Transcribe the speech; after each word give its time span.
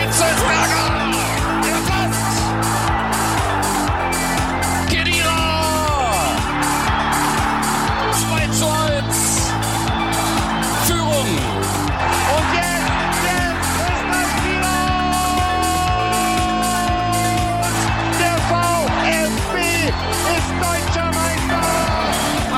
Hitzelsberger! 0.00 0.86
Der 1.62 1.80
Pass! 1.88 2.18
Kedira! 4.88 5.40
2 8.12 8.46
zu 8.58 8.66
1! 8.66 9.52
Führung! 10.86 11.30
Und 12.36 12.48
jetzt, 12.54 13.24
ist 13.24 14.04
das 14.10 14.30
wieder! 14.44 14.78
Der 18.20 18.36
VfB 18.48 19.54
ist 20.34 20.50
deutscher 20.64 21.08
Meister! 21.12 21.64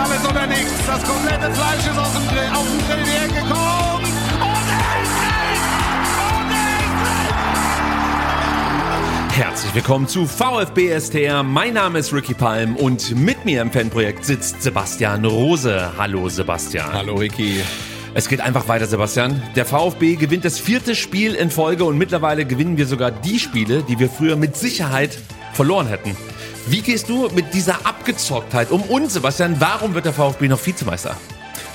Alles 0.01 0.23
oder 0.31 0.47
nichts. 0.47 0.87
Das 0.87 1.03
komplette 1.03 1.49
Fleisch 1.53 1.87
ist 1.91 1.99
aus 1.99 2.13
dem 2.13 2.27
Grill, 2.29 2.51
auf 2.55 2.67
den 2.69 2.81
Grill 2.87 3.07
hergekommen. 3.07 3.83
Und 3.87 3.92
Herzlich 9.53 9.75
willkommen 9.75 10.09
zu 10.09 10.25
VfB 10.25 10.99
STR. 10.99 11.43
Mein 11.43 11.75
Name 11.75 11.99
ist 11.99 12.11
Ricky 12.15 12.33
Palm 12.33 12.75
und 12.75 13.15
mit 13.15 13.45
mir 13.45 13.61
im 13.61 13.71
Fanprojekt 13.71 14.25
sitzt 14.25 14.63
Sebastian 14.63 15.27
Rose. 15.27 15.93
Hallo 15.99 16.31
Sebastian. 16.31 16.91
Hallo 16.91 17.17
Ricky. 17.17 17.61
Es 18.15 18.31
geht 18.31 18.41
einfach 18.41 18.67
weiter, 18.69 18.87
Sebastian. 18.87 19.43
Der 19.55 19.67
VfB 19.67 20.17
gewinnt 20.17 20.47
das 20.47 20.59
vierte 20.59 20.95
Spiel 20.95 21.35
in 21.35 21.51
Folge 21.51 21.85
und 21.85 21.99
mittlerweile 21.99 22.47
gewinnen 22.47 22.79
wir 22.79 22.87
sogar 22.87 23.11
die 23.11 23.39
Spiele, 23.39 23.83
die 23.83 23.99
wir 23.99 24.09
früher 24.09 24.37
mit 24.37 24.57
Sicherheit 24.57 25.19
verloren 25.53 25.87
hätten. 25.87 26.17
Wie 26.67 26.81
gehst 26.81 27.11
du 27.11 27.29
mit 27.35 27.53
dieser 27.53 27.87
Abgezocktheit 27.87 28.71
um? 28.71 28.81
Und 28.81 29.13
Sebastian, 29.13 29.57
warum 29.59 29.93
wird 29.93 30.07
der 30.07 30.15
VfB 30.15 30.49
noch 30.49 30.65
Vizemeister? 30.65 31.15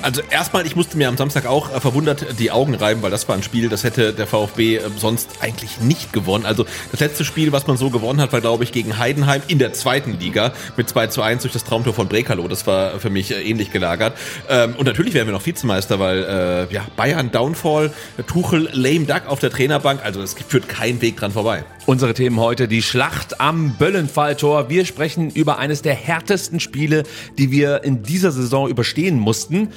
Also 0.01 0.21
erstmal, 0.29 0.65
ich 0.67 0.75
musste 0.75 0.95
mir 0.97 1.07
am 1.07 1.17
Samstag 1.17 1.47
auch 1.47 1.73
äh, 1.73 1.79
verwundert 1.79 2.39
die 2.39 2.51
Augen 2.51 2.75
reiben, 2.75 3.01
weil 3.01 3.09
das 3.09 3.27
war 3.27 3.35
ein 3.35 3.41
Spiel, 3.41 3.67
das 3.67 3.83
hätte 3.83 4.13
der 4.13 4.27
VfB 4.27 4.77
äh, 4.77 4.81
sonst 4.95 5.29
eigentlich 5.41 5.79
nicht 5.79 6.13
gewonnen. 6.13 6.45
Also 6.45 6.65
das 6.91 6.99
letzte 6.99 7.25
Spiel, 7.25 7.51
was 7.51 7.65
man 7.67 7.77
so 7.77 7.89
gewonnen 7.89 8.21
hat, 8.21 8.31
war 8.31 8.41
glaube 8.41 8.63
ich 8.63 8.71
gegen 8.71 8.97
Heidenheim 8.97 9.41
in 9.47 9.57
der 9.57 9.73
zweiten 9.73 10.19
Liga 10.19 10.53
mit 10.75 10.87
2 10.87 11.07
zu 11.07 11.21
1 11.21 11.41
durch 11.41 11.53
das 11.53 11.63
Traumtor 11.63 11.93
von 11.93 12.07
Brekalo. 12.07 12.47
Das 12.47 12.67
war 12.67 12.99
für 12.99 13.09
mich 13.09 13.31
äh, 13.31 13.41
ähnlich 13.41 13.71
gelagert. 13.71 14.17
Ähm, 14.49 14.75
und 14.77 14.85
natürlich 14.85 15.15
werden 15.15 15.27
wir 15.27 15.33
noch 15.33 15.45
Vizemeister, 15.45 15.99
weil 15.99 16.67
äh, 16.69 16.73
ja, 16.73 16.85
Bayern 16.95 17.31
Downfall, 17.31 17.91
Tuchel 18.27 18.69
lame 18.73 19.05
duck 19.05 19.23
auf 19.27 19.39
der 19.39 19.49
Trainerbank, 19.49 20.03
also 20.03 20.21
es 20.21 20.35
führt 20.47 20.69
kein 20.69 21.01
Weg 21.01 21.17
dran 21.17 21.31
vorbei. 21.31 21.63
Unsere 21.88 22.13
Themen 22.13 22.38
heute, 22.41 22.67
die 22.67 22.81
Schlacht 22.81 23.39
am 23.39 23.77
Böllenfalltor. 23.77 24.69
Wir 24.69 24.83
sprechen 24.83 25.30
über 25.30 25.57
eines 25.57 25.83
der 25.83 25.93
härtesten 25.93 26.59
Spiele, 26.59 27.03
die 27.38 27.49
wir 27.49 27.85
in 27.85 28.03
dieser 28.03 28.33
Saison 28.33 28.67
überstehen 28.67 29.17
mussten. 29.17 29.69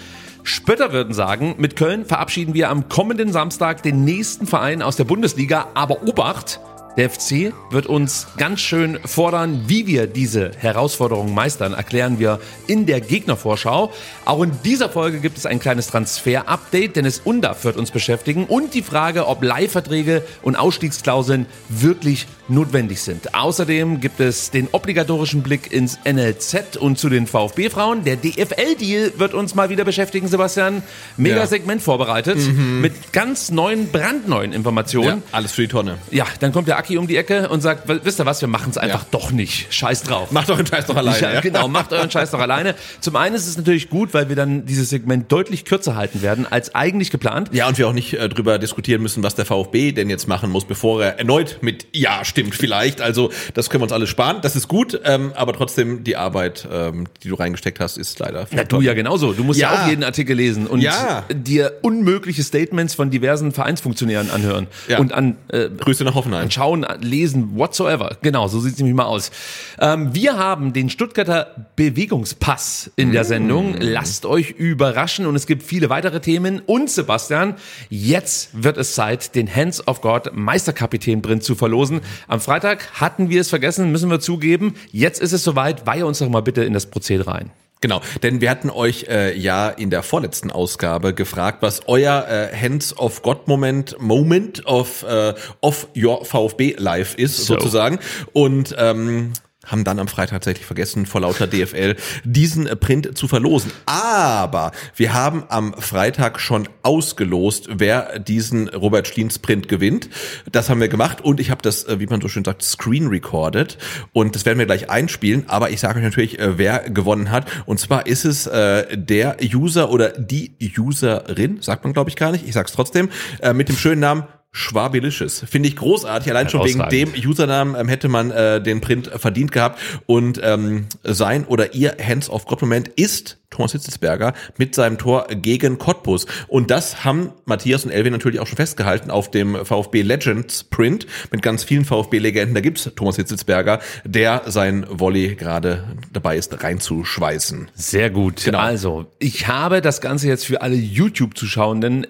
Spötter 0.43 0.93
würden 0.93 1.15
sagen, 1.15 1.55
mit 1.59 1.77
Köln 1.77 2.05
verabschieden 2.05 2.53
wir 2.53 2.69
am 2.69 2.89
kommenden 2.89 3.31
Samstag 3.31 3.85
den 3.85 4.05
nächsten 4.05 4.49
Verein 4.49 4.83
aus 4.83 4.97
der 4.97 5.05
Bundesliga. 5.05 5.69
Aber 5.75 6.03
Obacht, 6.03 6.59
der 6.97 7.09
FC 7.09 7.53
wird 7.71 7.87
uns 7.87 8.27
ganz 8.37 8.61
schön 8.61 8.99
fordern, 9.05 9.65
wie 9.67 9.87
wir 9.87 10.07
diese 10.07 10.51
Herausforderung 10.59 11.33
meistern, 11.33 11.73
erklären 11.73 12.19
wir 12.19 12.41
in 12.67 12.85
der 12.87 13.01
Gegnervorschau. 13.01 13.93
Auch 14.25 14.43
in 14.43 14.53
dieser 14.65 14.89
Folge 14.89 15.21
gibt 15.21 15.39
es 15.39 15.47
ein 15.47 15.61
kleines 15.61 15.87
Transfer-Update, 15.89 16.97
Dennis 16.97 17.21
Undaf 17.25 17.65
wird 17.65 17.77
uns 17.77 17.91
beschäftigen 17.91 18.45
und 18.45 18.75
die 18.75 18.83
Frage, 18.83 19.29
ob 19.29 19.43
Leihverträge 19.43 20.25
und 20.43 20.57
Ausstiegsklauseln 20.57 21.47
wirklich 21.69 22.27
notwendig 22.49 23.01
sind. 23.01 23.35
Außerdem 23.35 24.01
gibt 24.01 24.19
es 24.19 24.51
den 24.51 24.69
obligatorischen 24.73 25.43
Blick 25.43 25.73
ins 25.73 25.99
NLZ 26.05 26.77
und 26.77 26.99
zu 26.99 27.09
den 27.09 27.27
VfB-Frauen. 27.29 28.03
Der 28.05 28.17
DFL-Deal 28.17 29.13
wird 29.17 29.35
uns 29.35 29.55
mal 29.55 29.71
wieder 29.71 29.85
beschäftigen, 29.85 30.27
Sebastian. 30.27 30.83
Mega 31.17 31.37
Ja. 31.37 31.47
Segment 31.47 31.81
vorbereitet 31.83 32.39
mit 32.81 33.13
ganz 33.13 33.51
neuen, 33.51 33.91
brandneuen 33.93 34.53
Informationen. 34.53 35.23
Ja, 35.27 35.33
alles 35.33 35.53
für 35.53 35.63
die 35.63 35.69
Tonne. 35.69 35.99
Ja, 36.11 36.27
dann 36.41 36.53
kommt 36.53 36.67
der 36.67 36.80
Aki 36.81 36.99
um 36.99 37.07
die 37.07 37.17
Ecke 37.17 37.49
und 37.49 37.61
sagt, 37.61 37.89
"W- 37.89 38.01
wisst 38.03 38.19
ihr 38.21 38.27
was, 38.27 38.41
wir 38.41 38.49
machen 38.49 38.71
es 38.71 38.79
einfach 38.79 39.03
Ja. 39.03 39.07
doch 39.11 39.31
nicht. 39.31 39.73
Scheiß 39.73 40.03
drauf. 40.03 40.31
Macht 40.33 40.49
den 40.49 40.67
Scheiß 40.67 40.87
doch 40.87 40.97
alleine. 40.97 41.21
Ja, 41.35 41.41
genau, 41.41 41.69
macht 41.69 41.93
euren 41.93 42.11
Scheiß 42.11 42.31
doch 42.31 42.41
alleine. 42.41 42.75
Zum 43.01 43.17
einen 43.17 43.35
ist 43.37 43.47
es 43.47 43.57
natürlich 43.57 43.91
gut, 43.91 44.15
weil 44.15 44.29
wir 44.29 44.37
dann 44.37 44.67
dieses 44.67 44.89
Segment 44.91 45.31
deutlich 45.31 45.65
kürzer 45.65 45.95
halten 45.97 46.23
werden 46.23 46.47
als 46.51 46.75
eigentlich 46.75 47.11
geplant. 47.11 47.51
Ja, 47.53 47.69
und 47.69 47.79
wir 47.79 47.87
auch 47.89 47.93
nicht 47.93 48.15
äh, 48.15 48.29
drüber 48.29 48.59
diskutieren 48.59 49.03
müssen, 49.03 49.23
was 49.23 49.35
der 49.35 49.45
VfB 49.47 49.93
denn 49.93 50.09
jetzt 50.11 50.27
machen 50.27 50.51
muss, 50.51 50.65
bevor 50.65 51.03
er 51.03 51.19
erneut 51.19 51.59
mit 51.61 51.87
Ja 51.93 52.25
stimmt 52.25 52.55
vielleicht. 52.55 53.01
Also 53.01 53.31
das 53.55 53.69
können 53.71 53.81
wir 53.83 53.85
uns 53.85 53.93
alles 53.93 54.09
sparen. 54.09 54.39
Das 54.43 54.57
ist 54.57 54.69
gut, 54.69 54.99
ähm, 55.05 55.33
aber 55.37 55.53
trotzdem 55.53 56.03
die 56.05 56.17
Arbeit, 56.17 56.67
ähm, 56.73 57.07
die 57.23 57.29
du 57.29 57.35
reingesteckt 57.35 57.81
hast, 57.81 57.99
ist 57.99 58.19
leider. 58.19 58.47
Na, 58.51 58.65
du 58.65 58.81
ja 58.81 58.95
genauso. 58.95 59.33
Du 59.33 59.45
musst 59.45 59.61
ja, 59.61 59.73
Ja. 59.75 59.83
auch 59.85 59.89
jeden 59.89 60.05
Artikel 60.05 60.37
lesen 60.37 60.67
und 60.67 60.81
Ja. 60.81 61.25
dir 61.33 61.73
unmögliche 61.83 62.43
Statements 62.43 62.95
von 62.95 63.11
diversen 63.11 63.53
Vereinsfunktionären 63.53 64.31
anhören 64.31 64.67
Ja. 64.89 64.99
und 64.99 65.13
an 65.13 65.37
äh, 65.53 65.69
Grüße 65.69 66.05
nach 66.05 66.15
Hoffenheim. 66.15 66.51
Anschauen, 66.71 66.87
lesen, 67.01 67.57
whatsoever. 67.57 68.17
Genau, 68.23 68.49
so 68.49 68.61
sieht's 68.61 68.79
nämlich 68.79 68.95
mal 68.95 69.05
aus. 69.05 69.31
Ähm, 69.79 70.15
wir 70.15 70.39
haben 70.39 70.73
den 70.73 70.91
Stuttgarter 70.91 71.69
Bewegungspass 71.77 72.91
in 72.97 73.13
der 73.13 73.25
Sendung. 73.25 73.77
Lasst 73.79 74.27
euch 74.27 74.51
überraschen 74.51 75.27
und 75.27 75.37
es 75.37 75.47
gibt 75.47 75.63
viele 75.63 75.91
weitere 75.91 76.21
Themen. 76.21 76.61
Und 76.61 76.91
Sebastian, 76.91 77.55
jetzt 77.89 78.63
wird 78.63 78.77
es 78.77 78.95
Zeit, 78.95 79.35
den 79.35 79.55
Hands 79.55 79.87
of 79.87 80.01
God 80.01 80.31
Meisterkapitän 80.33 81.23
Print 81.23 81.43
zu 81.43 81.55
verlosen. 81.55 82.01
Am 82.29 82.41
Freitag 82.41 83.01
hatten 83.01 83.31
wir 83.31 83.41
es 83.41 83.49
vergessen, 83.49 83.91
müssen 83.93 84.11
wir 84.11 84.21
zugeben. 84.21 84.75
Jetzt 84.93 85.21
ist 85.21 85.33
es 85.33 85.45
soweit. 85.45 85.87
Weihe 85.87 86.07
uns 86.07 86.19
doch 86.19 86.29
mal 86.29 86.43
bitte 86.43 86.65
in 86.65 86.73
das 86.73 86.87
Prozedere 86.87 87.31
rein. 87.31 87.51
Genau, 87.81 88.03
denn 88.23 88.43
wir 88.43 88.51
hatten 88.51 88.69
euch 88.69 89.07
äh, 89.09 89.35
ja 89.37 89.71
in 89.71 89.89
der 89.89 90.03
vorletzten 90.03 90.51
Ausgabe 90.51 91.15
gefragt, 91.15 91.63
was 91.63 91.89
euer 91.89 92.27
äh, 92.29 92.55
Hands 92.55 92.97
of 92.99 93.23
God 93.23 93.49
Moment, 93.49 93.97
Moment 93.99 94.67
of, 94.67 95.03
äh, 95.03 95.33
of 95.63 95.89
your 95.97 96.25
VfB 96.25 96.75
Live 96.77 97.15
ist, 97.15 97.47
So. 97.47 97.55
sozusagen. 97.55 97.99
Und 98.35 98.75
ähm, 98.79 99.33
haben 99.71 99.85
dann 99.85 99.99
am 99.99 100.09
Freitag 100.09 100.41
tatsächlich 100.41 100.67
vergessen, 100.67 101.07
vor 101.07 101.21
lauter 101.21 101.47
DFL 101.47 101.97
diesen 102.25 102.67
äh, 102.67 102.77
Print 102.77 103.17
zu 103.17 103.29
verlosen. 103.29 103.73
Aber 103.87 104.73
wir 104.97 105.15
haben 105.15 105.45
am 105.49 105.75
Freitag 105.75 106.41
schon 106.41 106.69
ausgelost, 106.83 107.69
wer 107.71 108.19
diesen 108.19 108.69
Robert 108.69 109.07
Schliens 109.07 109.39
Print 109.39 109.69
gewinnt. 109.69 110.09
Das 110.51 110.69
haben 110.69 110.81
wir 110.81 110.89
gemacht 110.89 111.21
und 111.23 111.41
ich 111.41 111.51
habe 111.51 111.63
das, 111.63 111.85
äh, 111.85 112.01
wie 112.01 112.07
man 112.07 112.21
so 112.21 112.29
schön 112.29 112.45
sagt, 112.45 112.63
screen 112.63 113.09
recorded 113.09 113.79
und 114.13 114.35
das 114.35 114.45
werden 114.45 114.59
wir 114.59 114.67
gleich 114.67 114.91
einspielen. 114.91 115.45
Aber 115.49 115.71
ich 115.71 115.81
sage 115.81 115.99
euch 115.99 116.05
natürlich, 116.05 116.39
äh, 116.39 116.59
wer 116.59 116.91
gewonnen 116.91 117.31
hat. 117.31 117.47
Und 117.67 117.79
zwar 117.79 118.07
ist 118.07 118.25
es 118.25 118.47
äh, 118.47 118.97
der 118.97 119.37
User 119.43 119.91
oder 119.91 120.11
die 120.11 120.53
Userin, 120.79 121.61
sagt 121.61 121.85
man 121.85 121.93
glaube 121.93 122.11
ich 122.11 122.17
gar 122.17 122.33
nicht, 122.33 122.47
ich 122.47 122.55
sag's 122.55 122.73
trotzdem, 122.73 123.11
äh, 123.41 123.53
mit 123.53 123.69
dem 123.69 123.77
schönen 123.77 124.01
Namen 124.01 124.25
Schwabilicious. 124.53 125.45
Finde 125.49 125.69
ich 125.69 125.77
großartig. 125.77 126.31
Allein 126.31 126.49
schon 126.49 126.65
wegen 126.65 126.81
dem 126.89 127.11
Herausragend. 127.11 127.27
Username 127.27 127.79
ähm, 127.79 127.89
hätte 127.89 128.09
man 128.09 128.33
äh, 128.33 128.61
den 128.61 128.81
Print 128.81 129.09
verdient 129.17 129.53
gehabt. 129.53 129.81
Und 130.07 130.41
ähm, 130.43 130.87
sein 131.05 131.45
oder 131.45 131.75
ihr 131.75 131.97
Hands 132.05 132.29
of 132.29 132.47
God 132.47 132.61
Moment 132.63 132.89
ist 132.89 133.39
Thomas 133.51 133.73
Hitzelsberger 133.73 134.33
mit 134.57 134.75
seinem 134.75 134.99
Tor 134.99 135.29
gegen 135.29 135.79
Cottbus. 135.79 136.27
Und 136.49 136.71
das 136.73 137.05
haben 137.05 137.33
Matthias 137.45 137.85
und 137.85 137.93
Elvin 137.93 138.13
natürlich 138.13 138.41
auch 138.41 138.47
schon 138.47 138.57
festgehalten 138.57 139.11
auf 139.11 139.31
dem 139.31 139.65
VfB 139.65 140.03
Legends 140.03 140.65
Print 140.65 141.07
mit 141.31 141.43
ganz 141.43 141.63
vielen 141.63 141.85
VfB-Legenden. 141.85 142.55
Da 142.55 142.61
gibt's 142.61 142.91
Thomas 142.97 143.17
Hitzelsberger, 143.17 143.81
der 144.05 144.43
sein 144.47 144.85
Volley 144.89 145.37
gerade 145.37 145.85
dabei 146.13 146.37
ist 146.37 146.63
reinzuschweißen. 146.63 147.71
Sehr 147.75 148.11
gut. 148.11 148.45
Genau. 148.45 148.59
Also, 148.59 149.07
ich 149.21 149.47
habe 149.47 149.81
das 149.81 150.01
Ganze 150.01 150.27
jetzt 150.27 150.47
für 150.47 150.63
alle 150.63 150.77
YouTube-Zuschauenden 150.77 152.07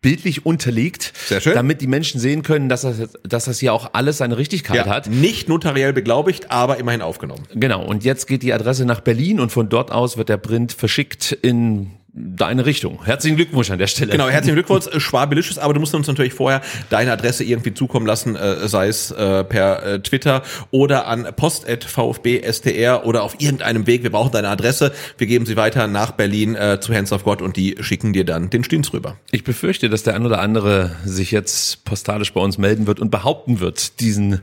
bildlich 0.00 0.46
unterlegt, 0.46 1.12
damit 1.44 1.80
die 1.80 1.86
Menschen 1.86 2.20
sehen 2.20 2.42
können, 2.42 2.68
dass 2.68 2.82
das, 2.82 2.96
dass 3.22 3.44
das 3.44 3.58
hier 3.58 3.72
auch 3.72 3.90
alles 3.92 4.18
seine 4.18 4.36
Richtigkeit 4.36 4.86
hat. 4.86 5.08
Nicht 5.08 5.48
notariell 5.48 5.92
beglaubigt, 5.92 6.50
aber 6.50 6.78
immerhin 6.78 7.02
aufgenommen. 7.02 7.46
Genau, 7.54 7.84
und 7.84 8.04
jetzt 8.04 8.26
geht 8.26 8.42
die 8.42 8.52
Adresse 8.52 8.84
nach 8.84 9.00
Berlin 9.00 9.40
und 9.40 9.50
von 9.52 9.68
dort 9.68 9.92
aus 9.92 10.16
wird 10.16 10.28
der 10.28 10.38
Print 10.38 10.72
verschickt 10.72 11.32
in 11.32 11.90
deine 12.12 12.66
Richtung. 12.66 13.04
Herzlichen 13.04 13.36
Glückwunsch 13.36 13.70
an 13.70 13.78
der 13.78 13.86
Stelle. 13.86 14.12
Genau, 14.12 14.28
herzlichen 14.28 14.54
Glückwunsch, 14.56 14.86
Schwabelicious, 14.98 15.58
aber 15.58 15.74
du 15.74 15.80
musst 15.80 15.94
uns 15.94 16.06
natürlich 16.06 16.34
vorher 16.34 16.60
deine 16.88 17.12
Adresse 17.12 17.44
irgendwie 17.44 17.74
zukommen 17.74 18.06
lassen, 18.06 18.36
äh, 18.36 18.68
sei 18.68 18.88
es 18.88 19.10
äh, 19.10 19.44
per 19.44 19.82
äh, 19.82 20.00
Twitter 20.00 20.42
oder 20.70 21.06
an 21.06 21.26
post.vfbstr 21.36 23.04
oder 23.04 23.22
auf 23.22 23.40
irgendeinem 23.40 23.86
Weg. 23.86 24.02
Wir 24.02 24.10
brauchen 24.10 24.32
deine 24.32 24.48
Adresse. 24.48 24.92
Wir 25.18 25.26
geben 25.26 25.46
sie 25.46 25.56
weiter 25.56 25.86
nach 25.86 26.12
Berlin 26.12 26.54
äh, 26.54 26.78
zu 26.80 26.94
Hands 26.94 27.12
of 27.12 27.24
God 27.24 27.42
und 27.42 27.56
die 27.56 27.76
schicken 27.80 28.12
dir 28.12 28.24
dann 28.24 28.50
den 28.50 28.64
Stins 28.64 28.92
rüber. 28.92 29.16
Ich 29.30 29.44
befürchte, 29.44 29.88
dass 29.88 30.02
der 30.02 30.14
ein 30.14 30.26
oder 30.26 30.40
andere 30.40 30.96
sich 31.04 31.30
jetzt 31.30 31.84
postalisch 31.84 32.32
bei 32.32 32.40
uns 32.40 32.58
melden 32.58 32.86
wird 32.86 33.00
und 33.00 33.10
behaupten 33.10 33.60
wird, 33.60 34.00
diesen 34.00 34.40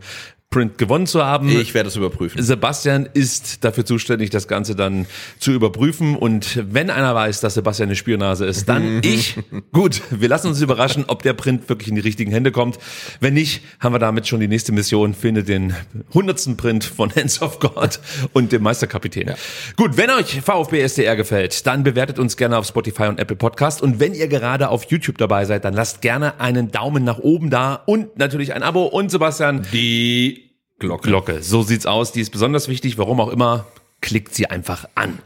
Print 0.49 0.77
gewonnen 0.77 1.07
zu 1.07 1.25
haben. 1.25 1.49
Ich 1.49 1.73
werde 1.73 1.89
es 1.89 1.97
überprüfen. 1.97 2.41
Sebastian 2.41 3.09
ist 3.13 3.65
dafür 3.65 3.85
zuständig, 3.85 4.29
das 4.29 4.47
Ganze 4.47 4.77
dann 4.77 5.05
zu 5.39 5.51
überprüfen. 5.51 6.15
Und 6.15 6.63
wenn 6.71 6.89
einer 6.89 7.13
weiß, 7.13 7.41
dass 7.41 7.55
Sebastian 7.55 7.89
eine 7.89 7.97
Spürnase 7.97 8.45
ist, 8.45 8.69
dann 8.69 9.01
ich. 9.03 9.35
Gut, 9.73 10.01
wir 10.09 10.29
lassen 10.29 10.47
uns 10.47 10.61
überraschen, 10.61 11.03
ob 11.07 11.21
der 11.21 11.33
Print 11.33 11.67
wirklich 11.67 11.89
in 11.89 11.95
die 11.95 12.01
richtigen 12.01 12.31
Hände 12.31 12.53
kommt. 12.53 12.79
Wenn 13.19 13.33
nicht, 13.33 13.61
haben 13.81 13.93
wir 13.93 13.99
damit 13.99 14.25
schon 14.25 14.39
die 14.39 14.47
nächste 14.47 14.71
Mission. 14.71 15.13
Findet 15.13 15.49
den 15.49 15.75
hundertsten 16.13 16.55
Print 16.55 16.85
von 16.85 17.13
Hands 17.13 17.41
of 17.41 17.59
God 17.59 17.99
und 18.31 18.53
dem 18.53 18.63
Meisterkapitän. 18.63 19.27
Ja. 19.27 19.35
Gut, 19.75 19.97
wenn 19.97 20.09
euch 20.11 20.39
VfB 20.39 20.79
SDR 20.79 21.17
gefällt, 21.17 21.67
dann 21.67 21.83
bewertet 21.83 22.19
uns 22.19 22.37
gerne 22.37 22.57
auf 22.57 22.65
Spotify 22.65 23.03
und 23.03 23.19
Apple 23.19 23.35
Podcast. 23.35 23.81
Und 23.81 23.99
wenn 23.99 24.13
ihr 24.13 24.29
gerade 24.29 24.69
auf 24.69 24.85
YouTube 24.85 25.17
dabei 25.17 25.43
seid, 25.43 25.65
dann 25.65 25.73
lasst 25.73 26.01
gerne 26.01 26.39
einen 26.39 26.71
Daumen 26.71 27.03
nach 27.03 27.19
oben 27.19 27.49
da 27.49 27.75
und 27.85 28.17
natürlich 28.17 28.53
ein 28.53 28.63
Abo. 28.63 28.85
Und 28.85 29.11
Sebastian, 29.11 29.67
die 29.73 30.36
Glocke. 30.79 31.07
Glocke. 31.07 31.43
So 31.43 31.63
sieht's 31.63 31.85
aus. 31.85 32.11
Die 32.11 32.21
ist 32.21 32.29
besonders 32.29 32.67
wichtig. 32.67 32.97
Warum 32.97 33.19
auch 33.19 33.29
immer, 33.29 33.65
klickt 34.01 34.35
sie 34.35 34.47
einfach 34.47 34.87
an. 34.95 35.19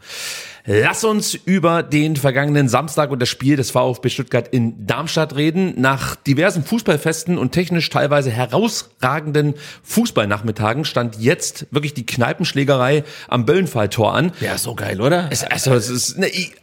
Lass 0.65 1.03
uns 1.03 1.33
über 1.33 1.81
den 1.81 2.15
vergangenen 2.15 2.69
Samstag 2.69 3.09
und 3.09 3.19
das 3.19 3.30
Spiel 3.30 3.56
des 3.56 3.71
VfB 3.71 4.09
Stuttgart 4.09 4.48
in 4.50 4.86
Darmstadt 4.86 5.36
reden. 5.36 5.74
Nach 5.77 6.15
diversen 6.15 6.63
Fußballfesten 6.63 7.38
und 7.38 7.51
technisch 7.51 7.89
teilweise 7.89 8.30
herausragenden 8.30 9.56
Fußballnachmittagen 9.83 10.86
stand 10.86 11.18
jetzt 11.18 11.65
wirklich 11.71 11.95
die 11.95 12.06
Kneipenschlägerei 12.06 13.04
am 13.27 13.45
Böllenfalltor 13.45 14.13
an. 14.13 14.33
Ja, 14.39 14.57
so 14.57 14.75
geil, 14.75 15.01
oder? 15.01 15.30
Es, 15.31 15.44
also, 15.44 15.74
es 15.74 15.89
ist, 15.89 16.19
ne, 16.19 16.27
ich, 16.27 16.54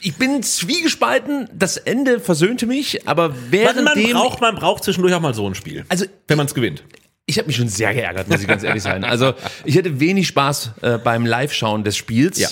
ich 0.00 0.16
bin 0.16 0.42
zwiegespalten. 0.42 1.50
Das 1.52 1.76
Ende 1.76 2.20
versöhnte 2.20 2.66
mich, 2.66 3.06
aber 3.06 3.34
während 3.50 3.84
man 3.84 4.02
braucht, 4.12 4.40
man 4.40 4.54
braucht 4.54 4.82
zwischendurch 4.82 5.14
auch 5.14 5.20
mal 5.20 5.34
so 5.34 5.46
ein 5.46 5.54
Spiel. 5.54 5.84
Also, 5.90 6.06
wenn 6.26 6.38
man 6.38 6.46
es 6.46 6.54
gewinnt. 6.54 6.84
Ich 7.26 7.38
habe 7.38 7.46
mich 7.46 7.56
schon 7.56 7.68
sehr 7.68 7.94
geärgert, 7.94 8.28
muss 8.28 8.40
ich 8.40 8.48
ganz 8.48 8.62
ehrlich 8.64 8.82
sein. 8.82 9.04
Also 9.04 9.34
ich 9.64 9.78
hatte 9.78 10.00
wenig 10.00 10.26
Spaß 10.26 10.72
äh, 10.82 10.98
beim 10.98 11.24
Live-Schauen 11.24 11.84
des 11.84 11.96
Spiels. 11.96 12.38
Ja. 12.38 12.48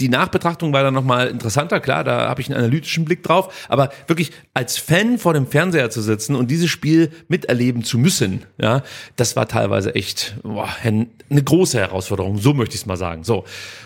Die 0.00 0.08
Nachbetrachtung 0.08 0.72
war 0.72 0.82
dann 0.82 0.94
nochmal 0.94 1.28
interessanter, 1.28 1.80
klar, 1.80 2.04
da 2.04 2.28
habe 2.28 2.40
ich 2.40 2.48
einen 2.48 2.58
analytischen 2.58 3.04
Blick 3.04 3.22
drauf, 3.22 3.66
aber 3.68 3.90
wirklich 4.06 4.32
als 4.54 4.78
Fan 4.78 5.18
vor 5.18 5.34
dem 5.34 5.46
Fernseher 5.46 5.90
zu 5.90 6.00
sitzen 6.00 6.34
und 6.34 6.50
dieses 6.50 6.70
Spiel 6.70 7.10
miterleben 7.28 7.84
zu 7.84 7.98
müssen, 7.98 8.44
ja, 8.60 8.82
das 9.16 9.36
war 9.36 9.46
teilweise 9.46 9.94
echt 9.94 10.34
boah, 10.42 10.68
eine 10.82 11.08
große 11.44 11.78
Herausforderung, 11.78 12.38
so 12.38 12.54
möchte 12.54 12.74
ich 12.74 12.82
es 12.82 12.86
mal 12.86 12.96
sagen. 12.96 13.24
So, 13.24 13.44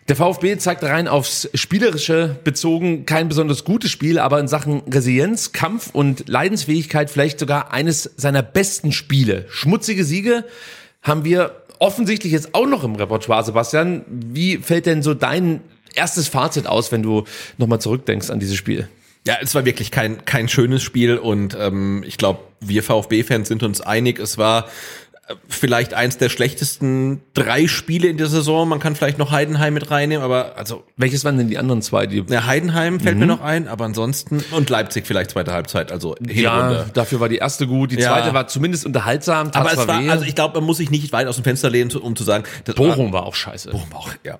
der 0.08 0.16
VfB 0.16 0.56
zeigt 0.58 0.84
rein 0.84 1.08
aufs 1.08 1.49
Spielerische 1.55 2.37
bezogen 2.44 3.06
kein 3.06 3.28
besonders 3.28 3.64
gutes 3.64 3.90
Spiel, 3.90 4.19
aber 4.19 4.38
in 4.38 4.49
Sachen 4.49 4.82
Resilienz, 4.90 5.52
Kampf 5.52 5.90
und 5.93 6.28
Leidensfähigkeit 6.28 7.11
vielleicht 7.11 7.38
sogar 7.38 7.72
eines 7.72 8.11
seiner 8.16 8.43
besten 8.43 8.93
Spiele. 8.93 9.46
Schmutzige 9.49 10.05
Siege 10.05 10.44
haben 11.02 11.25
wir 11.25 11.64
offensichtlich 11.78 12.32
jetzt 12.32 12.55
auch 12.55 12.66
noch 12.66 12.84
im 12.84 12.94
Repertoire, 12.94 13.44
Sebastian. 13.44 14.05
Wie 14.08 14.58
fällt 14.58 14.87
denn 14.87 15.02
so 15.02 15.14
dein 15.14 15.61
erstes 15.94 16.29
Fazit 16.29 16.67
aus, 16.67 16.93
wenn 16.93 17.02
du 17.02 17.25
nochmal 17.58 17.81
zurückdenkst 17.81 18.31
an 18.31 18.41
dieses 18.41 18.56
Spiel? 18.56 18.88
Ja, 19.26 19.38
es 19.41 19.55
war 19.55 19.64
wirklich 19.64 19.91
kein, 19.91 20.25
kein 20.26 20.49
schönes 20.49 20.82
Spiel 20.82 21.17
und 21.17 21.56
ähm, 21.58 22.05
ich 22.06 22.19
glaube, 22.19 22.41
wir 22.61 22.82
VfB-Fans 22.82 23.49
sind 23.49 23.62
uns 23.62 23.81
einig, 23.81 24.19
es 24.19 24.37
war 24.37 24.69
vielleicht 25.49 25.94
eins 25.94 26.19
der 26.19 26.29
schlechtesten 26.29 27.23
drei 27.32 27.67
Spiele 27.67 28.09
in 28.09 28.19
der 28.19 28.26
Saison. 28.26 28.69
Man 28.69 28.79
kann 28.79 28.94
vielleicht 28.94 29.19
noch 29.19 29.31
Heidenheim 29.31 29.75
mit 29.75 29.91
reinnehmen, 29.91 30.23
aber 30.23 30.56
also. 30.56 30.85
Welches 30.97 31.25
waren 31.25 31.38
denn 31.38 31.49
die 31.49 31.59
anderen 31.59 31.82
zwei? 31.82 32.06
Die 32.06 32.25
ja, 32.29 32.47
Heidenheim 32.47 33.00
fällt 33.00 33.17
mhm. 33.17 33.21
mir 33.21 33.26
noch 33.26 33.41
ein, 33.41 33.67
aber 33.67 33.85
ansonsten 33.85 34.44
und 34.50 34.69
Leipzig 34.69 35.06
vielleicht 35.06 35.31
zweite 35.31 35.53
Halbzeit, 35.53 35.93
also 35.93 36.15
Hinrunde. 36.19 36.41
Ja, 36.43 36.87
dafür 36.93 37.21
war 37.21 37.29
die 37.29 37.38
erste 37.38 37.67
gut, 37.67 37.93
die 37.93 37.97
ja. 37.97 38.09
zweite 38.09 38.35
war 38.35 38.47
zumindest 38.49 38.85
unterhaltsam. 38.85 39.50
Aber 39.55 39.73
es 39.73 39.87
war, 39.87 40.03
weh. 40.03 40.11
also 40.11 40.25
ich 40.25 40.35
glaube, 40.35 40.61
man 40.61 40.67
muss 40.67 40.76
sich 40.76 40.91
nicht 40.91 41.12
weit 41.12 41.26
aus 41.26 41.37
dem 41.37 41.44
Fenster 41.44 41.71
lehnen, 41.71 41.91
um 41.91 42.17
zu 42.17 42.25
sagen, 42.25 42.44
Bochum 42.76 43.12
war, 43.12 43.21
war 43.21 43.26
auch 43.26 43.35
scheiße. 43.35 43.71
Bochum 43.71 43.91
war 43.93 44.00
auch, 44.00 44.11
ja. 44.25 44.38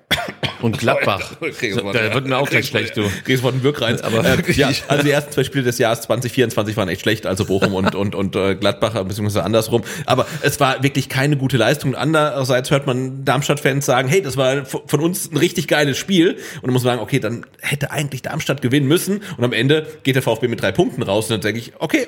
Und 0.61 0.77
Gladbach. 0.77 1.33
da 1.41 2.13
wird 2.13 2.27
mir 2.27 2.37
auch 2.37 2.49
gleich 2.49 2.67
schlecht, 2.67 2.95
du. 2.97 3.09
Gehst 3.25 3.41
von 3.41 3.63
Wirk 3.63 3.81
rein. 3.81 3.99
Aber 4.01 4.23
äh, 4.23 4.51
ja, 4.53 4.69
also 4.87 5.03
die 5.03 5.11
ersten 5.11 5.31
zwei 5.31 5.43
Spiele 5.43 5.63
des 5.63 5.77
Jahres 5.77 6.01
2024 6.01 6.77
waren 6.77 6.89
echt 6.89 7.01
schlecht, 7.01 7.25
also 7.25 7.45
Bochum 7.45 7.73
und 7.73 7.95
und 7.95 8.15
und 8.15 8.35
äh, 8.35 8.55
Gladbach 8.55 8.93
beziehungsweise 9.03 9.43
andersrum. 9.43 9.83
Aber 10.05 10.25
es 10.41 10.59
war 10.59 10.74
wirklich 10.81 11.09
keine 11.09 11.37
gute 11.37 11.57
Leistung. 11.57 11.95
Andererseits 11.95 12.71
hört 12.71 12.87
man 12.87 13.25
Darmstadt-Fans 13.25 13.85
sagen, 13.85 14.07
hey, 14.07 14.21
das 14.21 14.37
war 14.37 14.65
von 14.65 14.99
uns 14.99 15.31
ein 15.31 15.37
richtig 15.37 15.67
geiles 15.67 15.97
Spiel. 15.97 16.33
Und 16.33 16.63
dann 16.63 16.73
muss 16.73 16.83
man 16.83 16.93
sagen, 16.93 17.01
okay, 17.01 17.19
dann 17.19 17.45
hätte 17.61 17.91
eigentlich 17.91 18.21
Darmstadt 18.21 18.61
gewinnen 18.61 18.87
müssen. 18.87 19.21
Und 19.37 19.43
am 19.43 19.53
Ende 19.53 19.87
geht 20.03 20.15
der 20.15 20.23
VfB 20.23 20.47
mit 20.47 20.61
drei 20.61 20.71
Punkten 20.71 21.03
raus. 21.03 21.25
Und 21.25 21.31
dann 21.31 21.41
denke 21.41 21.59
ich, 21.59 21.73
okay, 21.79 22.07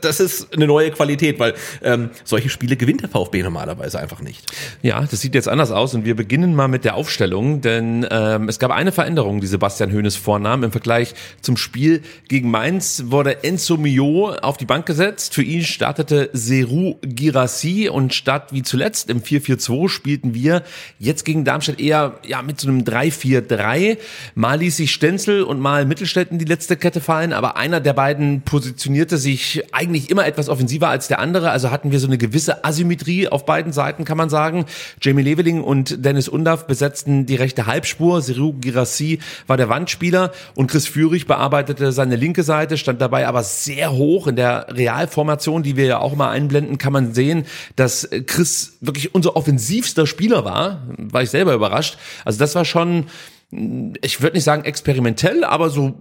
das 0.00 0.20
ist 0.20 0.52
eine 0.54 0.66
neue 0.66 0.90
Qualität, 0.90 1.38
weil 1.38 1.54
ähm, 1.82 2.10
solche 2.24 2.48
Spiele 2.48 2.76
gewinnt 2.76 3.02
der 3.02 3.08
VfB 3.08 3.42
normalerweise 3.42 3.98
einfach 3.98 4.20
nicht. 4.20 4.52
Ja, 4.82 5.00
das 5.02 5.20
sieht 5.20 5.34
jetzt 5.34 5.48
anders 5.48 5.70
aus 5.70 5.94
und 5.94 6.04
wir 6.04 6.16
beginnen 6.16 6.54
mal 6.54 6.68
mit 6.68 6.84
der 6.84 6.94
Aufstellung, 6.94 7.60
denn 7.60 8.06
ähm, 8.10 8.48
es 8.48 8.58
gab 8.58 8.70
eine 8.70 8.92
Veränderung, 8.92 9.40
die 9.40 9.46
Sebastian 9.46 9.92
Hoeneß 9.92 10.16
vornahm 10.16 10.64
im 10.64 10.72
Vergleich 10.72 11.14
zum 11.40 11.56
Spiel 11.56 12.02
gegen 12.28 12.50
Mainz 12.50 13.04
wurde 13.06 13.44
Enzo 13.44 13.76
Mio 13.76 14.30
auf 14.42 14.56
die 14.56 14.64
Bank 14.64 14.86
gesetzt. 14.86 15.34
Für 15.34 15.42
ihn 15.42 15.62
startete 15.62 16.30
Seru 16.32 16.96
Girassi 17.02 17.88
und 17.88 18.14
statt 18.14 18.48
wie 18.52 18.62
zuletzt 18.62 19.10
im 19.10 19.22
4-4-2 19.22 19.88
spielten 19.88 20.34
wir 20.34 20.62
jetzt 20.98 21.24
gegen 21.24 21.44
Darmstadt 21.44 21.80
eher 21.80 22.18
ja 22.26 22.42
mit 22.42 22.60
so 22.60 22.68
einem 22.68 22.82
3-4-3. 22.82 23.98
Mal 24.34 24.58
ließ 24.58 24.78
sich 24.78 24.92
Stenzel 24.92 25.42
und 25.42 25.60
mal 25.60 25.84
Mittelstädt 25.84 26.30
in 26.30 26.38
die 26.38 26.44
letzte 26.44 26.76
Kette 26.76 27.00
fallen, 27.00 27.32
aber 27.32 27.56
einer 27.56 27.80
der 27.80 27.92
beiden 27.92 28.42
positionierte 28.42 29.18
sich 29.18 29.62
eigentlich 29.72 30.10
immer 30.10 30.26
etwas 30.26 30.48
offensiver 30.48 30.88
als 30.88 31.08
der 31.08 31.18
andere. 31.18 31.50
Also 31.50 31.70
hatten 31.70 31.92
wir 31.92 32.00
so 32.00 32.06
eine 32.06 32.18
gewisse 32.18 32.64
Asymmetrie 32.64 33.28
auf 33.28 33.44
beiden 33.44 33.72
Seiten, 33.72 34.04
kann 34.04 34.16
man 34.16 34.30
sagen. 34.30 34.66
Jamie 35.00 35.22
Leveling 35.22 35.62
und 35.62 36.04
Dennis 36.04 36.28
Undaff 36.28 36.66
besetzten 36.66 37.26
die 37.26 37.36
rechte 37.36 37.66
Halbspur. 37.66 38.22
Siru 38.22 38.52
Girassi 38.54 39.18
war 39.46 39.56
der 39.56 39.68
Wandspieler 39.68 40.32
und 40.54 40.70
Chris 40.70 40.86
Führig 40.86 41.26
bearbeitete 41.26 41.92
seine 41.92 42.16
linke 42.16 42.42
Seite, 42.42 42.76
stand 42.76 43.00
dabei 43.00 43.26
aber 43.26 43.42
sehr 43.42 43.92
hoch 43.92 44.26
in 44.26 44.36
der 44.36 44.66
Realformation, 44.70 45.62
die 45.62 45.76
wir 45.76 45.86
ja 45.86 45.98
auch 45.98 46.14
mal 46.14 46.30
einblenden, 46.30 46.78
kann 46.78 46.92
man 46.92 47.14
sehen, 47.14 47.46
dass 47.76 48.08
Chris 48.26 48.78
wirklich 48.80 49.14
unser 49.14 49.36
offensivster 49.36 50.06
Spieler 50.06 50.44
war. 50.44 50.82
War 50.98 51.22
ich 51.22 51.30
selber 51.30 51.54
überrascht. 51.54 51.98
Also 52.24 52.38
das 52.38 52.54
war 52.54 52.64
schon 52.64 53.06
ich 53.50 54.20
würde 54.20 54.36
nicht 54.36 54.44
sagen 54.44 54.64
experimentell, 54.64 55.44
aber 55.44 55.70
so 55.70 55.94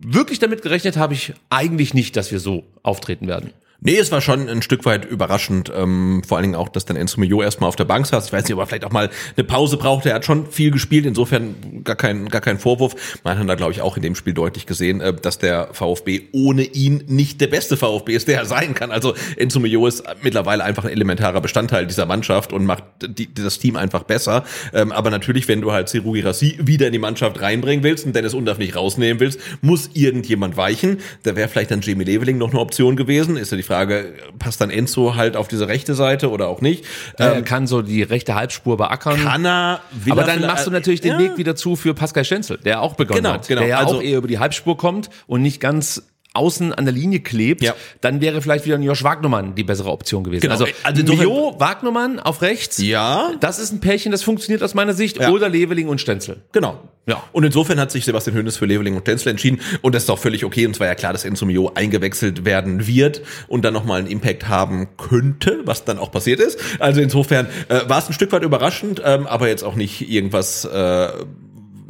wirklich 0.00 0.38
damit 0.38 0.62
gerechnet 0.62 0.96
habe 0.96 1.14
ich 1.14 1.34
eigentlich 1.48 1.94
nicht, 1.94 2.16
dass 2.16 2.30
wir 2.30 2.40
so 2.40 2.64
auftreten 2.82 3.26
werden. 3.26 3.52
Nee, 3.82 3.96
es 3.96 4.12
war 4.12 4.20
schon 4.20 4.46
ein 4.46 4.60
Stück 4.60 4.84
weit 4.84 5.06
überraschend. 5.06 5.72
Ähm, 5.74 6.22
vor 6.26 6.36
allen 6.36 6.42
Dingen 6.42 6.54
auch, 6.54 6.68
dass 6.68 6.84
dann 6.84 6.96
Enzo 6.96 7.18
Mio 7.18 7.42
erstmal 7.42 7.68
auf 7.68 7.76
der 7.76 7.86
Bank 7.86 8.06
saß. 8.06 8.26
Ich 8.26 8.32
weiß 8.32 8.44
nicht, 8.44 8.52
ob 8.52 8.60
er 8.60 8.66
vielleicht 8.66 8.84
auch 8.84 8.92
mal 8.92 9.08
eine 9.36 9.44
Pause 9.44 9.78
brauchte. 9.78 10.10
Er 10.10 10.16
hat 10.16 10.26
schon 10.26 10.46
viel 10.46 10.70
gespielt, 10.70 11.06
insofern 11.06 11.82
gar 11.82 11.96
kein, 11.96 12.28
gar 12.28 12.42
kein 12.42 12.58
Vorwurf. 12.58 13.20
Man 13.24 13.38
hat 13.38 13.48
da, 13.48 13.54
glaube 13.54 13.72
ich, 13.72 13.80
auch 13.80 13.96
in 13.96 14.02
dem 14.02 14.14
Spiel 14.14 14.34
deutlich 14.34 14.66
gesehen, 14.66 15.00
äh, 15.00 15.14
dass 15.14 15.38
der 15.38 15.72
VfB 15.72 16.24
ohne 16.32 16.62
ihn 16.62 17.04
nicht 17.06 17.40
der 17.40 17.46
beste 17.46 17.78
VfB 17.78 18.14
ist, 18.14 18.28
der 18.28 18.38
er 18.38 18.44
sein 18.44 18.74
kann. 18.74 18.90
Also 18.90 19.14
Enzo 19.36 19.60
Mio 19.60 19.86
ist 19.86 20.04
mittlerweile 20.22 20.62
einfach 20.62 20.84
ein 20.84 20.90
elementarer 20.90 21.40
Bestandteil 21.40 21.86
dieser 21.86 22.04
Mannschaft 22.04 22.52
und 22.52 22.66
macht 22.66 22.84
die, 23.00 23.32
das 23.32 23.58
Team 23.58 23.76
einfach 23.76 24.02
besser. 24.02 24.44
Ähm, 24.74 24.92
aber 24.92 25.08
natürlich, 25.08 25.48
wenn 25.48 25.62
du 25.62 25.72
halt 25.72 25.88
Serugi 25.88 26.20
Rassi 26.20 26.58
wieder 26.60 26.86
in 26.86 26.92
die 26.92 26.98
Mannschaft 26.98 27.40
reinbringen 27.40 27.82
willst 27.82 28.04
und 28.04 28.14
Dennis 28.14 28.34
Undaff 28.34 28.58
nicht 28.58 28.76
rausnehmen 28.76 29.20
willst, 29.20 29.40
muss 29.62 29.88
irgendjemand 29.94 30.58
weichen. 30.58 30.98
Da 31.22 31.34
wäre 31.34 31.48
vielleicht 31.48 31.70
dann 31.70 31.80
Jamie 31.80 32.04
Leveling 32.04 32.36
noch 32.36 32.50
eine 32.50 32.60
Option 32.60 32.96
gewesen. 32.96 33.38
Ist 33.38 33.52
ja 33.52 33.56
die 33.56 33.69
Frage, 33.70 34.14
passt 34.38 34.60
dann 34.60 34.70
Enzo 34.70 35.14
halt 35.14 35.36
auf 35.36 35.46
diese 35.48 35.68
rechte 35.68 35.94
Seite 35.94 36.30
oder 36.30 36.48
auch 36.48 36.60
nicht? 36.60 36.84
Er 37.16 37.36
ähm, 37.36 37.44
kann 37.44 37.66
so 37.66 37.82
die 37.82 38.02
rechte 38.02 38.34
Halbspur 38.34 38.76
beackern. 38.76 39.22
Kann 39.22 39.46
er, 39.46 39.80
Aber 40.10 40.24
dann 40.24 40.40
machst 40.40 40.66
du 40.66 40.70
natürlich 40.70 41.00
den 41.00 41.12
ja. 41.12 41.18
Weg 41.18 41.36
wieder 41.36 41.54
zu 41.54 41.76
für 41.76 41.94
Pascal 41.94 42.24
Stenzel, 42.24 42.58
der 42.58 42.82
auch 42.82 42.94
begonnen 42.94 43.22
genau, 43.22 43.34
hat. 43.34 43.46
Genau. 43.46 43.60
Der 43.60 43.68
ja 43.68 43.78
also, 43.78 43.98
auch 43.98 44.02
eher 44.02 44.18
über 44.18 44.28
die 44.28 44.38
Halbspur 44.38 44.76
kommt 44.76 45.08
und 45.26 45.42
nicht 45.42 45.60
ganz 45.60 46.02
außen 46.32 46.72
an 46.72 46.84
der 46.84 46.94
Linie 46.94 47.20
klebt, 47.20 47.62
ja. 47.62 47.74
dann 48.00 48.20
wäre 48.20 48.40
vielleicht 48.40 48.64
wieder 48.64 48.76
ein 48.76 48.82
Josh 48.82 49.02
Wagnermann 49.02 49.54
die 49.54 49.64
bessere 49.64 49.90
Option 49.90 50.22
gewesen. 50.22 50.42
Genau. 50.42 50.54
Also, 50.54 50.66
also 50.82 51.02
Mio, 51.02 51.54
Wagnermann 51.58 52.20
auf 52.20 52.42
rechts. 52.42 52.78
Ja. 52.78 53.32
Das 53.40 53.58
ist 53.58 53.72
ein 53.72 53.80
Pärchen, 53.80 54.12
das 54.12 54.22
funktioniert 54.22 54.62
aus 54.62 54.74
meiner 54.74 54.92
Sicht. 54.92 55.18
Ja. 55.18 55.30
Oder 55.30 55.48
Leveling 55.48 55.88
und 55.88 56.00
Stenzel. 56.00 56.42
Genau. 56.52 56.80
Ja. 57.06 57.22
Und 57.32 57.44
insofern 57.44 57.80
hat 57.80 57.90
sich 57.90 58.04
Sebastian 58.04 58.36
Hönes 58.36 58.56
für 58.56 58.66
Leveling 58.66 58.94
und 58.94 59.02
Stenzel 59.02 59.30
entschieden. 59.30 59.60
Und 59.82 59.94
das 59.94 60.04
ist 60.04 60.10
auch 60.10 60.18
völlig 60.18 60.44
okay. 60.44 60.66
Und 60.66 60.72
es 60.72 60.80
war 60.80 60.86
ja 60.86 60.94
klar, 60.94 61.12
dass 61.12 61.24
Enzo 61.24 61.46
Mio 61.46 61.72
eingewechselt 61.74 62.44
werden 62.44 62.86
wird 62.86 63.22
und 63.48 63.64
dann 63.64 63.74
nochmal 63.74 63.98
einen 63.98 64.08
Impact 64.08 64.48
haben 64.48 64.88
könnte, 64.96 65.60
was 65.64 65.84
dann 65.84 65.98
auch 65.98 66.12
passiert 66.12 66.38
ist. 66.38 66.60
Also 66.78 67.00
insofern 67.00 67.46
äh, 67.68 67.88
war 67.88 67.98
es 67.98 68.06
ein 68.06 68.12
Stück 68.12 68.30
weit 68.30 68.42
überraschend, 68.42 69.02
ähm, 69.04 69.26
aber 69.26 69.48
jetzt 69.48 69.64
auch 69.64 69.74
nicht 69.74 70.08
irgendwas, 70.08 70.64
äh, 70.64 71.08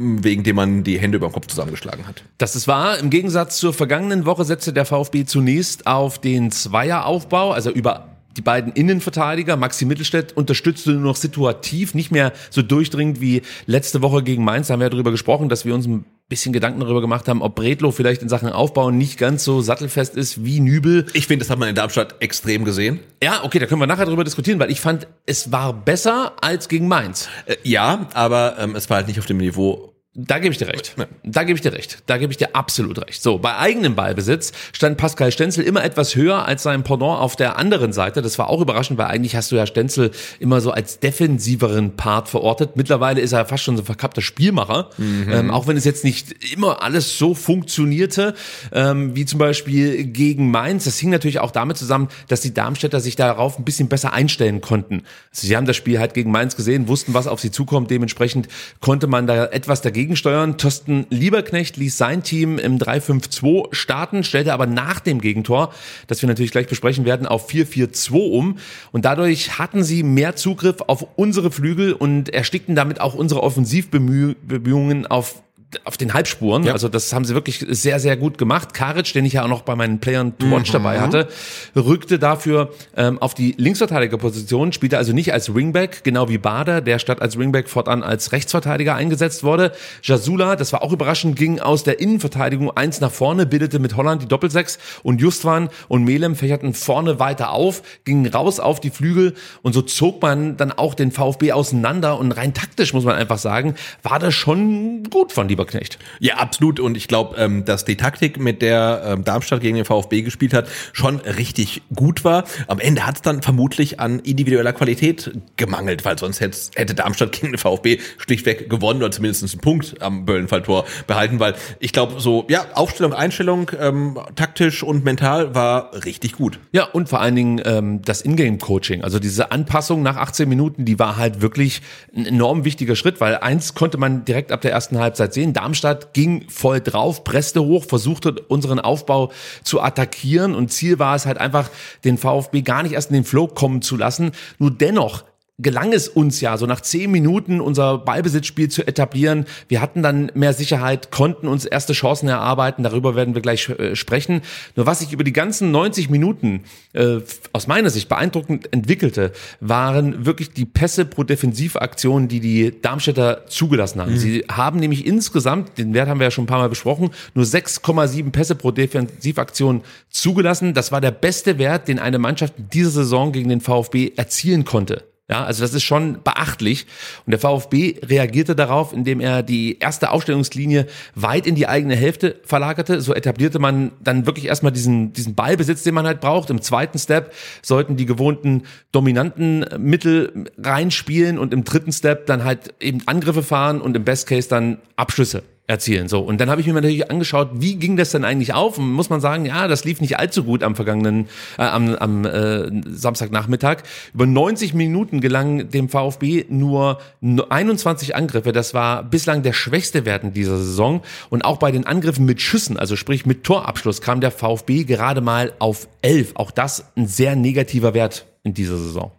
wegen 0.00 0.42
dem 0.45 0.57
man 0.57 0.83
die 0.83 0.99
Hände 0.99 1.16
über 1.16 1.28
den 1.28 1.33
Kopf 1.33 1.47
zusammengeschlagen 1.47 2.07
hat. 2.07 2.25
Das 2.38 2.57
ist 2.57 2.66
wahr. 2.66 2.99
Im 2.99 3.11
Gegensatz 3.11 3.59
zur 3.59 3.75
vergangenen 3.75 4.25
Woche 4.25 4.45
setzte 4.45 4.73
der 4.73 4.87
VfB 4.87 5.26
zunächst 5.26 5.87
auf 5.87 6.19
den 6.19 6.50
Zweieraufbau, 6.50 7.52
also 7.52 7.71
über 7.71 8.07
die 8.37 8.42
beiden 8.42 8.73
Innenverteidiger, 8.73 9.57
Maxi 9.57 9.85
Mittelstädt, 9.85 10.37
unterstützte 10.37 10.92
nur 10.92 11.02
noch 11.02 11.16
situativ, 11.16 11.95
nicht 11.95 12.11
mehr 12.11 12.33
so 12.49 12.62
durchdringend 12.62 13.21
wie 13.21 13.42
letzte 13.66 14.02
Woche 14.02 14.23
gegen 14.23 14.45
Mainz. 14.45 14.69
Da 14.69 14.73
haben 14.73 14.80
wir 14.80 14.87
ja 14.87 14.90
darüber 14.90 15.11
gesprochen, 15.11 15.49
dass 15.49 15.64
wir 15.64 15.75
uns 15.75 15.87
ein 15.87 16.04
bisschen 16.28 16.52
Gedanken 16.52 16.80
darüber 16.80 17.00
gemacht 17.00 17.28
haben, 17.28 17.42
ob 17.42 17.57
Bredlo 17.57 17.90
vielleicht 17.90 18.23
in 18.23 18.28
Sachen 18.28 18.49
Aufbau 18.49 18.90
nicht 18.92 19.19
ganz 19.19 19.45
so 19.45 19.61
sattelfest 19.61 20.16
ist 20.16 20.45
wie 20.45 20.61
Nübel. 20.61 21.07
Ich 21.12 21.26
finde, 21.26 21.45
das 21.45 21.50
hat 21.50 21.59
man 21.59 21.69
in 21.69 21.75
Darmstadt 21.75 22.14
extrem 22.21 22.64
gesehen. 22.64 23.00
Ja, 23.23 23.42
okay, 23.42 23.59
da 23.59 23.66
können 23.66 23.80
wir 23.80 23.88
nachher 23.88 24.07
drüber 24.07 24.23
diskutieren, 24.23 24.61
weil 24.61 24.71
ich 24.71 24.80
fand, 24.80 25.09
es 25.26 25.50
war 25.50 25.73
besser 25.73 26.35
als 26.40 26.69
gegen 26.69 26.87
Mainz. 26.87 27.28
Äh, 27.47 27.57
ja, 27.64 28.07
aber 28.14 28.57
ähm, 28.61 28.76
es 28.76 28.88
war 28.88 28.99
halt 28.99 29.09
nicht 29.09 29.19
auf 29.19 29.26
dem 29.26 29.38
Niveau, 29.38 29.89
da 30.12 30.40
gebe 30.40 30.50
ich 30.50 30.59
dir 30.59 30.67
recht. 30.67 30.97
Da 31.23 31.45
gebe 31.45 31.57
ich 31.57 31.61
dir 31.61 31.73
recht. 31.73 32.02
Da 32.07 32.19
gebe 32.19 32.33
ich 32.33 32.37
dir 32.37 32.57
absolut 32.57 32.99
recht. 32.99 33.23
So, 33.23 33.38
bei 33.38 33.57
eigenem 33.57 33.95
Ballbesitz 33.95 34.50
stand 34.73 34.97
Pascal 34.97 35.31
Stenzel 35.31 35.62
immer 35.62 35.85
etwas 35.85 36.17
höher 36.17 36.47
als 36.47 36.64
sein 36.64 36.83
Pendant 36.83 37.21
auf 37.21 37.37
der 37.37 37.57
anderen 37.59 37.93
Seite. 37.93 38.21
Das 38.21 38.37
war 38.37 38.50
auch 38.50 38.61
überraschend, 38.61 38.99
weil 38.99 39.07
eigentlich 39.07 39.37
hast 39.37 39.52
du 39.52 39.57
ja 39.57 39.67
Stenzel 39.67 40.11
immer 40.40 40.61
so 40.61 40.73
als 40.73 40.99
defensiveren 40.99 41.95
Part 41.95 42.29
verortet. 42.29 42.75
Mittlerweile 42.75 43.21
ist 43.21 43.31
er 43.31 43.47
fast 43.47 43.62
schon 43.62 43.76
so 43.76 43.85
ein 43.85 43.87
verkappter 43.87 44.21
Spielmacher. 44.21 44.90
Mhm. 44.99 45.29
Ähm, 45.31 45.50
auch 45.52 45.69
wenn 45.69 45.76
es 45.76 45.85
jetzt 45.85 46.02
nicht 46.02 46.35
immer 46.52 46.83
alles 46.83 47.17
so 47.17 47.37
funktionierte, 47.37 48.35
ähm, 48.73 49.14
wie 49.14 49.26
zum 49.26 49.38
Beispiel 49.38 50.07
gegen 50.07 50.50
Mainz. 50.50 50.87
Das 50.87 50.99
hing 50.99 51.11
natürlich 51.11 51.38
auch 51.38 51.52
damit 51.52 51.76
zusammen, 51.76 52.09
dass 52.26 52.40
die 52.40 52.52
Darmstädter 52.52 52.99
sich 52.99 53.14
darauf 53.14 53.61
ein 53.61 53.64
bisschen 53.64 53.87
besser 53.87 54.12
einstellen 54.12 54.61
konnten. 54.61 55.05
Also 55.31 55.47
sie 55.47 55.57
haben 55.57 55.67
das 55.67 55.76
Spiel 55.76 56.00
halt 56.00 56.14
gegen 56.14 56.33
Mainz 56.33 56.57
gesehen, 56.57 56.88
wussten, 56.88 57.14
was 57.14 57.29
auf 57.29 57.38
sie 57.40 57.52
zukommt. 57.52 57.93
Dementsprechend 57.93 58.49
konnte 58.81 59.07
man 59.07 59.29
da 59.29 59.47
etwas 59.47 59.83
dagegen 59.83 60.00
gegensteuern. 60.00 60.57
Tosten 60.57 61.07
Lieberknecht 61.11 61.76
ließ 61.76 61.99
sein 61.99 62.23
Team 62.23 62.59
im 62.59 62.78
3-5-2 62.78 63.75
starten, 63.75 64.25
stellte 64.25 64.54
aber 64.54 64.64
nach 64.64 64.99
dem 64.99 65.21
Gegentor, 65.21 65.75
das 66.07 66.23
wir 66.23 66.28
natürlich 66.28 66.52
gleich 66.52 66.69
besprechen 66.69 67.04
werden, 67.04 67.26
auf 67.26 67.50
4-4-2 67.50 68.30
um. 68.30 68.57
Und 68.92 69.04
dadurch 69.04 69.59
hatten 69.59 69.85
sie 69.85 70.02
mehr 70.02 70.37
Zugriff 70.37 70.76
auf 70.87 71.07
unsere 71.16 71.50
Flügel 71.50 71.92
und 71.92 72.30
erstickten 72.30 72.75
damit 72.75 73.02
auch 73.02 73.12
unsere 73.12 73.42
Offensivbemühungen 73.42 75.07
auf 75.07 75.42
auf 75.84 75.96
den 75.96 76.14
Halbspuren. 76.14 76.64
Ja. 76.64 76.72
Also 76.72 76.88
das 76.88 77.12
haben 77.12 77.24
sie 77.24 77.34
wirklich 77.34 77.64
sehr, 77.68 78.00
sehr 78.00 78.16
gut 78.16 78.38
gemacht. 78.38 78.74
Karic, 78.74 79.12
den 79.12 79.24
ich 79.24 79.34
ja 79.34 79.44
auch 79.44 79.48
noch 79.48 79.62
bei 79.62 79.76
meinen 79.76 80.00
Playern 80.00 80.36
to 80.36 80.50
Watch 80.50 80.70
mhm. 80.70 80.74
dabei 80.74 81.00
hatte, 81.00 81.28
rückte 81.76 82.18
dafür 82.18 82.72
ähm, 82.96 83.18
auf 83.20 83.34
die 83.34 83.54
Linksverteidigerposition, 83.56 84.72
spielte 84.72 84.98
also 84.98 85.12
nicht 85.12 85.32
als 85.32 85.54
Wingback, 85.54 86.02
genau 86.02 86.28
wie 86.28 86.38
Bader, 86.38 86.80
der 86.80 86.98
statt 86.98 87.22
als 87.22 87.38
Wingback 87.38 87.68
fortan 87.68 88.02
als 88.02 88.32
Rechtsverteidiger 88.32 88.94
eingesetzt 88.96 89.44
wurde. 89.44 89.72
Jasula, 90.02 90.56
das 90.56 90.72
war 90.72 90.82
auch 90.82 90.92
überraschend, 90.92 91.36
ging 91.36 91.60
aus 91.60 91.84
der 91.84 92.00
Innenverteidigung 92.00 92.70
eins 92.76 93.00
nach 93.00 93.12
vorne, 93.12 93.46
bildete 93.46 93.78
mit 93.78 93.96
Holland 93.96 94.22
die 94.22 94.28
Doppelsechs 94.28 94.78
und 95.02 95.20
Justwan 95.20 95.68
und 95.88 96.04
Melem 96.04 96.34
fächerten 96.34 96.74
vorne 96.74 97.20
weiter 97.20 97.50
auf, 97.50 97.82
gingen 98.04 98.26
raus 98.26 98.58
auf 98.58 98.80
die 98.80 98.90
Flügel 98.90 99.34
und 99.62 99.72
so 99.72 99.82
zog 99.82 100.20
man 100.20 100.56
dann 100.56 100.72
auch 100.72 100.94
den 100.94 101.12
VfB 101.12 101.52
auseinander 101.52 102.18
und 102.18 102.32
rein 102.32 102.54
taktisch 102.54 102.92
muss 102.92 103.04
man 103.04 103.14
einfach 103.14 103.38
sagen, 103.38 103.74
war 104.02 104.18
das 104.18 104.34
schon 104.34 105.04
gut 105.04 105.32
von 105.32 105.46
die 105.46 105.60
Lieberknecht. 105.61 105.99
Ja, 106.21 106.37
absolut. 106.37 106.81
Und 106.81 106.97
ich 106.97 107.07
glaube, 107.07 107.37
ähm, 107.37 107.64
dass 107.64 107.85
die 107.85 107.97
Taktik, 107.97 108.38
mit 108.38 108.62
der 108.62 109.02
ähm, 109.05 109.25
Darmstadt 109.25 109.61
gegen 109.61 109.76
den 109.76 109.85
VfB 109.85 110.23
gespielt 110.23 110.55
hat, 110.55 110.69
schon 110.93 111.17
richtig 111.21 111.83
gut 111.95 112.25
war. 112.25 112.45
Am 112.67 112.79
Ende 112.79 113.07
hat 113.07 113.17
es 113.17 113.23
dann 113.23 113.43
vermutlich 113.43 114.00
an 114.00 114.21
individueller 114.21 114.73
Qualität 114.73 115.31
gemangelt, 115.57 116.05
weil 116.05 116.19
sonst 116.19 116.40
hätte 116.40 116.95
Darmstadt 116.95 117.33
gegen 117.33 117.52
den 117.52 117.59
VfB 117.59 117.99
schlichtweg 118.19 118.71
gewonnen 118.71 119.00
oder 119.00 119.11
zumindest 119.11 119.43
einen 119.43 119.61
Punkt 119.61 120.00
am 120.00 120.25
Böllenfalltor 120.25 120.85
behalten, 121.07 121.40
weil 121.40 121.55
ich 121.79 121.93
glaube, 121.93 122.21
so, 122.21 122.47
ja, 122.49 122.64
Aufstellung, 122.75 123.12
Einstellung, 123.12 123.71
ähm, 123.79 124.19
taktisch 124.37 124.83
und 124.83 125.05
mental 125.05 125.55
war 125.55 126.05
richtig 126.05 126.33
gut. 126.33 126.59
Ja, 126.73 126.85
und 126.85 127.09
vor 127.09 127.21
allen 127.21 127.35
Dingen 127.35 127.61
ähm, 127.64 128.02
das 128.02 128.23
Ingame-Coaching, 128.23 129.02
also 129.02 129.19
diese 129.19 129.52
Anpassung 129.52 130.02
nach 130.02 130.17
18 130.17 130.49
Minuten, 130.49 130.85
die 130.85 130.99
war 130.99 131.17
halt 131.17 131.43
wirklich 131.43 131.83
ein 132.17 132.26
enorm 132.26 132.64
wichtiger 132.64 132.97
Schritt, 132.97 133.21
weil 133.21 133.37
eins 133.37 133.75
konnte 133.75 133.99
man 133.99 134.25
direkt 134.25 134.52
ab 134.52 134.61
der 134.61 134.73
ersten 134.73 134.99
Halbzeit 134.99 135.35
sehen, 135.35 135.50
Darmstadt 135.52 136.14
ging 136.14 136.49
voll 136.49 136.80
drauf, 136.80 137.25
presste 137.25 137.62
hoch, 137.62 137.85
versuchte 137.85 138.33
unseren 138.49 138.80
Aufbau 138.80 139.30
zu 139.64 139.80
attackieren 139.80 140.54
und 140.54 140.73
Ziel 140.73 140.99
war 140.99 141.14
es 141.14 141.26
halt 141.26 141.38
einfach, 141.38 141.71
den 142.04 142.19
VfB 142.19 142.62
gar 142.62 142.83
nicht 142.83 142.92
erst 142.92 143.11
in 143.11 143.14
den 143.14 143.25
Flow 143.25 143.47
kommen 143.47 143.83
zu 143.83 143.97
lassen. 143.97 144.33
Nur 144.59 144.71
dennoch 144.71 145.25
gelang 145.62 145.93
es 145.93 146.09
uns 146.09 146.40
ja, 146.40 146.57
so 146.57 146.67
nach 146.67 146.81
zehn 146.81 147.11
Minuten 147.11 147.61
unser 147.61 147.99
Ballbesitzspiel 147.99 148.69
zu 148.69 148.87
etablieren. 148.87 149.47
Wir 149.69 149.81
hatten 149.81 150.02
dann 150.02 150.31
mehr 150.35 150.52
Sicherheit, 150.52 151.11
konnten 151.11 151.49
uns 151.49 151.64
erste 151.64 151.93
Chancen 151.93 152.29
erarbeiten. 152.29 152.83
Darüber 152.83 153.14
werden 153.17 153.35
wir 153.35 153.43
gleich 153.43 153.69
äh, 153.69 153.97
sprechen. 153.97 154.43
Nur 154.76 154.87
was 154.87 155.00
sich 155.00 155.12
über 155.12 155.25
die 155.25 155.33
ganzen 155.33 155.71
90 155.71 156.11
Minuten 156.11 156.62
äh, 156.93 157.19
aus 157.52 157.67
meiner 157.67 157.90
Sicht 157.90 158.09
beeindruckend 158.09 158.73
entwickelte, 158.73 159.33
waren 159.61 160.25
wirklich 160.26 160.50
die 160.50 160.67
Pässe 160.67 161.05
pro 161.05 161.25
Defensivaktion, 161.25 162.29
die 162.29 162.40
die 162.40 162.81
Darmstädter 162.81 163.47
zugelassen 163.47 164.00
haben. 164.00 164.12
Mhm. 164.12 164.19
Sie 164.19 164.45
haben 164.50 164.79
nämlich 164.81 165.07
insgesamt, 165.07 165.79
den 165.79 165.95
Wert 165.95 166.09
haben 166.09 166.21
wir 166.21 166.25
ja 166.26 166.31
schon 166.31 166.45
ein 166.45 166.49
paar 166.49 166.59
Mal 166.59 166.69
besprochen, 166.69 167.11
nur 167.35 167.45
6,7 167.45 168.31
Pässe 168.31 168.55
pro 168.55 168.71
Defensivaktion 168.71 169.83
zugelassen. 170.09 170.75
Das 170.75 170.93
war 170.93 171.00
der 171.00 171.11
beste 171.11 171.59
Wert, 171.59 171.88
den 171.88 171.99
eine 171.99 172.19
Mannschaft 172.19 172.55
in 172.59 172.69
dieser 172.71 172.90
Saison 172.90 173.33
gegen 173.33 173.49
den 173.49 173.61
VfB 173.61 174.12
erzielen 174.17 174.64
konnte. 174.64 175.10
Ja, 175.30 175.44
also 175.44 175.62
das 175.62 175.72
ist 175.75 175.84
schon 175.84 176.22
beachtlich. 176.25 176.87
Und 177.25 177.30
der 177.30 177.38
VfB 177.38 178.00
reagierte 178.04 178.56
darauf, 178.56 178.92
indem 178.92 179.20
er 179.20 179.44
die 179.44 179.78
erste 179.78 180.10
Aufstellungslinie 180.10 180.87
weit 181.14 181.46
in 181.46 181.54
die 181.54 181.68
eigene 181.68 181.94
Hälfte 181.94 182.40
verlagerte. 182.42 183.00
So 183.00 183.14
etablierte 183.14 183.60
man 183.60 183.92
dann 184.00 184.26
wirklich 184.26 184.46
erstmal 184.46 184.72
diesen, 184.72 185.12
diesen 185.12 185.37
Ballbesitz, 185.37 185.84
den 185.84 185.94
man 185.94 186.04
halt 186.04 186.20
braucht. 186.20 186.50
Im 186.50 186.60
zweiten 186.60 186.99
Step 186.99 187.32
sollten 187.62 187.96
die 187.96 188.06
gewohnten 188.06 188.64
dominanten 188.90 189.64
Mittel 189.78 190.50
reinspielen 190.58 191.38
und 191.38 191.54
im 191.54 191.62
dritten 191.62 191.92
Step 191.92 192.26
dann 192.26 192.42
halt 192.42 192.75
eben 192.80 193.02
Angriffe 193.06 193.44
fahren 193.44 193.80
und 193.80 193.96
im 193.96 194.02
Best 194.02 194.26
Case 194.26 194.49
dann 194.49 194.78
Abschüsse 194.96 195.44
erzielen. 195.70 196.08
So. 196.08 196.20
Und 196.20 196.40
dann 196.40 196.50
habe 196.50 196.60
ich 196.60 196.66
mir 196.66 196.74
natürlich 196.74 197.10
angeschaut, 197.10 197.50
wie 197.54 197.76
ging 197.76 197.96
das 197.96 198.10
denn 198.10 198.24
eigentlich 198.24 198.52
auf? 198.52 198.76
Und 198.76 198.90
muss 198.90 199.08
man 199.08 199.20
sagen, 199.20 199.46
ja, 199.46 199.68
das 199.68 199.84
lief 199.84 200.00
nicht 200.00 200.18
allzu 200.18 200.44
gut 200.44 200.62
am 200.62 200.74
vergangenen, 200.74 201.28
äh, 201.58 201.62
am, 201.62 201.94
am 201.94 202.24
äh, 202.24 202.68
Samstagnachmittag. 202.86 203.78
Über 204.12 204.26
90 204.26 204.74
Minuten 204.74 205.20
gelangen 205.20 205.70
dem 205.70 205.88
VfB 205.88 206.46
nur 206.48 206.98
21 207.20 208.16
Angriffe. 208.16 208.52
Das 208.52 208.74
war 208.74 209.04
bislang 209.04 209.42
der 209.42 209.52
schwächste 209.52 210.04
Wert 210.04 210.24
in 210.24 210.32
dieser 210.32 210.58
Saison. 210.58 211.02
Und 211.30 211.44
auch 211.44 211.58
bei 211.58 211.70
den 211.70 211.86
Angriffen 211.86 212.26
mit 212.26 212.40
Schüssen, 212.40 212.76
also 212.76 212.96
sprich 212.96 213.24
mit 213.24 213.44
Torabschluss, 213.44 214.00
kam 214.00 214.20
der 214.20 214.32
VfB 214.32 214.84
gerade 214.84 215.20
mal 215.20 215.52
auf 215.60 215.88
11. 216.02 216.32
Auch 216.34 216.50
das 216.50 216.86
ein 216.96 217.06
sehr 217.06 217.36
negativer 217.36 217.94
Wert 217.94 218.26
in 218.42 218.54
dieser 218.54 218.76
Saison. 218.76 219.12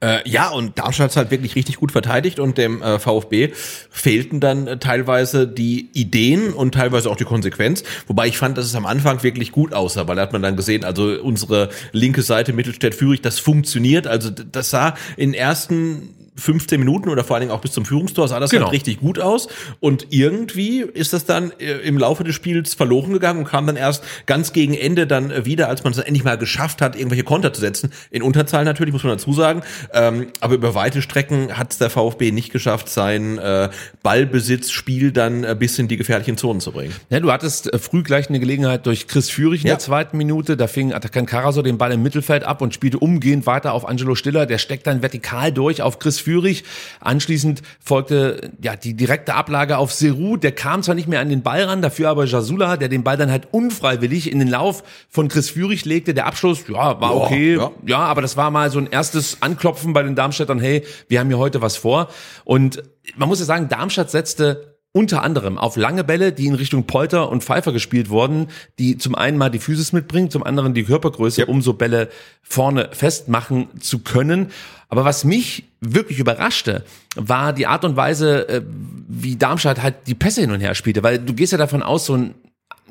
Äh, 0.00 0.28
ja, 0.28 0.50
und 0.50 0.78
Darmstadt 0.78 1.12
hat 1.12 1.16
halt 1.16 1.30
wirklich 1.30 1.56
richtig 1.56 1.76
gut 1.76 1.90
verteidigt 1.90 2.38
und 2.38 2.58
dem 2.58 2.82
äh, 2.82 2.98
VfB 2.98 3.52
fehlten 3.90 4.40
dann 4.40 4.66
äh, 4.66 4.78
teilweise 4.78 5.48
die 5.48 5.88
Ideen 5.94 6.52
und 6.52 6.74
teilweise 6.74 7.10
auch 7.10 7.16
die 7.16 7.24
Konsequenz. 7.24 7.82
Wobei 8.06 8.26
ich 8.26 8.36
fand, 8.36 8.58
dass 8.58 8.66
es 8.66 8.74
am 8.74 8.84
Anfang 8.84 9.22
wirklich 9.22 9.52
gut 9.52 9.72
aussah, 9.72 10.06
weil 10.06 10.16
da 10.16 10.22
hat 10.22 10.34
man 10.34 10.42
dann 10.42 10.54
gesehen, 10.54 10.84
also 10.84 11.18
unsere 11.22 11.70
linke 11.92 12.20
Seite 12.20 12.52
Mittelstädt-Führig, 12.52 13.22
das 13.22 13.38
funktioniert. 13.38 14.06
Also 14.06 14.28
das 14.28 14.68
sah 14.68 14.96
in 15.16 15.32
ersten 15.32 16.14
15 16.36 16.78
Minuten 16.78 17.08
oder 17.08 17.24
vor 17.24 17.36
allen 17.36 17.42
Dingen 17.42 17.52
auch 17.52 17.60
bis 17.60 17.72
zum 17.72 17.84
Führungstor 17.84 18.28
sah 18.28 18.40
das 18.40 18.50
genau. 18.50 18.66
halt 18.66 18.74
richtig 18.74 19.00
gut 19.00 19.18
aus. 19.18 19.48
Und 19.80 20.08
irgendwie 20.10 20.80
ist 20.80 21.12
das 21.12 21.24
dann 21.24 21.52
äh, 21.58 21.78
im 21.78 21.98
Laufe 21.98 22.24
des 22.24 22.34
Spiels 22.34 22.74
verloren 22.74 23.12
gegangen 23.12 23.40
und 23.40 23.44
kam 23.46 23.66
dann 23.66 23.76
erst 23.76 24.04
ganz 24.26 24.52
gegen 24.52 24.74
Ende 24.74 25.06
dann 25.06 25.30
äh, 25.30 25.44
wieder, 25.44 25.68
als 25.68 25.84
man 25.84 25.92
es 25.92 25.98
endlich 25.98 26.24
mal 26.24 26.38
geschafft 26.38 26.82
hat, 26.82 26.96
irgendwelche 26.96 27.24
Konter 27.24 27.52
zu 27.52 27.60
setzen. 27.60 27.90
In 28.10 28.22
Unterzahl 28.22 28.64
natürlich, 28.64 28.92
muss 28.92 29.02
man 29.02 29.12
dazu 29.12 29.32
sagen. 29.32 29.62
Ähm, 29.92 30.28
aber 30.40 30.54
über 30.54 30.74
weite 30.74 31.02
Strecken 31.02 31.56
hat 31.56 31.72
es 31.72 31.78
der 31.78 31.90
VfB 31.90 32.32
nicht 32.32 32.52
geschafft, 32.52 32.88
sein 32.88 33.38
äh, 33.38 33.70
Ballbesitzspiel 34.02 35.12
dann 35.12 35.44
äh, 35.44 35.56
bis 35.58 35.78
in 35.78 35.88
die 35.88 35.96
gefährlichen 35.96 36.36
Zonen 36.36 36.60
zu 36.60 36.72
bringen. 36.72 36.94
Ja, 37.10 37.20
du 37.20 37.32
hattest 37.32 37.72
äh, 37.72 37.78
früh 37.78 38.02
gleich 38.02 38.28
eine 38.28 38.40
Gelegenheit 38.40 38.86
durch 38.86 39.06
Chris 39.06 39.30
Führig 39.30 39.62
in 39.62 39.68
ja. 39.68 39.74
der 39.74 39.78
zweiten 39.80 40.16
Minute. 40.16 40.56
Da 40.56 40.66
fing 40.66 40.92
Atakan 40.92 41.26
Karaso 41.26 41.62
den 41.62 41.78
Ball 41.78 41.92
im 41.92 42.02
Mittelfeld 42.02 42.44
ab 42.44 42.60
und 42.60 42.74
spielte 42.74 42.98
umgehend 42.98 43.46
weiter 43.46 43.72
auf 43.72 43.88
Angelo 43.88 44.14
Stiller. 44.14 44.46
Der 44.46 44.58
steckt 44.58 44.86
dann 44.86 45.02
vertikal 45.02 45.52
durch 45.52 45.82
auf 45.82 45.98
Chris 45.98 46.20
Fürich. 46.26 46.64
Anschließend 46.98 47.62
folgte 47.78 48.50
ja 48.60 48.74
die 48.74 48.94
direkte 48.94 49.34
Ablage 49.34 49.78
auf 49.78 49.92
Seru. 49.92 50.36
Der 50.36 50.50
kam 50.50 50.82
zwar 50.82 50.96
nicht 50.96 51.06
mehr 51.06 51.20
an 51.20 51.28
den 51.28 51.42
Ball 51.42 51.62
ran, 51.62 51.82
dafür 51.82 52.10
aber 52.10 52.24
Jasula, 52.24 52.76
der 52.76 52.88
den 52.88 53.04
Ball 53.04 53.16
dann 53.16 53.30
halt 53.30 53.46
unfreiwillig 53.52 54.32
in 54.32 54.40
den 54.40 54.48
Lauf 54.48 54.82
von 55.08 55.28
Chris 55.28 55.50
Fürich 55.50 55.84
legte. 55.84 56.14
Der 56.14 56.26
Abschluss, 56.26 56.64
ja, 56.68 57.00
war 57.00 57.14
okay. 57.14 57.56
Ja, 57.56 57.70
ja, 57.86 57.98
aber 57.98 58.22
das 58.22 58.36
war 58.36 58.50
mal 58.50 58.72
so 58.72 58.80
ein 58.80 58.88
erstes 58.88 59.40
Anklopfen 59.40 59.92
bei 59.92 60.02
den 60.02 60.16
Darmstädtern. 60.16 60.58
Hey, 60.58 60.82
wir 61.06 61.20
haben 61.20 61.28
hier 61.28 61.38
heute 61.38 61.62
was 61.62 61.76
vor. 61.76 62.08
Und 62.44 62.82
man 63.16 63.28
muss 63.28 63.38
ja 63.38 63.44
sagen, 63.44 63.68
Darmstadt 63.68 64.10
setzte 64.10 64.75
unter 64.96 65.22
anderem 65.22 65.58
auf 65.58 65.76
lange 65.76 66.04
Bälle, 66.04 66.32
die 66.32 66.46
in 66.46 66.54
Richtung 66.54 66.84
Polter 66.84 67.28
und 67.28 67.44
Pfeiffer 67.44 67.70
gespielt 67.70 68.08
wurden, 68.08 68.46
die 68.78 68.96
zum 68.96 69.14
einen 69.14 69.36
mal 69.36 69.50
die 69.50 69.58
Physis 69.58 69.92
mitbringen, 69.92 70.30
zum 70.30 70.42
anderen 70.42 70.72
die 70.72 70.84
Körpergröße, 70.84 71.42
Yep. 71.42 71.48
um 71.50 71.60
so 71.60 71.74
Bälle 71.74 72.08
vorne 72.42 72.88
festmachen 72.92 73.68
zu 73.78 73.98
können. 73.98 74.48
Aber 74.88 75.04
was 75.04 75.24
mich 75.24 75.64
wirklich 75.82 76.18
überraschte, 76.18 76.82
war 77.14 77.52
die 77.52 77.66
Art 77.66 77.84
und 77.84 77.96
Weise, 77.96 78.48
äh, 78.48 78.62
wie 79.06 79.36
Darmstadt 79.36 79.82
halt 79.82 79.96
die 80.06 80.14
Pässe 80.14 80.40
hin 80.40 80.50
und 80.50 80.60
her 80.60 80.74
spielte, 80.74 81.02
weil 81.02 81.18
du 81.18 81.34
gehst 81.34 81.52
ja 81.52 81.58
davon 81.58 81.82
aus, 81.82 82.06
so 82.06 82.14
ein 82.14 82.34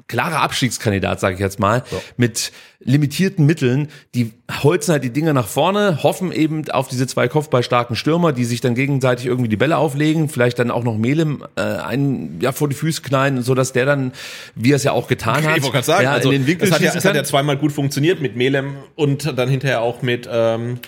klarer 0.07 0.41
Abstiegskandidat, 0.41 1.19
sage 1.19 1.35
ich 1.35 1.39
jetzt 1.39 1.59
mal, 1.59 1.83
mit 2.17 2.51
limitierten 2.79 3.45
Mitteln, 3.45 3.87
die 4.13 4.31
holzen 4.63 4.91
halt 4.91 5.03
die 5.03 5.09
Dinger 5.09 5.33
nach 5.33 5.47
vorne, 5.47 6.03
hoffen 6.03 6.31
eben 6.31 6.69
auf 6.69 6.87
diese 6.87 7.07
zwei 7.07 7.27
kopfballstarken 7.27 7.95
Stürmer, 7.95 8.31
die 8.31 8.45
sich 8.45 8.61
dann 8.61 8.75
gegenseitig 8.75 9.25
irgendwie 9.25 9.49
die 9.49 9.57
Bälle 9.57 9.77
auflegen, 9.77 10.29
vielleicht 10.29 10.59
dann 10.59 10.69
auch 10.69 10.83
noch 10.83 10.97
Melem 10.97 11.43
äh, 11.55 11.61
einen 11.61 12.39
ja 12.41 12.51
vor 12.51 12.69
die 12.69 12.75
Füße 12.75 13.01
knallen, 13.01 13.41
so 13.41 13.55
dass 13.55 13.73
der 13.73 13.85
dann, 13.85 14.11
wie 14.53 14.71
er 14.71 14.75
es 14.75 14.83
ja 14.83 14.91
auch 14.91 15.07
getan 15.07 15.43
hat, 15.43 15.57
Ich 15.57 15.83
sagen, 15.83 16.03
ja, 16.03 16.11
also 16.11 16.29
in 16.29 16.41
den 16.41 16.47
Winkel 16.47 16.67
es 16.67 16.73
hat, 16.73 16.81
ja, 16.81 16.93
es 16.93 17.03
hat 17.03 17.15
ja 17.15 17.23
zweimal 17.23 17.57
gut 17.57 17.71
funktioniert 17.71 18.21
mit 18.21 18.35
Melem 18.35 18.75
und 18.95 19.37
dann 19.37 19.49
hinterher 19.49 19.81
auch 19.81 20.03
mit 20.03 20.29
ähm, 20.31 20.79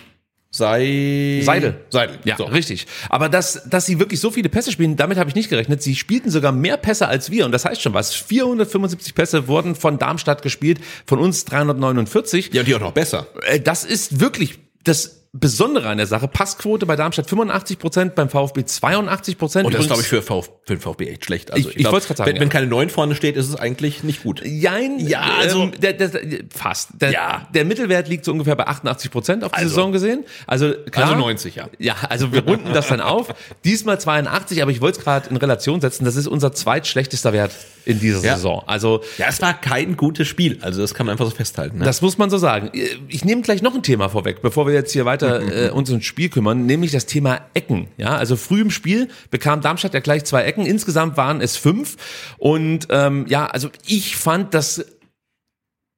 Sei 0.50 1.42
Seidel. 1.44 1.76
Seidel. 1.90 2.20
Ja, 2.24 2.38
So. 2.38 2.46
richtig. 2.46 2.88
Aber 3.10 3.30
dass, 3.30 3.64
dass 3.70 3.86
sie 3.86 4.00
wirklich 4.00 4.20
so 4.20 4.32
viele 4.32 4.50
Pässe 4.50 4.72
spielen, 4.72 4.96
damit 4.96 5.18
habe 5.18 5.30
ich 5.30 5.36
nicht 5.36 5.50
gerechnet. 5.50 5.82
Sie 5.84 5.96
spielten 5.96 6.30
sogar 6.30 6.52
mehr 6.52 6.78
Pässe 6.78 7.08
als 7.08 7.30
wir 7.32 7.46
und 7.46 7.52
das 7.52 7.66
heißt 7.66 7.82
schon 7.82 7.94
was. 7.94 8.14
475 8.16 9.14
Pässe 9.14 9.48
wurden 9.48 9.76
von 9.76 10.00
Darmstadt 10.00 10.42
gespielt, 10.42 10.80
von 11.06 11.20
uns 11.20 11.46
349. 11.46 12.50
Ja, 12.54 12.62
und 12.62 12.68
die 12.68 12.76
auch 12.76 12.80
noch 12.80 12.94
besser. 12.94 13.28
Äh, 13.46 13.60
Das 13.60 13.84
ist 13.84 14.20
wirklich 14.20 14.60
das 14.84 15.27
Besondere 15.40 15.88
an 15.90 15.98
der 15.98 16.08
Sache. 16.08 16.28
Passquote 16.28 16.86
bei 16.86 16.96
Darmstadt 16.96 17.30
85 17.30 17.80
Prozent, 17.80 18.16
beim 18.16 18.30
VfB 18.30 18.66
82 18.66 19.38
Prozent. 19.38 19.66
Und 19.66 19.74
das 19.74 19.82
ist, 19.82 19.88
glaube 19.88 20.02
ich, 20.02 20.08
für, 20.08 20.22
VfB, 20.22 20.52
für 20.66 20.76
den 20.76 20.82
VfB 20.82 21.08
echt 21.10 21.26
schlecht. 21.26 21.52
Also 21.54 21.70
Ich- 21.70 21.76
ich 21.76 21.82
glaub, 21.82 21.94
wollt's 21.94 22.08
grad 22.08 22.18
sagen, 22.18 22.30
wenn, 22.30 22.36
ja. 22.38 22.42
wenn 22.42 22.50
keine 22.50 22.68
Neun 22.68 22.90
vorne 22.90 23.16
steht, 23.16 23.36
ist 23.36 23.48
es 23.50 23.56
eigentlich 23.56 24.04
nicht 24.04 24.24
gut. 24.24 24.42
Jein, 24.46 25.00
Ja, 25.00 25.22
also- 25.40 25.64
ähm, 25.64 25.72
der, 25.80 25.94
der, 25.94 26.08
der, 26.10 26.22
fast. 26.56 26.90
Der, 27.02 27.12
Ja. 27.12 27.48
der 27.54 27.66
Mittelwert 27.66 28.08
liegt 28.08 28.26
so 28.26 28.32
ungefähr 28.32 28.56
bei 28.56 28.68
88 28.68 29.12
Prozent 29.12 29.44
auf 29.44 29.52
die 29.52 29.58
Also- 29.58 29.70
Saison 29.70 29.92
gesehen. 29.92 30.24
Also 30.48 30.74
klar. 30.92 31.08
Also 31.10 31.20
90, 31.20 31.56
ja. 31.56 31.70
Ja, 31.80 31.96
also 32.10 32.32
wir 32.32 32.44
runden 32.44 32.74
das 32.74 32.88
dann 32.88 33.02
auf. 33.02 33.34
Diesmal 33.66 34.00
82, 34.00 34.62
aber 34.62 34.72
ich 34.72 34.82
wollte 34.82 35.00
es 35.00 35.04
gerade 35.04 35.30
in 35.30 35.38
Relation 35.38 35.82
setzen. 35.82 36.06
Das 36.06 36.16
ist 36.16 36.28
unser 36.28 36.52
zweitschlechtester 36.54 37.34
Wert 37.34 37.52
in 37.86 38.00
dieser 38.00 38.24
Ja. 38.26 38.36
Saison. 38.36 38.64
Also 38.68 39.02
Ja, 39.18 39.28
es 39.30 39.42
war 39.42 39.54
kein 39.60 39.96
gutes 39.98 40.28
Spiel. 40.28 40.58
Also 40.62 40.82
das 40.82 40.94
kann 40.94 41.06
man 41.06 41.14
einfach 41.14 41.26
so 41.26 41.32
festhalten. 41.32 41.78
Ne? 41.80 41.86
das 41.86 42.02
muss 42.02 42.18
man 42.18 42.30
so 42.30 42.38
sagen. 42.38 42.72
Ich 43.08 43.24
nehme 43.24 43.42
gleich 43.44 43.62
noch 43.62 43.74
ein 43.76 43.84
Thema 43.84 44.10
vorweg, 44.10 44.42
bevor 44.42 44.68
wir 44.68 44.74
jetzt 44.74 44.92
hier 44.92 45.06
weiter 45.06 45.27
äh, 45.28 45.70
uns 45.72 45.90
ins 45.90 46.06
Spiel 46.06 46.30
kümmern, 46.30 46.66
nämlich 46.66 46.92
das 46.92 47.06
Thema 47.06 47.42
Ecken. 47.54 47.88
Ja, 47.98 48.16
also 48.16 48.36
früh 48.36 48.62
im 48.62 48.72
Spiel 48.72 49.10
bekam 49.30 49.62
Darmstadt 49.62 49.94
ja 49.94 50.00
gleich 50.00 50.26
zwei 50.26 50.44
Ecken. 50.44 50.66
Insgesamt 50.66 51.18
waren 51.18 51.42
es 51.42 51.58
fünf. 51.58 51.98
Und 52.38 52.88
ähm, 52.90 53.26
ja, 53.28 53.46
also 53.48 53.70
ich 53.86 54.18
fand, 54.18 54.54
dass 54.54 54.86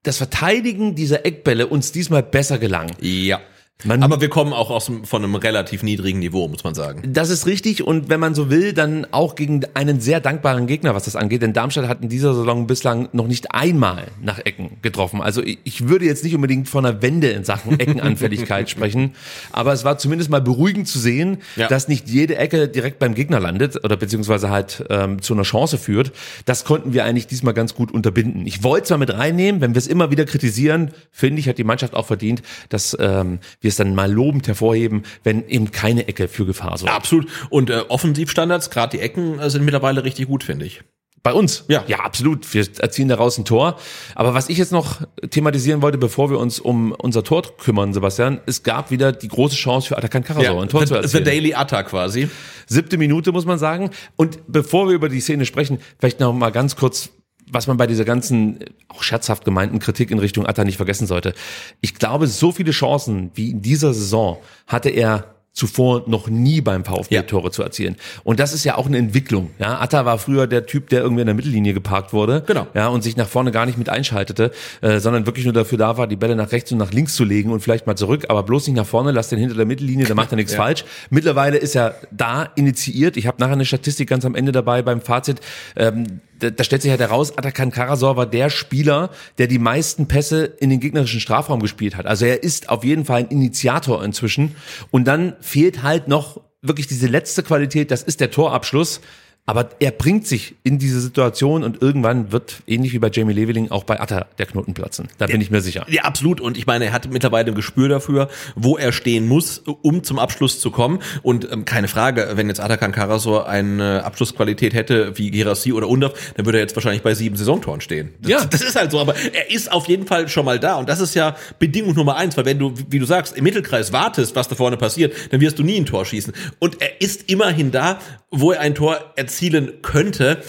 das 0.03 0.17
Verteidigen 0.17 0.95
dieser 0.95 1.25
Eckbälle 1.25 1.67
uns 1.67 1.91
diesmal 1.91 2.24
besser 2.24 2.57
gelang. 2.57 2.91
ja. 3.00 3.39
Man- 3.86 4.03
Aber 4.03 4.19
wir 4.19 4.27
kommen 4.27 4.51
auch 4.51 4.71
aus 4.71 4.91
von 5.03 5.24
einem 5.24 5.36
relativ 5.36 5.83
niedrigen 5.83 6.19
Niveau, 6.19 6.50
muss 6.50 6.65
man 6.65 6.75
sagen. 6.75 7.01
Das 7.13 7.29
ist 7.29 7.45
richtig 7.45 7.81
und 7.81 8.09
wenn 8.09 8.19
man 8.19 8.36
so 8.36 8.50
will, 8.50 8.74
dann 8.74 9.07
auch 9.12 9.36
gegen 9.36 9.62
einen 9.74 10.01
sehr 10.01 10.19
dankbaren 10.19 10.67
Gegner, 10.67 10.95
was 10.95 11.05
das 11.05 11.15
angeht. 11.15 11.41
Denn 11.43 11.53
Darmstadt 11.53 11.88
hat 11.88 12.01
in 12.03 12.09
dieser 12.09 12.33
Saison 12.33 12.67
bislang 12.67 13.07
noch 13.13 13.27
nicht 13.27 13.53
einmal 13.53 14.07
nach 14.21 14.38
Ecken 14.39 14.71
getroffen. 14.81 15.21
Also 15.21 15.41
ich 15.41 15.59
ich 15.63 15.88
würde 15.88 16.03
jetzt 16.03 16.25
nicht 16.25 16.36
unbedingt 16.36 16.67
von 16.67 16.86
einer 16.86 17.01
Wende 17.01 17.29
in 17.29 17.45
Sachen 17.45 17.79
Eckenanfälligkeit 17.79 18.69
sprechen, 18.69 19.15
aber 19.53 19.71
es 19.71 19.86
war 19.86 19.98
zumindest 19.98 20.29
mal 20.29 20.41
beruhigend 20.41 20.89
zu 20.89 21.00
sehen, 21.00 21.38
Ja. 21.55 21.69
dass 21.69 21.88
nicht 21.88 22.09
jede 22.09 22.36
Ecke 22.36 22.67
direkt 22.67 23.00
beim 23.00 23.15
Gegner 23.15 23.39
landet 23.39 23.81
oder 23.86 23.95
beziehungsweise 23.95 24.50
halt 24.50 24.83
ähm, 24.89 25.21
zu 25.21 25.33
einer 25.33 25.43
Chance 25.43 25.77
führt. 25.77 26.12
Das 26.43 26.65
konnten 26.65 26.91
wir 26.91 27.05
eigentlich 27.05 27.27
diesmal 27.27 27.53
ganz 27.53 27.75
gut 27.75 27.93
unterbinden. 27.93 28.45
Ich 28.45 28.62
wollte 28.62 28.83
es 28.83 28.89
mal 28.89 28.98
mit 28.98 29.13
reinnehmen, 29.13 29.62
wenn 29.62 29.74
wir 29.74 29.79
es 29.79 29.88
immer 29.88 30.12
wieder 30.12 30.25
kritisieren, 30.25 30.91
finde 31.13 31.39
ich, 31.39 31.48
hat 31.48 31.57
die 31.57 31.63
Mannschaft 31.63 31.93
auch 31.93 32.07
verdient, 32.07 32.41
dass 32.67 32.98
ähm, 33.00 33.39
wir 33.62 33.68
es 33.69 33.77
dann 33.77 33.95
mal 33.95 34.11
lobend 34.11 34.47
hervorheben, 34.47 35.03
wenn 35.23 35.47
eben 35.47 35.71
keine 35.71 36.07
Ecke 36.07 36.27
für 36.27 36.45
Gefahr 36.45 36.77
sorgt. 36.77 36.93
Absolut. 36.93 37.27
Und 37.49 37.69
äh, 37.69 37.83
Offensivstandards, 37.88 38.69
gerade 38.69 38.97
die 38.97 39.03
Ecken, 39.03 39.39
äh, 39.39 39.49
sind 39.49 39.63
mittlerweile 39.63 40.03
richtig 40.03 40.27
gut, 40.27 40.43
finde 40.43 40.65
ich. 40.65 40.81
Bei 41.21 41.33
uns? 41.33 41.65
Ja. 41.67 41.83
Ja, 41.88 41.99
absolut. 41.99 42.53
Wir 42.53 42.65
erzielen 42.79 43.09
daraus 43.09 43.38
ein 43.38 43.43
Tor. 43.43 43.77
Aber 44.15 44.33
was 44.33 44.47
ich 44.47 44.57
jetzt 44.57 44.71
noch 44.71 45.01
thematisieren 45.29 45.81
wollte, 45.81 45.97
bevor 45.97 46.29
wir 46.29 46.39
uns 46.39 46.59
um 46.59 46.93
unser 46.93 47.23
Tor 47.23 47.43
kümmern, 47.57 47.93
Sebastian, 47.93 48.39
es 48.45 48.63
gab 48.63 48.89
wieder 48.89 49.11
die 49.11 49.27
große 49.27 49.55
Chance 49.55 49.89
für 49.89 49.97
Atakan 49.97 50.23
Karasor, 50.23 50.61
ein 50.61 50.69
Tor 50.69 50.85
zu 50.85 50.88
the, 50.88 50.93
the 50.93 51.01
erzielen. 51.01 51.23
Daily 51.25 51.53
Atta 51.53 51.83
quasi. 51.83 52.29
Siebte 52.67 52.97
Minute, 52.97 53.33
muss 53.33 53.45
man 53.45 53.59
sagen. 53.59 53.89
Und 54.15 54.39
bevor 54.47 54.88
wir 54.88 54.95
über 54.95 55.09
die 55.09 55.19
Szene 55.19 55.45
sprechen, 55.45 55.79
vielleicht 55.99 56.21
noch 56.21 56.31
mal 56.31 56.51
ganz 56.51 56.77
kurz, 56.77 57.09
was 57.51 57.67
man 57.67 57.77
bei 57.77 57.87
dieser 57.87 58.05
ganzen, 58.05 58.59
auch 58.87 59.03
scherzhaft 59.03 59.45
gemeinten 59.45 59.79
Kritik 59.79 60.11
in 60.11 60.19
Richtung 60.19 60.45
Atta 60.45 60.63
nicht 60.63 60.77
vergessen 60.77 61.07
sollte. 61.07 61.33
Ich 61.81 61.95
glaube, 61.95 62.27
so 62.27 62.51
viele 62.51 62.71
Chancen 62.71 63.31
wie 63.35 63.51
in 63.51 63.61
dieser 63.61 63.93
Saison 63.93 64.37
hatte 64.67 64.89
er 64.89 65.35
zuvor 65.51 66.03
noch 66.07 66.29
nie 66.29 66.62
beim 66.62 66.85
VfB 66.85 67.13
Ja. 67.15 67.23
Tore 67.23 67.51
zu 67.51 67.63
erzielen. 67.63 67.97
Und 68.23 68.39
das 68.39 68.53
ist 68.53 68.63
ja 68.63 68.77
auch 68.77 68.85
eine 68.85 68.97
Entwicklung. 68.97 69.49
Ja, 69.59 69.79
Atta 69.79 70.05
war 70.05 70.17
früher 70.17 70.47
der 70.47 70.65
Typ, 70.65 70.89
der 70.89 71.01
irgendwie 71.01 71.21
in 71.21 71.25
der 71.25 71.35
Mittellinie 71.35 71.73
geparkt 71.73 72.13
wurde. 72.13 72.43
Genau. 72.45 72.67
Ja, 72.73 72.88
und 72.88 73.01
sich 73.01 73.17
nach 73.17 73.27
vorne 73.27 73.51
gar 73.51 73.65
nicht 73.65 73.77
mit 73.77 73.89
einschaltete, 73.89 74.51
äh, 74.81 74.99
sondern 74.99 75.25
wirklich 75.25 75.45
nur 75.45 75.53
dafür 75.53 75.77
da 75.77 75.97
war, 75.97 76.07
die 76.07 76.15
Bälle 76.15 76.35
nach 76.35 76.51
rechts 76.53 76.71
und 76.71 76.77
nach 76.77 76.91
links 76.93 77.15
zu 77.15 77.25
legen 77.25 77.51
und 77.51 77.59
vielleicht 77.62 77.88
mal 77.88 77.95
zurück, 77.95 78.27
aber 78.29 78.43
bloß 78.43 78.67
nicht 78.67 78.77
nach 78.77 78.85
vorne, 78.85 79.12
lass 79.12 79.29
den 79.29 79.39
hinter 79.39 79.55
der 79.55 79.65
Mittellinie, 79.65 80.05
da 80.05 80.13
macht 80.15 80.31
er 80.31 80.38
nichts 80.38 80.53
falsch. 80.55 80.85
Mittlerweile 81.09 81.57
ist 81.57 81.75
er 81.75 81.95
da 82.12 82.43
initiiert. 82.55 83.17
Ich 83.17 83.27
habe 83.27 83.38
nachher 83.39 83.53
eine 83.53 83.65
Statistik 83.65 84.07
ganz 84.07 84.23
am 84.25 84.35
Ende 84.35 84.51
dabei 84.51 84.81
beim 84.81 85.01
Fazit. 85.01 85.41
Ähm, 85.75 86.21
da, 86.39 86.49
da 86.49 86.63
stellt 86.63 86.82
sich 86.82 86.91
halt 86.91 87.02
heraus, 87.02 87.38
Atakan 87.38 87.71
Karasor 87.71 88.15
war 88.15 88.25
der 88.25 88.49
Spieler, 88.49 89.12
der 89.38 89.47
die 89.47 89.60
meisten 89.60 90.08
Pässe 90.08 90.45
in 90.45 90.69
den 90.69 90.80
gegnerischen 90.80 91.19
Strafraum 91.19 91.60
gespielt 91.60 91.95
hat. 91.95 92.06
Also 92.06 92.25
er 92.25 92.43
ist 92.43 92.69
auf 92.69 92.84
jeden 92.84 93.06
Fall 93.06 93.21
ein 93.21 93.28
Initiator 93.28 94.04
inzwischen. 94.04 94.56
Und 94.91 95.06
dann 95.06 95.36
fehlt 95.41 95.84
halt 95.84 96.08
noch 96.08 96.41
wirklich 96.62 96.88
diese 96.88 97.08
letzte 97.08 97.43
Qualität, 97.43 97.91
das 97.91 98.04
ist 98.04 98.19
der 98.19 98.32
Torabschluss. 98.32 99.02
Aber 99.45 99.69
er 99.80 99.89
bringt 99.89 100.28
sich 100.28 100.54
in 100.63 100.78
diese 100.78 101.02
Situation 101.02 101.63
und 101.63 101.82
irgendwann 101.82 102.32
wird, 102.32 102.62
ähnlich 102.67 102.93
wie 102.93 102.99
bei 102.99 103.10
Jamie 103.12 103.34
Leveling, 103.34 103.71
auch 103.71 103.84
bei 103.84 103.99
Atta 103.99 104.28
der 104.38 104.45
Knoten 104.45 104.75
platzen. 104.75 105.08
Da 105.17 105.25
bin 105.25 105.41
ich 105.41 105.49
mir 105.49 105.62
sicher. 105.62 105.88
Ja, 105.89 106.04
absolut. 106.04 106.39
Und 106.39 106.56
ich 106.56 106.67
meine, 106.67 106.86
er 106.86 106.93
hat 106.93 107.10
mittlerweile 107.12 107.47
ein 107.52 107.56
Gespür 107.56 107.89
dafür, 107.89 108.30
wo 108.56 108.78
er 108.78 108.91
stehen 108.91 109.28
muss, 109.28 109.58
um 109.58 110.04
zum 110.04 110.19
Abschluss 110.19 110.60
zu 110.60 110.69
kommen. 110.69 110.99
Und 111.23 111.52
ähm, 111.52 111.65
keine 111.65 111.88
Frage, 111.88 112.34
wenn 112.36 112.47
jetzt 112.47 112.60
Atakan 112.60 112.91
Karasor 112.91 113.49
eine 113.49 114.04
Abschlussqualität 114.04 114.75
hätte 114.75 115.17
wie 115.17 115.32
Gerassi 115.32 115.73
oder 115.73 115.88
Undorf, 115.88 116.13
dann 116.36 116.45
würde 116.45 116.60
er 116.60 116.62
jetzt 116.62 116.75
wahrscheinlich 116.75 117.02
bei 117.02 117.15
sieben 117.15 117.36
Saisontoren 117.36 117.82
stehen. 117.82 118.13
Das, 118.21 118.30
Ja. 118.30 118.45
Das 118.45 118.62
ist 118.62 118.75
halt 118.75 118.91
so. 118.91 118.99
Aber 118.99 119.15
er 119.15 119.49
ist 119.49 119.71
auf 119.71 119.88
jeden 119.88 120.06
Fall 120.06 120.28
schon 120.28 120.45
mal 120.45 120.60
da. 120.60 120.75
Und 120.75 120.88
das 120.88 120.99
ist 120.99 121.15
ja 121.15 121.36
Bedingung 121.58 121.95
Nummer 121.95 122.17
eins. 122.17 122.38
Weil 122.38 122.45
wenn 122.45 122.60
du, 122.60 122.73
wie 122.89 122.99
du 122.99 123.06
sagst, 123.06 123.36
im 123.36 123.45
Mittelkreis 123.45 123.91
wartest, 123.91 124.36
was 124.36 124.47
da 124.47 124.54
vorne 124.54 124.78
passiert, 124.78 125.15
dann 125.32 125.41
wirst 125.41 125.58
du 125.58 125.63
nie 125.63 125.78
ein 125.78 125.88
Tor 125.88 126.06
schießen. 126.06 126.34
Und 126.60 126.82
er 126.84 127.02
ist 127.02 127.32
immerhin 127.32 127.71
da, 127.71 127.99
wo 128.32 128.52
er 128.52 128.60
ein 128.60 128.75
Tor 128.75 128.99
erzielen 129.39 129.82
könnte. 129.82 130.41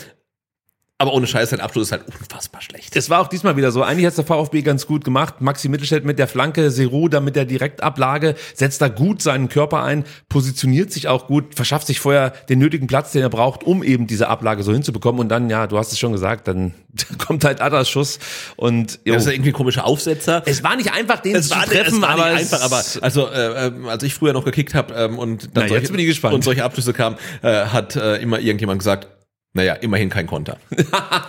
Aber 1.00 1.14
ohne 1.14 1.26
Scheiß, 1.26 1.48
sein 1.48 1.60
Abschluss 1.60 1.86
ist 1.86 1.92
halt 1.92 2.02
unfassbar 2.06 2.60
schlecht. 2.60 2.94
Es 2.94 3.08
war 3.08 3.20
auch 3.20 3.28
diesmal 3.28 3.56
wieder 3.56 3.72
so. 3.72 3.82
Eigentlich 3.82 4.04
hat 4.04 4.18
der 4.18 4.24
VfB 4.26 4.60
ganz 4.60 4.86
gut 4.86 5.02
gemacht. 5.02 5.40
Maxi 5.40 5.70
Mittelstädt 5.70 6.04
mit 6.04 6.18
der 6.18 6.28
Flanke, 6.28 6.70
Seru 6.70 7.08
da 7.08 7.20
mit 7.20 7.36
der 7.36 7.46
Direktablage, 7.46 8.34
setzt 8.54 8.82
da 8.82 8.88
gut 8.88 9.22
seinen 9.22 9.48
Körper 9.48 9.82
ein, 9.82 10.04
positioniert 10.28 10.92
sich 10.92 11.08
auch 11.08 11.26
gut, 11.26 11.54
verschafft 11.54 11.86
sich 11.86 12.00
vorher 12.00 12.34
den 12.50 12.58
nötigen 12.58 12.86
Platz, 12.86 13.12
den 13.12 13.22
er 13.22 13.30
braucht, 13.30 13.64
um 13.64 13.82
eben 13.82 14.06
diese 14.06 14.28
Ablage 14.28 14.62
so 14.62 14.72
hinzubekommen. 14.74 15.20
Und 15.22 15.30
dann, 15.30 15.48
ja, 15.48 15.66
du 15.66 15.78
hast 15.78 15.90
es 15.90 15.98
schon 15.98 16.12
gesagt, 16.12 16.46
dann 16.48 16.74
kommt 17.18 17.44
halt 17.44 17.62
Adas 17.62 17.88
Schuss 17.88 18.18
und 18.56 18.98
jo. 19.06 19.14
Das 19.14 19.22
ist 19.22 19.28
ja 19.28 19.32
irgendwie 19.32 19.50
ein 19.52 19.54
komischer 19.54 19.86
Aufsetzer. 19.86 20.42
es 20.44 20.62
war 20.62 20.76
nicht 20.76 20.92
einfach, 20.92 21.20
den 21.20 21.34
es 21.36 21.48
zu 21.48 21.54
war, 21.56 21.64
treffen, 21.64 21.94
es 21.94 22.02
war 22.02 22.10
aber 22.10 22.30
nicht 22.32 22.40
einfach, 22.40 22.60
aber 22.62 22.78
es- 22.80 23.02
also 23.02 23.26
äh, 23.26 23.68
ähm, 23.68 23.88
als 23.88 24.02
ich 24.02 24.12
früher 24.12 24.34
noch 24.34 24.44
gekickt 24.44 24.74
habe 24.74 24.92
ähm, 24.92 25.18
und 25.18 25.44
dann 25.44 25.50
Na, 25.54 25.60
solche, 25.62 25.74
jetzt 25.76 25.90
bin 25.92 26.00
ich 26.00 26.06
gespannt. 26.08 26.34
und 26.34 26.44
solche 26.44 26.62
Abschlüsse 26.62 26.92
kamen, 26.92 27.16
äh, 27.40 27.64
hat 27.66 27.96
äh, 27.96 28.16
immer 28.16 28.38
irgendjemand 28.38 28.80
gesagt, 28.80 29.08
naja, 29.52 29.74
immerhin 29.74 30.10
kein 30.10 30.26
Konter. 30.28 30.58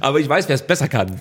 aber 0.00 0.18
ich 0.20 0.28
weiß, 0.28 0.48
wer 0.48 0.54
es 0.54 0.62
besser 0.62 0.88
kann. 0.88 1.20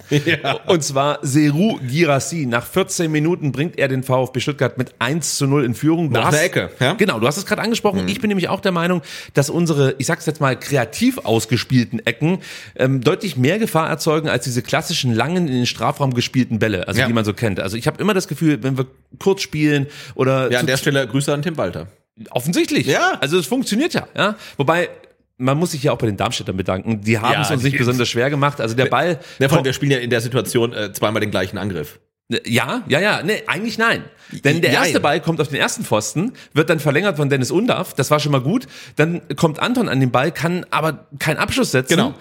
Und 0.67 0.83
zwar 0.83 1.19
Seru 1.21 1.77
Girassi. 1.85 2.45
Nach 2.45 2.65
14 2.65 3.11
Minuten 3.11 3.51
bringt 3.51 3.77
er 3.77 3.87
den 3.87 4.03
VfB 4.03 4.39
Stuttgart 4.39 4.77
mit 4.77 4.93
1 4.99 5.35
zu 5.37 5.47
0 5.47 5.65
in 5.65 5.73
Führung. 5.73 6.07
Du 6.09 6.13
Nach 6.13 6.25
hast- 6.27 6.35
der 6.35 6.43
Ecke, 6.45 6.69
ja? 6.79 6.93
Genau, 6.93 7.19
du 7.19 7.27
hast 7.27 7.37
es 7.37 7.45
gerade 7.45 7.61
angesprochen. 7.61 8.07
Ich 8.07 8.21
bin 8.21 8.29
nämlich 8.29 8.47
auch 8.49 8.61
der 8.61 8.71
Meinung, 8.71 9.01
dass 9.33 9.49
unsere, 9.49 9.95
ich 9.97 10.07
sag's 10.07 10.25
jetzt 10.25 10.39
mal, 10.39 10.57
kreativ 10.57 11.17
ausgespielten 11.19 12.05
Ecken 12.05 12.39
ähm, 12.75 13.01
deutlich 13.01 13.35
mehr 13.35 13.59
Gefahr 13.59 13.89
erzeugen 13.89 14.29
als 14.29 14.45
diese 14.45 14.61
klassischen 14.61 15.13
langen 15.13 15.47
in 15.47 15.53
den 15.53 15.65
Strafraum 15.65 16.13
gespielten 16.13 16.57
Bälle, 16.59 16.87
also 16.87 17.01
Ja. 17.01 17.07
die 17.07 17.13
man 17.13 17.25
so 17.25 17.33
kennt. 17.33 17.59
Also 17.59 17.75
ich 17.75 17.85
habe 17.87 18.01
immer 18.01 18.13
das 18.13 18.27
Gefühl, 18.29 18.63
wenn 18.63 18.77
wir 18.77 18.85
kurz 19.19 19.41
spielen 19.41 19.87
oder 20.15 20.51
Ja, 20.51 20.59
an 20.61 20.67
der 20.67 20.77
Stelle 20.77 21.05
Grüße 21.05 21.33
an 21.33 21.41
Tim 21.41 21.57
Walter. 21.57 21.87
Offensichtlich. 22.31 22.87
Ja. 22.87 23.17
Also 23.19 23.37
es 23.39 23.45
funktioniert 23.45 23.93
ja. 23.93 24.07
ja. 24.15 24.35
Wobei, 24.57 24.89
man 25.39 25.57
muss 25.57 25.71
sich 25.71 25.81
ja 25.81 25.91
auch 25.91 25.97
bei 25.97 26.05
den 26.05 26.17
Darmstädtern 26.17 26.57
bedanken. 26.57 27.01
Die 27.01 27.17
haben 27.17 27.33
Ja, 27.33 27.41
es 27.41 27.49
uns 27.49 27.63
nicht 27.63 27.77
besonders 27.77 28.07
schwer 28.09 28.29
gemacht. 28.29 28.61
Also 28.61 28.75
der 28.75 28.85
Ball. 28.85 29.19
Ja, 29.39 29.47
vor 29.49 29.57
allem, 29.57 29.65
wir 29.65 29.73
spielen 29.73 29.91
ja 29.91 29.97
in 29.97 30.09
der 30.09 30.21
Situation 30.21 30.73
äh, 30.73 30.91
zweimal 30.93 31.21
den 31.21 31.31
gleichen 31.31 31.57
Angriff. 31.57 31.99
Ja, 32.45 32.83
ja, 32.87 32.99
ja, 32.99 33.23
nee, 33.23 33.41
eigentlich 33.47 33.79
nein. 33.79 34.03
Denn 34.43 34.61
der 34.61 34.71
erste 34.71 34.99
Ball 34.99 35.19
kommt 35.19 35.41
auf 35.41 35.47
den 35.47 35.57
ersten 35.57 35.83
Pfosten, 35.83 36.33
wird 36.53 36.69
dann 36.69 36.79
verlängert 36.79 37.17
von 37.17 37.27
Dennis 37.27 37.49
Undaff, 37.49 37.95
das 37.95 38.11
war 38.11 38.19
schon 38.19 38.31
mal 38.31 38.41
gut. 38.41 38.67
Dann 38.97 39.21
kommt 39.35 39.59
Anton 39.59 39.89
an 39.89 39.99
den 39.99 40.11
Ball, 40.11 40.31
kann 40.31 40.63
aber 40.69 41.07
keinen 41.17 41.37
Abschluss 41.37 41.71
setzen. 41.71 41.95
Genau. 41.95 42.13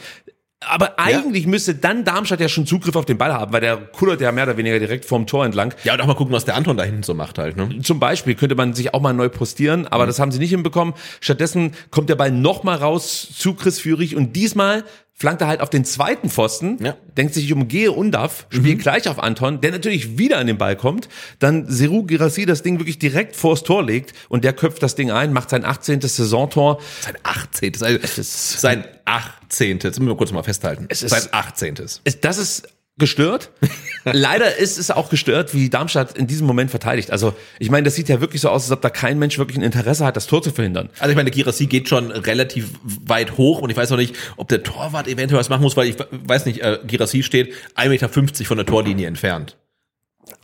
Aber 0.67 0.99
eigentlich 0.99 1.47
müsste 1.47 1.77
dann 1.77 2.05
Darmstadt 2.05 2.41
ja 2.41 2.49
schon 2.49 2.67
Zugriff 2.67 2.97
auf 2.97 3.05
den 3.05 3.17
Ball 3.17 3.33
haben, 3.33 3.53
weil 3.53 3.61
der 3.61 3.77
kullert 3.77 4.21
ja 4.21 4.33
mehr 4.33 4.43
oder 4.43 4.57
weniger 4.57 4.79
direkt 4.81 5.05
vorm 5.05 5.27
Tor 5.27 5.45
entlang. 5.47 5.73
Ja, 5.85 5.95
und 5.95 6.01
auch 6.01 6.07
mal 6.07 6.15
gucken, 6.17 6.35
was 6.35 6.45
der 6.45 6.57
Anton 6.57 6.77
da 6.77 6.83
hinten 6.83 7.05
so 7.05 7.15
macht 7.15 7.39
halt, 7.39 7.57
ne? 7.57 7.79
Zum 7.83 8.01
Beispiel 8.01 8.35
könnte 8.35 8.57
man 8.57 8.75
sich 8.75 8.93
auch 8.93 9.01
mal 9.01 9.13
neu 9.15 9.29
postieren, 9.29 9.87
aber 9.87 10.03
Mhm. 10.05 10.09
das 10.09 10.19
haben 10.19 10.33
sie 10.33 10.41
nicht 10.41 10.51
hinbekommen. 10.51 10.95
Stattdessen 11.21 11.75
kommt 11.91 12.11
der 12.11 12.17
Ball 12.17 12.33
nochmal 12.33 12.77
raus 12.79 13.29
zu 13.39 13.55
Chris 13.55 13.79
Führig 13.79 14.17
und 14.17 14.35
diesmal 14.35 14.83
flankt 15.21 15.43
er 15.43 15.49
halt 15.49 15.61
auf 15.61 15.69
den 15.69 15.85
zweiten 15.85 16.31
Pfosten, 16.31 16.79
Ja. 16.83 16.93
Mhm. 16.93 17.15
denkt 17.17 17.35
sich, 17.35 17.45
ich 17.45 17.53
umgehe 17.53 17.91
Undav, 17.91 18.47
spielt 18.51 18.81
gleich 18.81 19.09
auf 19.09 19.19
Anton, 19.19 19.61
der 19.61 19.73
natürlich 19.73 20.17
wieder 20.17 20.39
an 20.39 20.47
den 20.47 20.59
Ball 20.59 20.77
kommt, 20.77 21.09
dann 21.41 21.67
Seru 21.69 22.05
Girassi 22.05 22.47
das 22.47 22.63
Ding 22.63 22.79
wirklich 22.79 22.99
direkt 23.01 23.35
vors 23.35 23.65
Tor 23.65 23.83
legt 23.85 24.13
und 24.29 24.45
der 24.45 24.53
köpft 24.53 24.83
das 24.83 24.95
Ding 24.95 25.11
ein, 25.11 25.33
macht 25.33 25.51
sein 25.51 25.65
18. 25.65 26.01
Saisontor. 26.03 26.81
Sein 27.01 27.17
18. 27.25 27.83
Also 27.83 27.99
sein 28.23 28.85
18. 29.05 29.79
Jetzt 29.83 29.99
müssen 29.99 30.07
wir 30.09 30.17
kurz 30.17 30.31
mal 30.31 30.43
festhalten. 30.45 30.87
Es 30.89 31.03
ist- 31.03 31.11
sein 31.11 31.29
18. 31.33 31.75
Es- 32.05 32.21
Das 32.21 32.39
ist 32.39 32.69
gestört. 32.99 33.51
Leider 34.05 34.57
ist 34.57 34.79
es 34.79 34.91
auch 34.91 35.11
gestört, 35.11 35.55
wie 35.55 35.71
Darmstadt 35.71 36.17
in 36.17 36.27
diesem 36.27 36.47
Moment 36.47 36.71
verteidigt. 36.71 37.11
Also 37.11 37.35
ich 37.59 37.71
meine, 37.71 37.85
das 37.85 37.95
sieht 37.95 38.09
ja 38.09 38.21
wirklich 38.21 38.41
so 38.41 38.49
aus, 38.49 38.65
als 38.65 38.73
ob 38.73 38.83
da 38.83 38.91
kein 38.91 39.19
Mensch 39.19 39.39
wirklich 39.39 39.57
ein 39.57 39.63
Interesse 39.63 40.05
hat, 40.05 40.17
das 40.17 40.27
Tor 40.27 40.43
zu 40.43 40.51
verhindern. 40.51 40.91
Also 40.99 41.11
ich 41.11 41.17
meine, 41.17 41.31
der 41.31 41.37
Girassi 41.37 41.67
geht 41.67 41.89
schon 41.89 42.11
relativ 42.11 42.71
weit 42.83 43.37
hoch 43.37 43.61
und 43.61 43.71
ich 43.71 43.77
weiß 43.77 43.93
auch 43.93 43.97
nicht, 43.97 44.15
ob 44.37 44.49
der 44.49 44.63
Torwart 44.63 45.09
eventuell 45.09 45.41
was 45.41 45.49
machen 45.49 45.63
muss, 45.63 45.77
weil 45.77 45.89
ich 45.89 45.97
weiß 46.11 46.47
nicht, 46.47 46.61
äh, 46.61 46.79
Girassi 46.87 47.23
steht 47.23 47.53
1,50 47.77 47.89
Meter 47.89 48.45
von 48.45 48.57
der 48.57 48.67
Torlinie 48.67 49.07
entfernt. 49.07 49.57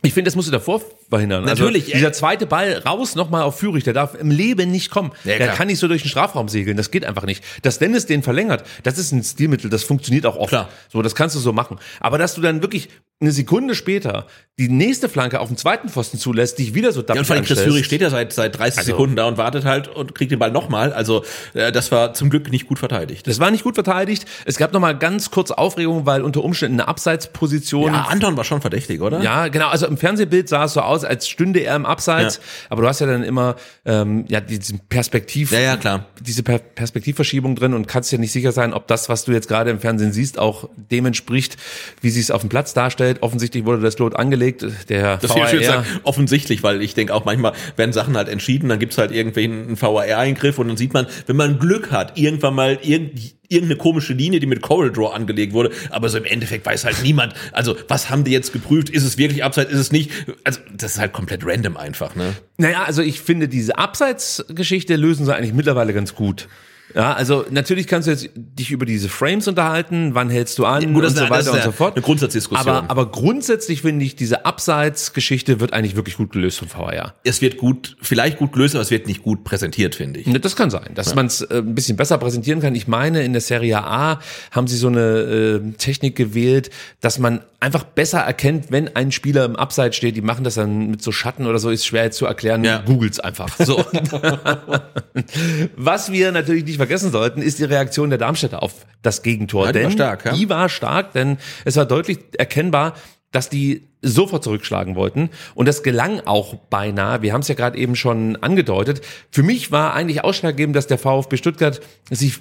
Ich 0.01 0.13
finde, 0.13 0.27
das 0.29 0.35
musst 0.35 0.47
du 0.47 0.51
davor 0.51 0.81
verhindern. 1.09 1.45
Natürlich, 1.45 1.85
Also, 1.85 1.93
dieser 1.97 2.13
zweite 2.13 2.45
Ball 2.45 2.79
raus 2.85 3.15
nochmal 3.15 3.43
auf 3.43 3.57
Führig, 3.59 3.83
der 3.83 3.93
darf 3.93 4.15
im 4.15 4.31
Leben 4.31 4.71
nicht 4.71 4.91
kommen. 4.91 5.11
Ja, 5.23 5.37
der 5.37 5.49
kann 5.49 5.67
nicht 5.67 5.79
so 5.79 5.87
durch 5.87 6.01
den 6.03 6.09
Strafraum 6.09 6.47
segeln. 6.49 6.77
Das 6.77 6.91
geht 6.91 7.05
einfach 7.05 7.23
nicht. 7.25 7.43
Dass 7.61 7.79
Dennis 7.79 8.05
den 8.05 8.23
verlängert, 8.23 8.63
das 8.83 8.97
ist 8.97 9.11
ein 9.11 9.23
Stilmittel, 9.23 9.69
das 9.69 9.83
funktioniert 9.83 10.25
auch 10.25 10.35
oft. 10.35 10.49
Klar. 10.49 10.69
So, 10.91 11.01
das 11.01 11.15
kannst 11.15 11.35
du 11.35 11.39
so 11.39 11.53
machen. 11.53 11.79
Aber 11.99 12.17
dass 12.17 12.35
du 12.35 12.41
dann 12.41 12.61
wirklich 12.61 12.89
eine 13.21 13.31
Sekunde 13.31 13.75
später 13.75 14.27
die 14.57 14.69
nächste 14.69 15.09
Flanke 15.09 15.41
auf 15.41 15.49
den 15.49 15.57
zweiten 15.57 15.89
Pfosten 15.89 16.17
zulässt, 16.17 16.59
dich 16.59 16.73
wieder 16.73 16.93
so 16.93 17.01
Ja, 17.05 17.15
und 17.15 17.25
vor 17.25 17.35
allem 17.35 17.43
Chris. 17.43 17.59
Führig 17.59 17.85
steht 17.85 17.99
ja 18.01 18.09
seit, 18.09 18.31
seit 18.31 18.57
30 18.57 18.79
Also- 18.79 18.91
Sekunden 18.91 19.15
da 19.17 19.25
und 19.25 19.37
wartet 19.37 19.65
halt 19.65 19.89
und 19.89 20.15
kriegt 20.15 20.31
den 20.31 20.39
Ball 20.39 20.51
nochmal. 20.51 20.93
Also 20.93 21.25
äh, 21.53 21.73
das 21.73 21.91
war 21.91 22.13
zum 22.13 22.29
Glück 22.29 22.49
nicht 22.51 22.65
gut 22.67 22.79
verteidigt. 22.79 23.27
Das 23.27 23.39
war 23.39 23.51
nicht 23.51 23.63
gut 23.63 23.75
verteidigt. 23.75 24.25
Es 24.45 24.57
gab 24.57 24.71
nochmal 24.71 24.97
ganz 24.97 25.29
kurz 25.29 25.51
Aufregung, 25.51 26.05
weil 26.05 26.21
unter 26.21 26.41
Umständen 26.43 26.79
eine 26.79 26.87
Abseitsposition 26.87 27.93
Ja, 27.93 28.03
Anton 28.09 28.37
war 28.37 28.43
schon 28.45 28.61
verdächtig, 28.61 29.01
oder? 29.01 29.21
Ja, 29.21 29.49
genau. 29.49 29.67
Also 29.67 29.87
im 29.87 29.97
Fernsehbild 29.97 30.47
sah 30.47 30.65
es 30.65 30.73
so 30.73 30.81
aus, 30.81 31.03
als 31.03 31.27
stünde 31.27 31.59
er 31.61 31.75
im 31.75 31.85
Abseits. 31.85 32.37
Ja. 32.37 32.41
Aber 32.69 32.81
du 32.83 32.87
hast 32.87 33.01
ja 33.01 33.07
dann 33.07 33.23
immer 33.23 33.55
ähm, 33.85 34.23
ja 34.29 34.39
diesen 34.39 34.79
Perspektiv, 34.87 35.51
Ja, 35.51 35.59
ja, 35.59 35.77
klar. 35.77 36.05
diese 36.21 36.43
per 36.43 36.59
Perspektivverschiebung 36.59 37.55
drin 37.55 37.73
und 37.73 37.87
kannst 37.89 38.11
ja 38.11 38.17
nicht 38.17 38.31
sicher 38.31 38.53
sein, 38.53 38.73
ob 38.73 38.87
das, 38.87 39.09
was 39.09 39.25
du 39.25 39.33
jetzt 39.33 39.47
gerade 39.49 39.69
im 39.69 39.79
Fernsehen 39.79 40.13
siehst, 40.13 40.39
auch 40.39 40.69
dem 40.91 41.05
entspricht, 41.05 41.57
wie 42.01 42.09
sie 42.09 42.21
es 42.21 42.31
auf 42.31 42.39
dem 42.41 42.49
Platz 42.49 42.73
darstellt. 42.73 43.04
Offensichtlich 43.21 43.65
wurde 43.65 43.81
das 43.81 43.97
Lot 43.97 44.15
angelegt. 44.15 44.65
Der 44.89 45.17
Das 45.17 45.31
ist 45.31 45.35
VAR, 45.35 45.63
sagen, 45.63 45.85
offensichtlich, 46.03 46.63
weil 46.63 46.81
ich 46.81 46.93
denke 46.93 47.13
auch 47.13 47.25
manchmal 47.25 47.53
werden 47.75 47.93
Sachen 47.93 48.15
halt 48.17 48.29
entschieden, 48.29 48.69
dann 48.69 48.79
gibt's 48.79 48.97
halt 48.97 49.11
irgendwelchen 49.11 49.67
einen 49.67 49.81
VAR-Eingriff 49.81 50.59
und 50.59 50.67
dann 50.67 50.77
sieht 50.77 50.93
man, 50.93 51.07
wenn 51.27 51.35
man 51.35 51.59
Glück 51.59 51.91
hat, 51.91 52.17
irgendwann 52.17 52.55
mal 52.55 52.79
irgend, 52.81 53.35
irgendeine 53.47 53.77
komische 53.77 54.13
Linie, 54.13 54.39
die 54.39 54.47
mit 54.47 54.61
Coral 54.61 54.91
Draw 54.91 55.13
angelegt 55.13 55.53
wurde, 55.53 55.71
aber 55.89 56.09
so 56.09 56.17
im 56.17 56.25
Endeffekt 56.25 56.65
weiß 56.65 56.85
halt 56.85 57.01
niemand, 57.03 57.33
also 57.51 57.75
was 57.87 58.09
haben 58.09 58.23
die 58.23 58.31
jetzt 58.31 58.53
geprüft, 58.53 58.89
ist 58.89 59.03
es 59.03 59.17
wirklich 59.17 59.43
abseits, 59.43 59.71
ist 59.71 59.79
es 59.79 59.91
nicht, 59.91 60.11
also 60.43 60.59
das 60.75 60.93
ist 60.93 60.99
halt 60.99 61.13
komplett 61.13 61.45
random 61.45 61.77
einfach, 61.77 62.15
ne? 62.15 62.33
Naja, 62.57 62.83
also 62.83 63.01
ich 63.01 63.21
finde, 63.21 63.47
diese 63.47 63.77
Abseitsgeschichte 63.77 64.95
lösen 64.95 65.25
sie 65.25 65.35
eigentlich 65.35 65.53
mittlerweile 65.53 65.93
ganz 65.93 66.15
gut. 66.15 66.47
Ja, 66.93 67.13
also 67.13 67.45
natürlich 67.49 67.87
kannst 67.87 68.07
du 68.07 68.11
jetzt 68.11 68.29
dich 68.35 68.71
über 68.71 68.85
diese 68.85 69.09
Frames 69.09 69.47
unterhalten, 69.47 70.11
wann 70.13 70.29
hältst 70.29 70.57
du 70.59 70.65
an 70.65 70.93
Gut, 70.93 71.03
das 71.03 71.11
und 71.13 71.17
so 71.17 71.23
eine- 71.25 71.29
weiter 71.31 71.51
und 71.53 71.63
so 71.63 71.71
fort. 71.71 71.95
eine 71.95 72.03
Grundsatzdiskussion. 72.03 72.73
Aber, 72.75 72.89
aber 72.89 73.11
grundsätzlich 73.11 73.81
finde 73.81 74.05
ich, 74.05 74.15
diese 74.15 74.45
Abseitsgeschichte 74.45 75.59
wird 75.59 75.73
eigentlich 75.73 75.95
wirklich 75.95 76.15
gut 76.17 76.31
gelöst 76.31 76.59
vom 76.59 76.69
VAR. 76.71 77.15
Es 77.23 77.41
wird 77.41 77.57
gut, 77.57 77.97
vielleicht 78.01 78.37
gut 78.37 78.53
gelöst, 78.53 78.75
aber 78.75 78.81
es 78.83 78.91
wird 78.91 79.07
nicht 79.07 79.23
gut 79.23 79.43
präsentiert, 79.43 79.95
finde 79.95 80.19
ich. 80.19 80.31
Das 80.41 80.55
kann 80.55 80.69
sein, 80.69 80.91
dass 80.93 81.15
man 81.15 81.25
es 81.25 81.41
äh, 81.41 81.57
ein 81.57 81.73
bisschen 81.75 81.97
besser 81.97 82.17
präsentieren 82.17 82.61
kann. 82.61 82.75
Ich 82.75 82.87
meine, 82.87 83.23
in 83.23 83.33
der 83.33 83.41
Serie 83.41 83.83
A 83.83 84.19
haben 84.51 84.67
sie 84.67 84.77
so 84.77 84.87
eine 84.87 84.99
äh, 85.01 85.71
Technik 85.77 86.15
gewählt, 86.15 86.69
dass 87.01 87.19
man 87.19 87.41
einfach 87.59 87.83
besser 87.83 88.19
erkennt, 88.19 88.65
wenn 88.69 88.95
ein 88.95 89.11
Spieler 89.11 89.43
im 89.43 89.55
Abseits 89.55 89.95
steht. 89.97 90.15
Die 90.15 90.21
machen 90.21 90.43
das 90.43 90.53
dann 90.55 90.91
mit 90.91 91.01
so 91.01 91.11
Schatten 91.11 91.47
oder 91.47 91.57
so, 91.57 91.71
ist 91.71 91.85
schwer 91.85 92.03
jetzt 92.03 92.17
zu 92.17 92.25
erklären. 92.27 92.63
Ja. 92.63 92.83
Googles 92.85 93.19
einfach. 93.19 93.49
So. 93.57 93.83
Was 95.75 96.11
wir 96.11 96.31
natürlich 96.31 96.63
nicht 96.65 96.74
vergessen 96.77 97.11
sollten, 97.11 97.41
ist 97.41 97.59
die 97.59 97.63
Reaktion 97.63 98.09
der 98.09 98.19
Darmstädter 98.19 98.63
auf 98.63 98.85
das 99.01 99.21
Gegentor. 99.21 99.67
Ja, 99.67 99.71
die 99.71 99.77
war 99.77 99.81
denn 99.83 99.91
stark, 99.91 100.25
ja. 100.25 100.33
die 100.33 100.49
war 100.49 100.69
stark, 100.69 101.13
denn 101.13 101.37
es 101.63 101.75
war 101.75 101.85
deutlich 101.85 102.19
erkennbar, 102.37 102.93
dass 103.31 103.49
die 103.49 103.87
sofort 104.01 104.43
zurückschlagen 104.43 104.95
wollten. 104.95 105.29
Und 105.55 105.67
das 105.67 105.83
gelang 105.83 106.21
auch 106.21 106.55
beinahe. 106.55 107.21
Wir 107.21 107.33
haben 107.33 107.41
es 107.41 107.47
ja 107.47 107.55
gerade 107.55 107.77
eben 107.77 107.95
schon 107.95 108.37
angedeutet. 108.37 109.01
Für 109.31 109.43
mich 109.43 109.71
war 109.71 109.93
eigentlich 109.93 110.23
ausschlaggebend, 110.23 110.75
dass 110.75 110.87
der 110.87 110.97
VfB 110.97 111.37
Stuttgart 111.37 111.81
sich 112.09 112.39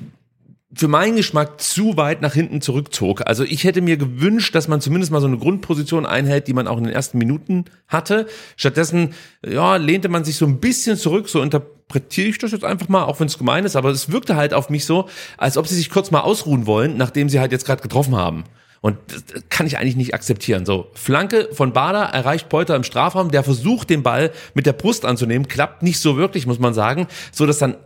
für 0.76 0.88
meinen 0.88 1.16
Geschmack 1.16 1.60
zu 1.60 1.96
weit 1.96 2.22
nach 2.22 2.34
hinten 2.34 2.60
zurückzog. 2.60 3.26
Also 3.26 3.44
ich 3.44 3.64
hätte 3.64 3.80
mir 3.80 3.96
gewünscht, 3.96 4.54
dass 4.54 4.68
man 4.68 4.80
zumindest 4.80 5.12
mal 5.12 5.20
so 5.20 5.26
eine 5.26 5.38
Grundposition 5.38 6.06
einhält, 6.06 6.48
die 6.48 6.52
man 6.52 6.66
auch 6.66 6.78
in 6.78 6.84
den 6.84 6.92
ersten 6.92 7.18
Minuten 7.18 7.66
hatte. 7.88 8.26
Stattdessen 8.56 9.14
ja, 9.46 9.76
lehnte 9.76 10.08
man 10.08 10.24
sich 10.24 10.36
so 10.36 10.46
ein 10.46 10.60
bisschen 10.60 10.96
zurück, 10.96 11.28
so 11.28 11.42
interpretiere 11.42 12.28
ich 12.28 12.38
das 12.38 12.52
jetzt 12.52 12.64
einfach 12.64 12.88
mal, 12.88 13.04
auch 13.04 13.20
wenn 13.20 13.26
es 13.26 13.38
gemein 13.38 13.64
ist, 13.64 13.76
aber 13.76 13.90
es 13.90 14.10
wirkte 14.10 14.36
halt 14.36 14.54
auf 14.54 14.70
mich 14.70 14.84
so, 14.84 15.08
als 15.38 15.56
ob 15.56 15.66
sie 15.68 15.76
sich 15.76 15.90
kurz 15.90 16.10
mal 16.10 16.20
ausruhen 16.20 16.66
wollen, 16.66 16.96
nachdem 16.96 17.28
sie 17.28 17.40
halt 17.40 17.52
jetzt 17.52 17.66
gerade 17.66 17.82
getroffen 17.82 18.16
haben. 18.16 18.44
Und 18.80 18.98
das 19.08 19.44
kann 19.48 19.66
ich 19.66 19.78
eigentlich 19.78 19.96
nicht 19.96 20.12
akzeptieren. 20.12 20.66
So, 20.66 20.90
Flanke 20.92 21.48
von 21.52 21.72
Bader 21.72 22.02
erreicht 22.02 22.50
Polter 22.50 22.76
im 22.76 22.84
Strafraum, 22.84 23.30
der 23.30 23.42
versucht, 23.42 23.88
den 23.88 24.02
Ball 24.02 24.30
mit 24.52 24.66
der 24.66 24.74
Brust 24.74 25.06
anzunehmen, 25.06 25.48
klappt 25.48 25.82
nicht 25.82 26.00
so 26.00 26.18
wirklich, 26.18 26.46
muss 26.46 26.58
man 26.58 26.74
sagen, 26.74 27.06
so 27.32 27.46
dass 27.46 27.56
dann 27.56 27.76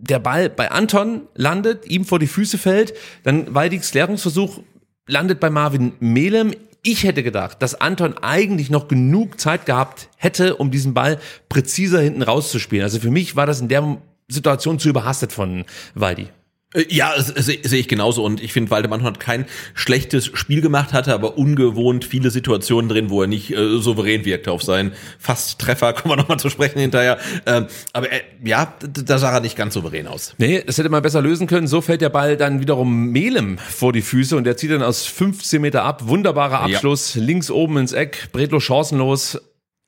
der 0.00 0.18
Ball 0.18 0.48
bei 0.48 0.70
Anton 0.70 1.22
landet, 1.34 1.86
ihm 1.86 2.04
vor 2.04 2.18
die 2.18 2.26
Füße 2.26 2.58
fällt, 2.58 2.94
dann 3.24 3.54
Waldigs 3.54 3.90
Klärungsversuch 3.90 4.60
landet 5.06 5.40
bei 5.40 5.50
Marvin 5.50 5.92
Melem. 6.00 6.52
Ich 6.82 7.04
hätte 7.04 7.22
gedacht, 7.22 7.60
dass 7.60 7.80
Anton 7.80 8.16
eigentlich 8.18 8.70
noch 8.70 8.88
genug 8.88 9.40
Zeit 9.40 9.66
gehabt 9.66 10.08
hätte, 10.16 10.56
um 10.56 10.70
diesen 10.70 10.94
Ball 10.94 11.18
präziser 11.48 12.00
hinten 12.00 12.22
rauszuspielen. 12.22 12.84
Also 12.84 13.00
für 13.00 13.10
mich 13.10 13.36
war 13.36 13.46
das 13.46 13.60
in 13.60 13.68
der 13.68 13.98
Situation 14.28 14.78
zu 14.78 14.88
überhastet 14.88 15.32
von 15.32 15.64
Waldi. 15.94 16.28
Äh, 16.74 16.84
Ja, 16.88 17.12
sehe 17.18 17.58
seh 17.62 17.78
ich 17.78 17.88
genauso 17.88 18.24
und 18.24 18.42
ich 18.42 18.52
finde, 18.52 18.70
Waldemar 18.70 19.02
hat 19.02 19.20
kein 19.20 19.46
schlechtes 19.74 20.26
Spiel 20.26 20.60
gemacht, 20.60 20.92
hatte 20.92 21.14
aber 21.14 21.38
ungewohnt 21.38 22.04
viele 22.04 22.30
Situationen 22.30 22.88
drin, 22.88 23.10
wo 23.10 23.22
er 23.22 23.28
nicht 23.28 23.50
äh, 23.50 23.78
souverän 23.78 24.24
wirkte 24.24 24.52
auf 24.52 24.62
seinen 24.62 24.92
Fast-Treffer, 25.18 25.92
kommen 25.94 26.12
wir 26.12 26.16
nochmal 26.16 26.38
zu 26.38 26.50
sprechen 26.50 26.78
hinterher. 26.78 27.18
Ähm, 27.46 27.66
aber 27.92 28.12
äh, 28.12 28.20
ja, 28.44 28.74
da 28.80 29.18
sah 29.18 29.32
er 29.32 29.40
nicht 29.40 29.56
ganz 29.56 29.74
souverän 29.74 30.06
aus. 30.06 30.34
Nee, 30.38 30.62
das 30.64 30.78
hätte 30.78 30.88
man 30.88 31.02
besser 31.02 31.22
lösen 31.22 31.46
können. 31.46 31.66
So 31.66 31.80
fällt 31.80 32.00
der 32.00 32.10
Ball 32.10 32.36
dann 32.36 32.60
wiederum 32.60 33.06
Melem 33.10 33.58
vor 33.58 33.92
die 33.92 34.02
Füße 34.02 34.36
und 34.36 34.44
der 34.44 34.56
zieht 34.56 34.70
dann 34.70 34.82
aus 34.82 35.06
15 35.06 35.60
Meter 35.60 35.84
ab. 35.84 36.08
Wunderbarer 36.08 36.60
Abschluss, 36.60 37.14
links 37.14 37.50
oben 37.50 37.78
ins 37.78 37.92
Eck, 37.92 38.28
Bredlo 38.32 38.60
chancenlos. 38.60 39.40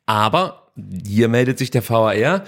Aber 0.07 0.73
hier 1.07 1.29
meldet 1.29 1.59
sich 1.59 1.71
der 1.71 1.89
VAR 1.89 2.45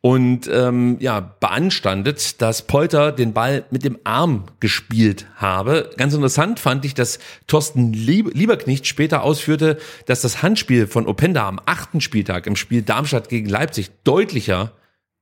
und 0.00 0.48
ähm, 0.52 0.96
ja 1.00 1.20
beanstandet, 1.20 2.40
dass 2.40 2.62
Polter 2.62 3.10
den 3.10 3.32
Ball 3.32 3.64
mit 3.70 3.84
dem 3.84 3.98
Arm 4.04 4.44
gespielt 4.60 5.26
habe. 5.36 5.90
Ganz 5.96 6.14
interessant 6.14 6.60
fand 6.60 6.84
ich, 6.84 6.94
dass 6.94 7.18
Thorsten 7.46 7.92
Lieb 7.92 8.30
Lieberknecht 8.34 8.86
später 8.86 9.22
ausführte, 9.22 9.78
dass 10.06 10.20
das 10.20 10.42
Handspiel 10.42 10.86
von 10.86 11.06
Openda 11.06 11.48
am 11.48 11.60
achten 11.66 12.00
Spieltag 12.00 12.46
im 12.46 12.54
Spiel 12.54 12.82
Darmstadt 12.82 13.28
gegen 13.28 13.48
Leipzig 13.48 13.90
deutlicher 14.04 14.72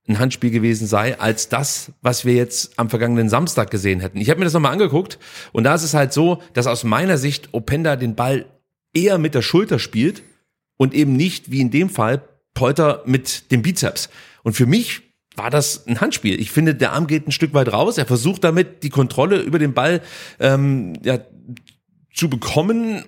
ein 0.09 0.19
Handspiel 0.19 0.51
gewesen 0.51 0.87
sei, 0.87 1.19
als 1.19 1.49
das, 1.49 1.91
was 2.01 2.25
wir 2.25 2.35
jetzt 2.35 2.79
am 2.79 2.91
vergangenen 2.91 3.29
Samstag 3.29 3.71
gesehen 3.71 4.01
hätten. 4.01 4.19
Ich 4.19 4.31
habe 4.31 4.39
mir 4.39 4.45
das 4.45 4.53
nochmal 4.53 4.73
angeguckt 4.73 5.19
und 5.53 5.65
da 5.65 5.75
ist 5.75 5.83
es 5.83 5.95
halt 5.95 6.12
so, 6.12 6.43
dass 6.53 6.67
aus 6.67 6.85
meiner 6.85 7.19
Sicht 7.19 7.49
Openda 7.53 7.97
den 7.97 8.15
Ball 8.15 8.47
eher 8.95 9.19
mit 9.19 9.35
der 9.35 9.43
Schulter 9.43 9.79
spielt 9.79 10.23
und 10.77 10.95
eben 10.95 11.15
nicht, 11.15 11.51
wie 11.51 11.61
in 11.61 11.71
dem 11.71 11.89
Fall, 11.91 12.23
Polter 12.55 13.03
mit 13.05 13.51
dem 13.51 13.62
Bizeps. 13.62 14.09
Und 14.47 14.53
für 14.53 14.67
mich 14.67 15.03
war 15.35 15.51
das 15.51 15.89
ein 15.89 16.01
Handspiel. 16.01 16.41
Ich 16.41 16.53
finde, 16.53 16.77
der 16.77 16.93
Arm 16.93 17.09
geht 17.09 17.27
ein 17.27 17.33
Stück 17.33 17.53
weit 17.53 17.73
raus. 17.73 17.99
Er 17.99 18.07
versucht 18.07 18.45
damit, 18.45 18.85
die 18.85 18.91
Kontrolle 18.91 19.41
über 19.41 19.59
den 19.59 19.75
Ball 19.75 20.03
ähm, 20.39 20.93
ja, 21.03 21.19
zu 22.15 22.31
bekommen. 22.31 23.05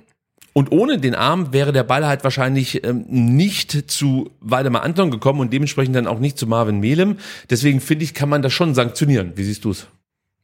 Und 0.52 0.72
ohne 0.72 0.98
den 0.98 1.14
Arm 1.14 1.52
wäre 1.52 1.70
der 1.72 1.84
Ball 1.84 2.08
halt 2.08 2.24
wahrscheinlich 2.24 2.82
ähm, 2.82 3.04
nicht 3.06 3.88
zu 3.88 4.32
Waldemar 4.40 4.82
Anton 4.82 5.12
gekommen 5.12 5.38
und 5.38 5.52
dementsprechend 5.52 5.94
dann 5.94 6.08
auch 6.08 6.18
nicht 6.18 6.38
zu 6.38 6.48
Marvin 6.48 6.80
Melem. 6.80 7.18
Deswegen 7.50 7.80
finde 7.80 8.02
ich, 8.02 8.14
kann 8.14 8.28
man 8.28 8.42
das 8.42 8.52
schon 8.52 8.74
sanktionieren. 8.74 9.34
Wie 9.36 9.44
siehst 9.44 9.64
du 9.64 9.70
es? 9.70 9.86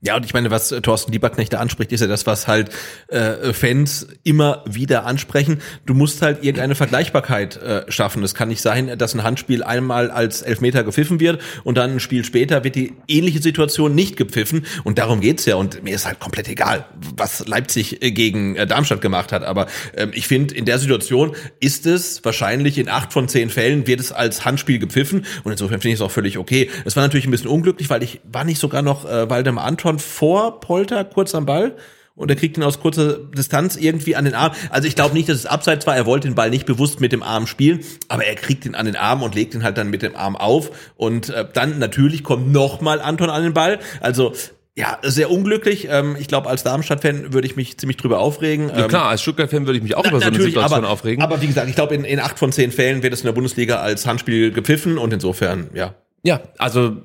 Ja, 0.05 0.17
und 0.17 0.27
ich 0.27 0.35
meine, 0.35 0.51
was 0.51 0.69
Thorsten 0.69 1.13
Lieberknecht 1.13 1.55
anspricht, 1.55 1.91
ist 1.91 2.03
ja 2.03 2.07
das, 2.07 2.27
was 2.27 2.47
halt 2.47 2.69
äh, 3.09 3.55
Fans 3.55 4.07
immer 4.23 4.63
wieder 4.67 5.07
ansprechen. 5.07 5.63
Du 5.87 5.95
musst 5.95 6.21
halt 6.21 6.45
irgendeine 6.45 6.75
Vergleichbarkeit 6.75 7.57
äh, 7.57 7.91
schaffen. 7.91 8.23
Es 8.23 8.35
kann 8.35 8.49
nicht 8.49 8.61
sein, 8.61 8.99
dass 8.99 9.15
ein 9.15 9.23
Handspiel 9.23 9.63
einmal 9.63 10.11
als 10.11 10.43
Elfmeter 10.43 10.85
gepfiffen 10.85 11.21
wird 11.21 11.41
und 11.65 11.79
dann 11.79 11.93
ein 11.93 12.01
Spiel 12.01 12.23
später 12.23 12.65
wird 12.65 12.75
die 12.75 12.93
ähnliche 13.09 13.41
Situation 13.41 13.95
nicht 13.95 14.19
gepfiffen. 14.19 14.67
Und 14.85 14.99
darum 14.99 15.23
geht's 15.23 15.47
ja. 15.47 15.57
Und 15.57 15.83
mir 15.83 15.95
ist 15.95 16.05
halt 16.05 16.21
komplett 16.21 16.49
egal, 16.49 16.85
was 17.17 17.47
Leipzig 17.47 18.03
äh, 18.03 18.11
gegen 18.11 18.57
äh, 18.57 18.67
Darmstadt 18.67 19.01
gemacht 19.01 19.33
hat. 19.33 19.43
Aber 19.43 19.69
ähm, 19.97 20.11
ich 20.13 20.29
finde, 20.29 20.55
in 20.55 20.67
der 20.67 20.79
Situation 20.79 21.35
ist 21.61 21.87
es 21.87 22.23
wahrscheinlich 22.23 22.77
in 22.77 22.91
acht 22.91 23.15
von 23.15 23.27
zehn 23.27 23.49
Fällen 23.49 23.87
wird 23.87 24.01
es 24.01 24.13
als 24.13 24.45
Handspiel 24.45 24.79
gepfiffen. 24.79 25.25
Und 25.45 25.53
insofern 25.53 25.81
finde 25.81 25.95
ich 25.95 25.95
es 25.95 26.01
auch 26.03 26.11
völlig 26.11 26.37
okay. 26.37 26.69
Es 26.85 26.95
war 26.95 27.03
natürlich 27.03 27.27
ein 27.27 27.31
bisschen 27.31 27.49
unglücklich, 27.49 27.89
weil 27.89 28.03
ich 28.03 28.21
war 28.31 28.45
nicht 28.45 28.59
sogar 28.59 28.83
noch 28.83 29.07
äh, 29.07 29.31
Waldemar 29.31 29.65
Anton 29.65 29.94
vor 29.99 30.61
Polter 30.61 31.05
kurz 31.05 31.35
am 31.35 31.47
Ball 31.47 31.77
und 32.17 32.31
er 32.31 32.37
kriegt 32.37 32.57
ihn 32.57 32.63
aus 32.63 32.81
kurzer 32.81 33.19
Distanz 33.19 33.77
irgendwie 33.77 34.15
an 34.15 34.25
den 34.25 34.35
Arm. 34.35 34.53
Also 34.71 34.87
ich 34.87 34.95
glaube 34.95 35.15
nicht, 35.15 35.29
dass 35.29 35.37
es 35.37 35.47
abseits 35.47 35.87
war. 35.87 35.97
Er 35.97 36.07
wollte 36.07 36.29
den 36.29 36.35
Ball 36.35 36.51
nicht 36.51 36.67
bewusst 36.67 37.01
mit 37.01 37.13
dem 37.13 37.23
Arm 37.23 37.47
spielen, 37.47 37.81
aber 38.09 38.25
er 38.25 38.37
kriegt 38.37 38.65
ihn 38.67 38.75
an 38.75 38.87
den 38.87 38.97
Arm 38.97 39.23
und 39.23 39.35
legt 39.35 39.55
ihn 39.55 39.65
halt 39.65 39.79
dann 39.79 39.91
mit 39.91 40.03
dem 40.03 40.15
Arm 40.15 40.37
auf. 40.37 40.71
Und 40.97 41.31
äh, 41.31 41.45
dann 41.53 41.79
natürlich 41.79 42.23
kommt 42.23 42.53
nochmal 42.53 43.01
Anton 43.01 43.31
an 43.31 43.43
den 43.43 43.55
Ball. 43.55 43.81
Also 44.01 44.33
ja, 44.77 44.99
sehr 45.03 45.31
unglücklich. 45.31 45.89
Ähm, 45.91 46.17
ich 46.19 46.27
glaube, 46.27 46.49
als 46.49 46.63
Darmstadt-Fan 46.65 47.33
würde 47.33 47.47
ich 47.47 47.57
mich 47.57 47.79
ziemlich 47.79 47.97
drüber 47.97 48.19
aufregen. 48.19 48.69
Ja, 48.69 48.89
klar, 48.89 49.09
als 49.09 49.23
Stuttgart-Fan 49.23 49.67
würde 49.67 49.79
ich 49.79 49.83
mich 49.83 49.97
auch 49.97 50.03
Na, 50.05 50.11
über 50.11 50.21
so 50.21 50.27
eine 50.27 50.41
Situation 50.41 50.81
aber, 50.81 50.91
aufregen. 50.91 51.23
Aber 51.23 51.41
wie 51.43 51.47
gesagt, 51.47 51.69
ich 51.69 51.77
glaube, 51.77 51.95
in, 51.95 52.05
in 52.05 52.19
acht 52.19 52.39
von 52.39 52.51
zehn 52.53 52.73
Fällen 52.73 53.03
wird 53.03 53.13
es 53.13 53.21
in 53.21 53.27
der 53.27 53.33
Bundesliga 53.33 53.77
als 53.77 54.07
Handspiel 54.07 54.51
gepfiffen 54.53 54.99
und 54.99 55.13
insofern, 55.13 55.69
ja. 55.75 55.95
Ja, 56.25 56.43
also 56.59 56.97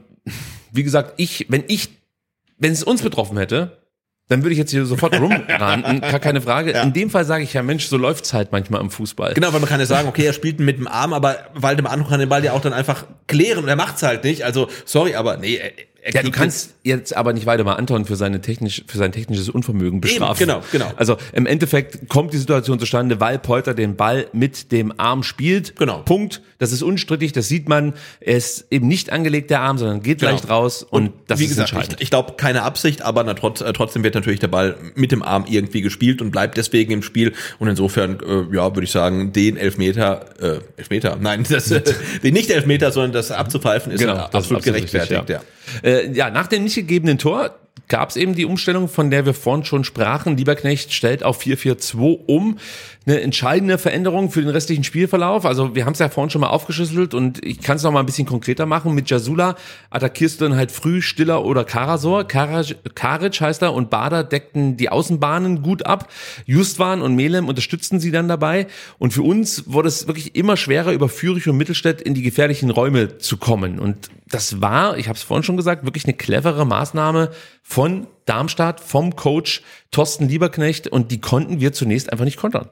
wie 0.71 0.83
gesagt, 0.83 1.13
ich, 1.17 1.45
wenn 1.49 1.63
ich 1.67 1.98
wenn 2.59 2.71
es 2.71 2.83
uns 2.83 3.01
betroffen 3.01 3.37
hätte, 3.37 3.79
dann 4.29 4.43
würde 4.43 4.51
ich 4.51 4.59
jetzt 4.59 4.69
hier 4.69 4.85
sofort 4.85 5.19
rumranten, 5.19 6.01
gar 6.01 6.19
keine 6.19 6.39
Frage. 6.39 6.73
Ja. 6.73 6.83
In 6.83 6.93
dem 6.93 7.09
Fall 7.09 7.25
sage 7.25 7.43
ich 7.43 7.53
ja, 7.53 7.63
Mensch, 7.63 7.87
so 7.87 7.97
läuft's 7.97 8.31
halt 8.31 8.51
manchmal 8.51 8.79
im 8.79 8.91
Fußball. 8.91 9.33
Genau, 9.33 9.51
weil 9.51 9.59
man 9.59 9.67
kann 9.67 9.79
ja 9.79 9.87
sagen, 9.87 10.07
okay, 10.07 10.23
er 10.23 10.33
spielt 10.33 10.59
mit 10.59 10.77
dem 10.77 10.87
Arm, 10.87 11.13
aber 11.13 11.37
Waldemar 11.55 11.91
Anruf 11.91 12.09
kann 12.09 12.19
den 12.19 12.29
Ball 12.29 12.43
ja 12.43 12.53
auch 12.53 12.61
dann 12.61 12.73
einfach 12.73 13.05
klären 13.25 13.63
und 13.63 13.69
er 13.69 13.75
macht's 13.75 14.03
halt 14.03 14.23
nicht. 14.23 14.43
Also, 14.43 14.69
sorry, 14.85 15.15
aber 15.15 15.37
nee, 15.37 15.59
ja, 16.13 16.23
du 16.23 16.31
kannst 16.31 16.75
jetzt 16.83 17.15
aber 17.15 17.33
nicht 17.33 17.45
weiter 17.45 17.63
mal 17.63 17.75
Anton 17.75 18.05
für 18.05 18.15
seine 18.15 18.41
technisch, 18.41 18.83
für 18.87 18.97
sein 18.97 19.11
technisches 19.11 19.49
Unvermögen 19.49 20.01
bestrafen. 20.01 20.49
Eben, 20.49 20.61
genau, 20.61 20.63
genau. 20.71 20.91
Also 20.97 21.17
im 21.33 21.45
Endeffekt 21.45 22.09
kommt 22.09 22.33
die 22.33 22.37
Situation 22.37 22.79
zustande, 22.79 23.19
weil 23.19 23.39
Polter 23.39 23.73
den 23.73 23.95
Ball 23.95 24.27
mit 24.33 24.71
dem 24.71 24.93
Arm 24.99 25.23
spielt. 25.23 25.75
Genau. 25.75 25.99
Punkt. 25.99 26.41
Das 26.57 26.73
ist 26.73 26.83
unstrittig, 26.83 27.31
das 27.31 27.47
sieht 27.47 27.69
man. 27.69 27.93
Er 28.19 28.35
ist 28.35 28.67
eben 28.69 28.87
nicht 28.87 29.11
angelegt, 29.11 29.49
der 29.49 29.61
Arm, 29.61 29.77
sondern 29.77 30.01
geht 30.01 30.19
genau. 30.19 30.33
leicht 30.33 30.49
raus 30.49 30.83
und, 30.83 31.07
und 31.07 31.13
das 31.27 31.39
wie 31.39 31.45
ist 31.45 31.51
gesagt, 31.51 31.71
entscheidend. 31.71 31.95
Ich, 31.99 32.03
ich 32.03 32.09
glaube, 32.09 32.33
keine 32.33 32.63
Absicht, 32.63 33.01
aber 33.01 33.23
na, 33.23 33.33
trotz, 33.33 33.61
äh, 33.61 33.71
trotzdem 33.71 34.03
wird 34.03 34.15
natürlich 34.15 34.39
der 34.41 34.49
Ball 34.49 34.75
mit 34.95 35.11
dem 35.11 35.23
Arm 35.23 35.45
irgendwie 35.47 35.81
gespielt 35.81 36.21
und 36.21 36.31
bleibt 36.31 36.57
deswegen 36.57 36.91
im 36.91 37.01
Spiel. 37.01 37.33
Und 37.59 37.69
insofern, 37.69 38.19
äh, 38.19 38.55
ja, 38.55 38.75
würde 38.75 38.83
ich 38.83 38.91
sagen, 38.91 39.31
den 39.31 39.55
Elfmeter, 39.55 40.25
äh, 40.41 40.59
Elfmeter, 40.75 41.17
nein, 41.19 41.45
das, 41.49 41.71
äh, 41.71 41.81
den 42.23 42.33
nicht 42.33 42.51
Elfmeter, 42.51 42.91
sondern 42.91 43.13
das 43.13 43.31
abzupfeifen 43.31 43.93
ist 43.93 43.99
genau, 43.99 44.13
absolut, 44.15 44.35
absolut 44.35 44.63
gerechtfertigt. 44.63 45.29
ja. 45.29 45.41
Ja. 45.83 45.98
Äh, 45.99 46.11
ja, 46.13 46.29
nach 46.29 46.47
dem 46.47 46.63
nicht 46.63 46.75
gegebenen 46.75 47.17
Tor 47.17 47.55
gab 47.87 48.09
es 48.09 48.15
eben 48.15 48.35
die 48.35 48.45
Umstellung, 48.45 48.87
von 48.87 49.09
der 49.09 49.25
wir 49.25 49.33
vorhin 49.33 49.65
schon 49.65 49.83
sprachen. 49.83 50.37
Lieberknecht 50.37 50.93
stellt 50.93 51.23
auf 51.23 51.41
4-4-2 51.41 52.19
um 52.27 52.57
eine 53.05 53.21
entscheidende 53.21 53.77
Veränderung 53.77 54.29
für 54.29 54.41
den 54.41 54.49
restlichen 54.49 54.83
Spielverlauf. 54.83 55.45
Also 55.45 55.75
wir 55.75 55.85
haben 55.85 55.93
es 55.93 55.99
ja 55.99 56.09
vorhin 56.09 56.29
schon 56.29 56.41
mal 56.41 56.49
aufgeschlüsselt 56.49 57.13
und 57.13 57.43
ich 57.43 57.59
kann 57.59 57.77
es 57.77 57.83
noch 57.83 57.91
mal 57.91 58.01
ein 58.01 58.05
bisschen 58.05 58.27
konkreter 58.27 58.65
machen. 58.65 58.93
Mit 58.93 59.09
Jasula 59.09 59.55
attackierst 59.89 60.39
du 60.39 60.45
dann 60.45 60.57
halt 60.57 60.71
früh 60.71 61.01
Stiller 61.01 61.43
oder 61.43 61.63
Karasor. 61.63 62.27
Karic 62.27 63.41
heißt 63.41 63.61
er 63.61 63.73
und 63.73 63.89
Bader 63.89 64.23
deckten 64.23 64.77
die 64.77 64.89
Außenbahnen 64.89 65.61
gut 65.63 65.85
ab. 65.85 66.09
Justwan 66.45 67.01
und 67.01 67.15
Melem 67.15 67.47
unterstützten 67.47 67.99
sie 67.99 68.11
dann 68.11 68.27
dabei. 68.27 68.67
Und 68.99 69.13
für 69.13 69.23
uns 69.23 69.63
wurde 69.67 69.87
es 69.87 70.07
wirklich 70.07 70.35
immer 70.35 70.57
schwerer, 70.57 70.91
über 70.91 71.09
Fürich 71.09 71.47
und 71.47 71.57
Mittelstädt 71.57 72.01
in 72.01 72.13
die 72.13 72.21
gefährlichen 72.21 72.69
Räume 72.69 73.17
zu 73.17 73.37
kommen. 73.37 73.79
Und 73.79 74.09
das 74.27 74.61
war, 74.61 74.97
ich 74.97 75.07
habe 75.07 75.17
es 75.17 75.23
vorhin 75.23 75.43
schon 75.43 75.57
gesagt, 75.57 75.85
wirklich 75.85 76.05
eine 76.05 76.13
clevere 76.13 76.65
Maßnahme 76.65 77.31
von 77.69 78.07
Darmstadt, 78.25 78.81
vom 78.81 79.15
Coach 79.15 79.61
Thorsten 79.91 80.27
Lieberknecht 80.27 80.87
und 80.87 81.11
die 81.11 81.21
konnten 81.21 81.59
wir 81.59 81.71
zunächst 81.71 82.11
einfach 82.11 82.25
nicht 82.25 82.37
kontern. 82.37 82.69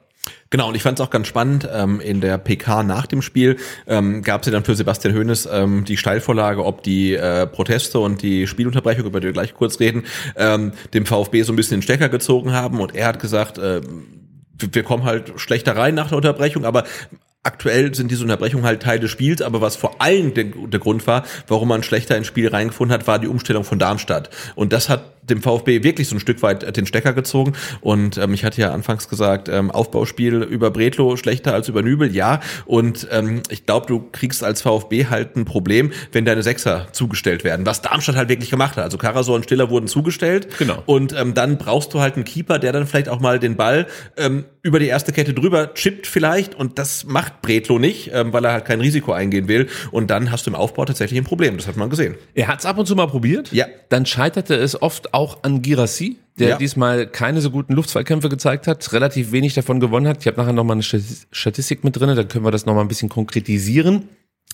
Genau, 0.50 0.68
und 0.68 0.74
ich 0.74 0.82
fand 0.82 0.98
es 0.98 1.06
auch 1.06 1.10
ganz 1.10 1.28
spannend, 1.28 1.68
ähm, 1.72 2.00
in 2.00 2.20
der 2.20 2.36
PK 2.36 2.82
nach 2.82 3.06
dem 3.06 3.22
Spiel 3.22 3.58
ähm, 3.86 4.22
gab 4.22 4.42
es 4.42 4.46
ja 4.46 4.52
dann 4.52 4.64
für 4.64 4.74
Sebastian 4.74 5.14
Hoeneß 5.14 5.48
ähm, 5.52 5.84
die 5.84 5.96
Steilvorlage, 5.96 6.64
ob 6.64 6.82
die 6.82 7.14
äh, 7.14 7.46
Proteste 7.46 8.00
und 8.00 8.22
die 8.22 8.48
Spielunterbrechung, 8.48 9.06
über 9.06 9.20
die 9.20 9.26
wir 9.26 9.32
gleich 9.32 9.54
kurz 9.54 9.78
reden, 9.78 10.04
ähm, 10.36 10.72
dem 10.92 11.06
VfB 11.06 11.42
so 11.42 11.52
ein 11.52 11.56
bisschen 11.56 11.78
den 11.78 11.82
Stecker 11.82 12.08
gezogen 12.08 12.52
haben 12.52 12.80
und 12.80 12.96
er 12.96 13.06
hat 13.06 13.20
gesagt, 13.20 13.56
äh, 13.58 13.80
wir 14.60 14.82
kommen 14.82 15.04
halt 15.04 15.34
schlechter 15.36 15.76
rein 15.76 15.94
nach 15.94 16.08
der 16.08 16.16
Unterbrechung, 16.16 16.64
aber 16.64 16.82
aktuell 17.48 17.94
sind 17.94 18.10
diese 18.10 18.22
Unterbrechungen 18.22 18.66
halt 18.66 18.82
Teil 18.82 19.00
des 19.00 19.10
Spiels, 19.10 19.40
aber 19.40 19.62
was 19.62 19.74
vor 19.74 20.02
allem 20.02 20.34
der, 20.34 20.44
der 20.44 20.78
Grund 20.78 21.06
war, 21.06 21.24
warum 21.46 21.68
man 21.68 21.82
schlechter 21.82 22.16
ins 22.16 22.26
Spiel 22.26 22.48
reingefunden 22.48 22.92
hat, 22.92 23.06
war 23.06 23.18
die 23.18 23.26
Umstellung 23.26 23.64
von 23.64 23.78
Darmstadt. 23.78 24.28
Und 24.54 24.72
das 24.72 24.90
hat 24.90 25.17
dem 25.30 25.42
VfB 25.42 25.82
wirklich 25.82 26.08
so 26.08 26.16
ein 26.16 26.20
Stück 26.20 26.42
weit 26.42 26.76
den 26.76 26.86
Stecker 26.86 27.12
gezogen. 27.12 27.52
Und 27.80 28.18
ähm, 28.18 28.34
ich 28.34 28.44
hatte 28.44 28.60
ja 28.60 28.72
anfangs 28.72 29.08
gesagt, 29.08 29.48
ähm, 29.48 29.70
Aufbauspiel 29.70 30.42
über 30.42 30.70
Bretlo 30.70 31.16
schlechter 31.16 31.54
als 31.54 31.68
über 31.68 31.82
Nübel, 31.82 32.14
ja. 32.14 32.40
Und 32.66 33.06
ähm, 33.10 33.42
ich 33.48 33.66
glaube, 33.66 33.86
du 33.86 34.08
kriegst 34.12 34.42
als 34.42 34.62
VfB 34.62 35.06
halt 35.06 35.36
ein 35.36 35.44
Problem, 35.44 35.92
wenn 36.12 36.24
deine 36.24 36.42
Sechser 36.42 36.88
zugestellt 36.92 37.44
werden. 37.44 37.66
Was 37.66 37.82
Darmstadt 37.82 38.16
halt 38.16 38.28
wirklich 38.28 38.50
gemacht 38.50 38.76
hat. 38.76 38.84
Also 38.84 38.98
Karasor 38.98 39.34
und 39.34 39.44
Stiller 39.44 39.70
wurden 39.70 39.88
zugestellt. 39.88 40.48
Genau. 40.58 40.82
Und 40.86 41.14
ähm, 41.18 41.34
dann 41.34 41.58
brauchst 41.58 41.94
du 41.94 42.00
halt 42.00 42.14
einen 42.14 42.24
Keeper, 42.24 42.58
der 42.58 42.72
dann 42.72 42.86
vielleicht 42.86 43.08
auch 43.08 43.20
mal 43.20 43.38
den 43.38 43.56
Ball 43.56 43.86
ähm, 44.16 44.44
über 44.62 44.78
die 44.78 44.86
erste 44.86 45.12
Kette 45.12 45.34
drüber 45.34 45.74
chippt 45.74 46.06
vielleicht. 46.06 46.54
Und 46.54 46.78
das 46.78 47.04
macht 47.04 47.42
Bretlo 47.42 47.78
nicht, 47.78 48.10
ähm, 48.12 48.32
weil 48.32 48.44
er 48.44 48.52
halt 48.52 48.64
kein 48.64 48.80
Risiko 48.80 49.12
eingehen 49.12 49.48
will. 49.48 49.68
Und 49.90 50.10
dann 50.10 50.30
hast 50.30 50.46
du 50.46 50.50
im 50.50 50.54
Aufbau 50.54 50.84
tatsächlich 50.84 51.18
ein 51.18 51.24
Problem. 51.24 51.56
Das 51.56 51.66
hat 51.66 51.76
man 51.76 51.90
gesehen. 51.90 52.16
Er 52.34 52.48
hat 52.48 52.60
es 52.60 52.66
ab 52.66 52.78
und 52.78 52.86
zu 52.86 52.94
mal 52.94 53.06
probiert. 53.06 53.52
Ja. 53.52 53.66
Dann 53.88 54.06
scheiterte 54.06 54.54
es 54.54 54.80
oft 54.80 55.14
auch 55.14 55.17
an 55.42 55.62
Girassi, 55.62 56.16
der 56.38 56.48
ja. 56.50 56.56
diesmal 56.56 57.06
keine 57.06 57.40
so 57.40 57.50
guten 57.50 57.74
Luftzweikämpfe 57.74 58.28
gezeigt 58.28 58.66
hat, 58.66 58.92
relativ 58.92 59.32
wenig 59.32 59.54
davon 59.54 59.80
gewonnen 59.80 60.06
hat. 60.06 60.18
Ich 60.20 60.26
habe 60.26 60.36
nachher 60.36 60.52
nochmal 60.52 60.74
eine 60.76 60.82
Statistik 60.82 61.84
mit 61.84 61.98
drin, 61.98 62.14
da 62.14 62.24
können 62.24 62.44
wir 62.44 62.50
das 62.50 62.66
nochmal 62.66 62.84
ein 62.84 62.88
bisschen 62.88 63.08
konkretisieren. 63.08 64.08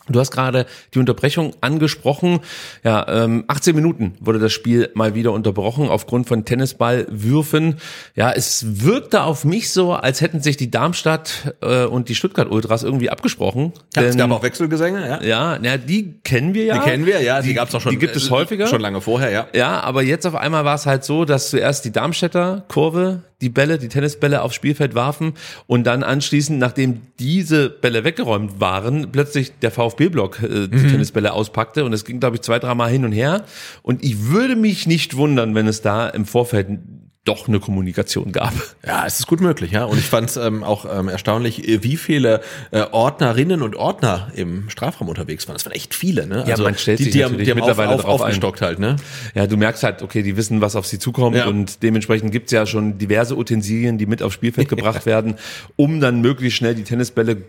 Du 0.08 0.20
hast 0.20 0.30
gerade 0.30 0.66
die 0.92 0.98
Unterbrechung 0.98 1.54
angesprochen. 1.62 2.40
Ja, 2.82 3.06
ähm, 3.08 3.44
18 3.46 3.74
Minuten 3.74 4.14
wurde 4.20 4.38
das 4.38 4.52
Spiel 4.52 4.90
mal 4.94 5.14
wieder 5.14 5.32
unterbrochen 5.32 5.88
aufgrund 5.88 6.28
von 6.28 6.44
Tennisballwürfen. 6.44 7.76
Ja, 8.14 8.30
es 8.30 8.84
wirkte 8.84 9.22
auf 9.22 9.46
mich 9.46 9.70
so, 9.70 9.94
als 9.94 10.20
hätten 10.20 10.42
sich 10.42 10.58
die 10.58 10.70
Darmstadt 10.70 11.54
äh, 11.62 11.84
und 11.84 12.10
die 12.10 12.14
Stuttgart 12.14 12.50
Ultras 12.50 12.82
irgendwie 12.82 13.08
abgesprochen. 13.08 13.72
Ja, 13.94 14.02
denn, 14.02 14.10
es 14.10 14.16
gab 14.18 14.30
auch 14.30 14.42
Wechselgesänge, 14.42 15.08
ja. 15.08 15.22
Ja, 15.22 15.58
na, 15.60 15.78
die 15.78 16.20
kennen 16.22 16.52
wir 16.52 16.64
ja. 16.64 16.74
Die 16.74 16.90
kennen 16.90 17.06
wir, 17.06 17.22
ja. 17.22 17.40
Die, 17.40 17.48
die 17.48 17.54
gab's 17.54 17.74
auch 17.74 17.80
schon. 17.80 17.92
Die 17.92 17.98
gibt 17.98 18.14
es 18.14 18.30
häufiger. 18.30 18.66
Schon 18.66 18.82
lange 18.82 19.00
vorher, 19.00 19.30
ja. 19.30 19.46
Ja, 19.54 19.80
aber 19.80 20.02
jetzt 20.02 20.26
auf 20.26 20.34
einmal 20.34 20.66
war 20.66 20.74
es 20.74 20.84
halt 20.84 21.04
so, 21.04 21.24
dass 21.24 21.48
zuerst 21.48 21.84
die 21.86 21.92
Darmstädter 21.92 22.64
Kurve 22.68 23.22
die 23.40 23.48
Bälle, 23.48 23.78
die 23.78 23.88
Tennisbälle 23.88 24.42
aufs 24.42 24.54
Spielfeld 24.54 24.94
warfen 24.94 25.34
und 25.66 25.84
dann 25.84 26.02
anschließend, 26.02 26.58
nachdem 26.58 27.02
diese 27.18 27.68
Bälle 27.68 28.04
weggeräumt 28.04 28.60
waren, 28.60 29.10
plötzlich 29.12 29.52
der 29.60 29.70
VfB-Block 29.70 30.42
äh, 30.42 30.68
die 30.68 30.76
mhm. 30.76 30.90
Tennisbälle 30.90 31.32
auspackte 31.32 31.84
und 31.84 31.92
es 31.92 32.04
ging, 32.04 32.20
glaube 32.20 32.36
ich, 32.36 32.42
zwei, 32.42 32.58
dreimal 32.58 32.90
hin 32.90 33.04
und 33.04 33.12
her. 33.12 33.44
Und 33.82 34.04
ich 34.04 34.28
würde 34.28 34.56
mich 34.56 34.86
nicht 34.86 35.16
wundern, 35.16 35.54
wenn 35.54 35.66
es 35.66 35.82
da 35.82 36.08
im 36.08 36.26
Vorfeld 36.26 36.78
doch 37.24 37.48
eine 37.48 37.58
Kommunikation 37.58 38.32
gab. 38.32 38.52
Ja, 38.86 39.06
es 39.06 39.18
ist 39.18 39.26
gut 39.26 39.40
möglich, 39.40 39.72
ja. 39.72 39.84
Und 39.84 39.98
ich 39.98 40.04
fand 40.04 40.28
es 40.28 40.36
ähm, 40.36 40.62
auch 40.62 40.84
ähm, 40.84 41.08
erstaunlich, 41.08 41.66
äh, 41.66 41.82
wie 41.82 41.96
viele 41.96 42.42
äh, 42.70 42.82
Ordnerinnen 42.92 43.62
und 43.62 43.76
Ordner 43.76 44.30
im 44.34 44.68
Strafraum 44.68 45.08
unterwegs 45.08 45.48
waren. 45.48 45.54
Das 45.54 45.64
waren 45.64 45.72
echt 45.72 45.94
viele, 45.94 46.26
ne? 46.26 46.44
Ja, 46.46 46.52
also 46.52 46.64
man 46.64 46.76
stellt 46.76 46.98
die, 46.98 47.04
sich 47.04 47.12
die 47.14 47.24
haben, 47.24 47.38
die 47.38 47.50
haben 47.50 47.56
mittlerweile 47.56 47.94
auf, 47.94 48.04
auf, 48.04 48.20
aufgestockt 48.20 48.60
ein. 48.60 48.68
halt, 48.68 48.78
ne? 48.78 48.96
Ja, 49.34 49.46
du 49.46 49.56
merkst 49.56 49.82
halt, 49.82 50.02
okay, 50.02 50.22
die 50.22 50.36
wissen, 50.36 50.60
was 50.60 50.76
auf 50.76 50.86
sie 50.86 50.98
zukommt 50.98 51.36
ja. 51.36 51.46
und 51.46 51.82
dementsprechend 51.82 52.30
gibt's 52.30 52.52
ja 52.52 52.66
schon 52.66 52.98
diverse 52.98 53.36
Utensilien, 53.36 53.96
die 53.96 54.06
mit 54.06 54.22
aufs 54.22 54.34
Spielfeld 54.34 54.68
gebracht 54.74 55.06
werden, 55.06 55.36
um 55.76 56.00
dann 56.00 56.20
möglichst 56.20 56.58
schnell 56.58 56.74
die 56.74 56.84
Tennisbälle 56.84 57.42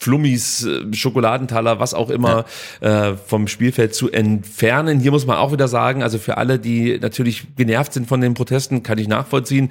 Flummis, 0.00 0.64
äh, 0.64 0.92
Schokoladentaler, 0.92 1.78
was 1.78 1.94
auch 1.94 2.10
immer 2.10 2.46
ja. 2.80 3.10
äh, 3.10 3.16
vom 3.16 3.46
Spielfeld 3.46 3.94
zu 3.94 4.10
entfernen. 4.10 4.98
Hier 4.98 5.10
muss 5.10 5.26
man 5.26 5.36
auch 5.36 5.52
wieder 5.52 5.68
sagen, 5.68 6.02
also 6.02 6.18
für 6.18 6.38
alle, 6.38 6.58
die 6.58 6.98
natürlich 6.98 7.54
genervt 7.56 7.92
sind 7.92 8.08
von 8.08 8.20
den 8.20 8.34
Protesten, 8.34 8.82
kann 8.82 8.98
ich 8.98 9.08
nachvollziehen. 9.08 9.70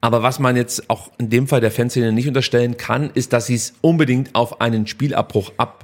Aber 0.00 0.22
was 0.22 0.38
man 0.38 0.56
jetzt 0.56 0.90
auch 0.90 1.10
in 1.18 1.30
dem 1.30 1.48
Fall 1.48 1.60
der 1.60 1.70
Fanszene 1.70 2.12
nicht 2.12 2.28
unterstellen 2.28 2.76
kann, 2.76 3.10
ist, 3.14 3.32
dass 3.32 3.46
sie 3.46 3.54
es 3.54 3.74
unbedingt 3.80 4.34
auf 4.34 4.60
einen 4.60 4.86
Spielabbruch 4.86 5.52
ab 5.56 5.77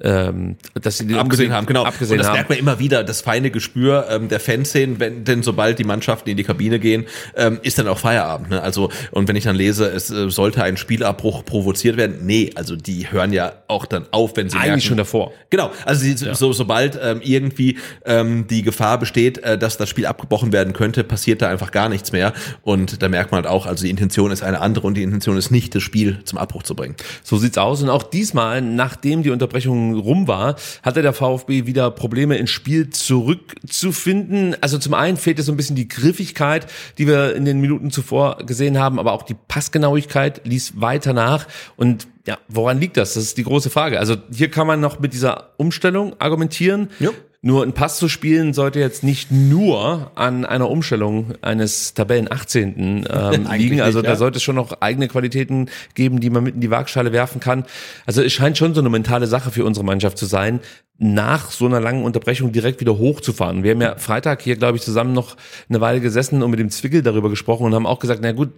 ähm, 0.00 0.56
dass 0.74 0.98
sie 0.98 1.14
abgesehen 1.14 1.52
haben, 1.52 1.66
genau. 1.66 1.84
Abgesehen 1.84 2.12
und 2.12 2.18
das 2.18 2.28
haben. 2.28 2.34
merkt 2.34 2.48
man 2.48 2.58
immer 2.58 2.78
wieder, 2.78 3.04
das 3.04 3.20
feine 3.20 3.50
Gespür 3.50 4.06
ähm, 4.08 4.28
der 4.28 4.40
Fanszenen, 4.40 4.98
wenn 4.98 5.24
denn 5.24 5.42
sobald 5.42 5.78
die 5.78 5.84
Mannschaften 5.84 6.30
in 6.30 6.36
die 6.36 6.44
Kabine 6.44 6.78
gehen, 6.78 7.04
ähm, 7.36 7.60
ist 7.62 7.78
dann 7.78 7.86
auch 7.88 7.98
Feierabend. 7.98 8.50
Ne? 8.50 8.62
Also 8.62 8.90
und 9.10 9.28
wenn 9.28 9.36
ich 9.36 9.44
dann 9.44 9.54
lese, 9.54 9.86
es 9.86 10.10
äh, 10.10 10.30
sollte 10.30 10.62
ein 10.64 10.78
Spielabbruch 10.78 11.44
provoziert 11.44 11.98
werden, 11.98 12.20
nee, 12.22 12.50
also 12.54 12.74
die 12.74 13.12
hören 13.12 13.34
ja 13.34 13.52
auch 13.68 13.84
dann 13.84 14.06
auf, 14.12 14.36
wenn 14.36 14.48
sie 14.48 14.56
Eigentlich 14.56 14.66
merken, 14.66 14.80
schon 14.80 14.96
davor. 14.96 15.32
Genau, 15.50 15.70
also 15.84 16.00
sie, 16.00 16.16
so, 16.16 16.52
sobald 16.52 16.98
ähm, 17.00 17.20
irgendwie 17.22 17.78
ähm, 18.06 18.46
die 18.48 18.62
Gefahr 18.62 18.98
besteht, 18.98 19.38
äh, 19.38 19.58
dass 19.58 19.76
das 19.76 19.90
Spiel 19.90 20.06
abgebrochen 20.06 20.52
werden 20.52 20.72
könnte, 20.72 21.04
passiert 21.04 21.42
da 21.42 21.48
einfach 21.48 21.70
gar 21.70 21.90
nichts 21.90 22.12
mehr. 22.12 22.32
Und 22.62 23.02
da 23.02 23.08
merkt 23.08 23.30
man 23.30 23.44
halt 23.44 23.52
auch, 23.52 23.66
also 23.66 23.84
die 23.84 23.90
Intention 23.90 24.30
ist 24.30 24.42
eine 24.42 24.60
andere 24.60 24.86
und 24.86 24.94
die 24.94 25.02
Intention 25.02 25.36
ist 25.36 25.50
nicht, 25.50 25.74
das 25.74 25.82
Spiel 25.82 26.20
zum 26.24 26.38
Abbruch 26.38 26.62
zu 26.62 26.74
bringen. 26.74 26.96
So 27.22 27.36
sieht's 27.36 27.58
aus. 27.58 27.82
Und 27.82 27.90
auch 27.90 28.02
diesmal, 28.02 28.62
nachdem 28.62 29.22
die 29.22 29.30
Unterbrechung 29.30 29.91
rum 29.98 30.28
war, 30.28 30.56
hatte 30.82 31.02
der 31.02 31.12
VfB 31.12 31.66
wieder 31.66 31.90
Probleme 31.90 32.36
ins 32.36 32.50
Spiel 32.50 32.90
zurückzufinden. 32.90 34.56
Also 34.60 34.78
zum 34.78 34.94
einen 34.94 35.16
fehlte 35.16 35.42
so 35.42 35.52
ein 35.52 35.56
bisschen 35.56 35.76
die 35.76 35.88
Griffigkeit, 35.88 36.66
die 36.98 37.06
wir 37.06 37.34
in 37.34 37.44
den 37.44 37.60
Minuten 37.60 37.90
zuvor 37.90 38.38
gesehen 38.38 38.78
haben, 38.78 38.98
aber 38.98 39.12
auch 39.12 39.22
die 39.22 39.36
Passgenauigkeit 39.48 40.42
ließ 40.44 40.80
weiter 40.80 41.12
nach. 41.12 41.46
Und 41.76 42.06
ja, 42.26 42.38
woran 42.48 42.78
liegt 42.78 42.96
das? 42.96 43.14
Das 43.14 43.24
ist 43.24 43.38
die 43.38 43.44
große 43.44 43.70
Frage. 43.70 43.98
Also 43.98 44.16
hier 44.32 44.50
kann 44.50 44.66
man 44.66 44.80
noch 44.80 45.00
mit 45.00 45.12
dieser 45.12 45.50
Umstellung 45.56 46.14
argumentieren. 46.20 46.90
Ja. 47.00 47.10
Nur 47.44 47.64
ein 47.64 47.72
Pass 47.72 47.96
zu 47.96 48.08
spielen 48.08 48.54
sollte 48.54 48.78
jetzt 48.78 49.02
nicht 49.02 49.32
nur 49.32 50.12
an 50.14 50.44
einer 50.44 50.70
Umstellung 50.70 51.34
eines 51.42 51.92
Tabellen 51.92 52.30
18. 52.30 53.04
Ähm, 53.10 53.48
liegen. 53.56 53.80
Also 53.80 53.98
nicht, 53.98 54.06
da 54.06 54.12
ja. 54.12 54.16
sollte 54.16 54.36
es 54.36 54.44
schon 54.44 54.54
noch 54.54 54.80
eigene 54.80 55.08
Qualitäten 55.08 55.68
geben, 55.94 56.20
die 56.20 56.30
man 56.30 56.44
mit 56.44 56.54
in 56.54 56.60
die 56.60 56.70
Waagschale 56.70 57.10
werfen 57.10 57.40
kann. 57.40 57.64
Also 58.06 58.22
es 58.22 58.32
scheint 58.32 58.58
schon 58.58 58.74
so 58.74 58.80
eine 58.80 58.90
mentale 58.90 59.26
Sache 59.26 59.50
für 59.50 59.64
unsere 59.64 59.84
Mannschaft 59.84 60.18
zu 60.18 60.26
sein, 60.26 60.60
nach 60.98 61.50
so 61.50 61.66
einer 61.66 61.80
langen 61.80 62.04
Unterbrechung 62.04 62.52
direkt 62.52 62.80
wieder 62.80 62.96
hochzufahren. 62.96 63.64
Wir 63.64 63.72
haben 63.72 63.80
ja 63.80 63.96
Freitag 63.96 64.40
hier, 64.40 64.54
glaube 64.54 64.76
ich, 64.76 64.84
zusammen 64.84 65.12
noch 65.12 65.36
eine 65.68 65.80
Weile 65.80 66.00
gesessen 66.00 66.44
und 66.44 66.50
mit 66.52 66.60
dem 66.60 66.70
Zwickel 66.70 67.02
darüber 67.02 67.28
gesprochen 67.28 67.66
und 67.66 67.74
haben 67.74 67.86
auch 67.86 67.98
gesagt, 67.98 68.20
na 68.22 68.30
gut, 68.30 68.50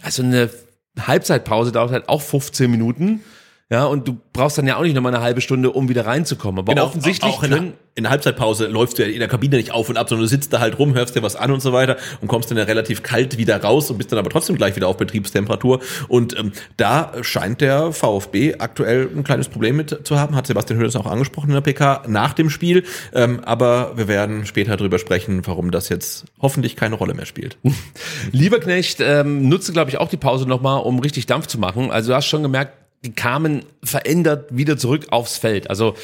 also 0.00 0.22
eine 0.22 0.48
Halbzeitpause 0.96 1.72
dauert 1.72 1.90
halt 1.90 2.08
auch 2.08 2.22
15 2.22 2.70
Minuten. 2.70 3.20
Ja, 3.72 3.86
und 3.86 4.06
du 4.06 4.18
brauchst 4.34 4.58
dann 4.58 4.66
ja 4.66 4.76
auch 4.76 4.82
nicht 4.82 4.94
nochmal 4.94 5.14
eine 5.14 5.24
halbe 5.24 5.40
Stunde, 5.40 5.70
um 5.70 5.88
wieder 5.88 6.04
reinzukommen. 6.04 6.58
Aber 6.58 6.84
offensichtlich 6.84 7.32
auch 7.32 7.42
in, 7.42 7.50
können, 7.50 7.66
der, 7.68 7.78
in 7.94 8.02
der 8.02 8.10
Halbzeitpause 8.10 8.66
läufst 8.66 8.98
du 8.98 9.02
ja 9.02 9.08
in 9.08 9.18
der 9.18 9.28
Kabine 9.28 9.56
nicht 9.56 9.72
auf 9.72 9.88
und 9.88 9.96
ab, 9.96 10.10
sondern 10.10 10.24
du 10.24 10.28
sitzt 10.28 10.52
da 10.52 10.60
halt 10.60 10.78
rum, 10.78 10.92
hörst 10.92 11.16
dir 11.16 11.22
was 11.22 11.36
an 11.36 11.50
und 11.50 11.60
so 11.60 11.72
weiter 11.72 11.96
und 12.20 12.28
kommst 12.28 12.50
dann 12.50 12.58
ja 12.58 12.64
relativ 12.64 13.02
kalt 13.02 13.38
wieder 13.38 13.62
raus 13.62 13.90
und 13.90 13.96
bist 13.96 14.12
dann 14.12 14.18
aber 14.18 14.28
trotzdem 14.28 14.56
gleich 14.56 14.76
wieder 14.76 14.88
auf 14.88 14.98
Betriebstemperatur. 14.98 15.80
Und 16.08 16.38
ähm, 16.38 16.52
da 16.76 17.12
scheint 17.22 17.62
der 17.62 17.92
VfB 17.92 18.56
aktuell 18.58 19.08
ein 19.16 19.24
kleines 19.24 19.48
Problem 19.48 19.76
mit 19.76 20.06
zu 20.06 20.20
haben, 20.20 20.36
hat 20.36 20.46
Sebastian 20.46 20.78
Hönes 20.78 20.94
auch 20.94 21.06
angesprochen 21.06 21.48
in 21.48 21.54
der 21.54 21.62
PK 21.62 22.02
nach 22.08 22.34
dem 22.34 22.50
Spiel. 22.50 22.84
Ähm, 23.14 23.40
aber 23.42 23.92
wir 23.96 24.06
werden 24.06 24.44
später 24.44 24.76
drüber 24.76 24.98
sprechen, 24.98 25.46
warum 25.46 25.70
das 25.70 25.88
jetzt 25.88 26.26
hoffentlich 26.42 26.76
keine 26.76 26.96
Rolle 26.96 27.14
mehr 27.14 27.24
spielt. 27.24 27.56
Lieberknecht 28.32 28.98
ähm, 29.00 29.48
nutze, 29.48 29.72
glaube 29.72 29.88
ich, 29.88 29.96
auch 29.96 30.10
die 30.10 30.18
Pause 30.18 30.46
nochmal, 30.46 30.82
um 30.82 30.98
richtig 30.98 31.24
Dampf 31.24 31.46
zu 31.46 31.58
machen. 31.58 31.90
Also 31.90 32.10
du 32.10 32.16
hast 32.16 32.26
schon 32.26 32.42
gemerkt, 32.42 32.81
die 33.04 33.12
kamen 33.12 33.64
verändert 33.82 34.56
wieder 34.56 34.78
zurück 34.78 35.06
aufs 35.10 35.36
Feld. 35.36 35.68
Also 35.68 35.94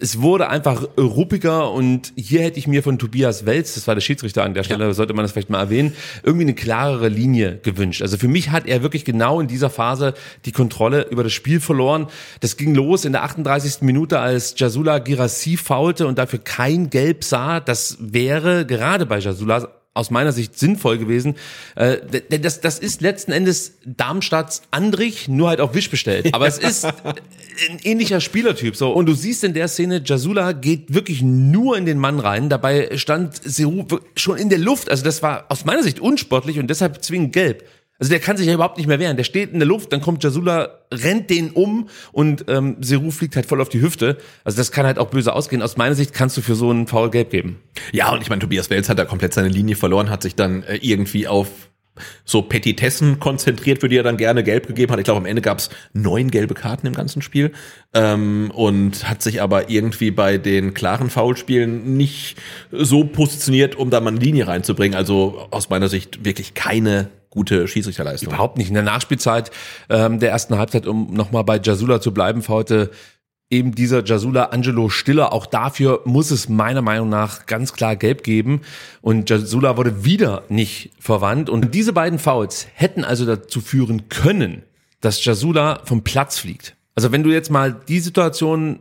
es 0.00 0.22
wurde 0.22 0.48
einfach 0.48 0.88
ruppiger 0.96 1.70
und 1.70 2.14
hier 2.16 2.42
hätte 2.42 2.58
ich 2.58 2.66
mir 2.66 2.82
von 2.82 2.98
Tobias 2.98 3.44
Welz, 3.44 3.74
das 3.74 3.86
war 3.86 3.94
der 3.94 4.00
Schiedsrichter 4.00 4.42
an 4.42 4.54
der 4.54 4.62
Stelle, 4.62 4.92
sollte 4.94 5.12
man 5.12 5.22
das 5.22 5.32
vielleicht 5.32 5.50
mal 5.50 5.60
erwähnen, 5.60 5.94
irgendwie 6.22 6.44
eine 6.44 6.54
klarere 6.54 7.08
Linie 7.08 7.58
gewünscht. 7.62 8.00
Also 8.00 8.16
für 8.16 8.28
mich 8.28 8.50
hat 8.50 8.66
er 8.66 8.82
wirklich 8.82 9.04
genau 9.04 9.38
in 9.40 9.48
dieser 9.48 9.68
Phase 9.68 10.14
die 10.46 10.52
Kontrolle 10.52 11.08
über 11.10 11.22
das 11.22 11.34
Spiel 11.34 11.60
verloren. 11.60 12.06
Das 12.40 12.56
ging 12.56 12.74
los 12.74 13.04
in 13.04 13.12
der 13.12 13.24
38. 13.24 13.82
Minute, 13.82 14.18
als 14.18 14.54
Jasula 14.56 14.98
Girassi 14.98 15.58
faulte 15.58 16.06
und 16.06 16.16
dafür 16.16 16.38
kein 16.38 16.88
Gelb 16.88 17.22
sah. 17.22 17.60
Das 17.60 17.98
wäre 18.00 18.64
gerade 18.64 19.04
bei 19.04 19.18
Jasula 19.18 19.68
aus 19.96 20.10
meiner 20.10 20.32
Sicht 20.32 20.58
sinnvoll 20.58 20.98
gewesen. 20.98 21.36
Äh, 21.74 21.98
denn 22.30 22.42
das, 22.42 22.60
das 22.60 22.78
ist 22.78 23.00
letzten 23.00 23.32
Endes 23.32 23.74
Darmstadts 23.84 24.62
Andrich, 24.70 25.28
nur 25.28 25.48
halt 25.48 25.60
auf 25.60 25.74
Wisch 25.74 25.90
bestellt. 25.90 26.28
Aber 26.32 26.46
es 26.46 26.58
ist 26.58 26.84
ein 26.84 27.78
ähnlicher 27.82 28.20
Spielertyp. 28.20 28.76
So. 28.76 28.90
Und 28.92 29.06
du 29.06 29.14
siehst 29.14 29.44
in 29.44 29.54
der 29.54 29.68
Szene, 29.68 30.02
Jasula 30.04 30.52
geht 30.52 30.92
wirklich 30.92 31.22
nur 31.22 31.76
in 31.76 31.86
den 31.86 31.98
Mann 31.98 32.20
rein. 32.20 32.48
Dabei 32.48 32.96
stand 32.96 33.40
Seru 33.42 33.86
schon 34.14 34.38
in 34.38 34.50
der 34.50 34.58
Luft. 34.58 34.90
Also 34.90 35.04
das 35.04 35.22
war 35.22 35.46
aus 35.48 35.64
meiner 35.64 35.82
Sicht 35.82 36.00
unsportlich 36.00 36.58
und 36.58 36.68
deshalb 36.68 37.02
zwingend 37.02 37.32
gelb. 37.32 37.64
Also 37.98 38.10
der 38.10 38.20
kann 38.20 38.36
sich 38.36 38.46
ja 38.46 38.54
überhaupt 38.54 38.76
nicht 38.76 38.86
mehr 38.86 38.98
wehren. 38.98 39.16
Der 39.16 39.24
steht 39.24 39.52
in 39.52 39.58
der 39.58 39.68
Luft, 39.68 39.92
dann 39.92 40.00
kommt 40.00 40.22
Jasula, 40.22 40.80
rennt 40.92 41.30
den 41.30 41.50
um 41.50 41.88
und 42.12 42.44
ähm, 42.48 42.76
Seru 42.80 43.10
fliegt 43.10 43.36
halt 43.36 43.46
voll 43.46 43.60
auf 43.60 43.68
die 43.68 43.80
Hüfte. 43.80 44.18
Also 44.44 44.58
das 44.58 44.70
kann 44.70 44.86
halt 44.86 44.98
auch 44.98 45.08
böse 45.08 45.32
ausgehen. 45.32 45.62
Aus 45.62 45.76
meiner 45.76 45.94
Sicht 45.94 46.12
kannst 46.12 46.36
du 46.36 46.42
für 46.42 46.54
so 46.54 46.70
einen 46.70 46.86
Foul 46.86 47.10
gelb 47.10 47.30
geben. 47.30 47.60
Ja, 47.92 48.12
und 48.12 48.20
ich 48.20 48.28
meine, 48.28 48.40
Tobias 48.40 48.70
Welz 48.70 48.88
hat 48.88 48.98
da 48.98 49.04
komplett 49.04 49.32
seine 49.32 49.48
Linie 49.48 49.76
verloren, 49.76 50.10
hat 50.10 50.22
sich 50.22 50.34
dann 50.34 50.62
äh, 50.64 50.76
irgendwie 50.76 51.26
auf 51.26 51.48
so 52.24 52.42
Petitessen 52.42 53.20
konzentriert, 53.20 53.80
für 53.80 53.88
die 53.88 53.96
er 53.96 54.02
dann 54.02 54.16
gerne 54.16 54.42
gelb 54.42 54.66
gegeben 54.66 54.92
hat. 54.92 54.98
Ich 54.98 55.04
glaube, 55.04 55.20
am 55.20 55.26
Ende 55.26 55.42
gab 55.42 55.58
es 55.58 55.70
neun 55.92 56.30
gelbe 56.30 56.54
Karten 56.54 56.86
im 56.86 56.92
ganzen 56.92 57.22
Spiel 57.22 57.52
ähm, 57.94 58.50
und 58.54 59.08
hat 59.08 59.22
sich 59.22 59.40
aber 59.40 59.70
irgendwie 59.70 60.10
bei 60.10 60.38
den 60.38 60.74
klaren 60.74 61.10
Foulspielen 61.10 61.96
nicht 61.96 62.36
so 62.70 63.04
positioniert, 63.04 63.76
um 63.76 63.90
da 63.90 64.00
mal 64.00 64.10
eine 64.10 64.20
Linie 64.20 64.46
reinzubringen. 64.46 64.96
Also 64.96 65.48
aus 65.50 65.70
meiner 65.70 65.88
Sicht 65.88 66.24
wirklich 66.24 66.54
keine 66.54 67.08
gute 67.36 67.68
Schiedsrichterleistung. 67.68 68.32
Überhaupt 68.32 68.56
nicht. 68.56 68.68
In 68.68 68.74
der 68.74 68.82
Nachspielzeit 68.82 69.50
ähm, 69.90 70.18
der 70.18 70.30
ersten 70.30 70.56
Halbzeit, 70.56 70.86
um 70.86 71.12
nochmal 71.12 71.44
bei 71.44 71.60
Jasula 71.62 72.00
zu 72.00 72.12
bleiben, 72.12 72.42
faulte 72.42 72.90
eben 73.50 73.74
dieser 73.74 74.02
Jasula 74.02 74.46
Angelo 74.46 74.88
Stiller. 74.88 75.32
Auch 75.32 75.44
dafür 75.46 76.00
muss 76.04 76.30
es 76.30 76.48
meiner 76.48 76.82
Meinung 76.82 77.10
nach 77.10 77.46
ganz 77.46 77.74
klar 77.74 77.94
gelb 77.94 78.24
geben. 78.24 78.62
Und 79.02 79.28
Jasula 79.28 79.76
wurde 79.76 80.04
wieder 80.04 80.44
nicht 80.48 80.90
verwandt. 80.98 81.50
Und 81.50 81.74
diese 81.74 81.92
beiden 81.92 82.18
Fouls 82.18 82.66
hätten 82.74 83.04
also 83.04 83.26
dazu 83.26 83.60
führen 83.60 84.08
können, 84.08 84.62
dass 85.02 85.22
Jasula 85.22 85.82
vom 85.84 86.02
Platz 86.02 86.38
fliegt. 86.38 86.74
Also 86.94 87.12
wenn 87.12 87.22
du 87.22 87.30
jetzt 87.30 87.50
mal 87.50 87.76
die 87.86 88.00
Situation 88.00 88.80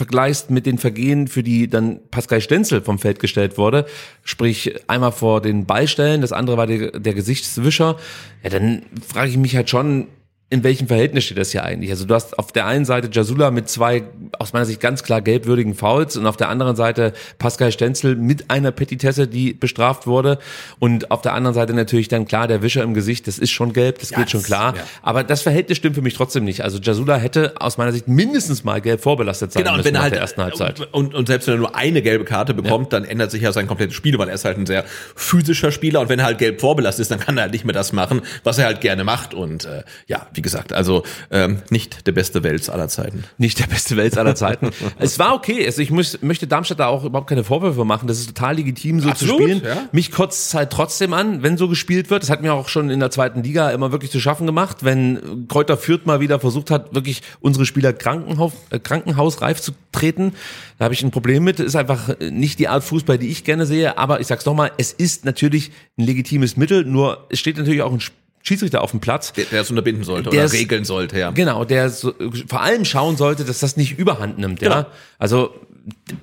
vergleichst 0.00 0.50
mit 0.50 0.64
den 0.64 0.78
Vergehen, 0.78 1.28
für 1.28 1.42
die 1.42 1.68
dann 1.68 2.00
Pascal 2.10 2.40
Stenzel 2.40 2.80
vom 2.80 2.98
Feld 2.98 3.18
gestellt 3.18 3.58
wurde, 3.58 3.84
sprich 4.24 4.80
einmal 4.88 5.12
vor 5.12 5.42
den 5.42 5.66
Ballstellen, 5.66 6.22
das 6.22 6.32
andere 6.32 6.56
war 6.56 6.66
der, 6.66 6.92
der 6.92 7.12
Gesichtswischer, 7.12 7.98
ja, 8.42 8.48
dann 8.48 8.80
frage 9.06 9.28
ich 9.28 9.36
mich 9.36 9.54
halt 9.56 9.68
schon, 9.68 10.06
in 10.52 10.64
welchem 10.64 10.88
Verhältnis 10.88 11.24
steht 11.24 11.38
das 11.38 11.52
hier 11.52 11.62
eigentlich? 11.62 11.92
Also 11.92 12.04
du 12.04 12.12
hast 12.12 12.36
auf 12.36 12.50
der 12.50 12.66
einen 12.66 12.84
Seite 12.84 13.08
Jasula 13.12 13.52
mit 13.52 13.68
zwei 13.68 14.02
aus 14.36 14.52
meiner 14.52 14.64
Sicht 14.64 14.80
ganz 14.80 15.04
klar 15.04 15.20
gelbwürdigen 15.22 15.74
Fouls 15.74 16.16
und 16.16 16.26
auf 16.26 16.36
der 16.36 16.48
anderen 16.48 16.74
Seite 16.74 17.12
Pascal 17.38 17.70
Stenzel 17.70 18.16
mit 18.16 18.50
einer 18.50 18.72
Petitesse, 18.72 19.28
die 19.28 19.54
bestraft 19.54 20.08
wurde 20.08 20.40
und 20.80 21.12
auf 21.12 21.22
der 21.22 21.34
anderen 21.34 21.54
Seite 21.54 21.72
natürlich 21.72 22.08
dann 22.08 22.26
klar 22.26 22.48
der 22.48 22.62
Wischer 22.62 22.82
im 22.82 22.94
Gesicht, 22.94 23.28
das 23.28 23.38
ist 23.38 23.50
schon 23.50 23.72
gelb, 23.72 24.00
das 24.00 24.10
Ja, 24.10 24.18
geht 24.18 24.32
schon 24.32 24.42
klar, 24.42 24.74
ja. 24.76 24.82
aber 25.02 25.22
das 25.22 25.42
Verhältnis 25.42 25.78
stimmt 25.78 25.94
für 25.94 26.02
mich 26.02 26.14
trotzdem 26.14 26.42
nicht. 26.42 26.64
Also 26.64 26.78
Jasula 26.78 27.16
hätte 27.16 27.54
aus 27.60 27.78
meiner 27.78 27.92
Sicht 27.92 28.08
mindestens 28.08 28.64
mal 28.64 28.80
gelb 28.80 29.02
vorbelastet 29.02 29.52
sein 29.52 29.62
Genau, 29.62 29.74
und 29.74 29.78
müssen 29.78 29.86
wenn 29.86 29.94
er 29.94 29.98
nach 29.98 30.02
halt 30.02 30.14
der 30.14 30.20
ersten 30.20 30.42
Halbzeit. 30.42 30.80
Und, 30.92 31.14
und 31.14 31.26
selbst 31.28 31.46
wenn 31.46 31.54
er 31.54 31.58
nur 31.58 31.76
eine 31.76 32.02
gelbe 32.02 32.24
Karte 32.24 32.54
bekommt, 32.54 32.92
dann 32.92 33.04
ändert 33.04 33.30
sich 33.30 33.42
ja 33.42 33.52
sein 33.52 33.68
komplettes 33.68 33.94
Spiel, 33.94 34.18
weil 34.18 34.26
er 34.28 34.34
ist 34.34 34.44
halt 34.44 34.58
ein 34.58 34.66
sehr 34.66 34.84
physischer 35.14 35.70
Spieler 35.70 36.00
und 36.00 36.08
wenn 36.08 36.18
er 36.18 36.24
halt 36.24 36.38
gelb 36.38 36.60
vorbelastet 36.60 37.02
ist, 37.02 37.12
dann 37.12 37.20
kann 37.20 37.36
er 37.38 37.42
halt 37.44 37.52
nicht 37.52 37.64
mehr 37.64 37.72
das 37.74 37.92
machen, 37.92 38.22
was 38.42 38.58
er 38.58 38.64
halt 38.64 38.80
gerne 38.80 39.04
macht. 39.04 39.32
Und 39.32 39.64
äh, 39.64 39.84
ja, 40.08 40.26
wie 40.40 40.42
gesagt, 40.42 40.72
also 40.72 41.02
ähm, 41.30 41.58
nicht 41.68 42.06
der 42.06 42.12
beste 42.12 42.42
Wels 42.42 42.70
aller 42.70 42.88
Zeiten. 42.88 43.24
Nicht 43.36 43.58
der 43.58 43.66
beste 43.66 43.98
Wels 43.98 44.16
aller 44.16 44.34
Zeiten. 44.34 44.70
es 44.98 45.18
war 45.18 45.34
okay. 45.34 45.66
Also 45.66 45.82
ich 45.82 45.90
muss, 45.90 46.22
möchte 46.22 46.46
Darmstadt 46.46 46.80
da 46.80 46.86
auch 46.86 47.04
überhaupt 47.04 47.28
keine 47.28 47.44
Vorwürfe 47.44 47.84
machen. 47.84 48.08
Das 48.08 48.18
ist 48.18 48.28
total 48.28 48.56
legitim, 48.56 49.00
so 49.00 49.10
Absolut, 49.10 49.36
zu 49.36 49.42
spielen. 49.42 49.62
ja. 49.62 49.88
Mich 49.92 50.10
kotzt 50.10 50.48
es 50.48 50.54
halt 50.54 50.70
trotzdem 50.70 51.12
an, 51.12 51.42
wenn 51.42 51.58
so 51.58 51.68
gespielt 51.68 52.08
wird. 52.08 52.22
Das 52.22 52.30
hat 52.30 52.40
mir 52.40 52.54
auch 52.54 52.68
schon 52.68 52.88
in 52.88 53.00
der 53.00 53.10
zweiten 53.10 53.42
Liga 53.42 53.70
immer 53.70 53.92
wirklich 53.92 54.10
zu 54.10 54.18
schaffen 54.18 54.46
gemacht, 54.46 54.78
wenn 54.80 55.46
Kräuter 55.48 55.76
Fürth 55.76 56.06
mal 56.06 56.20
wieder 56.20 56.40
versucht 56.40 56.70
hat, 56.70 56.94
wirklich 56.94 57.20
unsere 57.40 57.66
Spieler 57.66 57.92
Krankenhaus, 57.92 58.52
äh, 58.70 58.78
krankenhausreif 58.78 59.60
zu 59.60 59.72
treten. 59.92 60.32
Da 60.78 60.84
habe 60.84 60.94
ich 60.94 61.02
ein 61.02 61.10
Problem 61.10 61.44
mit. 61.44 61.58
Das 61.58 61.66
ist 61.66 61.76
einfach 61.76 62.18
nicht 62.18 62.58
die 62.58 62.68
Art 62.68 62.82
Fußball, 62.82 63.18
die 63.18 63.28
ich 63.28 63.44
gerne 63.44 63.66
sehe. 63.66 63.98
Aber 63.98 64.20
ich 64.20 64.26
sag's 64.26 64.46
nochmal, 64.46 64.72
es 64.78 64.90
ist 64.94 65.26
natürlich 65.26 65.70
ein 65.98 66.06
legitimes 66.06 66.56
Mittel. 66.56 66.86
Nur 66.86 67.26
es 67.28 67.38
steht 67.38 67.58
natürlich 67.58 67.82
auch 67.82 67.92
ein 67.92 68.00
Schiedsrichter 68.42 68.82
auf 68.82 68.90
dem 68.90 69.00
Platz. 69.00 69.32
Der, 69.32 69.44
der 69.44 69.60
es 69.62 69.70
unterbinden 69.70 70.04
sollte 70.04 70.30
Der 70.30 70.44
oder 70.44 70.52
regeln 70.52 70.84
sollte, 70.84 71.18
ja. 71.18 71.30
Genau, 71.30 71.64
der 71.64 71.90
so, 71.90 72.14
vor 72.48 72.62
allem 72.62 72.84
schauen 72.84 73.16
sollte, 73.16 73.44
dass 73.44 73.60
das 73.60 73.76
nicht 73.76 73.98
überhand 73.98 74.38
nimmt. 74.38 74.62
Ja, 74.62 74.68
Genau. 74.68 74.86
also 75.18 75.54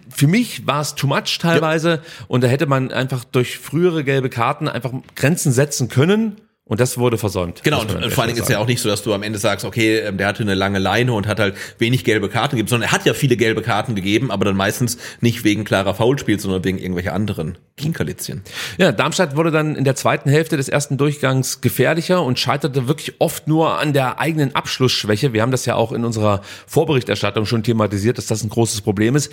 für 0.09 0.27
mich 0.27 0.65
war 0.67 0.81
es 0.81 0.95
too 0.95 1.07
much 1.07 1.39
teilweise 1.39 2.01
und 2.27 2.43
da 2.43 2.47
hätte 2.47 2.65
man 2.67 2.91
einfach 2.91 3.23
durch 3.23 3.57
frühere 3.57 4.03
gelbe 4.03 4.29
Karten 4.29 4.67
einfach 4.67 4.91
Grenzen 5.15 5.51
setzen 5.51 5.89
können 5.89 6.37
Und 6.67 6.81
das 6.81 6.97
wurde 6.97 7.17
versäumt. 7.17 7.63
Genau, 7.63 7.81
und 7.81 7.89
vor 8.11 8.23
allen 8.23 8.33
Dingen 8.33 8.43
ist 8.43 8.49
ja 8.49 8.59
auch 8.59 8.67
nicht 8.67 8.81
so, 8.81 8.89
dass 8.89 9.01
du 9.01 9.13
am 9.13 9.23
Ende 9.23 9.39
sagst, 9.39 9.65
okay, 9.65 9.99
ähm, 9.99 10.17
der 10.17 10.27
hatte 10.27 10.43
eine 10.43 10.53
lange 10.53 10.79
Leine 10.79 11.13
und 11.13 11.25
hat 11.25 11.39
halt 11.39 11.55
wenig 11.77 12.03
gelbe 12.03 12.27
Karten 12.27 12.57
gegeben, 12.57 12.67
sondern 12.67 12.89
er 12.89 12.91
hat 12.91 13.05
ja 13.05 13.13
viele 13.13 13.37
gelbe 13.37 13.61
Karten 13.61 13.95
gegeben, 13.95 14.31
aber 14.31 14.45
dann 14.45 14.57
meistens 14.57 14.97
nicht 15.21 15.43
wegen 15.43 15.63
klarer 15.63 15.93
Foulspiels, 15.93 16.43
sondern 16.43 16.63
wegen 16.65 16.77
irgendwelcher 16.77 17.13
anderen 17.13 17.57
Kinkerlitzchen. 17.77 18.41
Ja, 18.77 18.91
Darmstadt 18.91 19.37
wurde 19.37 19.51
dann 19.51 19.75
in 19.75 19.85
der 19.85 19.95
zweiten 19.95 20.29
Hälfte 20.29 20.57
des 20.57 20.67
ersten 20.67 20.97
Durchgangs 20.97 21.61
gefährlicher 21.61 22.21
und 22.21 22.37
scheiterte 22.37 22.87
wirklich 22.87 23.15
oft 23.19 23.47
nur 23.47 23.79
an 23.79 23.93
der 23.93 24.19
eigenen 24.19 24.53
Abschlussschwäche. 24.53 25.31
Wir 25.31 25.41
haben 25.41 25.51
das 25.51 25.65
ja 25.65 25.75
auch 25.75 25.93
in 25.93 26.03
unserer 26.03 26.41
Vorberichterstattung 26.65 27.45
schon 27.45 27.63
thematisiert, 27.63 28.17
dass 28.17 28.27
das 28.27 28.43
ein 28.43 28.49
großes 28.49 28.81
Problem 28.81 29.15
ist. 29.15 29.31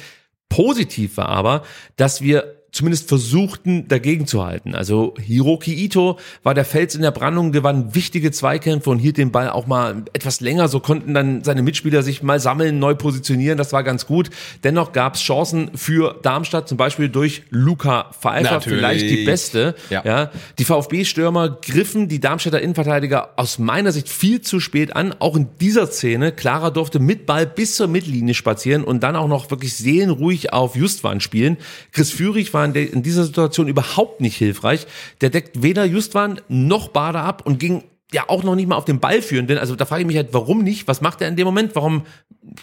Positiv 0.49 1.17
war 1.17 1.31
aber, 1.31 1.63
dass 1.97 2.21
wir 2.21 2.64
zumindest 2.75 3.09
versuchten, 3.09 3.87
dagegen 3.87 4.27
zu 4.27 4.45
halten. 4.45 4.75
Also 4.75 5.15
Hiroki 5.21 5.73
Ito 5.73 6.19
war 6.43 6.55
der 6.55 6.65
Fels 6.65 6.97
in 6.97 7.03
der 7.03 7.13
Brandung, 7.13 7.53
gewann 7.53 7.95
wichtige 7.95 8.33
Zweikämpfe 8.33 8.91
und 8.91 8.99
hielt 8.99 9.17
den 9.17 9.31
Ball 9.31 9.49
auch 9.49 9.69
mal 9.69 10.03
etwas 10.13 10.41
länger. 10.41 10.67
So 10.67 10.81
konnten 10.81 11.15
dann 11.15 11.45
seine 11.45 11.63
Mitspieler 11.63 12.03
sich 12.03 12.25
mal 12.25 12.41
sammeln, 12.41 12.81
neu 12.81 12.97
positionieren. 12.97 13.59
Das 13.59 13.73
war 13.73 13.85
ganz 13.85 14.07
gut. 14.07 14.31
Dennoch 14.65 14.93
gab 14.93 15.15
es 15.15 15.21
Chancen 15.21 15.71
für 15.77 16.19
Darmstadt, 16.23 16.69
zum 16.69 16.77
Beispiel 16.77 17.09
durch 17.09 17.45
Luca 17.51 18.11
Pfeiffer, 18.19 18.55
Natürlich. 18.55 18.79
vielleicht 18.79 19.09
die 19.09 19.25
beste. 19.25 19.77
Ja. 19.89 20.03
Ja, 20.05 20.31
die 20.59 20.65
VfB-Stürmer 20.65 21.59
griffen 21.63 22.09
die 22.09 22.19
Darmstädter 22.19 22.61
Innenverteidiger 22.61 23.31
aus 23.37 23.61
meiner 23.61 23.93
Sicht 23.93 24.09
viel 24.09 24.41
zu 24.41 24.59
spät 24.59 24.97
an. 24.97 25.15
Auch 25.21 25.37
in 25.37 25.47
dieser 25.61 25.87
Szene. 25.87 26.33
Clara 26.33 26.71
durfte 26.71 26.99
mit 26.99 27.25
Ball 27.25 27.47
bis 27.47 27.77
zur 27.77 27.87
Mittellinie 27.87 28.35
spazieren 28.35 28.83
und 28.83 29.05
dann 29.05 29.15
auch 29.15 29.29
noch 29.29 29.53
wirklich 29.53 29.77
seelenruhig 29.77 30.53
auf 30.53 30.75
Justwan 30.75 31.21
spielen. 31.21 31.57
Chris 31.93 32.11
Führig 32.11 32.53
war 32.53 32.64
in, 32.65 32.73
der, 32.73 32.93
in 32.93 33.03
dieser 33.03 33.25
Situation 33.25 33.69
überhaupt 33.69 34.21
nicht 34.21 34.37
hilfreich. 34.37 34.87
Der 35.21 35.31
deckt 35.31 35.63
weder 35.63 35.85
Justwan 35.85 36.41
noch 36.49 36.89
Bader 36.89 37.23
ab 37.23 37.43
und 37.45 37.59
ging 37.59 37.85
ja 38.13 38.25
auch 38.29 38.45
noch 38.45 38.55
nicht 38.55 38.69
mal 38.69 38.77
auf 38.77 38.85
den 38.85 39.01
Ball 39.01 39.23
führen. 39.23 39.47
Denn 39.47 39.59
also 39.59 39.77
da 39.77 39.85
frage 39.85 40.03
ich 40.03 40.07
mich 40.07 40.17
halt, 40.17 40.29
warum 40.33 40.63
nicht? 40.63 40.89
Was 40.89 41.01
macht 41.01 41.21
er 41.21 41.29
in 41.29 41.37
dem 41.37 41.47
Moment? 41.47 41.75
Warum 41.75 42.05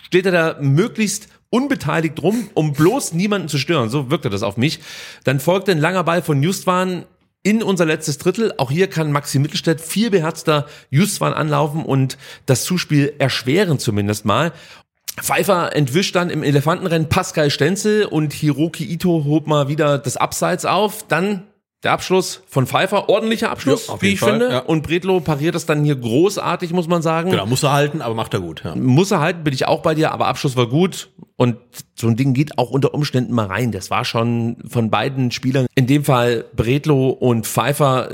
steht 0.06 0.26
er 0.26 0.32
da 0.32 0.58
möglichst 0.62 1.28
unbeteiligt 1.49 2.22
rum, 2.22 2.49
um 2.54 2.74
bloß 2.74 3.14
niemanden 3.14 3.49
zu 3.49 3.58
stören? 3.58 3.89
So 3.89 4.10
wirkte 4.10 4.30
das 4.30 4.43
auf 4.43 4.58
mich. 4.58 4.80
Dann 5.24 5.39
folgte 5.39 5.72
ein 5.72 5.80
langer 5.80 6.04
Ball 6.04 6.22
von 6.22 6.41
Justwan 6.41 7.06
in 7.43 7.64
unser 7.64 7.86
letztes 7.86 8.18
Drittel. 8.18 8.54
Auch 8.58 8.72
hier 8.72 8.88
kann 8.88 9.12
Maxi 9.12 9.39
Mittelstädt 9.39 9.82
viel 9.82 10.12
beherzter 10.12 10.68
Justwan 10.89 11.34
anlaufen 11.34 11.84
und 11.84 12.18
das 12.45 12.64
Zuspiel 12.64 13.14
erschweren 13.18 13.80
zumindest 13.80 14.26
mal. 14.26 14.54
Pfeiffer 15.20 15.76
entwischt 15.76 16.16
dann 16.16 16.30
im 16.30 16.43
Elefantenrennen 16.43 17.09
Pascal 17.09 17.49
Stenzel 17.49 18.05
und 18.05 18.34
Hiroki 18.34 18.86
Ito 18.86 19.24
holt 19.26 19.47
mal 19.47 19.68
wieder 19.68 19.97
das 19.97 20.18
Abseits 20.18 20.66
auf. 20.66 21.05
Dann 21.07 21.43
der 21.84 21.93
Abschluss 21.93 22.43
von 22.47 22.68
Pfeiffer, 22.68 23.09
ordentlicher 23.09 23.49
Abschluss, 23.49 23.88
Ja, 23.88 23.99
wie 24.01 24.09
ich 24.14 24.20
Fall, 24.20 24.32
finde. 24.34 24.49
ja. 24.51 24.59
Und 24.59 24.84
Bredlo 24.84 25.20
pariert 25.20 25.55
das 25.55 25.66
dann 25.66 25.84
hier 25.84 25.95
großartig, 25.95 26.72
muss 26.74 26.88
man 26.88 27.01
sagen. 27.01 27.32
Genau, 27.32 27.45
muss 27.47 27.64
er 27.64 27.72
halten, 27.72 28.01
aber 28.01 28.14
macht 28.14 28.34
er 28.36 28.39
gut. 28.39 28.62
Ja. 28.64 28.76
Muss 28.76 29.09
er 29.12 29.20
halten, 29.20 29.43
bin 29.43 29.53
ich 29.53 29.68
auch 29.68 29.82
bei 29.82 29.95
dir, 29.95 30.12
aber 30.12 30.28
Abschluss 30.28 30.55
war 30.55 30.68
gut. 30.68 31.09
Und 31.38 31.57
so 31.95 32.07
ein 32.07 32.16
Ding 32.16 32.34
geht 32.34 32.59
auch 32.59 32.70
unter 32.70 32.93
Umständen 32.93 33.34
mal 33.34 33.47
rein. 33.47 33.72
Das 33.72 33.89
war 33.89 34.05
schon 34.05 34.57
von 34.68 34.91
beiden 34.91 35.32
Spielern, 35.32 35.66
in 35.74 35.88
dem 35.88 36.05
Fall 36.05 36.45
Bredlo 36.55 37.09
und 37.09 37.47
Pfeiffer, 37.47 38.09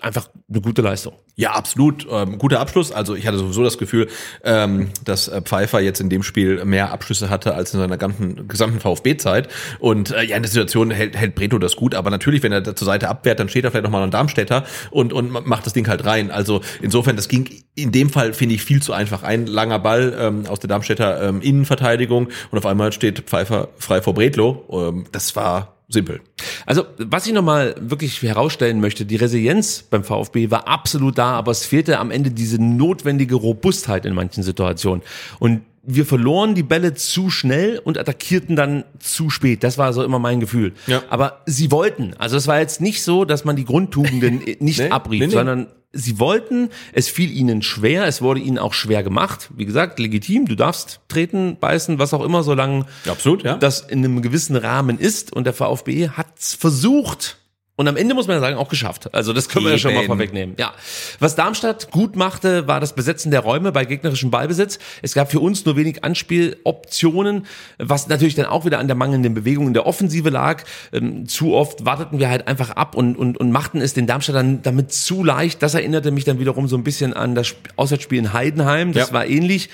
einfach 0.00 0.30
eine 0.48 0.60
gute 0.62 0.80
Leistung. 0.80 1.12
Ja, 1.34 1.52
absolut. 1.52 2.06
Ähm, 2.10 2.36
guter 2.36 2.60
Abschluss. 2.60 2.92
Also 2.92 3.14
ich 3.14 3.26
hatte 3.26 3.38
sowieso 3.38 3.64
das 3.64 3.78
Gefühl, 3.78 4.08
ähm, 4.44 4.90
dass 5.04 5.28
äh, 5.28 5.40
Pfeiffer 5.40 5.80
jetzt 5.80 5.98
in 5.98 6.10
dem 6.10 6.22
Spiel 6.22 6.62
mehr 6.66 6.92
Abschlüsse 6.92 7.30
hatte 7.30 7.54
als 7.54 7.72
in 7.72 7.80
seiner 7.80 7.96
ganzen, 7.96 8.48
gesamten 8.48 8.80
VfB-Zeit. 8.80 9.48
Und 9.78 10.10
äh, 10.10 10.24
ja, 10.24 10.36
in 10.36 10.42
der 10.42 10.50
Situation 10.50 10.90
hält, 10.90 11.16
hält 11.16 11.34
Breto 11.34 11.58
das 11.58 11.76
gut. 11.76 11.94
Aber 11.94 12.10
natürlich, 12.10 12.42
wenn 12.42 12.52
er 12.52 12.60
da 12.60 12.76
zur 12.76 12.84
Seite 12.84 13.08
abwehrt, 13.08 13.40
dann 13.40 13.48
steht 13.48 13.64
er 13.64 13.70
vielleicht 13.70 13.84
nochmal 13.84 14.02
ein 14.02 14.10
Darmstädter 14.10 14.64
und, 14.90 15.14
und 15.14 15.30
macht 15.30 15.64
das 15.64 15.72
Ding 15.72 15.88
halt 15.88 16.04
rein. 16.04 16.30
Also 16.30 16.60
insofern, 16.82 17.16
das 17.16 17.28
ging 17.28 17.48
in 17.74 17.92
dem 17.92 18.10
Fall, 18.10 18.34
finde 18.34 18.54
ich, 18.54 18.62
viel 18.62 18.82
zu 18.82 18.92
einfach. 18.92 19.22
Ein 19.22 19.46
langer 19.46 19.78
Ball 19.78 20.14
ähm, 20.18 20.46
aus 20.46 20.60
der 20.60 20.68
Darmstädter 20.68 21.28
ähm, 21.28 21.40
Innenverteidigung 21.40 22.28
und 22.50 22.58
auf 22.58 22.66
einmal 22.66 22.92
steht 22.92 23.20
Pfeiffer 23.20 23.68
frei 23.78 24.02
vor 24.02 24.12
Bredlo. 24.12 24.68
Ähm, 24.70 25.06
das 25.12 25.34
war 25.34 25.76
simpel. 25.92 26.20
Also, 26.66 26.84
was 26.98 27.26
ich 27.26 27.32
nochmal 27.32 27.74
wirklich 27.80 28.22
herausstellen 28.22 28.80
möchte, 28.80 29.04
die 29.04 29.16
Resilienz 29.16 29.82
beim 29.82 30.04
VfB 30.04 30.50
war 30.50 30.68
absolut 30.68 31.18
da, 31.18 31.32
aber 31.32 31.52
es 31.52 31.64
fehlte 31.64 31.98
am 31.98 32.10
Ende 32.10 32.30
diese 32.30 32.62
notwendige 32.62 33.34
Robustheit 33.34 34.06
in 34.06 34.14
manchen 34.14 34.42
Situationen. 34.42 35.02
Und 35.38 35.62
wir 35.82 36.06
verloren 36.06 36.54
die 36.54 36.62
Bälle 36.62 36.94
zu 36.94 37.28
schnell 37.28 37.80
und 37.82 37.98
attackierten 37.98 38.54
dann 38.54 38.84
zu 39.00 39.30
spät. 39.30 39.64
Das 39.64 39.78
war 39.78 39.92
so 39.92 40.04
immer 40.04 40.20
mein 40.20 40.38
Gefühl. 40.38 40.74
Ja. 40.86 41.02
Aber 41.10 41.42
sie 41.46 41.70
wollten. 41.70 42.14
Also 42.18 42.36
es 42.36 42.46
war 42.46 42.60
jetzt 42.60 42.80
nicht 42.80 43.02
so, 43.02 43.24
dass 43.24 43.44
man 43.44 43.56
die 43.56 43.64
Grundtugenden 43.64 44.42
nicht 44.60 44.78
Nee, 44.78 44.90
abrief, 44.90 45.20
nee, 45.20 45.26
nee. 45.26 45.32
sondern 45.32 45.66
sie 45.92 46.18
wollten, 46.18 46.70
es 46.92 47.08
fiel 47.08 47.30
ihnen 47.30 47.62
schwer, 47.62 48.06
es 48.06 48.22
wurde 48.22 48.40
ihnen 48.40 48.58
auch 48.58 48.74
schwer 48.74 49.02
gemacht. 49.02 49.50
Wie 49.54 49.66
gesagt, 49.66 49.98
legitim, 49.98 50.46
du 50.46 50.54
darfst 50.54 51.00
treten, 51.08 51.56
beißen, 51.60 51.98
was 51.98 52.14
auch 52.14 52.24
immer, 52.24 52.42
solange 52.42 52.86
Absolut, 53.06 53.42
ja. 53.42 53.56
das 53.56 53.80
in 53.80 53.98
einem 53.98 54.22
gewissen 54.22 54.56
Rahmen 54.56 54.98
ist. 54.98 55.32
Und 55.32 55.44
der 55.44 55.52
VfB 55.52 56.10
hat's 56.10 56.54
versucht. 56.54 57.38
Und 57.82 57.88
am 57.88 57.96
Ende 57.96 58.14
muss 58.14 58.28
man 58.28 58.36
ja 58.36 58.40
sagen, 58.40 58.56
auch 58.56 58.68
geschafft. 58.68 59.12
Also 59.12 59.32
das 59.32 59.48
können 59.48 59.64
wir 59.64 59.72
ja 59.72 59.78
schon 59.78 59.92
mal 59.92 60.04
vorwegnehmen. 60.04 60.54
Ja. 60.56 60.72
Was 61.18 61.34
Darmstadt 61.34 61.90
gut 61.90 62.14
machte, 62.14 62.68
war 62.68 62.78
das 62.78 62.94
Besetzen 62.94 63.32
der 63.32 63.40
Räume 63.40 63.72
bei 63.72 63.84
gegnerischem 63.84 64.30
Ballbesitz. 64.30 64.78
Es 65.02 65.14
gab 65.14 65.32
für 65.32 65.40
uns 65.40 65.64
nur 65.64 65.74
wenig 65.76 66.04
Anspieloptionen, 66.04 67.44
was 67.78 68.06
natürlich 68.06 68.36
dann 68.36 68.46
auch 68.46 68.64
wieder 68.64 68.78
an 68.78 68.86
der 68.86 68.94
mangelnden 68.94 69.34
Bewegung 69.34 69.66
in 69.66 69.74
der 69.74 69.84
Offensive 69.84 70.30
lag. 70.30 70.62
Ähm, 70.92 71.26
zu 71.26 71.54
oft 71.54 71.84
warteten 71.84 72.20
wir 72.20 72.30
halt 72.30 72.46
einfach 72.46 72.70
ab 72.70 72.94
und, 72.94 73.16
und, 73.16 73.36
und 73.38 73.50
machten 73.50 73.80
es 73.80 73.94
den 73.94 74.06
Darmstädtern 74.06 74.62
damit 74.62 74.92
zu 74.92 75.24
leicht. 75.24 75.60
Das 75.60 75.74
erinnerte 75.74 76.12
mich 76.12 76.22
dann 76.22 76.38
wiederum 76.38 76.68
so 76.68 76.76
ein 76.76 76.84
bisschen 76.84 77.14
an 77.14 77.34
das 77.34 77.48
Sp- 77.50 77.66
Auswärtsspiel 77.74 78.18
in 78.20 78.32
Heidenheim. 78.32 78.92
Das 78.92 79.08
Ja. 79.08 79.14
war 79.14 79.26
ähnlich. 79.26 79.70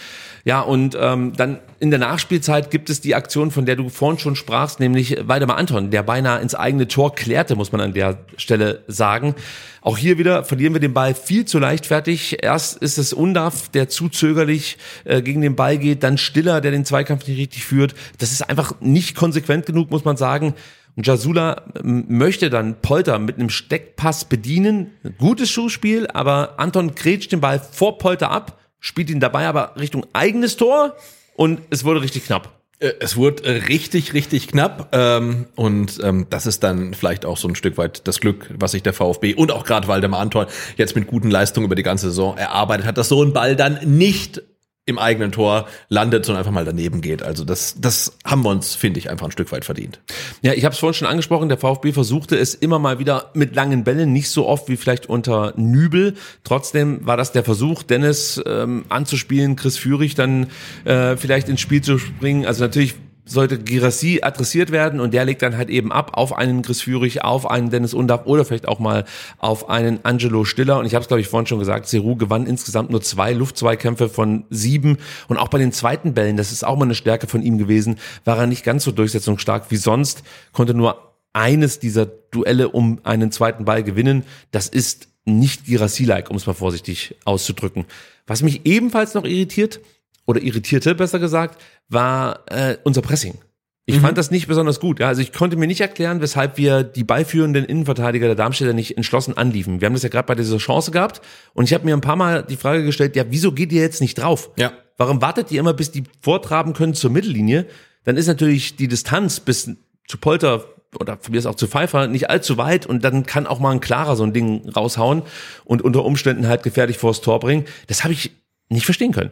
Ja, 0.49 0.63
und 0.63 0.97
ähm, 0.99 1.35
dann 1.37 1.59
in 1.79 1.91
der 1.91 1.99
Nachspielzeit 1.99 2.71
gibt 2.71 2.89
es 2.89 3.03
die 3.03 3.15
Aktion, 3.15 3.51
von 3.51 3.67
der 3.67 3.77
du 3.77 3.91
vorhin 3.91 4.19
schon 4.19 4.35
sprachst, 4.35 4.81
nämlich 4.81 5.19
Waldemar 5.29 5.59
Anton, 5.59 5.91
der 5.91 6.03
beinahe 6.03 6.41
ins 6.41 6.55
eigene 6.55 6.89
Tor 6.89 7.15
klärte, 7.15 7.55
muss 7.55 7.71
man 7.71 7.83
an 7.83 7.93
der 7.93 8.17
Stelle 8.39 8.83
sagen. 8.87 9.35
Auch 9.83 9.99
hier 9.99 10.17
wieder 10.17 10.45
verlieren 10.45 10.73
wir 10.73 10.81
den 10.81 10.95
Ball 10.95 11.15
viel 11.15 11.45
zu 11.45 11.59
leichtfertig. 11.59 12.43
Erst 12.43 12.79
ist 12.79 12.97
es 12.97 13.13
Undav, 13.13 13.69
der 13.69 13.91
zu 13.91 14.09
zögerlich 14.09 14.79
äh, 15.05 15.21
gegen 15.21 15.43
den 15.43 15.55
Ball 15.55 15.77
geht, 15.77 16.03
dann 16.03 16.17
Stiller, 16.17 16.63
der 16.63 16.71
den 16.71 16.87
Zweikampf 16.87 17.27
nicht 17.27 17.37
richtig 17.37 17.67
führt. 17.67 17.95
Das 18.17 18.33
ist 18.33 18.49
einfach 18.49 18.73
nicht 18.81 19.17
konsequent 19.17 19.67
genug, 19.67 19.91
muss 19.91 20.07
man 20.07 20.17
sagen. 20.17 20.55
Und 20.97 21.07
Jasula 21.07 21.65
ähm, 21.79 22.07
möchte 22.09 22.49
dann 22.49 22.81
Polter 22.81 23.19
mit 23.19 23.37
einem 23.37 23.51
Steckpass 23.51 24.25
bedienen. 24.25 24.93
Gutes 25.19 25.51
Schuhspiel, 25.51 26.07
aber 26.07 26.59
Anton 26.59 26.95
grätscht 26.95 27.33
den 27.33 27.43
Ball 27.43 27.61
vor 27.61 27.99
Polter 27.99 28.31
ab, 28.31 28.59
spielt 28.81 29.11
ihn 29.11 29.21
dabei 29.21 29.47
aber 29.47 29.75
Richtung 29.77 30.07
eigenes 30.13 30.57
Tor 30.57 30.97
und 31.37 31.61
es 31.71 31.85
wurde 31.85 32.03
richtig 32.03 32.27
knapp. 32.27 32.59
Äh, 32.81 32.93
Es 33.01 33.17
wurde 33.17 33.45
richtig, 33.69 34.15
richtig 34.15 34.49
knapp 34.49 34.89
ähm, 34.93 35.47
und 35.57 35.99
ähm, 36.03 36.27
das 36.31 36.47
ist 36.47 36.63
dann 36.63 36.95
vielleicht 36.95 37.27
auch 37.27 37.37
so 37.37 37.49
ein 37.49 37.57
Stück 37.57 37.77
weit 37.77 38.07
das 38.07 38.21
Glück, 38.21 38.51
was 38.57 38.73
sich 38.73 38.83
der 38.83 38.93
VfB 38.93 39.35
und 39.35 39.51
auch 39.51 39.65
gerade 39.65 39.89
Waldemar 39.89 40.21
Anton 40.21 40.47
jetzt 40.77 40.95
mit 40.95 41.07
guten 41.09 41.31
Leistungen 41.31 41.67
über 41.67 41.75
die 41.75 41.83
ganze 41.83 42.09
Saison 42.11 42.37
erarbeitet 42.37 42.87
hat, 42.87 42.97
dass 42.99 43.09
so 43.09 43.23
ein 43.23 43.33
Ball 43.33 43.57
dann 43.57 43.81
nicht 43.85 44.43
im 44.89 44.99
eigenen 44.99 45.33
Tor 45.33 45.69
landet, 45.91 46.25
sondern 46.25 46.41
einfach 46.41 46.53
mal 46.53 46.65
daneben 46.65 47.03
geht. 47.03 47.23
Also 47.23 47.45
das, 47.45 47.77
das 47.79 48.17
haben 48.25 48.43
wir 48.43 48.49
uns, 48.49 48.75
finde 48.75 48.99
ich, 48.99 49.11
einfach 49.11 49.27
ein 49.27 49.31
Stück 49.31 49.53
weit 49.53 49.67
verdient. 49.67 50.01
Ja, 50.41 50.55
ich 50.55 50.65
habe 50.65 50.73
es 50.73 50.79
vorhin 50.79 50.95
schon 50.95 51.09
angesprochen, 51.09 51.51
der 51.51 51.59
VfB 51.59 51.93
versuchte 51.93 52.37
es 52.37 52.55
immer 52.55 52.79
mal 52.79 52.99
wieder 52.99 53.31
mit 53.35 53.55
langen 53.55 53.85
Bällen, 53.85 54.13
nicht 54.13 54.31
so 54.31 54.47
oft 54.47 54.69
wie 54.69 54.79
vielleicht 54.79 55.07
unter 55.07 55.53
Nübel. 55.57 56.15
Trotzdem 56.43 57.07
war 57.07 57.19
das 57.19 57.33
der 57.33 57.45
Versuch, 57.45 57.83
Dennis 57.83 58.41
ähm, 58.47 58.87
anzuspielen, 58.89 59.57
Chris 59.57 59.77
Führig 59.77 60.15
dann 60.15 60.47
äh, 60.87 61.17
vielleicht 61.17 61.51
ins 61.51 61.61
Spiel 61.61 61.83
zu 61.83 61.99
springen. 61.99 62.47
Also 62.47 62.65
natürlich 62.65 62.95
sollte 63.29 63.59
Girassi 63.59 64.21
adressiert 64.23 64.71
werden 64.71 65.01
und 65.01 65.15
der 65.15 65.25
legt 65.25 65.43
dann 65.43 65.57
halt 65.57 65.69
eben 65.71 65.93
ab 65.93 66.13
auf 66.15 66.37
einen 66.37 66.63
Chris 66.63 66.83
Führig, 66.83 67.23
auf 67.23 67.51
einen 67.51 67.71
Dennis 67.71 67.95
Undaff 67.95 68.27
oder 68.27 68.45
vielleicht 68.45 68.67
auch 68.67 68.79
mal 68.79 69.05
auf 69.39 69.69
einen 69.69 70.01
Angelo 70.05 70.45
Stiller. 70.45 70.79
Und 70.79 70.87
ich 70.87 70.95
habe 70.95 71.03
es, 71.03 71.09
glaube 71.09 71.21
ich, 71.21 71.29
vorhin 71.29 71.47
schon 71.47 71.59
gesagt, 71.59 71.89
Seru 71.89 72.17
gewann 72.17 72.47
insgesamt 72.47 72.91
nur 72.91 73.03
zwei 73.03 73.33
Luftzweikämpfe 73.33 74.09
von 74.09 74.45
sieben. 74.51 74.99
Und 75.29 75.37
auch 75.37 75.49
bei 75.49 75.59
den 75.59 75.73
zweiten 75.73 76.15
Bällen, 76.15 76.37
das 76.37 76.53
ist 76.53 76.65
auch 76.65 76.77
mal 76.77 76.85
eine 76.85 76.95
Stärke 76.95 77.27
von 77.27 77.43
ihm 77.43 77.59
gewesen, 77.59 77.99
war 78.25 78.39
er 78.39 78.47
nicht 78.47 78.65
ganz 78.65 78.85
so 78.85 78.93
durchsetzungsstark 78.93 79.71
wie 79.71 79.77
sonst, 79.77 80.23
konnte 80.53 80.75
nur 80.75 81.15
eines 81.33 81.79
dieser 81.79 82.07
Duelle 82.07 82.71
um 82.71 83.01
einen 83.05 83.31
zweiten 83.31 83.65
Ball 83.65 83.83
gewinnen. 83.83 84.25
Das 84.51 84.69
ist 84.69 85.09
nicht 85.25 85.67
Girassi-like, 85.67 86.31
um 86.31 86.37
es 86.37 86.47
mal 86.47 86.55
vorsichtig 86.55 87.15
auszudrücken. 87.25 87.85
Was 88.27 88.43
mich 88.43 88.67
ebenfalls 88.67 89.15
noch 89.15 89.25
irritiert, 89.25 89.81
oder 90.29 90.43
irritierte, 90.43 90.95
besser 90.95 91.19
gesagt, 91.19 91.61
war 91.89 92.41
äh, 92.47 92.77
unser 92.85 93.01
Pressing. 93.01 93.39
Ich 93.87 94.01
fand 94.01 94.19
das 94.19 94.31
nicht 94.31 94.49
besonders 94.49 94.81
gut. 94.81 95.01
Ja, 95.01 95.09
also 95.09 95.23
ich 95.23 95.33
konnte 95.33 95.57
mir 95.57 95.67
nicht 95.67 95.81
erklären, 95.81 96.21
weshalb 96.21 96.59
wir 96.59 96.83
die 96.83 97.05
beiführenden 97.05 97.65
Innenverteidiger 97.65 98.27
der 98.27 98.35
Darmstädter 98.35 98.75
nicht 98.75 98.99
entschlossen 98.99 99.39
anliefen. 99.39 99.81
Wir 99.81 99.87
haben 99.87 99.95
das 99.95 100.03
ja 100.03 100.11
gerade 100.11 100.27
bei 100.27 100.35
dieser 100.35 100.59
Chance 100.59 100.91
gehabt 100.91 101.23
und 101.55 101.65
ich 101.65 101.73
habe 101.73 101.87
mir 101.87 101.97
ein 101.97 102.03
paar 102.03 102.17
Mal 102.17 102.43
die 102.43 102.57
Frage 102.57 102.85
gestellt, 102.85 103.17
ja, 103.17 103.25
wieso 103.31 103.53
geht 103.53 103.73
ihr 103.73 103.81
jetzt 103.81 104.03
nicht 104.03 104.17
drauf? 104.17 104.51
Ja. 104.59 104.73
Warum 104.99 105.23
wartet 105.23 105.51
ihr 105.51 105.61
immer, 105.61 105.73
bis 105.73 105.91
die 105.91 106.05
vortraben 106.21 106.75
können 106.75 106.93
zur 106.93 107.11
Mittellinie? 107.11 107.65
Dann 108.05 108.19
ist 108.19 108.27
natürlich 108.27 108.77
die 108.77 108.89
Distanz 108.89 109.41
bis 109.41 109.71
zu 110.07 110.19
Polter 110.19 110.67
oder 111.01 111.17
von 111.17 111.33
mir 111.33 111.39
ist 111.39 111.47
auch 111.47 111.55
zu 111.55 111.67
Pfeiffer 111.67 112.09
nicht 112.09 112.29
allzu 112.29 112.59
weit 112.59 112.85
und 112.85 113.05
dann 113.05 113.25
kann 113.25 113.47
auch 113.47 113.59
mal 113.59 113.71
ein 113.71 113.81
klarer 113.81 114.17
so 114.17 114.25
ein 114.25 114.35
Ding 114.35 114.69
raushauen 114.69 115.23
und 115.65 115.81
unter 115.81 116.05
Umständen 116.05 116.47
halt 116.47 116.63
gefährlich 116.63 116.99
vors 116.99 117.23
Tor 117.23 117.41
bringen. 117.41 117.65
Das 117.87 118.05
habe 118.05 118.13
ich 118.13 118.33
nicht 118.69 118.85
verstehen 118.85 119.13
können. 119.13 119.31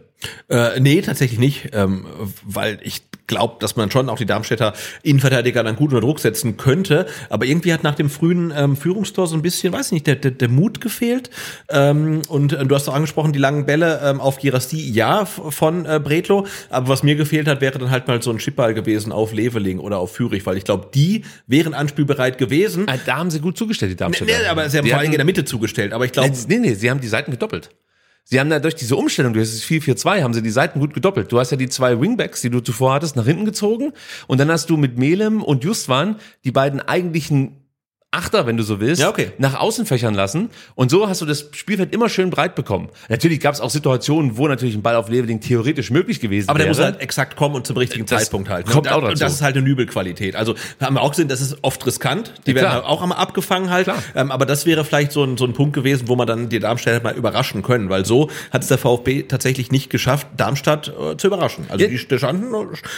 Äh, 0.48 0.80
nee, 0.80 1.02
tatsächlich 1.02 1.38
nicht, 1.38 1.70
ähm, 1.72 2.06
weil 2.42 2.78
ich 2.82 3.02
glaube, 3.26 3.56
dass 3.60 3.76
man 3.76 3.90
schon 3.90 4.08
auch 4.08 4.16
die 4.16 4.24
Darmstädter 4.24 4.72
Innenverteidiger 5.02 5.62
dann 5.62 5.76
gut 5.76 5.90
unter 5.92 6.00
Druck 6.00 6.20
setzen 6.20 6.56
könnte. 6.56 7.06
Aber 7.28 7.44
irgendwie 7.44 7.72
hat 7.72 7.82
nach 7.82 7.96
dem 7.96 8.08
frühen 8.08 8.52
ähm, 8.56 8.76
Führungstor 8.76 9.26
so 9.26 9.34
ein 9.34 9.42
bisschen, 9.42 9.72
weiß 9.72 9.92
nicht, 9.92 10.06
der, 10.06 10.16
der, 10.16 10.30
der 10.30 10.48
Mut 10.48 10.80
gefehlt. 10.80 11.30
Ähm, 11.68 12.22
und 12.28 12.52
äh, 12.52 12.64
du 12.64 12.74
hast 12.74 12.88
auch 12.88 12.94
angesprochen, 12.94 13.32
die 13.32 13.38
langen 13.38 13.66
Bälle 13.66 14.00
ähm, 14.04 14.20
auf 14.20 14.38
Girassi, 14.38 14.78
ja, 14.90 15.24
von 15.26 15.84
äh, 15.86 16.00
Bretlo. 16.02 16.46
Aber 16.70 16.88
was 16.88 17.02
mir 17.02 17.16
gefehlt 17.16 17.48
hat, 17.48 17.60
wäre 17.60 17.78
dann 17.78 17.90
halt 17.90 18.06
mal 18.08 18.22
so 18.22 18.30
ein 18.30 18.38
Chipball 18.38 18.74
gewesen 18.74 19.12
auf 19.12 19.32
Leveling 19.32 19.80
oder 19.80 19.98
auf 19.98 20.14
Fürich, 20.14 20.46
weil 20.46 20.56
ich 20.56 20.64
glaube, 20.64 20.88
die 20.94 21.24
wären 21.46 21.74
anspielbereit 21.74 22.38
gewesen. 22.38 22.88
Äh, 22.88 22.98
Da 23.04 23.16
haben 23.16 23.30
sie 23.30 23.40
gut 23.40 23.58
zugestellt, 23.58 23.92
die 23.92 23.96
Darmstädter. 23.96 24.32
Nee, 24.40 24.46
aber 24.46 24.70
sie 24.70 24.78
haben 24.78 24.84
Die 24.84 24.90
vor 24.90 25.00
allem 25.00 25.10
in 25.10 25.18
der 25.18 25.26
Mitte 25.26 25.44
zugestellt. 25.44 25.92
Aber 25.92 26.04
ich 26.04 26.12
glaube, 26.12 26.32
Nee, 26.48 26.58
nee, 26.58 26.74
sie 26.74 26.90
haben 26.90 27.00
die 27.00 27.08
Seiten 27.08 27.32
gedoppelt. 27.32 27.70
Sie 28.28 28.40
haben 28.40 28.50
da 28.50 28.58
durch 28.58 28.74
diese 28.74 28.96
Umstellung, 28.96 29.34
durch 29.34 29.52
das 29.52 29.62
4-4-2, 29.62 30.22
haben 30.22 30.34
sie 30.34 30.42
die 30.42 30.50
Seiten 30.50 30.80
gut 30.80 30.94
gedoppelt. 30.94 31.30
Du 31.30 31.38
hast 31.38 31.52
ja 31.52 31.56
die 31.56 31.68
zwei 31.68 32.00
Wingbacks, 32.00 32.40
die 32.40 32.50
du 32.50 32.58
zuvor 32.58 32.94
hattest, 32.94 33.14
nach 33.14 33.24
hinten 33.24 33.44
gezogen. 33.44 33.92
Und 34.26 34.40
dann 34.40 34.50
hast 34.50 34.68
du 34.68 34.76
mit 34.76 34.98
Melem 34.98 35.44
und 35.44 35.62
Justwan 35.62 36.16
die 36.42 36.50
beiden 36.50 36.80
eigentlichen 36.80 37.65
Achter, 38.16 38.46
wenn 38.46 38.56
du 38.56 38.62
so 38.62 38.80
willst, 38.80 39.00
Ja, 39.02 39.10
okay. 39.10 39.32
nach 39.38 39.54
außen 39.60 39.84
fächern 39.84 40.14
lassen. 40.14 40.48
Und 40.74 40.90
so 40.90 41.06
hast 41.08 41.20
du 41.20 41.26
das 41.26 41.48
Spielfeld 41.52 41.94
immer 41.94 42.08
schön 42.08 42.30
breit 42.30 42.54
bekommen. 42.54 42.88
Natürlich 43.08 43.40
gab 43.40 43.54
es 43.54 43.60
auch 43.60 43.68
Situationen, 43.70 44.38
wo 44.38 44.48
natürlich 44.48 44.74
ein 44.74 44.82
Ball 44.82 44.96
auf 44.96 45.08
Leveling 45.10 45.40
theoretisch 45.40 45.90
möglich 45.90 46.20
gewesen 46.20 46.48
Aber 46.48 46.58
der 46.58 46.66
wäre. 46.68 46.76
muss 46.76 46.82
halt 46.84 47.00
exakt 47.02 47.36
kommen 47.36 47.54
und 47.54 47.66
zum 47.66 47.76
richtigen 47.76 48.06
Das 48.06 48.22
Zeitpunkt 48.22 48.48
halt. 48.48 48.66
ne? 48.66 48.72
kommt 48.72 48.86
und, 48.86 48.92
auch 48.92 48.98
Und 49.02 49.04
dazu. 49.10 49.20
das 49.20 49.34
ist 49.34 49.42
halt 49.42 49.56
eine 49.56 49.64
Nübelqualität. 49.66 50.34
Also 50.34 50.54
haben 50.80 50.94
wir 50.96 51.02
auch 51.02 51.10
gesehen, 51.10 51.28
das 51.28 51.40
ist 51.40 51.58
oft 51.62 51.84
riskant. 51.86 52.32
Die 52.46 52.50
Ja, 52.52 52.56
werden 52.56 52.72
halt 52.72 52.84
auch 52.84 53.02
einmal 53.02 53.18
abgefangen 53.18 53.70
halt. 53.70 53.88
Ähm, 54.14 54.30
aber 54.30 54.46
das 54.46 54.64
wäre 54.66 54.84
vielleicht 54.84 55.12
so 55.12 55.22
ein, 55.22 55.36
so 55.36 55.44
ein 55.44 55.52
Punkt 55.52 55.74
gewesen, 55.74 56.08
wo 56.08 56.16
man 56.16 56.26
dann 56.26 56.48
die 56.48 56.58
Darmstädter 56.58 57.02
mal 57.02 57.14
überraschen 57.14 57.62
können. 57.62 57.90
Weil 57.90 58.04
so 58.06 58.30
hat 58.50 58.62
es 58.62 58.68
der 58.68 58.78
VfB 58.78 59.24
tatsächlich 59.24 59.70
nicht 59.70 59.90
geschafft, 59.90 60.26
Darmstadt 60.36 60.88
äh, 60.88 61.16
zu 61.16 61.26
überraschen. 61.26 61.66
Also 61.68 61.84
Ja. 61.84 61.90
die 61.90 61.98
standen, 61.98 62.46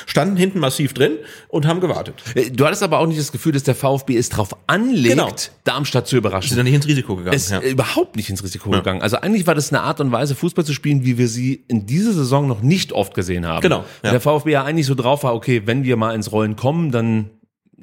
standen 0.06 0.36
hinten 0.36 0.60
massiv 0.60 0.94
drin 0.94 1.12
und 1.48 1.66
haben 1.66 1.80
gewartet. 1.80 2.14
Äh, 2.34 2.50
Du 2.50 2.64
hattest 2.66 2.82
aber 2.82 2.98
auch 3.00 3.06
nicht 3.06 3.18
das 3.20 3.32
Gefühl, 3.32 3.52
dass 3.52 3.62
der 3.62 3.74
VfB 3.74 4.16
es 4.16 4.28
drauf 4.28 4.54
anlegt, 4.66 5.07
Genau. 5.08 5.34
Darmstadt 5.64 6.06
zu 6.06 6.10
Sind 6.10 6.18
überraschen. 6.18 6.56
dann 6.56 6.64
nicht 6.64 6.74
ins 6.74 6.86
Risiko 6.86 7.16
gegangen. 7.16 7.36
ist 7.36 7.50
ja. 7.50 7.60
überhaupt 7.60 8.16
nicht 8.16 8.30
ins 8.30 8.42
Risiko 8.42 8.70
gegangen. 8.70 9.02
Also 9.02 9.16
eigentlich 9.18 9.46
war 9.46 9.54
das 9.54 9.72
eine 9.72 9.82
Art 9.82 10.00
und 10.00 10.12
Weise, 10.12 10.34
Fußball 10.34 10.64
zu 10.64 10.72
spielen, 10.72 11.04
wie 11.04 11.18
wir 11.18 11.28
sie 11.28 11.64
in 11.68 11.86
dieser 11.86 12.12
Saison 12.12 12.46
noch 12.48 12.62
nicht 12.62 12.92
oft 12.92 13.14
gesehen 13.14 13.46
haben. 13.46 13.60
Genau, 13.62 13.84
ja. 14.02 14.10
Der 14.12 14.20
VfB 14.20 14.50
ja 14.52 14.64
eigentlich 14.64 14.86
so 14.86 14.94
drauf 14.94 15.24
war, 15.24 15.34
okay, 15.34 15.62
wenn 15.66 15.84
wir 15.84 15.96
mal 15.96 16.14
ins 16.14 16.32
Rollen 16.32 16.56
kommen, 16.56 16.90
dann 16.90 17.30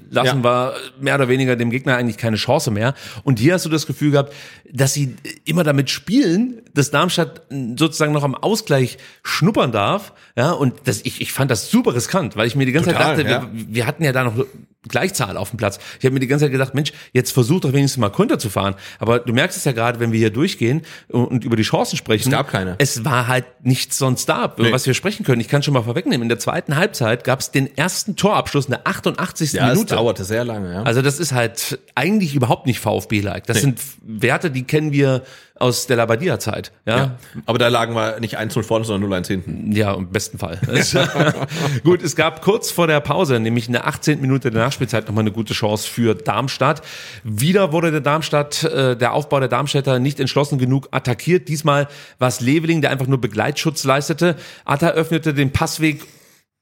lassen 0.10 0.44
Ja. 0.44 0.44
wir 0.44 0.74
mehr 1.00 1.16
oder 1.16 1.30
weniger 1.30 1.56
dem 1.56 1.70
Gegner 1.70 1.96
eigentlich 1.96 2.18
keine 2.18 2.36
Chance 2.36 2.70
mehr. 2.70 2.94
Und 3.24 3.40
hier 3.40 3.54
hast 3.54 3.66
du 3.66 3.70
das 3.70 3.88
Gefühl 3.88 4.12
gehabt, 4.12 4.34
dass 4.72 4.94
sie 4.94 5.16
immer 5.46 5.64
damit 5.64 5.90
spielen, 5.90 6.62
dass 6.74 6.92
Darmstadt 6.92 7.44
sozusagen 7.78 8.12
noch 8.12 8.24
am 8.24 8.36
Ausgleich 8.36 8.98
schnuppern 9.24 9.72
darf. 9.72 10.12
Ja, 10.38 10.52
und 10.52 10.74
das, 10.84 11.00
ich, 11.06 11.22
ich 11.22 11.32
fand 11.32 11.50
das 11.50 11.72
super 11.72 11.96
riskant, 11.96 12.36
weil 12.36 12.46
ich 12.46 12.56
mir 12.58 12.66
die 12.66 12.74
ganze 12.74 12.92
Total, 12.92 13.16
Zeit 13.16 13.26
dachte, 13.26 13.48
ja. 13.48 13.50
wir, 13.54 13.74
wir 13.74 13.88
hatten 13.88 14.04
ja 14.04 14.12
da 14.12 14.26
noch 14.26 14.46
Gleichzahl 14.88 15.38
auf 15.38 15.50
dem 15.50 15.58
Platz. 15.58 15.80
Ich 16.00 16.06
habe 16.06 16.14
mir 16.14 16.20
die 16.20 16.28
ganze 16.28 16.46
Zeit 16.46 16.52
gedacht, 16.52 16.74
Mensch, 16.76 16.94
jetzt 17.14 17.32
versuch 17.32 17.60
doch 17.62 17.74
wenigstens 17.74 18.00
mal 18.00 18.10
Konter 18.10 18.40
zu 18.40 18.50
fahren. 18.50 18.76
Aber 19.00 19.20
du 19.20 19.34
merkst 19.34 19.58
es 19.58 19.64
ja 19.66 19.72
gerade, 19.72 20.00
wenn 20.00 20.12
wir 20.12 20.20
hier 20.20 20.30
durchgehen 20.30 20.82
und, 21.10 21.44
über 21.44 21.56
die 21.56 21.64
Chancen 21.64 21.98
sprechen. 21.98 22.30
Es 22.30 22.32
gab 22.32 22.50
keine. 22.50 22.76
Es 22.78 23.04
war 23.06 23.28
halt 23.28 23.46
nichts 23.64 23.98
sonst 23.98 24.28
da, 24.30 24.46
über 24.56 24.64
Nee. 24.66 24.72
was 24.72 24.86
wir 24.86 24.94
sprechen 24.94 25.26
können. 25.26 25.42
Ich 25.42 25.48
kann 25.48 25.64
schon 25.64 25.74
mal 25.74 25.84
vorwegnehmen. 25.84 26.24
In 26.24 26.30
der 26.30 26.40
zweiten 26.40 26.76
Halbzeit 26.76 27.24
gab 27.24 27.40
es 27.40 27.52
den 27.52 27.76
ersten 27.78 28.16
Torabschluss 28.16 28.66
in 28.66 28.72
der 28.72 28.88
88. 28.88 29.54
ja, 29.54 29.68
Minute. 29.70 29.96
dauerte 29.96 30.24
sehr 30.24 30.44
lange. 30.44 30.74
Ja. 30.74 30.84
Also 30.84 31.02
das 31.02 31.20
ist 31.20 31.32
halt 31.32 31.80
eigentlich 31.96 32.36
überhaupt 32.36 32.66
nicht 32.66 32.80
VfB-like. 32.80 33.46
Das 33.48 33.62
sind 33.62 33.80
Werte, 34.04 34.52
die 34.52 34.64
kennen 34.64 34.92
wir 34.92 35.24
aus 35.58 35.88
der 35.88 35.96
Labadia-Zeit. 35.96 36.72
Ja? 36.86 36.98
ja. 36.98 37.16
Aber 37.46 37.58
da 37.58 37.70
lagen 37.70 37.96
wir 37.96 38.20
nicht 38.20 38.38
1-0 38.38 38.62
vorne, 38.64 38.84
sondern 38.84 39.24
0-1 39.24 39.28
hinten. 39.28 39.72
Ja, 39.72 39.94
im 39.94 40.10
besten 40.10 40.38
Fall. 40.38 40.60
Gut, 41.84 42.04
es 42.04 42.16
gab 42.16 42.42
kurz 42.42 42.72
vor 42.72 42.88
der 42.88 43.00
Pause, 43.00 43.40
nämlich 43.40 43.68
in 43.68 43.74
der 43.74 43.88
18. 43.88 44.20
Minute 44.20 44.52
der 44.52 44.64
Nachspielzeit, 44.64 45.08
nochmal 45.08 45.24
eine 45.24 45.32
gute 45.32 45.54
Chance 45.54 45.88
für 45.88 46.14
Darmstadt. 46.14 46.82
Wieder 47.24 47.72
wurde 47.72 47.92
der 47.92 48.02
Darmstadt, 48.02 48.64
äh, 48.64 48.98
der 48.98 49.14
Aufbau 49.14 49.40
der 49.40 49.48
Darmstädter 49.48 50.00
nicht 50.00 50.20
entschlossen 50.20 50.60
genug 50.60 50.90
attackiert. 50.92 51.48
Diesmal 51.48 51.88
war 52.20 52.28
es 52.28 52.42
Leveling, 52.42 52.82
der 52.82 52.92
einfach 52.92 53.08
nur 53.08 53.22
Begleitschutz 53.22 53.86
leistete. 53.86 54.36
Atta 54.66 54.90
öffnete 54.90 55.34
den 55.34 55.54
Passweg 55.54 56.06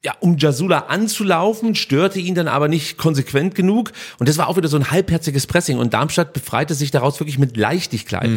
ja, 0.05 0.13
um 0.19 0.37
Jasula 0.37 0.79
anzulaufen, 0.89 1.75
störte 1.75 2.19
ihn 2.19 2.35
dann 2.35 2.49
aber 2.49 2.67
nicht 2.67 2.97
konsequent 2.97 3.55
genug. 3.55 3.93
Und 4.19 4.27
das 4.27 4.37
war 4.37 4.49
auch 4.49 4.57
wieder 4.57 4.67
so 4.67 4.75
ein 4.75 4.91
halbherziges 4.91 5.47
Pressing. 5.47 5.77
Und 5.77 5.93
Darmstadt 5.93 6.33
befreite 6.33 6.73
sich 6.73 6.91
daraus 6.91 7.21
wirklich 7.21 7.39
mit 7.39 7.55
Leichtigkeit. 7.55 8.27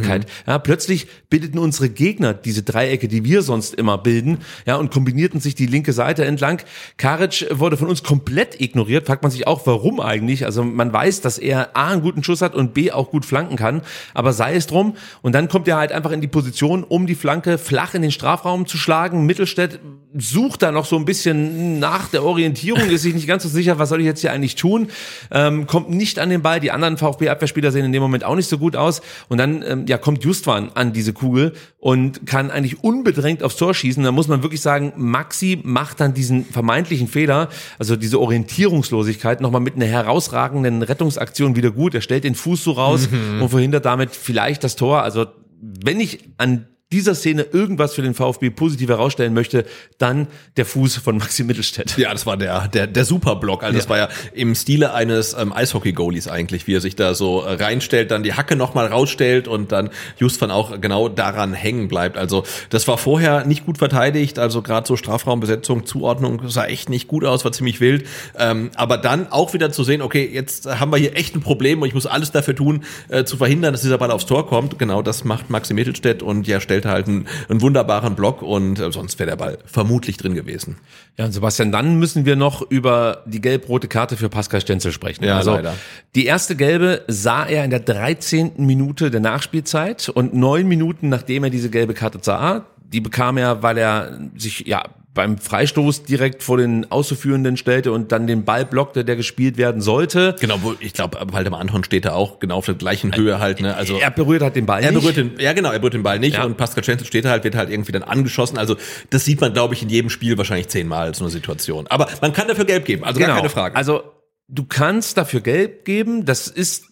Ja, 0.46 0.58
plötzlich 0.60 1.08
bildeten 1.28 1.58
unsere 1.58 1.88
Gegner 1.88 2.34
diese 2.34 2.62
Dreiecke, 2.62 3.08
die 3.08 3.24
wir 3.24 3.42
sonst 3.42 3.74
immer 3.74 3.98
bilden, 3.98 4.38
ja, 4.64 4.76
und 4.76 4.92
kombinierten 4.92 5.40
sich 5.40 5.56
die 5.56 5.66
linke 5.66 5.92
Seite 5.92 6.24
entlang. 6.24 6.62
Karic 6.98 7.48
wurde 7.50 7.76
von 7.76 7.88
uns 7.88 8.04
komplett 8.04 8.60
ignoriert. 8.60 9.06
Fragt 9.06 9.24
man 9.24 9.32
sich 9.32 9.48
auch, 9.48 9.66
warum 9.66 9.98
eigentlich? 9.98 10.44
Also 10.44 10.62
man 10.62 10.92
weiß, 10.92 11.20
dass 11.20 11.36
er 11.36 11.76
A, 11.76 11.90
einen 11.90 12.02
guten 12.02 12.22
Schuss 12.22 12.42
hat 12.42 12.54
und 12.54 12.74
B, 12.74 12.92
auch 12.92 13.10
gut 13.10 13.24
flanken 13.24 13.56
kann. 13.56 13.82
Aber 14.14 14.32
sei 14.32 14.54
es 14.54 14.68
drum. 14.68 14.96
Und 15.20 15.34
dann 15.34 15.48
kommt 15.48 15.66
er 15.66 15.78
halt 15.78 15.90
einfach 15.90 16.12
in 16.12 16.20
die 16.20 16.28
Position, 16.28 16.84
um 16.84 17.08
die 17.08 17.16
Flanke 17.16 17.58
flach 17.58 17.94
in 17.94 18.02
den 18.02 18.12
Strafraum 18.12 18.66
zu 18.66 18.78
schlagen. 18.78 19.26
Mittelstädt 19.26 19.80
sucht 20.16 20.62
da 20.62 20.70
noch 20.70 20.86
so 20.86 20.96
ein 20.96 21.04
bisschen 21.04 21.55
nach 21.56 22.08
der 22.08 22.24
Orientierung, 22.24 22.88
ist 22.90 23.02
sich 23.02 23.14
nicht 23.14 23.26
ganz 23.26 23.42
so 23.42 23.48
sicher, 23.48 23.78
was 23.78 23.88
soll 23.88 24.00
ich 24.00 24.06
jetzt 24.06 24.20
hier 24.20 24.32
eigentlich 24.32 24.54
tun, 24.54 24.88
ähm, 25.30 25.66
kommt 25.66 25.90
nicht 25.90 26.18
an 26.18 26.30
den 26.30 26.42
Ball, 26.42 26.60
die 26.60 26.70
anderen 26.70 26.96
VfB-Abwehrspieler 26.96 27.72
sehen 27.72 27.84
in 27.84 27.92
dem 27.92 28.02
Moment 28.02 28.24
auch 28.24 28.36
nicht 28.36 28.48
so 28.48 28.58
gut 28.58 28.76
aus. 28.76 29.02
Und 29.28 29.38
dann 29.38 29.62
ähm, 29.66 29.86
ja 29.86 29.98
kommt 29.98 30.24
Justwan 30.24 30.70
an 30.74 30.92
diese 30.92 31.12
Kugel 31.12 31.54
und 31.78 32.26
kann 32.26 32.50
eigentlich 32.50 32.82
unbedrängt 32.82 33.42
aufs 33.42 33.56
Tor 33.56 33.74
schießen, 33.74 34.02
da 34.02 34.12
muss 34.12 34.28
man 34.28 34.42
wirklich 34.42 34.60
sagen, 34.60 34.92
Maxi 34.96 35.58
macht 35.62 36.00
dann 36.00 36.14
diesen 36.14 36.44
vermeintlichen 36.44 37.08
Fehler, 37.08 37.48
also 37.78 37.96
diese 37.96 38.20
Orientierungslosigkeit 38.20 39.40
nochmal 39.40 39.60
mit 39.60 39.76
einer 39.76 39.86
herausragenden 39.86 40.82
Rettungsaktion 40.82 41.56
wieder 41.56 41.70
gut, 41.70 41.94
er 41.94 42.00
stellt 42.00 42.24
den 42.24 42.34
Fuß 42.34 42.64
so 42.64 42.72
raus 42.72 43.08
und 43.40 43.48
verhindert 43.48 43.84
damit 43.84 44.14
vielleicht 44.14 44.64
das 44.64 44.76
Tor, 44.76 45.02
also 45.02 45.26
wenn 45.60 46.00
ich 46.00 46.20
an 46.38 46.66
dieser 46.92 47.16
Szene 47.16 47.42
irgendwas 47.42 47.94
für 47.94 48.02
den 48.02 48.14
VfB 48.14 48.50
positiv 48.50 48.88
herausstellen 48.90 49.34
möchte, 49.34 49.64
dann 49.98 50.28
der 50.56 50.64
Fuß 50.64 50.98
von 50.98 51.16
Maxi 51.18 51.42
Mittelstädt. 51.42 51.98
Ja, 51.98 52.12
das 52.12 52.26
war 52.26 52.36
der, 52.36 52.68
der, 52.68 52.86
der 52.86 53.04
Superblock. 53.04 53.64
Also 53.64 53.76
das 53.76 53.86
Ja. 53.86 53.90
war 53.90 53.98
ja 53.98 54.08
im 54.34 54.54
Stile 54.54 54.94
eines 54.94 55.34
ähm, 55.34 55.52
Eishockey-Goalies 55.52 56.28
eigentlich, 56.28 56.68
wie 56.68 56.74
er 56.76 56.80
sich 56.80 56.94
da 56.94 57.14
so 57.14 57.42
äh, 57.42 57.54
reinstellt, 57.54 58.12
dann 58.12 58.22
die 58.22 58.34
Hacke 58.34 58.54
nochmal 58.54 58.86
rausstellt 58.86 59.48
und 59.48 59.72
dann 59.72 59.90
just 60.18 60.40
van 60.40 60.52
auch 60.52 60.80
genau 60.80 61.08
daran 61.08 61.54
hängen 61.54 61.88
bleibt. 61.88 62.16
Also 62.16 62.44
das 62.70 62.86
war 62.86 62.98
vorher 62.98 63.44
nicht 63.46 63.66
gut 63.66 63.78
verteidigt, 63.78 64.38
also 64.38 64.62
gerade 64.62 64.86
so 64.86 64.96
Strafraumbesetzung, 64.96 65.86
Zuordnung 65.86 66.48
sah 66.48 66.66
echt 66.66 66.88
nicht 66.88 67.08
gut 67.08 67.24
aus, 67.24 67.44
war 67.44 67.50
ziemlich 67.50 67.80
wild. 67.80 68.06
Ähm, 68.38 68.70
aber 68.76 68.96
dann 68.96 69.32
auch 69.32 69.54
wieder 69.54 69.72
zu 69.72 69.82
sehen, 69.82 70.02
okay, 70.02 70.28
jetzt 70.32 70.66
haben 70.66 70.92
wir 70.92 70.98
hier 70.98 71.16
echt 71.16 71.34
ein 71.34 71.40
Problem 71.40 71.82
und 71.82 71.88
ich 71.88 71.94
muss 71.94 72.06
alles 72.06 72.30
dafür 72.30 72.54
tun, 72.54 72.84
äh, 73.08 73.24
zu 73.24 73.36
verhindern, 73.38 73.72
dass 73.72 73.82
dieser 73.82 73.98
Ball 73.98 74.12
aufs 74.12 74.26
Tor 74.26 74.46
kommt. 74.46 74.78
Genau 74.78 75.02
das 75.02 75.24
macht 75.24 75.50
Maxi 75.50 75.74
Mittelstädt 75.74 76.22
und 76.22 76.46
ja, 76.46 76.60
stellt 76.60 76.75
halt 76.84 77.08
einen, 77.08 77.26
einen 77.48 77.60
wunderbaren 77.60 78.14
Block 78.14 78.42
und 78.42 78.78
äh, 78.78 78.92
sonst 78.92 79.18
wäre 79.18 79.30
der 79.30 79.36
Ball 79.36 79.58
vermutlich 79.64 80.16
drin 80.16 80.34
gewesen. 80.34 80.76
Ja, 81.16 81.24
und 81.24 81.32
Sebastian, 81.32 81.72
dann 81.72 81.98
müssen 81.98 82.26
wir 82.26 82.36
noch 82.36 82.62
über 82.70 83.22
die 83.26 83.40
gelb-rote 83.40 83.88
Karte 83.88 84.16
für 84.16 84.28
Pascal 84.28 84.60
Stenzel 84.60 84.92
sprechen. 84.92 85.24
Ja, 85.24 85.38
also, 85.38 85.52
leider. 85.52 85.74
Die 86.14 86.26
erste 86.26 86.56
gelbe 86.56 87.02
sah 87.08 87.46
er 87.46 87.64
in 87.64 87.70
der 87.70 87.80
13. 87.80 88.52
Minute 88.58 89.10
der 89.10 89.20
Nachspielzeit 89.20 90.08
und 90.08 90.34
neun 90.34 90.68
Minuten 90.68 91.08
nachdem 91.08 91.44
er 91.44 91.50
diese 91.50 91.70
gelbe 91.70 91.94
Karte 91.94 92.18
sah, 92.20 92.66
die 92.92 93.00
bekam 93.00 93.36
er, 93.36 93.62
weil 93.62 93.78
er 93.78 94.18
sich 94.36 94.66
ja 94.66 94.84
beim 95.16 95.38
Freistoß 95.38 96.04
direkt 96.04 96.44
vor 96.44 96.58
den 96.58 96.88
Auszuführenden 96.92 97.56
stellte 97.56 97.90
und 97.90 98.12
dann 98.12 98.28
den 98.28 98.44
Ball 98.44 98.64
blockte, 98.64 99.04
der 99.04 99.16
gespielt 99.16 99.56
werden 99.56 99.80
sollte. 99.80 100.36
Genau, 100.38 100.58
wo 100.62 100.74
ich 100.78 100.92
glaube, 100.92 101.18
Waldemar 101.32 101.58
Anton 101.60 101.82
steht 101.82 102.04
da 102.04 102.12
auch 102.12 102.38
genau 102.38 102.58
auf 102.58 102.66
der 102.66 102.76
gleichen 102.76 103.16
Höhe 103.16 103.40
halt, 103.40 103.60
ne? 103.60 103.74
Also 103.74 103.96
er 103.98 104.12
berührt 104.12 104.42
hat 104.42 104.54
den 104.54 104.66
Ball 104.66 104.84
er 104.84 104.92
nicht. 104.92 105.00
berührt 105.00 105.16
den, 105.16 105.32
ja 105.40 105.52
genau, 105.54 105.72
er 105.72 105.80
berührt 105.80 105.94
den 105.94 106.04
Ball 106.04 106.20
nicht 106.20 106.34
Ja. 106.36 106.44
und 106.44 106.56
Pascal 106.56 106.84
Schenzel 106.84 107.06
steht 107.06 107.24
da 107.24 107.30
halt, 107.30 107.42
wird 107.42 107.56
halt 107.56 107.70
irgendwie 107.70 107.90
dann 107.90 108.04
angeschossen. 108.04 108.58
Also 108.58 108.76
das 109.10 109.24
sieht 109.24 109.40
man, 109.40 109.52
glaube 109.52 109.74
ich, 109.74 109.82
in 109.82 109.88
jedem 109.88 110.10
Spiel 110.10 110.38
wahrscheinlich 110.38 110.68
zehnmal 110.68 111.12
so 111.14 111.24
eine 111.24 111.30
Situation. 111.32 111.88
Aber 111.88 112.08
man 112.20 112.32
kann 112.32 112.46
dafür 112.46 112.64
gelb 112.66 112.84
geben, 112.84 113.02
also 113.02 113.18
gar 113.18 113.34
keine 113.36 113.48
Frage. 113.48 113.74
Also 113.74 114.02
du 114.48 114.64
kannst 114.64 115.16
dafür 115.16 115.40
Geld 115.40 115.84
geben, 115.84 116.24
das 116.26 116.46
ist 116.46 116.84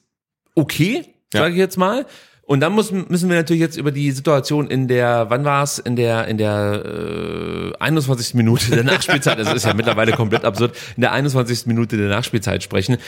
okay, 0.54 1.04
Ja. 1.32 1.40
sage 1.40 1.52
ich 1.52 1.58
jetzt 1.58 1.76
mal. 1.76 2.06
Und 2.46 2.60
dann 2.60 2.72
muss, 2.72 2.90
müssen 2.92 3.28
wir 3.28 3.36
natürlich 3.36 3.62
jetzt 3.62 3.76
über 3.76 3.90
die 3.90 4.10
Situation 4.10 4.68
in 4.68 4.86
der, 4.86 5.26
wann 5.30 5.44
war 5.44 5.62
es, 5.62 5.78
in 5.78 5.96
der, 5.96 6.28
in 6.28 6.36
der 6.36 7.72
äh, 7.74 7.78
21. 7.78 8.34
Minute 8.34 8.70
der 8.70 8.84
Nachspielzeit, 8.84 9.38
das 9.38 9.52
ist 9.52 9.64
ja 9.64 9.74
mittlerweile 9.74 10.12
komplett 10.12 10.44
absurd, 10.44 10.76
in 10.96 11.00
der 11.00 11.12
21. 11.12 11.66
Minute 11.66 11.96
der 11.96 12.08
Nachspielzeit 12.08 12.62
sprechen. 12.62 12.98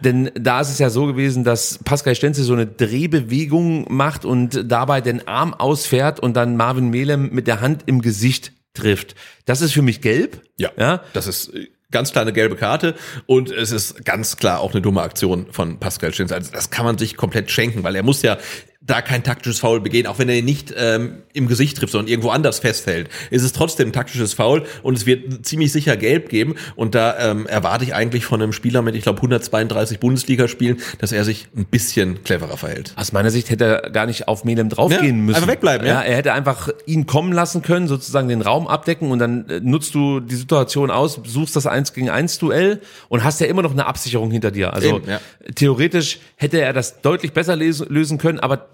Denn 0.00 0.30
da 0.34 0.60
ist 0.60 0.70
es 0.70 0.78
ja 0.78 0.88
so 0.88 1.06
gewesen, 1.06 1.44
dass 1.44 1.78
Pascal 1.84 2.14
Stenzel 2.14 2.44
so 2.44 2.54
eine 2.54 2.66
Drehbewegung 2.66 3.86
macht 3.94 4.24
und 4.24 4.64
dabei 4.70 5.00
den 5.00 5.28
Arm 5.28 5.52
ausfährt 5.52 6.20
und 6.20 6.34
dann 6.34 6.56
Marvin 6.56 6.88
Melem 6.88 7.30
mit 7.32 7.46
der 7.46 7.60
Hand 7.60 7.82
im 7.86 8.00
Gesicht 8.00 8.52
trifft. 8.72 9.14
Das 9.44 9.60
ist 9.60 9.72
für 9.72 9.82
mich 9.82 10.00
gelb. 10.00 10.42
ja, 10.56 10.70
ja. 10.78 11.02
das 11.12 11.26
ist 11.26 11.54
äh, 11.54 11.68
ganz 11.90 12.12
klar 12.12 12.22
eine 12.22 12.32
gelbe 12.32 12.56
Karte 12.56 12.94
und 13.26 13.50
es 13.50 13.70
ist 13.70 14.04
ganz 14.04 14.36
klar 14.36 14.60
auch 14.60 14.72
eine 14.72 14.82
dumme 14.82 15.02
Aktion 15.02 15.46
von 15.50 15.78
Pascal 15.78 16.12
Stins. 16.12 16.32
Also 16.32 16.52
das 16.52 16.70
kann 16.70 16.84
man 16.84 16.98
sich 16.98 17.16
komplett 17.16 17.50
schenken, 17.50 17.84
weil 17.84 17.94
er 17.94 18.02
muss 18.02 18.22
ja 18.22 18.38
da 18.86 19.02
kein 19.02 19.22
taktisches 19.24 19.58
Foul 19.60 19.80
begehen, 19.80 20.06
auch 20.06 20.18
wenn 20.18 20.28
er 20.28 20.36
ihn 20.36 20.44
nicht 20.44 20.72
ähm, 20.76 21.22
im 21.32 21.48
Gesicht 21.48 21.78
trifft, 21.78 21.92
sondern 21.92 22.08
irgendwo 22.08 22.30
anders 22.30 22.60
festhält, 22.60 23.08
ist 23.30 23.42
es 23.42 23.52
trotzdem 23.52 23.88
ein 23.88 23.92
taktisches 23.92 24.34
Foul 24.34 24.64
und 24.82 24.96
es 24.96 25.06
wird 25.06 25.44
ziemlich 25.44 25.72
sicher 25.72 25.96
gelb 25.96 26.28
geben 26.28 26.54
und 26.76 26.94
da 26.94 27.18
ähm, 27.18 27.46
erwarte 27.46 27.84
ich 27.84 27.94
eigentlich 27.94 28.24
von 28.24 28.40
einem 28.40 28.52
Spieler 28.52 28.82
mit, 28.82 28.94
ich 28.94 29.02
glaube, 29.02 29.18
132 29.18 29.98
Bundesligaspielen, 29.98 30.78
dass 30.98 31.12
er 31.12 31.24
sich 31.24 31.48
ein 31.56 31.64
bisschen 31.64 32.22
cleverer 32.22 32.56
verhält. 32.56 32.92
Aus 32.96 33.12
meiner 33.12 33.30
Sicht 33.30 33.50
hätte 33.50 33.64
er 33.64 33.90
gar 33.90 34.06
nicht 34.06 34.28
auf 34.28 34.44
Melem 34.44 34.68
draufgehen 34.68 35.04
Ja, 35.18 35.22
müssen. 35.22 35.36
einfach 35.36 35.48
wegbleiben, 35.52 35.86
ja. 35.86 35.94
ja. 35.94 36.02
Er 36.02 36.16
hätte 36.16 36.32
einfach 36.32 36.68
ihn 36.86 37.06
kommen 37.06 37.32
lassen 37.32 37.62
können, 37.62 37.88
sozusagen 37.88 38.28
den 38.28 38.42
Raum 38.42 38.68
abdecken 38.68 39.10
und 39.10 39.18
dann 39.18 39.48
äh, 39.48 39.60
nutzt 39.60 39.94
du 39.94 40.20
die 40.20 40.36
Situation 40.36 40.90
aus, 40.90 41.20
suchst 41.24 41.56
das 41.56 41.66
1 41.66 41.92
gegen 41.92 42.08
1 42.10 42.38
Duell 42.38 42.80
und 43.08 43.24
hast 43.24 43.40
ja 43.40 43.46
immer 43.46 43.62
noch 43.62 43.72
eine 43.72 43.86
Absicherung 43.86 44.30
hinter 44.30 44.50
dir. 44.52 44.72
Also 44.74 44.96
Eben, 44.98 45.08
ja. 45.10 45.20
theoretisch 45.54 46.18
hätte 46.36 46.60
er 46.60 46.72
das 46.72 47.00
deutlich 47.00 47.32
besser 47.32 47.56
lesen, 47.56 47.86
lösen 47.88 48.18
können, 48.18 48.38
aber 48.38 48.68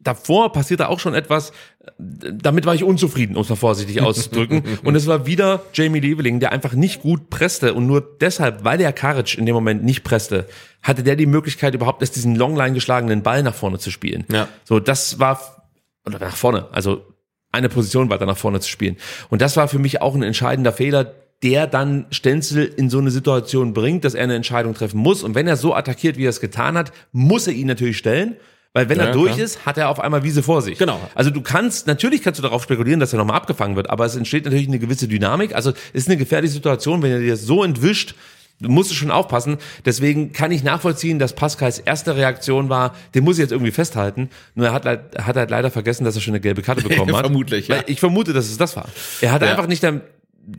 davor 0.00 0.52
passierte 0.52 0.88
auch 0.88 0.98
schon 0.98 1.14
etwas, 1.14 1.52
damit 1.98 2.66
war 2.66 2.74
ich 2.74 2.84
unzufrieden, 2.84 3.36
um 3.36 3.42
es 3.42 3.48
mal 3.48 3.56
vorsichtig 3.56 4.00
auszudrücken. 4.02 4.62
und 4.84 4.94
es 4.94 5.06
war 5.06 5.26
wieder 5.26 5.62
Jamie 5.72 6.00
Leveling, 6.00 6.40
der 6.40 6.52
einfach 6.52 6.72
nicht 6.72 7.02
gut 7.02 7.30
presste 7.30 7.74
und 7.74 7.86
nur 7.86 8.00
deshalb, 8.20 8.64
weil 8.64 8.80
er 8.80 8.92
Karic 8.92 9.36
in 9.36 9.46
dem 9.46 9.54
Moment 9.54 9.84
nicht 9.84 10.02
presste, 10.02 10.46
hatte 10.82 11.02
der 11.02 11.16
die 11.16 11.26
Möglichkeit 11.26 11.74
überhaupt 11.74 12.02
erst 12.02 12.16
diesen 12.16 12.34
Longline 12.36 12.74
geschlagenen 12.74 13.22
Ball 13.22 13.42
nach 13.42 13.54
vorne 13.54 13.78
zu 13.78 13.90
spielen. 13.90 14.24
Ja. 14.32 14.48
So, 14.64 14.80
das 14.80 15.18
war, 15.18 15.68
oder 16.06 16.18
nach 16.18 16.36
vorne, 16.36 16.68
also 16.72 17.04
eine 17.52 17.68
Position 17.68 18.10
weiter 18.10 18.26
nach 18.26 18.36
vorne 18.38 18.60
zu 18.60 18.68
spielen. 18.68 18.96
Und 19.28 19.42
das 19.42 19.56
war 19.56 19.68
für 19.68 19.78
mich 19.78 20.00
auch 20.00 20.14
ein 20.14 20.22
entscheidender 20.22 20.72
Fehler, 20.72 21.14
der 21.42 21.66
dann 21.66 22.06
Stenzel 22.10 22.64
in 22.64 22.90
so 22.90 22.98
eine 22.98 23.10
Situation 23.10 23.72
bringt, 23.72 24.04
dass 24.04 24.14
er 24.14 24.24
eine 24.24 24.34
Entscheidung 24.34 24.74
treffen 24.74 24.98
muss. 24.98 25.22
Und 25.22 25.34
wenn 25.34 25.46
er 25.46 25.56
so 25.56 25.74
attackiert, 25.74 26.16
wie 26.16 26.26
er 26.26 26.30
es 26.30 26.40
getan 26.40 26.76
hat, 26.76 26.92
muss 27.12 27.46
er 27.46 27.54
ihn 27.54 27.66
natürlich 27.66 27.96
stellen. 27.96 28.36
Weil 28.72 28.88
wenn 28.88 28.98
Ja, 28.98 29.06
er 29.06 29.12
durch 29.12 29.32
klar. 29.34 29.44
ist, 29.44 29.66
hat 29.66 29.78
er 29.78 29.88
auf 29.88 29.98
einmal 29.98 30.22
Wiese 30.22 30.42
vor 30.44 30.62
sich. 30.62 30.78
Genau. 30.78 31.00
Also 31.14 31.30
du 31.30 31.40
kannst, 31.40 31.86
natürlich 31.88 32.22
kannst 32.22 32.38
du 32.38 32.42
darauf 32.42 32.62
spekulieren, 32.62 33.00
dass 33.00 33.12
er 33.12 33.18
nochmal 33.18 33.36
abgefangen 33.36 33.74
wird, 33.76 33.90
aber 33.90 34.04
es 34.04 34.14
entsteht 34.14 34.44
natürlich 34.44 34.68
eine 34.68 34.78
gewisse 34.78 35.08
Dynamik. 35.08 35.54
Also 35.54 35.70
es 35.92 36.02
ist 36.02 36.08
eine 36.08 36.16
gefährliche 36.16 36.52
Situation, 36.54 37.02
wenn 37.02 37.10
er 37.10 37.18
dir 37.18 37.36
so 37.36 37.64
entwischt, 37.64 38.14
du 38.60 38.68
musst 38.68 38.90
du 38.90 38.94
schon 38.94 39.10
aufpassen. 39.10 39.56
Deswegen 39.86 40.32
kann 40.32 40.52
ich 40.52 40.62
nachvollziehen, 40.62 41.18
dass 41.18 41.32
Pascals 41.34 41.80
erste 41.80 42.14
Reaktion 42.14 42.68
war, 42.68 42.94
den 43.14 43.24
muss 43.24 43.38
ich 43.38 43.42
jetzt 43.42 43.50
irgendwie 43.52 43.72
festhalten. 43.72 44.30
Nur 44.54 44.66
er 44.66 44.72
hat, 44.72 44.84
er 44.86 45.26
hat 45.26 45.34
halt 45.36 45.50
leider 45.50 45.70
vergessen, 45.72 46.04
dass 46.04 46.14
er 46.14 46.20
schon 46.20 46.32
eine 46.34 46.40
gelbe 46.40 46.62
Karte 46.62 46.82
bekommen 46.88 47.12
hat. 47.16 47.24
Vermutlich, 47.26 47.66
ja. 47.68 47.76
Weil 47.78 47.84
Ich 47.88 47.98
vermute, 47.98 48.32
dass 48.32 48.46
es 48.48 48.56
das 48.56 48.76
war. 48.76 48.86
Er 49.20 49.32
hat 49.32 49.42
Ja. 49.42 49.48
einfach 49.50 49.66
nicht 49.66 49.84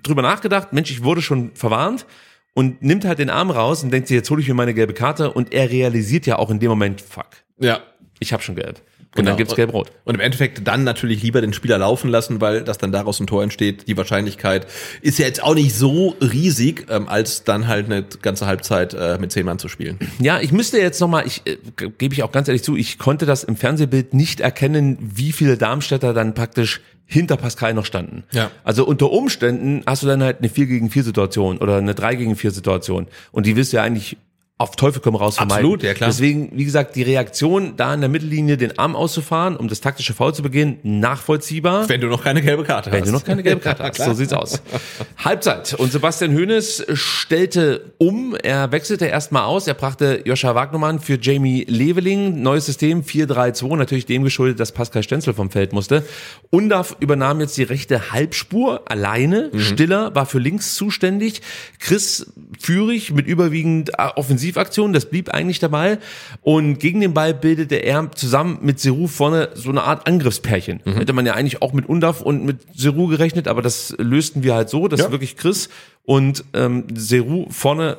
drüber 0.04 0.22
nachgedacht, 0.22 0.74
Mensch, 0.74 0.92
ich 0.92 1.04
wurde 1.04 1.22
schon 1.22 1.52
verwarnt 1.54 2.06
und 2.54 2.82
nimmt 2.84 3.06
halt 3.06 3.20
den 3.20 3.30
Arm 3.30 3.52
raus 3.52 3.84
und 3.84 3.92
denkt 3.92 4.10
sich, 4.10 4.16
jetzt 4.16 4.30
hole 4.30 4.42
ich 4.42 4.48
mir 4.50 4.54
meine 4.54 4.74
gelbe 4.74 4.94
Karte 4.94 5.32
und 5.32 5.54
er 5.54 5.70
realisiert 5.70 6.26
ja 6.26 6.38
auch 6.40 6.50
in 6.50 6.60
dem 6.60 6.70
Moment, 6.70 7.00
fuck, 7.02 7.28
Ja. 7.58 7.80
Ich 8.22 8.32
habe 8.32 8.42
schon 8.42 8.56
gelb. 8.56 8.80
Und 8.80 9.16
Genau. 9.18 9.32
dann 9.32 9.38
gibt's 9.38 9.56
gelb-rot. 9.56 9.92
Und 10.06 10.16
im 10.16 10.22
Endeffekt 10.22 10.66
dann 10.66 10.86
natürlich 10.86 11.22
lieber 11.22 11.42
den 11.42 11.52
Spieler 11.52 11.78
laufen 11.78 12.10
lassen, 12.10 12.40
weil 12.40 12.64
das 12.64 12.78
dann 12.78 12.94
daraus 12.94 13.20
ein 13.20 13.28
Tor 13.28 13.44
entsteht. 13.44 13.90
Die 13.90 13.98
Wahrscheinlichkeit 13.98 14.68
ist 15.02 15.20
ja 15.20 15.26
jetzt 15.26 15.44
auch 15.44 15.54
nicht 15.54 15.76
so 15.76 16.16
riesig, 16.22 16.86
ähm, 16.90 17.10
als 17.10 17.44
dann 17.44 17.68
halt 17.68 17.88
eine 17.88 18.04
ganze 18.22 18.46
Halbzeit 18.46 18.94
äh, 18.94 19.18
mit 19.20 19.34
zehn 19.34 19.46
Mann 19.46 19.60
zu 19.60 19.68
spielen. 19.68 20.00
Ja, 20.22 20.40
ich 20.40 20.54
müsste 20.54 20.78
jetzt 20.80 21.02
nochmal, 21.02 21.28
ich 21.28 21.42
äh, 21.46 21.58
ge- 21.76 21.92
gebe 21.98 22.14
ich 22.14 22.24
auch 22.24 22.32
ganz 22.32 22.48
ehrlich 22.48 22.64
zu, 22.64 22.78
ich 22.78 23.00
konnte 23.00 23.26
das 23.26 23.44
im 23.44 23.58
Fernsehbild 23.58 24.14
nicht 24.14 24.40
erkennen, 24.40 24.98
wie 25.02 25.34
viele 25.34 25.58
Darmstädter 25.58 26.14
dann 26.14 26.34
praktisch 26.34 26.80
hinter 27.06 27.36
Pascal 27.36 27.74
noch 27.74 27.84
standen. 27.86 28.24
Ja. 28.32 28.50
Also 28.64 28.86
unter 28.86 29.12
Umständen 29.12 29.84
hast 29.86 30.04
du 30.04 30.08
dann 30.08 30.24
halt 30.24 30.38
eine 30.40 30.48
4 30.48 30.68
gegen 30.68 30.90
4 30.90 31.04
Situation 31.04 31.58
oder 31.58 31.76
eine 31.80 31.96
3 31.96 32.16
gegen 32.16 32.38
4 32.38 32.52
Situation. 32.52 33.08
Und 33.34 33.46
die 33.46 33.58
willst 33.58 33.74
du 33.74 33.78
ja 33.78 33.84
eigentlich 33.84 34.16
auf 34.62 34.76
Teufel 34.76 35.02
komm 35.02 35.16
raus 35.16 35.36
vermeiden. 35.36 35.60
Absolut, 35.66 35.84
ja, 35.84 35.94
klar. 35.94 36.10
Deswegen, 36.10 36.52
wie 36.54 36.66
gesagt, 36.66 36.96
die 36.96 37.04
Reaktion, 37.04 37.74
da 37.78 37.94
in 37.94 38.02
der 38.02 38.10
Mittellinie 38.10 38.58
den 38.58 38.78
Arm 38.78 38.96
auszufahren, 38.96 39.58
um 39.58 39.68
das 39.68 39.82
taktische 39.82 40.14
Foul 40.14 40.34
zu 40.34 40.42
begehen, 40.44 40.78
nachvollziehbar. 40.84 41.90
Wenn 41.90 42.02
du 42.02 42.08
noch 42.08 42.24
keine 42.24 42.42
gelbe 42.42 42.64
Karte 42.64 42.92
Wenn 42.92 43.02
hast. 43.02 43.10
du 43.10 43.14
noch 43.14 43.24
keine 43.24 43.44
gelbe 43.44 43.62
Karte 43.62 43.84
hast. 43.84 43.98
So 43.98 44.14
sieht's 44.14 44.34
aus. 44.34 44.62
Halbzeit. 45.18 45.74
Und 45.74 45.92
Sebastian 45.92 46.34
Hoeneß 46.36 46.86
stellte 46.94 47.94
um. 47.98 48.36
Er 48.36 48.72
wechselte 48.72 49.06
erstmal 49.06 49.44
aus. 49.44 49.68
Er 49.68 49.74
brachte 49.74 50.22
Joscha 50.26 50.56
Wagnermann 50.56 51.00
für 51.00 51.18
Jamie 51.20 51.66
Leveling. 51.68 52.42
Neues 52.42 52.66
System 52.68 53.02
4-3-2. 53.04 53.76
Natürlich 53.78 54.06
dem 54.06 54.24
geschuldet, 54.24 54.60
dass 54.60 54.72
Pascal 54.72 55.04
Stenzel 55.04 55.34
vom 55.34 55.50
Feld 55.50 55.74
musste. 55.74 56.06
Undaf 56.50 56.96
übernahm 57.00 57.40
jetzt 57.42 57.58
die 57.58 57.64
rechte 57.64 58.12
Halbspur 58.12 58.82
alleine. 58.86 59.52
Stiller 59.58 60.14
war 60.16 60.26
für 60.26 60.40
links 60.40 60.76
zuständig. 60.76 61.42
Chris 61.80 62.32
Führig 62.60 63.12
mit 63.12 63.28
überwiegend 63.28 63.92
äh, 63.98 64.10
Offensivaktionen. 64.52 64.94
Das 64.94 65.06
blieb 65.10 65.30
eigentlich 65.34 65.60
dabei. 65.60 65.98
Und 66.42 66.80
gegen 66.80 67.02
den 67.02 67.14
Ball 67.14 67.34
bildete 67.34 67.76
er 67.76 68.12
zusammen 68.12 68.60
mit 68.62 68.80
Seru 68.80 69.08
vorne 69.08 69.50
so 69.56 69.70
eine 69.70 69.84
Art 69.84 70.08
Angriffspärchen. 70.08 70.82
Hätte 70.86 71.14
man 71.14 71.26
ja 71.26 71.34
eigentlich 71.34 71.62
auch 71.62 71.74
mit 71.74 71.88
Undaf 71.88 72.22
und 72.22 72.44
mit 72.46 72.58
Seru 72.76 73.08
gerechnet, 73.08 73.48
aber 73.48 73.62
das 73.62 73.96
lösten 73.98 74.44
wir 74.44 74.54
halt 74.56 74.70
so, 74.70 74.88
dass 74.88 75.00
Ja. 75.02 75.12
wirklich 75.12 75.38
Chris 75.38 75.70
und 76.04 76.44
ähm, 76.54 76.86
Seru 76.94 77.48
vorne 77.50 77.98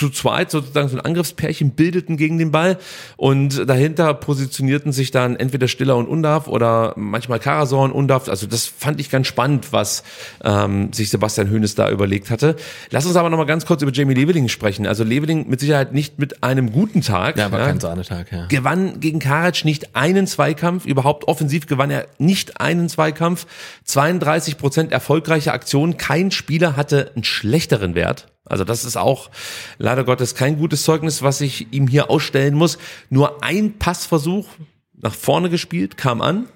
zu 0.00 0.08
zweit 0.08 0.50
sozusagen 0.50 0.88
so 0.88 0.96
ein 0.96 1.04
Angriffspärchen 1.04 1.72
bildeten 1.72 2.16
gegen 2.16 2.38
den 2.38 2.50
Ball 2.50 2.78
und 3.18 3.68
dahinter 3.68 4.14
positionierten 4.14 4.92
sich 4.92 5.10
dann 5.10 5.36
entweder 5.36 5.68
Stiller 5.68 5.98
und 5.98 6.08
Undaf 6.08 6.48
oder 6.48 6.94
manchmal 6.96 7.38
Karasor 7.38 7.84
und 7.84 7.92
Undaf. 7.92 8.30
Also 8.30 8.46
das 8.46 8.64
fand 8.64 8.98
ich 8.98 9.10
ganz 9.10 9.26
spannend, 9.26 9.74
was 9.74 10.02
ähm, 10.42 10.90
sich 10.94 11.10
Sebastian 11.10 11.50
Hoeneß 11.50 11.74
da 11.74 11.90
überlegt 11.90 12.30
hatte. 12.30 12.56
Lass 12.88 13.04
uns 13.04 13.14
aber 13.16 13.28
noch 13.28 13.36
mal 13.36 13.44
ganz 13.44 13.66
kurz 13.66 13.82
über 13.82 13.92
Jamie 13.92 14.14
Leveling 14.14 14.48
sprechen. 14.48 14.86
Also 14.86 15.04
Leveling 15.04 15.50
mit 15.50 15.60
Sicherheit 15.60 15.92
nicht 15.92 16.18
mit 16.18 16.42
einem 16.42 16.72
guten 16.72 17.02
Tag. 17.02 17.36
Ja, 17.36 17.52
war 17.52 17.58
kein 17.58 17.78
Sahnetag, 17.78 18.32
ja. 18.32 18.46
gewann 18.46 19.00
gegen 19.00 19.18
Karic 19.18 19.66
nicht 19.66 19.94
einen 19.94 20.26
Zweikampf, 20.26 20.86
überhaupt 20.86 21.28
offensiv 21.28 21.66
gewann 21.66 21.90
er 21.90 22.06
nicht 22.16 22.58
einen 22.58 22.88
Zweikampf, 22.88 23.46
32 23.84 24.56
Prozent 24.56 24.92
erfolgreiche 24.92 25.52
Aktionen, 25.52 25.98
kein 25.98 26.30
Spieler 26.30 26.76
hatte 26.76 27.10
einen 27.14 27.24
schlechteren 27.24 27.94
Wert. 27.94 28.28
Also 28.44 28.64
das 28.64 28.84
ist 28.84 28.96
auch 28.96 29.30
leider 29.78 30.04
Gottes 30.04 30.34
kein 30.34 30.58
gutes 30.58 30.82
Zeugnis, 30.82 31.22
was 31.22 31.40
ich 31.40 31.72
ihm 31.72 31.86
hier 31.86 32.10
ausstellen 32.10 32.54
muss. 32.54 32.78
Nur 33.08 33.42
ein 33.42 33.78
Passversuch 33.78 34.48
nach 34.94 35.14
vorne 35.14 35.50
gespielt, 35.50 35.96
kam 35.96 36.20
an. 36.20 36.48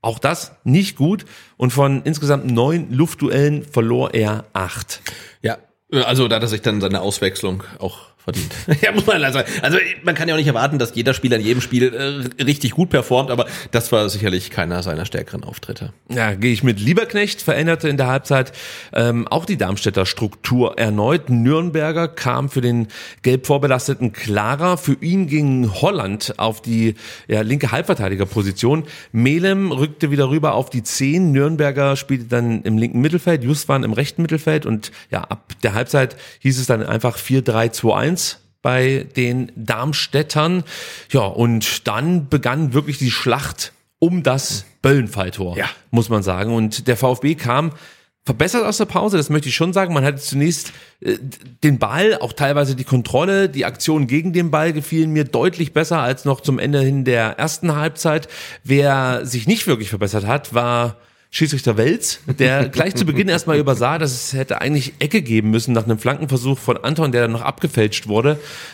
Auch 0.00 0.18
das 0.18 0.52
nicht 0.64 0.96
gut. 0.96 1.24
Und 1.56 1.72
von 1.72 2.02
insgesamt 2.02 2.50
neun 2.50 2.92
Luftduellen 2.92 3.64
verlor 3.64 4.14
er 4.14 4.46
acht. 4.52 5.00
Ja, 5.42 5.58
also 5.92 6.26
da 6.26 6.36
hat 6.36 6.42
er 6.42 6.48
sich 6.48 6.62
dann 6.62 6.80
seine 6.80 7.00
Auswechslung 7.00 7.62
auch 7.78 8.11
verdient. 8.24 8.52
ja, 8.82 8.92
muss 8.92 9.06
man 9.06 9.20
leider 9.20 9.32
sagen. 9.32 9.50
Also 9.62 9.78
man 10.04 10.14
kann 10.14 10.28
ja 10.28 10.34
auch 10.34 10.38
nicht 10.38 10.46
erwarten, 10.46 10.78
dass 10.78 10.94
jeder 10.94 11.14
Spieler 11.14 11.36
in 11.36 11.44
jedem 11.44 11.60
Spiel 11.60 11.92
äh, 12.38 12.42
richtig 12.42 12.72
gut 12.72 12.90
performt, 12.90 13.30
aber 13.30 13.46
das 13.70 13.90
war 13.90 14.08
sicherlich 14.08 14.50
keiner 14.50 14.82
seiner 14.82 15.06
stärkeren 15.06 15.44
Auftritte. 15.44 15.92
Ja, 16.08 16.34
gehe 16.34 16.52
ich 16.52 16.62
mit 16.62 16.78
Lieberknecht, 16.78 17.42
veränderte 17.42 17.88
in 17.88 17.96
der 17.96 18.06
Halbzeit 18.06 18.52
ähm, 18.92 19.26
auch 19.26 19.44
die 19.44 19.56
Darmstädter 19.56 20.06
Struktur 20.06 20.78
erneut. 20.78 21.30
Nürnberger 21.30 22.08
kam 22.08 22.48
für 22.48 22.60
den 22.60 22.88
gelb 23.22 23.46
vorbelasteten 23.46 24.12
Clara. 24.12 24.76
Für 24.76 24.96
ihn 25.00 25.26
ging 25.26 25.72
Holland 25.72 26.34
auf 26.38 26.62
die 26.62 26.94
ja, 27.26 27.40
linke 27.40 27.72
Halbverteidigerposition. 27.72 28.84
Melem 29.10 29.72
rückte 29.72 30.10
wieder 30.10 30.30
rüber 30.30 30.54
auf 30.54 30.70
die 30.70 30.82
10. 30.82 31.32
Nürnberger 31.32 31.96
spielte 31.96 32.26
dann 32.26 32.62
im 32.62 32.78
linken 32.78 33.00
Mittelfeld, 33.00 33.42
Justwan 33.42 33.82
im 33.82 33.92
rechten 33.92 34.22
Mittelfeld 34.22 34.64
und 34.64 34.92
ja, 35.10 35.22
ab 35.22 35.52
der 35.62 35.74
Halbzeit 35.74 36.16
hieß 36.40 36.58
es 36.58 36.66
dann 36.66 36.84
einfach 36.84 37.18
4-3-2-1 37.18 38.11
bei 38.62 39.06
den 39.16 39.50
Darmstädtern. 39.56 40.64
Ja, 41.10 41.22
und 41.22 41.86
dann 41.86 42.28
begann 42.28 42.72
wirklich 42.72 42.98
die 42.98 43.10
Schlacht 43.10 43.72
um 43.98 44.22
das 44.22 44.64
Böllenfalltor, 44.82 45.56
Ja. 45.56 45.66
muss 45.90 46.08
man 46.08 46.22
sagen. 46.22 46.54
Und 46.54 46.86
der 46.88 46.96
VfB 46.96 47.34
kam 47.34 47.72
verbessert 48.24 48.64
aus 48.64 48.76
der 48.76 48.84
Pause, 48.84 49.16
das 49.16 49.30
möchte 49.30 49.48
ich 49.48 49.56
schon 49.56 49.72
sagen. 49.72 49.92
Man 49.94 50.04
hatte 50.04 50.18
zunächst 50.20 50.72
äh, 51.00 51.16
den 51.64 51.78
Ball, 51.80 52.18
auch 52.18 52.32
teilweise 52.32 52.76
die 52.76 52.84
Kontrolle, 52.84 53.48
die 53.48 53.64
Aktionen 53.64 54.06
gegen 54.06 54.32
den 54.32 54.52
Ball 54.52 54.72
gefielen 54.72 55.10
mir 55.10 55.24
deutlich 55.24 55.72
besser 55.72 55.98
als 55.98 56.24
noch 56.24 56.40
zum 56.40 56.60
Ende 56.60 56.80
hin 56.80 57.04
der 57.04 57.38
ersten 57.38 57.74
Halbzeit. 57.74 58.28
Wer 58.62 59.26
sich 59.26 59.48
nicht 59.48 59.66
wirklich 59.66 59.88
verbessert 59.88 60.24
hat, 60.26 60.54
war 60.54 60.96
Schiedsrichter 61.34 61.78
Welz, 61.78 62.20
der 62.38 62.68
gleich 62.68 62.94
zu 62.94 63.06
Beginn 63.06 63.26
erstmal 63.26 63.56
übersah, 63.56 63.96
dass 63.96 64.12
es 64.12 64.32
hätte 64.34 64.60
eigentlich 64.60 64.92
Ecke 64.98 65.22
geben 65.22 65.50
müssen 65.50 65.72
nach 65.72 65.84
einem 65.84 65.98
Flankenversuch 65.98 66.58
von 66.58 66.76
Anton, 66.76 67.10
der 67.10 67.22
dann 67.22 67.32
noch 67.32 67.40
abgefälscht 67.40 68.06
wurde. 68.06 68.32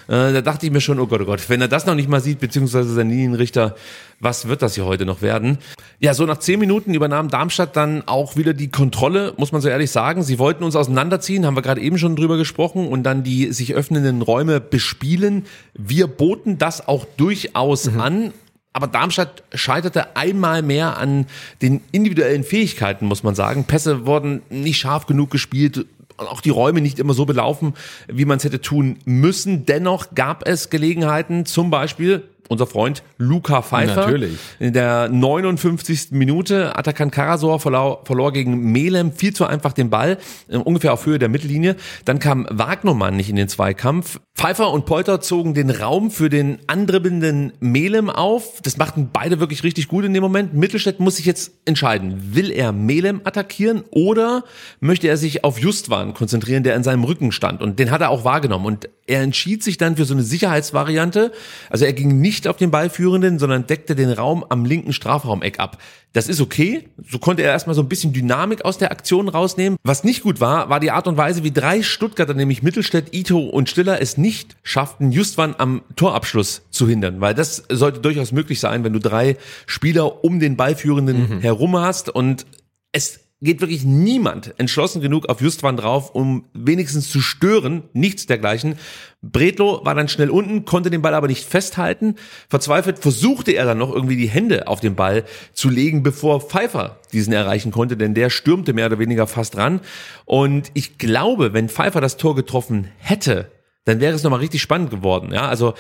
Äh, 0.09 0.32
da 0.32 0.40
dachte 0.40 0.66
ich 0.66 0.72
mir 0.72 0.80
schon, 0.80 0.98
oh 0.98 1.06
Gott, 1.06 1.20
oh 1.20 1.24
Gott, 1.24 1.48
wenn 1.48 1.61
er 1.61 1.68
das 1.68 1.86
noch 1.86 1.94
nicht 1.94 2.09
mal 2.09 2.20
sieht, 2.20 2.40
beziehungsweise 2.40 2.92
sein 2.92 3.11
Linienrichter, 3.11 3.76
was 4.18 4.48
wird 4.48 4.62
das 4.62 4.74
hier 4.74 4.86
heute 4.86 5.06
noch 5.06 5.22
werden? 5.22 5.59
Ja, 6.00 6.14
so 6.14 6.26
nach 6.26 6.38
zehn 6.38 6.59
Minuten 6.59 6.94
übernahm 6.94 7.28
Darmstadt 7.28 7.76
dann 7.76 8.02
auch 8.09 8.34
wieder 8.34 8.54
die 8.54 8.72
Kontrolle, 8.72 9.34
muss 9.36 9.52
man 9.52 9.61
so 9.61 9.68
ehrlich 9.68 9.92
sagen. 9.92 10.24
Sie 10.24 10.40
wollten 10.40 10.64
uns 10.64 10.74
auseinanderziehen, 10.74 11.46
haben 11.46 11.56
wir 11.56 11.62
gerade 11.62 11.80
eben 11.80 11.96
schon 11.96 12.16
drüber 12.16 12.36
gesprochen, 12.36 12.88
und 12.88 13.04
dann 13.04 13.22
die 13.22 13.52
sich 13.52 13.74
öffnenden 13.74 14.20
Räume 14.20 14.59
bespielen. 14.61 15.46
Wir 15.74 16.09
boten 16.09 16.59
das 16.59 16.88
auch 16.88 17.06
durchaus 17.16 17.86
an. 17.86 18.32
Aber 18.79 18.87
Darmstadt 18.87 19.43
scheiterte 19.55 20.14
einmal 20.14 20.62
mehr 20.62 20.99
an 20.99 21.26
den 21.62 21.81
individuellen 21.91 22.45
Fähigkeiten, 22.45 23.07
muss 23.07 23.24
man 23.24 23.35
sagen. 23.35 23.64
Pässe 23.64 24.07
wurden 24.07 24.43
nicht 24.51 24.79
scharf 24.79 25.07
genug 25.07 25.33
gespielt. 25.33 25.85
auch 26.16 26.41
die 26.41 26.51
Räume 26.51 26.81
nicht 26.81 27.01
immer 27.01 27.12
so 27.12 27.24
belaufen, 27.24 27.74
wie 28.07 28.24
man 28.24 28.37
es 28.37 28.45
hätte 28.45 28.61
tun 28.61 29.01
müssen. 29.05 29.66
Dennoch 29.66 30.14
gab 30.14 30.47
es 30.47 30.70
Gelegenheiten, 30.70 31.45
zum 31.45 31.70
Beispiel 31.70 32.22
unser 32.49 32.66
Freund 32.66 33.03
Luca 33.18 33.62
Pfeiffer. 33.62 34.07
Natürlich. 34.07 34.38
In 34.59 34.72
der 34.72 35.09
59. 35.09 36.09
Minute 36.11 36.76
Atakan 36.76 37.11
Karasor 37.11 37.61
verlor, 37.61 38.03
verlor 38.05 38.32
gegen 38.32 38.72
Melem 38.72 39.12
viel 39.12 39.34
zu 39.34 39.46
einfach 39.46 39.72
den 39.72 39.90
Ball, 39.90 40.18
äh, 40.49 40.57
ungefähr 40.57 40.92
auf 40.92 41.07
Höhe 41.07 41.18
der 41.18 41.28
Mittellinie. 41.28 41.76
Dann 42.05 42.18
kam 42.18 42.46
Wagnermann 42.51 43.16
nicht 43.16 43.30
in 43.30 43.36
den 43.36 43.49
Zweikampf. 43.49 44.20
Pfeiffer 44.34 44.70
und 44.72 44.86
Polter 44.86 45.20
zogen 45.20 45.53
den 45.55 45.68
Raum 45.68 46.11
für 46.11 46.28
den 46.28 46.59
andribbelnden 46.68 47.53
Melem 47.59 48.09
auf. 48.09 48.61
Das 48.62 48.76
machten 48.76 49.11
beide 49.12 49.40
wirklich 49.40 49.64
richtig 49.64 49.88
gut 49.88 50.05
in 50.05 50.14
dem 50.14 50.22
Moment. 50.22 50.55
Mittelstädt 50.55 51.01
muss 51.01 51.16
sich 51.16 51.26
jetzt 51.26 51.53
entscheiden. 51.64 52.34
Will 52.34 52.53
er 52.53 52.72
Melem 52.72 53.20
attackieren 53.24 53.82
oder 53.90 54.44
möchte 54.78 55.09
er 55.09 55.16
sich 55.16 55.42
auf 55.42 55.59
Justwan 55.59 56.14
konzentrieren, 56.14 56.62
der 56.62 56.76
in 56.76 56.84
seinem 56.84 57.03
Rücken 57.03 57.32
stand? 57.32 57.62
Und 57.62 57.80
den 57.80 57.90
hat 57.90 58.01
er 58.01 58.11
auch 58.11 58.24
wahrgenommen. 58.24 58.66
Und 58.66 58.88
er 59.09 59.22
entschied 59.22 59.64
sich 59.64 59.76
dann 59.76 59.96
für 59.96 60.05
so 60.05 60.14
eine 60.14 60.22
Sicherheitsvariante. 60.22 61.32
Also 61.70 61.84
er 61.84 61.92
ging 61.92 62.20
nicht 62.20 62.38
auf 62.47 62.57
den 62.57 62.70
Ballführenden, 62.70 63.39
sondern 63.39 63.66
deckte 63.66 63.97
den 63.97 64.11
Raum 64.11 64.45
am 64.49 64.64
linken 64.64 64.93
Strafraumeck 64.93 65.59
ab. 65.59 65.78
Das 66.12 66.28
ist 66.28 66.41
okay. 66.41 66.89
So 67.07 67.18
konnte 67.18 67.43
er 67.43 67.53
erstmal 67.53 67.74
so 67.74 67.82
ein 67.82 67.89
bisschen 67.89 68.12
Dynamik 68.12 68.64
aus 68.64 68.78
der 68.78 68.93
Aktion 68.93 69.28
rausnehmen. 69.28 69.78
Was 69.82 70.05
nicht 70.05 70.22
gut 70.22 70.41
war, 70.41 70.70
war 70.70 70.80
die 70.80 70.91
Art 70.91 71.07
und 71.07 71.16
Weise, 71.16 71.45
wie 71.45 71.51
drei 71.51 71.82
Stuttgarter, 71.82 72.34
nämlich 72.34 72.62
Mittelstädt, 72.62 73.14
Ito 73.14 73.39
und 73.39 73.68
Stiller, 73.68 74.01
es 74.01 74.16
nicht 74.16 74.57
schafften, 74.62 75.11
Justwan 75.11 75.55
am 75.59 75.82
Torabschluss 75.97 76.62
zu 76.70 76.89
hindern. 76.89 77.20
Weil 77.20 77.34
das 77.34 77.64
sollte 77.68 78.01
durchaus 78.01 78.32
möglich 78.32 78.61
sein, 78.61 78.84
wenn 78.84 78.93
du 78.93 79.01
drei 79.01 79.36
Spieler 79.66 80.24
um 80.24 80.41
den 80.41 80.57
Ballführenden 80.57 81.36
mhm. 81.36 81.41
herum 81.41 81.76
hast 81.76 82.09
und 82.09 82.47
es 82.93 83.28
geht 83.41 83.61
wirklich 83.61 83.84
niemand 83.84 84.55
entschlossen 84.59 85.01
genug 85.01 85.28
auf 85.28 85.41
Justwan 85.41 85.76
drauf, 85.76 86.11
um 86.14 86.47
wenigstens 86.55 87.11
zu 87.11 87.20
stören, 87.20 87.84
nichts 87.93 88.26
dergleichen. 88.26 88.74
Bredlo 89.22 89.84
war 89.84 89.95
dann 89.95 90.09
schnell 90.09 90.30
unten, 90.30 90.64
konnte 90.64 90.91
den 90.91 91.03
Ball 91.03 91.14
aber 91.14 91.28
nicht 91.28 91.45
festhalten. 91.45 92.16
Verzweifelt 92.49 92.99
versuchte 92.99 93.53
er 93.53 93.64
dann 93.64 93.78
noch 93.78 93.95
irgendwie 93.95 94.16
die 94.16 94.28
Hände 94.28 94.66
auf 94.66 94.80
den 94.80 94.97
Ball 94.97 95.24
zu 95.53 95.68
legen, 95.68 96.03
bevor 96.03 96.41
Pfeiffer 96.41 96.99
diesen 97.12 97.32
erreichen 97.32 97.70
konnte, 97.70 97.97
denn 97.97 98.14
der 98.14 98.30
stürmte 98.30 98.72
mehr 98.72 98.86
oder 98.86 98.99
weniger 98.99 99.26
fast 99.26 99.57
ran. 99.57 99.80
Und 100.24 100.70
ich 100.74 100.99
glaube, 100.99 101.53
wenn 101.53 101.68
Pfeiffer 101.68 102.01
das 102.01 102.16
Tor 102.16 102.34
getroffen 102.34 102.89
hätte, 102.99 103.51
dann 103.84 104.01
wäre 104.01 104.14
es 104.14 104.22
nochmal 104.22 104.41
richtig 104.41 104.61
spannend 104.61 104.91
geworden. 104.91 105.32
Ja, 105.32 105.49
also 105.49 105.74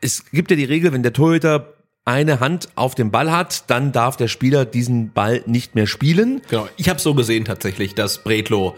es 0.00 0.30
gibt 0.32 0.50
ja 0.50 0.56
die 0.56 0.64
Regel, 0.64 0.92
wenn 0.92 1.02
der 1.02 1.12
Torhüter 1.12 1.74
eine 2.04 2.40
Hand 2.40 2.68
auf 2.74 2.94
dem 2.94 3.10
Ball 3.10 3.32
hat, 3.32 3.64
dann 3.68 3.92
darf 3.92 4.16
der 4.16 4.28
Spieler 4.28 4.64
diesen 4.64 5.12
Ball 5.12 5.42
nicht 5.46 5.74
mehr 5.74 5.86
spielen. 5.86 6.42
Genau. 6.48 6.68
Ich 6.76 6.88
habe 6.88 7.00
so 7.00 7.14
gesehen 7.14 7.44
tatsächlich, 7.44 7.94
dass 7.94 8.22
Bretlo 8.22 8.76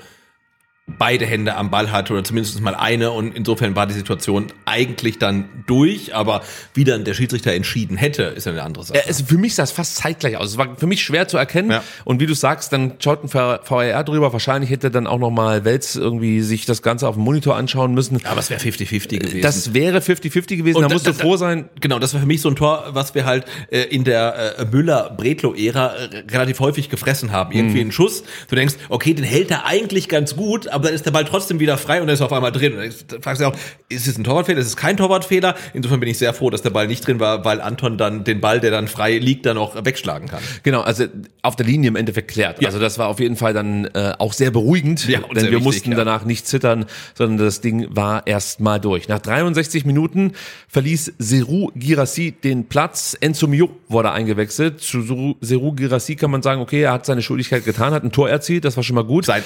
beide 0.86 1.26
Hände 1.26 1.56
am 1.56 1.70
Ball 1.70 1.90
hatte 1.90 2.12
oder 2.12 2.22
zumindest 2.22 2.60
mal 2.60 2.76
eine 2.76 3.10
und 3.10 3.34
insofern 3.34 3.74
war 3.74 3.88
die 3.88 3.94
Situation 3.94 4.46
eigentlich 4.66 5.18
dann 5.18 5.48
durch, 5.66 6.14
aber 6.14 6.42
wie 6.74 6.84
dann 6.84 7.04
der 7.04 7.14
Schiedsrichter 7.14 7.52
entschieden 7.52 7.96
hätte, 7.96 8.22
ist 8.22 8.46
ja 8.46 8.52
eine 8.52 8.62
andere 8.62 8.84
Sache. 8.84 9.02
Also 9.04 9.24
für 9.24 9.36
mich 9.36 9.56
sah 9.56 9.64
es 9.64 9.72
fast 9.72 9.96
zeitgleich 9.96 10.36
aus. 10.36 10.50
Es 10.50 10.58
war 10.58 10.76
für 10.76 10.86
mich 10.86 11.02
schwer 11.02 11.26
zu 11.26 11.38
erkennen 11.38 11.72
ja. 11.72 11.82
und 12.04 12.20
wie 12.20 12.26
du 12.26 12.34
sagst, 12.34 12.72
dann 12.72 12.92
schaut 13.00 13.24
ein 13.24 13.28
VRR 13.28 14.04
drüber, 14.04 14.32
wahrscheinlich 14.32 14.70
hätte 14.70 14.92
dann 14.92 15.08
auch 15.08 15.18
nochmal 15.18 15.64
Welz 15.64 15.96
irgendwie 15.96 16.40
sich 16.42 16.66
das 16.66 16.82
Ganze 16.82 17.08
auf 17.08 17.16
dem 17.16 17.24
Monitor 17.24 17.56
anschauen 17.56 17.92
müssen. 17.92 18.24
Aber 18.24 18.38
es 18.38 18.48
wäre 18.50 18.60
50-50 18.60 19.18
gewesen. 19.18 19.42
Das 19.42 19.74
wäre 19.74 19.98
50-50 19.98 20.56
gewesen, 20.56 20.76
und 20.76 20.82
da 20.82 20.88
musst 20.88 21.08
du 21.08 21.12
froh 21.12 21.36
sein. 21.36 21.68
Genau, 21.80 21.98
das 21.98 22.14
war 22.14 22.20
für 22.20 22.26
mich 22.26 22.40
so 22.40 22.48
ein 22.48 22.54
Tor, 22.54 22.90
was 22.90 23.12
wir 23.16 23.24
halt 23.24 23.44
äh, 23.70 23.82
in 23.82 24.04
der 24.04 24.58
äh, 24.60 24.64
Müller-Bretlo-Ära 24.64 25.94
äh, 25.96 26.24
relativ 26.30 26.60
häufig 26.60 26.90
gefressen 26.90 27.32
haben. 27.32 27.50
Irgendwie 27.50 27.82
mhm. 27.82 27.88
ein 27.88 27.92
Schuss, 27.92 28.22
du 28.48 28.54
denkst, 28.54 28.74
okay, 28.88 29.14
den 29.14 29.24
hält 29.24 29.50
er 29.50 29.66
eigentlich 29.66 30.08
ganz 30.08 30.36
gut, 30.36 30.68
aber 30.76 30.84
dann 30.84 30.94
ist 30.94 31.06
der 31.06 31.10
Ball 31.10 31.24
trotzdem 31.24 31.58
wieder 31.58 31.78
frei 31.78 32.02
und 32.02 32.08
er 32.08 32.14
ist 32.14 32.20
auf 32.20 32.32
einmal 32.34 32.52
drin. 32.52 32.74
Und 32.74 33.12
dann 33.12 33.22
fragst 33.22 33.40
du 33.40 33.46
auch, 33.46 33.54
ist 33.88 34.06
es 34.06 34.18
ein 34.18 34.24
Torwartfehler? 34.24 34.60
Ist 34.60 34.66
es 34.66 34.76
kein 34.76 34.98
Torwartfehler? 34.98 35.54
Insofern 35.72 36.00
bin 36.00 36.08
ich 36.10 36.18
sehr 36.18 36.34
froh, 36.34 36.50
dass 36.50 36.60
der 36.60 36.68
Ball 36.68 36.86
nicht 36.86 37.06
drin 37.06 37.18
war, 37.18 37.46
weil 37.46 37.62
Anton 37.62 37.96
dann 37.96 38.24
den 38.24 38.42
Ball, 38.42 38.60
der 38.60 38.70
dann 38.70 38.86
frei 38.86 39.16
liegt, 39.16 39.46
dann 39.46 39.56
auch 39.56 39.86
wegschlagen 39.86 40.28
kann. 40.28 40.40
Genau, 40.64 40.82
also 40.82 41.06
auf 41.40 41.56
der 41.56 41.64
Linie 41.64 41.88
im 41.88 41.96
Endeffekt 41.96 42.30
klärt. 42.30 42.60
Ja. 42.60 42.68
Also 42.68 42.78
das 42.78 42.98
war 42.98 43.08
auf 43.08 43.20
jeden 43.20 43.36
Fall 43.36 43.54
dann 43.54 43.86
äh, 43.86 44.12
auch 44.18 44.34
sehr 44.34 44.50
beruhigend, 44.50 45.08
ja, 45.08 45.20
denn 45.20 45.34
wir 45.34 45.44
wichtig, 45.44 45.64
mussten 45.64 45.90
ja. 45.92 45.96
danach 45.96 46.26
nicht 46.26 46.46
zittern, 46.46 46.84
sondern 47.14 47.38
das 47.38 47.62
Ding 47.62 47.86
war 47.88 48.26
erst 48.26 48.60
mal 48.60 48.78
durch. 48.78 49.08
Nach 49.08 49.18
63 49.18 49.86
Minuten 49.86 50.32
verließ 50.68 51.14
Seru 51.18 51.70
Girassi 51.74 52.32
den 52.32 52.68
Platz. 52.68 53.16
Enzo 53.18 53.46
Mio 53.46 53.70
wurde 53.88 54.12
eingewechselt. 54.12 54.82
Zu 54.82 55.36
Seru 55.40 55.72
Girassi 55.72 56.16
kann 56.16 56.30
man 56.30 56.42
sagen, 56.42 56.60
okay, 56.60 56.82
er 56.82 56.92
hat 56.92 57.06
seine 57.06 57.22
Schuldigkeit 57.22 57.64
getan, 57.64 57.94
hat 57.94 58.04
ein 58.04 58.12
Tor 58.12 58.28
erzielt, 58.28 58.66
das 58.66 58.76
war 58.76 58.84
schon 58.84 58.96
mal 58.96 59.04
gut. 59.04 59.24
Sein 59.24 59.42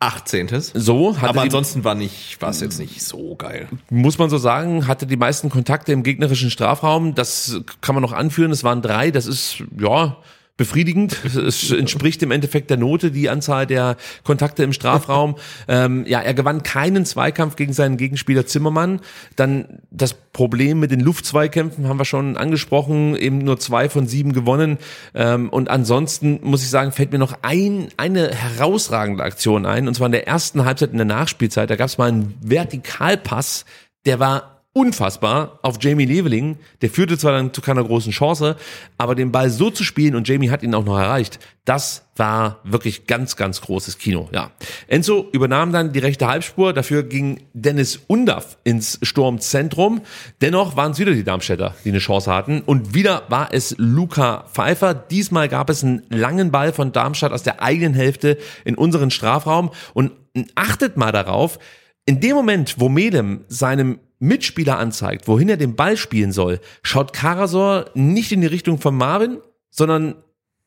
18. 0.00 0.48
So, 0.74 1.16
aber 1.20 1.42
ansonsten 1.42 1.84
war 1.84 1.94
nicht, 1.94 2.40
war 2.40 2.50
es 2.50 2.60
jetzt 2.60 2.78
nicht 2.78 3.02
so 3.02 3.34
geil. 3.36 3.68
Muss 3.90 4.18
man 4.18 4.28
so 4.28 4.38
sagen, 4.38 4.86
hatte 4.86 5.06
die 5.06 5.16
meisten 5.16 5.50
Kontakte 5.50 5.92
im 5.92 6.02
gegnerischen 6.02 6.50
Strafraum. 6.50 7.14
Das 7.14 7.60
kann 7.80 7.94
man 7.94 8.02
noch 8.02 8.12
anführen. 8.12 8.50
Es 8.50 8.64
waren 8.64 8.82
drei. 8.82 9.10
Das 9.10 9.26
ist, 9.26 9.62
ja, 9.78 10.16
befriedigend. 10.56 11.24
Es 11.24 11.70
entspricht 11.70 12.22
im 12.22 12.30
Endeffekt 12.30 12.70
der 12.70 12.76
Note, 12.76 13.10
die 13.10 13.28
Anzahl 13.28 13.66
der 13.66 13.96
Kontakte 14.22 14.62
im 14.62 14.72
Strafraum. 14.72 15.34
ähm, 15.68 16.04
ja, 16.06 16.20
er 16.20 16.34
gewann 16.34 16.62
keinen 16.62 17.04
Zweikampf 17.04 17.56
gegen 17.56 17.72
seinen 17.72 17.96
Gegenspieler 17.96 18.46
Zimmermann. 18.46 19.00
Dann 19.36 19.80
das 19.90 20.14
Problem 20.14 20.78
mit 20.78 20.90
den 20.90 21.00
Luftzweikämpfen 21.00 21.88
haben 21.88 21.98
wir 21.98 22.04
schon 22.04 22.36
angesprochen, 22.36 23.16
eben 23.16 23.38
nur 23.38 23.58
zwei 23.58 23.88
von 23.88 24.06
sieben 24.06 24.32
gewonnen. 24.32 24.78
Ähm, 25.14 25.48
und 25.48 25.68
ansonsten 25.70 26.40
muss 26.42 26.62
ich 26.62 26.70
sagen, 26.70 26.92
fällt 26.92 27.12
mir 27.12 27.18
noch 27.18 27.38
ein, 27.42 27.88
eine 27.96 28.30
herausragende 28.30 29.24
Aktion 29.24 29.66
ein, 29.66 29.88
und 29.88 29.94
zwar 29.94 30.06
in 30.06 30.12
der 30.12 30.28
ersten 30.28 30.64
Halbzeit 30.64 30.92
in 30.92 30.98
der 30.98 31.06
Nachspielzeit. 31.06 31.68
Da 31.68 31.76
gab 31.76 31.88
es 31.88 31.98
mal 31.98 32.08
einen 32.08 32.34
Vertikalpass, 32.40 33.64
der 34.06 34.20
war 34.20 34.53
unfassbar 34.74 35.60
auf 35.62 35.78
Jamie 35.80 36.04
Leveling. 36.04 36.58
Der 36.82 36.90
führte 36.90 37.16
zwar 37.16 37.32
dann 37.32 37.54
zu 37.54 37.62
keiner 37.62 37.82
großen 37.82 38.12
Chance, 38.12 38.56
aber 38.98 39.14
den 39.14 39.32
Ball 39.32 39.48
so 39.48 39.70
zu 39.70 39.84
spielen 39.84 40.16
und 40.16 40.28
Jamie 40.28 40.50
hat 40.50 40.62
ihn 40.62 40.74
auch 40.74 40.84
noch 40.84 40.98
erreicht, 40.98 41.38
das 41.64 42.04
war 42.16 42.58
wirklich 42.64 43.06
ganz, 43.06 43.36
ganz 43.36 43.60
großes 43.60 43.98
Kino. 43.98 44.28
Ja. 44.32 44.50
Enzo 44.88 45.28
übernahm 45.32 45.72
dann 45.72 45.92
die 45.92 46.00
rechte 46.00 46.26
Halbspur, 46.26 46.72
dafür 46.72 47.04
ging 47.04 47.44
Dennis 47.54 48.00
Undaff 48.08 48.58
ins 48.64 48.98
Sturmzentrum. 49.02 50.02
Dennoch 50.42 50.76
waren 50.76 50.92
es 50.92 50.98
wieder 50.98 51.12
die 51.12 51.24
Darmstädter, 51.24 51.74
die 51.84 51.90
eine 51.90 52.00
Chance 52.00 52.32
hatten. 52.32 52.60
Und 52.60 52.94
wieder 52.94 53.22
war 53.28 53.48
es 53.52 53.74
Luca 53.78 54.44
Pfeiffer. 54.52 54.92
Diesmal 54.92 55.48
gab 55.48 55.70
es 55.70 55.82
einen 55.82 56.02
langen 56.10 56.50
Ball 56.50 56.72
von 56.72 56.92
Darmstadt 56.92 57.32
aus 57.32 57.44
der 57.44 57.62
eigenen 57.62 57.94
Hälfte 57.94 58.36
in 58.64 58.74
unseren 58.74 59.10
Strafraum. 59.10 59.70
Und 59.94 60.12
achtet 60.54 60.96
mal 60.96 61.12
darauf, 61.12 61.58
in 62.06 62.20
dem 62.20 62.36
Moment, 62.36 62.76
wo 62.78 62.88
Melem 62.88 63.44
seinem 63.48 63.98
Mitspieler 64.18 64.78
anzeigt, 64.78 65.28
wohin 65.28 65.48
er 65.48 65.56
den 65.56 65.76
Ball 65.76 65.96
spielen 65.96 66.32
soll, 66.32 66.60
schaut 66.82 67.12
Karasor 67.12 67.90
nicht 67.94 68.32
in 68.32 68.40
die 68.40 68.46
Richtung 68.46 68.78
von 68.78 68.96
Marvin, 68.96 69.38
sondern 69.70 70.14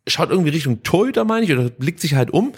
schaut 0.08 0.30
irgendwie 0.30 0.52
Richtung 0.52 0.84
Torhüter, 0.84 1.26
meine 1.26 1.46
ich, 1.46 1.52
oder 1.52 1.70
blickt 1.70 2.00
sich 2.00 2.16
halt 2.16 2.32
um 2.32 2.54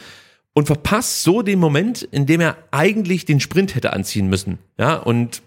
und 0.53 0.67
verpasst 0.67 1.23
so 1.23 1.41
den 1.41 1.59
Moment, 1.59 2.03
in 2.03 2.25
dem 2.25 2.41
er 2.41 2.57
eigentlich 2.71 3.25
den 3.25 3.39
Sprint 3.39 3.75
hätte 3.75 3.93
anziehen 3.93 4.27
müssen. 4.27 4.59
Ja, 4.77 4.95
und 4.95 5.41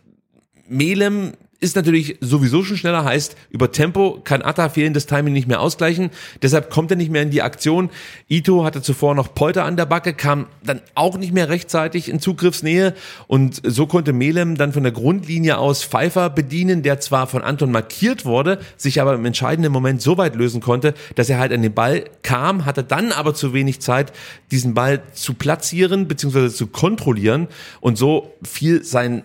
Melem 0.68 1.34
ist 1.62 1.76
natürlich 1.76 2.16
sowieso 2.20 2.64
schon 2.64 2.76
schneller, 2.76 3.04
heißt, 3.04 3.36
über 3.50 3.70
Tempo 3.70 4.20
kann 4.24 4.42
Atta 4.42 4.68
fehlendes 4.68 5.06
Timing 5.06 5.32
nicht 5.32 5.46
mehr 5.46 5.60
ausgleichen. 5.60 6.10
Deshalb 6.42 6.70
kommt 6.70 6.90
er 6.90 6.96
nicht 6.96 7.10
mehr 7.10 7.22
in 7.22 7.30
die 7.30 7.40
Aktion. 7.40 7.88
Ito 8.28 8.64
hatte 8.64 8.82
zuvor 8.82 9.14
noch 9.14 9.32
Polter 9.32 9.64
an 9.64 9.76
der 9.76 9.86
Backe, 9.86 10.12
kam 10.12 10.48
dann 10.64 10.80
auch 10.96 11.16
nicht 11.16 11.32
mehr 11.32 11.48
rechtzeitig 11.48 12.08
in 12.08 12.18
Zugriffsnähe. 12.18 12.94
Und 13.28 13.62
so 13.64 13.86
konnte 13.86 14.12
Melem 14.12 14.56
dann 14.56 14.72
von 14.72 14.82
der 14.82 14.90
Grundlinie 14.90 15.56
aus 15.56 15.84
Pfeiffer 15.84 16.30
bedienen, 16.30 16.82
der 16.82 16.98
zwar 16.98 17.28
von 17.28 17.42
Anton 17.42 17.70
markiert 17.70 18.24
wurde, 18.24 18.58
sich 18.76 19.00
aber 19.00 19.14
im 19.14 19.24
entscheidenden 19.24 19.70
Moment 19.70 20.02
so 20.02 20.18
weit 20.18 20.34
lösen 20.34 20.60
konnte, 20.60 20.94
dass 21.14 21.30
er 21.30 21.38
halt 21.38 21.52
an 21.52 21.62
den 21.62 21.74
Ball 21.74 22.06
kam, 22.22 22.64
hatte 22.64 22.82
dann 22.82 23.12
aber 23.12 23.34
zu 23.34 23.52
wenig 23.52 23.80
Zeit, 23.80 24.12
diesen 24.50 24.74
Ball 24.74 25.00
zu 25.12 25.34
platzieren 25.34 26.08
bzw. 26.08 26.48
zu 26.48 26.66
kontrollieren. 26.66 27.46
Und 27.80 27.96
so 27.98 28.32
fiel 28.42 28.82
sein 28.82 29.22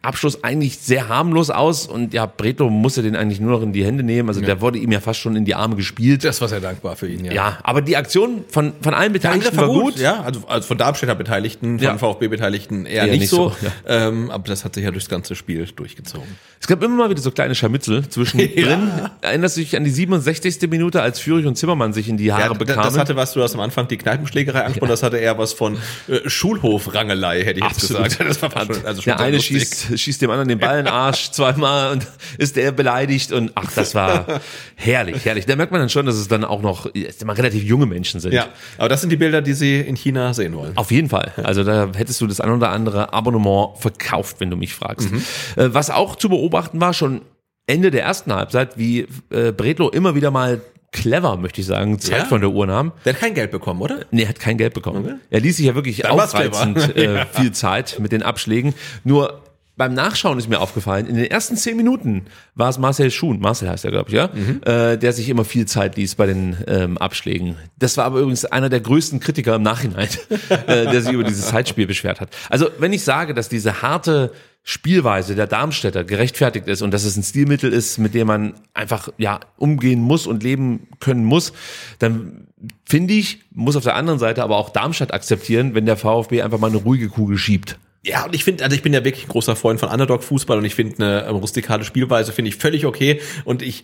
Abschluss 0.00 0.42
eigentlich 0.42 0.78
sehr 0.78 1.10
harmlos 1.10 1.50
aus 1.50 1.65
aus 1.66 1.86
und 1.86 2.14
ja, 2.14 2.26
Breto 2.26 2.70
musste 2.70 3.02
den 3.02 3.16
eigentlich 3.16 3.40
nur 3.40 3.50
noch 3.50 3.62
in 3.62 3.72
die 3.72 3.84
Hände 3.84 4.02
nehmen. 4.02 4.28
Also 4.28 4.40
ja. 4.40 4.46
der 4.46 4.60
wurde 4.60 4.78
ihm 4.78 4.92
ja 4.92 5.00
fast 5.00 5.20
schon 5.20 5.36
in 5.36 5.44
die 5.44 5.54
Arme 5.54 5.76
gespielt. 5.76 6.24
Das 6.24 6.40
war 6.40 6.48
sehr 6.48 6.60
dankbar 6.60 6.96
für 6.96 7.08
ihn, 7.08 7.24
ja. 7.24 7.32
Ja, 7.32 7.58
aber 7.62 7.82
die 7.82 7.96
Aktion 7.96 8.44
von, 8.48 8.72
von 8.80 8.94
allen 8.94 9.12
Beteiligten 9.12 9.56
war, 9.56 9.68
gut. 9.68 9.98
Ja, 9.98 10.20
also, 10.22 10.42
also 10.46 10.66
von 10.66 10.78
Darmstädter 10.78 11.14
Beteiligten, 11.14 11.78
von 11.78 11.84
ja. 11.84 11.98
VfB-Beteiligten 11.98 12.86
eher, 12.86 13.02
eher, 13.02 13.10
nicht, 13.10 13.20
nicht 13.20 13.30
so. 13.30 13.50
so 13.50 13.66
ja. 13.66 14.08
ähm, 14.08 14.30
aber 14.30 14.44
das 14.44 14.64
hat 14.64 14.74
sich 14.74 14.84
ja 14.84 14.90
durchs 14.90 15.08
ganze 15.08 15.34
Spiel 15.34 15.66
durchgezogen. 15.66 16.28
Es 16.60 16.66
gab 16.66 16.82
immer 16.82 16.96
mal 16.96 17.10
wieder 17.10 17.20
so 17.20 17.30
kleine 17.30 17.54
Scharmützel 17.54 18.08
zwischendrin. 18.08 18.56
ja. 18.98 19.10
Erinnerst 19.20 19.56
du 19.56 19.60
dich 19.60 19.76
an 19.76 19.84
die 19.84 19.90
67. 19.90 20.68
Minute, 20.70 21.02
als 21.02 21.20
Führig 21.20 21.46
und 21.46 21.56
Zimmermann 21.56 21.92
sich 21.92 22.08
in 22.08 22.16
die 22.16 22.32
Haare 22.32 22.42
ja, 22.42 22.52
bekamen? 22.52 22.82
Das 22.82 22.98
hatte 22.98 23.16
was, 23.16 23.32
du 23.32 23.42
hast 23.42 23.54
am 23.54 23.60
Anfang 23.60 23.88
die 23.88 23.96
Kneipenschlägerei 23.96 24.62
angesprochen, 24.62 24.90
das 24.90 25.02
hatte 25.02 25.18
eher 25.18 25.38
was 25.38 25.52
von 25.52 25.76
äh, 26.08 26.28
Schulhofrangelei, 26.28 27.44
hätte 27.44 27.60
ich 27.60 27.64
Absolut. 27.64 28.04
jetzt 28.04 28.18
gesagt. 28.18 28.26
Das 28.36 28.42
war 28.42 28.50
schon, 28.50 28.84
also 28.84 29.02
schon 29.02 29.16
Der 29.16 29.20
eine 29.20 29.40
schießt, 29.40 29.98
schießt 29.98 30.20
dem 30.20 30.30
anderen 30.30 30.48
den 30.48 30.58
Ball 30.58 30.80
in 30.80 30.84
den 30.86 30.92
Arsch, 30.92 31.30
zwei 31.30 31.52
mal 31.56 31.92
und 31.92 32.06
ist 32.38 32.56
der 32.56 32.72
beleidigt 32.72 33.32
und 33.32 33.52
ach, 33.54 33.72
das 33.74 33.94
war 33.94 34.40
herrlich, 34.76 35.24
herrlich. 35.24 35.46
Da 35.46 35.56
merkt 35.56 35.72
man 35.72 35.80
dann 35.80 35.88
schon, 35.88 36.06
dass 36.06 36.16
es 36.16 36.28
dann 36.28 36.44
auch 36.44 36.62
noch 36.62 36.86
immer 36.86 37.36
relativ 37.36 37.62
junge 37.64 37.86
Menschen 37.86 38.20
sind. 38.20 38.32
Ja, 38.32 38.48
aber 38.78 38.88
das 38.88 39.00
sind 39.00 39.10
die 39.10 39.16
Bilder, 39.16 39.42
die 39.42 39.54
Sie 39.54 39.80
in 39.80 39.96
China 39.96 40.34
sehen 40.34 40.54
wollen. 40.54 40.76
Auf 40.76 40.90
jeden 40.90 41.08
Fall. 41.08 41.32
Also 41.42 41.64
da 41.64 41.90
hättest 41.94 42.20
du 42.20 42.26
das 42.26 42.40
ein 42.40 42.50
oder 42.50 42.70
andere 42.70 43.12
Abonnement 43.12 43.78
verkauft, 43.78 44.36
wenn 44.40 44.50
du 44.50 44.56
mich 44.56 44.74
fragst. 44.74 45.10
Mhm. 45.10 45.22
Äh, 45.56 45.74
was 45.74 45.90
auch 45.90 46.16
zu 46.16 46.28
beobachten 46.28 46.80
war, 46.80 46.92
schon 46.92 47.22
Ende 47.66 47.90
der 47.90 48.04
ersten 48.04 48.32
Halbzeit, 48.32 48.78
wie 48.78 49.06
äh, 49.30 49.52
Bredlo 49.52 49.88
immer 49.90 50.14
wieder 50.14 50.30
mal 50.30 50.60
clever, 50.92 51.36
möchte 51.36 51.60
ich 51.60 51.66
sagen, 51.66 51.98
Zeit 51.98 52.20
ja? 52.20 52.24
von 52.24 52.40
der 52.40 52.50
Uhr 52.50 52.66
nahm. 52.66 52.92
Der 53.04 53.12
hat 53.12 53.20
kein 53.20 53.34
Geld 53.34 53.50
bekommen, 53.50 53.82
oder? 53.82 54.00
Nee, 54.10 54.22
er 54.22 54.28
hat 54.28 54.40
kein 54.40 54.56
Geld 54.56 54.74
bekommen. 54.74 55.04
Okay. 55.04 55.14
Er 55.30 55.40
ließ 55.40 55.56
sich 55.56 55.66
ja 55.66 55.74
wirklich 55.74 55.98
Dann 55.98 56.12
aufreizend 56.12 56.96
äh, 56.96 57.26
viel 57.26 57.52
Zeit 57.52 57.98
mit 58.00 58.12
den 58.12 58.22
Abschlägen. 58.22 58.74
Nur 59.04 59.42
beim 59.76 59.92
Nachschauen 59.92 60.38
ist 60.38 60.48
mir 60.48 60.60
aufgefallen, 60.60 61.06
in 61.06 61.16
den 61.16 61.30
ersten 61.30 61.56
zehn 61.56 61.76
Minuten 61.76 62.26
war 62.54 62.70
es 62.70 62.78
Marcel 62.78 63.10
Schuhn, 63.10 63.40
Marcel 63.40 63.68
heißt 63.68 63.84
er, 63.84 63.90
glaube 63.90 64.08
ich, 64.08 64.14
ja, 64.14 64.30
mhm. 64.32 64.60
äh, 64.64 64.96
der 64.96 65.12
sich 65.12 65.28
immer 65.28 65.44
viel 65.44 65.66
Zeit 65.66 65.96
ließ 65.96 66.14
bei 66.14 66.26
den 66.26 66.56
ähm, 66.66 66.96
Abschlägen. 66.98 67.56
Das 67.78 67.96
war 67.96 68.06
aber 68.06 68.20
übrigens 68.20 68.46
einer 68.46 68.70
der 68.70 68.80
größten 68.80 69.20
Kritiker 69.20 69.54
im 69.56 69.62
Nachhinein, 69.62 70.08
äh, 70.48 70.86
der 70.86 71.02
sich 71.02 71.12
über 71.12 71.24
dieses 71.24 71.48
Zeitspiel 71.48 71.86
beschwert 71.86 72.20
hat. 72.20 72.30
Also 72.48 72.68
wenn 72.78 72.92
ich 72.92 73.04
sage, 73.04 73.34
dass 73.34 73.48
diese 73.48 73.82
harte 73.82 74.32
Spielweise 74.68 75.36
der 75.36 75.46
Darmstädter 75.46 76.02
gerechtfertigt 76.02 76.66
ist 76.66 76.82
und 76.82 76.90
dass 76.90 77.04
es 77.04 77.16
ein 77.16 77.22
Stilmittel 77.22 77.72
ist, 77.72 77.98
mit 77.98 78.14
dem 78.14 78.26
man 78.26 78.54
einfach 78.74 79.10
ja 79.16 79.40
umgehen 79.58 80.00
muss 80.00 80.26
und 80.26 80.42
leben 80.42 80.88
können 80.98 81.24
muss, 81.24 81.52
dann 82.00 82.48
finde 82.84 83.14
ich, 83.14 83.42
muss 83.52 83.76
auf 83.76 83.84
der 83.84 83.94
anderen 83.94 84.18
Seite 84.18 84.42
aber 84.42 84.56
auch 84.56 84.70
Darmstadt 84.70 85.14
akzeptieren, 85.14 85.74
wenn 85.74 85.86
der 85.86 85.96
VfB 85.96 86.42
einfach 86.42 86.58
mal 86.58 86.70
eine 86.70 86.78
ruhige 86.78 87.08
Kugel 87.08 87.38
schiebt. 87.38 87.78
Ja, 88.06 88.24
und 88.24 88.36
ich 88.36 88.44
finde, 88.44 88.62
also 88.62 88.76
ich 88.76 88.82
bin 88.82 88.92
ja 88.92 89.04
wirklich 89.04 89.24
ein 89.24 89.30
großer 89.30 89.56
Freund 89.56 89.80
von 89.80 89.88
Underdog-Fußball 89.88 90.56
und 90.56 90.64
ich 90.64 90.76
finde 90.76 91.24
eine 91.24 91.30
rustikale 91.32 91.82
Spielweise 91.82 92.32
finde 92.32 92.50
ich 92.50 92.56
völlig 92.56 92.86
okay. 92.86 93.20
Und 93.44 93.62
ich 93.62 93.82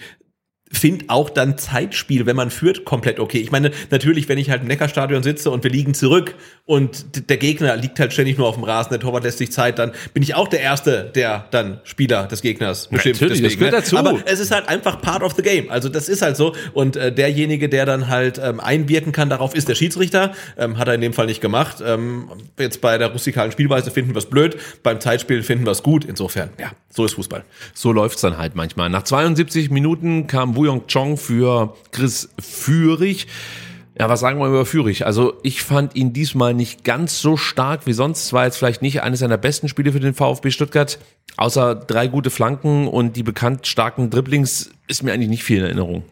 finde 0.78 1.04
auch 1.08 1.30
dann 1.30 1.58
Zeitspiel, 1.58 2.26
wenn 2.26 2.36
man 2.36 2.50
führt, 2.50 2.84
komplett 2.84 3.20
okay. 3.20 3.38
Ich 3.38 3.50
meine, 3.50 3.70
natürlich, 3.90 4.28
wenn 4.28 4.38
ich 4.38 4.50
halt 4.50 4.62
im 4.62 4.68
Neckarstadion 4.68 5.22
sitze 5.22 5.50
und 5.50 5.64
wir 5.64 5.70
liegen 5.70 5.94
zurück 5.94 6.34
und 6.66 7.28
der 7.28 7.36
Gegner 7.36 7.76
liegt 7.76 8.00
halt 8.00 8.12
ständig 8.12 8.38
nur 8.38 8.48
auf 8.48 8.54
dem 8.54 8.64
Rasen, 8.64 8.90
der 8.90 9.00
Torwart 9.00 9.24
lässt 9.24 9.38
sich 9.38 9.52
Zeit, 9.52 9.78
dann 9.78 9.92
bin 10.14 10.22
ich 10.22 10.34
auch 10.34 10.48
der 10.48 10.60
Erste, 10.60 11.10
der 11.14 11.46
dann 11.50 11.80
Spieler 11.84 12.26
des 12.26 12.42
Gegners 12.42 12.88
beschimpft. 12.88 13.20
Natürlich, 13.20 13.42
deswegen, 13.42 13.70
das 13.70 13.90
gehört 13.90 13.94
ne? 13.94 14.00
dazu. 14.00 14.12
Aber 14.12 14.26
es 14.26 14.40
ist 14.40 14.50
halt 14.50 14.68
einfach 14.68 15.00
part 15.00 15.22
of 15.22 15.34
the 15.34 15.42
game. 15.42 15.70
Also 15.70 15.88
das 15.88 16.08
ist 16.08 16.22
halt 16.22 16.36
so. 16.36 16.54
Und 16.72 16.96
äh, 16.96 17.12
derjenige, 17.12 17.68
der 17.68 17.86
dann 17.86 18.08
halt 18.08 18.40
ähm, 18.42 18.60
einwirken 18.60 19.12
kann 19.12 19.28
darauf, 19.28 19.54
ist 19.54 19.68
der 19.68 19.74
Schiedsrichter. 19.74 20.32
Ähm, 20.56 20.78
hat 20.78 20.88
er 20.88 20.94
in 20.94 21.00
dem 21.00 21.12
Fall 21.12 21.26
nicht 21.26 21.40
gemacht. 21.40 21.82
Ähm, 21.84 22.28
jetzt 22.58 22.80
bei 22.80 22.98
der 22.98 23.08
rustikalen 23.08 23.52
Spielweise 23.52 23.90
finden 23.90 24.14
wir 24.14 24.18
es 24.18 24.26
blöd, 24.26 24.56
beim 24.82 25.00
Zeitspiel 25.00 25.42
finden 25.42 25.64
wir 25.64 25.72
es 25.72 25.82
gut. 25.82 26.04
Insofern, 26.04 26.50
ja, 26.58 26.72
so 26.88 27.04
ist 27.04 27.14
Fußball. 27.14 27.44
So 27.74 27.92
läuft's 27.92 28.22
dann 28.22 28.38
halt 28.38 28.54
manchmal. 28.54 28.88
Nach 28.90 29.02
72 29.02 29.70
Minuten 29.70 30.26
kam 30.26 30.56
Wuyong 30.62 30.86
Chong 30.86 31.16
für 31.16 31.74
Chris 31.90 32.28
Führig. 32.38 33.26
Ja, 33.98 34.08
was 34.08 34.20
sagen 34.20 34.38
wir 34.38 34.46
über 34.46 34.64
Führig? 34.64 35.04
Also 35.04 35.34
ich 35.42 35.62
fand 35.62 35.96
ihn 35.96 36.12
diesmal 36.12 36.54
nicht 36.54 36.84
ganz 36.84 37.20
so 37.20 37.36
stark 37.36 37.86
wie 37.86 37.92
sonst. 37.92 38.26
Es 38.26 38.32
war 38.32 38.44
jetzt 38.44 38.56
vielleicht 38.56 38.80
nicht 38.80 39.02
eines 39.02 39.20
seiner 39.20 39.38
besten 39.38 39.68
Spiele 39.68 39.90
für 39.92 39.98
den 39.98 40.14
VfB 40.14 40.52
Stuttgart. 40.52 40.98
Außer 41.36 41.74
drei 41.74 42.06
gute 42.06 42.30
Flanken 42.30 42.86
und 42.86 43.16
die 43.16 43.24
bekannt 43.24 43.66
starken 43.66 44.08
Dribblings 44.08 44.70
ist 44.86 45.02
mir 45.02 45.12
eigentlich 45.12 45.28
nicht 45.28 45.44
viel 45.44 45.58
in 45.58 45.64
Erinnerung. 45.64 46.04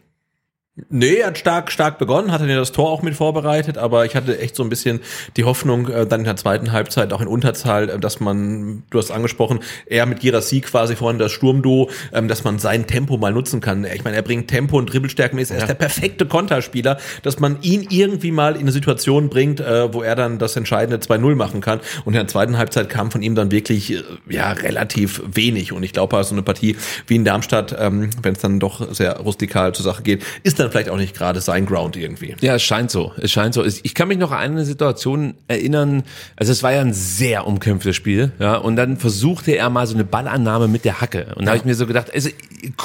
Nee, 0.89 1.15
er 1.15 1.27
hat 1.27 1.37
stark, 1.37 1.71
stark 1.71 1.97
begonnen, 1.99 2.31
hat 2.31 2.41
dann 2.41 2.49
ja 2.49 2.57
das 2.57 2.71
Tor 2.71 2.89
auch 2.89 3.01
mit 3.01 3.15
vorbereitet, 3.15 3.77
aber 3.77 4.05
ich 4.05 4.15
hatte 4.15 4.39
echt 4.39 4.55
so 4.55 4.63
ein 4.63 4.69
bisschen 4.69 4.99
die 5.37 5.43
Hoffnung, 5.43 5.87
äh, 5.89 6.05
dann 6.05 6.21
in 6.21 6.25
der 6.25 6.35
zweiten 6.35 6.71
Halbzeit 6.71 7.13
auch 7.13 7.21
in 7.21 7.27
Unterzahl, 7.27 7.89
äh, 7.89 7.99
dass 7.99 8.19
man, 8.19 8.83
du 8.89 8.97
hast 8.97 9.11
angesprochen, 9.11 9.59
er 9.85 10.05
mit 10.05 10.19
Girassi 10.19 10.61
quasi 10.61 10.95
vorhin 10.95 11.19
das 11.19 11.31
Sturmduo, 11.31 11.89
ähm, 12.13 12.27
dass 12.27 12.43
man 12.43 12.59
sein 12.59 12.87
Tempo 12.87 13.17
mal 13.17 13.33
nutzen 13.33 13.61
kann. 13.61 13.85
Ich 13.85 14.03
meine, 14.03 14.15
er 14.15 14.21
bringt 14.21 14.47
Tempo 14.47 14.77
und 14.77 14.91
Dribbelstärken 14.91 15.37
mit, 15.37 15.49
er 15.49 15.57
ist 15.57 15.61
ja. 15.61 15.67
der 15.67 15.75
perfekte 15.75 16.25
Konterspieler, 16.25 16.97
dass 17.23 17.39
man 17.39 17.61
ihn 17.61 17.85
irgendwie 17.89 18.31
mal 18.31 18.55
in 18.55 18.61
eine 18.61 18.71
Situation 18.71 19.29
bringt, 19.29 19.59
äh, 19.59 19.93
wo 19.93 20.01
er 20.01 20.15
dann 20.15 20.39
das 20.39 20.55
entscheidende 20.55 20.97
2-0 20.97 21.35
machen 21.35 21.61
kann. 21.61 21.79
Und 22.05 22.13
in 22.13 22.19
der 22.19 22.27
zweiten 22.27 22.57
Halbzeit 22.57 22.89
kam 22.89 23.11
von 23.11 23.21
ihm 23.21 23.35
dann 23.35 23.51
wirklich, 23.51 24.03
ja, 24.29 24.51
relativ 24.51 25.21
wenig. 25.25 25.73
Und 25.73 25.83
ich 25.83 25.93
glaube, 25.93 26.21
so 26.23 26.33
eine 26.33 26.43
Partie 26.43 26.75
wie 27.07 27.15
in 27.15 27.25
Darmstadt, 27.25 27.75
ähm, 27.77 28.09
wenn 28.21 28.33
es 28.33 28.41
dann 28.41 28.59
doch 28.59 28.93
sehr 28.93 29.17
rustikal 29.17 29.73
zur 29.73 29.85
Sache 29.85 30.03
geht, 30.03 30.23
ist 30.43 30.59
dann 30.59 30.70
vielleicht 30.71 30.89
auch 30.89 30.97
nicht 30.97 31.15
gerade 31.15 31.41
sein 31.41 31.65
Ground 31.65 31.95
irgendwie. 31.95 32.35
Ja, 32.41 32.55
es 32.55 32.63
scheint 32.63 32.91
so. 32.91 33.13
Es 33.17 33.31
scheint 33.31 33.53
so. 33.53 33.63
Ich 33.63 33.93
kann 33.93 34.07
mich 34.07 34.17
noch 34.17 34.31
an 34.31 34.51
eine 34.51 34.65
Situation 34.65 35.35
erinnern. 35.47 36.03
Also 36.35 36.51
es 36.51 36.63
war 36.63 36.73
ja 36.73 36.81
ein 36.81 36.93
sehr 36.93 37.47
umkämpftes 37.47 37.95
Spiel, 37.95 38.31
ja. 38.39 38.55
Und 38.55 38.75
dann 38.75 38.97
versuchte 38.97 39.51
er 39.51 39.69
mal 39.69 39.85
so 39.87 39.93
eine 39.93 40.03
Ballannahme 40.03 40.67
mit 40.67 40.85
der 40.85 41.01
Hacke. 41.01 41.33
Und 41.35 41.45
da 41.45 41.51
habe 41.51 41.57
ich 41.57 41.65
mir 41.65 41.75
so 41.75 41.85
gedacht, 41.85 42.13
also 42.13 42.29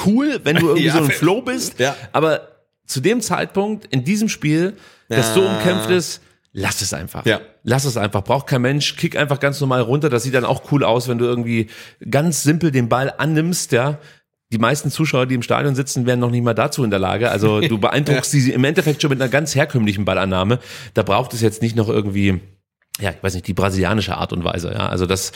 cool, 0.05 0.39
wenn 0.43 0.57
du 0.57 0.67
irgendwie 0.67 0.85
ja, 0.87 0.93
so 0.93 1.03
ein 1.03 1.09
Flow 1.09 1.41
bist. 1.41 1.79
Ja. 1.79 1.95
Aber 2.11 2.47
zu 2.85 3.01
dem 3.01 3.21
Zeitpunkt 3.21 3.85
in 3.87 4.03
diesem 4.03 4.29
Spiel, 4.29 4.73
das 5.09 5.33
so 5.33 5.41
umkämpft 5.41 5.89
ist, 5.89 6.21
lass 6.53 6.81
es 6.81 6.93
einfach. 6.93 7.25
Ja. 7.25 7.41
Lass 7.63 7.85
es 7.85 7.97
einfach. 7.97 8.23
Braucht 8.23 8.47
kein 8.47 8.61
Mensch. 8.61 8.95
Kick 8.95 9.17
einfach 9.17 9.39
ganz 9.39 9.59
normal 9.59 9.81
runter. 9.81 10.09
Das 10.09 10.23
sieht 10.23 10.33
dann 10.33 10.45
auch 10.45 10.71
cool 10.71 10.83
aus, 10.83 11.07
wenn 11.07 11.17
du 11.17 11.25
irgendwie 11.25 11.67
ganz 12.09 12.43
simpel 12.43 12.71
den 12.71 12.89
Ball 12.89 13.13
annimmst, 13.17 13.71
ja 13.71 13.99
die 14.51 14.57
meisten 14.57 14.91
Zuschauer, 14.91 15.25
die 15.25 15.35
im 15.35 15.41
Stadion 15.41 15.75
sitzen, 15.75 16.05
wären 16.05 16.19
noch 16.19 16.31
nicht 16.31 16.43
mal 16.43 16.53
dazu 16.53 16.83
in 16.83 16.89
der 16.89 16.99
Lage. 16.99 17.29
Also 17.31 17.61
du 17.61 17.77
beeindruckst 17.79 18.33
ja. 18.33 18.39
sie 18.39 18.51
im 18.51 18.63
Endeffekt 18.63 19.01
schon 19.01 19.09
mit 19.09 19.21
einer 19.21 19.29
ganz 19.29 19.55
herkömmlichen 19.55 20.05
Ballannahme. 20.05 20.59
Da 20.93 21.03
braucht 21.03 21.33
es 21.33 21.41
jetzt 21.41 21.61
nicht 21.61 21.75
noch 21.75 21.89
irgendwie 21.89 22.39
ja, 22.99 23.11
ich 23.11 23.21
weiß 23.21 23.35
nicht, 23.35 23.45
die 23.45 23.53
brasilianische 23.53 24.17
Art 24.17 24.33
und 24.33 24.43
Weise. 24.43 24.71
Ja, 24.73 24.89
also 24.89 25.05
das 25.05 25.31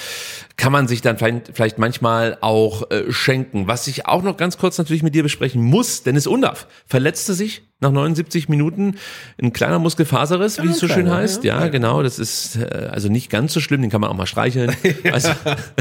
kann 0.58 0.72
man 0.72 0.88
sich 0.88 1.02
dann 1.02 1.18
vielleicht, 1.18 1.52
vielleicht 1.54 1.78
manchmal 1.78 2.38
auch 2.42 2.90
äh, 2.90 3.12
schenken. 3.12 3.68
Was 3.68 3.86
ich 3.86 4.08
auch 4.08 4.24
noch 4.24 4.38
ganz 4.38 4.58
kurz 4.58 4.78
natürlich 4.78 5.04
mit 5.04 5.14
dir 5.14 5.24
besprechen 5.24 5.62
muss, 5.62 6.02
Dennis 6.04 6.26
Undaff 6.26 6.68
verletzte 6.88 7.36
sich 7.36 7.71
nach 7.82 7.92
79 7.92 8.48
Minuten 8.48 8.96
ein 9.42 9.54
kleiner 9.54 9.80
Muskelfaserriss, 9.80 10.62
wie 10.62 10.68
ja, 10.68 10.72
es 10.72 10.80
so 10.80 10.88
schön 10.88 11.10
heißt. 11.10 11.44
Ja, 11.44 11.60
ja, 11.62 11.68
genau. 11.68 12.04
Das 12.04 12.20
ist 12.20 12.56
äh, 12.56 12.90
also 12.92 13.10
nicht 13.10 13.30
ganz 13.30 13.54
so 13.54 13.60
schlimm. 13.60 13.82
Den 13.82 13.90
kann 13.90 14.02
man 14.02 14.10
auch 14.10 14.16
mal 14.16 14.28
streicheln. 14.28 14.76
ja. 15.04 15.14
Also 15.14 15.32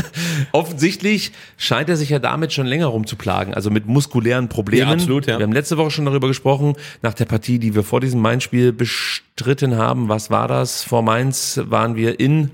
offensichtlich 0.53 1.33
scheint 1.59 1.91
er 1.91 1.97
sich 1.97 2.09
ja 2.09 2.19
damit 2.19 2.53
schon 2.53 2.67
länger 2.67 2.87
rumzuplagen. 2.87 3.53
Also 3.53 3.71
mit 3.71 3.87
muskulären 3.87 4.49
Problemen. 4.49 4.89
Ja, 4.89 4.95
absolut. 4.95 5.27
Ja. 5.27 5.39
Wir 5.39 5.45
haben 5.45 5.53
letzte 5.53 5.77
Woche 5.77 5.91
schon 5.91 6.07
darüber 6.07 6.29
gesprochen 6.29 6.75
nach 7.03 7.15
der 7.15 7.27
Partie, 7.27 7.59
die 7.59 7.75
wir 7.75 7.83
vor 7.83 8.01
diesem 8.01 8.21
Mainz-Spiel 8.21 8.73
bestritten 8.73 9.77
haben. 9.77 10.09
Was 10.09 10.31
war 10.31 10.49
das? 10.49 10.83
Vor 10.83 11.03
Mainz 11.03 11.61
waren 11.65 11.97
wir 11.97 12.19
in 12.19 12.51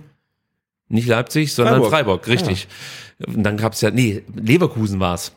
nicht 0.89 1.09
Leipzig, 1.09 1.53
sondern 1.55 1.81
Freiburg, 1.83 2.25
Freiburg 2.25 2.29
richtig. 2.29 2.69
Und 3.27 3.43
dann 3.43 3.57
gab's 3.57 3.81
ja, 3.81 3.91
nee, 3.91 4.23
Leverkusen 4.35 5.01
war's. 5.01 5.33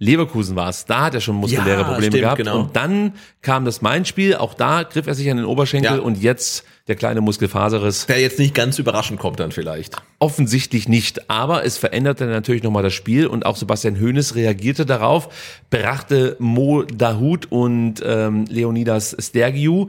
Leverkusen 0.00 0.54
war 0.54 0.68
es, 0.68 0.84
da 0.84 1.06
hat 1.06 1.14
er 1.14 1.20
schon 1.20 1.34
muskuläre 1.36 1.80
ja, 1.80 1.84
Probleme 1.84 2.12
stimmt, 2.12 2.22
gehabt. 2.22 2.38
Genau. 2.38 2.60
Und 2.60 2.76
dann 2.76 3.14
kam 3.42 3.64
das 3.64 3.82
Main-Spiel, 3.82 4.36
auch 4.36 4.54
da 4.54 4.84
griff 4.84 5.08
er 5.08 5.14
sich 5.14 5.28
an 5.28 5.38
den 5.38 5.46
Oberschenkel 5.46 5.96
ja. 5.96 6.02
und 6.02 6.22
jetzt 6.22 6.64
der 6.86 6.94
kleine 6.94 7.20
Muskelfaserriss. 7.20 8.06
Der 8.06 8.20
jetzt 8.20 8.38
nicht 8.38 8.54
ganz 8.54 8.78
überraschend 8.78 9.18
kommt 9.18 9.40
dann 9.40 9.50
vielleicht. 9.50 9.96
Offensichtlich 10.20 10.88
nicht, 10.88 11.28
aber 11.28 11.64
es 11.64 11.78
veränderte 11.78 12.26
natürlich 12.26 12.62
nochmal 12.62 12.84
das 12.84 12.94
Spiel 12.94 13.26
und 13.26 13.44
auch 13.44 13.56
Sebastian 13.56 14.00
Hoeneß 14.00 14.36
reagierte 14.36 14.86
darauf, 14.86 15.28
brachte 15.68 16.36
Mo 16.38 16.84
Dahut 16.84 17.46
und 17.50 17.96
ähm, 18.04 18.44
Leonidas 18.48 19.16
Stergiou 19.18 19.88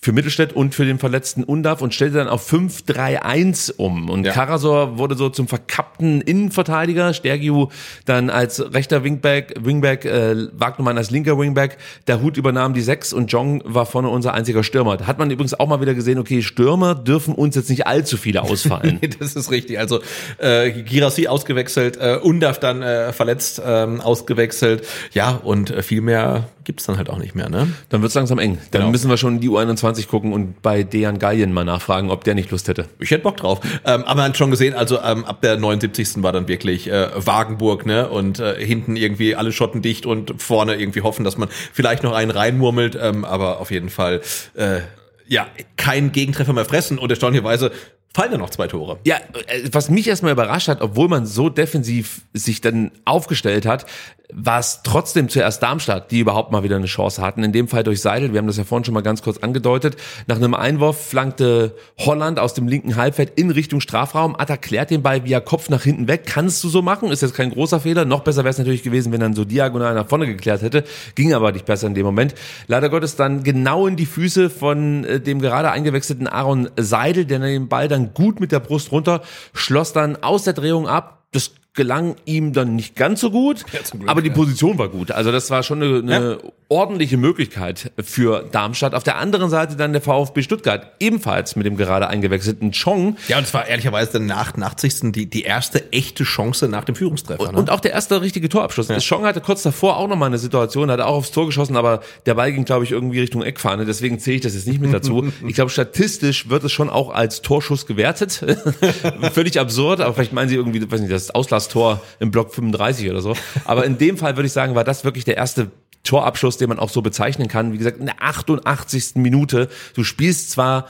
für 0.00 0.12
Mittelstädt 0.12 0.52
und 0.52 0.76
für 0.76 0.84
den 0.84 1.00
verletzten 1.00 1.42
Undav 1.42 1.82
und 1.82 1.92
stellte 1.92 2.18
dann 2.18 2.28
auf 2.28 2.50
5-3-1 2.52 3.72
um. 3.78 4.08
Und 4.08 4.24
ja. 4.24 4.32
Karasor 4.32 4.96
wurde 4.96 5.16
so 5.16 5.28
zum 5.28 5.48
verkappten 5.48 6.20
Innenverteidiger, 6.20 7.12
Stergiu 7.12 7.66
dann 8.04 8.30
als 8.30 8.72
rechter 8.72 9.02
Wingback, 9.02 9.54
Wingback 9.58 10.04
äh, 10.04 10.36
Wagnermann 10.52 10.96
als 10.98 11.10
linker 11.10 11.36
Wingback, 11.36 11.78
der 12.06 12.22
Hut 12.22 12.36
übernahm 12.36 12.74
die 12.74 12.80
6 12.80 13.12
und 13.12 13.32
Jong 13.32 13.60
war 13.64 13.86
vorne 13.86 14.08
unser 14.08 14.34
einziger 14.34 14.62
Stürmer. 14.62 14.96
Da 14.98 15.08
hat 15.08 15.18
man 15.18 15.32
übrigens 15.32 15.58
auch 15.58 15.66
mal 15.66 15.80
wieder 15.80 15.94
gesehen, 15.94 16.20
okay, 16.20 16.42
Stürmer 16.42 16.94
dürfen 16.94 17.34
uns 17.34 17.56
jetzt 17.56 17.68
nicht 17.68 17.88
allzu 17.88 18.16
viele 18.16 18.42
ausfallen. 18.42 19.00
das 19.18 19.34
ist 19.34 19.50
richtig. 19.50 19.80
Also 19.80 20.00
äh, 20.38 20.70
Girassi 20.70 21.26
ausgewechselt, 21.26 21.96
äh, 21.96 22.18
Undav 22.22 22.60
dann 22.60 22.82
äh, 22.82 23.12
verletzt 23.12 23.60
ähm, 23.66 24.00
ausgewechselt. 24.00 24.86
Ja, 25.12 25.30
und 25.30 25.72
äh, 25.72 25.82
viel 25.82 26.02
mehr 26.02 26.44
gibt's 26.68 26.84
dann 26.84 26.98
halt 26.98 27.08
auch 27.08 27.16
nicht 27.16 27.34
mehr, 27.34 27.48
ne? 27.48 27.66
Dann 27.88 28.02
wird's 28.02 28.14
langsam 28.14 28.38
eng. 28.38 28.58
Dann 28.72 28.82
genau. 28.82 28.90
müssen 28.90 29.08
wir 29.08 29.16
schon 29.16 29.40
die 29.40 29.48
U21 29.48 30.06
gucken 30.06 30.34
und 30.34 30.60
bei 30.60 30.82
Dejan 30.82 31.18
Gallien 31.18 31.50
mal 31.50 31.64
nachfragen, 31.64 32.10
ob 32.10 32.24
der 32.24 32.34
nicht 32.34 32.50
Lust 32.50 32.68
hätte. 32.68 32.84
Ich 32.98 33.10
hätte 33.10 33.22
Bock 33.22 33.38
drauf. 33.38 33.60
Ähm, 33.86 34.04
aber 34.04 34.16
man 34.16 34.24
hat 34.26 34.36
schon 34.36 34.50
gesehen, 34.50 34.74
also 34.74 35.00
ähm, 35.00 35.24
ab 35.24 35.40
der 35.40 35.56
79. 35.56 36.22
war 36.22 36.30
dann 36.32 36.46
wirklich 36.46 36.90
äh, 36.90 37.08
Wagenburg, 37.14 37.86
ne? 37.86 38.10
Und 38.10 38.38
äh, 38.38 38.62
hinten 38.62 38.96
irgendwie 38.96 39.34
alle 39.34 39.50
Schotten 39.50 39.80
dicht 39.80 40.04
und 40.04 40.42
vorne 40.42 40.74
irgendwie 40.74 41.00
hoffen, 41.00 41.24
dass 41.24 41.38
man 41.38 41.48
vielleicht 41.72 42.02
noch 42.02 42.12
einen 42.12 42.30
reinmurmelt. 42.30 42.98
Ähm, 43.00 43.24
aber 43.24 43.60
auf 43.60 43.70
jeden 43.70 43.88
Fall, 43.88 44.20
äh, 44.52 44.80
ja, 45.26 45.46
kein 45.78 46.12
Gegentreffer 46.12 46.52
mehr 46.52 46.66
fressen 46.66 46.98
und 46.98 47.08
erstaunlicherweise 47.08 47.72
fallen 48.14 48.30
dann 48.30 48.40
noch 48.40 48.50
zwei 48.50 48.66
Tore. 48.66 48.98
Ja, 49.04 49.16
äh, 49.16 49.68
was 49.72 49.90
mich 49.90 50.08
erstmal 50.08 50.32
überrascht 50.32 50.68
hat, 50.68 50.80
obwohl 50.80 51.08
man 51.08 51.26
so 51.26 51.48
defensiv 51.48 52.22
sich 52.32 52.60
dann 52.60 52.90
aufgestellt 53.04 53.66
hat, 53.66 53.86
war 54.32 54.58
es 54.58 54.80
trotzdem 54.82 55.28
zuerst 55.28 55.62
Darmstadt, 55.62 56.10
die 56.10 56.20
überhaupt 56.20 56.52
mal 56.52 56.62
wieder 56.62 56.76
eine 56.76 56.86
Chance 56.86 57.22
hatten. 57.22 57.42
In 57.42 57.52
dem 57.52 57.66
Fall 57.66 57.82
durch 57.82 58.02
Seidel. 58.02 58.32
Wir 58.32 58.38
haben 58.38 58.46
das 58.46 58.58
ja 58.58 58.64
vorhin 58.64 58.84
schon 58.84 58.92
mal 58.92 59.02
ganz 59.02 59.22
kurz 59.22 59.38
angedeutet. 59.38 59.96
Nach 60.26 60.36
einem 60.36 60.52
Einwurf 60.52 61.08
flankte 61.08 61.74
Holland 61.98 62.38
aus 62.38 62.52
dem 62.52 62.68
linken 62.68 62.96
Halbfeld 62.96 63.32
in 63.36 63.50
Richtung 63.50 63.80
Strafraum. 63.80 64.36
Atta 64.38 64.58
klärt 64.58 64.90
den 64.90 65.02
Ball 65.02 65.24
via 65.24 65.40
Kopf 65.40 65.70
nach 65.70 65.82
hinten 65.82 66.08
weg. 66.08 66.24
Kannst 66.26 66.62
du 66.62 66.68
so 66.68 66.82
machen? 66.82 67.10
Ist 67.10 67.22
jetzt 67.22 67.34
kein 67.34 67.50
großer 67.50 67.80
Fehler. 67.80 68.04
Noch 68.04 68.20
besser 68.20 68.44
wäre 68.44 68.50
es 68.50 68.58
natürlich 68.58 68.82
gewesen, 68.82 69.12
wenn 69.12 69.22
er 69.22 69.32
so 69.34 69.46
diagonal 69.46 69.94
nach 69.94 70.08
vorne 70.08 70.26
geklärt 70.26 70.60
hätte. 70.60 70.84
Ging 71.14 71.32
aber 71.32 71.52
nicht 71.52 71.64
besser 71.64 71.86
in 71.86 71.94
dem 71.94 72.04
Moment. 72.04 72.34
Leider 72.66 72.90
Gottes 72.90 73.16
dann 73.16 73.42
genau 73.42 73.86
in 73.86 73.96
die 73.96 74.06
Füße 74.06 74.50
von 74.50 75.04
äh, 75.04 75.20
dem 75.20 75.40
gerade 75.40 75.70
eingewechselten 75.70 76.26
Aaron 76.26 76.68
Seidel, 76.76 77.24
der 77.24 77.38
den 77.38 77.68
Ball 77.68 77.88
dann 77.88 77.97
gut 78.06 78.40
mit 78.40 78.52
der 78.52 78.60
Brust 78.60 78.92
runter, 78.92 79.22
schloss 79.52 79.92
dann 79.92 80.22
aus 80.22 80.44
der 80.44 80.52
Drehung 80.52 80.88
ab. 80.88 81.26
Das 81.32 81.52
gelang 81.78 82.16
ihm 82.26 82.52
dann 82.52 82.76
nicht 82.76 82.96
ganz 82.96 83.20
so 83.20 83.30
gut, 83.30 83.64
Ja, 83.72 83.78
Glück, 83.88 84.10
aber 84.10 84.20
die 84.20 84.28
ja. 84.28 84.34
Position 84.34 84.76
war 84.78 84.88
gut. 84.88 85.12
Also 85.12 85.32
das 85.32 85.48
war 85.50 85.62
schon 85.62 85.82
eine, 85.82 85.98
eine 86.00 86.38
ordentliche 86.68 87.16
Möglichkeit 87.16 87.92
für 88.02 88.44
Darmstadt. 88.50 88.94
Auf 88.94 89.04
der 89.04 89.16
anderen 89.16 89.48
Seite 89.48 89.76
dann 89.76 89.92
der 89.92 90.02
VfB 90.02 90.42
Stuttgart, 90.42 90.92
ebenfalls 91.00 91.56
mit 91.56 91.64
dem 91.64 91.76
gerade 91.76 92.08
eingewechselten 92.08 92.72
Chong. 92.72 93.16
Ja, 93.28 93.38
und 93.38 93.44
es 93.44 93.54
war 93.54 93.66
ehrlicherweise 93.66 94.14
dann 94.14 94.26
nach 94.26 94.52
dem 94.52 94.64
88. 94.64 95.12
Die, 95.12 95.26
die 95.26 95.42
erste 95.42 95.92
echte 95.92 96.24
Chance 96.24 96.68
nach 96.68 96.84
dem 96.84 96.94
Führungstreffer. 96.94 97.52
ne? 97.52 97.58
Und 97.58 97.70
auch 97.70 97.80
der 97.80 97.92
erste 97.92 98.20
richtige 98.20 98.48
Torabschluss. 98.48 98.88
Chong 99.08 99.24
hatte 99.24 99.40
kurz 99.40 99.62
davor 99.62 99.96
auch 99.96 100.08
nochmal 100.08 100.26
eine 100.28 100.38
Situation, 100.38 100.90
hat 100.90 101.00
auch 101.00 101.14
aufs 101.14 101.30
Tor 101.30 101.46
geschossen, 101.46 101.76
aber 101.76 102.00
der 102.26 102.34
Ball 102.34 102.52
ging, 102.52 102.64
glaube 102.64 102.84
ich, 102.84 102.90
irgendwie 102.90 103.20
Richtung 103.20 103.42
Eckfahne. 103.42 103.84
Deswegen 103.86 104.18
zähle 104.18 104.36
ich 104.36 104.42
das 104.42 104.54
jetzt 104.54 104.66
nicht 104.66 104.80
mit 104.80 104.92
dazu. 104.92 105.26
Ich 105.46 105.54
glaube, 105.54 105.70
statistisch 105.70 106.48
wird 106.50 106.64
es 106.64 106.72
schon 106.72 106.90
auch 106.90 107.10
als 107.10 107.40
Torschuss 107.42 107.86
gewertet. 107.86 108.44
Völlig 109.32 109.58
absurd, 109.60 110.00
aber 110.00 110.12
vielleicht 110.14 110.32
meinen 110.32 110.48
sie 110.48 110.56
irgendwie, 110.56 110.90
weiß 110.90 111.00
nicht, 111.00 111.12
das 111.12 111.30
Auslasstor 111.68 112.00
im 112.20 112.30
Block 112.30 112.54
35 112.54 113.10
oder 113.10 113.20
so. 113.20 113.36
Aber 113.64 113.84
in 113.84 113.98
dem 113.98 114.16
Fall 114.16 114.36
würde 114.36 114.46
ich 114.46 114.52
sagen, 114.52 114.74
war 114.74 114.84
das 114.84 115.04
wirklich 115.04 115.24
der 115.24 115.36
erste 115.36 115.70
Torabschluss, 116.04 116.56
den 116.56 116.68
man 116.68 116.78
auch 116.78 116.90
so 116.90 117.02
bezeichnen 117.02 117.48
kann. 117.48 117.72
Wie 117.72 117.78
gesagt, 117.78 117.98
in 117.98 118.06
der 118.06 118.22
88. 118.22 119.16
Minute. 119.16 119.68
Du 119.94 120.04
spielst 120.04 120.50
zwar 120.50 120.88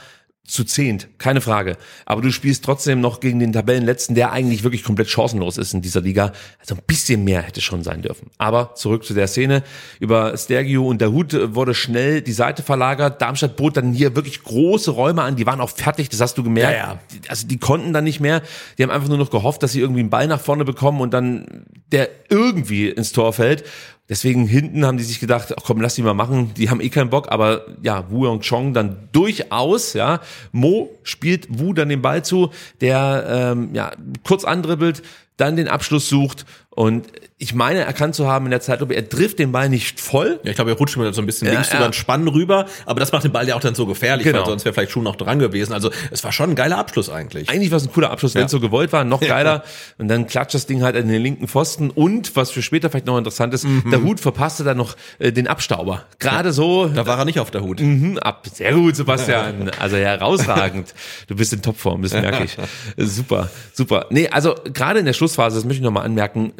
zu 0.49 0.63
zehnt, 0.63 1.07
keine 1.17 1.41
Frage. 1.41 1.77
Aber 2.05 2.21
du 2.21 2.31
spielst 2.31 2.65
trotzdem 2.65 3.01
noch 3.01 3.19
gegen 3.19 3.39
den 3.39 3.53
Tabellenletzten, 3.53 4.15
der 4.15 4.31
eigentlich 4.31 4.63
wirklich 4.63 4.83
komplett 4.83 5.09
chancenlos 5.09 5.57
ist 5.57 5.73
in 5.73 5.81
dieser 5.81 6.01
Liga. 6.01 6.33
Also 6.59 6.75
ein 6.75 6.81
bisschen 6.87 7.23
mehr 7.23 7.41
hätte 7.41 7.61
schon 7.61 7.83
sein 7.83 8.01
dürfen. 8.01 8.31
Aber 8.37 8.75
zurück 8.75 9.05
zu 9.05 9.13
der 9.13 9.27
Szene. 9.27 9.63
Über 9.99 10.35
Stergio 10.37 10.87
und 10.87 11.01
der 11.01 11.11
Hut 11.11 11.33
wurde 11.55 11.73
schnell 11.73 12.21
die 12.21 12.31
Seite 12.31 12.63
verlagert. 12.63 13.21
Darmstadt 13.21 13.55
bot 13.55 13.77
dann 13.77 13.93
hier 13.93 14.15
wirklich 14.15 14.43
große 14.43 14.91
Räume 14.91 15.21
an. 15.21 15.35
Die 15.35 15.45
waren 15.45 15.61
auch 15.61 15.69
fertig, 15.69 16.09
das 16.09 16.19
hast 16.21 16.37
du 16.37 16.43
gemerkt. 16.43 16.73
Ja, 16.73 16.93
ja. 16.93 16.99
Also 17.27 17.47
die 17.47 17.57
konnten 17.57 17.93
dann 17.93 18.03
nicht 18.03 18.19
mehr. 18.19 18.41
Die 18.77 18.83
haben 18.83 18.91
einfach 18.91 19.09
nur 19.09 19.17
noch 19.17 19.29
gehofft, 19.29 19.63
dass 19.63 19.71
sie 19.71 19.79
irgendwie 19.79 20.01
einen 20.01 20.09
Ball 20.09 20.27
nach 20.27 20.41
vorne 20.41 20.65
bekommen 20.65 21.01
und 21.01 21.13
dann 21.13 21.65
der 21.91 22.09
irgendwie 22.29 22.89
ins 22.89 23.11
Tor 23.11 23.33
fällt. 23.33 23.63
Deswegen 24.09 24.47
hinten 24.47 24.85
haben 24.85 24.97
die 24.97 25.03
sich 25.03 25.19
gedacht, 25.19 25.53
ach 25.55 25.63
komm, 25.63 25.79
lass 25.81 25.93
die 25.93 26.01
mal 26.01 26.15
machen, 26.15 26.51
die 26.55 26.71
haben 26.71 26.81
eh 26.81 26.89
keinen 26.89 27.11
Bock, 27.11 27.31
aber 27.31 27.65
ja, 27.83 28.09
Wu 28.09 28.25
Yong 28.25 28.41
Chong 28.41 28.73
dann 28.73 29.07
durchaus, 29.11 29.93
ja. 29.93 30.19
Mo 30.51 30.89
spielt 31.03 31.47
Wu 31.59 31.73
dann 31.73 31.89
den 31.89 32.01
Ball 32.01 32.25
zu, 32.25 32.49
der 32.81 33.25
ähm, 33.29 33.69
ja 33.73 33.91
kurz 34.23 34.45
andribbelt, 34.45 35.03
dann 35.39 35.55
den 35.55 35.67
Abschluss 35.67 36.09
sucht 36.09 36.45
und 36.71 37.07
ich 37.41 37.53
meine 37.53 37.79
erkannt 37.79 38.15
zu 38.15 38.27
haben 38.27 38.45
in 38.45 38.51
der 38.51 38.59
Zeitlupe, 38.59 38.93
er 38.93 39.07
trifft 39.07 39.39
den 39.39 39.51
Ball 39.53 39.69
nicht 39.69 39.99
voll, 40.01 40.39
Ja, 40.43 40.49
ich 40.49 40.55
glaube, 40.55 40.71
er 40.71 40.77
rutscht 40.77 40.97
mir 40.97 41.11
so 41.13 41.21
ein 41.21 41.25
bisschen 41.25 41.47
Ja, 41.47 41.53
links 41.53 41.69
ja. 41.71 41.77
über 41.77 41.87
den 41.87 41.93
Spann 41.93 42.27
rüber, 42.27 42.65
aber 42.85 42.99
das 42.99 43.13
macht 43.13 43.23
den 43.23 43.31
Ball 43.31 43.47
ja 43.47 43.55
auch 43.55 43.61
dann 43.61 43.75
so 43.75 43.85
gefährlich, 43.85 44.25
Genau. 44.25 44.39
weil 44.39 44.45
sonst 44.45 44.65
wäre 44.65 44.73
vielleicht 44.73 44.91
schon 44.91 45.03
noch 45.03 45.15
dran 45.15 45.39
gewesen. 45.39 45.71
Also 45.71 45.89
es 46.11 46.21
war 46.25 46.33
schon 46.33 46.49
ein 46.51 46.55
geiler 46.55 46.77
Abschluss 46.77 47.09
eigentlich. 47.09 47.49
Eigentlich 47.49 47.71
war 47.71 47.77
es 47.77 47.85
ein 47.87 47.93
cooler 47.93 48.11
Abschluss, 48.11 48.35
wenn 48.35 48.45
es 48.45 48.51
so 48.51 48.59
gewollt 48.59 48.91
war, 48.91 49.05
noch 49.05 49.21
geiler. 49.27 49.63
Und 49.97 50.09
dann 50.09 50.27
klatscht 50.27 50.53
das 50.53 50.65
Ding 50.67 50.83
halt 50.83 50.97
an 50.97 51.07
den 51.07 51.21
linken 51.21 51.47
Pfosten. 51.47 51.89
Und 51.91 52.35
was 52.35 52.51
für 52.51 52.61
später 52.61 52.89
vielleicht 52.89 53.05
noch 53.07 53.17
interessant 53.17 53.53
ist, 53.53 53.65
der 53.89 54.01
Hut 54.03 54.19
verpasste 54.19 54.65
dann 54.65 54.77
noch 54.77 54.95
äh, 55.19 55.31
den 55.31 55.47
Abstauber. 55.47 56.03
Gerade 56.19 56.51
so. 56.51 56.87
Da 56.87 57.05
war 57.07 57.17
er 57.19 57.25
nicht 57.25 57.39
auf 57.39 57.51
der 57.51 57.61
Hut. 57.61 57.79
Mhm, 57.79 58.17
ab. 58.19 58.47
Sehr 58.53 58.73
gut, 58.73 58.95
Sebastian. 58.97 59.71
Also 59.79 59.95
herausragend. 59.95 60.93
Du 61.27 61.35
bist 61.35 61.53
in 61.53 61.61
Topform, 61.61 62.01
das 62.01 62.11
merke 62.11 62.43
ich. 62.43 62.57
Super, 62.97 63.49
super. 63.73 64.07
Nee, 64.09 64.27
also 64.29 64.55
gerade 64.73 64.99
in 64.99 65.05
der 65.05 65.13
Schlussphase, 65.29 65.55
das 65.57 65.65
möchte 65.65 65.79
ich 65.79 65.83
nochmal 65.83 66.05
anmerken, 66.05 66.53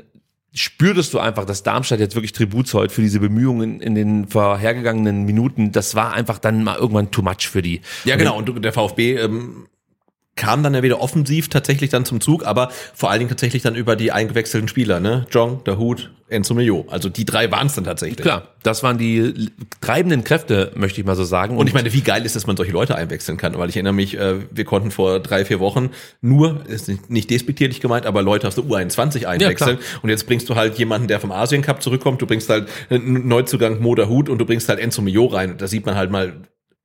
spürtest 0.53 1.13
du 1.13 1.19
einfach, 1.19 1.45
dass 1.45 1.63
Darmstadt 1.63 1.99
jetzt 1.99 2.15
wirklich 2.15 2.33
Tribut 2.33 2.67
zollt 2.67 2.91
für 2.91 3.01
diese 3.01 3.19
Bemühungen 3.19 3.81
in 3.81 3.95
den 3.95 4.27
vorhergegangenen 4.27 5.23
Minuten. 5.23 5.71
Das 5.71 5.95
war 5.95 6.13
einfach 6.13 6.39
dann 6.39 6.63
mal 6.63 6.77
irgendwann 6.77 7.11
too 7.11 7.21
much 7.21 7.47
für 7.49 7.61
die. 7.61 7.81
Ja, 8.05 8.15
genau. 8.15 8.37
Und 8.37 8.63
der 8.63 8.73
VfB 8.73 9.15
ähm, 9.15 9.67
kam 10.39 10.63
dann 10.63 10.73
ja 10.73 10.81
wieder 10.81 10.99
offensiv 11.01 11.49
tatsächlich 11.49 11.89
dann 11.89 12.05
zum 12.05 12.21
Zug, 12.21 12.45
aber 12.45 12.69
vor 12.95 13.11
allen 13.11 13.19
Dingen 13.19 13.29
tatsächlich 13.29 13.61
dann 13.61 13.75
über 13.75 13.95
die 13.95 14.11
eingewechselten 14.11 14.67
Spieler, 14.67 14.99
ne? 14.99 15.27
Jong, 15.31 15.63
der 15.65 15.77
Hut, 15.77 16.11
Enzo 16.29 16.53
Mio. 16.53 16.85
Also 16.89 17.09
die 17.09 17.25
drei 17.25 17.51
waren 17.51 17.67
es 17.67 17.73
dann 17.75 17.83
tatsächlich. 17.83 18.21
Klar, 18.21 18.47
das 18.63 18.81
waren 18.83 18.97
die 18.97 19.49
treibenden 19.81 20.23
Kräfte, 20.23 20.71
möchte 20.75 21.01
ich 21.01 21.05
mal 21.07 21.15
so 21.15 21.23
sagen. 21.23 21.57
Und 21.57 21.67
ich 21.67 21.73
meine, 21.73 21.91
wie 21.93 22.01
geil 22.01 22.25
ist, 22.25 22.35
dass 22.35 22.47
man 22.47 22.55
solche 22.55 22.71
Leute 22.71 22.95
einwechseln 22.95 23.37
kann, 23.37 23.57
weil 23.57 23.69
ich 23.69 23.75
erinnere 23.75 23.93
mich, 23.93 24.17
äh, 24.17 24.35
wir 24.51 24.63
konnten 24.65 24.91
vor 24.91 25.19
drei, 25.19 25.43
vier 25.43 25.59
Wochen 25.59 25.89
nur, 26.21 26.63
ist 26.67 26.87
nicht- 27.09 27.29
despektierlich 27.29 27.81
gemeint, 27.81 28.05
aber 28.05 28.21
Leute 28.21 28.47
aus 28.47 28.55
der 28.55 28.63
U21 28.63 29.25
einwechseln. 29.25 29.77
und 30.01 30.09
jetzt 30.09 30.25
bringst 30.27 30.47
du 30.49 30.55
halt 30.55 30.77
jemanden, 30.77 31.07
der 31.07 31.19
vom 31.19 31.31
Asien 31.31 31.61
Cup 31.61 31.81
zurückkommt, 31.83 32.21
du 32.21 32.25
bringst 32.27 32.49
halt 32.49 32.69
einen 32.89 33.27
Neuzugang 33.27 33.81
Moda 33.81 34.07
Hut 34.07 34.29
und 34.29 34.37
du 34.39 34.45
bringst 34.45 34.69
halt 34.69 34.79
Enzo 34.79 35.01
Mio 35.01 35.25
rein. 35.25 35.51
Und 35.51 35.61
da 35.61 35.67
sieht 35.67 35.85
man 35.85 35.95
halt 35.95 36.11
mal, 36.11 36.33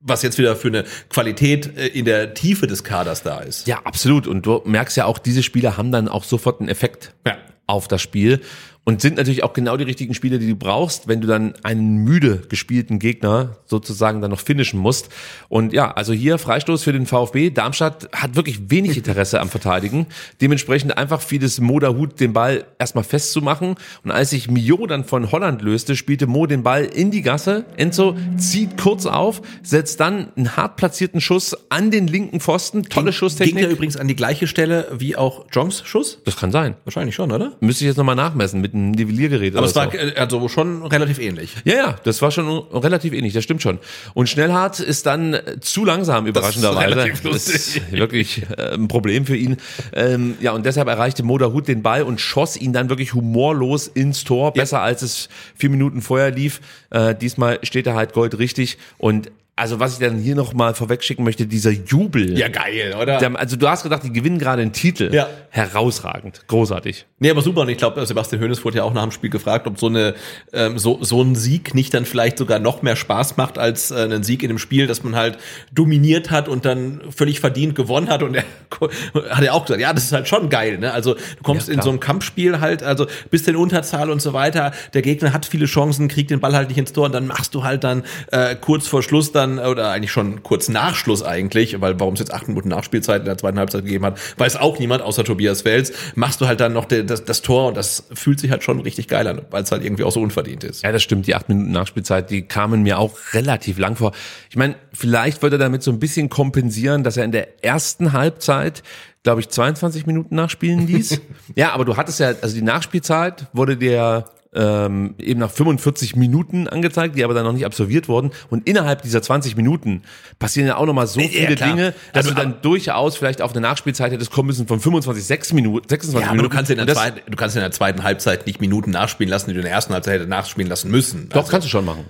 was 0.06 0.22
jetzt 0.22 0.38
wieder 0.38 0.54
für 0.54 0.68
eine 0.68 0.84
Qualität 1.08 1.76
äh, 1.76 1.86
in 1.88 2.04
der 2.04 2.34
Tiefe 2.34 2.66
des 2.66 2.84
Kaders 2.84 3.22
da 3.22 3.40
ist. 3.40 3.66
Ja, 3.66 3.80
absolut. 3.84 4.26
Und 4.26 4.46
du 4.46 4.62
merkst 4.64 4.96
ja 4.96 5.06
auch, 5.06 5.18
diese 5.18 5.42
Spieler 5.42 5.76
haben 5.76 5.90
dann 5.90 6.08
auch 6.08 6.24
sofort 6.24 6.60
einen 6.60 6.68
Effekt 6.68 7.12
Ja. 7.26 7.36
auf 7.66 7.88
das 7.88 8.02
Spiel 8.02 8.40
und 8.84 9.00
sind 9.00 9.16
natürlich 9.16 9.42
auch 9.42 9.54
genau 9.54 9.76
die 9.76 9.84
richtigen 9.84 10.14
Spieler, 10.14 10.38
die 10.38 10.48
du 10.48 10.56
brauchst, 10.56 11.08
wenn 11.08 11.20
du 11.20 11.26
dann 11.26 11.54
einen 11.62 11.96
müde 11.96 12.42
gespielten 12.48 12.98
Gegner 12.98 13.56
sozusagen 13.64 14.20
dann 14.20 14.30
noch 14.30 14.40
finishen 14.40 14.78
musst. 14.78 15.08
Und 15.48 15.72
ja, 15.72 15.90
also 15.90 16.12
hier 16.12 16.38
Freistoß 16.38 16.82
für 16.82 16.92
den 16.92 17.06
VfB. 17.06 17.50
Darmstadt 17.50 18.08
hat 18.12 18.36
wirklich 18.36 18.70
wenig 18.70 18.96
Interesse 18.96 19.40
am 19.40 19.48
Verteidigen. 19.48 20.06
Dementsprechend 20.42 20.98
einfach 20.98 21.22
vieles 21.22 21.60
Moda 21.60 21.88
Hut 21.88 22.20
den 22.20 22.34
Ball 22.34 22.66
erstmal 22.78 23.04
festzumachen. 23.04 23.76
Und 24.04 24.10
als 24.10 24.30
sich 24.30 24.50
Mio 24.50 24.86
dann 24.86 25.04
von 25.04 25.32
Holland 25.32 25.62
löste, 25.62 25.96
spielte 25.96 26.26
Mo 26.26 26.46
den 26.46 26.62
Ball 26.62 26.84
in 26.84 27.10
die 27.10 27.22
Gasse. 27.22 27.64
Enzo 27.76 28.16
zieht 28.36 28.76
kurz 28.76 29.06
auf, 29.06 29.40
setzt 29.62 30.00
dann 30.00 30.28
einen 30.36 30.56
hart 30.56 30.76
platzierten 30.76 31.22
Schuss 31.22 31.56
an 31.70 31.90
den 31.90 32.06
linken 32.06 32.40
Pfosten. 32.40 32.82
Tolle 32.82 33.06
Ging 33.06 33.12
Schusstechnik. 33.14 33.64
der 33.64 33.70
übrigens 33.70 33.96
an 33.96 34.08
die 34.08 34.16
gleiche 34.16 34.46
Stelle 34.46 34.88
wie 34.92 35.16
auch 35.16 35.46
Jongs 35.50 35.82
Schuss? 35.86 36.18
Das 36.26 36.36
kann 36.36 36.52
sein. 36.52 36.74
Wahrscheinlich 36.84 37.14
schon, 37.14 37.32
oder? 37.32 37.52
Müsste 37.60 37.84
ich 37.84 37.88
jetzt 37.88 37.96
nochmal 37.96 38.16
nachmessen 38.16 38.60
mit 38.60 38.73
einem 38.74 38.90
Nivelliergerät. 38.90 39.56
Aber 39.56 39.66
es 39.66 39.74
war 39.74 39.90
so. 39.90 39.96
äh, 39.96 40.14
also 40.16 40.48
schon 40.48 40.84
relativ 40.84 41.18
ähnlich. 41.18 41.54
Ja, 41.64 41.74
ja, 41.74 41.96
das 42.04 42.20
war 42.20 42.30
schon 42.30 42.48
relativ 42.72 43.12
ähnlich, 43.12 43.32
das 43.32 43.44
stimmt 43.44 43.62
schon. 43.62 43.78
Und 44.14 44.28
Schnellhardt 44.28 44.80
ist 44.80 45.06
dann 45.06 45.34
äh, 45.34 45.60
zu 45.60 45.84
langsam, 45.84 46.26
überraschenderweise. 46.26 46.96
relativ 46.96 47.22
lustig. 47.24 47.54
Das 47.54 47.76
ist 47.76 47.92
wirklich 47.92 48.42
äh, 48.56 48.74
ein 48.74 48.88
Problem 48.88 49.26
für 49.26 49.36
ihn. 49.36 49.56
Ähm, 49.92 50.36
ja, 50.40 50.52
und 50.52 50.66
deshalb 50.66 50.88
erreichte 50.88 51.22
Moda 51.22 51.52
Hut 51.52 51.68
den 51.68 51.82
Ball 51.82 52.02
und 52.02 52.20
schoss 52.20 52.56
ihn 52.56 52.72
dann 52.72 52.88
wirklich 52.88 53.14
humorlos 53.14 53.86
ins 53.86 54.24
Tor, 54.24 54.52
besser 54.52 54.80
als 54.80 55.02
es 55.02 55.28
vier 55.54 55.70
Minuten 55.70 56.02
vorher 56.02 56.30
lief. 56.30 56.60
Äh, 56.90 57.14
diesmal 57.14 57.60
steht 57.62 57.86
er 57.86 57.94
halt 57.94 58.12
goldrichtig 58.12 58.78
und 58.98 59.30
also 59.56 59.78
was 59.78 59.92
ich 59.92 59.98
dann 60.00 60.18
hier 60.18 60.34
noch 60.34 60.52
mal 60.52 60.74
vorwegschicken 60.74 61.24
möchte, 61.24 61.46
dieser 61.46 61.70
Jubel. 61.70 62.36
Ja, 62.36 62.48
geil, 62.48 62.96
oder? 63.00 63.18
Der, 63.18 63.38
also 63.38 63.54
du 63.54 63.68
hast 63.68 63.84
gedacht, 63.84 64.02
die 64.02 64.12
gewinnen 64.12 64.38
gerade 64.38 64.62
einen 64.62 64.72
Titel. 64.72 65.14
Ja. 65.14 65.28
Herausragend, 65.50 66.42
großartig. 66.48 67.06
Nee, 67.20 67.30
aber 67.30 67.40
super. 67.40 67.60
Und 67.60 67.68
ich 67.68 67.78
glaube, 67.78 68.04
Sebastian 68.04 68.42
Hoeneß 68.42 68.64
wurde 68.64 68.78
ja 68.78 68.82
auch 68.82 68.92
nach 68.92 69.02
dem 69.02 69.12
Spiel 69.12 69.30
gefragt, 69.30 69.68
ob 69.68 69.78
so 69.78 69.86
eine 69.86 70.14
ähm, 70.52 70.76
so 70.76 70.98
so 71.04 71.22
ein 71.22 71.36
Sieg 71.36 71.72
nicht 71.72 71.94
dann 71.94 72.04
vielleicht 72.04 72.38
sogar 72.38 72.58
noch 72.58 72.82
mehr 72.82 72.96
Spaß 72.96 73.36
macht 73.36 73.56
als 73.56 73.92
äh, 73.92 74.08
ein 74.10 74.24
Sieg 74.24 74.42
in 74.42 74.50
einem 74.50 74.58
Spiel, 74.58 74.88
das 74.88 75.04
man 75.04 75.14
halt 75.14 75.38
dominiert 75.72 76.32
hat 76.32 76.48
und 76.48 76.64
dann 76.64 77.02
völlig 77.14 77.38
verdient 77.38 77.76
gewonnen 77.76 78.08
hat. 78.08 78.24
Und 78.24 78.34
er 78.34 78.44
hat 79.30 79.44
ja 79.44 79.52
auch 79.52 79.66
gesagt, 79.66 79.80
ja, 79.80 79.92
das 79.92 80.04
ist 80.04 80.12
halt 80.12 80.26
schon 80.26 80.48
geil. 80.48 80.78
Ne? 80.78 80.92
Also 80.92 81.14
du 81.14 81.42
kommst 81.44 81.68
Ja, 81.68 81.74
in 81.74 81.82
so 81.82 81.90
einem 81.90 82.00
Kampfspiel 82.00 82.58
halt, 82.58 82.82
also 82.82 83.06
bist 83.30 83.46
in 83.46 83.54
Unterzahl 83.54 84.10
und 84.10 84.20
so 84.20 84.32
weiter. 84.32 84.72
Der 84.94 85.02
Gegner 85.02 85.32
hat 85.32 85.46
viele 85.46 85.66
Chancen, 85.66 86.08
kriegt 86.08 86.32
den 86.32 86.40
Ball 86.40 86.56
halt 86.56 86.70
nicht 86.70 86.78
ins 86.78 86.92
Tor 86.92 87.06
und 87.06 87.12
dann 87.12 87.28
machst 87.28 87.54
du 87.54 87.62
halt 87.62 87.84
dann 87.84 88.02
äh, 88.32 88.56
kurz 88.56 88.88
vor 88.88 89.04
Schluss 89.04 89.30
dann 89.30 89.43
oder 89.58 89.90
eigentlich 89.90 90.12
schon 90.12 90.42
kurz 90.42 90.68
nach 90.68 90.94
Schluss 90.94 91.22
eigentlich, 91.22 91.80
weil 91.80 91.98
warum 92.00 92.14
es 92.14 92.20
jetzt 92.20 92.32
acht 92.32 92.48
Minuten 92.48 92.68
Nachspielzeit 92.68 93.20
in 93.20 93.26
der 93.26 93.38
zweiten 93.38 93.58
Halbzeit 93.58 93.84
gegeben 93.84 94.04
hat, 94.04 94.18
weiß 94.38 94.56
auch 94.56 94.78
niemand 94.78 95.02
außer 95.02 95.24
Tobias 95.24 95.62
Fels. 95.62 95.92
Machst 96.14 96.40
du 96.40 96.46
halt 96.46 96.60
dann 96.60 96.72
noch 96.72 96.84
de, 96.84 97.04
das, 97.04 97.24
das 97.24 97.42
Tor 97.42 97.68
und 97.68 97.76
das 97.76 98.04
fühlt 98.12 98.40
sich 98.40 98.50
halt 98.50 98.64
schon 98.64 98.80
richtig 98.80 99.08
geil 99.08 99.26
an, 99.26 99.42
weil 99.50 99.62
es 99.62 99.70
halt 99.70 99.84
irgendwie 99.84 100.04
auch 100.04 100.12
so 100.12 100.20
unverdient 100.20 100.64
ist. 100.64 100.82
Ja, 100.82 100.92
das 100.92 101.02
stimmt. 101.02 101.26
Die 101.26 101.34
acht 101.34 101.48
Minuten 101.48 101.72
Nachspielzeit, 101.72 102.30
die 102.30 102.42
kamen 102.42 102.82
mir 102.82 102.98
auch 102.98 103.16
relativ 103.32 103.78
lang 103.78 103.96
vor. 103.96 104.12
Ich 104.50 104.56
meine, 104.56 104.76
vielleicht 104.92 105.42
wollte 105.42 105.56
er 105.56 105.60
damit 105.60 105.82
so 105.82 105.90
ein 105.90 105.98
bisschen 105.98 106.28
kompensieren, 106.28 107.04
dass 107.04 107.16
er 107.16 107.24
in 107.24 107.32
der 107.32 107.64
ersten 107.64 108.12
Halbzeit, 108.12 108.82
glaube 109.22 109.40
ich, 109.40 109.48
22 109.48 110.06
Minuten 110.06 110.34
nachspielen 110.34 110.86
ließ. 110.86 111.20
ja, 111.54 111.72
aber 111.72 111.84
du 111.84 111.96
hattest 111.96 112.20
ja, 112.20 112.32
also 112.40 112.54
die 112.54 112.62
Nachspielzeit 112.62 113.46
wurde 113.52 113.76
dir 113.76 114.26
ähm, 114.54 115.14
eben 115.18 115.40
nach 115.40 115.50
45 115.50 116.16
Minuten 116.16 116.68
angezeigt, 116.68 117.16
die 117.16 117.24
aber 117.24 117.34
dann 117.34 117.44
noch 117.44 117.52
nicht 117.52 117.66
absolviert 117.66 118.08
wurden. 118.08 118.30
Und 118.50 118.68
innerhalb 118.68 119.02
dieser 119.02 119.20
20 119.22 119.56
Minuten 119.56 120.02
passieren 120.38 120.68
ja 120.68 120.76
auch 120.76 120.86
nochmal 120.86 121.06
so 121.06 121.20
viele 121.20 121.54
klar. 121.56 121.70
Dinge, 121.70 121.94
dass 122.12 122.26
Also, 122.26 122.30
du 122.30 122.36
dann 122.42 122.60
durchaus 122.62 123.16
vielleicht 123.16 123.42
auf 123.42 123.52
eine 123.52 123.60
Nachspielzeit 123.60 124.12
hättest 124.12 124.30
kommen 124.30 124.46
müssen 124.48 124.66
von 124.66 124.80
25, 124.80 125.24
6 125.24 125.52
Minuten, 125.52 125.88
26 125.88 126.20
Ja, 126.20 126.26
aber 126.28 126.36
Minuten. 126.36 126.50
du 126.50 126.56
kannst, 126.56 126.70
in 126.70 126.76
der 126.78 126.86
zweiten, 126.94 127.20
du 127.30 127.36
kannst 127.36 127.56
in 127.56 127.62
der 127.62 127.70
zweiten 127.72 128.02
Halbzeit 128.02 128.46
nicht 128.46 128.60
Minuten 128.60 128.90
nachspielen 128.90 129.30
lassen, 129.30 129.48
die 129.48 129.54
du 129.54 129.60
in 129.60 129.64
der 129.64 129.72
ersten 129.72 129.92
Halbzeit 129.92 130.14
hätte 130.20 130.26
nachspielen 130.28 130.68
lassen 130.68 130.90
müssen. 130.90 131.28
Doch, 131.30 131.38
Also- 131.40 131.50
kannst 131.50 131.66
du 131.66 131.70
schon 131.70 131.84
machen. 131.84 132.04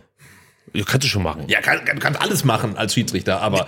Ja, 0.72 0.82
kannst 0.84 1.04
du 1.04 1.08
schon 1.08 1.22
machen. 1.22 1.44
Ja, 1.46 1.60
kann, 1.60 1.80
kannst 2.00 2.20
alles 2.20 2.44
machen 2.44 2.76
als 2.76 2.94
Schiedsrichter, 2.94 3.40
aber 3.40 3.66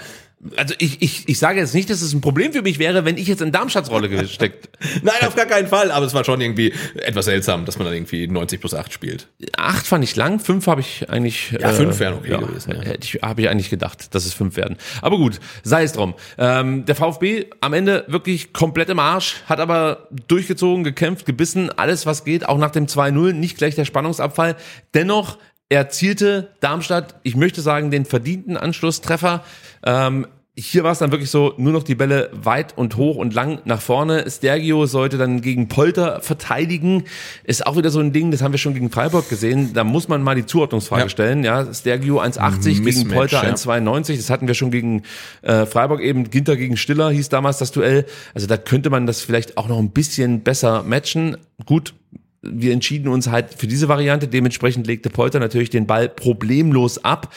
Also 0.56 0.74
ich, 0.78 1.02
ich, 1.02 1.28
ich 1.28 1.38
sage 1.38 1.58
jetzt 1.60 1.74
nicht, 1.74 1.90
dass 1.90 2.02
es 2.02 2.12
ein 2.12 2.20
Problem 2.20 2.52
für 2.52 2.62
mich 2.62 2.78
wäre, 2.78 3.04
wenn 3.04 3.16
ich 3.16 3.26
jetzt 3.26 3.42
in 3.42 3.52
Darmstadts 3.52 3.90
Rolle 3.90 4.08
gesteckt. 4.08 4.68
nein, 5.02 5.14
auf 5.26 5.34
gar 5.34 5.46
keinen 5.46 5.68
Fall. 5.68 5.90
Aber 5.90 6.06
es 6.06 6.14
war 6.14 6.24
schon 6.24 6.40
irgendwie 6.40 6.72
etwas 6.96 7.24
seltsam, 7.26 7.64
dass 7.64 7.78
man 7.78 7.86
dann 7.86 7.94
irgendwie 7.94 8.26
90 8.28 8.60
plus 8.60 8.74
8 8.74 8.92
spielt. 8.92 9.28
Acht 9.56 9.86
fand 9.86 10.04
ich 10.04 10.16
lang, 10.16 10.38
fünf 10.38 10.66
habe 10.66 10.80
ich 10.80 11.08
eigentlich. 11.08 11.52
äh, 11.52 11.62
Ja, 11.62 11.72
fünf 11.72 11.98
wären 11.98 12.14
okay 12.14 12.36
gewesen, 12.36 12.72
ja. 12.74 12.82
Hätte 12.82 13.04
ich, 13.04 13.22
habe 13.22 13.40
ich 13.42 13.48
eigentlich 13.48 13.70
gedacht, 13.70 14.14
dass 14.14 14.26
es 14.26 14.34
fünf 14.34 14.56
werden. 14.56 14.76
Aber 15.02 15.16
gut, 15.16 15.40
sei 15.62 15.82
es 15.82 15.92
drum. 15.92 16.14
Ähm, 16.38 16.84
der 16.84 16.94
VfB 16.94 17.46
am 17.60 17.72
Ende 17.72 18.04
wirklich 18.08 18.52
komplett 18.52 18.88
im 18.88 18.98
Arsch, 18.98 19.36
hat 19.46 19.60
aber 19.60 20.08
durchgezogen, 20.28 20.84
gekämpft, 20.84 21.26
gebissen, 21.26 21.70
alles 21.76 22.06
was 22.06 22.24
geht, 22.24 22.48
auch 22.48 22.58
nach 22.58 22.70
dem 22.70 22.86
2-0, 22.86 23.32
nicht 23.32 23.58
gleich 23.58 23.74
der 23.74 23.84
Spannungsabfall. 23.84 24.56
Dennoch 24.94 25.38
erzielte 25.68 26.54
Darmstadt, 26.60 27.16
ich 27.22 27.36
möchte 27.36 27.60
sagen, 27.60 27.90
den 27.90 28.04
verdienten 28.04 28.56
Anschlusstreffer. 28.56 29.44
Ähm, 29.84 30.26
hier 30.58 30.84
war 30.84 30.92
es 30.92 30.98
dann 31.00 31.10
wirklich 31.12 31.30
so, 31.30 31.52
nur 31.58 31.74
noch 31.74 31.82
die 31.82 31.94
Bälle 31.94 32.30
weit 32.32 32.78
und 32.78 32.96
hoch 32.96 33.16
und 33.16 33.34
lang 33.34 33.60
nach 33.66 33.82
vorne. 33.82 34.24
Stergio 34.30 34.86
sollte 34.86 35.18
dann 35.18 35.42
gegen 35.42 35.68
Polter 35.68 36.22
verteidigen. 36.22 37.04
Ist 37.44 37.66
auch 37.66 37.76
wieder 37.76 37.90
so 37.90 38.00
ein 38.00 38.12
Ding, 38.14 38.30
das 38.30 38.40
haben 38.40 38.52
wir 38.52 38.58
schon 38.58 38.72
gegen 38.72 38.90
Freiburg 38.90 39.28
gesehen. 39.28 39.74
Da 39.74 39.84
muss 39.84 40.08
man 40.08 40.22
mal 40.22 40.34
die 40.34 40.46
Zuordnungsfrage 40.46 41.02
Ja. 41.02 41.08
stellen. 41.10 41.44
Ja, 41.44 41.74
Stergio 41.74 42.20
1,80 42.20 42.82
gegen 42.82 43.08
Polter 43.08 43.44
ja. 43.44 43.52
1,92. 43.52 44.16
Das 44.16 44.30
hatten 44.30 44.46
wir 44.48 44.54
schon 44.54 44.70
gegen 44.70 45.02
äh, 45.42 45.66
Freiburg 45.66 46.00
eben. 46.00 46.30
Ginter 46.30 46.56
gegen 46.56 46.78
Stiller 46.78 47.10
hieß 47.10 47.28
damals 47.28 47.58
das 47.58 47.70
Duell. 47.72 48.06
Also 48.32 48.46
da 48.46 48.56
könnte 48.56 48.88
man 48.88 49.06
das 49.06 49.20
vielleicht 49.20 49.58
auch 49.58 49.68
noch 49.68 49.78
ein 49.78 49.90
bisschen 49.90 50.40
besser 50.40 50.84
matchen. 50.84 51.36
Gut, 51.66 51.92
wir 52.40 52.72
entschieden 52.72 53.08
uns 53.08 53.28
halt 53.28 53.52
für 53.54 53.66
diese 53.66 53.88
Variante. 53.88 54.26
Dementsprechend 54.26 54.86
legte 54.86 55.10
Polter 55.10 55.38
natürlich 55.38 55.68
den 55.68 55.86
Ball 55.86 56.08
problemlos 56.08 57.04
ab. 57.04 57.34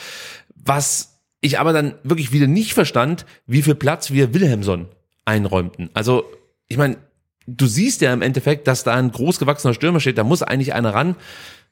Was 0.55 1.18
ich 1.41 1.59
aber 1.59 1.73
dann 1.73 1.95
wirklich 2.03 2.31
wieder 2.31 2.47
nicht 2.47 2.73
verstand, 2.73 3.25
wie 3.45 3.61
viel 3.61 3.75
Platz 3.75 4.11
wir 4.11 4.33
Wilhelmson 4.33 4.87
einräumten. 5.25 5.89
Also, 5.93 6.25
ich 6.67 6.77
meine, 6.77 6.97
du 7.47 7.65
siehst 7.65 8.01
ja 8.01 8.13
im 8.13 8.21
Endeffekt, 8.21 8.67
dass 8.67 8.83
da 8.83 8.95
ein 8.95 9.11
großgewachsener 9.11 9.73
Stürmer 9.73 9.99
steht, 9.99 10.17
da 10.17 10.23
muss 10.23 10.43
eigentlich 10.43 10.73
einer 10.73 10.93
ran. 10.93 11.15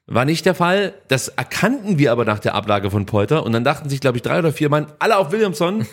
War 0.05 0.23
nicht 0.23 0.45
der 0.45 0.55
Fall. 0.55 0.93
Das 1.09 1.27
erkannten 1.27 1.99
wir 1.99 2.13
aber 2.13 2.23
nach 2.23 2.39
der 2.39 2.55
Ablage 2.55 2.89
von 2.89 3.05
Polter. 3.05 3.43
Und 3.43 3.51
dann 3.51 3.65
dachten 3.65 3.89
sich, 3.89 3.99
glaube 3.99 4.17
ich, 4.17 4.23
drei 4.23 4.39
oder 4.39 4.53
vier 4.53 4.69
Mann, 4.69 4.87
alle 4.99 5.17
auf 5.17 5.31
Williamson 5.31 5.85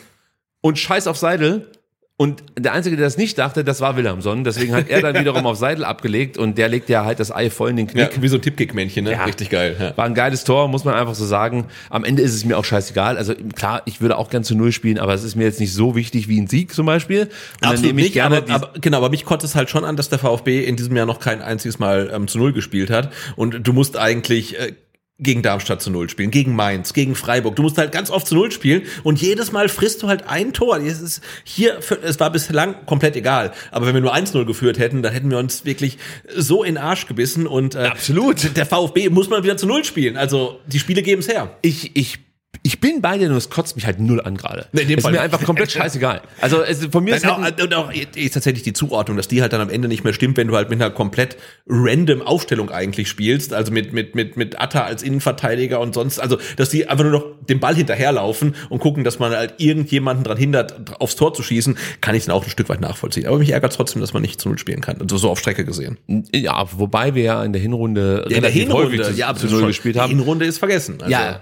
und 0.60 0.78
scheiß 0.78 1.08
auf 1.08 1.18
Seidel. 1.18 1.68
Und 2.16 2.44
der 2.56 2.72
Einzige, 2.72 2.94
der 2.94 3.06
das 3.06 3.16
nicht 3.16 3.38
dachte, 3.38 3.64
das 3.64 3.80
war 3.80 3.96
Wilhelmson. 3.96 4.44
Deswegen 4.44 4.72
hat 4.72 4.88
er 4.88 5.00
dann 5.00 5.14
wiederum 5.18 5.46
auf 5.46 5.56
Seidel 5.56 5.84
abgelegt 5.84 6.38
und 6.38 6.58
der 6.58 6.68
legt 6.68 6.88
ja 6.88 7.04
halt 7.04 7.18
das 7.18 7.34
Ei 7.34 7.50
voll 7.50 7.70
in 7.70 7.76
den 7.76 7.88
Ja, 7.88 8.06
Knick. 8.06 8.22
wie 8.22 8.28
so 8.28 8.36
ein 8.36 8.42
Tippkick-Männchen, 8.42 9.02
ne? 9.02 9.12
Ja. 9.12 9.24
Richtig 9.24 9.50
geil. 9.50 9.74
Ja. 9.80 9.96
War 9.96 10.04
ein 10.04 10.14
geiles 10.14 10.44
Tor, 10.44 10.68
muss 10.68 10.84
man 10.84 10.94
einfach 10.94 11.16
so 11.16 11.26
sagen. 11.26 11.66
Am 11.90 12.04
Ende 12.04 12.22
ist 12.22 12.32
es 12.34 12.44
mir 12.44 12.56
auch 12.56 12.64
scheißegal. 12.64 13.16
Also 13.18 13.34
klar, 13.56 13.82
ich 13.86 14.00
würde 14.00 14.16
auch 14.16 14.30
gern 14.30 14.44
zu 14.44 14.54
Null 14.54 14.70
spielen, 14.70 15.00
aber 15.00 15.12
es 15.12 15.24
ist 15.24 15.34
mir 15.34 15.42
jetzt 15.42 15.58
nicht 15.58 15.72
so 15.74 15.96
wichtig 15.96 16.28
wie 16.28 16.40
ein 16.40 16.46
Sieg 16.46 16.72
zum 16.72 16.86
Beispiel. 16.86 17.22
Und 17.22 17.30
dann 17.62 17.70
Absolut 17.70 17.86
nehme 17.88 18.00
ich 18.02 18.06
nicht, 18.06 18.14
gerne 18.14 18.36
aber, 18.36 18.54
aber 18.54 18.70
genau, 18.80 18.98
aber 18.98 19.10
mich 19.10 19.24
kotzt 19.24 19.44
es 19.44 19.56
halt 19.56 19.68
schon 19.68 19.84
an, 19.84 19.96
dass 19.96 20.08
der 20.08 20.20
VfB 20.20 20.62
in 20.64 20.76
diesem 20.76 20.94
Jahr 20.94 21.06
noch 21.06 21.18
kein 21.18 21.42
einziges 21.42 21.80
Mal 21.80 22.12
ähm, 22.14 22.28
zu 22.28 22.38
Null 22.38 22.52
gespielt 22.52 22.90
hat. 22.90 23.12
Und 23.34 23.66
du 23.66 23.72
musst 23.72 23.96
eigentlich 23.96 24.56
äh, 24.56 24.72
gegen 25.20 25.42
Darmstadt 25.42 25.80
zu 25.80 25.90
Null 25.90 26.10
spielen, 26.10 26.30
gegen 26.30 26.56
Mainz, 26.56 26.92
gegen 26.92 27.14
Freiburg. 27.14 27.54
Du 27.54 27.62
musst 27.62 27.78
halt 27.78 27.92
ganz 27.92 28.10
oft 28.10 28.26
zu 28.26 28.34
Null 28.34 28.50
spielen 28.50 28.82
und 29.04 29.20
jedes 29.20 29.52
Mal 29.52 29.68
frisst 29.68 30.02
du 30.02 30.08
halt 30.08 30.28
ein 30.28 30.52
Tor. 30.52 30.78
Es 30.78 31.00
ist 31.00 31.22
hier, 31.44 31.78
es 32.02 32.18
war 32.18 32.30
bislang 32.30 32.84
komplett 32.86 33.14
egal. 33.14 33.52
Aber 33.70 33.86
wenn 33.86 33.94
wir 33.94 34.00
nur 34.00 34.14
1-0 34.14 34.44
geführt 34.44 34.78
hätten, 34.78 35.02
dann 35.02 35.12
hätten 35.12 35.30
wir 35.30 35.38
uns 35.38 35.64
wirklich 35.64 35.98
so 36.34 36.64
in 36.64 36.74
den 36.74 36.82
Arsch 36.82 37.06
gebissen 37.06 37.46
und 37.46 37.76
äh, 37.76 37.84
Absolut. 37.84 38.56
der 38.56 38.66
VfB 38.66 39.08
muss 39.08 39.28
mal 39.30 39.44
wieder 39.44 39.56
zu 39.56 39.66
Null 39.66 39.84
spielen. 39.84 40.16
Also 40.16 40.60
die 40.66 40.80
Spiele 40.80 41.02
geben 41.02 41.20
es 41.20 41.28
her. 41.28 41.56
ich, 41.62 41.94
ich, 41.96 42.18
ich 42.62 42.80
bin 42.80 43.00
bei 43.00 43.18
dir, 43.18 43.28
nur 43.28 43.38
es 43.38 43.50
kotzt 43.50 43.76
mich 43.76 43.86
halt 43.86 44.00
null 44.00 44.20
an 44.20 44.36
gerade. 44.36 44.66
Nee, 44.72 44.82
in 44.82 44.88
dem 44.88 44.98
ist 44.98 45.02
Fall 45.04 45.12
mir 45.12 45.20
einfach 45.20 45.42
komplett 45.42 45.72
scheißegal. 45.72 46.22
Also 46.40 46.62
es, 46.62 46.86
von 46.86 47.04
mir 47.04 47.14
ist 47.16 47.26
auch, 47.26 47.38
und 47.38 47.74
auch 47.74 47.90
ist 47.92 48.32
tatsächlich 48.32 48.62
die 48.62 48.72
Zuordnung, 48.72 49.16
dass 49.16 49.28
die 49.28 49.42
halt 49.42 49.52
dann 49.52 49.60
am 49.60 49.70
Ende 49.70 49.88
nicht 49.88 50.04
mehr 50.04 50.12
stimmt, 50.12 50.36
wenn 50.36 50.48
du 50.48 50.56
halt 50.56 50.70
mit 50.70 50.80
einer 50.80 50.90
komplett 50.90 51.36
random 51.66 52.22
Aufstellung 52.22 52.70
eigentlich 52.70 53.08
spielst, 53.08 53.52
also 53.52 53.72
mit 53.72 53.92
mit 53.92 54.14
mit 54.14 54.36
mit 54.36 54.60
Atta 54.60 54.82
als 54.84 55.02
Innenverteidiger 55.02 55.80
und 55.80 55.94
sonst, 55.94 56.18
also 56.18 56.38
dass 56.56 56.68
die 56.70 56.88
einfach 56.88 57.04
nur 57.04 57.12
noch 57.12 57.24
den 57.48 57.60
Ball 57.60 57.74
hinterherlaufen 57.74 58.54
und 58.68 58.78
gucken, 58.78 59.04
dass 59.04 59.18
man 59.18 59.32
halt 59.32 59.54
irgendjemanden 59.58 60.24
dran 60.24 60.36
hindert, 60.36 61.00
aufs 61.00 61.16
Tor 61.16 61.34
zu 61.34 61.42
schießen, 61.42 61.76
kann 62.00 62.14
ich 62.14 62.24
dann 62.24 62.34
auch 62.34 62.44
ein 62.44 62.50
Stück 62.50 62.68
weit 62.68 62.80
nachvollziehen. 62.80 63.26
Aber 63.26 63.38
mich 63.38 63.50
ärgert 63.50 63.74
trotzdem, 63.74 64.00
dass 64.00 64.12
man 64.12 64.22
nicht 64.22 64.40
zu 64.40 64.48
null 64.48 64.58
spielen 64.58 64.80
kann, 64.80 65.00
also 65.00 65.16
so 65.16 65.30
auf 65.30 65.38
Strecke 65.38 65.64
gesehen. 65.64 65.98
ja, 66.32 66.66
wobei 66.72 67.14
wir 67.14 67.22
ja 67.22 67.44
in 67.44 67.52
der 67.52 67.60
Hinrunde 67.62 68.26
Ja, 68.28 68.36
in 68.36 68.42
der 68.42 68.50
häufig 68.50 68.62
Hinrunde, 68.62 69.02
zu, 69.02 69.10
ja, 69.12 69.26
zu 69.26 69.30
absolut 69.30 69.60
null 69.60 69.66
gespielt 69.68 69.96
Die 69.96 70.00
haben. 70.00 70.10
Hinrunde 70.10 70.44
ist 70.46 70.58
vergessen. 70.58 70.96
Also, 71.00 71.10
Ja, 71.10 71.40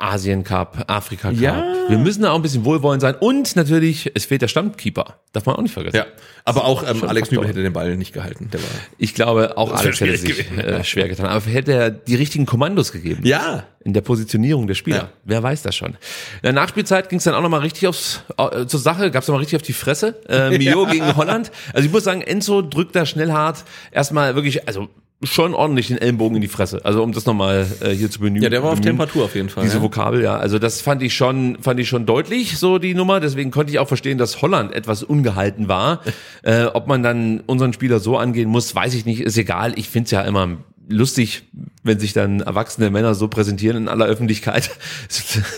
Asien 0.00 0.44
Cup, 0.44 0.84
Afrika 0.86 1.30
Cup. 1.30 1.38
Ja. 1.40 1.64
Wir 1.88 1.98
müssen 1.98 2.22
da 2.22 2.30
auch 2.30 2.36
ein 2.36 2.42
bisschen 2.42 2.64
wohlwollend 2.64 3.00
sein. 3.02 3.14
Und 3.20 3.56
natürlich, 3.56 4.10
es 4.14 4.24
fehlt 4.24 4.42
der 4.42 4.48
Stammkeeper. 4.48 5.16
Darf 5.32 5.46
man 5.46 5.56
auch 5.56 5.62
nicht 5.62 5.72
vergessen. 5.74 5.96
ja. 5.96 6.06
Aber 6.44 6.64
auch 6.64 6.82
ähm, 6.88 7.04
Alex. 7.04 7.30
Nübel 7.30 7.46
hätte 7.46 7.62
den 7.62 7.72
Ball 7.72 7.96
nicht 7.96 8.12
gehalten. 8.14 8.48
Der 8.52 8.60
war 8.60 8.68
Ich 8.98 9.14
glaube, 9.14 9.58
auch 9.58 9.72
Alex 9.72 10.00
hätte 10.00 10.16
sich 10.16 10.50
äh, 10.56 10.82
schwer 10.84 11.08
getan. 11.08 11.26
Aber 11.26 11.44
hätte 11.44 11.72
er 11.72 11.90
die 11.90 12.14
richtigen 12.14 12.46
Kommandos 12.46 12.92
gegeben. 12.92 13.24
ja, 13.24 13.64
In 13.84 13.92
der 13.92 14.00
Positionierung 14.00 14.66
der 14.66 14.74
Spieler. 14.74 14.96
Ja. 14.96 15.08
Wer 15.24 15.42
weiß 15.42 15.62
das 15.62 15.76
schon. 15.76 15.90
In 15.90 15.96
der 16.44 16.52
Nachspielzeit 16.54 17.08
ging 17.10 17.18
es 17.18 17.24
dann 17.24 17.34
auch 17.34 17.42
nochmal 17.42 17.60
richtig 17.60 17.86
aufs, 17.88 18.22
äh, 18.38 18.66
zur 18.66 18.80
Sache, 18.80 19.10
gab 19.10 19.22
es 19.22 19.28
nochmal 19.28 19.40
richtig 19.40 19.56
auf 19.56 19.62
die 19.62 19.74
Fresse. 19.74 20.20
Äh, 20.28 20.50
Mio 20.58 20.86
gegen 20.86 21.14
Holland. 21.16 21.52
Also 21.74 21.86
ich 21.86 21.92
muss 21.92 22.04
sagen, 22.04 22.22
Enzo 22.22 22.62
drückt 22.62 22.96
da 22.96 23.04
schnell 23.04 23.32
hart. 23.32 23.64
Erstmal 23.92 24.34
wirklich, 24.34 24.66
also 24.66 24.88
schon 25.22 25.54
ordentlich 25.54 25.88
den 25.88 25.98
Ellenbogen 25.98 26.36
in 26.36 26.42
die 26.42 26.48
Fresse. 26.48 26.84
Also 26.84 27.02
um 27.02 27.12
das 27.12 27.26
nochmal 27.26 27.66
äh, 27.80 27.90
hier 27.90 28.10
zu 28.10 28.20
bemühen. 28.20 28.42
ja, 28.42 28.48
der 28.48 28.62
war 28.62 28.72
auf. 28.72 28.80
Temperatur 28.80 29.24
auf 29.24 29.34
jeden 29.34 29.50
Fall. 29.50 29.64
Diese 29.64 29.76
ja. 29.76 29.82
Vokabel, 29.82 30.22
ja. 30.22 30.36
Also 30.36 30.58
das 30.58 30.80
fand 30.80 31.02
ich 31.02 31.14
schon, 31.14 31.58
fand 31.60 31.78
ich 31.78 31.88
schon 31.88 32.06
deutlich, 32.06 32.58
so 32.58 32.78
die 32.78 32.94
Nummer. 32.94 33.20
Deswegen 33.20 33.50
konnte 33.50 33.72
ich 33.72 33.78
auch 33.78 33.88
verstehen, 33.88 34.16
dass 34.16 34.40
Holland 34.40 34.72
etwas 34.72 35.02
ungehalten 35.02 35.68
war. 35.68 36.00
äh, 36.42 36.64
ob 36.64 36.86
man 36.86 37.02
dann 37.02 37.40
unseren 37.40 37.72
Spieler 37.72 38.00
so 38.00 38.16
angehen 38.16 38.48
muss, 38.48 38.74
weiß 38.74 38.94
ich 38.94 39.04
nicht, 39.04 39.20
ist 39.20 39.36
egal. 39.36 39.78
Ich 39.78 39.90
find's 39.90 40.10
ja 40.10 40.22
immer 40.22 40.56
lustig, 40.88 41.44
wenn 41.84 42.00
sich 42.00 42.12
dann 42.14 42.40
erwachsene 42.40 42.90
Männer 42.90 43.14
so 43.14 43.28
präsentieren 43.28 43.76
in 43.76 43.88
aller 43.88 44.06
Öffentlichkeit. 44.06 44.70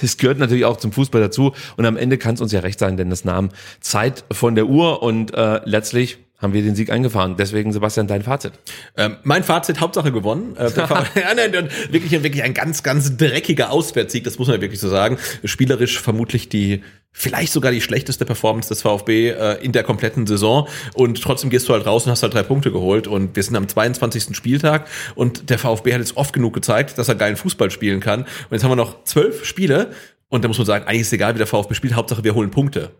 Es 0.02 0.16
gehört 0.16 0.38
natürlich 0.38 0.64
auch 0.64 0.76
zum 0.76 0.92
Fußball 0.92 1.20
dazu. 1.20 1.52
Und 1.76 1.86
am 1.86 1.96
Ende 1.96 2.18
kann 2.18 2.34
es 2.34 2.40
uns 2.40 2.52
ja 2.52 2.60
recht 2.60 2.78
sein, 2.78 2.96
denn 2.96 3.10
das 3.10 3.24
nahm 3.24 3.50
Zeit 3.80 4.24
von 4.30 4.54
der 4.54 4.66
Uhr 4.66 5.02
und 5.02 5.32
äh, 5.34 5.60
letztlich 5.64 6.18
haben 6.42 6.52
wir 6.52 6.62
den 6.62 6.74
Sieg 6.74 6.90
eingefahren. 6.90 7.36
Deswegen, 7.38 7.72
Sebastian, 7.72 8.08
dein 8.08 8.22
Fazit. 8.22 8.52
Ähm, 8.96 9.16
mein 9.22 9.44
Fazit, 9.44 9.80
Hauptsache 9.80 10.12
gewonnen. 10.12 10.56
Äh, 10.56 10.70
ja, 10.76 11.34
nein, 11.34 11.52
wirklich, 11.90 12.10
wirklich 12.10 12.42
ein 12.42 12.52
ganz, 12.52 12.82
ganz 12.82 13.16
dreckiger 13.16 13.70
Auswärtssieg, 13.70 14.24
das 14.24 14.38
muss 14.38 14.48
man 14.48 14.60
wirklich 14.60 14.80
so 14.80 14.88
sagen. 14.88 15.18
Spielerisch 15.44 16.00
vermutlich 16.00 16.48
die, 16.48 16.82
vielleicht 17.12 17.52
sogar 17.52 17.70
die 17.70 17.80
schlechteste 17.80 18.24
Performance 18.24 18.68
des 18.68 18.82
VfB 18.82 19.30
äh, 19.30 19.64
in 19.64 19.72
der 19.72 19.84
kompletten 19.84 20.26
Saison. 20.26 20.68
Und 20.94 21.22
trotzdem 21.22 21.48
gehst 21.48 21.68
du 21.68 21.74
halt 21.74 21.86
raus 21.86 22.06
und 22.06 22.10
hast 22.10 22.22
halt 22.22 22.34
drei 22.34 22.42
Punkte 22.42 22.72
geholt. 22.72 23.06
Und 23.06 23.36
wir 23.36 23.42
sind 23.42 23.54
am 23.54 23.68
22. 23.68 24.36
Spieltag 24.36 24.88
und 25.14 25.48
der 25.48 25.58
VfB 25.58 25.92
hat 25.94 26.00
jetzt 26.00 26.16
oft 26.16 26.32
genug 26.32 26.54
gezeigt, 26.54 26.98
dass 26.98 27.08
er 27.08 27.14
geilen 27.14 27.36
Fußball 27.36 27.70
spielen 27.70 28.00
kann. 28.00 28.22
Und 28.22 28.52
jetzt 28.52 28.64
haben 28.64 28.70
wir 28.72 28.76
noch 28.76 29.04
zwölf 29.04 29.44
Spiele. 29.44 29.92
Und 30.28 30.42
da 30.42 30.48
muss 30.48 30.58
man 30.58 30.66
sagen, 30.66 30.86
eigentlich 30.86 31.02
ist 31.02 31.12
egal, 31.12 31.34
wie 31.34 31.38
der 31.38 31.46
VfB 31.46 31.74
spielt, 31.74 31.94
Hauptsache 31.94 32.24
wir 32.24 32.34
holen 32.34 32.50
Punkte. 32.50 32.90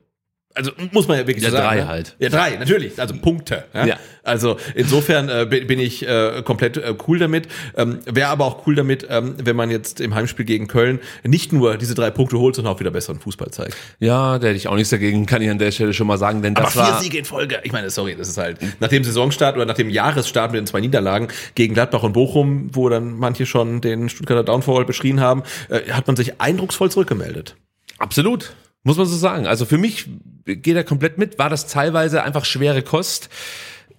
Also 0.55 0.71
muss 0.91 1.09
man 1.09 1.19
ja 1.19 1.27
wirklich 1.27 1.43
Ja, 1.45 1.51
so 1.51 1.57
sagen. 1.57 1.69
drei 1.69 1.77
ne? 1.83 1.89
halt. 1.89 2.17
Ja, 2.19 2.29
drei, 2.29 2.57
natürlich. 2.57 3.01
Also 3.01 3.15
Punkte. 3.15 3.65
Ja. 3.73 3.87
Ja. 3.87 3.97
Also 4.23 4.57
insofern 4.75 5.29
äh, 5.29 5.47
bin 5.49 5.67
bin 5.67 5.81
ich 5.81 6.07
äh, 6.07 6.43
komplett 6.45 6.77
äh, 6.77 6.95
cool 7.09 7.19
damit. 7.19 7.49
Ähm, 7.77 8.01
Wäre 8.05 8.29
aber 8.29 8.45
auch 8.45 8.67
cool 8.67 8.75
damit, 8.75 9.07
ähm, 9.11 9.35
wenn 9.43 9.57
man 9.57 9.71
jetzt 9.71 10.01
im 10.01 10.15
Heimspiel 10.15 10.45
gegen 10.45 10.69
Köln 10.69 11.01
nicht 11.25 11.53
nur 11.53 11.77
diese 11.77 11.95
drei 11.95 12.11
Punkte 12.11 12.39
holt, 12.39 12.55
sondern 12.55 12.75
auch 12.75 12.81
wieder 12.81 12.91
besseren 12.91 13.19
Fußball 13.19 13.51
zeigt. 13.51 13.77
Ja, 13.99 14.39
da 14.39 14.49
hätte 14.49 14.57
ich 14.57 14.69
auch 14.69 14.75
nichts 14.75 14.91
dagegen, 14.91 15.27
kann 15.27 15.43
ich 15.43 15.51
an 15.51 15.59
der 15.59 15.71
Stelle 15.73 15.95
schon 15.95 16.07
mal 16.07 16.19
sagen, 16.19 16.43
denn 16.43 16.55
das 16.55 16.77
aber 16.77 16.87
vier 16.87 16.95
war 16.95 17.01
Siege 17.03 17.19
in 17.19 17.25
Folge. 17.25 17.61
Ich 17.65 17.73
meine, 17.73 17.91
sorry, 17.91 18.15
das 18.17 18.29
ist 18.29 18.39
halt 18.39 18.59
nach 18.81 18.89
dem 18.89 19.03
Saisonstart 19.05 19.57
oder 19.57 19.65
nach 19.67 19.75
dem 19.75 19.91
Jahresstart 19.91 20.53
mit 20.53 20.61
den 20.61 20.67
zwei 20.67 20.81
Niederlagen 20.81 21.29
gegen 21.55 21.75
Gladbach 21.75 22.03
und 22.03 22.13
Bochum, 22.13 22.69
wo 22.73 22.89
dann 22.89 23.15
manche 23.19 23.47
schon 23.47 23.81
den 23.81 24.09
Stuttgarter 24.09 24.45
Downfall 24.45 24.85
beschrien 24.85 25.21
haben, 25.21 25.43
äh, 25.69 25.91
hat 25.93 26.07
man 26.07 26.17
sich 26.17 26.41
eindrucksvoll 26.41 26.91
zurückgemeldet. 26.91 27.57
Absolut. 27.99 28.53
Muss 28.85 28.97
man 28.97 29.07
so 29.07 29.17
sagen. 29.17 29.47
Also 29.47 29.65
für 29.65 29.79
mich 29.79 30.09
geht 30.45 30.77
er 30.77 30.85
komplett 30.85 31.19
mit, 31.19 31.39
war 31.39 31.49
das 31.49 31.67
teilweise 31.67 32.23
einfach 32.23 32.45
schwere 32.45 32.83
Kost. 32.83 33.29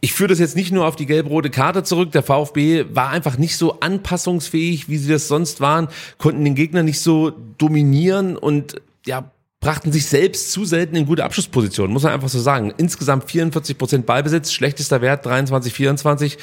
Ich 0.02 0.12
führe 0.14 0.30
das 0.30 0.40
jetzt 0.40 0.58
nicht 0.58 0.74
nur 0.74 0.86
auf 0.86 0.98
die 0.98 1.06
gelb-rote 1.06 1.50
Karte 1.50 1.84
zurück. 1.84 2.12
Der 2.12 2.24
VfB 2.24 2.86
war 2.90 3.10
einfach 3.10 3.38
nicht 3.38 3.56
so 3.56 3.80
anpassungsfähig, 3.80 4.90
wie 4.90 4.98
sie 4.98 5.10
das 5.10 5.30
sonst 5.30 5.62
waren, 5.62 5.88
konnten 6.18 6.44
den 6.44 6.56
Gegner 6.56 6.84
nicht 6.84 7.00
so 7.00 7.32
dominieren 7.58 8.36
und 8.36 8.82
ja, 9.06 9.32
brachten 9.64 9.94
sich 9.94 10.08
selbst 10.08 10.52
zu 10.52 10.66
selten 10.66 10.98
in 10.98 11.06
gute 11.06 11.24
Abschlusspositionen, 11.24 11.94
muss 11.94 12.04
man 12.04 12.12
einfach 12.12 12.28
so 12.28 12.38
sagen. 12.38 12.74
Insgesamt 12.76 13.32
44 13.32 13.78
Prozent 13.78 14.06
Ballbesitz, 14.06 14.52
schlechtester 14.52 15.00
Wert 15.00 15.26
23, 15.26 15.72
24, 15.72 16.38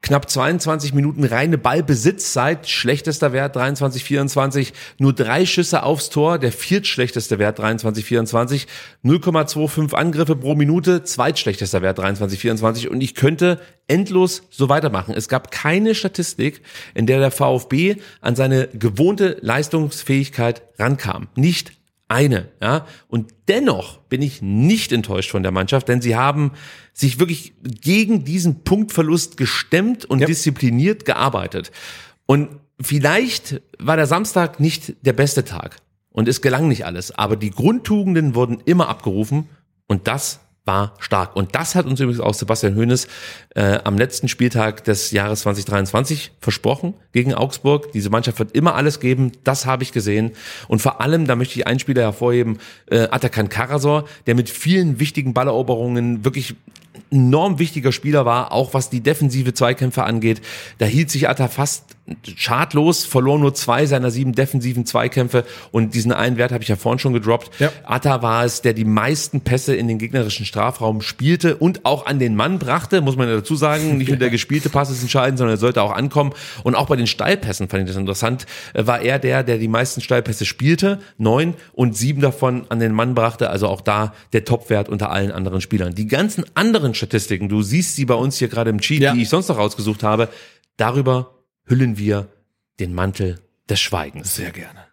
knapp 0.00 0.30
22 0.30 0.94
Minuten 0.94 1.22
reine 1.24 1.58
Ballbesitzzeit, 1.58 2.66
schlechtester 2.66 3.34
Wert 3.34 3.56
23, 3.56 4.02
24, 4.02 4.72
nur 4.96 5.12
drei 5.12 5.44
Schüsse 5.44 5.82
aufs 5.82 6.08
Tor, 6.08 6.38
der 6.38 6.50
viertschlechteste 6.50 7.38
Wert 7.38 7.58
23, 7.58 8.06
24, 8.06 8.66
0,25 9.04 9.92
Angriffe 9.92 10.34
pro 10.34 10.54
Minute, 10.54 11.04
zweitschlechtester 11.04 11.82
Wert 11.82 11.98
23, 11.98 12.40
24 12.40 12.88
und 12.88 13.02
ich 13.02 13.14
könnte 13.14 13.60
endlos 13.86 14.44
so 14.48 14.70
weitermachen. 14.70 15.12
Es 15.14 15.28
gab 15.28 15.50
keine 15.50 15.94
Statistik, 15.94 16.62
in 16.94 17.06
der 17.06 17.18
der 17.18 17.32
VfB 17.32 17.96
an 18.22 18.34
seine 18.34 18.68
gewohnte 18.68 19.36
Leistungsfähigkeit 19.42 20.62
rankam. 20.78 21.28
Nicht 21.36 21.81
eine, 22.12 22.48
ja. 22.60 22.86
Und 23.08 23.32
dennoch 23.48 23.98
bin 24.02 24.22
ich 24.22 24.42
nicht 24.42 24.92
enttäuscht 24.92 25.30
von 25.30 25.42
der 25.42 25.52
Mannschaft, 25.52 25.88
denn 25.88 26.00
sie 26.00 26.14
haben 26.16 26.52
sich 26.92 27.18
wirklich 27.18 27.54
gegen 27.62 28.24
diesen 28.24 28.62
Punktverlust 28.64 29.36
gestemmt 29.36 30.04
und 30.04 30.20
Ja. 30.20 30.26
diszipliniert 30.26 31.04
gearbeitet. 31.04 31.72
Und 32.26 32.48
vielleicht 32.80 33.62
war 33.78 33.96
der 33.96 34.06
Samstag 34.06 34.60
nicht 34.60 34.94
der 35.04 35.12
beste 35.14 35.44
Tag 35.44 35.76
und 36.10 36.28
es 36.28 36.40
gelang 36.42 36.68
nicht 36.68 36.84
alles, 36.84 37.10
aber 37.12 37.36
die 37.36 37.50
Grundtugenden 37.50 38.34
wurden 38.34 38.60
immer 38.64 38.88
abgerufen 38.88 39.48
und 39.88 40.06
das 40.06 40.40
war 40.64 40.94
stark. 41.00 41.34
Und 41.34 41.54
das 41.54 41.74
hat 41.74 41.86
uns 41.86 41.98
übrigens 41.98 42.20
auch 42.20 42.34
Sebastian 42.34 42.76
Hoeneß 42.76 43.08
äh, 43.56 43.80
am 43.82 43.98
letzten 43.98 44.28
Spieltag 44.28 44.84
des 44.84 45.10
Jahres 45.10 45.40
2023 45.40 46.32
versprochen 46.40 46.94
gegen 47.12 47.34
Augsburg. 47.34 47.90
Diese 47.92 48.10
Mannschaft 48.10 48.38
wird 48.38 48.52
immer 48.52 48.76
alles 48.76 49.00
geben. 49.00 49.32
Das 49.42 49.66
habe 49.66 49.82
ich 49.82 49.92
gesehen. 49.92 50.32
Und 50.68 50.80
vor 50.80 51.00
allem, 51.00 51.26
da 51.26 51.34
möchte 51.34 51.58
ich 51.58 51.66
einen 51.66 51.80
Spieler 51.80 52.02
hervorheben, 52.02 52.58
äh, 52.90 53.08
Atakan 53.10 53.48
Karasor, 53.48 54.04
der 54.26 54.36
mit 54.36 54.48
vielen 54.48 55.00
wichtigen 55.00 55.34
Balleroberungen 55.34 56.24
wirklich 56.24 56.54
enorm 57.10 57.58
wichtiger 57.58 57.92
Spieler 57.92 58.24
war, 58.24 58.52
auch 58.52 58.74
was 58.74 58.90
die 58.90 59.00
defensive 59.00 59.54
Zweikämpfe 59.54 60.04
angeht. 60.04 60.40
Da 60.78 60.86
hielt 60.86 61.10
sich 61.10 61.28
Atta 61.28 61.48
fast 61.48 61.96
schadlos, 62.36 63.04
verlor 63.04 63.38
nur 63.38 63.54
zwei 63.54 63.86
seiner 63.86 64.10
sieben 64.10 64.32
defensiven 64.32 64.84
Zweikämpfe 64.84 65.44
und 65.70 65.94
diesen 65.94 66.12
einen 66.12 66.36
Wert 66.36 66.50
habe 66.52 66.62
ich 66.62 66.68
ja 66.68 66.76
vorhin 66.76 66.98
schon 66.98 67.12
gedroppt. 67.12 67.60
Ja. 67.60 67.70
Atta 67.84 68.22
war 68.22 68.44
es, 68.44 68.60
der 68.60 68.72
die 68.74 68.84
meisten 68.84 69.40
Pässe 69.40 69.74
in 69.76 69.86
den 69.86 69.98
gegnerischen 69.98 70.44
Strafraum 70.44 71.00
spielte 71.00 71.56
und 71.56 71.84
auch 71.84 72.06
an 72.06 72.18
den 72.18 72.34
Mann 72.34 72.58
brachte, 72.58 73.00
muss 73.00 73.16
man 73.16 73.28
ja 73.28 73.36
dazu 73.36 73.54
sagen. 73.54 73.98
Nicht 73.98 74.08
nur 74.08 74.16
der 74.16 74.30
gespielte 74.30 74.68
Pass 74.68 74.90
ist 74.90 75.02
entscheidend, 75.02 75.38
sondern 75.38 75.54
er 75.56 75.60
sollte 75.60 75.80
auch 75.82 75.92
ankommen. 75.92 76.32
Und 76.64 76.74
auch 76.74 76.86
bei 76.86 76.96
den 76.96 77.06
Steilpässen 77.06 77.68
fand 77.68 77.84
ich 77.84 77.88
das 77.88 77.96
interessant, 77.96 78.46
äh, 78.74 78.86
war 78.86 79.00
er 79.00 79.18
der, 79.18 79.44
der 79.44 79.58
die 79.58 79.68
meisten 79.68 80.00
Steilpässe 80.00 80.44
spielte, 80.44 80.98
neun 81.18 81.54
und 81.72 81.96
sieben 81.96 82.20
davon 82.20 82.66
an 82.68 82.80
den 82.80 82.92
Mann 82.92 83.14
brachte. 83.14 83.48
Also 83.50 83.68
auch 83.68 83.80
da 83.80 84.12
der 84.32 84.44
Topwert 84.44 84.88
unter 84.88 85.10
allen 85.10 85.30
anderen 85.30 85.60
Spielern. 85.60 85.94
Die 85.94 86.08
ganzen 86.08 86.44
anderen 86.54 86.94
Statistiken, 86.94 87.48
du 87.48 87.62
siehst 87.62 87.94
sie 87.94 88.04
bei 88.06 88.14
uns 88.14 88.38
hier 88.38 88.48
gerade 88.48 88.70
im 88.70 88.80
Cheat, 88.80 89.00
Ja. 89.02 89.14
die 89.14 89.22
ich 89.22 89.28
sonst 89.28 89.48
noch 89.48 89.58
rausgesucht 89.58 90.02
habe, 90.02 90.28
darüber 90.76 91.41
hüllen 91.72 91.96
wir 91.96 92.28
den 92.80 92.92
Mantel 92.92 93.40
des 93.70 93.80
Schweigens. 93.80 94.34
Sehr 94.34 94.50
gerne. 94.50 94.88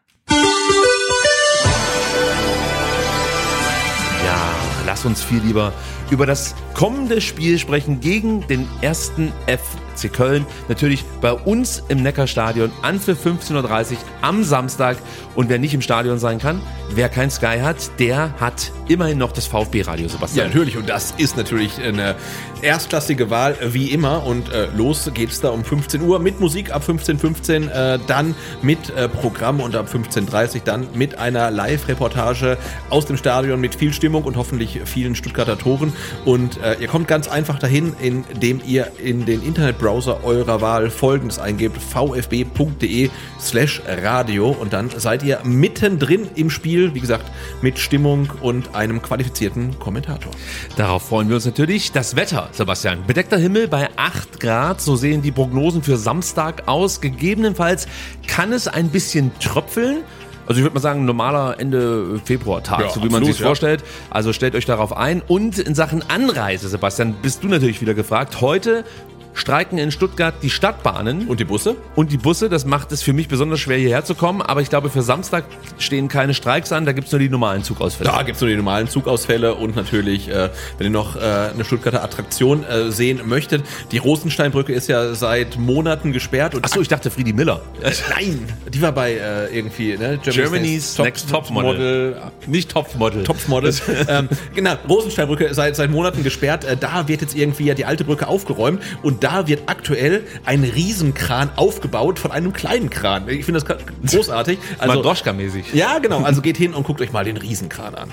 Ja, 4.25 4.55
lass 4.85 5.03
uns 5.03 5.21
viel 5.21 5.41
lieber 5.41 5.73
über 6.11 6.25
das 6.25 6.55
kommende 6.73 7.21
Spiel 7.21 7.57
sprechen 7.59 7.99
gegen 8.01 8.45
den 8.47 8.67
ersten 8.81 9.31
FC 9.47 10.11
Köln. 10.11 10.45
Natürlich 10.67 11.03
bei 11.21 11.33
uns 11.33 11.83
im 11.89 12.01
Neckarstadion 12.03 12.71
an 12.81 12.99
für 12.99 13.13
15.30 13.13 13.91
Uhr 13.91 13.97
am 14.21 14.43
Samstag. 14.43 14.97
Und 15.35 15.49
wer 15.49 15.59
nicht 15.59 15.73
im 15.73 15.81
Stadion 15.81 16.19
sein 16.19 16.39
kann, 16.39 16.61
wer 16.91 17.09
kein 17.09 17.29
Sky 17.29 17.59
hat, 17.61 17.77
der 17.99 18.33
hat 18.39 18.71
immerhin 18.87 19.17
noch 19.17 19.31
das 19.31 19.45
VfB-Radio, 19.47 20.05
Ja, 20.07 20.11
Sebastian. 20.11 20.47
natürlich. 20.47 20.77
Und 20.77 20.89
das 20.89 21.13
ist 21.17 21.37
natürlich 21.37 21.79
eine 21.81 22.15
erstklassige 22.61 23.29
Wahl, 23.29 23.55
wie 23.61 23.91
immer. 23.91 24.25
Und 24.25 24.51
äh, 24.51 24.67
los 24.75 25.09
geht's 25.13 25.41
da 25.41 25.49
um 25.49 25.63
15 25.63 26.01
Uhr 26.01 26.19
mit 26.19 26.39
Musik 26.39 26.71
ab 26.71 26.83
15.15 26.87 27.69
äh, 27.69 27.99
dann 28.07 28.35
mit 28.61 28.89
äh, 28.91 29.07
Programm 29.09 29.59
und 29.59 29.75
ab 29.75 29.87
15.30 29.93 30.61
dann 30.63 30.87
mit 30.93 31.17
einer 31.17 31.51
Live-Reportage 31.51 32.57
aus 32.89 33.05
dem 33.05 33.17
Stadion 33.17 33.59
mit 33.61 33.75
viel 33.75 33.93
Stimmung 33.93 34.23
und 34.23 34.37
hoffentlich 34.37 34.79
vielen 34.85 35.15
Stuttgarter 35.15 35.57
Toren. 35.57 35.93
Und 36.25 36.61
äh, 36.61 36.75
ihr 36.79 36.87
kommt 36.87 37.07
ganz 37.07 37.27
einfach 37.27 37.59
dahin, 37.59 37.93
indem 37.99 38.61
ihr 38.65 38.91
in 39.03 39.25
den 39.25 39.43
Internetbrowser 39.43 40.23
eurer 40.23 40.61
Wahl 40.61 40.89
folgendes 40.89 41.39
eingebt, 41.39 41.77
vfb.de 41.81 43.09
slash 43.39 43.81
radio 43.87 44.49
und 44.49 44.73
dann 44.73 44.89
seid 44.89 45.23
ihr 45.23 45.39
mittendrin 45.43 46.27
im 46.35 46.49
Spiel, 46.49 46.93
wie 46.93 46.99
gesagt, 46.99 47.25
mit 47.61 47.79
Stimmung 47.79 48.29
und 48.41 48.75
einem 48.75 49.01
qualifizierten 49.01 49.79
Kommentator. 49.79 50.31
Darauf 50.75 51.07
freuen 51.07 51.29
wir 51.29 51.35
uns 51.35 51.45
natürlich. 51.45 51.91
Das 51.91 52.15
Wetter, 52.15 52.49
Sebastian. 52.51 53.05
Bedeckter 53.07 53.37
Himmel 53.37 53.67
bei 53.67 53.89
8 53.95 54.39
Grad. 54.39 54.81
So 54.81 54.95
sehen 54.95 55.21
die 55.21 55.31
Prognosen 55.31 55.83
für 55.83 55.97
Samstag 55.97 56.67
aus. 56.67 57.01
Gegebenenfalls 57.01 57.87
kann 58.27 58.53
es 58.53 58.67
ein 58.67 58.89
bisschen 58.89 59.31
tröpfeln. 59.39 60.03
Also 60.49 60.61
ich 60.61 60.65
würde 60.65 60.73
mal 60.73 60.79
sagen, 60.81 61.05
normaler 61.05 61.59
Ende 61.59 62.19
Februar-Tag, 62.25 62.79
Ja, 62.79 62.89
so 62.89 63.01
wie 63.01 63.05
man 63.05 63.17
absolut, 63.17 63.27
sich 63.27 63.39
ja. 63.39 63.45
vorstellt. 63.45 63.83
Also 64.09 64.33
stellt 64.33 64.55
euch 64.55 64.65
darauf 64.65 64.97
ein. 64.97 65.21
Und 65.27 65.59
in 65.59 65.75
Sachen 65.75 66.03
Anreise, 66.09 66.67
Sebastian, 66.69 67.13
bist 67.21 67.43
du 67.43 67.49
natürlich 67.49 67.81
wieder 67.81 67.93
gefragt. 67.93 68.41
Heute 68.41 68.83
streiken 69.33 69.77
in 69.77 69.91
Stuttgart 69.91 70.35
die 70.41 70.49
Stadtbahnen 70.49 71.27
Und 71.27 71.39
die 71.39 71.45
Busse? 71.45 71.75
und 71.95 72.11
die 72.11 72.17
Busse. 72.17 72.49
Das 72.49 72.65
macht 72.65 72.91
es 72.91 73.01
für 73.01 73.13
mich 73.13 73.27
besonders 73.27 73.59
schwer, 73.59 73.77
hierher 73.77 74.03
zu 74.03 74.15
kommen. 74.15 74.41
Aber 74.41 74.61
ich 74.61 74.69
glaube, 74.69 74.89
für 74.89 75.01
Samstag 75.01 75.45
stehen 75.77 76.07
keine 76.07 76.33
Streiks 76.33 76.71
an. 76.71 76.85
Da 76.85 76.91
gibt's 76.91 77.11
nur 77.11 77.19
die 77.19 77.29
normalen 77.29 77.63
Zugausfälle. 77.63 78.09
Da 78.09 78.23
gibt's 78.23 78.41
nur 78.41 78.49
die 78.49 78.55
normalen 78.55 78.87
Zugausfälle 78.87 79.55
und 79.55 79.75
natürlich, 79.75 80.29
äh, 80.29 80.49
wenn 80.77 80.87
ihr 80.87 80.91
noch 80.91 81.15
äh, 81.15 81.19
eine 81.19 81.63
Stuttgarter 81.65 82.03
Attraktion 82.03 82.63
äh, 82.63 82.91
sehen 82.91 83.21
möchtet, 83.25 83.63
die 83.91 83.97
Rosensteinbrücke 83.97 84.73
ist 84.73 84.87
ja 84.89 85.13
seit 85.13 85.57
Monaten 85.57 86.11
gesperrt. 86.11 86.55
Und 86.55 86.65
Achso, 86.65 86.81
ich 86.81 86.87
dachte 86.87 87.11
Friedi 87.11 87.33
Miller. 87.33 87.61
nein, 88.09 88.47
die 88.73 88.81
war 88.81 88.91
bei 88.91 89.13
äh, 89.13 89.55
irgendwie, 89.55 89.97
ne? 89.97 90.19
Germany's 90.23 90.97
Next 90.97 91.29
Topmodel. 91.29 92.17
Nicht 92.47 92.71
Topmodel. 92.71 93.23
Topmodel. 93.23 93.73
ähm, 94.07 94.29
genau, 94.55 94.73
Rosensteinbrücke 94.87 95.53
seit, 95.53 95.75
seit 95.75 95.89
Monaten 95.91 96.23
gesperrt. 96.23 96.65
Äh, 96.65 96.77
da 96.77 97.07
wird 97.07 97.21
jetzt 97.21 97.35
irgendwie 97.35 97.65
ja 97.65 97.73
die 97.73 97.85
alte 97.85 98.03
Brücke 98.03 98.27
aufgeräumt 98.27 98.81
und 99.03 99.18
da 99.19 99.47
wird 99.47 99.63
aktuell 99.67 100.23
ein 100.45 100.63
Riesenkran 100.63 101.49
aufgebaut 101.55 102.19
von 102.19 102.31
einem 102.31 102.53
kleinen 102.53 102.89
Kran. 102.89 103.27
Ich 103.29 103.45
finde 103.45 103.61
das 103.61 103.77
großartig. 104.11 104.57
Also, 104.79 104.93
Mandroschka-mäßig. 104.93 105.73
ja, 105.73 105.99
genau. 105.99 106.23
Also 106.23 106.41
geht 106.41 106.55
hin 106.57 106.73
und 106.73 106.83
guckt 106.85 107.01
euch 107.01 107.11
mal 107.11 107.25
den 107.25 107.37
Riesenkran 107.37 107.95
an. 107.95 108.11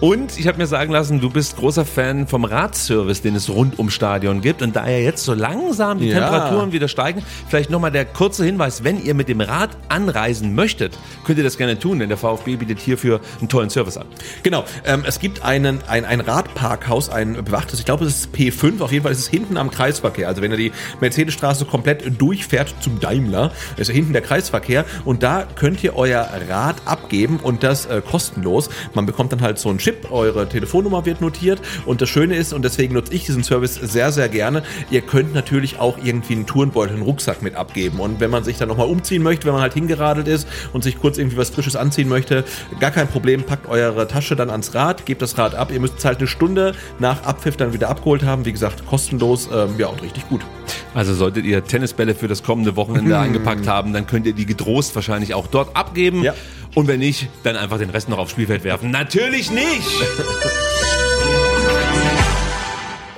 Und 0.00 0.38
ich 0.38 0.46
habe 0.46 0.58
mir 0.58 0.66
sagen 0.66 0.92
lassen, 0.92 1.20
du 1.20 1.30
bist 1.30 1.56
großer 1.56 1.84
Fan 1.84 2.26
vom 2.26 2.44
Radservice, 2.44 3.22
den 3.22 3.34
es 3.34 3.48
rund 3.48 3.78
ums 3.78 3.94
Stadion 3.94 4.40
gibt. 4.40 4.62
Und 4.62 4.76
da 4.76 4.88
ja 4.88 4.98
jetzt 4.98 5.24
so 5.24 5.32
langsam 5.34 5.98
die 5.98 6.08
Ja. 6.08 6.18
Temperaturen 6.20 6.72
wieder 6.72 6.88
steigen, 6.88 7.22
vielleicht 7.48 7.70
nochmal 7.70 7.90
der 7.92 8.04
kurze 8.04 8.44
Hinweis, 8.44 8.84
wenn 8.84 9.02
ihr 9.02 9.14
mit 9.14 9.28
dem 9.28 9.40
Rad 9.40 9.70
anreisen 9.88 10.54
möchtet, 10.54 10.98
könnt 11.24 11.38
ihr 11.38 11.44
das 11.44 11.56
gerne 11.56 11.78
tun, 11.78 11.98
denn 11.98 12.08
der 12.08 12.18
VfB 12.18 12.56
bietet 12.56 12.78
hierfür 12.80 13.20
einen 13.40 13.48
tollen 13.48 13.70
Service 13.70 13.96
an. 13.96 14.06
Genau, 14.42 14.64
ähm, 14.84 15.04
es 15.06 15.18
gibt 15.18 15.42
einen, 15.44 15.80
ein, 15.88 16.04
ein 16.04 16.20
Radparkhaus, 16.20 17.08
ein 17.08 17.42
bewachtes, 17.44 17.78
ich 17.78 17.84
glaube 17.86 18.04
es 18.04 18.16
ist 18.24 18.34
P5, 18.34 18.80
auf 18.82 18.92
jeden 18.92 19.02
Fall 19.02 19.12
ist 19.12 19.18
es 19.20 19.28
hinten 19.28 19.56
am 19.56 19.70
Kreisverkehr. 19.70 20.28
Also 20.28 20.41
wenn 20.42 20.50
ihr 20.50 20.56
die 20.56 20.72
Mercedesstraße 21.00 21.64
komplett 21.64 22.20
durchfährt 22.20 22.74
zum 22.80 23.00
Daimler, 23.00 23.52
ist 23.76 23.90
hinten 23.90 24.12
der 24.12 24.22
Kreisverkehr 24.22 24.84
und 25.04 25.22
da 25.22 25.46
könnt 25.54 25.82
ihr 25.84 25.96
euer 25.96 26.28
Rad 26.48 26.76
abgeben 26.84 27.38
und 27.42 27.62
das 27.62 27.86
äh, 27.86 28.02
kostenlos. 28.08 28.70
Man 28.94 29.06
bekommt 29.06 29.32
dann 29.32 29.40
halt 29.40 29.58
so 29.58 29.68
einen 29.68 29.78
Chip, 29.78 30.10
eure 30.10 30.48
Telefonnummer 30.48 31.06
wird 31.06 31.20
notiert 31.20 31.60
und 31.86 32.00
das 32.00 32.08
Schöne 32.08 32.36
ist, 32.36 32.52
und 32.52 32.62
deswegen 32.62 32.94
nutze 32.94 33.12
ich 33.14 33.24
diesen 33.24 33.44
Service 33.44 33.74
sehr, 33.74 34.12
sehr 34.12 34.28
gerne, 34.28 34.62
ihr 34.90 35.00
könnt 35.00 35.34
natürlich 35.34 35.78
auch 35.78 35.98
irgendwie 36.02 36.34
einen 36.34 36.46
Tourenbeutel, 36.46 36.94
einen 36.94 37.02
Rucksack 37.02 37.42
mit 37.42 37.54
abgeben 37.54 38.00
und 38.00 38.20
wenn 38.20 38.30
man 38.30 38.44
sich 38.44 38.58
dann 38.58 38.68
nochmal 38.68 38.88
umziehen 38.88 39.22
möchte, 39.22 39.46
wenn 39.46 39.52
man 39.52 39.62
halt 39.62 39.74
hingeradelt 39.74 40.28
ist 40.28 40.48
und 40.72 40.82
sich 40.84 40.98
kurz 40.98 41.18
irgendwie 41.18 41.36
was 41.36 41.50
Frisches 41.50 41.76
anziehen 41.76 42.08
möchte, 42.08 42.44
gar 42.80 42.90
kein 42.90 43.08
Problem, 43.08 43.44
packt 43.44 43.68
eure 43.68 44.08
Tasche 44.08 44.36
dann 44.36 44.50
ans 44.50 44.74
Rad, 44.74 45.06
gebt 45.06 45.22
das 45.22 45.38
Rad 45.38 45.54
ab, 45.54 45.70
ihr 45.72 45.80
müsst 45.80 45.98
es 45.98 46.04
halt 46.04 46.18
eine 46.18 46.26
Stunde 46.26 46.74
nach 46.98 47.22
Abpfiff 47.24 47.56
dann 47.56 47.72
wieder 47.72 47.88
abgeholt 47.88 48.24
haben, 48.24 48.44
wie 48.44 48.52
gesagt, 48.52 48.86
kostenlos, 48.86 49.48
ähm, 49.52 49.74
ja 49.78 49.88
und 49.88 50.02
richtig 50.02 50.28
gut. 50.28 50.31
Also 50.94 51.14
solltet 51.14 51.44
ihr 51.44 51.64
Tennisbälle 51.64 52.14
für 52.14 52.28
das 52.28 52.42
kommende 52.42 52.76
Wochenende 52.76 53.18
eingepackt 53.18 53.66
haben, 53.66 53.92
dann 53.92 54.06
könnt 54.06 54.26
ihr 54.26 54.34
die 54.34 54.46
gedrost 54.46 54.94
wahrscheinlich 54.94 55.34
auch 55.34 55.46
dort 55.46 55.74
abgeben. 55.76 56.22
Ja. 56.22 56.34
Und 56.74 56.86
wenn 56.88 57.00
nicht, 57.00 57.28
dann 57.42 57.56
einfach 57.56 57.78
den 57.78 57.90
Rest 57.90 58.08
noch 58.08 58.18
aufs 58.18 58.32
Spielfeld 58.32 58.64
werfen. 58.64 58.90
Natürlich 58.90 59.50
nicht! 59.50 59.82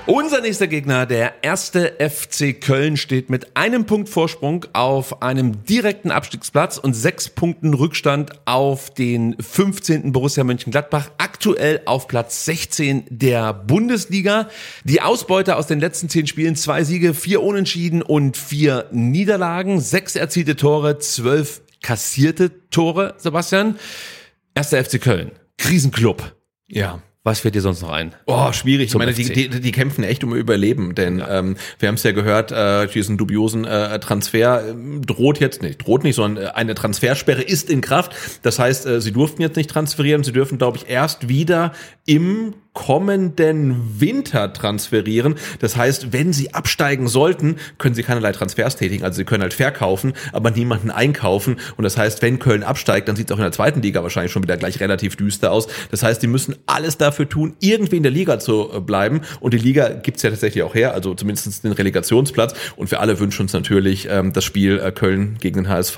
Unser 0.07 0.41
nächster 0.41 0.67
Gegner, 0.67 1.07
der 1.07 1.43
erste 1.43 1.95
FC 1.97 2.61
Köln, 2.61 2.95
steht 2.95 3.31
mit 3.31 3.57
einem 3.57 3.87
Punkt 3.87 4.07
Vorsprung 4.07 4.63
auf 4.73 5.23
einem 5.23 5.65
direkten 5.65 6.11
Abstiegsplatz 6.11 6.77
und 6.77 6.93
sechs 6.93 7.27
Punkten 7.27 7.73
Rückstand 7.73 8.29
auf 8.45 8.93
den 8.93 9.35
15. 9.39 10.11
Borussia 10.11 10.43
Mönchengladbach, 10.43 11.09
aktuell 11.17 11.81
auf 11.85 12.07
Platz 12.07 12.45
16 12.45 13.05
der 13.09 13.51
Bundesliga. 13.51 14.47
Die 14.83 15.01
Ausbeute 15.01 15.55
aus 15.55 15.65
den 15.65 15.79
letzten 15.79 16.07
zehn 16.07 16.27
Spielen, 16.27 16.55
zwei 16.55 16.83
Siege, 16.83 17.15
vier 17.15 17.41
Unentschieden 17.41 18.03
und 18.03 18.37
vier 18.37 18.87
Niederlagen, 18.91 19.81
sechs 19.81 20.15
erzielte 20.15 20.55
Tore, 20.55 20.99
zwölf 20.99 21.61
kassierte 21.81 22.69
Tore, 22.69 23.15
Sebastian. 23.17 23.79
Erster 24.53 24.83
FC 24.83 25.01
Köln. 25.01 25.31
Krisenclub. 25.57 26.35
Ja. 26.67 27.01
Was 27.25 27.39
fällt 27.39 27.55
dir 27.55 27.61
sonst 27.61 27.81
noch 27.81 27.89
ein? 27.89 28.13
Oh, 28.27 28.51
schwierig. 28.51 28.85
Ich 28.85 28.91
Zum 28.91 28.99
meine, 28.99 29.11
die, 29.11 29.33
die, 29.33 29.49
die 29.49 29.71
kämpfen 29.71 30.03
echt 30.03 30.23
um 30.23 30.31
ihr 30.35 30.39
Überleben, 30.39 30.93
denn 30.93 31.23
ähm, 31.27 31.57
wir 31.79 31.87
haben 31.87 31.95
es 31.95 32.03
ja 32.03 32.11
gehört, 32.11 32.51
äh, 32.51 32.85
diesen 32.85 33.17
dubiosen 33.17 33.65
äh, 33.65 33.99
Transfer 33.99 34.63
ähm, 34.69 35.03
droht 35.03 35.39
jetzt 35.39 35.63
nicht, 35.63 35.83
droht 35.83 36.03
nicht, 36.03 36.13
sondern 36.13 36.45
äh, 36.45 36.49
eine 36.49 36.75
Transfersperre 36.75 37.41
ist 37.41 37.71
in 37.71 37.81
Kraft. 37.81 38.11
Das 38.43 38.59
heißt, 38.59 38.85
äh, 38.85 39.01
sie 39.01 39.11
durften 39.11 39.41
jetzt 39.41 39.55
nicht 39.55 39.71
transferieren, 39.71 40.23
sie 40.23 40.33
dürfen, 40.33 40.59
glaube 40.59 40.77
ich, 40.77 40.87
erst 40.87 41.27
wieder 41.27 41.73
im 42.05 42.53
kommenden 42.75 43.99
Winter 43.99 44.53
transferieren. 44.53 45.35
Das 45.59 45.75
heißt, 45.75 46.13
wenn 46.13 46.33
sie 46.33 46.53
absteigen 46.53 47.07
sollten, 47.07 47.55
können 47.79 47.95
sie 47.95 48.03
keinerlei 48.03 48.33
Transfers 48.33 48.75
tätigen. 48.75 49.03
Also 49.03 49.15
sie 49.15 49.23
können 49.23 49.41
halt 49.41 49.55
verkaufen, 49.55 50.13
aber 50.33 50.51
niemanden 50.51 50.91
einkaufen. 50.91 51.55
Und 51.77 51.85
das 51.85 51.97
heißt, 51.97 52.21
wenn 52.21 52.37
Köln 52.37 52.63
absteigt, 52.63 53.07
dann 53.07 53.15
sieht 53.15 53.29
es 53.29 53.33
auch 53.33 53.39
in 53.39 53.43
der 53.43 53.53
zweiten 53.53 53.81
Liga 53.81 54.03
wahrscheinlich 54.03 54.31
schon 54.31 54.43
wieder 54.43 54.57
gleich 54.57 54.79
relativ 54.81 55.15
düster 55.15 55.51
aus. 55.51 55.67
Das 55.89 56.03
heißt, 56.03 56.21
die 56.21 56.27
müssen 56.27 56.55
alles 56.67 56.97
dafür 56.97 57.27
tun, 57.27 57.55
irgendwie 57.61 57.97
in 57.97 58.03
der 58.03 58.11
Liga 58.11 58.39
zu 58.39 58.69
äh, 58.71 58.81
bleiben. 58.81 59.21
Und 59.39 59.53
die 59.53 59.57
Liga 59.57 59.89
gibt's 59.89 60.21
ja 60.21 60.29
tatsächlich 60.29 60.63
auch 60.63 60.75
her, 60.75 60.93
also 60.93 61.15
zumindest 61.15 61.63
den 61.63 61.71
Relegationsplatz. 61.71 62.53
Und 62.75 62.91
wir 62.91 62.99
alle 62.99 63.19
wünschen 63.19 63.43
uns 63.43 63.53
natürlich 63.53 64.09
ähm, 64.11 64.33
das 64.33 64.43
Spiel 64.43 64.79
äh, 64.79 64.91
Köln 64.91 65.37
gegen 65.39 65.63
den 65.63 65.69
HSV, 65.69 65.97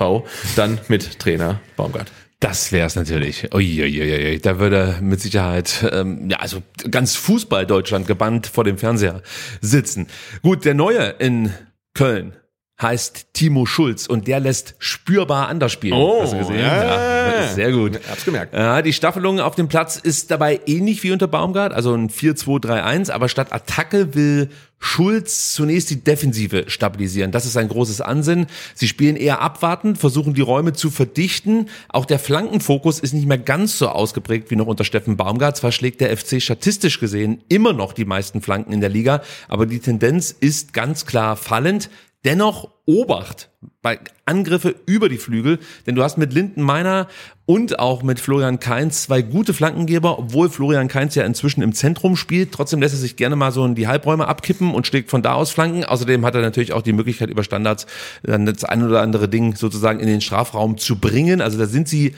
dann 0.54 0.78
mit 0.88 1.18
Trainer 1.18 1.60
Baumgart. 1.76 2.12
Das 2.40 2.70
wär's 2.70 2.94
natürlich. 2.94 3.52
Uiuiui, 3.52 4.38
da 4.38 4.60
würde 4.60 4.98
mit 5.00 5.20
Sicherheit, 5.20 5.84
ähm, 5.90 6.30
ja, 6.30 6.38
also 6.38 6.62
ganz 6.88 7.16
Fußball 7.16 7.66
Deutschland 7.66 8.06
gebannt 8.06 8.46
vor 8.46 8.62
dem 8.62 8.78
Fernseher 8.78 9.22
sitzen. 9.60 10.06
Gut, 10.42 10.64
der 10.64 10.74
Neue 10.74 11.16
in 11.18 11.52
Köln 11.94 12.36
heißt 12.80 13.28
Timo 13.32 13.66
Schulz 13.66 14.06
und 14.06 14.28
der 14.28 14.40
lässt 14.40 14.74
spürbar 14.78 15.48
anders 15.48 15.72
spielen. 15.72 15.94
Oh, 15.94 16.22
Hast 16.22 16.32
du 16.32 16.38
gesehen? 16.38 16.60
ja. 16.60 17.30
ist 17.46 17.54
sehr 17.56 17.72
gut. 17.72 17.98
Hab's 18.08 18.24
gemerkt. 18.24 18.54
Ja, 18.54 18.82
die 18.82 18.92
Staffelung 18.92 19.40
auf 19.40 19.54
dem 19.54 19.68
Platz 19.68 19.96
ist 19.96 20.30
dabei 20.30 20.60
ähnlich 20.66 21.02
wie 21.02 21.10
unter 21.12 21.26
Baumgart, 21.26 21.72
also 21.72 21.92
ein 21.94 22.08
4-2-3-1, 22.08 23.10
aber 23.10 23.28
statt 23.28 23.52
Attacke 23.52 24.14
will 24.14 24.48
Schulz 24.80 25.54
zunächst 25.54 25.90
die 25.90 26.04
Defensive 26.04 26.64
stabilisieren. 26.68 27.32
Das 27.32 27.46
ist 27.46 27.56
ein 27.56 27.66
großes 27.68 28.00
Ansinnen. 28.00 28.46
Sie 28.74 28.86
spielen 28.86 29.16
eher 29.16 29.40
abwartend, 29.40 29.98
versuchen 29.98 30.34
die 30.34 30.40
Räume 30.40 30.72
zu 30.72 30.90
verdichten. 30.90 31.68
Auch 31.88 32.04
der 32.04 32.20
Flankenfokus 32.20 33.00
ist 33.00 33.12
nicht 33.12 33.26
mehr 33.26 33.38
ganz 33.38 33.76
so 33.76 33.88
ausgeprägt 33.88 34.52
wie 34.52 34.56
noch 34.56 34.68
unter 34.68 34.84
Steffen 34.84 35.16
Baumgart. 35.16 35.56
Zwar 35.56 35.72
schlägt 35.72 36.00
der 36.00 36.16
FC 36.16 36.40
statistisch 36.40 37.00
gesehen 37.00 37.42
immer 37.48 37.72
noch 37.72 37.92
die 37.92 38.04
meisten 38.04 38.40
Flanken 38.40 38.72
in 38.72 38.80
der 38.80 38.90
Liga, 38.90 39.22
aber 39.48 39.66
die 39.66 39.80
Tendenz 39.80 40.30
ist 40.30 40.72
ganz 40.72 41.06
klar 41.06 41.34
fallend. 41.34 41.90
Dennoch 42.28 42.68
Obacht 42.84 43.48
bei 43.80 43.98
Angriffe 44.26 44.74
über 44.84 45.08
die 45.08 45.16
Flügel, 45.16 45.58
denn 45.86 45.94
du 45.94 46.02
hast 46.02 46.18
mit 46.18 46.34
Linden 46.34 46.60
Meiner 46.60 47.08
und 47.46 47.78
auch 47.78 48.02
mit 48.02 48.20
Florian 48.20 48.60
Kainz 48.60 49.04
zwei 49.04 49.22
gute 49.22 49.54
Flankengeber, 49.54 50.18
obwohl 50.18 50.50
Florian 50.50 50.88
Kainz 50.88 51.14
ja 51.14 51.24
inzwischen 51.24 51.62
im 51.62 51.72
Zentrum 51.72 52.16
spielt. 52.16 52.52
Trotzdem 52.52 52.82
lässt 52.82 52.94
er 52.94 53.00
sich 53.00 53.16
gerne 53.16 53.34
mal 53.34 53.50
so 53.50 53.64
in 53.64 53.74
die 53.74 53.88
Halbräume 53.88 54.28
abkippen 54.28 54.74
und 54.74 54.86
schlägt 54.86 55.08
von 55.08 55.22
da 55.22 55.32
aus 55.32 55.52
Flanken. 55.52 55.84
Außerdem 55.84 56.22
hat 56.26 56.34
er 56.34 56.42
natürlich 56.42 56.74
auch 56.74 56.82
die 56.82 56.92
Möglichkeit 56.92 57.30
über 57.30 57.44
Standards 57.44 57.86
dann 58.22 58.44
das 58.44 58.62
ein 58.62 58.82
oder 58.82 59.00
andere 59.00 59.30
Ding 59.30 59.56
sozusagen 59.56 59.98
in 59.98 60.06
den 60.06 60.20
Strafraum 60.20 60.76
zu 60.76 60.98
bringen. 60.98 61.40
Also 61.40 61.56
da 61.56 61.64
sind 61.64 61.88
sie 61.88 62.14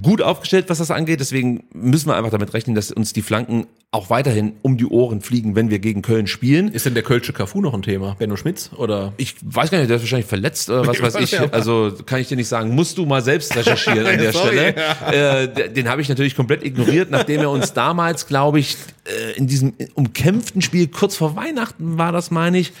gut 0.00 0.22
aufgestellt, 0.22 0.66
was 0.68 0.78
das 0.78 0.90
angeht. 0.90 1.20
Deswegen 1.20 1.64
müssen 1.72 2.08
wir 2.08 2.16
einfach 2.16 2.30
damit 2.30 2.54
rechnen, 2.54 2.74
dass 2.74 2.90
uns 2.90 3.12
die 3.12 3.22
Flanken 3.22 3.66
auch 3.90 4.08
weiterhin 4.08 4.54
um 4.62 4.78
die 4.78 4.86
Ohren 4.86 5.20
fliegen, 5.20 5.54
wenn 5.54 5.68
wir 5.68 5.78
gegen 5.78 6.00
Köln 6.00 6.26
spielen. 6.26 6.68
Ist 6.72 6.86
denn 6.86 6.94
der 6.94 7.02
Kölsche 7.02 7.34
Cafu 7.34 7.60
noch 7.60 7.74
ein 7.74 7.82
Thema? 7.82 8.16
Benno 8.18 8.36
Schmitz 8.36 8.70
oder? 8.74 9.12
Ich 9.18 9.34
weiß 9.42 9.70
gar 9.70 9.78
nicht, 9.78 9.90
der 9.90 9.96
ist 9.96 10.02
wahrscheinlich 10.02 10.26
verletzt 10.26 10.70
oder 10.70 10.86
was 10.86 11.00
weiß 11.00 11.16
ich. 11.16 11.38
Also 11.52 11.92
kann 12.06 12.20
ich 12.20 12.28
dir 12.28 12.36
nicht 12.36 12.48
sagen. 12.48 12.74
Musst 12.74 12.96
du 12.96 13.04
mal 13.04 13.20
selbst 13.20 13.54
recherchieren 13.54 14.06
an 14.06 14.18
der 14.18 14.32
Sorry. 14.32 14.56
Stelle. 14.56 15.42
Äh, 15.52 15.70
den 15.70 15.88
habe 15.88 16.00
ich 16.00 16.08
natürlich 16.08 16.34
komplett 16.34 16.64
ignoriert, 16.64 17.10
nachdem 17.10 17.40
er 17.40 17.50
uns 17.50 17.74
damals, 17.74 18.26
glaube 18.26 18.60
ich, 18.60 18.76
äh, 19.04 19.36
in 19.36 19.46
diesem 19.46 19.74
umkämpften 19.94 20.62
Spiel 20.62 20.88
kurz 20.88 21.16
vor 21.16 21.36
Weihnachten 21.36 21.98
war 21.98 22.12
das, 22.12 22.30
meine 22.30 22.58
ich, 22.58 22.72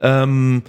ähm, 0.00 0.62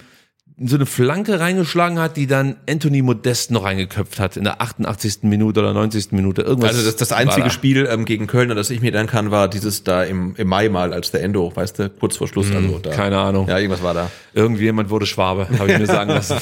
so 0.63 0.75
eine 0.75 0.85
Flanke 0.85 1.39
reingeschlagen 1.39 1.99
hat, 1.99 2.17
die 2.17 2.27
dann 2.27 2.57
Anthony 2.69 3.01
Modest 3.01 3.51
noch 3.51 3.63
reingeköpft 3.63 4.19
hat 4.19 4.37
in 4.37 4.43
der 4.43 4.61
88. 4.61 5.19
Minute 5.23 5.59
oder 5.59 5.73
90. 5.73 6.11
Minute. 6.11 6.41
Irgendwas. 6.41 6.71
Also 6.71 6.85
das, 6.85 6.95
das 6.95 7.11
einzige 7.11 7.43
da. 7.43 7.49
Spiel 7.49 7.87
ähm, 7.91 8.05
gegen 8.05 8.27
Köln, 8.27 8.51
an 8.51 8.57
das 8.57 8.69
ich 8.69 8.81
mir 8.81 8.87
erinnern 8.93 9.07
kann, 9.07 9.31
war 9.31 9.47
dieses 9.47 9.83
da 9.83 10.03
im, 10.03 10.35
im 10.37 10.47
Mai 10.47 10.69
mal 10.69 10.93
als 10.93 11.11
der 11.11 11.23
Endo, 11.23 11.55
weißt 11.55 11.79
du, 11.79 11.89
kurz 11.89 12.17
vor 12.17 12.27
Schluss. 12.27 12.51
also 12.51 12.79
da, 12.79 12.91
keine 12.91 13.17
Ahnung. 13.17 13.47
Ja, 13.47 13.57
irgendwas 13.57 13.83
war 13.83 13.93
da. 13.93 14.11
Irgendjemand 14.33 14.89
wurde 14.89 15.05
Schwabe, 15.05 15.47
habe 15.57 15.71
ich 15.71 15.79
mir 15.79 15.87
sagen 15.87 16.09
lassen. 16.11 16.37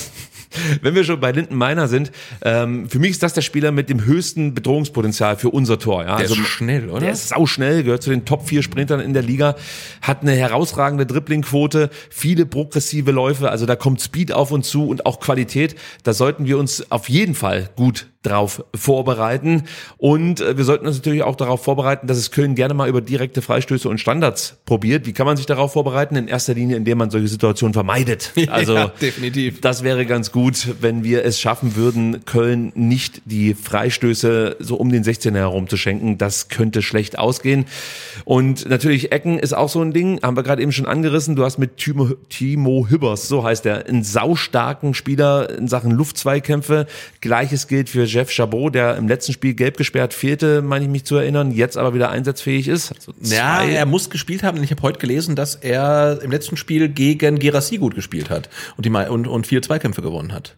Wenn 0.82 0.96
wir 0.96 1.04
schon 1.04 1.20
bei 1.20 1.32
Linden 1.32 1.56
Meiner 1.56 1.88
sind, 1.88 2.12
ähm, 2.44 2.90
für 2.90 3.00
mich 3.00 3.12
ist 3.12 3.24
das 3.24 3.34
der 3.34 3.42
Spieler 3.42 3.72
mit 3.72 3.90
dem 3.90 4.06
höchsten 4.06 4.54
Bedrohungspotenzial 4.54 5.38
für 5.38 5.50
unser 5.50 5.80
Tor. 5.80 6.04
Ja? 6.04 6.18
Der 6.18 6.26
ist 6.26 6.38
schnell, 6.38 6.90
oder? 6.90 7.02
Der 7.02 7.12
ist 7.12 7.30
sau 7.30 7.46
schnell, 7.46 7.84
gehört 7.84 8.04
zu 8.04 8.10
den 8.10 8.26
Top 8.26 8.48
4 8.48 8.64
Sprintern 8.64 9.00
in 9.00 9.14
der 9.14 9.24
Liga, 9.24 9.56
hat 10.02 10.22
eine 10.22 10.34
herausragende 10.34 11.06
Dribblingquote, 11.06 11.90
viele 12.10 12.46
progressive 12.46 13.12
Läufe, 13.12 13.50
also 13.50 13.66
da 13.66 13.76
kommt 13.76 14.02
Speed 14.02 14.32
auf 14.32 14.52
uns 14.52 14.70
zu 14.70 14.88
und 14.88 15.06
auch 15.06 15.20
Qualität. 15.20 15.76
Da 16.04 16.14
sollten 16.14 16.46
wir 16.46 16.58
uns 16.58 16.92
auf 16.92 17.10
jeden 17.10 17.36
Fall 17.36 17.70
gut 17.76 18.08
drauf 18.24 18.66
vorbereiten. 18.76 19.64
Und 19.98 20.42
äh, 20.42 20.58
wir 20.58 20.66
sollten 20.66 20.86
uns 20.86 20.98
natürlich 20.98 21.24
auch 21.24 21.38
darauf 21.38 21.64
vorbereiten, 21.64 22.08
dass 22.08 22.18
es 22.18 22.32
Köln 22.32 22.54
gerne 22.54 22.74
mal 22.74 22.90
über 22.90 23.00
direkte 23.00 23.42
Freistöße 23.42 23.88
und 23.88 24.00
Standards 24.00 24.58
probiert. 24.66 25.06
Wie 25.06 25.14
kann 25.14 25.26
man 25.26 25.38
sich 25.38 25.46
darauf 25.46 25.72
vorbereiten? 25.74 26.18
In 26.18 26.28
erster 26.28 26.54
Linie, 26.54 26.76
indem 26.76 26.98
man 26.98 27.12
solche 27.12 27.30
Situationen 27.30 27.74
vermeidet. 27.74 28.34
Also 28.50 28.74
Ja, 28.74 28.88
definitiv. 28.88 29.62
das 29.62 29.84
wäre 29.84 30.06
ganz 30.06 30.32
gut, 30.32 30.68
wenn 30.82 31.04
wir 31.04 31.24
es 31.24 31.40
schaffen 31.40 31.76
würden, 31.76 32.26
Köln 32.26 32.72
nicht 32.76 33.22
die 33.26 33.54
Freistöße 33.54 34.58
so 34.60 34.76
um 34.76 34.92
den 34.92 35.04
16er 35.04 35.36
herum 35.36 35.70
zu 35.70 35.78
schenken. 35.78 36.18
Das 36.18 36.50
könnte 36.50 36.82
schlecht 36.82 37.18
ausgehen. 37.20 37.66
Und 38.26 38.68
natürlich 38.68 39.12
Ecken 39.12 39.38
ist 39.40 39.54
auch 39.54 39.70
so 39.70 39.82
ein 39.82 39.94
Ding, 39.94 40.20
haben 40.24 40.36
wir 40.36 40.44
gerade 40.44 40.62
eben 40.62 40.72
schon 40.72 40.88
angerissen. 40.88 41.36
Du 41.36 41.44
hast 41.44 41.58
mit 41.58 41.78
Timo, 41.78 42.10
Timo 42.30 42.88
Hübbers, 42.90 43.28
so 43.28 43.44
heißt 43.44 43.66
er, 43.66 43.86
einen 43.86 44.04
saustarken 44.04 44.94
Spieler 44.94 45.50
in 45.58 45.68
Sachen 45.68 45.92
Luftzweikämpfe. 45.92 46.88
Gleiches 47.22 47.68
gilt 47.68 47.90
für 47.90 48.09
Jeff 48.10 48.32
Chabot, 48.32 48.74
der 48.74 48.98
im 48.98 49.08
letzten 49.08 49.34
Spiel 49.34 49.54
gelb 49.54 49.78
gesperrt 49.78 50.14
fehlte, 50.14 50.62
meine 50.62 50.86
ich 50.86 50.92
mich 50.92 51.06
zu 51.06 51.16
erinnern, 51.16 51.52
jetzt 51.52 51.78
aber 51.78 51.94
wieder 51.94 52.10
einsatzfähig 52.10 52.68
ist. 52.68 52.94
Also 52.94 53.14
Ja, 53.22 53.64
er 53.64 53.86
muss 53.86 54.10
gespielt 54.10 54.44
haben, 54.44 54.56
denn 54.56 54.64
ich 54.64 54.72
habe 54.72 54.82
heute 54.82 55.00
gelesen, 55.00 55.36
dass 55.36 55.56
er 55.56 56.20
im 56.22 56.32
letzten 56.32 56.58
Spiel 56.58 56.90
gegen 56.90 57.40
Gerassi 57.40 57.78
gut 57.78 57.96
gespielt 57.96 58.30
hat 58.30 58.50
und 58.78 58.86
die 58.86 58.90
und, 58.90 59.28
und 59.28 59.48
vier 59.48 59.62
Zweikämpfe 59.62 60.02
gewonnen 60.02 60.34
hat. 60.34 60.58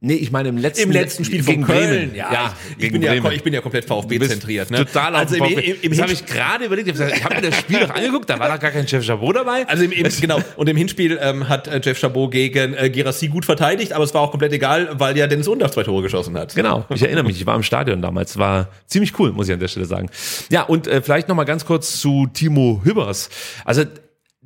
Nee, 0.00 0.14
ich 0.14 0.30
meine 0.30 0.48
im 0.48 0.58
letzten, 0.58 0.84
Im 0.84 0.90
letzten 0.90 1.24
Spiel 1.24 1.42
gegen 1.42 1.64
von 1.64 1.74
Köln. 1.76 2.10
Bremen. 2.10 2.14
Ja, 2.14 2.54
ich, 2.68 2.72
ich, 2.72 2.78
gegen 2.78 2.92
bin 2.94 3.02
ja, 3.02 3.12
Bremen. 3.12 3.32
ich 3.32 3.42
bin 3.42 3.54
ja 3.54 3.60
komplett 3.60 3.84
VfB 3.84 4.18
bist 4.18 4.30
zentriert. 4.30 4.70
Ne? 4.70 4.78
Total 4.78 5.14
also 5.14 5.36
im, 5.36 5.44
VfB. 5.44 5.60
im, 5.60 5.76
im, 5.82 5.90
Das 5.90 6.02
habe 6.02 6.12
ich 6.12 6.26
gerade 6.26 6.64
überlegt. 6.64 6.88
Ich 6.88 7.00
habe 7.00 7.10
ich 7.10 7.42
mir 7.42 7.50
das 7.50 7.58
Spiel 7.58 7.80
doch 7.80 7.90
angeguckt, 7.90 8.28
da 8.30 8.38
war 8.38 8.48
doch 8.48 8.60
gar 8.60 8.70
kein 8.70 8.86
Chef 8.86 9.04
Chabot 9.04 9.36
dabei. 9.36 9.66
also 9.68 9.84
im, 9.84 9.92
im, 9.92 10.06
genau. 10.20 10.40
Und 10.56 10.68
im 10.68 10.76
Hinspiel 10.76 11.18
ähm, 11.20 11.48
hat 11.48 11.68
äh, 11.68 11.80
Jeff 11.82 11.98
Chabot 11.98 12.30
gegen 12.30 12.74
äh, 12.74 12.90
Gerassi 12.90 13.28
gut 13.28 13.44
verteidigt, 13.44 13.92
aber 13.92 14.04
es 14.04 14.14
war 14.14 14.22
auch 14.22 14.30
komplett 14.30 14.52
egal, 14.52 14.90
weil 14.92 15.16
ja 15.16 15.26
Dennis 15.26 15.48
Undorf 15.48 15.72
zwei 15.72 15.82
Tore 15.82 16.02
geschossen 16.02 16.36
hat. 16.36 16.54
Genau, 16.54 16.84
ich 16.94 17.02
erinnere 17.02 17.24
mich, 17.24 17.36
ich 17.36 17.46
war 17.46 17.56
im 17.56 17.62
Stadion 17.62 18.02
damals, 18.02 18.38
war 18.38 18.68
ziemlich 18.86 19.18
cool, 19.18 19.32
muss 19.32 19.48
ich 19.48 19.54
an 19.54 19.60
der 19.60 19.68
Stelle 19.68 19.86
sagen. 19.86 20.10
Ja, 20.50 20.62
und 20.62 20.86
äh, 20.86 21.02
vielleicht 21.02 21.28
noch 21.28 21.36
mal 21.36 21.44
ganz 21.44 21.64
kurz 21.64 22.00
zu 22.00 22.26
Timo 22.32 22.80
Hübbers. 22.84 23.28
Also 23.64 23.84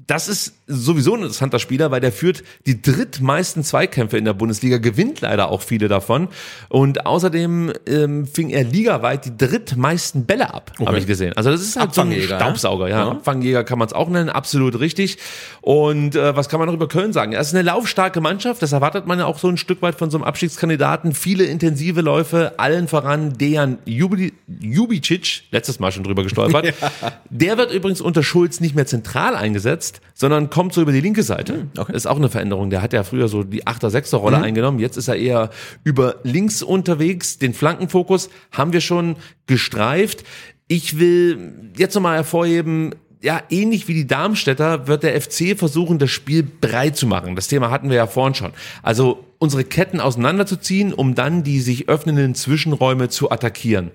das 0.07 0.29
ist 0.29 0.55
sowieso 0.67 1.15
ein 1.15 1.21
interessanter 1.23 1.59
Spieler, 1.59 1.91
weil 1.91 2.01
der 2.01 2.13
führt 2.13 2.43
die 2.67 2.81
drittmeisten 2.81 3.65
Zweikämpfe 3.65 4.19
in 4.19 4.25
der 4.25 4.35
Bundesliga, 4.35 4.79
gewinnt 4.79 5.21
leider 5.21 5.51
auch 5.51 5.63
viele 5.63 5.89
davon. 5.89 6.29
Und 6.69 7.07
außerdem 7.07 7.73
ähm, 7.87 8.27
fing 8.27 8.51
er 8.51 8.65
ligaweit 8.65 9.25
die 9.25 9.37
drittmeisten 9.37 10.27
Bälle 10.27 10.55
ab, 10.55 10.73
habe 10.85 10.99
ich 10.99 11.07
gesehen. 11.07 11.33
Also 11.37 11.51
das 11.51 11.61
ist 11.61 11.77
halt 11.77 11.95
so 11.95 12.03
ein 12.03 12.09
Abfangjäger, 12.09 12.31
ja? 12.31 12.41
Staubsauger, 12.41 12.89
ja. 12.89 12.99
Ja. 13.01 13.11
Abfangjäger 13.11 13.65
kann 13.65 13.79
man 13.79 13.89
es 13.89 13.93
auch 13.93 14.09
nennen, 14.09 14.29
absolut 14.31 14.79
richtig. 14.81 15.19
Und 15.61 16.15
äh, 16.17 16.37
was 16.37 16.49
kann 16.49 16.59
man 16.61 16.67
noch 16.69 16.75
über 16.75 16.89
Köln 16.89 17.13
sagen? 17.13 17.33
Es 17.33 17.49
ist 17.49 17.55
eine 17.55 17.63
laufstarke 17.63 18.21
Mannschaft, 18.21 18.63
das 18.63 18.73
erwartet 18.73 19.07
man 19.07 19.19
ja 19.19 19.27
auch 19.27 19.39
so 19.39 19.49
ein 19.49 19.57
Stück 19.57 19.83
weit 19.83 19.97
von 19.97 20.11
so 20.11 20.19
einem 20.19 20.25
Abstiegskandidaten. 20.25 21.15
Viele 21.15 21.45
intensive 21.45 22.01
Läufe, 22.01 22.55
allen 22.59 22.89
voran 22.89 23.37
Dejan 23.37 23.79
Jubi- 23.87 24.33
Jubicic, 24.61 25.43
letztes 25.51 25.81
Mal 25.81 25.93
schon 25.93 26.05
drüber 26.05 26.23
gestolpert. 26.23 26.75
Der 27.31 27.59
wird 27.59 27.73
übrigens 27.73 28.01
unter 28.01 28.23
Schulz 28.23 28.61
nicht 28.61 28.75
mehr 28.75 28.87
zentral 28.87 29.35
eingesetzt, 29.35 29.90
sondern 30.15 30.51
kommt 30.51 30.75
so 30.75 30.83
über 30.83 30.93
die 30.93 31.01
linke 31.01 31.23
Seite. 31.23 31.67
okay. 31.77 31.93
Das 31.93 32.05
ist 32.05 32.07
auch 32.07 32.17
eine 32.17 32.29
Veränderung. 32.29 32.71
Der 32.71 32.83
hat 32.83 32.93
ja 32.93 33.03
früher 33.03 33.29
so 33.29 33.43
die 33.43 33.67
Achter-, 33.67 33.91
Sechster-Rolle 33.91 34.39
eingenommen. 34.39 34.79
Jetzt 34.79 34.97
ist 34.97 35.09
er 35.09 35.17
eher 35.17 35.51
über 35.83 36.17
links 36.23 36.63
unterwegs. 36.63 37.39
Den 37.39 37.55
Flankenfokus 37.55 38.31
haben 38.53 38.73
wir 38.73 38.81
schon 38.81 39.17
gestreift. 39.47 40.25
Ich 40.69 40.99
will 40.99 41.73
jetzt 41.77 41.95
nochmal 41.95 42.17
hervorheben, 42.17 42.95
ja, 43.23 43.43
ähnlich 43.51 43.87
wie 43.89 43.95
die 43.95 44.07
Darmstädter 44.07 44.87
wird 44.87 45.03
der 45.03 45.21
FC 45.21 45.59
versuchen, 45.59 45.99
das 45.99 46.11
Spiel 46.11 46.43
breit 46.43 46.97
zu 46.97 47.07
machen. 47.07 47.37
Das 47.37 47.49
Thema 47.49 47.71
hatten 47.71 47.91
wir 47.91 47.97
ja 47.97 48.07
vorhin 48.07 48.35
schon. 48.35 48.53
Also 48.83 49.25
unsere 49.39 49.65
Ketten 49.65 50.01
auseinanderzuziehen, 50.01 50.93
um 50.93 51.15
dann 51.15 51.43
die 51.43 51.61
sich 51.61 51.89
öffnenden 51.89 52.35
Zwischenräume 52.35 53.09
zu 53.09 53.31
attackieren. 53.31 53.91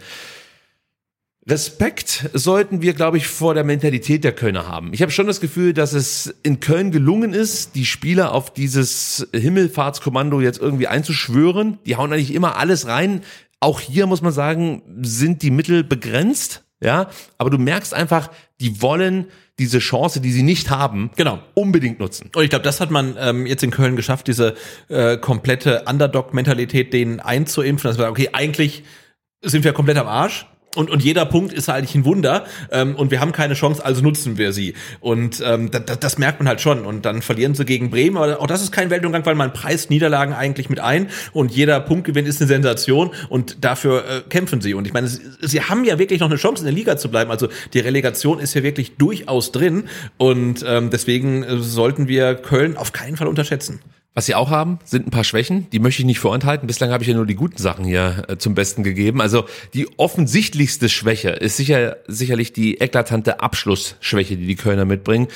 Respekt 1.47 2.27
sollten 2.33 2.81
wir, 2.81 2.93
glaube 2.93 3.17
ich, 3.17 3.27
vor 3.27 3.53
der 3.53 3.63
Mentalität 3.63 4.23
der 4.23 4.31
Kölner 4.31 4.67
haben. 4.67 4.93
Ich 4.93 5.01
habe 5.03 5.11
schon 5.11 5.27
das 5.27 5.39
Gefühl, 5.39 5.73
dass 5.73 5.93
es 5.93 6.33
in 6.41 6.59
Köln 6.59 6.89
gelungen 6.91 7.33
ist, 7.33 7.75
die 7.75 7.85
Spieler 7.85 8.33
auf 8.33 8.51
dieses 8.51 9.27
Himmelfahrtskommando 9.31 10.41
jetzt 10.41 10.59
irgendwie 10.59 10.87
einzuschwören. 10.87 11.77
Die 11.85 11.97
hauen 11.97 12.11
eigentlich 12.11 12.33
immer 12.33 12.57
alles 12.57 12.87
rein. 12.87 13.21
Auch 13.59 13.79
hier 13.79 14.07
muss 14.07 14.23
man 14.23 14.33
sagen, 14.33 14.81
sind 15.01 15.43
die 15.43 15.51
Mittel 15.51 15.83
begrenzt. 15.83 16.63
Ja, 16.81 17.09
aber 17.37 17.51
du 17.51 17.57
merkst 17.57 17.93
einfach, 17.93 18.29
die 18.59 18.81
wollen 18.81 19.27
diese 19.59 19.79
Chance, 19.79 20.19
die 20.19 20.31
sie 20.31 20.43
nicht 20.43 20.69
haben, 20.69 21.09
Genau. 21.15 21.39
unbedingt 21.53 21.99
nutzen. 21.99 22.29
Und 22.35 22.43
ich 22.43 22.49
glaube, 22.49 22.63
das 22.65 22.81
hat 22.81 22.91
man 22.91 23.15
ähm, 23.17 23.45
jetzt 23.45 23.63
in 23.63 23.71
Köln 23.71 23.95
geschafft, 23.95 24.27
diese 24.27 24.55
äh, 24.89 25.17
komplette 25.17 25.83
Underdog-Mentalität 25.87 26.91
denen 26.91 27.21
einzuimpfen. 27.21 27.87
Das 27.89 27.97
war, 27.97 28.09
okay, 28.09 28.29
eigentlich 28.33 28.83
sind 29.41 29.63
wir 29.63 29.71
komplett 29.71 29.97
am 29.97 30.07
Arsch. 30.07 30.47
Und, 30.75 30.89
und 30.89 31.03
jeder 31.03 31.25
Punkt 31.25 31.53
ist 31.53 31.69
eigentlich 31.69 31.95
ein 31.95 32.05
Wunder 32.05 32.45
ähm, 32.71 32.95
und 32.95 33.11
wir 33.11 33.19
haben 33.19 33.31
keine 33.31 33.53
Chance, 33.53 33.83
also 33.83 34.01
nutzen 34.01 34.37
wir 34.37 34.53
sie. 34.53 34.73
Und 34.99 35.41
ähm, 35.45 35.71
das, 35.71 35.99
das 35.99 36.17
merkt 36.17 36.39
man 36.39 36.47
halt 36.47 36.61
schon. 36.61 36.85
Und 36.85 37.05
dann 37.05 37.21
verlieren 37.21 37.55
sie 37.55 37.65
gegen 37.65 37.89
Bremen, 37.89 38.17
aber 38.17 38.41
auch 38.41 38.47
das 38.47 38.61
ist 38.61 38.71
kein 38.71 38.89
Weltuntergang, 38.89 39.25
weil 39.25 39.35
man 39.35 39.53
preist 39.53 39.89
Niederlagen 39.89 40.33
eigentlich 40.33 40.69
mit 40.69 40.79
ein 40.79 41.09
und 41.33 41.51
jeder 41.51 41.79
Punktgewinn 41.79 42.25
ist 42.25 42.41
eine 42.41 42.47
Sensation 42.47 43.11
und 43.29 43.63
dafür 43.63 44.03
äh, 44.07 44.21
kämpfen 44.29 44.61
sie. 44.61 44.73
Und 44.73 44.85
ich 44.85 44.93
meine, 44.93 45.07
sie, 45.07 45.21
sie 45.41 45.61
haben 45.61 45.85
ja 45.85 45.97
wirklich 45.99 46.19
noch 46.19 46.29
eine 46.29 46.37
Chance, 46.37 46.61
in 46.61 46.65
der 46.65 46.73
Liga 46.73 46.97
zu 46.97 47.09
bleiben. 47.09 47.31
Also 47.31 47.47
die 47.73 47.79
Relegation 47.79 48.39
ist 48.39 48.53
ja 48.53 48.63
wirklich 48.63 48.97
durchaus 48.97 49.51
drin 49.51 49.85
und 50.17 50.63
ähm, 50.67 50.89
deswegen 50.89 51.43
äh, 51.43 51.57
sollten 51.59 52.07
wir 52.07 52.35
Köln 52.35 52.77
auf 52.77 52.91
keinen 52.91 53.17
Fall 53.17 53.27
unterschätzen. 53.27 53.79
Was 54.15 54.27
sie 54.27 54.33
auch 54.33 54.49
haben, 54.49 54.79
sind 54.85 55.05
ein 55.05 55.11
paar 55.11 55.25
Schwächen, 55.25 55.69
die 55.71 55.79
möchte 55.79 56.01
ich 56.01 56.05
nicht 56.05 56.19
vorenthalten. 56.19 56.67
Bislang 56.67 56.89
habe 56.89 57.03
ich 57.03 57.09
ja 57.09 57.15
nur 57.15 57.25
die 57.25 57.35
guten 57.35 57.57
Sachen 57.57 57.83
hier 57.83 58.23
äh, 58.29 58.37
zum 58.37 58.55
Besten 58.55 58.81
gegeben. 58.81 59.19
Also 59.19 59.43
die 59.73 59.89
offensichtlichste 59.97 60.87
Schwäche 60.87 61.31
ist 61.31 61.57
sicher, 61.57 61.97
sicherlich 62.07 62.53
die 62.53 62.79
eklatante 62.79 63.41
Abschlussschwäche, 63.41 64.37
die 64.37 64.47
die 64.47 64.55
Kölner 64.55 64.85
mitbringen. 64.85 65.27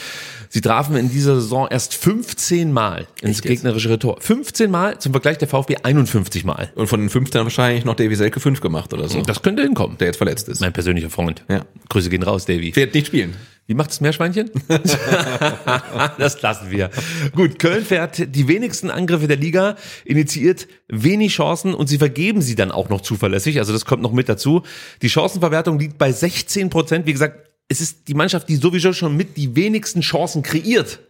Sie 0.47 0.61
trafen 0.61 0.95
in 0.95 1.11
dieser 1.11 1.35
Saison 1.35 1.67
erst 1.69 1.93
15 1.93 2.71
Mal 2.71 3.05
ins 3.21 3.41
gegnerische 3.41 3.99
Tor. 3.99 4.15
15 4.21 4.71
Mal, 4.71 4.97
zum 4.97 5.11
Vergleich 5.11 5.37
der 5.37 5.49
VfB 5.49 5.75
51 5.83 6.45
Mal. 6.45 6.71
Und 6.75 6.87
von 6.87 7.01
den 7.01 7.09
15 7.09 7.43
wahrscheinlich 7.43 7.83
noch 7.83 7.95
Davy 7.95 8.15
Selke 8.15 8.39
5 8.39 8.61
gemacht 8.61 8.93
oder 8.93 9.09
so. 9.09 9.21
Das 9.21 9.41
könnte 9.41 9.61
hinkommen. 9.61 9.97
der 9.97 10.07
jetzt 10.07 10.17
verletzt 10.17 10.47
ist. 10.47 10.61
Mein 10.61 10.71
persönlicher 10.71 11.09
Freund. 11.09 11.43
Ja. 11.49 11.65
Grüße 11.89 12.09
gehen 12.09 12.23
raus, 12.23 12.45
Davy. 12.45 12.73
Wird 12.73 12.93
nicht 12.93 13.07
spielen. 13.07 13.35
Wie 13.69 13.75
macht 13.75 13.91
das 13.91 14.01
Meerschweinchen? 14.01 14.49
das 16.17 16.41
lassen 16.41 16.71
wir. 16.71 16.89
Gut, 17.35 17.59
Köln 17.59 17.85
fährt 17.85 18.35
die 18.35 18.47
wenigsten 18.47 18.89
Angriffe 18.89 19.27
der 19.27 19.37
Liga, 19.37 19.75
initiiert 20.05 20.67
wenig 20.87 21.35
Chancen 21.35 21.75
und 21.75 21.85
sie 21.85 21.99
vergeben 21.99 22.41
sie 22.41 22.55
dann 22.55 22.71
auch 22.71 22.89
noch 22.89 23.01
zuverlässig. 23.01 23.59
Also 23.59 23.71
das 23.71 23.85
kommt 23.85 24.01
noch 24.01 24.11
mit 24.11 24.27
dazu. 24.27 24.63
Die 25.03 25.09
Chancenverwertung 25.09 25.77
liegt 25.77 25.99
bei 25.99 26.11
16 26.11 26.71
Prozent. 26.71 27.05
Wie 27.05 27.13
gesagt, 27.13 27.47
es 27.67 27.79
ist 27.79 28.07
die 28.07 28.15
Mannschaft, 28.15 28.49
die 28.49 28.55
sowieso 28.55 28.91
schon 28.91 29.15
mit 29.15 29.37
die 29.37 29.55
wenigsten 29.55 30.01
Chancen 30.01 30.41
kreiert. 30.41 31.01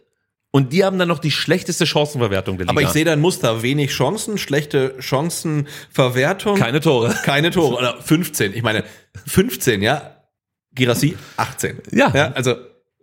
Und 0.50 0.74
die 0.74 0.84
haben 0.84 0.98
dann 0.98 1.08
noch 1.08 1.20
die 1.20 1.30
schlechteste 1.30 1.86
Chancenverwertung 1.86 2.58
der 2.58 2.66
Liga. 2.66 2.72
Aber 2.72 2.82
ich 2.82 2.90
sehe 2.90 3.06
da 3.06 3.14
ein 3.14 3.20
Muster. 3.20 3.62
Wenig 3.62 3.90
Chancen, 3.90 4.36
schlechte 4.36 4.96
Chancenverwertung. 4.98 6.58
keine 6.58 6.80
Tore. 6.80 7.16
Keine 7.24 7.52
Tore. 7.52 7.76
Oder 7.78 7.96
15. 8.02 8.54
Ich 8.54 8.62
meine, 8.62 8.84
15, 9.26 9.80
ja. 9.80 10.19
Girassi 10.74 11.16
18. 11.36 11.78
Ja. 11.92 12.10
ja 12.14 12.32
also 12.32 12.54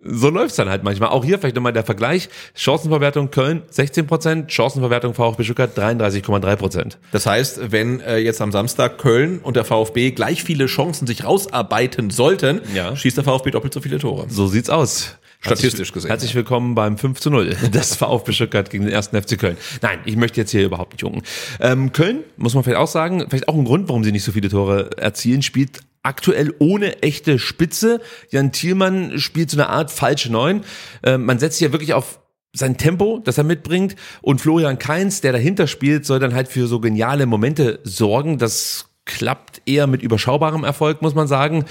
So 0.03 0.29
läuft's 0.29 0.55
dann 0.57 0.69
halt 0.69 0.83
manchmal. 0.83 1.09
Auch 1.09 1.25
hier 1.25 1.37
vielleicht 1.39 1.55
nochmal 1.55 1.73
der 1.73 1.83
Vergleich. 1.83 2.29
Chancenverwertung 2.53 3.31
Köln 3.31 3.63
16 3.69 4.07
Prozent, 4.07 4.51
Chancenverwertung 4.51 5.13
VfB 5.13 5.43
Stuttgart 5.43 5.77
33,3 5.77 6.55
Prozent. 6.55 6.97
Das 7.11 7.25
heißt, 7.25 7.71
wenn 7.71 7.99
äh, 8.01 8.17
jetzt 8.17 8.41
am 8.41 8.51
Samstag 8.51 8.97
Köln 8.99 9.39
und 9.39 9.55
der 9.55 9.65
VfB 9.65 10.11
gleich 10.11 10.43
viele 10.43 10.67
Chancen 10.67 11.07
sich 11.07 11.23
rausarbeiten 11.23 12.09
sollten, 12.09 12.61
Ja. 12.73 12.95
schießt 12.95 13.17
der 13.17 13.23
VfB 13.23 13.51
doppelt 13.51 13.73
so 13.73 13.81
viele 13.81 13.97
Tore. 13.99 14.27
So 14.29 14.47
sieht's 14.47 14.69
aus. 14.69 15.15
Statistisch 15.39 15.71
Herzlich- 15.79 15.93
gesehen, 15.93 16.09
Herzlich 16.09 16.35
willkommen 16.35 16.73
beim 16.73 16.97
5 16.97 17.19
zu 17.19 17.29
0 17.29 17.49
des 17.73 17.95
VfB 17.95 18.31
Stuttgart 18.33 18.69
gegen 18.71 18.85
den 18.85 18.93
ersten 18.93 19.21
FC 19.21 19.37
Köln. 19.37 19.55
Nein, 19.81 19.99
ich 20.05 20.15
möchte 20.15 20.39
jetzt 20.41 20.49
hier 20.51 20.63
überhaupt 20.65 20.93
nicht 20.93 21.01
jungen. 21.01 21.21
Ähm, 21.59 21.91
Köln, 21.91 22.23
muss 22.37 22.55
man 22.55 22.63
vielleicht 22.63 22.79
auch 22.79 22.87
sagen, 22.87 23.25
vielleicht 23.29 23.47
auch 23.47 23.53
ein 23.55 23.63
Grund, 23.65 23.87
warum 23.87 24.03
sie 24.03 24.11
nicht 24.11 24.23
so 24.23 24.31
viele 24.31 24.49
Tore 24.49 24.89
erzielen, 24.97 25.43
spielt 25.43 25.79
aktuell 26.07 26.53
ohne 26.59 27.03
echte 27.03 27.37
Spitze. 27.37 27.99
Jan 28.29 28.51
Thielmann 28.51 29.19
spielt 29.19 29.51
so 29.51 29.57
eine 29.57 29.69
Art 29.69 29.91
falsche 29.91 30.31
Neun. 30.31 30.63
Ähm, 31.03 31.25
man 31.25 31.37
setzt 31.37 31.59
hier 31.59 31.73
wirklich 31.73 31.93
auf 31.93 32.19
sein 32.53 32.77
Tempo, 32.77 33.19
das 33.23 33.37
er 33.37 33.43
mitbringt 33.43 33.95
und 34.21 34.41
Florian 34.41 34.79
Kainz, 34.79 35.21
der 35.21 35.33
dahinter 35.33 35.67
spielt, 35.67 36.05
soll 36.05 36.19
dann 36.19 36.33
halt 36.33 36.47
für 36.47 36.65
so 36.67 36.79
geniale 36.79 37.25
Momente 37.25 37.79
sorgen. 37.83 38.37
Das 38.37 38.85
klappt 39.05 39.61
eher 39.65 39.87
mit 39.87 40.01
überschaubarem 40.01 40.63
Erfolg, 40.63 41.01
muss 41.01 41.15
man 41.15 41.27
sagen. 41.27 41.65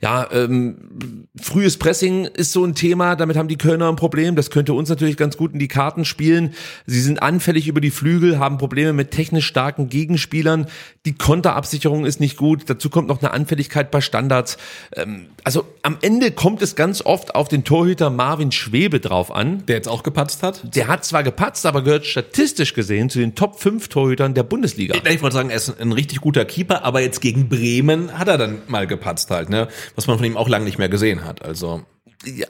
Ja, 0.00 0.28
ähm, 0.32 1.26
frühes 1.40 1.78
Pressing 1.78 2.26
ist 2.26 2.52
so 2.52 2.64
ein 2.64 2.74
Thema, 2.74 3.16
damit 3.16 3.36
haben 3.36 3.48
die 3.48 3.58
Kölner 3.58 3.88
ein 3.88 3.96
Problem. 3.96 4.36
Das 4.36 4.50
könnte 4.50 4.74
uns 4.74 4.88
natürlich 4.88 5.16
ganz 5.16 5.36
gut 5.36 5.52
in 5.52 5.58
die 5.58 5.68
Karten 5.68 6.04
spielen. 6.04 6.54
Sie 6.86 7.00
sind 7.00 7.22
anfällig 7.22 7.68
über 7.68 7.80
die 7.80 7.90
Flügel, 7.90 8.38
haben 8.38 8.58
Probleme 8.58 8.92
mit 8.92 9.10
technisch 9.10 9.46
starken 9.46 9.88
Gegenspielern. 9.88 10.66
Die 11.04 11.14
Konterabsicherung 11.14 12.04
ist 12.04 12.20
nicht 12.20 12.36
gut. 12.36 12.64
Dazu 12.66 12.90
kommt 12.90 13.08
noch 13.08 13.22
eine 13.22 13.32
Anfälligkeit 13.32 13.90
bei 13.90 14.00
Standards. 14.00 14.58
Ähm, 14.94 15.26
also 15.44 15.66
am 15.82 15.98
Ende 16.02 16.30
kommt 16.30 16.62
es 16.62 16.74
ganz 16.74 17.02
oft 17.02 17.34
auf 17.34 17.48
den 17.48 17.64
Torhüter 17.64 18.10
Marvin 18.10 18.52
Schwebe 18.52 19.00
drauf 19.00 19.30
an. 19.30 19.64
Der 19.66 19.76
jetzt 19.76 19.88
auch 19.88 20.02
gepatzt 20.02 20.42
hat? 20.42 20.74
Der 20.74 20.88
hat 20.88 21.04
zwar 21.04 21.22
gepatzt, 21.22 21.66
aber 21.66 21.82
gehört 21.82 22.06
statistisch 22.06 22.74
gesehen 22.74 23.08
zu 23.10 23.18
den 23.18 23.34
Top 23.34 23.60
5 23.60 23.88
Torhütern 23.88 24.34
der 24.34 24.42
Bundesliga. 24.42 24.96
Ich 25.08 25.22
wollte 25.22 25.36
sagen, 25.36 25.50
er 25.50 25.56
ist 25.56 25.80
ein 25.80 25.92
richtig 25.92 26.20
guter 26.20 26.44
Keeper, 26.44 26.84
aber 26.84 27.00
jetzt 27.00 27.20
gegen 27.20 27.48
Bremen 27.48 28.18
hat 28.18 28.28
er 28.28 28.38
dann 28.38 28.62
mal 28.66 28.86
gepatzt 28.86 29.30
halt, 29.30 29.50
ne? 29.50 29.68
Was 29.94 30.06
man 30.06 30.16
von 30.18 30.26
ihm 30.26 30.36
auch 30.36 30.48
lange 30.48 30.64
nicht 30.64 30.78
mehr 30.78 30.88
gesehen 30.88 31.24
hat. 31.24 31.44
Also 31.44 31.82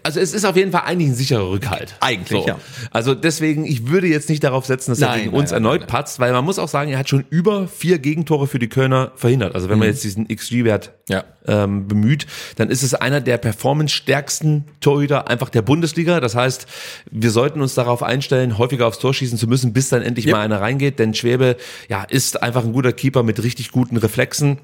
Also 0.04 0.20
es 0.20 0.32
ist 0.32 0.44
auf 0.44 0.56
jeden 0.56 0.70
Fall 0.72 0.82
eigentlich 0.86 1.08
ein 1.10 1.14
sicherer 1.14 1.50
Rückhalt. 1.50 1.96
Eigentlich, 2.00 2.46
ja. 2.46 2.58
Also 2.92 3.14
deswegen, 3.14 3.66
ich 3.66 3.88
würde 3.88 4.06
jetzt 4.06 4.28
nicht 4.28 4.42
darauf 4.44 4.64
setzen, 4.64 4.92
dass 4.92 5.00
er 5.02 5.08
Nein, 5.08 5.18
gegen 5.18 5.30
nein, 5.32 5.40
uns 5.40 5.50
nein, 5.50 5.56
erneut 5.64 5.86
patzt, 5.88 6.18
weil 6.20 6.32
man 6.32 6.44
muss 6.44 6.58
auch 6.58 6.68
sagen, 6.68 6.90
er 6.92 6.98
hat 6.98 7.08
schon 7.08 7.24
über 7.30 7.66
vier 7.68 7.98
Gegentore 7.98 8.46
für 8.46 8.58
die 8.60 8.68
Kölner 8.68 9.12
verhindert. 9.16 9.54
Also 9.54 9.68
wenn 9.68 9.78
man 9.78 9.88
jetzt 9.88 10.02
diesen 10.04 10.28
XG-Wert 10.28 10.92
Mhm. 11.08 11.14
Ja. 11.14 11.24
ähm, 11.46 11.86
bemüht, 11.88 12.26
dann 12.56 12.70
ist 12.70 12.82
es 12.82 12.94
einer 12.94 13.20
der 13.20 13.38
performance-stärksten 13.38 14.64
Torhüter 14.80 15.28
einfach 15.28 15.50
der 15.50 15.62
Bundesliga. 15.62 16.20
Das 16.20 16.34
heißt, 16.34 16.66
wir 17.10 17.30
sollten 17.30 17.60
uns 17.60 17.74
darauf 17.74 18.02
einstellen, 18.02 18.58
häufiger 18.58 18.86
aufs 18.86 18.98
Tor 18.98 19.14
schießen 19.14 19.38
zu 19.38 19.46
müssen, 19.46 19.72
bis 19.72 19.88
dann 19.88 20.02
endlich 20.02 20.26
Ja. 20.26 20.36
mal 20.36 20.42
einer 20.42 20.60
reingeht. 20.60 20.98
Denn 20.98 21.12
Schwebe, 21.14 21.56
ja, 21.88 22.02
ist 22.04 22.42
einfach 22.42 22.64
ein 22.64 22.72
guter 22.72 22.92
Keeper 22.92 23.22
mit 23.22 23.42
richtig 23.42 23.70
guten 23.72 23.96
Reflexen. 23.96 24.58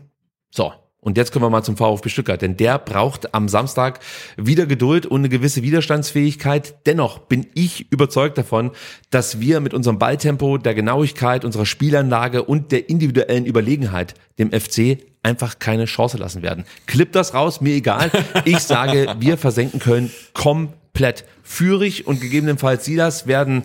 So. 0.51 0.73
Und 1.05 1.17
jetzt 1.17 1.33
kommen 1.33 1.45
wir 1.45 1.51
mal 1.51 1.65
zum 1.65 1.77
VfB 1.77 2.09
Stuttgart, 2.11 2.41
denn 2.41 2.57
der 2.57 2.79
braucht 2.79 3.35
am 3.35 3.49
Samstag 3.49 3.99
wieder 4.37 4.67
Geduld 4.67 5.05
und 5.05 5.23
eine 5.23 5.29
gewisse 5.29 5.65
Widerstandsfähigkeit. 5.65 6.77
Dennoch 6.87 7.19
bin 7.19 7.49
ich 7.55 7.91
überzeugt 7.91 8.39
davon, 8.39 8.71
dass 9.11 9.41
wir 9.41 9.59
mit 9.59 9.75
unserem 9.75 9.99
Balltempo, 9.99 10.59
der 10.59 10.75
Genauigkeit, 10.75 11.45
unserer 11.45 11.67
Spielanlage 11.67 12.45
und 12.45 12.71
der 12.71 12.89
individuellen 12.89 13.47
Überlegenheit 13.47 14.15
dem 14.39 14.53
FC 14.53 14.99
einfach 15.25 15.59
keine 15.59 15.87
Chance 15.87 16.19
lassen 16.19 16.41
werden. 16.41 16.65
Klipp 16.87 17.11
das 17.11 17.35
raus, 17.35 17.61
mir 17.61 17.75
egal. 17.75 18.13
Ich 18.45 18.59
sage, 18.61 19.17
wir 19.19 19.39
versenken 19.39 19.81
Köln 19.81 20.13
komplett. 20.35 21.25
Führig 21.43 22.07
und 22.07 22.21
gegebenenfalls 22.21 22.85
Silas 22.85 23.27
werden 23.27 23.65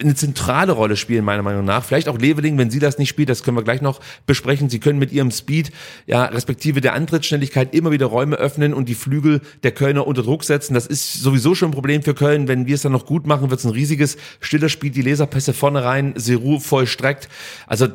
eine 0.00 0.14
zentrale 0.14 0.72
Rolle 0.72 0.96
spielen, 0.96 1.24
meiner 1.24 1.42
Meinung 1.42 1.64
nach. 1.64 1.84
Vielleicht 1.84 2.08
auch 2.08 2.18
Leveling, 2.18 2.58
wenn 2.58 2.70
sie 2.70 2.78
das 2.78 2.98
nicht 2.98 3.08
spielt, 3.08 3.28
das 3.28 3.42
können 3.42 3.56
wir 3.56 3.62
gleich 3.62 3.82
noch 3.82 4.00
besprechen. 4.26 4.70
Sie 4.70 4.80
können 4.80 4.98
mit 4.98 5.12
ihrem 5.12 5.30
Speed, 5.30 5.72
ja, 6.06 6.24
respektive 6.24 6.80
der 6.80 6.94
Antrittsschnelligkeit 6.94 7.74
immer 7.74 7.90
wieder 7.90 8.06
Räume 8.06 8.36
öffnen 8.36 8.74
und 8.74 8.88
die 8.88 8.94
Flügel 8.94 9.40
der 9.62 9.72
Kölner 9.72 10.06
unter 10.06 10.22
Druck 10.22 10.44
setzen. 10.44 10.74
Das 10.74 10.86
ist 10.86 11.14
sowieso 11.14 11.54
schon 11.54 11.70
ein 11.70 11.74
Problem 11.74 12.02
für 12.02 12.14
Köln. 12.14 12.48
Wenn 12.48 12.66
wir 12.66 12.74
es 12.74 12.82
dann 12.82 12.92
noch 12.92 13.06
gut 13.06 13.26
machen, 13.26 13.50
wird 13.50 13.60
es 13.60 13.66
ein 13.66 13.72
riesiges 13.72 14.16
stiller 14.40 14.68
Spiel, 14.68 14.90
die 14.90 15.02
Laserpässe 15.02 15.52
vorne 15.52 15.84
rein, 15.84 16.14
Seru 16.16 16.58
vollstreckt. 16.58 17.28
Also, 17.66 17.88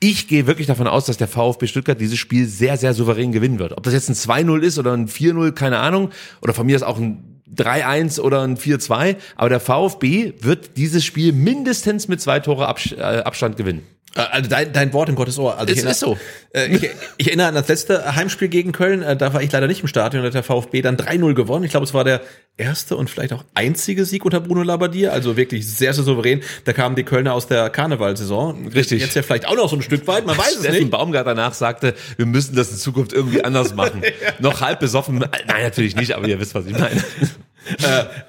ich 0.00 0.28
gehe 0.28 0.46
wirklich 0.46 0.66
davon 0.66 0.86
aus, 0.86 1.06
dass 1.06 1.16
der 1.16 1.28
VfB 1.28 1.66
Stuttgart 1.66 1.98
dieses 1.98 2.18
Spiel 2.18 2.46
sehr, 2.46 2.76
sehr 2.76 2.92
souverän 2.92 3.32
gewinnen 3.32 3.58
wird. 3.58 3.72
Ob 3.72 3.84
das 3.84 3.94
jetzt 3.94 4.10
ein 4.10 4.14
2-0 4.14 4.60
ist 4.60 4.78
oder 4.78 4.92
ein 4.92 5.08
4-0, 5.08 5.52
keine 5.52 5.78
Ahnung. 5.78 6.10
Oder 6.42 6.52
von 6.52 6.66
mir 6.66 6.76
ist 6.76 6.82
auch 6.82 6.98
ein 6.98 7.33
3-1 7.52 8.20
oder 8.20 8.42
ein 8.42 8.56
4-2. 8.56 9.16
Aber 9.36 9.48
der 9.48 9.60
VfB 9.60 10.34
wird 10.40 10.76
dieses 10.76 11.04
Spiel 11.04 11.32
mindestens 11.32 12.08
mit 12.08 12.20
zwei 12.20 12.40
Tore 12.40 12.64
äh, 12.64 13.00
Abstand 13.00 13.56
gewinnen. 13.56 13.86
Äh, 14.16 14.20
Also 14.30 14.48
dein, 14.50 14.72
dein 14.72 14.92
Wort 14.92 15.08
in 15.08 15.14
Gottes 15.14 15.38
Ohr. 15.38 15.58
Also 15.58 15.72
Es 15.72 15.78
ich 15.78 15.84
erinnere- 15.84 15.92
ist 15.92 16.00
so. 16.00 16.18
Äh, 16.52 16.66
ich, 16.76 16.90
ich 17.16 17.26
erinnere 17.28 17.48
an 17.48 17.54
das 17.54 17.68
letzte 17.68 18.14
Heimspiel 18.16 18.48
gegen 18.48 18.72
Köln. 18.72 19.02
Äh, 19.02 19.16
Da 19.16 19.34
war 19.34 19.42
ich 19.42 19.50
leider 19.50 19.66
nicht 19.66 19.80
im 19.82 19.88
Stadion. 19.88 20.22
Da 20.22 20.28
hat 20.28 20.34
der 20.34 20.42
VfB 20.44 20.82
dann 20.82 20.96
3-0 20.96 21.34
gewonnen. 21.34 21.64
Ich 21.64 21.72
glaube, 21.72 21.84
es 21.84 21.94
war 21.94 22.04
der 22.04 22.20
erste 22.56 22.96
und 22.96 23.10
vielleicht 23.10 23.32
auch 23.32 23.44
einzige 23.54 24.04
Sieg 24.04 24.24
unter 24.24 24.40
Bruno 24.40 24.62
Labbadia. 24.62 25.10
Also 25.10 25.36
wirklich 25.36 25.66
sehr, 25.66 25.92
sehr 25.94 26.04
souverän. 26.04 26.42
Da 26.64 26.72
kamen 26.72 26.94
die 26.94 27.02
Kölner 27.02 27.34
aus 27.34 27.48
der 27.48 27.70
Karnevalsaison. 27.70 28.68
Richtig. 28.68 29.00
Jetzt 29.02 29.16
ja 29.16 29.22
vielleicht 29.22 29.46
auch 29.48 29.56
noch 29.56 29.68
so 29.68 29.76
ein 29.76 29.82
Stück 29.82 30.06
weit. 30.06 30.26
Man 30.26 30.38
weiß 30.38 30.52
es 30.54 30.60
Steffen 30.60 30.78
nicht. 30.78 30.90
Baumgart 30.90 31.26
danach 31.26 31.54
sagte, 31.54 31.94
wir 32.16 32.26
müssen 32.26 32.54
das 32.54 32.70
in 32.70 32.76
Zukunft 32.76 33.12
irgendwie 33.12 33.42
anders 33.44 33.74
machen. 33.74 34.02
Noch 34.38 34.60
halb 34.60 34.78
besoffen. 34.80 35.18
Nein, 35.18 35.62
natürlich 35.62 35.96
nicht, 35.96 36.12
aber 36.12 36.28
ihr 36.28 36.38
wisst, 36.38 36.54
was 36.54 36.66
ich 36.66 36.72
meine. 36.78 37.02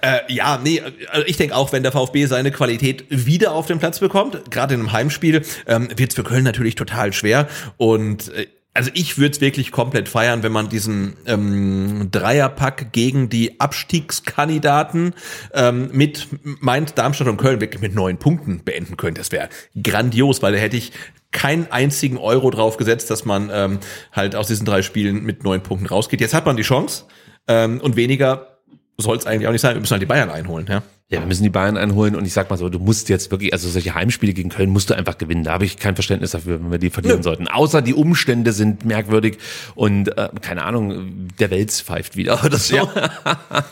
Äh, 0.02 0.34
ja, 0.34 0.60
nee, 0.64 0.82
also 1.10 1.26
ich 1.28 1.38
denke 1.38 1.56
auch, 1.56 1.72
wenn 1.72 1.84
der 1.84 1.92
VfB 1.92 2.26
seine 2.26 2.52
Qualität 2.52 3.06
wieder 3.10 3.52
auf 3.52 3.68
den 3.68 3.80
Platz 3.80 4.00
bekommt, 4.00 4.52
gerade 4.52 4.74
in 4.74 4.80
einem 4.82 4.92
Heimspiel, 4.92 5.42
ähm, 5.68 5.90
wird 5.96 6.12
es 6.12 6.16
für 6.16 6.24
Köln 6.24 6.44
natürlich 6.44 6.76
total 6.76 7.14
schwer. 7.14 7.48
Und 7.78 8.34
äh, 8.34 8.48
also 8.76 8.92
ich 8.94 9.18
würde 9.18 9.32
es 9.32 9.42
wirklich 9.42 9.72
komplett 9.72 10.10
feiern, 10.10 10.44
wenn 10.44 10.52
man 10.52 10.68
diesen 10.68 11.16
ähm, 11.26 12.10
Dreierpack 12.12 12.92
gegen 12.92 13.30
die 13.30 13.60
Abstiegskandidaten 13.60 15.14
ähm, 15.54 15.90
mit 15.94 16.28
Mainz, 16.44 16.94
Darmstadt 16.94 17.30
und 17.30 17.38
Köln 17.38 17.62
wirklich 17.62 17.82
mit 17.82 17.96
neun 17.96 18.18
Punkten 18.18 18.64
beenden 18.66 18.98
könnte. 18.98 19.22
Das 19.22 19.32
wäre 19.32 19.48
grandios, 19.82 20.44
weil 20.44 20.52
da 20.52 20.60
hätte 20.60 20.76
ich 20.76 20.92
keinen 21.32 21.72
einzigen 21.72 22.18
Euro 22.18 22.52
drauf 22.52 22.76
gesetzt, 22.76 23.10
dass 23.10 23.24
man 23.24 23.50
ähm, 23.52 23.80
halt 24.12 24.36
aus 24.36 24.48
diesen 24.48 24.66
drei 24.66 24.82
Spielen 24.82 25.24
mit 25.24 25.46
neun 25.46 25.64
Punkten 25.64 25.88
rausgeht. 25.88 26.20
Jetzt 26.20 26.34
hat 26.34 26.46
man 26.46 26.58
die 26.58 26.64
Chance 26.64 27.06
ähm, 27.48 27.80
und 27.80 27.96
weniger 27.96 28.55
soll 28.98 29.18
es 29.18 29.26
eigentlich 29.26 29.48
auch 29.48 29.52
nicht 29.52 29.62
sein. 29.62 29.76
Wir 29.76 29.82
müssen 29.82 29.92
halt 29.92 30.02
die 30.02 30.08
Bayern 30.08 30.30
einholen. 30.30 30.66
Ja? 30.70 30.84
Ja, 31.10 31.20
wir 31.20 31.28
müssen 31.28 31.44
die 31.44 31.50
Bayern 31.50 31.78
einholen 31.78 32.16
und 32.16 32.26
ich 32.26 32.34
sag 32.34 32.50
mal 32.50 32.58
so, 32.58 32.68
du 32.68 32.80
musst 32.80 33.10
jetzt 33.10 33.30
wirklich, 33.30 33.54
also 33.54 33.70
solche 33.70 33.94
Heimspiele 33.94 34.34
gegen 34.34 34.50
Köln 34.50 34.72
musst 34.72 34.90
du 34.90 34.96
einfach 34.96 35.20
gewinnen. 35.20 35.44
Da 35.44 35.54
habe 35.54 35.64
ich 35.64 35.78
kein 35.78 35.94
Verständnis 35.94 36.32
dafür, 36.32 36.60
wenn 36.60 36.72
wir 36.72 36.80
die 36.80 36.90
verlieren 36.90 37.18
Nö. 37.18 37.24
sollten. 37.24 37.48
Außer 37.48 37.84
die 37.84 37.94
Umstände 37.94 38.54
sind 38.54 38.86
merkwürdig 38.86 39.38
und 39.76 40.18
äh, 40.18 40.30
keine 40.42 40.64
Ahnung, 40.64 41.28
der 41.40 41.52
Wels 41.52 41.82
pfeift 41.82 42.16
wieder 42.16 42.44
oder 42.46 42.58
so. 42.58 42.76
Ja. 42.76 42.90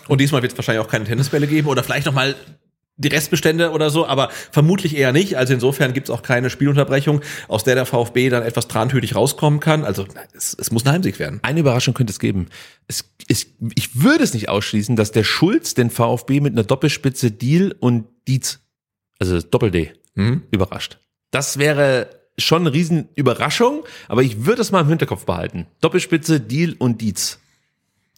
Und 0.08 0.22
diesmal 0.22 0.44
wird 0.44 0.52
es 0.52 0.58
wahrscheinlich 0.60 0.86
auch 0.86 0.90
keine 0.90 1.06
Tennisbälle 1.06 1.48
geben 1.48 1.68
oder 1.70 1.82
vielleicht 1.82 2.06
noch 2.06 2.14
mal 2.14 2.36
die 2.96 3.08
Restbestände 3.08 3.72
oder 3.72 3.90
so, 3.90 4.06
aber 4.06 4.30
vermutlich 4.52 4.96
eher 4.96 5.12
nicht. 5.14 5.36
Also 5.36 5.54
insofern 5.54 5.94
gibt 5.94 6.10
es 6.10 6.14
auch 6.14 6.22
keine 6.22 6.50
Spielunterbrechung, 6.50 7.22
aus 7.48 7.64
der 7.64 7.76
der 7.76 7.86
VfB 7.86 8.30
dann 8.30 8.44
etwas 8.44 8.68
trantütig 8.68 9.16
rauskommen 9.16 9.60
kann. 9.60 9.84
Also 9.84 10.06
es, 10.36 10.56
es 10.60 10.72
muss 10.72 10.86
ein 10.86 10.92
Heimsieg 10.92 11.18
werden. 11.18 11.40
Eine 11.42 11.62
Überraschung 11.62 11.94
könnte 11.96 12.12
es 12.12 12.20
geben. 12.20 12.50
Es, 12.88 13.06
es, 13.28 13.48
ich 13.76 14.02
würde 14.04 14.24
es 14.24 14.34
nicht 14.34 14.50
ausschließen, 14.50 14.96
dass 14.96 15.12
der 15.12 15.24
Schulz 15.24 15.74
den 15.74 15.90
VfB 15.90 16.40
mit 16.40 16.54
einer 16.54 16.64
Doppelspitze 16.64 17.32
Deal 17.32 17.76
und 17.80 18.06
Dietz, 18.28 18.60
also 19.20 19.40
Doppel-D, 19.42 19.94
Mhm. 20.16 20.44
überrascht. 20.52 21.00
Das 21.32 21.58
wäre 21.58 22.10
schon 22.38 22.62
eine 22.62 22.74
riesen 22.74 23.10
Überraschung, 23.16 23.84
aber 24.08 24.22
ich 24.22 24.46
würde 24.46 24.62
es 24.62 24.72
mal 24.72 24.82
im 24.82 24.88
Hinterkopf 24.90 25.26
behalten. 25.26 25.66
Doppelspitze, 25.82 26.40
Deal 26.40 26.76
und 26.78 27.02
Dietz. 27.02 27.40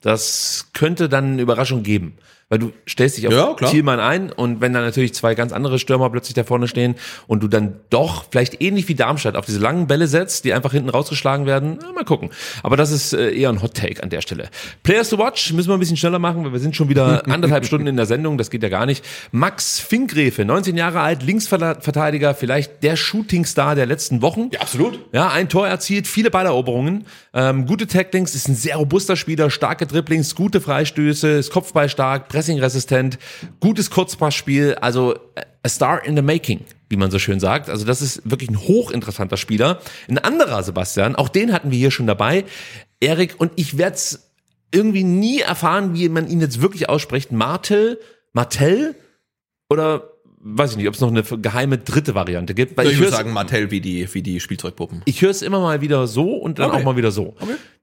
Das 0.01 0.67
könnte 0.73 1.07
dann 1.09 1.33
eine 1.33 1.41
Überraschung 1.41 1.83
geben. 1.83 2.17
Weil 2.47 2.59
du 2.59 2.71
stellst 2.87 3.17
dich 3.17 3.27
auf 3.27 3.33
Ja, 3.33 3.55
klar. 3.55 3.71
Thielmann 3.71 3.99
ein 3.99 4.31
und 4.31 4.61
wenn 4.61 4.71
dann 4.71 4.83
natürlich 4.83 5.15
zwei 5.15 5.33
ganz 5.33 5.51
andere 5.51 5.79
Stürmer 5.79 6.11
plötzlich 6.11 6.35
da 6.35 6.43
vorne 6.43 6.67
stehen 6.67 6.93
und 7.25 7.41
du 7.41 7.47
dann 7.47 7.79
doch 7.89 8.25
vielleicht 8.29 8.61
ähnlich 8.61 8.87
wie 8.87 8.93
Darmstadt 8.93 9.35
auf 9.35 9.47
diese 9.47 9.57
langen 9.57 9.87
Bälle 9.87 10.05
setzt, 10.05 10.45
die 10.45 10.53
einfach 10.53 10.71
hinten 10.71 10.89
rausgeschlagen 10.89 11.47
werden, 11.47 11.79
na, 11.81 11.91
mal 11.91 12.05
gucken. 12.05 12.29
Aber 12.61 12.77
das 12.77 12.91
ist 12.91 13.13
äh, 13.13 13.31
eher 13.31 13.49
ein 13.49 13.63
Hot 13.63 13.73
Take 13.73 14.03
an 14.03 14.11
der 14.11 14.21
Stelle. 14.21 14.49
Players 14.83 15.09
to 15.09 15.17
watch 15.17 15.53
müssen 15.53 15.69
wir 15.69 15.73
ein 15.73 15.79
bisschen 15.79 15.97
schneller 15.97 16.19
machen, 16.19 16.45
weil 16.45 16.53
wir 16.53 16.59
sind 16.59 16.75
schon 16.75 16.87
wieder 16.87 17.27
anderthalb 17.27 17.65
Stunden 17.65 17.87
in 17.87 17.97
der 17.97 18.05
Sendung, 18.05 18.37
das 18.37 18.51
geht 18.51 18.61
ja 18.61 18.69
gar 18.69 18.85
nicht. 18.85 19.03
Max 19.31 19.79
Finkgräfe, 19.79 20.45
19 20.45 20.77
Jahre 20.77 20.99
alt, 20.99 21.23
Linksverteidiger, 21.23 22.35
vielleicht 22.35 22.83
der 22.83 22.95
Shootingstar 22.95 23.73
der 23.73 23.87
letzten 23.87 24.21
Wochen. 24.21 24.51
Ja, 24.53 24.61
absolut. 24.61 24.99
Ja, 25.13 25.29
ein 25.29 25.49
Tor 25.49 25.67
erzielt, 25.67 26.05
viele 26.05 26.29
Balleroberungen, 26.29 27.05
ähm, 27.33 27.65
gute 27.65 27.87
Tacklings, 27.87 28.35
ist 28.35 28.47
ein 28.47 28.55
sehr 28.55 28.75
robuster 28.75 29.15
Spieler, 29.15 29.49
starke 29.49 29.87
Dribblings, 29.87 30.35
gute 30.35 30.61
Freistöße, 30.61 31.27
ist 31.29 31.51
Kopfballstark, 31.51 32.29
pressingresistent, 32.35 33.17
gutes 33.61 33.89
Kurzpassspiel, 33.89 34.75
also 34.81 35.13
äh, 35.35 35.41
a 35.63 35.69
star 35.69 36.03
in 36.05 36.15
the 36.17 36.21
making, 36.21 36.59
wie 36.89 36.97
man 36.97 37.09
so 37.09 37.17
schön 37.17 37.39
sagt. 37.39 37.69
Also 37.69 37.85
das 37.85 38.01
ist 38.01 38.29
wirklich 38.29 38.49
ein 38.49 38.59
hochinteressanter 38.59 39.37
Spieler. 39.37 39.79
Ein 40.09 40.17
anderer 40.17 40.61
Sebastian, 40.63 41.15
auch 41.15 41.29
den 41.29 41.53
hatten 41.53 41.71
wir 41.71 41.77
hier 41.77 41.91
schon 41.91 42.07
dabei, 42.07 42.43
Erik, 42.99 43.35
und 43.37 43.51
ich 43.55 43.77
werde 43.77 43.95
es 43.95 44.31
irgendwie 44.73 45.03
nie 45.05 45.39
erfahren, 45.39 45.93
wie 45.93 46.09
man 46.09 46.27
ihn 46.27 46.41
jetzt 46.41 46.61
wirklich 46.61 46.89
ausspricht. 46.89 47.31
Martel, 47.31 47.99
Martell 48.33 48.95
oder 49.69 50.09
weiß 50.47 50.71
ich 50.71 50.77
nicht, 50.77 50.87
ob 50.87 50.93
es 50.93 50.99
noch 51.01 51.07
eine 51.09 51.23
geheime 51.23 51.77
dritte 51.77 52.13
Variante 52.15 52.53
gibt. 52.53 52.77
Weil 52.77 52.87
Ich, 52.87 52.93
ich 52.93 52.99
würde 52.99 53.11
sagen 53.13 53.31
Martell 53.33 53.71
wie 53.71 53.79
die, 53.81 54.07
wie 54.13 54.21
die 54.21 54.39
Spielzeugpuppen. 54.39 55.01
ich 55.05 55.21
höre 55.21 55.31
es 55.31 55.41
immer 55.41 55.59
mal 55.61 55.81
wieder 55.81 56.05
so 56.05 56.35
und 56.35 56.59
dann 56.59 56.69
Okay. 56.69 56.79
auch 56.81 56.83
mal 56.83 56.97
wieder 56.97 57.11
so. 57.11 57.35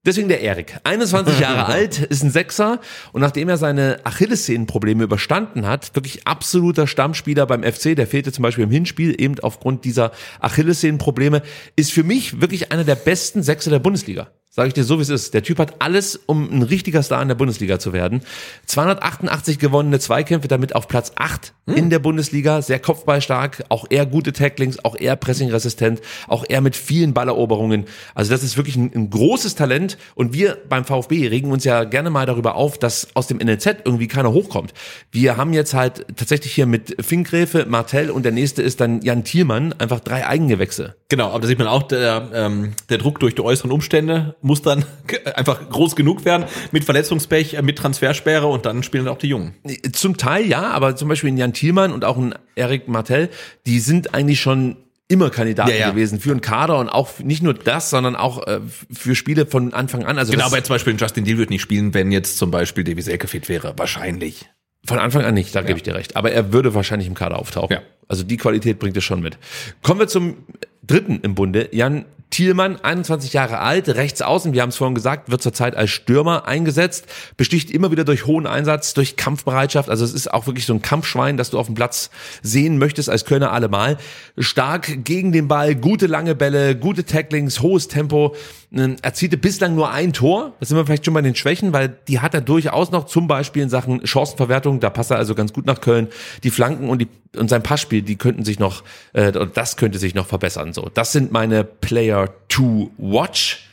Deswegen 0.05 0.29
der 0.29 0.41
Erik. 0.41 0.79
21 0.83 1.39
Jahre 1.41 1.67
alt, 1.67 1.99
ist 1.99 2.25
ein 2.25 2.31
Sechser 2.31 2.81
und 3.13 3.21
nachdem 3.21 3.49
er 3.49 3.57
seine 3.57 4.01
Achillessehnenprobleme 4.05 5.05
überstanden 5.05 5.67
hat, 5.67 5.95
wirklich 5.95 6.27
absoluter 6.27 6.89
Stammspieler 6.89 7.47
beim 7.47 7.63
FC, 7.63 7.95
der 7.95 8.09
fehlte 8.09 8.33
zum 8.33 8.43
Beispiel 8.43 8.65
im 8.65 8.71
Hinspiel 8.71 9.15
eben 9.21 9.39
aufgrund 9.41 9.85
dieser 9.85 10.11
Achillessehnenprobleme, 10.41 11.43
ist 11.77 11.93
für 11.93 12.03
mich 12.03 12.41
wirklich 12.41 12.73
einer 12.73 12.85
der 12.85 12.97
besten 12.97 13.45
Sechser 13.45 13.71
der 13.71 13.79
Bundesliga. 13.79 14.29
Sage 14.55 14.69
ich 14.69 14.75
dir 14.75 14.85
so, 14.85 14.99
wie 14.99 15.03
es 15.03 15.09
ist. 15.09 15.33
Der 15.33 15.43
Typ 15.43 15.59
hat 15.59 15.77
alles, 15.79 16.15
um 16.27 16.53
ein 16.53 16.61
richtiger 16.61 17.03
Star 17.03 17.23
in 17.23 17.29
der 17.29 17.35
Bundesliga 17.35 17.79
zu 17.79 17.95
werden. 17.95 18.21
288 18.67 19.59
gewonnene 19.59 19.99
Zweikämpfe, 19.99 20.47
damit 20.47 20.75
auf 20.75 20.89
Platz 20.89 21.13
8 21.17 21.55
in 21.75 21.89
der 21.89 22.01
Bundesliga. 22.01 22.61
Sehr 22.61 22.79
kopfballstark, 22.79 23.65
auch 23.71 23.87
eher 23.89 24.05
gute 24.05 24.35
Tacklings, 24.35 24.85
auch 24.85 24.95
eher 24.95 25.17
pressingresistent, 25.17 26.03
auch 26.29 26.45
eher 26.47 26.61
mit 26.61 26.77
vielen 26.77 27.15
Balleroberungen. 27.15 27.87
Also 28.15 28.31
das 28.31 28.43
ist 28.43 28.59
wirklich 28.59 28.77
ein, 28.77 28.93
ein 28.95 29.09
großes 29.09 29.55
Talent. 29.55 29.92
Und 30.15 30.33
wir 30.33 30.59
beim 30.69 30.85
VfB 30.85 31.29
regen 31.29 31.51
uns 31.51 31.65
ja 31.65 31.85
gerne 31.85 32.11
mal 32.11 32.27
darüber 32.27 32.55
auf, 32.55 32.79
dass 32.79 33.09
aus 33.15 33.27
dem 33.27 33.39
NLZ 33.39 33.83
irgendwie 33.85 34.09
keiner 34.09 34.33
hochkommt. 34.33 34.73
Wir 35.11 35.37
haben 35.37 35.53
jetzt 35.53 35.75
halt 35.75 36.07
tatsächlich 36.17 36.53
hier 36.53 36.67
mit 36.67 36.97
Finkgräfe, 37.05 37.67
Martell 37.69 38.11
und 38.11 38.25
der 38.25 38.33
nächste 38.33 38.63
ist 38.63 38.81
dann 38.81 39.03
Jan 39.03 39.25
Thielmann 39.25 39.75
einfach 39.75 40.01
drei 40.01 40.27
Eigengewächse. 40.27 40.97
Genau, 41.09 41.29
aber 41.29 41.41
da 41.41 41.47
sieht 41.47 41.59
man 41.59 41.69
auch, 41.69 41.83
der, 41.83 42.31
ähm, 42.33 42.73
der 42.89 42.99
Druck 42.99 43.21
durch 43.21 43.35
die 43.35 43.43
äußeren 43.43 43.71
Umstände 43.71 44.37
muss 44.41 44.63
dann 44.63 44.85
einfach 45.35 45.69
groß 45.69 45.97
genug 45.97 46.25
werden 46.25 46.47
mit 46.71 46.85
Verletzungspech, 46.85 47.55
äh, 47.55 47.63
mit 47.63 47.79
Transfersperre 47.79 48.47
und 48.47 48.67
dann 48.67 48.83
spielen 48.83 49.09
auch 49.09 49.19
die 49.19 49.29
Jungen. 49.29 49.55
Zum 49.93 50.17
Teil 50.17 50.47
ja, 50.47 50.71
aber 50.71 50.97
zum 50.97 51.09
Beispiel 51.09 51.29
in 51.29 51.37
Jan 51.37 51.53
Thielmann 51.53 51.93
und 51.93 52.05
auch 52.05 52.17
in 52.17 52.35
Erik 52.55 52.89
Martell, 52.89 53.29
die 53.67 53.81
sind 53.81 54.15
eigentlich 54.15 54.41
schon 54.41 54.77
immer 55.13 55.31
Kandidaten 55.31 55.71
Ja, 55.71 55.77
ja. 55.77 55.91
gewesen 55.91 56.19
für 56.21 56.31
einen 56.31 56.41
Kader 56.41 56.79
und 56.79 56.89
auch 56.89 57.19
nicht 57.21 57.43
nur 57.43 57.55
das, 57.55 57.91
sondern 57.91 58.17
auch 58.17 58.47
äh, 58.47 58.61
für 58.91 59.15
Spiele 59.15 59.47
von 59.47 59.73
Anfang 59.75 60.05
an. 60.05 60.19
Also 60.19 60.33
Genau, 60.33 60.47
aber 60.47 60.57
jetzt 60.57 60.67
zum 60.67 60.75
Beispiel 60.75 60.97
Justin 60.99 61.25
Deal 61.25 61.39
wird 61.39 61.51
nicht 61.51 61.63
spielen, 61.63 61.95
wenn 61.95 62.11
jetzt 62.11 62.39
zum 62.39 62.51
Beispiel 62.51 62.83
Davies 62.85 63.09
Ecke 63.09 63.29
fit 63.29 63.49
wäre. 63.49 63.75
Wahrscheinlich. 63.77 64.47
von 64.85 64.99
Anfang 64.99 65.25
an 65.25 65.35
nicht, 65.35 65.55
da 65.55 65.63
gebe 65.63 65.77
ich 65.77 65.83
dir 65.85 65.95
recht. 65.95 66.17
Aber 66.17 66.33
er 66.33 66.53
würde 66.53 66.75
wahrscheinlich 66.75 67.07
im 67.07 67.15
Kader 67.15 67.39
auftauchen. 67.39 67.75
Ja. 67.75 67.83
Also 68.09 68.25
die 68.25 68.37
Qualität 68.37 68.79
bringt 68.79 68.97
es 68.97 69.05
schon 69.05 69.21
mit. 69.21 69.39
Kommen 69.83 70.01
wir 70.01 70.09
zum 70.09 70.39
dritten 70.83 71.21
im 71.23 71.35
Bunde, 71.37 71.69
Jan 71.73 72.05
Thielmann, 72.33 72.83
21 72.83 73.35
Jahre 73.35 73.59
alt, 73.59 73.91
rechts 73.91 74.23
außen, 74.23 74.55
wir 74.55 74.63
haben 74.63 74.71
es 74.71 74.77
vorhin 74.77 74.95
gesagt, 74.95 75.31
wird 75.31 75.43
zurzeit 75.43 75.77
als 75.77 75.91
Stürmer 75.91 76.49
eingesetzt, 76.49 77.05
besticht 77.37 77.71
immer 77.71 77.91
wieder 77.91 78.05
durch 78.05 78.27
hohen 78.27 78.47
Einsatz, 78.47 78.95
durch 78.95 79.17
Kampfbereitschaft, 79.17 79.91
also 79.91 80.03
es 80.03 80.15
ist 80.15 80.33
auch 80.33 80.47
wirklich 80.47 80.65
so 80.65 80.73
ein 80.73 80.81
Kampfschwein, 80.81 81.37
das 81.37 81.51
du 81.51 81.59
auf 81.59 81.67
dem 81.67 81.75
Platz 81.75 82.11
sehen 82.43 82.79
möchtest 82.79 83.11
als 83.11 83.27
Kölner 83.27 83.53
allemal. 83.53 83.99
Stark 84.39 85.05
gegen 85.05 85.33
den 85.33 85.47
Ball, 85.47 85.77
gute 85.77 86.07
lange 86.07 86.35
Bälle, 86.35 86.75
gute 86.75 87.05
Tacklings, 87.05 87.61
hohes 87.61 87.87
Tempo, 87.89 88.35
erzielte 88.73 89.37
bislang 89.37 89.75
nur 89.75 89.91
ein 89.91 90.13
Tor, 90.13 90.55
das 90.59 90.69
sind 90.69 90.79
wir 90.79 90.87
vielleicht 90.87 91.05
schon 91.05 91.15
bei 91.15 91.23
den 91.23 91.35
Schwächen, 91.35 91.73
weil 91.73 91.97
die 92.09 92.21
hat 92.21 92.35
er 92.35 92.41
durchaus 92.41 92.91
noch, 92.91 93.07
zum 93.07 93.27
Beispiel 93.27 93.63
in 93.63 93.69
Sachen 93.69 94.07
Chancenverwertung, 94.07 94.81
da 94.81 94.91
passt 94.91 95.11
er 95.11 95.19
also 95.19 95.35
ganz 95.35 95.53
gut 95.53 95.67
nach 95.67 95.81
Köln, 95.81 96.09
die 96.43 96.51
Flanken 96.51 96.89
und 96.89 97.01
die 97.01 97.09
und 97.37 97.49
sein 97.49 97.63
Passspiel, 97.63 98.03
die 98.03 98.17
könnten 98.17 98.45
sich 98.45 98.59
noch, 98.59 98.83
äh, 99.15 99.33
das 99.33 99.77
könnte 99.77 99.99
sich 99.99 100.15
noch 100.15 100.27
verbessern. 100.27 100.73
So, 100.73 100.91
das 100.93 101.13
sind 101.13 101.33
meine 101.33 101.65
Player 101.65 102.29
to 102.49 102.91
watch. 102.99 103.69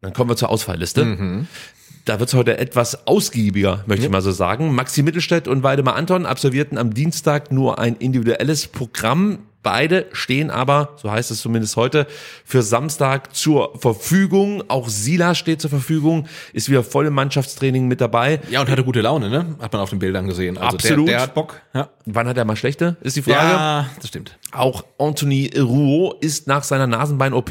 Dann 0.00 0.12
kommen 0.12 0.30
wir 0.30 0.36
zur 0.36 0.48
Ausfallliste. 0.48 1.02
Da 2.04 2.18
wird's 2.18 2.34
heute 2.34 2.58
etwas 2.58 3.06
ausgiebiger, 3.06 3.84
möchte 3.86 4.06
ich 4.06 4.10
mal 4.10 4.22
so 4.22 4.32
sagen. 4.32 4.74
Maxi 4.74 5.02
Mittelstädt 5.02 5.46
und 5.46 5.62
Waldemar 5.62 5.94
Anton 5.94 6.26
absolvierten 6.26 6.76
am 6.76 6.94
Dienstag 6.94 7.52
nur 7.52 7.78
ein 7.78 7.94
individuelles 7.96 8.66
Programm. 8.66 9.38
Beide 9.62 10.06
stehen 10.12 10.50
aber, 10.50 10.96
so 10.96 11.10
heißt 11.10 11.30
es 11.30 11.40
zumindest 11.40 11.76
heute, 11.76 12.06
für 12.44 12.62
Samstag 12.62 13.34
zur 13.34 13.78
Verfügung. 13.78 14.64
Auch 14.68 14.88
Sila 14.88 15.34
steht 15.34 15.60
zur 15.60 15.70
Verfügung, 15.70 16.26
ist 16.52 16.68
wieder 16.68 16.82
voll 16.82 17.06
im 17.06 17.14
Mannschaftstraining 17.14 17.86
mit 17.86 18.00
dabei. 18.00 18.40
Ja, 18.50 18.60
und 18.60 18.68
hatte 18.68 18.82
gute 18.82 19.00
Laune, 19.00 19.30
ne? 19.30 19.56
Hat 19.60 19.72
man 19.72 19.82
auf 19.82 19.90
den 19.90 20.00
Bildern 20.00 20.26
gesehen. 20.26 20.58
Also 20.58 20.76
Absolut. 20.76 21.08
Der, 21.08 21.16
der 21.16 21.22
hat 21.22 21.34
Bock. 21.34 21.60
Ja. 21.74 21.90
Wann 22.06 22.26
hat 22.26 22.36
er 22.36 22.44
mal 22.44 22.56
schlechte, 22.56 22.96
ist 23.02 23.16
die 23.16 23.22
Frage. 23.22 23.36
ja, 23.36 23.88
das 24.00 24.08
stimmt. 24.08 24.36
Auch 24.50 24.84
Anthony 24.98 25.50
Rouault 25.56 26.22
ist 26.22 26.48
nach 26.48 26.64
seiner 26.64 26.88
Nasenbein-OP 26.88 27.50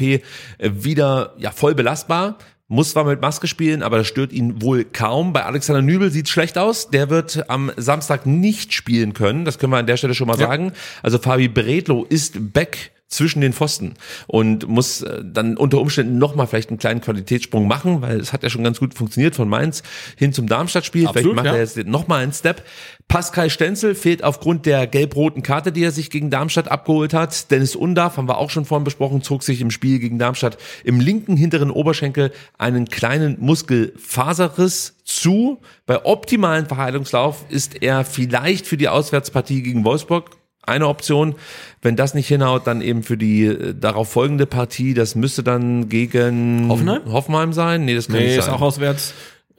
wieder 0.58 1.34
ja, 1.38 1.50
voll 1.50 1.74
belastbar. 1.74 2.36
Muss 2.68 2.92
zwar 2.92 3.04
mit 3.04 3.20
Maske 3.20 3.46
spielen, 3.48 3.82
aber 3.82 3.98
das 3.98 4.06
stört 4.06 4.32
ihn 4.32 4.62
wohl 4.62 4.84
kaum. 4.84 5.32
Bei 5.34 5.44
Alexander 5.44 5.82
Nübel 5.82 6.10
sieht 6.10 6.28
schlecht 6.30 6.56
aus. 6.56 6.88
Der 6.88 7.10
wird 7.10 7.50
am 7.50 7.70
Samstag 7.76 8.24
nicht 8.24 8.72
spielen 8.72 9.12
können. 9.12 9.44
Das 9.44 9.58
können 9.58 9.72
wir 9.72 9.78
an 9.78 9.86
der 9.86 9.98
Stelle 9.98 10.14
schon 10.14 10.26
mal 10.28 10.38
Ja. 10.38 10.46
sagen. 10.46 10.72
Also 11.02 11.18
Fabi 11.18 11.48
Bredlo 11.48 12.04
ist 12.08 12.52
back 12.54 12.91
zwischen 13.12 13.40
den 13.40 13.52
Pfosten 13.52 13.94
und 14.26 14.68
muss 14.68 15.02
äh, 15.02 15.22
dann 15.24 15.56
unter 15.56 15.80
Umständen 15.80 16.18
nochmal 16.18 16.46
vielleicht 16.46 16.70
einen 16.70 16.78
kleinen 16.78 17.00
Qualitätssprung 17.00 17.66
machen, 17.66 18.02
weil 18.02 18.18
es 18.18 18.32
hat 18.32 18.42
ja 18.42 18.50
schon 18.50 18.64
ganz 18.64 18.80
gut 18.80 18.94
funktioniert 18.94 19.36
von 19.36 19.48
Mainz 19.48 19.82
hin 20.16 20.32
zum 20.32 20.46
Darmstadt-Spiel. 20.46 21.08
Vielleicht 21.12 21.34
macht 21.34 21.46
ja. 21.46 21.54
er 21.54 21.60
jetzt 21.60 21.76
nochmal 21.86 22.22
einen 22.22 22.32
Step. 22.32 22.64
Pascal 23.08 23.50
Stenzel 23.50 23.94
fehlt 23.94 24.24
aufgrund 24.24 24.64
der 24.64 24.86
gelb-roten 24.86 25.42
Karte, 25.42 25.70
die 25.70 25.84
er 25.84 25.90
sich 25.90 26.08
gegen 26.08 26.30
Darmstadt 26.30 26.70
abgeholt 26.70 27.12
hat. 27.12 27.50
Dennis 27.50 27.76
Undarf, 27.76 28.16
haben 28.16 28.28
wir 28.28 28.38
auch 28.38 28.50
schon 28.50 28.64
vorhin 28.64 28.84
besprochen, 28.84 29.22
zog 29.22 29.42
sich 29.42 29.60
im 29.60 29.70
Spiel 29.70 29.98
gegen 29.98 30.18
Darmstadt 30.18 30.56
im 30.84 30.98
linken 30.98 31.36
hinteren 31.36 31.70
Oberschenkel 31.70 32.32
einen 32.56 32.88
kleinen 32.88 33.36
Muskelfaserriss 33.40 34.96
zu. 35.04 35.60
Bei 35.84 36.04
optimalen 36.06 36.66
Verheilungslauf 36.66 37.44
ist 37.50 37.82
er 37.82 38.04
vielleicht 38.04 38.66
für 38.66 38.78
die 38.78 38.88
Auswärtspartie 38.88 39.62
gegen 39.62 39.84
Wolfsburg 39.84 40.41
eine 40.62 40.88
Option. 40.88 41.34
Wenn 41.80 41.96
das 41.96 42.14
nicht 42.14 42.28
hinhaut, 42.28 42.66
dann 42.66 42.80
eben 42.80 43.02
für 43.02 43.16
die 43.16 43.44
äh, 43.46 43.74
darauf 43.74 44.10
folgende 44.12 44.46
Partie. 44.46 44.94
Das 44.94 45.14
müsste 45.14 45.42
dann 45.42 45.88
gegen 45.88 46.66
Hoffenheim? 46.68 47.02
Hoffenheim 47.06 47.52
sein. 47.52 47.84
Nee, 47.84 47.94
das 47.94 48.06
kann 48.06 48.16
Nee, 48.16 48.26
nicht 48.28 48.38
ist 48.38 48.46
sein. 48.46 48.54
auch 48.54 48.60
auswärts. 48.62 49.14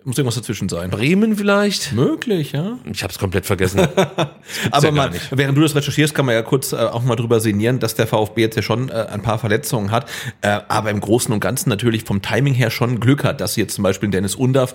Muss 0.06 0.18
irgendwas 0.18 0.36
dazwischen 0.36 0.68
sein. 0.68 0.90
Bremen 0.90 1.38
vielleicht? 1.38 1.94
Möglich, 1.94 2.52
ja. 2.52 2.78
Ich 2.92 3.04
habe 3.04 3.14
es 3.14 3.20
komplett 3.20 3.46
vergessen. 3.46 3.80
Aber 4.72 4.86
ja 4.86 4.92
man, 4.92 5.12
während 5.32 5.58
du 5.58 5.62
das 5.62 5.76
recherchierst, 5.76 6.14
kann 6.14 6.26
man 6.26 6.36
ja 6.36 6.42
kurz 6.42 6.74
äh, 6.74 6.76
auch 6.76 7.04
mal 7.04 7.16
drüber 7.16 7.40
sinnieren, 7.40 7.80
dass 7.80 7.96
der 7.96 8.06
VfB 8.06 8.42
jetzt 8.42 8.56
ja 8.58 8.62
schon 8.62 8.90
äh, 8.90 9.06
ein 9.10 9.22
paar 9.22 9.40
Verletzungen 9.40 9.92
hat, 9.92 10.10
äh, 10.42 10.60
aber 10.68 10.90
im 10.90 11.00
Großen 11.00 11.34
und 11.34 11.40
Ganzen 11.40 11.70
natürlich 11.70 12.04
vom 12.04 12.22
Timing 12.22 12.54
her 12.54 12.70
schon 12.70 13.00
Glück 13.00 13.24
hat, 13.24 13.40
dass 13.40 13.56
jetzt 13.56 13.76
zum 13.76 13.84
Beispiel 13.84 14.10
Dennis 14.10 14.36
Undaff 14.36 14.74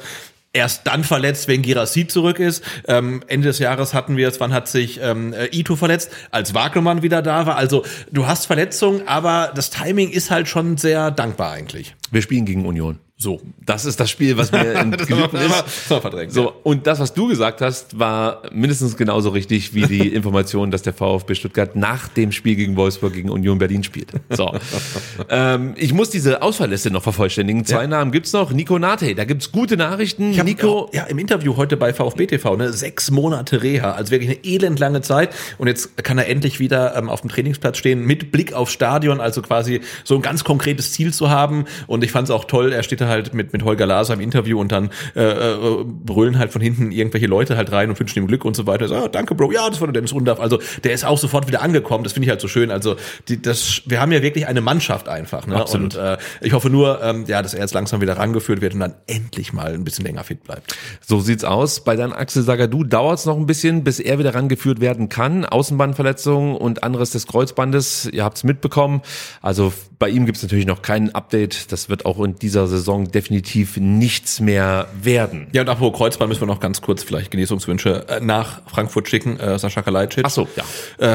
erst 0.58 0.86
dann 0.86 1.04
verletzt, 1.04 1.48
wenn 1.48 1.62
Girassi 1.62 2.06
zurück 2.06 2.38
ist. 2.38 2.62
Ähm, 2.86 3.22
Ende 3.26 3.48
des 3.48 3.58
Jahres 3.58 3.94
hatten 3.94 4.16
wir 4.16 4.28
es, 4.28 4.40
wann 4.40 4.52
hat 4.52 4.68
sich 4.68 5.00
ähm, 5.02 5.32
äh, 5.32 5.46
Ito 5.46 5.76
verletzt, 5.76 6.10
als 6.30 6.54
Wagnermann 6.54 7.02
wieder 7.02 7.22
da 7.22 7.46
war. 7.46 7.56
Also 7.56 7.84
du 8.12 8.26
hast 8.26 8.46
Verletzungen, 8.46 9.06
aber 9.06 9.52
das 9.54 9.70
Timing 9.70 10.10
ist 10.10 10.30
halt 10.30 10.48
schon 10.48 10.76
sehr 10.76 11.10
dankbar 11.10 11.52
eigentlich. 11.52 11.94
Wir 12.10 12.22
spielen 12.22 12.44
gegen 12.44 12.66
Union. 12.66 12.98
So. 13.20 13.40
Das 13.66 13.84
ist 13.84 13.98
das 13.98 14.10
Spiel, 14.10 14.36
was 14.36 14.52
mir 14.52 14.72
in 14.80 14.92
haben 14.92 15.32
wir 15.32 16.00
verdrängt, 16.00 16.32
So, 16.32 16.44
ja. 16.44 16.52
und 16.62 16.86
das, 16.86 17.00
was 17.00 17.12
du 17.12 17.26
gesagt 17.26 17.60
hast, 17.60 17.98
war 17.98 18.42
mindestens 18.52 18.96
genauso 18.96 19.30
richtig 19.30 19.74
wie 19.74 19.86
die 19.86 20.08
Information, 20.14 20.70
dass 20.70 20.82
der 20.82 20.92
VfB 20.92 21.34
Stuttgart 21.34 21.74
nach 21.74 22.06
dem 22.06 22.30
Spiel 22.30 22.54
gegen 22.54 22.76
Wolfsburg 22.76 23.12
gegen 23.12 23.28
Union 23.28 23.58
Berlin 23.58 23.82
spielt. 23.82 24.12
So. 24.30 24.54
ähm, 25.30 25.74
ich 25.76 25.92
muss 25.92 26.10
diese 26.10 26.42
Ausfallliste 26.42 26.92
noch 26.92 27.02
vervollständigen. 27.02 27.64
Zwei 27.64 27.88
Namen 27.88 28.12
gibt's 28.12 28.32
noch. 28.32 28.52
Nico 28.52 28.78
Nate, 28.78 29.16
da 29.16 29.24
gibt's 29.24 29.50
gute 29.50 29.76
Nachrichten. 29.76 30.30
Ich 30.30 30.38
hab, 30.38 30.46
Nico, 30.46 30.88
ja, 30.92 31.02
im 31.04 31.18
Interview 31.18 31.56
heute 31.56 31.76
bei 31.76 31.92
VfB 31.92 32.28
TV, 32.28 32.54
ne, 32.56 32.72
sechs 32.72 33.10
Monate 33.10 33.64
Reha, 33.64 33.92
also 33.92 34.12
wirklich 34.12 34.30
eine 34.30 34.44
elendlange 34.44 35.00
Zeit. 35.00 35.34
Und 35.58 35.66
jetzt 35.66 35.96
kann 36.04 36.18
er 36.18 36.28
endlich 36.28 36.60
wieder 36.60 36.94
ähm, 36.96 37.08
auf 37.08 37.22
dem 37.22 37.30
Trainingsplatz 37.30 37.78
stehen, 37.78 38.06
mit 38.06 38.30
Blick 38.30 38.52
aufs 38.52 38.72
Stadion, 38.72 39.20
also 39.20 39.42
quasi 39.42 39.80
so 40.04 40.14
ein 40.14 40.22
ganz 40.22 40.44
konkretes 40.44 40.92
Ziel 40.92 41.12
zu 41.12 41.30
haben. 41.30 41.64
Und 41.88 42.04
ich 42.04 42.12
fand 42.12 42.28
es 42.28 42.30
auch 42.30 42.44
toll, 42.44 42.72
er 42.72 42.84
steht 42.84 43.00
da 43.00 43.07
halt 43.08 43.34
mit, 43.34 43.52
mit 43.52 43.64
Holger 43.64 43.86
Laser 43.86 44.14
im 44.14 44.20
Interview 44.20 44.60
und 44.60 44.72
dann 44.72 44.90
äh, 45.16 45.22
äh, 45.22 45.84
brüllen 45.84 46.38
halt 46.38 46.52
von 46.52 46.60
hinten 46.60 46.92
irgendwelche 46.92 47.26
Leute 47.26 47.56
halt 47.56 47.72
rein 47.72 47.90
und 47.90 47.98
wünschen 47.98 48.18
ihm 48.18 48.26
Glück 48.26 48.44
und 48.44 48.56
so 48.56 48.66
weiter. 48.66 48.88
So, 48.88 48.94
ah, 48.94 49.08
danke, 49.08 49.34
Bro, 49.34 49.52
ja, 49.52 49.68
das 49.68 49.80
war 49.80 49.88
der 49.88 49.94
Dennis 49.94 50.12
Undaff. 50.12 50.40
Also 50.40 50.58
der 50.84 50.92
ist 50.92 51.04
auch 51.04 51.18
sofort 51.18 51.46
wieder 51.48 51.62
angekommen, 51.62 52.04
das 52.04 52.12
finde 52.12 52.26
ich 52.26 52.30
halt 52.30 52.40
so 52.40 52.48
schön. 52.48 52.70
Also 52.70 52.96
die, 53.28 53.40
das, 53.40 53.82
wir 53.86 54.00
haben 54.00 54.12
ja 54.12 54.22
wirklich 54.22 54.46
eine 54.46 54.60
Mannschaft 54.60 55.08
einfach. 55.08 55.46
Ne? 55.46 55.56
Absolut. 55.56 55.96
Und 55.96 56.02
äh, 56.02 56.18
ich 56.40 56.52
hoffe 56.52 56.70
nur, 56.70 57.02
ähm, 57.02 57.24
ja, 57.26 57.42
dass 57.42 57.54
er 57.54 57.60
jetzt 57.60 57.74
langsam 57.74 58.00
wieder 58.00 58.16
rangeführt 58.16 58.60
wird 58.60 58.74
und 58.74 58.80
dann 58.80 58.94
endlich 59.06 59.52
mal 59.52 59.74
ein 59.74 59.84
bisschen 59.84 60.04
länger 60.04 60.24
fit 60.24 60.44
bleibt. 60.44 60.76
so 61.06 61.20
sieht's 61.20 61.44
aus. 61.44 61.84
Bei 61.84 61.96
deinem 61.96 62.12
Axel 62.12 62.42
Sagadou 62.42 62.84
dauert's 62.84 63.26
noch 63.26 63.36
ein 63.36 63.46
bisschen, 63.46 63.84
bis 63.84 64.00
er 64.00 64.18
wieder 64.18 64.34
rangeführt 64.34 64.80
werden 64.80 65.08
kann. 65.08 65.44
Außenbandverletzung 65.44 66.56
und 66.56 66.82
anderes 66.82 67.10
des 67.10 67.26
Kreuzbandes. 67.26 68.08
Ihr 68.12 68.24
habt's 68.24 68.44
mitbekommen. 68.44 69.02
Also 69.42 69.72
bei 69.98 70.08
ihm 70.08 70.26
gibt's 70.26 70.42
natürlich 70.42 70.66
noch 70.66 70.82
kein 70.82 71.14
Update. 71.14 71.72
Das 71.72 71.88
wird 71.88 72.06
auch 72.06 72.22
in 72.22 72.36
dieser 72.36 72.66
Saison 72.66 72.97
definitiv 73.06 73.76
nichts 73.76 74.40
mehr 74.40 74.88
werden. 75.00 75.46
Ja, 75.52 75.62
und 75.62 75.68
apropos 75.68 75.96
Kreuzband 75.98 76.28
müssen 76.28 76.42
wir 76.42 76.46
noch 76.46 76.60
ganz 76.60 76.80
kurz 76.80 77.02
vielleicht 77.02 77.30
Genesungswünsche 77.30 78.08
äh, 78.08 78.20
nach 78.20 78.62
Frankfurt 78.68 79.08
schicken. 79.08 79.38
Äh, 79.38 79.58
Sascha 79.58 79.82
Kalajdzic. 79.82 80.24
Ach 80.26 80.30
so, 80.30 80.48
ja. 80.56 80.64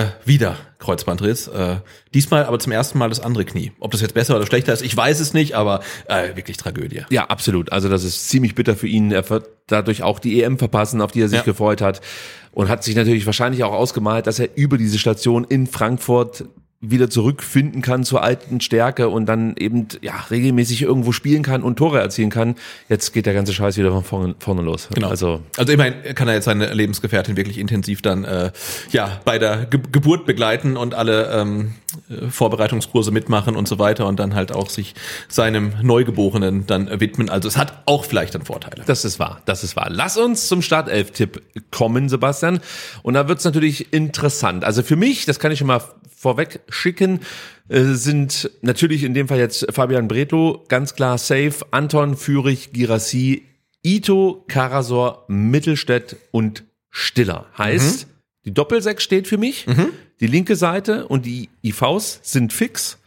Äh, 0.02 0.06
wieder 0.26 0.56
Kreuzbandriss. 0.80 1.48
Äh, 1.48 1.78
diesmal 2.14 2.46
aber 2.46 2.60
zum 2.60 2.72
ersten 2.72 2.98
Mal 2.98 3.10
das 3.10 3.20
andere 3.20 3.46
Knie. 3.46 3.72
Ob 3.80 3.92
das 3.92 4.02
jetzt 4.02 4.14
besser 4.14 4.36
oder 4.36 4.46
schlechter 4.46 4.74
ist, 4.74 4.82
ich 4.82 4.96
weiß 4.96 5.20
es 5.20 5.34
nicht, 5.34 5.54
aber 5.56 5.82
äh, 6.08 6.36
wirklich 6.36 6.58
Tragödie. 6.58 7.04
Ja, 7.10 7.26
absolut. 7.26 7.72
Also 7.72 7.90
das 7.90 8.04
ist 8.04 8.30
ziemlich 8.30 8.56
bitter 8.56 8.76
für 8.76 8.88
ihn. 8.88 9.12
Er 9.12 9.30
wird 9.30 9.50
dadurch 9.68 10.04
auch 10.04 10.20
die 10.20 10.42
EM 10.44 10.58
verpassen, 10.58 11.02
auf 11.02 11.12
die 11.12 11.22
er 11.22 11.30
sich 11.30 11.40
Ja. 11.40 11.44
gefreut 11.44 11.82
hat. 11.82 12.02
Und 12.52 12.70
hat 12.70 12.84
sich 12.84 12.96
natürlich 12.96 13.26
wahrscheinlich 13.26 13.64
auch 13.64 13.74
ausgemalt, 13.74 14.28
dass 14.28 14.38
er 14.40 14.50
über 14.56 14.78
diese 14.78 15.00
Station 15.00 15.44
in 15.44 15.66
Frankfurt 15.66 16.46
wieder 16.86 17.10
zurückfinden 17.10 17.82
kann 17.82 18.04
zur 18.04 18.24
alten 18.24 18.60
Stärke 18.60 19.08
und 19.08 19.26
dann 19.26 19.56
eben 19.58 19.88
ja 20.02 20.14
regelmäßig 20.30 20.82
irgendwo 20.82 21.14
spielen 21.14 21.42
kann 21.42 21.64
und 21.64 21.78
Tore 21.78 22.00
erzielen 22.00 22.30
kann. 22.30 22.56
Jetzt 22.90 23.14
geht 23.14 23.26
der 23.26 23.34
ganze 23.34 23.54
Scheiß 23.54 23.78
wieder 23.78 23.92
von 23.92 24.04
vorne, 24.04 24.36
vorne 24.40 24.62
los. 24.62 24.90
Genau. 24.94 25.08
Also 25.08 25.40
also 25.58 25.72
immerhin 25.72 26.14
kann 26.14 26.28
er 26.28 26.34
jetzt 26.34 26.46
seine 26.46 26.74
Lebensgefährtin 26.74 27.38
wirklich 27.38 27.58
intensiv 27.58 28.02
dann 28.02 28.26
äh, 28.26 28.52
ja 28.92 29.22
bei 29.24 29.40
der 29.40 29.66
Ge 29.66 29.80
Geburt 29.92 30.26
begleiten 30.26 30.76
und 30.76 30.94
alle 30.94 31.32
ähm, 31.32 31.76
äh, 32.10 32.28
Vorbereitungskurse 32.30 33.12
mitmachen 33.12 33.56
und 33.56 33.68
so 33.68 33.80
weiter 33.80 34.06
und 34.08 34.20
dann 34.20 34.36
halt 34.36 34.52
auch 34.52 34.70
sich 34.70 34.94
seinem 35.30 35.74
Neugeborenen 35.82 36.66
dann 36.68 36.90
äh, 36.90 37.00
widmen. 37.00 37.30
Also 37.30 37.48
es 37.48 37.56
hat 37.56 37.84
auch 37.86 38.04
vielleicht 38.04 38.36
dann 38.36 38.44
Vorteile. 38.44 38.84
Das 38.86 39.06
ist 39.06 39.20
wahr, 39.20 39.42
das 39.46 39.64
ist 39.64 39.76
wahr. 39.78 39.88
Lass 39.90 40.18
uns 40.18 40.48
zum 40.48 40.62
Startelf-Tipp 40.62 41.42
kommen, 41.72 42.10
Sebastian. 42.10 42.60
Und 43.04 43.14
da 43.14 43.28
wird's 43.30 43.46
natürlich 43.46 43.94
interessant. 43.94 44.64
Also 44.66 44.84
für 44.84 44.98
mich, 44.98 45.26
das 45.26 45.40
kann 45.40 45.52
ich 45.52 45.60
schon 45.60 45.68
mal 45.68 45.82
vorweg 46.24 46.62
schicken, 46.74 47.20
äh, 47.70 47.84
sind 47.94 48.52
natürlich 48.62 49.04
in 49.04 49.14
dem 49.14 49.28
Fall 49.28 49.40
jetzt 49.40 49.66
Fabian 49.72 50.08
Bretlo, 50.08 50.66
ganz 50.68 50.96
klar 50.96 51.18
safe, 51.18 51.54
Anton, 51.72 52.18
Fürich, 52.18 52.74
Girassi, 52.74 53.44
Ito, 53.84 54.46
Karasor, 54.48 55.26
Mittelstädt 55.28 56.18
und 56.32 56.64
Stiller. 56.90 57.48
Heißt, 57.58 58.08
die 58.46 58.54
Doppelsechs 58.54 59.04
steht 59.04 59.28
für 59.28 59.38
mich, 59.38 59.66
die 60.20 60.28
linke 60.28 60.56
Seite 60.56 61.08
und 61.08 61.26
die 61.26 61.50
IVs 61.64 62.20
sind 62.24 62.54
fix. 62.54 62.98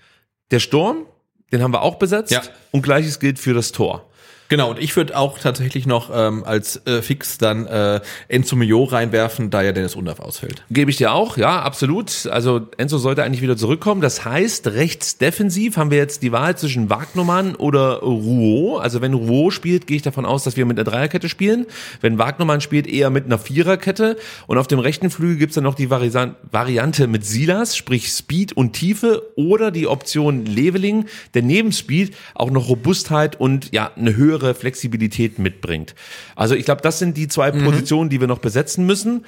Der 0.51 0.60
Sturm, 0.60 1.06
den 1.52 1.62
haben 1.62 1.72
wir 1.72 1.82
auch 1.82 1.97
besetzt. 1.97 2.32
Ja. 2.32 2.43
Und 2.72 2.82
gleiches 2.82 3.20
gilt 3.20 3.38
für 3.38 3.55
das 3.55 3.72
Tor. 3.72 4.09
Genau, 4.48 4.70
und 4.70 4.78
ich 4.78 4.94
würde 4.97 5.16
auch 5.16 5.39
tatsächlich 5.39 5.86
noch 5.86 6.10
ähm, 6.14 6.44
als 6.44 6.86
äh, 6.86 7.02
Fix 7.02 7.39
dann 7.39 7.66
äh, 7.66 8.01
Enzo 8.28 8.56
Mio 8.56 8.85
reinwerfen, 8.85 9.51
da 9.51 9.62
ja 9.62 9.73
Dennis 9.73 9.97
Undaff 9.97 10.20
ausfällt. 10.20 10.64
Gebe 10.70 10.90
ich 10.90 10.97
dir 10.97 11.12
auch, 11.12 11.36
ja, 11.36 11.62
absolut. 11.62 12.27
Also 12.27 12.68
Enzo 12.77 12.98
sollte 12.98 13.23
eigentlich 13.24 13.43
wieder 13.43 13.56
zurückkommen. 13.56 14.01
Das 14.01 14.24
heißt, 14.24 14.68
rechts 14.68 15.18
defensiv 15.18 15.77
haben 15.77 15.90
wir 15.90 15.98
jetzt 15.98 16.23
die 16.23 16.32
Wahl 16.32 16.56
zwischen 16.56 16.90
Wagnermann 16.90 17.55
oder 17.56 18.01
Rouault. 18.01 18.82
Also 18.82 19.01
wenn 19.01 19.14
Rouault 19.14 19.52
spielt, 19.52 19.86
gehe 19.86 19.97
ich 19.97 20.02
davon 20.02 20.24
aus, 20.24 20.44
dass 20.44 20.56
wir 20.56 20.66
mit 20.66 20.78
einer 20.78 20.85
Dreierkette 20.85 21.28
spielen. 21.28 21.66
Wenn 22.01 22.18
Wagnermann 22.18 22.60
spielt, 22.60 22.86
eher 22.86 23.10
mit 23.10 23.27
einer 23.27 23.39
Viererkette. 23.39 24.16
Und 24.47 24.59
auf 24.59 24.66
dem 24.66 24.78
rechten 24.78 25.10
Flügel 25.10 25.36
gibt's 25.36 25.55
dann 25.55 25.64
noch 25.64 25.74
die 25.74 25.90
Varisan- 25.90 26.36
Variante 26.51 27.06
mit 27.06 27.24
Silas, 27.24 27.77
sprich 27.77 28.09
Speed 28.10 28.52
und 28.52 28.73
Tiefe 28.73 29.23
oder 29.36 29.70
die 29.70 29.86
Option 29.86 30.47
Leveling, 30.47 31.06
der 31.35 31.43
neben 31.43 31.73
Speed 31.73 32.14
auch 32.35 32.51
noch 32.51 32.68
Robustheit 32.68 33.39
und 33.40 33.73
ja, 33.73 33.90
eine 33.97 34.16
höhere 34.38 34.54
Flexibilität 34.54 35.38
mitbringt. 35.38 35.94
Also 36.34 36.54
ich 36.54 36.64
glaube, 36.64 36.82
das 36.82 36.98
sind 36.98 37.16
die 37.16 37.28
zwei 37.28 37.50
Positionen, 37.50 38.10
die 38.10 38.20
wir 38.20 38.26
noch 38.26 38.38
besetzen 38.38 38.86
müssen. 38.86 39.24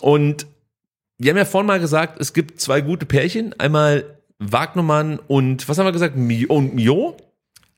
Und 0.00 0.46
wir 1.18 1.30
haben 1.30 1.38
ja 1.38 1.44
vorhin 1.44 1.66
mal 1.66 1.80
gesagt, 1.80 2.20
es 2.20 2.32
gibt 2.32 2.60
zwei 2.60 2.80
gute 2.80 3.06
Pärchen. 3.06 3.54
Einmal 3.58 4.04
Wagnermann 4.38 5.18
und, 5.18 5.68
was 5.68 5.78
haben 5.78 5.86
wir 5.86 5.92
gesagt? 5.92 6.16
Mio 6.16 6.54
und 6.54 6.74
Mio. 6.74 7.16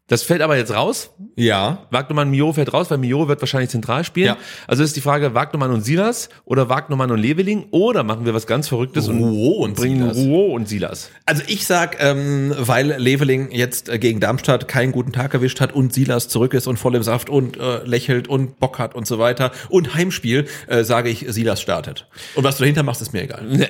Das 0.06 0.22
fällt 0.22 0.42
aber 0.42 0.58
jetzt 0.58 0.74
raus. 0.74 1.10
Ja. 1.34 1.86
Wagnermann 1.90 2.28
Mio 2.30 2.52
fällt 2.52 2.74
raus, 2.74 2.90
weil 2.90 2.98
Mio 2.98 3.26
wird 3.26 3.40
wahrscheinlich 3.40 3.70
zentral 3.70 4.04
spielen. 4.04 4.26
Ja. 4.26 4.36
Also 4.66 4.82
ist 4.82 4.94
die 4.96 5.00
Frage 5.00 5.34
Wagnermann 5.34 5.70
und 5.70 5.80
Silas 5.80 6.28
oder 6.44 6.68
Wagnermann 6.68 7.10
und 7.10 7.18
Leveling 7.18 7.66
oder 7.70 8.02
machen 8.02 8.26
wir 8.26 8.34
was 8.34 8.46
ganz 8.46 8.68
Verrücktes 8.68 9.08
Rouault 9.08 9.60
und 9.60 9.64
und 9.64 9.76
bringen. 9.76 10.10
Rouault 10.10 10.54
und 10.56 10.68
Silas. 10.68 11.10
Also 11.24 11.42
ich 11.46 11.66
sag, 11.66 12.02
ähm, 12.02 12.54
weil 12.58 12.96
Leveling 12.98 13.50
jetzt 13.50 13.88
äh, 13.88 13.98
gegen 13.98 14.20
Darmstadt 14.20 14.68
keinen 14.68 14.92
guten 14.92 15.12
Tag 15.12 15.32
erwischt 15.32 15.62
hat 15.62 15.72
und 15.72 15.94
Silas 15.94 16.28
zurück 16.28 16.52
ist 16.52 16.66
und 16.66 16.78
voll 16.78 16.94
im 16.96 17.02
Saft 17.02 17.30
und 17.30 17.56
äh, 17.56 17.82
lächelt 17.84 18.28
und 18.28 18.60
Bock 18.60 18.78
hat 18.78 18.94
und 18.94 19.06
so 19.06 19.18
weiter 19.18 19.52
und 19.70 19.94
Heimspiel, 19.94 20.46
äh, 20.66 20.84
sage 20.84 21.08
ich, 21.08 21.24
Silas 21.28 21.62
startet. 21.62 22.08
Und 22.34 22.44
was 22.44 22.58
du 22.58 22.64
dahinter 22.64 22.82
machst, 22.82 23.00
ist 23.00 23.14
mir 23.14 23.22
egal. 23.22 23.44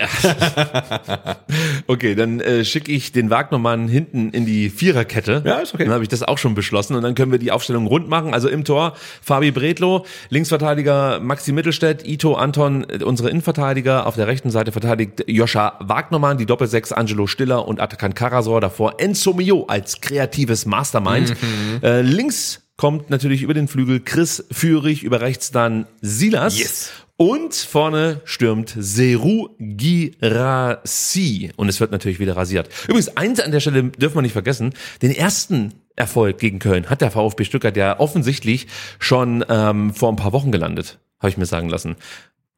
Okay, 1.86 2.14
dann 2.14 2.40
äh, 2.40 2.64
schicke 2.64 2.90
ich 2.90 3.12
den 3.12 3.30
Wagnermann 3.30 3.88
hinten 3.88 4.30
in 4.30 4.46
die 4.46 4.70
Viererkette. 4.70 5.42
Ja, 5.44 5.58
ist 5.58 5.74
okay. 5.74 5.84
Dann 5.84 5.92
habe 5.92 6.02
ich 6.02 6.08
das 6.08 6.22
auch 6.24 6.38
schon 6.38 6.54
beschlossen 6.54 6.94
und 6.94 7.02
dann 7.02 7.14
können 7.14 7.32
wir 7.32 7.38
die 7.38 7.52
Aufstellung 7.52 7.86
rund 7.86 8.08
machen. 8.08 8.34
Also 8.34 8.48
im 8.48 8.64
Tor 8.64 8.94
Fabi 9.22 9.50
Bredlo, 9.50 10.04
Linksverteidiger 10.30 11.20
Maxi 11.20 11.52
Mittelstädt, 11.52 12.06
Ito 12.06 12.34
Anton, 12.34 12.86
äh, 12.88 13.02
unsere 13.04 13.30
Innenverteidiger. 13.30 14.06
Auf 14.06 14.16
der 14.16 14.26
rechten 14.26 14.50
Seite 14.50 14.72
verteidigt 14.72 15.24
Joscha 15.26 15.78
Wagnermann, 15.80 16.38
die 16.38 16.46
Doppelsechs 16.46 16.92
Angelo 16.92 17.26
Stiller 17.26 17.66
und 17.66 17.80
Atakan 17.80 18.14
Karasor. 18.14 18.60
Davor 18.60 18.94
Enzo 18.98 19.32
Mio 19.34 19.64
als 19.66 20.00
kreatives 20.00 20.66
Mastermind. 20.66 21.30
Mhm. 21.30 21.80
Äh, 21.82 22.02
links 22.02 22.62
kommt 22.76 23.10
natürlich 23.10 23.42
über 23.42 23.54
den 23.54 23.68
Flügel 23.68 24.00
Chris 24.00 24.44
Führig, 24.50 25.02
über 25.02 25.20
rechts 25.20 25.50
dann 25.50 25.86
Silas. 26.00 26.58
Yes. 26.58 26.90
Und 27.16 27.54
vorne 27.54 28.22
stürmt 28.24 28.74
Seru 28.76 29.50
Girassi. 29.60 31.52
Und 31.54 31.68
es 31.68 31.78
wird 31.78 31.92
natürlich 31.92 32.18
wieder 32.18 32.36
rasiert. 32.36 32.68
Übrigens, 32.88 33.16
eins 33.16 33.38
an 33.38 33.52
der 33.52 33.60
Stelle 33.60 33.84
dürfen 33.84 34.16
wir 34.16 34.22
nicht 34.22 34.32
vergessen. 34.32 34.74
Den 35.00 35.12
ersten 35.12 35.74
Erfolg 35.96 36.38
gegen 36.38 36.58
Köln 36.58 36.90
hat 36.90 37.00
der 37.00 37.10
VfB 37.10 37.44
Stuttgart 37.44 37.76
ja 37.76 37.98
offensichtlich 38.00 38.66
schon 38.98 39.44
ähm, 39.48 39.94
vor 39.94 40.10
ein 40.10 40.16
paar 40.16 40.32
Wochen 40.32 40.50
gelandet. 40.52 40.98
Habe 41.20 41.30
ich 41.30 41.36
mir 41.36 41.46
sagen 41.46 41.68
lassen. 41.68 41.96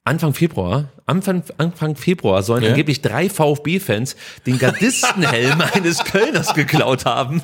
Anfang 0.05 0.35
Februar, 0.35 0.89
Anfang, 1.07 1.43
Anfang 1.59 1.97
Februar 1.97 2.43
sollen 2.45 2.63
Ja. 2.63 2.71
angeblich 2.71 3.03
drei 3.03 3.29
VfB-Fans 3.29 4.15
den 4.47 4.59
Gardistenhelm 4.59 5.61
eines 5.75 6.05
Kölners 6.05 6.55
geklaut 6.55 7.05
haben. 7.07 7.43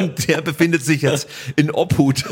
Und 0.00 0.26
der 0.28 0.40
befindet 0.40 0.82
sich 0.84 1.02
jetzt 1.02 1.28
in 1.56 1.70
Obhut 1.70 2.24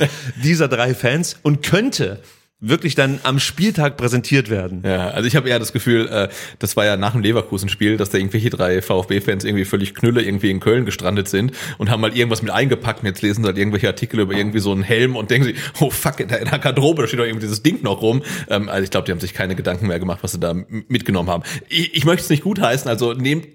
dieser 0.43 0.69
drei 0.69 0.95
Fans 0.95 1.37
und 1.43 1.63
könnte 1.63 2.21
wirklich 2.59 2.95
dann 2.95 3.21
am 3.23 3.39
Spieltag 3.39 3.99
präsentiert 3.99 4.49
werden. 4.49 4.83
Ja, 4.83 5.09
also 5.09 5.29
ich 5.29 5.37
habe 5.37 5.49
eher 5.49 5.59
das 5.59 5.75
Gefühl, 5.75 6.09
äh, 6.09 6.29
das 6.59 6.75
war 6.75 6.87
ja 6.87 6.97
nach 6.97 7.13
dem 7.13 7.21
Leverkusen-Spiel, 7.21 7.99
dass 7.99 8.09
da 8.09 8.17
irgendwelche 8.17 8.49
drei 8.49 8.81
VfB-Fans 8.81 9.45
irgendwie 9.45 9.67
völlig 9.67 9.95
knülle 9.95 10.23
irgendwie 10.23 10.51
in 10.51 10.61
Köln 10.61 10.87
gestrandet 10.87 11.29
sind 11.29 11.53
und 11.77 11.91
haben 11.91 12.01
mal 12.01 12.17
irgendwas 12.17 12.41
mit 12.41 12.51
eingepackt 12.51 13.01
und 13.01 13.07
jetzt 13.07 13.21
lesen 13.21 13.43
sie 13.43 13.49
halt 13.49 13.59
irgendwelche 13.59 13.89
Artikel 13.89 14.21
über 14.21 14.33
irgendwie 14.33 14.61
so 14.61 14.73
einen 14.73 14.83
Helm 14.83 15.17
und 15.17 15.31
denken 15.31 15.49
sie, 15.49 15.55
oh 15.81 15.91
fuck, 15.91 16.19
in 16.21 16.29
der, 16.29 16.41
in 16.41 16.49
der 16.49 16.59
Garderobe 16.59 17.03
da 17.03 17.09
steht 17.09 17.21
doch 17.21 17.25
irgendwie 17.25 17.45
dieses 17.45 17.63
Ding 17.63 17.83
noch 17.83 18.01
rum. 18.01 18.23
Ähm, 18.49 18.71
also 18.71 18.85
ich 18.85 18.91
glaube, 18.91 19.05
die 19.05 19.13
haben 19.13 19.21
sich 19.21 19.35
keine 19.35 19.55
Gedanken 19.55 19.89
mehr 19.89 19.99
gemacht, 19.99 20.21
was 20.23 20.33
sie 20.33 20.41
da 20.41 20.55
mitgenommen 20.89 21.29
haben. 21.29 21.43
Ich, 21.69 21.95
ich 21.95 22.05
möchte 22.07 22.23
es 22.23 22.31
nicht 22.31 22.43
gutheißen, 22.43 22.89
also 22.89 23.13
nehmt 23.13 23.49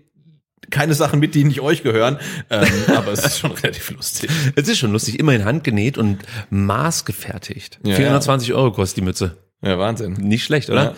keine 0.71 0.93
Sachen 0.93 1.19
mit, 1.19 1.35
die 1.35 1.43
nicht 1.43 1.61
euch 1.61 1.83
gehören, 1.83 2.17
ähm, 2.49 2.67
aber 2.95 3.11
es 3.11 3.23
ist 3.25 3.39
schon 3.39 3.51
relativ 3.51 3.91
lustig. 3.91 4.29
Es 4.55 4.67
ist 4.67 4.79
schon 4.79 4.91
lustig, 4.91 5.19
immerhin 5.19 5.45
handgenäht 5.45 5.97
und 5.97 6.19
maßgefertigt. 6.49 7.79
Ja, 7.83 7.95
420 7.95 8.53
Euro 8.53 8.71
kostet 8.71 8.97
die 8.97 9.01
Mütze. 9.01 9.37
Ja, 9.63 9.77
Wahnsinn. 9.77 10.13
Nicht 10.13 10.43
schlecht, 10.43 10.69
oder? 10.69 10.83
Ja. 10.83 10.95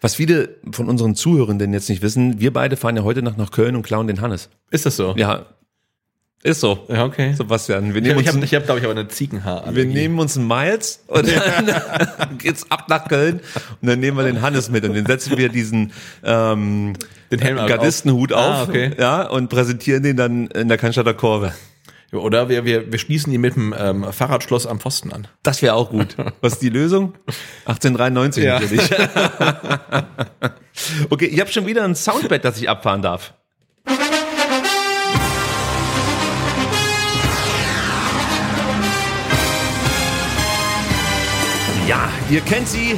Was 0.00 0.14
viele 0.14 0.56
von 0.72 0.88
unseren 0.88 1.14
Zuhörenden 1.14 1.72
jetzt 1.74 1.88
nicht 1.88 2.02
wissen, 2.02 2.40
wir 2.40 2.52
beide 2.52 2.76
fahren 2.76 2.96
ja 2.96 3.02
heute 3.02 3.22
Nacht 3.22 3.36
nach 3.36 3.50
Köln 3.50 3.76
und 3.76 3.82
klauen 3.82 4.06
den 4.06 4.20
Hannes. 4.20 4.48
Ist 4.70 4.86
das 4.86 4.96
so? 4.96 5.14
Ja, 5.16 5.46
ist 6.42 6.60
so. 6.60 6.86
Ja, 6.88 7.04
okay. 7.04 7.34
Sebastian, 7.34 7.92
wir 7.92 7.96
Ich 7.96 8.02
nehmen 8.08 8.16
habe, 8.18 8.18
uns, 8.18 8.28
ich 8.28 8.34
ein- 8.34 8.38
hab, 8.38 8.44
ich 8.44 8.54
hab, 8.54 8.64
glaube 8.64 8.80
ich, 8.80 8.84
aber 8.86 8.98
eine 8.98 9.08
Ziegenhaar. 9.08 9.74
wir 9.74 9.84
nehmen 9.84 10.18
uns 10.18 10.36
einen 10.38 10.48
Miles 10.48 11.04
und 11.06 11.28
dann 11.66 12.38
geht's 12.38 12.70
ab 12.70 12.86
nach 12.88 13.06
Köln 13.08 13.40
und 13.82 13.88
dann 13.88 14.00
nehmen 14.00 14.16
wir 14.16 14.24
den 14.24 14.40
Hannes 14.42 14.70
mit 14.70 14.84
und 14.84 14.94
den 14.94 15.04
setzen 15.06 15.36
wir 15.36 15.50
diesen 15.50 15.92
ähm, 16.24 16.94
Den 17.30 17.40
Helm. 17.40 17.56
Gardistenhut 17.66 18.32
auf 18.32 18.40
Ah, 18.42 18.62
okay. 18.62 18.92
ja, 18.98 19.22
und 19.28 19.48
präsentieren 19.50 20.02
den 20.02 20.16
dann 20.16 20.46
in 20.48 20.68
der 20.68 20.78
Cannstatter 20.78 21.12
Kurve. 21.14 21.52
Oder 22.12 22.48
wir, 22.48 22.64
wir, 22.64 22.90
wir 22.90 22.98
schließen 22.98 23.32
ihn 23.32 23.40
mit 23.40 23.54
dem 23.54 23.72
ähm, 23.78 24.04
Fahrradschloss 24.10 24.66
am 24.66 24.80
Pfosten 24.80 25.12
an. 25.12 25.28
Das 25.44 25.62
wäre 25.62 25.74
auch 25.74 25.90
gut. 25.90 26.16
Was 26.40 26.54
ist 26.54 26.62
die 26.62 26.68
Lösung? 26.68 27.12
1893 27.66 28.42
Ja. 28.42 28.58
natürlich. 28.58 28.80
okay, 31.10 31.26
ich 31.26 31.38
habe 31.38 31.52
schon 31.52 31.66
wieder 31.66 31.84
ein 31.84 31.94
Soundbed, 31.94 32.44
das 32.44 32.58
ich 32.60 32.68
abfahren 32.68 33.02
darf. 33.02 33.34
Ihr 42.30 42.40
kennt 42.42 42.68
sie, 42.68 42.96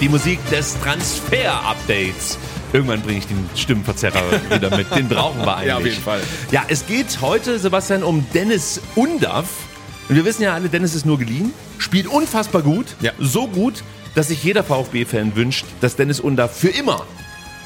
die 0.00 0.08
Musik 0.08 0.38
des 0.50 0.76
Transfer-Updates. 0.80 2.38
Irgendwann 2.72 3.00
bringe 3.02 3.18
ich 3.18 3.26
den 3.26 3.48
Stimmenverzerrer 3.54 4.22
wieder 4.50 4.76
mit. 4.76 4.92
Den 4.94 5.08
brauchen 5.08 5.40
wir 5.42 5.56
eigentlich. 5.56 5.66
Ja, 5.68 5.76
auf 5.76 5.84
jeden 5.84 6.02
Fall. 6.02 6.20
Ja, 6.50 6.64
es 6.68 6.86
geht 6.86 7.20
heute, 7.20 7.58
Sebastian, 7.58 8.02
um 8.02 8.26
Dennis 8.34 8.80
Undaff. 8.96 9.46
Und 10.08 10.16
wir 10.16 10.24
wissen 10.24 10.42
ja 10.42 10.54
alle, 10.54 10.68
Dennis 10.68 10.94
ist 10.94 11.06
nur 11.06 11.18
geliehen, 11.18 11.52
spielt 11.78 12.08
unfassbar 12.08 12.62
gut. 12.62 12.96
Ja. 13.00 13.12
So 13.20 13.46
gut, 13.46 13.84
dass 14.16 14.28
sich 14.28 14.42
jeder 14.42 14.64
VfB-Fan 14.64 15.36
wünscht, 15.36 15.66
dass 15.80 15.94
Dennis 15.94 16.18
Undaff 16.18 16.58
für 16.58 16.68
immer 16.68 17.06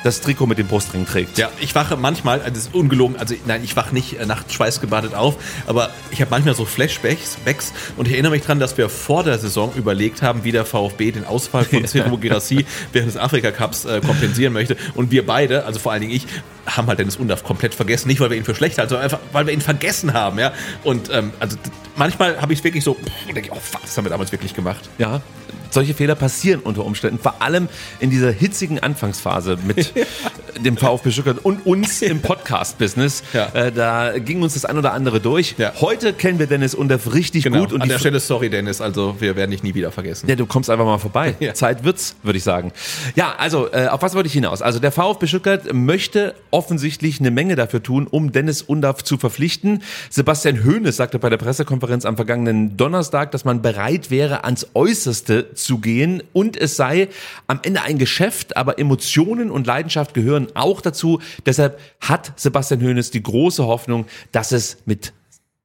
das 0.05 0.21
Trikot 0.21 0.47
mit 0.47 0.59
dem 0.59 0.67
Brustring 0.67 1.07
trägt. 1.07 1.39
Ja, 1.39 1.51
ich 1.61 1.75
wache 1.75 1.97
manchmal, 1.97 2.41
also 2.41 2.51
das 2.51 2.59
ist 2.65 2.75
ungelogen, 2.75 3.17
also 3.17 3.35
nein, 3.47 3.63
ich 3.65 3.77
wache 3.77 3.95
nicht 3.95 4.19
äh, 4.19 4.27
nachts 4.27 4.55
schweißgebadet 4.55 5.15
auf, 5.15 5.37
aber 5.67 5.91
ich 6.11 6.21
habe 6.21 6.31
manchmal 6.31 6.55
so 6.55 6.65
Flashbacks 6.65 7.37
Backs 7.45 7.73
und 7.97 8.07
ich 8.07 8.15
erinnere 8.15 8.33
mich 8.33 8.43
dran, 8.43 8.61
dass 8.61 8.77
wir 8.77 8.89
vor 8.89 9.25
der 9.25 9.39
Saison 9.39 9.73
überlegt 9.75 10.23
haben, 10.23 10.45
wie 10.45 10.53
der 10.53 10.65
VfB 10.65 11.13
den 11.13 11.25
Ausfall 11.25 11.65
von 11.65 11.85
Ciro 11.87 12.17
Girassi 12.17 12.65
während 12.93 13.11
des 13.11 13.17
Afrika 13.21 13.51
Cups 13.51 13.85
äh, 13.85 14.01
kompensieren 14.01 14.53
möchte 14.53 14.77
und 14.95 15.11
wir 15.11 15.27
beide, 15.27 15.65
also 15.65 15.79
vor 15.79 15.93
allen 15.93 16.03
Dingen 16.03 16.15
ich, 16.15 16.27
haben 16.67 16.87
halt 16.87 16.99
Dennis 16.99 17.17
Undaff 17.17 17.45
komplett 17.45 17.75
vergessen, 17.75 18.09
nicht 18.09 18.21
weil 18.21 18.31
wir 18.31 18.37
ihn 18.37 18.45
für 18.45 18.55
schlecht 18.55 18.79
halten, 18.79 18.91
sondern 18.91 19.05
einfach 19.05 19.21
weil 19.33 19.47
wir 19.47 19.53
ihn 19.53 19.61
vergessen 19.61 20.13
haben, 20.13 20.39
ja. 20.39 20.53
Und 20.85 21.11
ähm, 21.13 21.33
also 21.41 21.57
manchmal 21.97 22.41
habe 22.41 22.53
ich 22.53 22.61
es 22.61 22.65
wirklich 22.65 22.85
so, 22.85 22.95
pff, 22.95 23.27
denke 23.27 23.41
ich, 23.41 23.53
oh 23.53 23.61
fuck, 23.61 23.83
das 23.83 23.97
haben 23.97 24.05
wir 24.05 24.11
damals 24.11 24.33
wirklich 24.33 24.55
gemacht. 24.55 24.89
Ja, 24.99 25.23
solche 25.71 25.95
Fehler 25.95 26.15
passieren 26.15 26.61
unter 26.61 26.85
Umständen, 26.85 27.19
vor 27.19 27.43
allem 27.43 27.69
in 28.01 28.11
dieser 28.11 28.31
hitzigen 28.31 28.79
Anfangsphase 28.79 29.59
mit 29.67 29.93
dem 30.65 30.77
VfB 30.77 31.11
Stuttgart 31.11 31.39
und 31.45 31.67
uns 31.67 32.03
im 32.03 32.21
Podcast-Business. 32.21 33.23
Ja. 33.33 33.47
Äh, 33.55 33.73
da 33.73 34.19
ging 34.19 34.43
uns 34.43 34.55
das 34.55 34.65
ein 34.65 34.77
oder 34.79 34.93
andere 34.93 35.21
durch. 35.21 35.55
Ja. 35.59 35.73
Heute 35.81 36.13
kennen 36.13 36.39
wir 36.39 36.47
Dennis 36.47 36.75
Undaff 36.75 37.13
richtig 37.15 37.45
Genau. 37.45 37.61
gut. 37.61 37.73
Und 37.73 37.83
An 37.83 37.89
der 37.89 37.99
Stelle 37.99 38.21
sorry 38.21 38.51
Dennis, 38.51 38.81
also 38.81 39.17
wir 39.21 39.37
werden 39.37 39.51
dich 39.51 39.63
nie 39.63 39.75
wieder 39.75 39.93
vergessen. 39.93 40.29
Ja, 40.29 40.37
du 40.37 40.47
kommst 40.47 40.71
einfach 40.71 40.85
mal 40.85 40.99
vorbei. 40.99 41.35
Ja. 41.41 41.55
Zeit 41.55 41.85
wird's, 41.85 42.17
würde 42.25 42.37
ich 42.37 42.43
sagen. 42.45 42.73
Ja, 43.15 43.35
also 43.39 43.71
äh, 43.73 43.87
auf 43.87 44.03
was 44.03 44.15
wollte 44.15 44.27
ich 44.27 44.33
hinaus? 44.33 44.61
Also 44.61 44.81
der 44.81 44.91
VfB 44.91 45.27
Stuttgart 45.29 45.73
möchte 45.73 46.35
offensichtlich 46.51 47.21
eine 47.21 47.31
Menge 47.31 47.55
dafür 47.55 47.83
tun, 47.83 48.07
um 48.09 48.33
Dennis 48.33 48.63
Undaff 48.63 49.05
zu 49.05 49.19
verpflichten. 49.19 49.83
Sebastian 50.11 50.65
Hoeneß 50.65 50.97
sagte 50.97 51.19
bei 51.21 51.31
der 51.31 51.37
Pressekonferenz 51.37 52.05
am 52.05 52.17
vergangenen 52.17 52.77
Donnerstag, 52.77 53.31
dass 53.31 53.45
man 53.45 53.63
bereit 53.63 54.11
wäre, 54.11 54.45
ans 54.45 54.67
Äußerste 54.75 55.55
zu 55.59 55.79
gehen 55.79 56.23
und 56.33 56.57
es 56.57 56.77
sei 56.77 57.09
am 57.47 57.61
Ende 57.63 57.83
ein 57.83 57.99
Geschäft, 57.99 58.57
aber 58.57 58.79
Emotionen 58.79 59.51
und 59.51 59.67
Leidenschaft 59.67 60.15
gehören 60.15 60.49
auch 60.55 60.81
dazu. 60.81 61.21
Deshalb 61.47 61.81
hat 62.01 62.33
Sebastian 62.37 62.81
Hoeneß 62.81 63.11
die 63.11 63.23
große 63.23 63.67
Hoffnung, 63.67 64.07
dass 64.33 64.53
es 64.53 64.79
mit 64.87 65.13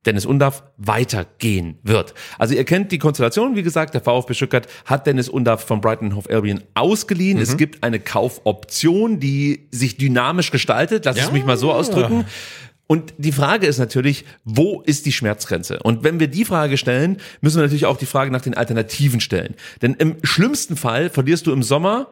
Dennis 0.06 0.26
Undaff 0.26 0.64
weitergehen 0.78 1.78
wird. 1.84 2.14
Also 2.38 2.54
ihr 2.56 2.66
kennt 2.66 2.92
die 2.92 2.98
Konstellation, 2.98 3.56
wie 3.56 3.64
gesagt, 3.64 3.94
der 3.94 4.02
VfB 4.02 4.34
Stuttgart 4.34 4.68
hat 4.86 5.08
Dennis 5.08 5.30
Undaff 5.30 5.64
von 5.64 5.80
Brighton 5.80 6.16
Hove 6.16 6.30
Albion 6.30 6.62
ausgeliehen. 6.74 7.40
Es 7.40 7.56
gibt 7.58 7.84
eine 7.84 8.00
Kaufoption, 8.00 9.20
die 9.20 9.68
sich 9.72 9.98
dynamisch 9.98 10.52
gestaltet, 10.52 11.06
lass 11.06 11.18
es 11.18 11.32
mich 11.32 11.46
mal 11.46 11.58
so 11.58 11.72
ausdrücken. 11.72 12.26
Und 12.94 13.16
die 13.18 13.32
Frage 13.32 13.66
ist 13.66 13.80
natürlich, 13.80 14.24
wo 14.44 14.84
ist 14.86 15.08
die 15.08 15.12
Schmerzgrenze? 15.12 15.80
Und 15.82 16.04
wenn 16.04 16.20
wir 16.20 16.28
die 16.28 16.46
Frage 16.46 16.78
stellen, 16.78 17.18
müssen 17.42 17.58
wir 17.58 17.64
natürlich 17.64 17.88
auch 17.88 17.98
die 17.98 18.06
Frage 18.06 18.30
nach 18.30 18.44
den 18.44 18.54
Alternativen 18.54 19.20
stellen. 19.20 19.56
Denn 19.82 19.96
im 19.96 20.18
schlimmsten 20.22 20.76
Fall 20.78 21.10
verlierst 21.10 21.48
du 21.48 21.54
im 21.54 21.64
Sommer 21.64 22.10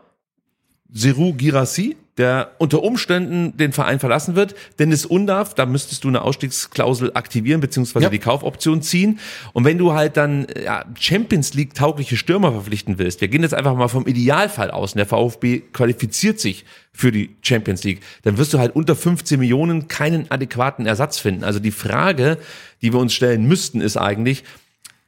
Seru 0.94 1.34
Girassi, 1.34 1.96
der 2.18 2.52
unter 2.58 2.84
Umständen 2.84 3.56
den 3.56 3.72
Verein 3.72 4.00
verlassen 4.00 4.36
wird. 4.36 4.54
Dennis 4.80 5.06
Undaff, 5.06 5.54
da 5.56 5.66
müsstest 5.66 6.04
du 6.04 6.10
eine 6.10 6.22
Ausstiegsklausel 6.22 7.12
aktivieren, 7.16 7.62
beziehungsweise 7.62 8.04
Ja. 8.06 8.10
die 8.10 8.20
Kaufoption 8.20 8.82
ziehen. 8.82 9.20
Und 9.54 9.64
wenn 9.64 9.78
du 9.78 9.94
halt 9.94 10.18
dann 10.18 10.46
ja, 10.62 10.84
Champions 11.00 11.54
League 11.54 11.74
taugliche 11.74 12.18
Stürmer 12.18 12.52
verpflichten 12.52 12.98
willst, 12.98 13.22
wir 13.22 13.30
gehen 13.30 13.42
jetzt 13.44 13.54
einfach 13.54 13.76
mal 13.76 13.88
vom 13.88 14.06
Idealfall 14.06 14.72
aus 14.72 14.92
und 14.94 14.98
der 14.98 15.06
VfB 15.06 15.62
qualifiziert 15.72 16.40
sich 16.42 16.66
für 16.92 17.14
die 17.14 17.36
Champions 17.42 17.86
League, 17.86 18.02
dann 18.24 18.38
wirst 18.38 18.54
du 18.54 18.60
halt 18.60 18.76
unter 18.76 18.96
15 18.98 19.40
Millionen 19.40 19.88
keinen 19.88 20.30
adäquaten 20.30 20.86
Ersatz 20.86 21.18
finden. 21.18 21.46
Also 21.46 21.60
die 21.60 21.72
Frage, 21.72 22.38
die 22.82 22.92
wir 22.92 23.00
uns 23.00 23.14
stellen 23.14 23.48
müssten, 23.48 23.80
ist 23.80 23.96
eigentlich, 23.96 24.44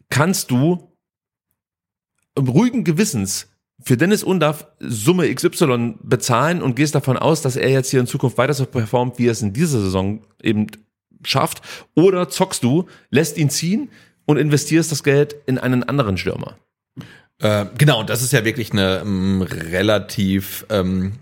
kannst 0.10 0.49
du 0.51 0.88
ruhigen 2.39 2.85
Gewissens 2.85 3.47
für 3.84 3.97
Dennis 3.97 4.23
Undaff 4.23 4.68
Summe 4.80 5.34
XY 5.34 5.95
bezahlen 6.01 6.61
und 6.61 6.76
gehst 6.76 6.95
davon 6.95 7.18
aus, 7.18 7.41
dass 7.41 7.55
er 7.55 7.69
jetzt 7.69 7.89
hier 7.91 7.99
in 7.99 8.07
Zukunft 8.07 8.38
weiter 8.38 8.53
so 8.53 8.65
performt, 8.65 9.19
wie 9.19 9.27
er 9.27 9.31
es 9.34 9.41
in 9.41 9.53
dieser 9.53 9.80
Saison 9.81 10.22
eben 10.41 10.68
schafft? 11.23 11.61
Oder 11.95 12.30
zockst 12.30 12.64
du, 12.64 12.88
lässt 13.10 13.38
ihn 13.38 13.49
ziehen 13.49 13.89
und 14.26 14.38
investierst 14.38 14.91
das 14.91 15.03
Geld 15.03 15.35
in 15.45 15.57
einen 15.57 15.84
anderen 15.84 16.18
Stürmer? 16.18 16.57
Äh, 17.39 17.65
genau, 17.77 17.99
und 17.99 18.10
das 18.10 18.22
ist 18.22 18.31
ja 18.31 18.45
wirklich 18.45 18.72
eine 18.72 18.99
ähm, 18.99 19.41
relativ 19.41 20.65
ähm, 20.69 21.14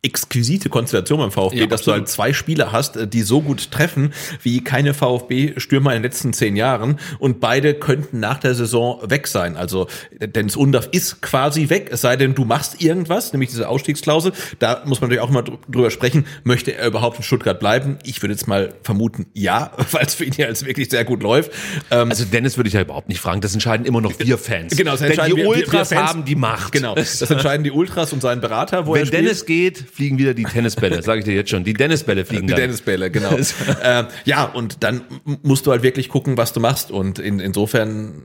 exquisite 0.00 0.68
Konstellation 0.68 1.18
beim 1.18 1.32
VfB, 1.32 1.58
Ja, 1.60 1.66
dass 1.66 1.82
du 1.82 1.90
halt 1.92 2.08
zwei 2.08 2.32
Spieler 2.32 2.70
hast, 2.70 2.96
äh, 2.96 3.08
die 3.08 3.22
so 3.22 3.40
gut 3.42 3.72
treffen 3.72 4.12
wie 4.44 4.62
keine 4.62 4.94
VfB-Stürmer 4.94 5.90
in 5.90 5.96
den 5.96 6.02
letzten 6.04 6.32
zehn 6.32 6.54
Jahren 6.54 7.00
und 7.18 7.40
beide 7.40 7.74
könnten 7.74 8.20
nach 8.20 8.38
der 8.38 8.54
Saison 8.54 9.00
weg 9.10 9.26
sein. 9.26 9.56
Also 9.56 9.88
Dennis 10.20 10.54
Undaff 10.54 10.88
ist 10.92 11.20
quasi 11.20 11.68
weg, 11.68 11.88
es 11.92 12.00
sei 12.02 12.16
denn, 12.16 12.36
du 12.36 12.44
machst 12.44 12.80
irgendwas, 12.80 13.32
nämlich 13.32 13.50
diese 13.50 13.68
Ausstiegsklausel. 13.68 14.32
Da 14.60 14.82
muss 14.86 15.00
man 15.00 15.10
natürlich 15.10 15.22
auch 15.22 15.30
mal 15.30 15.42
dr- 15.42 15.58
drüber 15.68 15.90
sprechen, 15.90 16.26
möchte 16.44 16.76
er 16.76 16.86
überhaupt 16.86 17.16
in 17.16 17.24
Stuttgart 17.24 17.58
bleiben? 17.58 17.98
Ich 18.04 18.22
würde 18.22 18.34
jetzt 18.34 18.46
mal 18.46 18.74
vermuten, 18.84 19.26
ja, 19.34 19.72
weil 19.90 20.06
es 20.06 20.14
für 20.14 20.24
ihn 20.24 20.34
ja 20.36 20.46
jetzt 20.46 20.64
wirklich 20.64 20.90
sehr 20.90 21.04
gut 21.04 21.24
läuft. 21.24 21.50
Ähm, 21.90 22.10
Also 22.10 22.24
Dennis 22.24 22.56
würde 22.56 22.68
ich 22.68 22.74
ja 22.74 22.82
überhaupt 22.82 23.08
nicht 23.08 23.20
fragen, 23.20 23.40
das 23.40 23.52
entscheiden 23.52 23.84
immer 23.84 24.00
noch 24.00 24.12
wir 24.18 24.38
Fans. 24.38 24.76
Genau, 24.76 24.92
das 24.92 25.00
Denn 25.00 25.10
entscheiden 25.10 25.34
die 25.34 25.42
wir- 25.42 25.48
wir- 25.48 25.56
wir 25.56 25.64
Ultras 25.64 25.88
Fans. 25.88 26.08
haben 26.08 26.24
die 26.24 26.36
Macht. 26.36 26.72
Genau, 26.72 26.94
das 26.94 27.20
entscheiden 27.30 27.64
die 27.64 27.72
Ultras 27.72 28.12
und 28.12 28.22
sein 28.22 28.40
Berater, 28.40 28.86
wo 28.86 28.94
er 28.94 29.00
Wenn 29.00 29.06
spielt. 29.08 29.24
Dennis 29.24 29.44
geht, 29.44 29.84
fliegen 29.92 30.18
wieder 30.18 30.34
die 30.34 30.44
Tennisbälle, 30.44 31.02
sage 31.02 31.20
ich 31.20 31.24
dir 31.24 31.34
jetzt 31.34 31.50
schon. 31.50 31.64
Die 31.64 31.74
Tennisbälle 31.74 32.24
fliegen 32.24 32.46
die 32.46 32.52
dann. 32.52 32.62
Tennisbälle, 32.62 33.10
genau. 33.10 33.36
äh, 33.82 34.04
ja, 34.24 34.44
und 34.44 34.82
dann 34.84 35.02
musst 35.42 35.66
du 35.66 35.70
halt 35.70 35.82
wirklich 35.82 36.08
gucken, 36.08 36.36
was 36.36 36.52
du 36.52 36.60
machst. 36.60 36.90
Und 36.90 37.18
in, 37.18 37.40
insofern, 37.40 38.24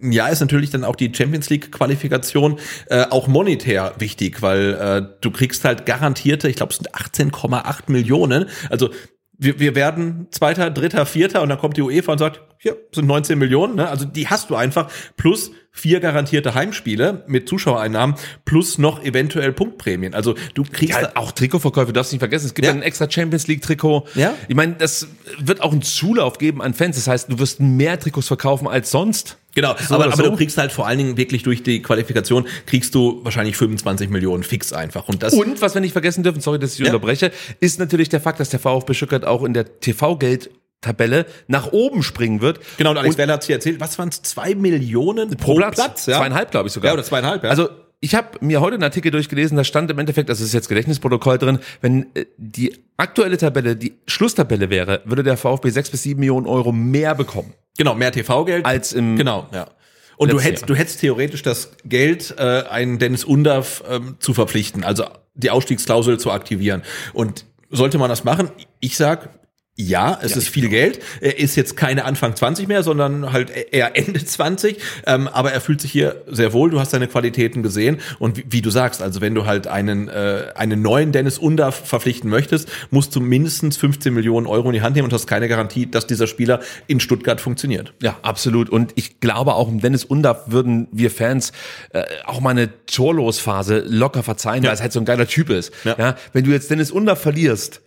ja, 0.00 0.28
ist 0.28 0.40
natürlich 0.40 0.70
dann 0.70 0.84
auch 0.84 0.96
die 0.96 1.12
Champions 1.14 1.50
League 1.50 1.72
Qualifikation 1.72 2.58
äh, 2.88 3.04
auch 3.10 3.26
monetär 3.26 3.94
wichtig, 3.98 4.42
weil 4.42 4.74
äh, 4.74 5.02
du 5.20 5.30
kriegst 5.30 5.64
halt 5.64 5.86
garantierte, 5.86 6.48
ich 6.48 6.56
glaube, 6.56 6.72
es 6.72 6.78
sind 6.78 6.92
18,8 6.92 7.90
Millionen. 7.90 8.46
Also 8.70 8.90
wir, 9.36 9.58
wir 9.58 9.74
werden 9.74 10.28
Zweiter, 10.30 10.70
Dritter, 10.70 11.06
Vierter 11.06 11.42
und 11.42 11.48
dann 11.48 11.58
kommt 11.58 11.76
die 11.76 11.82
UEFA 11.82 12.12
und 12.12 12.18
sagt, 12.18 12.40
hier 12.64 12.78
sind 12.92 13.06
19 13.06 13.38
Millionen, 13.38 13.74
ne? 13.76 13.88
also 13.90 14.06
die 14.06 14.26
hast 14.26 14.48
du 14.48 14.54
einfach, 14.56 14.90
plus 15.18 15.50
vier 15.70 16.00
garantierte 16.00 16.54
Heimspiele 16.54 17.24
mit 17.26 17.46
Zuschauereinnahmen, 17.46 18.16
plus 18.46 18.78
noch 18.78 19.04
eventuell 19.04 19.52
Punktprämien. 19.52 20.14
Also 20.14 20.34
du 20.54 20.62
kriegst 20.62 20.98
Ja, 20.98 21.10
auch 21.16 21.30
Trikotverkäufe, 21.32 21.92
darfst 21.92 22.12
du 22.12 22.14
nicht 22.14 22.20
vergessen. 22.20 22.46
Es 22.46 22.54
gibt 22.54 22.64
Ja. 22.66 22.72
ein 22.72 22.80
extra 22.80 23.10
Champions 23.10 23.48
League 23.48 23.60
Trikot. 23.60 24.04
Ja. 24.14 24.32
Ich 24.48 24.54
meine, 24.54 24.74
das 24.76 25.08
wird 25.38 25.60
auch 25.60 25.72
einen 25.72 25.82
Zulauf 25.82 26.38
geben 26.38 26.62
an 26.62 26.72
Fans. 26.72 26.96
Das 26.96 27.06
heißt, 27.08 27.30
du 27.30 27.38
wirst 27.38 27.60
mehr 27.60 27.98
Trikots 28.00 28.28
verkaufen 28.28 28.66
als 28.66 28.90
sonst. 28.90 29.36
Genau, 29.56 29.74
So 29.86 29.96
aber, 29.96 30.06
aber 30.06 30.16
so. 30.16 30.22
du 30.22 30.36
kriegst 30.36 30.56
halt 30.58 30.72
vor 30.72 30.86
allen 30.86 30.98
Dingen 30.98 31.16
wirklich 31.18 31.42
durch 31.42 31.62
die 31.62 31.82
Qualifikation, 31.82 32.46
kriegst 32.66 32.94
du 32.94 33.20
wahrscheinlich 33.24 33.56
25 33.56 34.08
Millionen 34.10 34.42
fix 34.44 34.72
einfach. 34.72 35.08
Und 35.08 35.22
das 35.22 35.34
Und 35.34 35.60
was 35.60 35.74
wir 35.74 35.80
nicht 35.80 35.92
vergessen 35.92 36.22
dürfen, 36.22 36.40
sorry, 36.40 36.58
dass 36.58 36.72
ich 36.74 36.80
Ja. 36.80 36.86
unterbreche, 36.86 37.30
ist 37.60 37.78
natürlich 37.78 38.08
der 38.08 38.20
Fakt, 38.20 38.40
dass 38.40 38.48
der 38.48 38.60
VfB 38.60 38.94
Stuttgart 38.94 39.24
auch 39.26 39.42
in 39.44 39.52
der 39.54 39.80
TV-Geldtabelle 40.84 41.26
nach 41.48 41.72
oben 41.72 42.02
springen 42.02 42.40
wird. 42.40 42.60
Genau, 42.76 42.90
und 42.90 42.98
Alex 42.98 43.18
Weller 43.18 43.34
hat 43.34 43.44
hier 43.44 43.56
erzählt, 43.56 43.80
was 43.80 43.98
waren 43.98 44.08
es? 44.08 44.22
Zwei 44.22 44.54
Millionen 44.54 45.36
pro 45.36 45.56
Platz. 45.56 46.06
ja? 46.06 46.18
Zweieinhalb, 46.18 46.50
glaube 46.50 46.68
ich 46.68 46.72
sogar. 46.72 46.90
Ja, 46.90 46.94
oder 46.94 47.04
zweieinhalb, 47.04 47.44
ja. 47.44 47.50
Also 47.50 47.68
ich 48.00 48.14
habe 48.14 48.38
mir 48.40 48.60
heute 48.60 48.74
einen 48.74 48.82
Artikel 48.82 49.10
durchgelesen, 49.10 49.56
da 49.56 49.64
stand 49.64 49.90
im 49.90 49.98
Endeffekt, 49.98 50.28
das 50.28 50.40
ist 50.40 50.52
jetzt 50.52 50.68
Gedächtnisprotokoll 50.68 51.38
drin, 51.38 51.58
wenn 51.80 52.14
äh, 52.14 52.26
die 52.36 52.76
aktuelle 52.96 53.38
Tabelle 53.38 53.76
die 53.76 53.94
Schlusstabelle 54.06 54.68
wäre, 54.70 55.00
würde 55.04 55.22
der 55.22 55.36
VfB 55.36 55.70
sechs 55.70 55.90
bis 55.90 56.02
sieben 56.02 56.20
Millionen 56.20 56.46
Euro 56.46 56.70
mehr 56.70 57.14
bekommen 57.14 57.54
genau, 57.78 57.94
mehr 57.94 58.12
TV-Geld. 58.12 58.66
als 58.66 58.92
im 58.92 59.16
Genau, 59.16 59.46
ja. 59.52 59.66
Und 60.16 60.30
du 60.30 60.38
hättest, 60.38 60.62
Jahr. 60.62 60.66
du 60.68 60.74
hättest 60.76 61.00
theoretisch 61.00 61.42
das 61.42 61.72
Geld, 61.84 62.36
äh, 62.38 62.62
einen 62.70 63.00
Dennis 63.00 63.24
Undav 63.24 63.82
ähm, 63.90 64.14
zu 64.20 64.32
verpflichten, 64.32 64.84
also 64.84 65.06
die 65.34 65.50
Ausstiegsklausel 65.50 66.20
zu 66.20 66.30
aktivieren. 66.30 66.82
Und 67.12 67.46
sollte 67.68 67.98
man 67.98 68.08
das 68.08 68.22
machen? 68.22 68.50
Ich 68.78 68.96
sag, 68.96 69.30
ja, 69.76 70.16
es 70.22 70.36
ist 70.36 70.48
viel 70.48 70.68
Geld. 70.68 71.00
Er 71.20 71.40
ist 71.40 71.56
jetzt 71.56 71.76
keine 71.76 72.04
Anfang 72.04 72.36
20 72.36 72.68
mehr, 72.68 72.84
sondern 72.84 73.32
halt 73.32 73.50
eher 73.72 73.96
Ende 73.96 74.24
20. 74.24 74.80
Ähm, 75.04 75.26
aber 75.26 75.50
er 75.50 75.60
fühlt 75.60 75.80
sich 75.80 75.90
hier 75.90 76.22
sehr 76.28 76.52
wohl. 76.52 76.70
Du 76.70 76.78
hast 76.78 76.92
seine 76.92 77.08
Qualitäten 77.08 77.64
gesehen. 77.64 77.98
Und 78.20 78.36
wie, 78.36 78.44
wie 78.50 78.62
du 78.62 78.70
sagst, 78.70 79.02
also 79.02 79.20
wenn 79.20 79.34
du 79.34 79.46
halt 79.46 79.66
einen, 79.66 80.06
äh, 80.06 80.52
einen 80.54 80.80
neuen 80.80 81.10
Dennis 81.10 81.38
Undav 81.38 81.88
verpflichten 81.88 82.30
möchtest, 82.30 82.68
musst 82.90 83.16
du 83.16 83.20
mindestens 83.20 83.76
15 83.76 84.14
Millionen 84.14 84.46
Euro 84.46 84.68
in 84.68 84.74
die 84.74 84.82
Hand 84.82 84.94
nehmen 84.94 85.06
und 85.06 85.12
hast 85.12 85.26
keine 85.26 85.48
Garantie, 85.48 85.90
dass 85.90 86.06
dieser 86.06 86.28
Spieler 86.28 86.60
in 86.86 87.00
Stuttgart 87.00 87.40
funktioniert. 87.40 87.94
Ja, 88.00 88.16
absolut. 88.22 88.70
Und 88.70 88.92
ich 88.94 89.18
glaube 89.18 89.54
auch 89.54 89.68
im 89.68 89.80
Dennis 89.80 90.04
Undaff 90.04 90.52
würden 90.52 90.86
wir 90.92 91.10
Fans 91.10 91.50
äh, 91.90 92.04
auch 92.26 92.38
mal 92.38 92.50
eine 92.50 92.86
Torlosphase 92.86 93.82
locker 93.88 94.22
verzeihen, 94.22 94.62
weil 94.62 94.72
es 94.72 94.82
halt 94.82 94.92
so 94.92 95.00
ein 95.00 95.04
geiler 95.04 95.26
Typ 95.26 95.50
ist. 95.50 95.72
Ja. 95.82 95.96
Ja. 95.98 96.16
wenn 96.32 96.44
du 96.44 96.52
jetzt 96.52 96.70
Dennis 96.70 96.92
Undaff 96.92 97.20
verlierst 97.20 97.80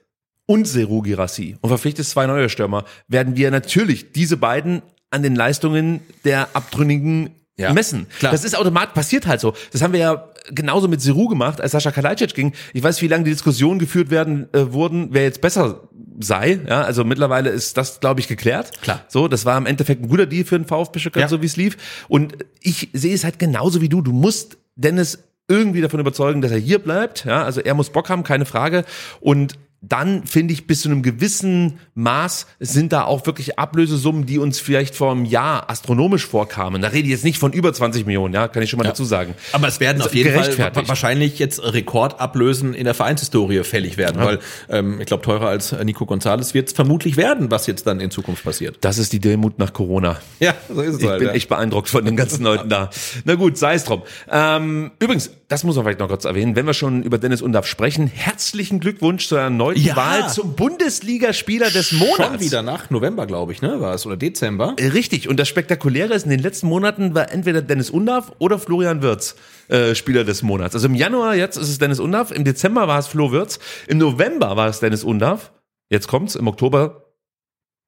und 0.47 0.67
Seru 0.67 1.01
Girassi 1.03 1.57
und 1.61 1.69
verpflichtest 1.69 2.09
zwei 2.09 2.25
neue 2.25 2.49
Stürmer, 2.49 2.83
werden 3.07 3.35
wir 3.35 3.51
natürlich 3.51 4.11
diese 4.13 4.37
beiden 4.37 4.81
an 5.11 5.21
den 5.21 5.35
Leistungen 5.35 5.99
der 6.25 6.49
Abtrünnigen 6.55 7.29
Ja, 7.57 7.71
messen. 7.73 8.07
klar. 8.19 8.31
Das 8.31 8.43
ist 8.43 8.57
automatisch, 8.57 8.93
passiert 8.95 9.27
halt 9.27 9.39
so. 9.41 9.53
Das 9.71 9.81
haben 9.81 9.93
wir 9.93 9.99
ja 9.99 10.27
genauso 10.51 10.87
mit 10.87 11.01
Seru 11.01 11.27
gemacht, 11.27 11.59
als 11.59 11.73
Sascha 11.73 11.91
Kalajdzic 11.91 12.33
ging. 12.33 12.53
Ich 12.73 12.81
weiß, 12.81 13.01
wie 13.01 13.07
lange 13.07 13.25
die 13.25 13.31
Diskussionen 13.31 13.79
geführt 13.79 14.09
werden 14.09 14.47
äh, 14.53 14.71
wurden, 14.71 15.09
wer 15.11 15.23
jetzt 15.23 15.41
besser 15.41 15.89
sei. 16.19 16.59
Ja, 16.67 16.81
also 16.83 17.03
mittlerweile 17.03 17.49
ist 17.49 17.75
das, 17.77 17.99
glaube 17.99 18.21
ich, 18.21 18.27
geklärt. 18.29 18.81
Klar. 18.81 19.03
So, 19.09 19.27
das 19.27 19.45
war 19.45 19.57
im 19.57 19.65
Endeffekt 19.65 20.01
ein 20.01 20.07
guter 20.07 20.25
Deal 20.25 20.45
für 20.45 20.57
den 20.57 20.65
VfB 20.65 20.99
Stuttgart, 20.99 21.21
Ja. 21.23 21.27
so 21.27 21.41
wie 21.41 21.45
es 21.45 21.57
lief. 21.57 21.75
Und 22.07 22.37
ich 22.61 22.89
sehe 22.93 23.13
es 23.13 23.23
halt 23.25 23.39
genauso 23.39 23.81
wie 23.81 23.89
du. 23.89 24.01
Du 24.01 24.13
musst 24.13 24.57
Dennis 24.75 25.19
irgendwie 25.49 25.81
davon 25.81 25.99
überzeugen, 25.99 26.41
dass 26.41 26.51
er 26.51 26.57
hier 26.59 26.79
bleibt. 26.79 27.25
Ja, 27.25 27.43
also 27.43 27.59
er 27.61 27.73
muss 27.73 27.89
Bock 27.89 28.09
haben, 28.09 28.23
keine 28.23 28.45
Frage. 28.45 28.85
Und 29.19 29.55
dann 29.81 30.25
finde 30.25 30.53
ich, 30.53 30.65
bis 30.65 30.81
zu 30.81 30.89
einem 30.89 31.03
gewissen 31.03 31.79
Maß 31.93 32.47
sind 32.59 32.93
da 32.93 33.03
auch 33.03 33.25
wirklich 33.27 33.59
Ablösesummen, 33.59 34.25
die 34.25 34.39
uns 34.39 34.59
vielleicht 34.59 34.95
vor 34.95 35.11
einem 35.11 35.25
Jahr 35.25 35.69
astronomisch 35.69 36.25
vorkamen. 36.25 36.81
Da 36.81 36.89
rede 36.89 37.05
ich 37.05 37.11
jetzt 37.11 37.23
nicht 37.23 37.37
von 37.37 37.53
über 37.53 37.71
20 37.71 38.05
Millionen, 38.05 38.33
ja, 38.33 38.47
kann 38.47 38.63
ich 38.63 38.69
schon 38.69 38.79
mal 38.79 38.83
dazu 38.83 39.05
sagen. 39.05 39.35
Aber 39.51 39.67
es 39.67 39.79
werden 39.79 40.01
auf 40.01 40.15
jeden 40.15 40.33
Fall 40.33 40.87
wahrscheinlich 40.87 41.37
jetzt 41.37 41.61
Rekordablösen 41.63 42.73
in 42.73 42.85
der 42.85 42.95
Vereinshistorie 42.95 43.63
fällig 43.63 43.97
werden, 43.97 44.23
weil 44.23 44.39
ähm, 44.69 44.99
ich 44.99 45.05
glaube, 45.05 45.23
teurer 45.23 45.47
als 45.47 45.71
Nico 45.83 46.05
González 46.05 46.53
wird 46.53 46.69
es 46.69 46.73
vermutlich 46.73 47.15
werden, 47.15 47.51
was 47.51 47.67
jetzt 47.67 47.85
dann 47.85 47.99
in 47.99 48.09
Zukunft 48.09 48.43
passiert. 48.43 48.77
Das 48.81 48.97
ist 48.97 49.13
die 49.13 49.19
Demut 49.19 49.59
nach 49.59 49.73
Corona. 49.73 50.19
Ja, 50.39 50.55
so 50.73 50.81
ist 50.81 50.95
es 50.95 51.01
Ich 51.01 51.07
halt. 51.07 51.19
bin 51.19 51.27
ja. 51.27 51.33
echt 51.33 51.49
beeindruckt 51.49 51.89
von 51.89 52.03
den 52.03 52.15
ganzen 52.15 52.43
Leuten 52.43 52.69
da. 52.69 52.89
Na 53.25 53.35
gut, 53.35 53.57
sei 53.57 53.75
es 53.75 53.83
drum. 53.83 54.01
Ähm, 54.31 54.91
übrigens, 54.99 55.29
das 55.49 55.63
muss 55.63 55.77
man 55.77 55.85
vielleicht 55.85 55.99
noch 55.99 56.09
kurz 56.09 56.25
erwähnen, 56.25 56.57
wenn 56.57 56.65
wir 56.65 56.73
schon 56.73 57.03
über 57.03 57.17
Dennis 57.17 57.41
Undaff 57.41 57.67
sprechen, 57.67 58.07
herzlichen 58.07 58.81
Glückwunsch 58.81 59.27
zur 59.27 59.39
erneuten 59.39 59.79
Ja. 59.79 59.95
Wahl 59.95 60.29
zum 60.29 60.55
Bundesligaspieler 60.55 61.69
des 61.69 61.93
Monats. 61.93 62.17
Schon 62.17 62.39
wieder 62.41 62.61
nach 62.61 62.89
November, 62.89 63.25
glaube 63.25 63.53
ich, 63.53 63.61
ne, 63.61 63.79
war 63.79 63.93
es 63.93 64.05
oder 64.05 64.17
Dezember. 64.17 64.75
Äh, 64.77 64.87
Richtig. 64.87 65.29
Und 65.29 65.39
das 65.39 65.47
Spektakuläre 65.47 66.13
ist, 66.13 66.23
in 66.23 66.31
den 66.31 66.41
letzten 66.41 66.67
Monaten 66.67 67.15
war 67.15 67.31
entweder 67.31 67.61
Dennis 67.61 67.89
Undaff 67.89 68.33
oder 68.39 68.59
Florian 68.59 69.01
Wirz 69.01 69.35
äh, 69.69 69.95
Spieler 69.95 70.25
des 70.25 70.43
Monats. 70.43 70.75
Also 70.75 70.87
im 70.87 70.95
Januar 70.95 71.35
jetzt 71.35 71.55
ist 71.55 71.69
es 71.69 71.77
Dennis 71.77 72.01
Undaff, 72.01 72.31
im 72.31 72.43
Dezember 72.43 72.89
war 72.89 72.99
es 72.99 73.07
Flo 73.07 73.31
Wirz, 73.31 73.59
im 73.87 73.99
November 73.99 74.57
war 74.57 74.67
es 74.67 74.81
Dennis 74.81 75.05
Undaff, 75.05 75.53
jetzt 75.89 76.09
kommt's, 76.09 76.35
im 76.35 76.47
Oktober 76.47 77.05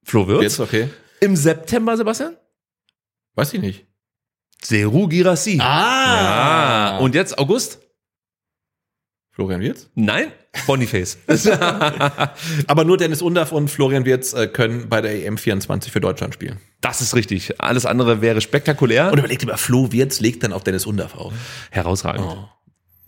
Flo 0.04 0.30
Wirz, 0.30 0.44
Jetzt 0.44 0.60
okay. 0.62 0.90
im 1.20 1.36
September, 1.36 1.98
Sebastian? 1.98 2.38
Weiß 3.36 3.54
ich 3.54 3.60
nicht. 3.60 3.89
Seru 4.64 5.08
Girassi. 5.08 5.60
Ah. 5.62 6.94
Ja. 6.94 6.98
Und 7.00 7.16
jetzt 7.16 7.38
August? 7.38 7.80
Florian 9.32 9.62
Wirtz? 9.62 9.90
Nein, 9.96 10.34
Boniface. 10.68 11.18
Aber 12.68 12.84
nur 12.84 12.98
Dennis 12.98 13.22
Undaff 13.22 13.54
und 13.54 13.70
Florian 13.70 14.04
Wirtz 14.06 14.34
äh, 14.34 14.48
können 14.48 14.90
bei 14.90 15.00
der 15.00 15.14
EM24 15.14 15.90
für 15.92 16.02
Deutschland 16.02 16.34
spielen. 16.34 16.58
das 16.82 17.00
ist 17.00 17.16
richtig. 17.16 17.62
Alles 17.62 17.86
andere 17.86 18.22
wäre 18.22 18.42
spektakulär 18.42 19.12
Und 19.14 19.20
überlegt 19.20 19.46
mal, 19.46 19.56
Flo 19.58 19.92
Wirtz 19.94 20.20
legt 20.20 20.44
dann 20.44 20.52
auf 20.52 20.64
Dennis 20.64 20.86
Undaff 20.86 21.16
auf. 21.16 21.32
herausragend. 21.72 22.26
Oh. 22.28 22.50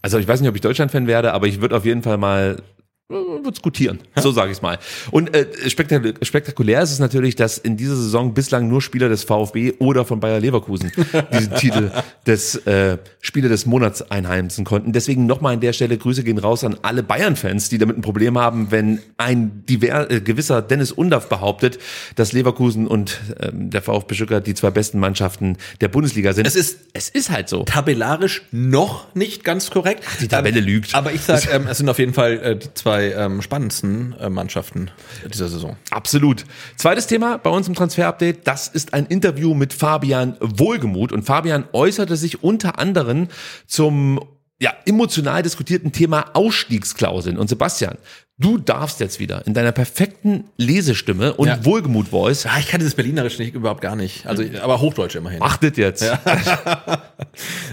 Also 0.01 0.17
ich 0.19 0.27
weiß 0.27 0.39
nicht, 0.39 0.49
ob 0.49 0.55
ich 0.55 0.61
Deutschland-Fan 0.61 1.05
werde, 1.07 1.33
aber 1.33 1.47
ich 1.47 1.59
würde 1.61 1.75
auf 1.75 1.83
jeden 1.85 2.01
Fall 2.01 2.17
mal 2.17 2.63
würde 3.11 3.49
es 3.49 3.61
gutieren. 3.61 3.99
So 4.15 4.31
sage 4.31 4.51
ich 4.51 4.57
es 4.57 4.61
mal. 4.61 4.79
Und 5.11 5.35
äh, 5.35 5.47
spektakulär, 5.69 6.13
spektakulär 6.21 6.81
ist 6.81 6.91
es 6.91 6.99
natürlich, 6.99 7.35
dass 7.35 7.57
in 7.57 7.77
dieser 7.77 7.95
Saison 7.95 8.33
bislang 8.33 8.67
nur 8.67 8.81
Spieler 8.81 9.09
des 9.09 9.23
VfB 9.23 9.73
oder 9.79 10.05
von 10.05 10.19
Bayer 10.19 10.39
Leverkusen 10.39 10.91
diesen 11.33 11.55
Titel 11.55 11.91
des 12.25 12.55
äh, 12.67 12.97
Spieler 13.21 13.49
des 13.49 13.65
Monats 13.65 14.09
einheimsen 14.11 14.65
konnten. 14.65 14.93
Deswegen 14.93 15.25
nochmal 15.25 15.53
an 15.55 15.59
der 15.59 15.73
Stelle 15.73 15.97
Grüße 15.97 16.23
gehen 16.23 16.37
raus 16.37 16.63
an 16.63 16.77
alle 16.81 17.03
Bayern-Fans, 17.03 17.69
die 17.69 17.77
damit 17.77 17.97
ein 17.97 18.01
Problem 18.01 18.37
haben, 18.37 18.71
wenn 18.71 18.99
ein 19.17 19.63
diver, 19.67 20.09
äh, 20.09 20.21
gewisser 20.21 20.61
Dennis 20.61 20.91
Undaff 20.91 21.29
behauptet, 21.29 21.79
dass 22.15 22.31
Leverkusen 22.31 22.87
und 22.87 23.19
ähm, 23.39 23.69
der 23.69 23.81
VfB 23.81 24.15
Stuttgart 24.15 24.45
die 24.45 24.53
zwei 24.53 24.71
besten 24.71 24.99
Mannschaften 24.99 25.57
der 25.81 25.87
Bundesliga 25.87 26.33
sind. 26.33 26.47
Es 26.47 26.55
ist 26.55 26.79
es 26.93 27.09
ist 27.09 27.29
halt 27.29 27.49
so. 27.49 27.63
tabellarisch 27.63 28.43
noch 28.51 29.13
nicht 29.15 29.43
ganz 29.43 29.69
korrekt. 29.69 30.03
die 30.19 30.27
Tabelle 30.27 30.59
ähm, 30.59 30.65
lügt. 30.65 30.95
Aber 30.95 31.13
ich 31.13 31.21
sag, 31.21 31.51
ähm, 31.53 31.67
es 31.67 31.77
sind 31.77 31.89
auf 31.89 31.99
jeden 31.99 32.13
Fall 32.13 32.33
äh, 32.39 32.55
die 32.57 32.73
zwei 32.73 33.00
ähm, 33.09 33.41
spannendsten 33.41 34.15
äh, 34.19 34.29
Mannschaften 34.29 34.91
dieser 35.31 35.49
Saison. 35.49 35.75
Absolut. 35.89 36.45
Zweites 36.77 37.07
Thema 37.07 37.37
bei 37.37 37.49
uns 37.49 37.67
im 37.67 37.73
Transfer-Update, 37.75 38.47
das 38.47 38.67
ist 38.67 38.93
ein 38.93 39.05
Interview 39.07 39.53
mit 39.53 39.73
Fabian 39.73 40.37
Wohlgemuth. 40.39 41.11
Und 41.11 41.23
Fabian 41.23 41.65
äußerte 41.73 42.15
sich 42.15 42.43
unter 42.43 42.79
anderem 42.79 43.27
zum 43.67 44.19
ja, 44.59 44.73
emotional 44.85 45.41
diskutierten 45.41 45.91
Thema 45.91 46.25
Ausstiegsklauseln. 46.33 47.39
Und 47.39 47.47
Sebastian, 47.49 47.97
du 48.37 48.59
darfst 48.59 48.99
jetzt 48.99 49.19
wieder 49.19 49.45
in 49.47 49.55
deiner 49.55 49.71
perfekten 49.71 50.43
Lesestimme 50.57 51.33
und 51.33 51.47
Ja. 51.47 51.65
Wohlgemut-Voice, 51.65 52.43
Ja, 52.43 52.51
ich 52.59 52.67
kann 52.67 52.79
dieses 52.79 52.93
Berlinerisch 52.93 53.39
nicht 53.39 53.55
überhaupt 53.55 53.81
gar 53.81 53.95
nicht. 53.95 54.27
Also, 54.27 54.43
aber 54.61 54.79
Hochdeutsch 54.79 55.15
immerhin. 55.15 55.41
achtet 55.41 55.77
jetzt. 55.77 56.05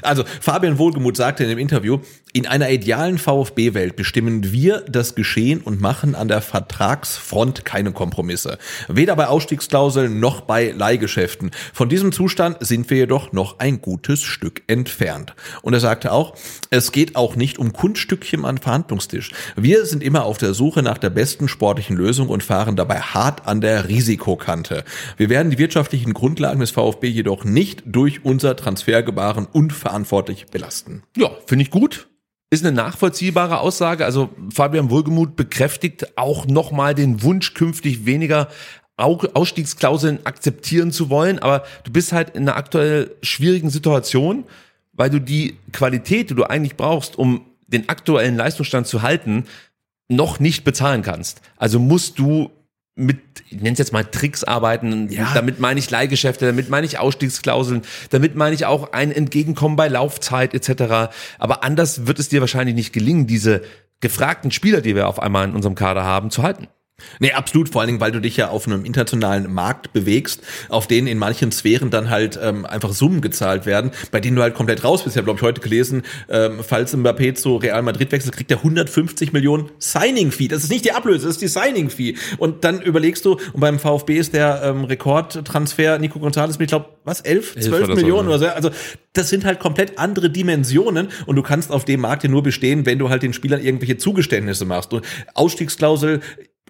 Also 0.02 0.24
Fabian 0.40 0.78
Wohlgemuth 0.78 1.16
sagte 1.16 1.42
in 1.42 1.50
dem 1.50 1.58
Interview, 1.58 1.98
in 2.34 2.46
einer 2.46 2.70
idealen 2.70 3.16
VfB-Welt 3.16 3.96
bestimmen 3.96 4.52
wir 4.52 4.84
das 4.88 5.14
Geschehen 5.14 5.62
und 5.62 5.80
machen 5.80 6.14
an 6.14 6.28
der 6.28 6.42
Vertragsfront 6.42 7.64
keine 7.64 7.92
Kompromisse. 7.92 8.58
Weder 8.86 9.16
bei 9.16 9.28
Ausstiegsklauseln 9.28 10.20
noch 10.20 10.42
bei 10.42 10.72
Leihgeschäften. 10.72 11.50
Von 11.72 11.88
diesem 11.88 12.12
Zustand 12.12 12.58
sind 12.60 12.90
wir 12.90 12.98
jedoch 12.98 13.32
noch 13.32 13.58
ein 13.60 13.80
gutes 13.80 14.22
Stück 14.22 14.62
entfernt. 14.66 15.34
Und 15.62 15.72
er 15.72 15.80
sagte 15.80 16.12
auch, 16.12 16.34
es 16.68 16.92
geht 16.92 17.16
auch 17.16 17.34
nicht 17.34 17.58
um 17.58 17.72
Kunststückchen 17.72 18.44
am 18.44 18.58
Verhandlungstisch. 18.58 19.32
Wir 19.56 19.86
sind 19.86 20.02
immer 20.02 20.24
auf 20.24 20.36
der 20.36 20.52
Suche 20.52 20.82
nach 20.82 20.98
der 20.98 21.10
besten 21.10 21.48
sportlichen 21.48 21.96
Lösung 21.96 22.28
und 22.28 22.42
fahren 22.42 22.76
dabei 22.76 23.00
hart 23.00 23.46
an 23.46 23.62
der 23.62 23.88
Risikokante. 23.88 24.84
Wir 25.16 25.30
werden 25.30 25.50
die 25.50 25.58
wirtschaftlichen 25.58 26.12
Grundlagen 26.12 26.60
des 26.60 26.72
VfB 26.72 27.08
jedoch 27.08 27.44
nicht 27.44 27.82
durch 27.86 28.24
unser 28.24 28.54
Transfergebaren 28.54 29.46
unverantwortlich 29.46 30.46
belasten. 30.46 31.02
Ja, 31.16 31.30
finde 31.46 31.62
ich 31.62 31.70
gut. 31.70 32.08
Ist 32.50 32.64
eine 32.64 32.74
nachvollziehbare 32.74 33.60
Aussage. 33.60 34.04
Also 34.04 34.30
Fabian 34.52 34.90
Wohlgemuth 34.90 35.36
bekräftigt 35.36 36.16
auch 36.16 36.46
nochmal 36.46 36.94
den 36.94 37.22
Wunsch, 37.22 37.52
künftig 37.54 38.06
weniger 38.06 38.48
Au- 38.96 39.20
Ausstiegsklauseln 39.34 40.24
akzeptieren 40.24 40.90
zu 40.90 41.10
wollen. 41.10 41.38
Aber 41.38 41.64
du 41.84 41.92
bist 41.92 42.12
halt 42.12 42.30
in 42.30 42.48
einer 42.48 42.56
aktuell 42.56 43.14
schwierigen 43.22 43.70
Situation, 43.70 44.44
weil 44.92 45.10
du 45.10 45.20
die 45.20 45.56
Qualität, 45.72 46.30
die 46.30 46.34
du 46.34 46.44
eigentlich 46.44 46.76
brauchst, 46.76 47.16
um 47.18 47.42
den 47.66 47.88
aktuellen 47.90 48.36
Leistungsstand 48.36 48.86
zu 48.86 49.02
halten, 49.02 49.44
noch 50.08 50.40
nicht 50.40 50.64
bezahlen 50.64 51.02
kannst. 51.02 51.42
Also 51.58 51.78
musst 51.78 52.18
du 52.18 52.50
mit, 52.98 53.18
ich 53.48 53.60
nenne 53.60 53.72
es 53.72 53.78
jetzt 53.78 53.92
mal 53.92 54.04
Tricks 54.04 54.44
arbeiten. 54.44 55.08
Ja. 55.10 55.32
Damit 55.32 55.60
meine 55.60 55.78
ich 55.78 55.88
Leihgeschäfte, 55.88 56.46
damit 56.46 56.68
meine 56.68 56.84
ich 56.84 56.98
Ausstiegsklauseln, 56.98 57.82
damit 58.10 58.34
meine 58.34 58.54
ich 58.54 58.66
auch 58.66 58.92
ein 58.92 59.12
Entgegenkommen 59.12 59.76
bei 59.76 59.88
Laufzeit 59.88 60.52
etc. 60.52 61.12
Aber 61.38 61.64
anders 61.64 62.06
wird 62.06 62.18
es 62.18 62.28
dir 62.28 62.40
wahrscheinlich 62.40 62.74
nicht 62.74 62.92
gelingen, 62.92 63.26
diese 63.26 63.62
gefragten 64.00 64.50
Spieler, 64.50 64.80
die 64.80 64.94
wir 64.94 65.08
auf 65.08 65.20
einmal 65.20 65.48
in 65.48 65.54
unserem 65.54 65.74
Kader 65.74 66.04
haben, 66.04 66.30
zu 66.30 66.42
halten. 66.42 66.68
Nee, 67.20 67.32
absolut, 67.32 67.68
vor 67.68 67.80
allen 67.80 67.88
Dingen, 67.88 68.00
weil 68.00 68.12
du 68.12 68.20
dich 68.20 68.36
ja 68.36 68.48
auf 68.48 68.66
einem 68.66 68.84
internationalen 68.84 69.52
Markt 69.52 69.92
bewegst, 69.92 70.42
auf 70.68 70.86
denen 70.86 71.06
in 71.06 71.18
manchen 71.18 71.52
Sphären 71.52 71.90
dann 71.90 72.10
halt 72.10 72.38
ähm, 72.42 72.66
einfach 72.66 72.92
Summen 72.92 73.20
gezahlt 73.20 73.66
werden, 73.66 73.92
bei 74.10 74.20
denen 74.20 74.36
du 74.36 74.42
halt 74.42 74.54
komplett 74.54 74.84
raus 74.84 75.04
bist. 75.04 75.14
Ich 75.14 75.18
habe, 75.18 75.24
glaube 75.26 75.38
ich, 75.38 75.42
heute 75.42 75.60
gelesen, 75.60 76.02
ähm, 76.28 76.60
falls 76.66 76.96
Mbappé 76.96 77.34
zu 77.34 77.56
Real 77.56 77.82
Madrid 77.82 78.12
wechselt, 78.12 78.34
kriegt 78.34 78.50
er 78.50 78.58
150 78.58 79.32
Millionen 79.32 79.70
Signing-Fee. 79.78 80.48
Das 80.48 80.64
ist 80.64 80.70
nicht 80.70 80.84
die 80.84 80.92
Ablöse, 80.92 81.26
das 81.26 81.36
ist 81.36 81.42
die 81.42 81.48
Signing-Fee. 81.48 82.16
Und 82.38 82.64
dann 82.64 82.80
überlegst 82.80 83.24
du, 83.24 83.38
und 83.52 83.60
beim 83.60 83.78
VfB 83.78 84.16
ist 84.16 84.34
der 84.34 84.62
ähm, 84.64 84.84
Rekordtransfer 84.84 85.98
Nico 85.98 86.18
González 86.18 86.58
mit, 86.58 86.62
ich 86.62 86.68
glaube, 86.68 86.86
was, 87.04 87.20
11, 87.20 87.54
12 87.54 87.68
oder 87.68 87.86
so, 87.86 87.94
Millionen 87.94 88.28
oder 88.28 88.38
so. 88.38 88.46
Also 88.48 88.70
das 89.12 89.28
sind 89.30 89.44
halt 89.44 89.58
komplett 89.60 89.98
andere 89.98 90.30
Dimensionen 90.30 91.08
und 91.26 91.36
du 91.36 91.42
kannst 91.42 91.72
auf 91.72 91.84
dem 91.84 92.00
Markt 92.00 92.24
ja 92.24 92.30
nur 92.30 92.42
bestehen, 92.42 92.86
wenn 92.86 92.98
du 92.98 93.08
halt 93.08 93.22
den 93.22 93.32
Spielern 93.32 93.60
irgendwelche 93.60 93.96
Zugeständnisse 93.96 94.64
machst. 94.64 94.92
Und 94.92 95.04
Ausstiegsklausel 95.34 96.20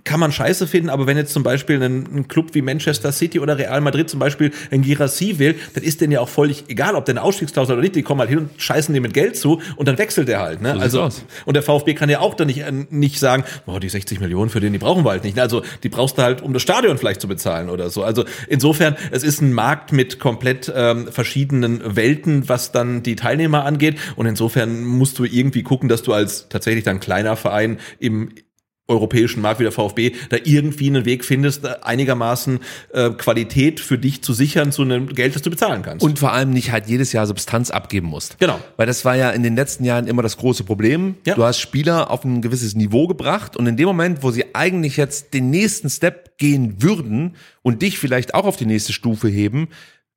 kann 0.08 0.20
man 0.20 0.32
scheiße 0.32 0.66
finden, 0.66 0.88
aber 0.88 1.06
wenn 1.06 1.18
jetzt 1.18 1.34
zum 1.34 1.42
Beispiel 1.42 1.82
ein, 1.82 2.08
ein 2.10 2.28
Club 2.28 2.54
wie 2.54 2.62
Manchester 2.62 3.12
City 3.12 3.40
oder 3.40 3.58
Real 3.58 3.82
Madrid 3.82 4.08
zum 4.08 4.18
Beispiel 4.18 4.52
ein 4.70 4.80
Girassi 4.80 5.38
will, 5.38 5.54
dann 5.74 5.84
ist 5.84 6.00
denen 6.00 6.12
ja 6.12 6.20
auch 6.20 6.30
völlig 6.30 6.64
egal, 6.68 6.94
ob 6.94 7.04
der 7.04 7.12
eine 7.12 7.22
Ausstiegsklausel 7.22 7.74
oder 7.74 7.82
nicht, 7.82 7.94
die 7.94 8.02
kommen 8.02 8.20
halt 8.20 8.30
hin 8.30 8.38
und 8.38 8.50
scheißen 8.56 8.94
dem 8.94 9.02
mit 9.02 9.12
Geld 9.12 9.36
zu 9.36 9.60
und 9.76 9.86
dann 9.86 9.98
wechselt 9.98 10.28
der 10.28 10.40
halt. 10.40 10.62
Ne? 10.62 10.70
sieht's 10.70 10.82
also 10.82 11.02
aus. 11.02 11.24
und 11.44 11.54
der 11.54 11.62
VfB 11.62 11.92
kann 11.92 12.08
ja 12.08 12.20
auch 12.20 12.32
dann 12.32 12.46
nicht, 12.46 12.60
äh, 12.60 12.72
nicht 12.88 13.18
sagen, 13.18 13.44
boah, 13.66 13.78
die 13.80 13.90
60 13.90 14.18
Millionen 14.18 14.48
für 14.48 14.60
den, 14.60 14.72
die 14.72 14.78
brauchen 14.78 15.04
wir 15.04 15.10
halt 15.10 15.24
nicht. 15.24 15.36
Ne? 15.36 15.42
Also 15.42 15.62
die 15.82 15.90
brauchst 15.90 16.16
du 16.16 16.22
halt, 16.22 16.40
um 16.40 16.54
das 16.54 16.62
Stadion 16.62 16.96
vielleicht 16.96 17.20
zu 17.20 17.28
bezahlen 17.28 17.68
oder 17.68 17.90
so. 17.90 18.02
Also 18.02 18.24
insofern, 18.48 18.96
es 19.10 19.22
ist 19.22 19.42
ein 19.42 19.52
Markt 19.52 19.92
mit 19.92 20.18
komplett 20.18 20.72
ähm, 20.74 21.12
verschiedenen 21.12 21.96
Welten, 21.96 22.48
was 22.48 22.72
dann 22.72 23.02
die 23.02 23.14
Teilnehmer 23.14 23.66
angeht. 23.66 23.98
Und 24.16 24.24
insofern 24.24 24.84
musst 24.84 25.18
du 25.18 25.24
irgendwie 25.24 25.62
gucken, 25.62 25.90
dass 25.90 26.02
du 26.02 26.14
als 26.14 26.48
tatsächlich 26.48 26.84
dann 26.84 26.98
kleiner 26.98 27.36
Verein 27.36 27.78
im 27.98 28.30
europäischen 28.88 29.42
Markt 29.42 29.60
wie 29.60 29.64
der 29.64 29.72
VfB 29.72 30.12
da 30.30 30.38
irgendwie 30.42 30.88
einen 30.88 31.04
Weg 31.04 31.24
findest, 31.24 31.64
da 31.64 31.78
einigermaßen 31.82 32.60
äh, 32.92 33.10
Qualität 33.10 33.80
für 33.80 33.98
dich 33.98 34.22
zu 34.22 34.32
sichern 34.32 34.72
zu 34.72 34.82
einem 34.82 35.08
Geld, 35.08 35.34
das 35.34 35.42
du 35.42 35.50
bezahlen 35.50 35.82
kannst. 35.82 36.04
Und 36.04 36.18
vor 36.18 36.32
allem 36.32 36.50
nicht 36.50 36.72
halt 36.72 36.86
jedes 36.88 37.12
Jahr 37.12 37.26
Substanz 37.26 37.70
abgeben 37.70 38.08
musst. 38.08 38.38
Genau. 38.38 38.58
Weil 38.76 38.86
das 38.86 39.04
war 39.04 39.14
ja 39.14 39.30
in 39.30 39.42
den 39.42 39.54
letzten 39.54 39.84
Jahren 39.84 40.06
immer 40.06 40.22
das 40.22 40.38
große 40.38 40.64
Problem. 40.64 41.16
Ja. 41.26 41.34
Du 41.34 41.44
hast 41.44 41.60
Spieler 41.60 42.10
auf 42.10 42.24
ein 42.24 42.40
gewisses 42.40 42.74
Niveau 42.74 43.06
gebracht 43.06 43.56
und 43.56 43.66
in 43.66 43.76
dem 43.76 43.86
Moment, 43.86 44.22
wo 44.22 44.30
sie 44.30 44.54
eigentlich 44.54 44.96
jetzt 44.96 45.34
den 45.34 45.50
nächsten 45.50 45.90
Step 45.90 46.38
gehen 46.38 46.82
würden 46.82 47.36
und 47.62 47.82
dich 47.82 47.98
vielleicht 47.98 48.34
auch 48.34 48.46
auf 48.46 48.56
die 48.56 48.66
nächste 48.66 48.94
Stufe 48.94 49.28
heben, 49.28 49.68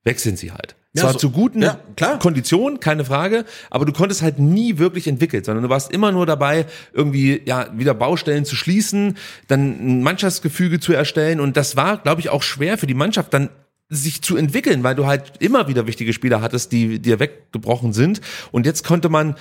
wechseln 0.03 0.35
sie 0.37 0.51
halt. 0.51 0.75
Ja, 0.93 1.03
Zwar 1.03 1.13
so- 1.13 1.19
zu 1.19 1.31
guten 1.31 1.61
ja, 1.61 1.79
klar. 1.95 2.19
Konditionen, 2.19 2.79
keine 2.81 3.05
Frage, 3.05 3.45
aber 3.69 3.85
du 3.85 3.93
konntest 3.93 4.21
halt 4.21 4.39
nie 4.39 4.77
wirklich 4.77 5.07
entwickeln, 5.07 5.43
sondern 5.43 5.63
du 5.63 5.69
warst 5.69 5.91
immer 5.91 6.11
nur 6.11 6.25
dabei, 6.25 6.65
irgendwie 6.91 7.41
ja 7.45 7.67
wieder 7.77 7.93
Baustellen 7.93 8.43
zu 8.43 8.55
schließen, 8.57 9.17
dann 9.47 9.69
ein 9.79 10.03
Mannschaftsgefüge 10.03 10.79
zu 10.81 10.91
erstellen 10.91 11.39
und 11.39 11.55
das 11.55 11.75
war, 11.77 11.97
glaube 11.99 12.19
ich, 12.19 12.29
auch 12.29 12.43
schwer 12.43 12.77
für 12.77 12.87
die 12.87 12.93
Mannschaft 12.93 13.33
dann 13.33 13.49
sich 13.87 14.21
zu 14.21 14.35
entwickeln, 14.37 14.83
weil 14.83 14.95
du 14.95 15.05
halt 15.05 15.33
immer 15.39 15.67
wieder 15.69 15.87
wichtige 15.87 16.13
Spieler 16.13 16.41
hattest, 16.41 16.71
die 16.73 16.99
dir 16.99 17.19
weggebrochen 17.19 17.93
sind 17.93 18.19
und 18.51 18.65
jetzt 18.65 18.83
konnte 18.85 19.07
man 19.09 19.35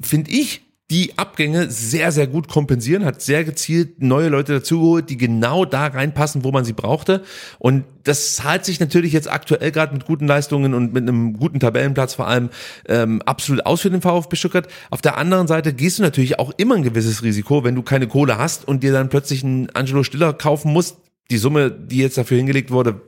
finde 0.00 0.30
ich, 0.30 0.62
die 0.92 1.16
Abgänge 1.16 1.70
sehr, 1.70 2.12
sehr 2.12 2.26
gut 2.26 2.48
kompensieren, 2.48 3.06
hat 3.06 3.22
sehr 3.22 3.44
gezielt 3.44 4.02
neue 4.02 4.28
Leute 4.28 4.52
dazugeholt, 4.52 5.08
die 5.08 5.16
genau 5.16 5.64
da 5.64 5.86
reinpassen, 5.86 6.44
wo 6.44 6.52
man 6.52 6.66
sie 6.66 6.74
brauchte. 6.74 7.22
Und 7.58 7.84
das 8.04 8.36
zahlt 8.36 8.66
sich 8.66 8.78
natürlich 8.78 9.14
jetzt 9.14 9.32
aktuell 9.32 9.72
gerade 9.72 9.94
mit 9.94 10.04
guten 10.04 10.26
Leistungen 10.26 10.74
und 10.74 10.92
mit 10.92 11.02
einem 11.04 11.38
guten 11.38 11.60
Tabellenplatz 11.60 12.12
vor 12.12 12.28
allem 12.28 12.50
ähm, 12.86 13.22
absolut 13.22 13.64
aus 13.64 13.80
für 13.80 13.88
den 13.88 14.02
VfB 14.02 14.36
Stuttgart. 14.36 14.68
Auf 14.90 15.00
der 15.00 15.16
anderen 15.16 15.46
Seite 15.46 15.72
gehst 15.72 15.98
du 15.98 16.02
natürlich 16.02 16.38
auch 16.38 16.52
immer 16.58 16.74
ein 16.74 16.82
gewisses 16.82 17.22
Risiko, 17.22 17.64
wenn 17.64 17.74
du 17.74 17.82
keine 17.82 18.06
Kohle 18.06 18.36
hast 18.36 18.68
und 18.68 18.82
dir 18.82 18.92
dann 18.92 19.08
plötzlich 19.08 19.42
einen 19.42 19.70
Angelo 19.70 20.02
Stiller 20.02 20.34
kaufen 20.34 20.74
musst. 20.74 20.98
Die 21.30 21.38
Summe, 21.38 21.70
die 21.70 21.98
jetzt 21.98 22.18
dafür 22.18 22.36
hingelegt 22.36 22.70
wurde, 22.70 23.00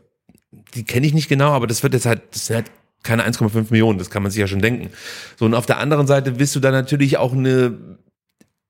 die 0.75 0.85
kenne 0.85 1.07
ich 1.07 1.13
nicht 1.13 1.29
genau, 1.29 1.51
aber 1.51 1.67
das 1.67 1.83
wird 1.83 1.93
jetzt 1.93 2.07
halt, 2.07 2.23
das 2.31 2.47
sind 2.47 2.57
halt 2.57 2.71
keine 3.05 3.29
1,5 3.29 3.67
Millionen, 3.71 3.99
das 3.99 4.11
kann 4.11 4.23
man 4.23 4.33
sich 4.33 4.41
ja 4.41 4.49
schon 4.49 4.61
denken. 4.61 4.91
So, 5.39 5.45
und 5.45 5.55
auf 5.55 5.67
der 5.67 5.79
anderen 5.79 6.07
Seite 6.07 6.39
willst 6.39 6.57
du 6.57 6.61
da 6.61 6.71
natürlich 6.71 7.19
auch 7.19 7.33
eine, 7.33 7.79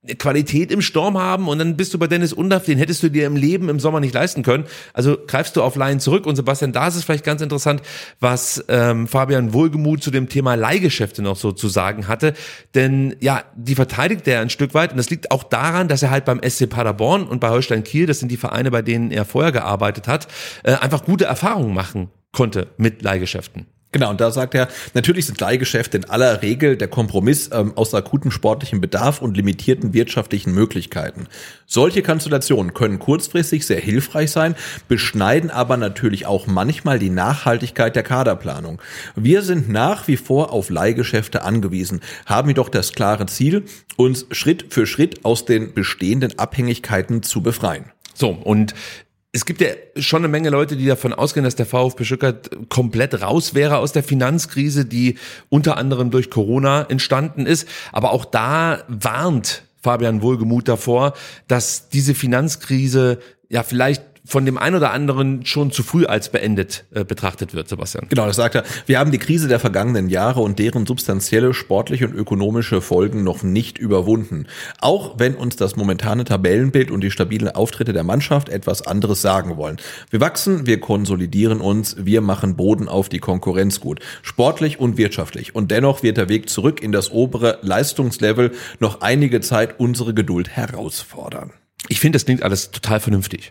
eine 0.02 0.16
Qualität 0.16 0.70
im 0.70 0.82
Sturm 0.82 1.16
haben 1.16 1.48
und 1.48 1.58
dann 1.58 1.76
bist 1.76 1.94
du 1.94 1.98
bei 1.98 2.08
Dennis 2.08 2.32
Undaff, 2.32 2.64
den 2.64 2.76
hättest 2.76 3.02
du 3.02 3.08
dir 3.08 3.26
im 3.26 3.36
Leben 3.36 3.68
im 3.68 3.80
Sommer 3.80 4.00
nicht 4.00 4.12
leisten 4.12 4.42
können. 4.42 4.64
Also 4.92 5.16
greifst 5.26 5.56
du 5.56 5.62
auf 5.62 5.76
Laien 5.76 6.00
zurück 6.00 6.26
und 6.26 6.36
Sebastian, 6.36 6.72
da 6.72 6.88
ist 6.88 6.96
es 6.96 7.04
vielleicht 7.04 7.24
ganz 7.24 7.40
interessant, 7.40 7.80
was 8.20 8.62
ähm, 8.68 9.06
Fabian 9.06 9.54
Wohlgemuth 9.54 10.02
zu 10.02 10.10
dem 10.10 10.28
Thema 10.28 10.56
Leihgeschäfte 10.56 11.22
noch 11.22 11.36
so 11.36 11.52
zu 11.52 11.68
sagen 11.68 12.08
hatte. 12.08 12.34
Denn 12.74 13.14
ja, 13.20 13.44
die 13.56 13.76
verteidigt 13.76 14.26
er 14.26 14.40
ein 14.40 14.50
Stück 14.50 14.74
weit 14.74 14.90
und 14.90 14.98
das 14.98 15.10
liegt 15.10 15.30
auch 15.30 15.44
daran, 15.44 15.88
dass 15.88 16.02
er 16.02 16.10
halt 16.10 16.24
beim 16.24 16.40
SC 16.42 16.68
Paderborn 16.68 17.22
und 17.22 17.40
bei 17.40 17.48
Holstein 17.50 17.84
Kiel, 17.84 18.06
das 18.06 18.18
sind 18.18 18.30
die 18.30 18.36
Vereine, 18.36 18.70
bei 18.70 18.82
denen 18.82 19.10
er 19.10 19.24
vorher 19.24 19.52
gearbeitet 19.52 20.08
hat, 20.08 20.26
äh, 20.64 20.74
einfach 20.74 21.04
gute 21.04 21.24
Erfahrungen 21.24 21.72
machen 21.72 22.10
konnte 22.32 22.66
mit 22.76 23.00
Leihgeschäften. 23.00 23.66
Genau, 23.94 24.10
und 24.10 24.20
da 24.20 24.32
sagt 24.32 24.56
er, 24.56 24.66
natürlich 24.94 25.26
sind 25.26 25.40
Leihgeschäfte 25.40 25.98
in 25.98 26.04
aller 26.06 26.42
Regel 26.42 26.76
der 26.76 26.88
Kompromiss 26.88 27.50
ähm, 27.52 27.76
aus 27.76 27.94
akutem 27.94 28.32
sportlichen 28.32 28.80
Bedarf 28.80 29.22
und 29.22 29.36
limitierten 29.36 29.94
wirtschaftlichen 29.94 30.52
Möglichkeiten. 30.52 31.28
Solche 31.64 32.02
Konstellationen 32.02 32.74
können 32.74 32.98
kurzfristig 32.98 33.64
sehr 33.64 33.78
hilfreich 33.78 34.32
sein, 34.32 34.56
beschneiden 34.88 35.48
aber 35.48 35.76
natürlich 35.76 36.26
auch 36.26 36.48
manchmal 36.48 36.98
die 36.98 37.08
Nachhaltigkeit 37.08 37.94
der 37.94 38.02
Kaderplanung. 38.02 38.82
Wir 39.14 39.42
sind 39.42 39.68
nach 39.68 40.08
wie 40.08 40.16
vor 40.16 40.52
auf 40.52 40.70
Leihgeschäfte 40.70 41.42
angewiesen, 41.42 42.00
haben 42.26 42.48
jedoch 42.48 42.70
das 42.70 42.94
klare 42.94 43.26
Ziel, 43.26 43.62
uns 43.94 44.26
Schritt 44.32 44.72
für 44.74 44.88
Schritt 44.88 45.24
aus 45.24 45.44
den 45.44 45.72
bestehenden 45.72 46.36
Abhängigkeiten 46.36 47.22
zu 47.22 47.44
befreien. 47.44 47.84
So, 48.14 48.30
und 48.30 48.74
es 49.34 49.44
gibt 49.44 49.60
ja 49.60 49.70
schon 49.96 50.20
eine 50.20 50.28
Menge 50.28 50.48
Leute, 50.48 50.76
die 50.76 50.86
davon 50.86 51.12
ausgehen, 51.12 51.42
dass 51.42 51.56
der 51.56 51.66
VfB 51.66 52.04
Stuttgart 52.04 52.50
komplett 52.68 53.20
raus 53.20 53.52
wäre 53.52 53.78
aus 53.78 53.90
der 53.90 54.04
Finanzkrise, 54.04 54.84
die 54.84 55.18
unter 55.48 55.76
anderem 55.76 56.12
durch 56.12 56.30
Corona 56.30 56.82
entstanden 56.82 57.44
ist. 57.44 57.68
Aber 57.90 58.12
auch 58.12 58.24
da 58.24 58.84
warnt 58.86 59.64
Fabian 59.82 60.22
Wohlgemuth 60.22 60.68
davor, 60.68 61.14
dass 61.48 61.88
diese 61.88 62.14
Finanzkrise 62.14 63.18
ja 63.48 63.64
vielleicht 63.64 64.04
von 64.26 64.46
dem 64.46 64.56
einen 64.56 64.76
oder 64.76 64.92
anderen 64.92 65.44
schon 65.44 65.70
zu 65.70 65.82
früh 65.82 66.06
als 66.06 66.30
beendet 66.30 66.86
äh, 66.94 67.04
betrachtet 67.04 67.52
wird, 67.52 67.68
Sebastian. 67.68 68.06
Genau, 68.08 68.26
das 68.26 68.36
sagt 68.36 68.54
er. 68.54 68.64
Wir 68.86 68.98
haben 68.98 69.10
die 69.10 69.18
Krise 69.18 69.48
der 69.48 69.60
vergangenen 69.60 70.08
Jahre 70.08 70.40
und 70.40 70.58
deren 70.58 70.86
substanzielle 70.86 71.52
sportliche 71.52 72.08
und 72.08 72.14
ökonomische 72.14 72.80
Folgen 72.80 73.22
noch 73.22 73.42
nicht 73.42 73.78
überwunden. 73.78 74.46
Auch 74.80 75.18
wenn 75.18 75.34
uns 75.34 75.56
das 75.56 75.76
momentane 75.76 76.24
Tabellenbild 76.24 76.90
und 76.90 77.02
die 77.02 77.10
stabilen 77.10 77.50
Auftritte 77.50 77.92
der 77.92 78.02
Mannschaft 78.04 78.48
etwas 78.48 78.86
anderes 78.86 79.20
sagen 79.20 79.58
wollen. 79.58 79.76
Wir 80.08 80.20
wachsen, 80.20 80.66
wir 80.66 80.80
konsolidieren 80.80 81.60
uns, 81.60 81.96
wir 81.98 82.22
machen 82.22 82.56
Boden 82.56 82.88
auf 82.88 83.10
die 83.10 83.18
Konkurrenz 83.18 83.80
gut. 83.80 84.00
Sportlich 84.22 84.80
und 84.80 84.96
wirtschaftlich. 84.96 85.54
Und 85.54 85.70
dennoch 85.70 86.02
wird 86.02 86.16
der 86.16 86.30
Weg 86.30 86.48
zurück 86.48 86.82
in 86.82 86.92
das 86.92 87.10
obere 87.10 87.58
Leistungslevel 87.60 88.52
noch 88.80 89.02
einige 89.02 89.42
Zeit 89.42 89.78
unsere 89.78 90.14
Geduld 90.14 90.48
herausfordern. 90.48 91.52
Ich 91.88 92.00
finde, 92.00 92.16
das 92.16 92.24
klingt 92.24 92.42
alles 92.42 92.70
total 92.70 93.00
vernünftig. 93.00 93.50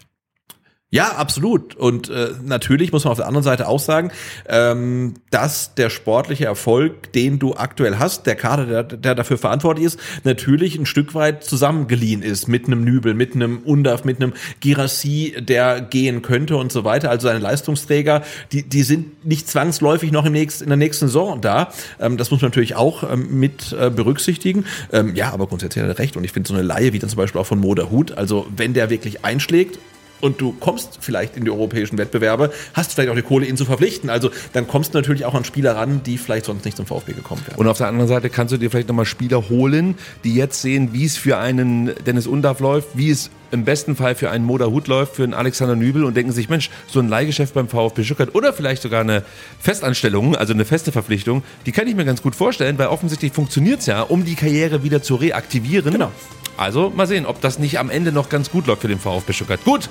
Ja, 0.94 1.14
absolut. 1.14 1.76
Und 1.76 2.12
äh, 2.12 2.34
natürlich 2.44 2.92
muss 2.92 3.04
man 3.04 3.14
auf 3.14 3.18
der 3.18 3.26
anderen 3.26 3.44
Seite 3.44 3.68
auch 3.68 3.80
sagen, 3.80 4.12
ähm, 4.48 5.16
dass 5.32 5.74
der 5.74 5.90
sportliche 5.90 6.46
Erfolg, 6.46 7.12
den 7.14 7.40
du 7.40 7.56
aktuell 7.56 7.98
hast, 7.98 8.28
der 8.28 8.36
Kader, 8.36 8.68
der, 8.68 8.84
der 8.84 9.16
dafür 9.16 9.40
verantwortlich 9.40 9.88
ist, 9.88 10.00
natürlich 10.24 10.78
ein 10.78 10.86
Stück 10.86 11.16
weit 11.16 11.44
zusammengeliehen 11.44 12.22
ist 12.22 12.48
mit 12.48 12.68
einem 12.68 12.84
Nübel, 12.84 13.16
mit 13.16 13.34
einem 13.34 13.64
Undaf, 13.64 14.04
mit 14.04 14.22
einem 14.22 14.34
Girassi, 14.60 15.36
der 15.40 15.82
gehen 15.82 16.22
könnte 16.22 16.58
und 16.58 16.72
so 16.72 16.84
weiter. 16.84 17.10
Also 17.10 17.28
seine 17.28 17.40
Leistungsträger, 17.40 18.22
die, 18.52 18.62
die 18.62 18.84
sind 18.84 19.26
nicht 19.26 19.50
zwangsläufig 19.50 20.12
noch 20.12 20.26
im 20.26 20.34
nächsten, 20.34 20.66
in 20.66 20.70
der 20.70 20.78
nächsten 20.78 21.08
Saison 21.08 21.42
da. 21.42 21.74
Ähm, 22.00 22.18
das 22.18 22.30
muss 22.30 22.44
man 22.44 22.52
natürlich 22.52 22.76
auch 22.76 23.02
ähm, 23.02 23.40
mit 23.40 23.74
äh, 23.74 23.90
berücksichtigen. 23.90 24.66
Ähm, 24.92 25.16
ja, 25.16 25.34
aber 25.34 25.48
grundsätzlich 25.48 25.84
hat 25.84 25.90
er 25.90 25.98
recht. 25.98 26.18
Und 26.18 26.24
ich 26.24 26.34
finde 26.34 26.50
so 26.50 26.54
eine 26.54 26.62
Laie 26.62 26.94
wie 26.94 27.00
dann 27.00 27.10
zum 27.10 27.18
Beispiel 27.18 27.42
auch 27.42 27.48
von 27.48 27.60
Moder 27.60 27.90
Hut, 27.90 28.12
also 28.12 28.46
wenn 28.56 28.76
der 28.76 28.92
wirklich 28.92 29.26
einschlägt, 29.26 29.80
und 30.24 30.40
du 30.40 30.54
kommst 30.54 31.00
vielleicht 31.02 31.36
in 31.36 31.44
die 31.44 31.52
europäischen 31.52 31.98
Wettbewerbe, 31.98 32.52
hast 32.74 32.94
vielleicht 32.94 33.10
auch 33.10 33.16
die 33.16 33.22
Kohle, 33.22 33.46
ihn 33.46 33.58
zu 33.58 33.66
verpflichten. 33.66 34.10
Also 34.10 34.32
dann 34.54 34.68
kommst 34.68 34.94
du 34.94 34.98
natürlich 34.98 35.26
auch 35.26 35.36
an 35.36 35.44
Spieler 35.44 35.76
ran, 35.76 36.02
die 36.04 36.18
vielleicht 36.18 36.46
sonst 36.46 36.64
nicht 36.64 36.78
zum 36.78 36.86
VfB 36.86 37.12
gekommen 37.12 37.42
wären. 37.46 37.58
Und 37.58 37.68
auf 37.68 37.78
der 37.78 37.88
anderen 37.88 38.08
Seite 38.08 38.30
kannst 38.30 38.54
du 38.54 38.58
dir 38.58 38.72
vielleicht 38.72 38.88
nochmal 38.88 39.06
Spieler 39.06 39.50
holen, 39.50 39.96
die 40.24 40.34
jetzt 40.34 40.62
sehen, 40.62 40.94
wie 40.94 41.04
es 41.04 41.18
für 41.18 41.38
einen 41.38 41.92
Dennis 42.06 42.26
Undaff 42.26 42.62
läuft, 42.62 42.98
wie 42.98 43.10
es 43.10 43.32
im 43.54 43.64
besten 43.64 43.96
Fall 43.96 44.16
für 44.16 44.32
einen 44.32 44.44
Moda 44.44 44.66
Hut 44.66 44.88
läuft, 44.88 45.16
für 45.16 45.24
einen 45.24 45.34
Alexander 45.34 45.76
Nübel 45.76 46.04
und 46.04 46.18
denken 46.18 46.32
sich, 46.32 46.50
Mensch, 46.50 46.70
so 46.88 47.00
ein 47.00 47.08
Leihgeschäft 47.08 47.54
beim 47.54 47.70
VfB 47.70 48.04
Stuttgart 48.04 48.34
oder 48.36 48.52
vielleicht 48.52 48.82
sogar 48.82 49.02
eine 49.02 49.24
Festanstellung, 49.60 50.36
also 50.36 50.54
eine 50.54 50.66
feste 50.66 50.92
Verpflichtung, 50.92 51.44
die 51.66 51.72
kann 51.72 51.88
ich 51.88 51.96
mir 51.96 52.04
ganz 52.04 52.22
gut 52.22 52.36
vorstellen, 52.36 52.78
weil 52.78 52.88
offensichtlich 52.88 53.32
funktioniert 53.32 53.82
es 53.82 53.86
ja, 53.86 54.02
um 54.02 54.26
die 54.26 54.36
Karriere 54.36 54.84
wieder 54.84 55.02
zu 55.02 55.16
reaktivieren. 55.16 55.94
Genau. 55.94 56.12
Also 56.58 56.92
mal 56.96 57.08
sehen, 57.08 57.26
ob 57.26 57.42
das 57.42 57.60
nicht 57.60 57.80
am 57.80 57.90
Ende 57.90 58.12
noch 58.12 58.30
ganz 58.30 58.52
gut 58.52 58.68
läuft 58.68 58.82
für 58.82 58.88
den 58.88 59.00
VfB 59.00 59.34
Stuttgart. 59.34 59.64
Gut, 59.64 59.90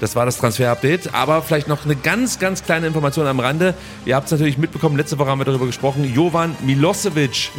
das 0.00 0.16
war 0.16 0.24
das 0.24 0.38
Transfer-Update, 0.38 1.14
aber 1.14 1.42
vielleicht 1.42 1.68
noch 1.68 1.84
eine 1.84 1.94
ganz, 1.94 2.38
ganz 2.38 2.64
kleine 2.64 2.86
Information 2.86 3.26
am 3.26 3.38
Rande. 3.38 3.74
Ihr 4.06 4.16
habt 4.16 4.26
es 4.26 4.32
natürlich 4.32 4.58
mitbekommen, 4.58 4.96
letzte 4.96 5.18
Woche 5.18 5.28
haben 5.28 5.38
wir 5.40 5.44
darüber 5.44 5.66
gesprochen. 5.66 6.10
Jovan 6.14 6.56
Milosevic 6.64 7.50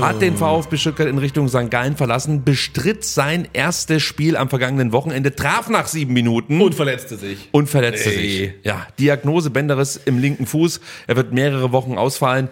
hat 0.00 0.20
den 0.20 0.36
VfB 0.36 0.76
Stuttgart 0.76 1.08
in 1.08 1.18
Richtung 1.18 1.48
St. 1.48 1.70
Gallen 1.70 1.96
verlassen, 1.96 2.44
bestritt 2.44 3.04
sein 3.04 3.48
erstes 3.52 4.02
Spiel 4.02 4.36
am 4.36 4.48
vergangenen 4.48 4.92
Wochenende, 4.92 5.34
traf 5.34 5.68
nach 5.68 5.86
sieben 5.86 6.12
Minuten 6.12 6.60
Und 6.60 6.74
verletzte 6.74 7.16
sich. 7.16 7.48
und 7.52 7.68
verletzte 7.68 8.10
Ey. 8.10 8.16
sich. 8.16 8.52
Ja, 8.64 8.86
Diagnose 8.98 9.50
Bänderriss 9.50 10.00
im 10.04 10.18
linken 10.18 10.46
Fuß. 10.46 10.80
Er 11.06 11.16
wird 11.16 11.32
mehrere 11.32 11.72
Wochen 11.72 11.96
ausfallen. 11.96 12.48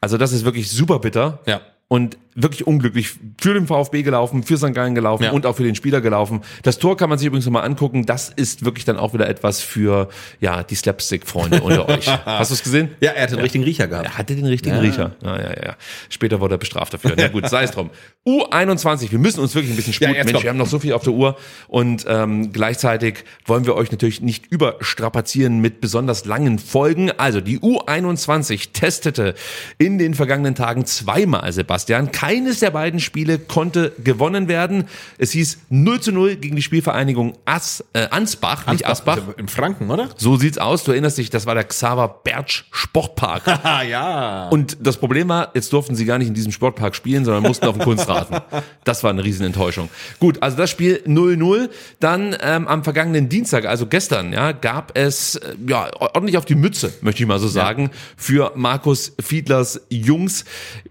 Also 0.00 0.16
das 0.16 0.32
ist 0.32 0.44
wirklich 0.44 0.70
super 0.70 0.98
bitter. 1.00 1.40
Ja. 1.46 1.60
Und 1.88 2.16
wirklich 2.34 2.66
unglücklich 2.66 3.10
für 3.40 3.54
den 3.54 3.66
VfB 3.66 4.02
gelaufen, 4.02 4.42
für 4.42 4.56
St. 4.56 4.72
Gallen 4.72 4.94
gelaufen 4.94 5.24
Ja. 5.24 5.32
und 5.32 5.46
auch 5.46 5.56
für 5.56 5.64
den 5.64 5.74
Spieler 5.74 6.00
gelaufen. 6.00 6.42
Das 6.62 6.78
Tor 6.78 6.96
kann 6.96 7.08
man 7.10 7.18
sich 7.18 7.26
übrigens 7.26 7.44
nochmal 7.46 7.64
angucken. 7.64 8.06
Das 8.06 8.28
ist 8.28 8.64
wirklich 8.64 8.84
dann 8.84 8.96
auch 8.98 9.12
wieder 9.14 9.28
etwas 9.28 9.60
für 9.60 10.08
ja 10.40 10.62
die 10.62 10.74
Slapstick-Freunde 10.74 11.60
unter 11.60 11.88
euch. 11.88 12.06
Hast 12.24 12.50
du 12.50 12.54
es 12.54 12.62
gesehen? 12.62 12.90
Ja, 13.00 13.10
er 13.12 13.24
hat 13.24 13.32
den 13.32 13.40
richtigen 13.40 13.64
Riecher 13.64 13.88
gehabt. 13.88 14.06
Er 14.06 14.18
hatte 14.18 14.36
den 14.36 14.46
richtigen 14.46 14.76
Riecher. 14.76 15.16
Ja, 15.22 15.36
ja, 15.36 15.42
ja, 15.50 15.62
ja. 15.66 15.76
Später 16.08 16.40
wurde 16.40 16.54
er 16.54 16.58
bestraft 16.58 16.94
dafür. 16.94 17.14
Na 17.16 17.28
gut, 17.28 17.48
sei 17.48 17.64
es 17.64 17.72
drum. 17.72 17.90
U21, 18.26 19.10
wir 19.10 19.18
müssen 19.18 19.40
uns 19.40 19.54
wirklich 19.54 19.72
ein 19.72 19.76
bisschen 19.76 19.92
sputen. 19.92 20.14
Ja, 20.14 20.24
Mensch, 20.24 20.42
wir 20.42 20.50
haben 20.50 20.58
noch 20.58 20.66
so 20.66 20.78
viel 20.78 20.92
auf 20.92 21.02
der 21.02 21.12
Uhr 21.14 21.36
und 21.68 22.04
ähm, 22.08 22.52
gleichzeitig 22.52 23.24
wollen 23.46 23.66
wir 23.66 23.74
euch 23.74 23.90
natürlich 23.90 24.20
nicht 24.20 24.46
überstrapazieren 24.46 25.60
mit 25.60 25.80
besonders 25.80 26.24
langen 26.26 26.58
Folgen. 26.58 27.10
Also 27.10 27.40
die 27.40 27.58
U21 27.58 28.72
testete 28.72 29.34
in 29.78 29.98
den 29.98 30.14
vergangenen 30.14 30.54
Tagen 30.54 30.84
zweimal, 30.86 31.52
Sebastian. 31.52 32.10
Keines 32.20 32.60
der 32.60 32.70
beiden 32.70 33.00
Spiele 33.00 33.38
konnte 33.38 33.94
gewonnen 34.04 34.46
werden. 34.46 34.84
Es 35.16 35.30
hieß 35.30 35.60
0 35.70 36.00
zu 36.00 36.12
0 36.12 36.36
gegen 36.36 36.54
die 36.54 36.60
Spielvereinigung 36.60 37.32
As, 37.46 37.82
äh, 37.94 38.08
Ansbach, 38.10 38.66
nicht 38.70 38.86
Asbach. 38.86 39.16
Also 39.16 39.32
Im 39.38 39.48
Franken, 39.48 39.90
oder? 39.90 40.10
So 40.18 40.36
sieht's 40.36 40.58
aus. 40.58 40.84
Du 40.84 40.92
erinnerst 40.92 41.16
dich, 41.16 41.30
das 41.30 41.46
war 41.46 41.54
der 41.54 41.64
Xaver 41.64 42.20
Bertsch 42.22 42.64
Sportpark. 42.72 43.44
Ja. 43.90 44.48
Und 44.48 44.76
das 44.82 44.98
Problem 44.98 45.28
war, 45.28 45.52
jetzt 45.54 45.72
durften 45.72 45.94
sie 45.94 46.04
gar 46.04 46.18
nicht 46.18 46.28
in 46.28 46.34
diesem 46.34 46.52
Sportpark 46.52 46.94
spielen, 46.94 47.24
sondern 47.24 47.42
mussten 47.42 47.66
auf 47.66 47.76
dem 47.76 47.84
Kunstrasen. 47.84 48.36
Das 48.84 49.04
war 49.04 49.10
eine 49.10 49.22
Riesenenttäuschung. 49.24 49.88
Gut, 50.18 50.42
also 50.42 50.56
das 50.56 50.70
Spiel 50.70 51.02
0-0. 51.06 51.68
Dann 52.00 52.36
ähm, 52.40 52.66
am 52.66 52.82
vergangenen 52.82 53.28
Dienstag, 53.28 53.64
also 53.64 53.86
gestern, 53.86 54.32
ja, 54.32 54.52
gab 54.52 54.96
es 54.98 55.36
äh, 55.36 55.54
ja 55.66 55.90
ordentlich 55.98 56.36
auf 56.36 56.44
die 56.44 56.54
Mütze, 56.54 56.92
möchte 57.00 57.22
ich 57.22 57.28
mal 57.28 57.38
so 57.38 57.48
sagen, 57.48 57.90
für 58.16 58.52
Markus 58.56 59.12
Fiedlers 59.20 59.82
Jungs. 59.88 60.44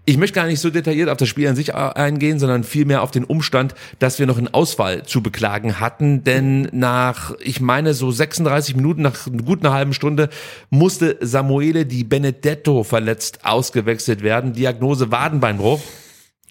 Ich 0.04 0.16
möchte 0.16 0.36
gar 0.36 0.46
nicht 0.46 0.60
so 0.60 0.70
detailliert 0.70 1.08
auf 1.08 1.19
das 1.20 1.28
Spiel 1.28 1.48
an 1.48 1.56
sich 1.56 1.70
äh, 1.70 1.72
eingehen, 1.72 2.38
sondern 2.38 2.64
vielmehr 2.64 3.02
auf 3.02 3.10
den 3.10 3.24
Umstand, 3.24 3.74
dass 3.98 4.18
wir 4.18 4.26
noch 4.26 4.38
einen 4.38 4.52
Ausfall 4.52 5.04
zu 5.04 5.22
beklagen 5.22 5.80
hatten, 5.80 6.24
denn 6.24 6.68
nach, 6.72 7.34
ich 7.40 7.60
meine, 7.60 7.94
so 7.94 8.10
36 8.10 8.76
Minuten, 8.76 9.02
nach 9.02 9.26
gut 9.44 9.64
einer 9.64 9.74
halben 9.74 9.94
Stunde, 9.94 10.28
musste 10.70 11.16
Samuele 11.20 11.86
Di 11.86 12.04
Benedetto 12.04 12.84
verletzt 12.84 13.40
ausgewechselt 13.44 14.22
werden. 14.22 14.52
Diagnose 14.52 15.10
Wadenbeinbruch. 15.10 15.80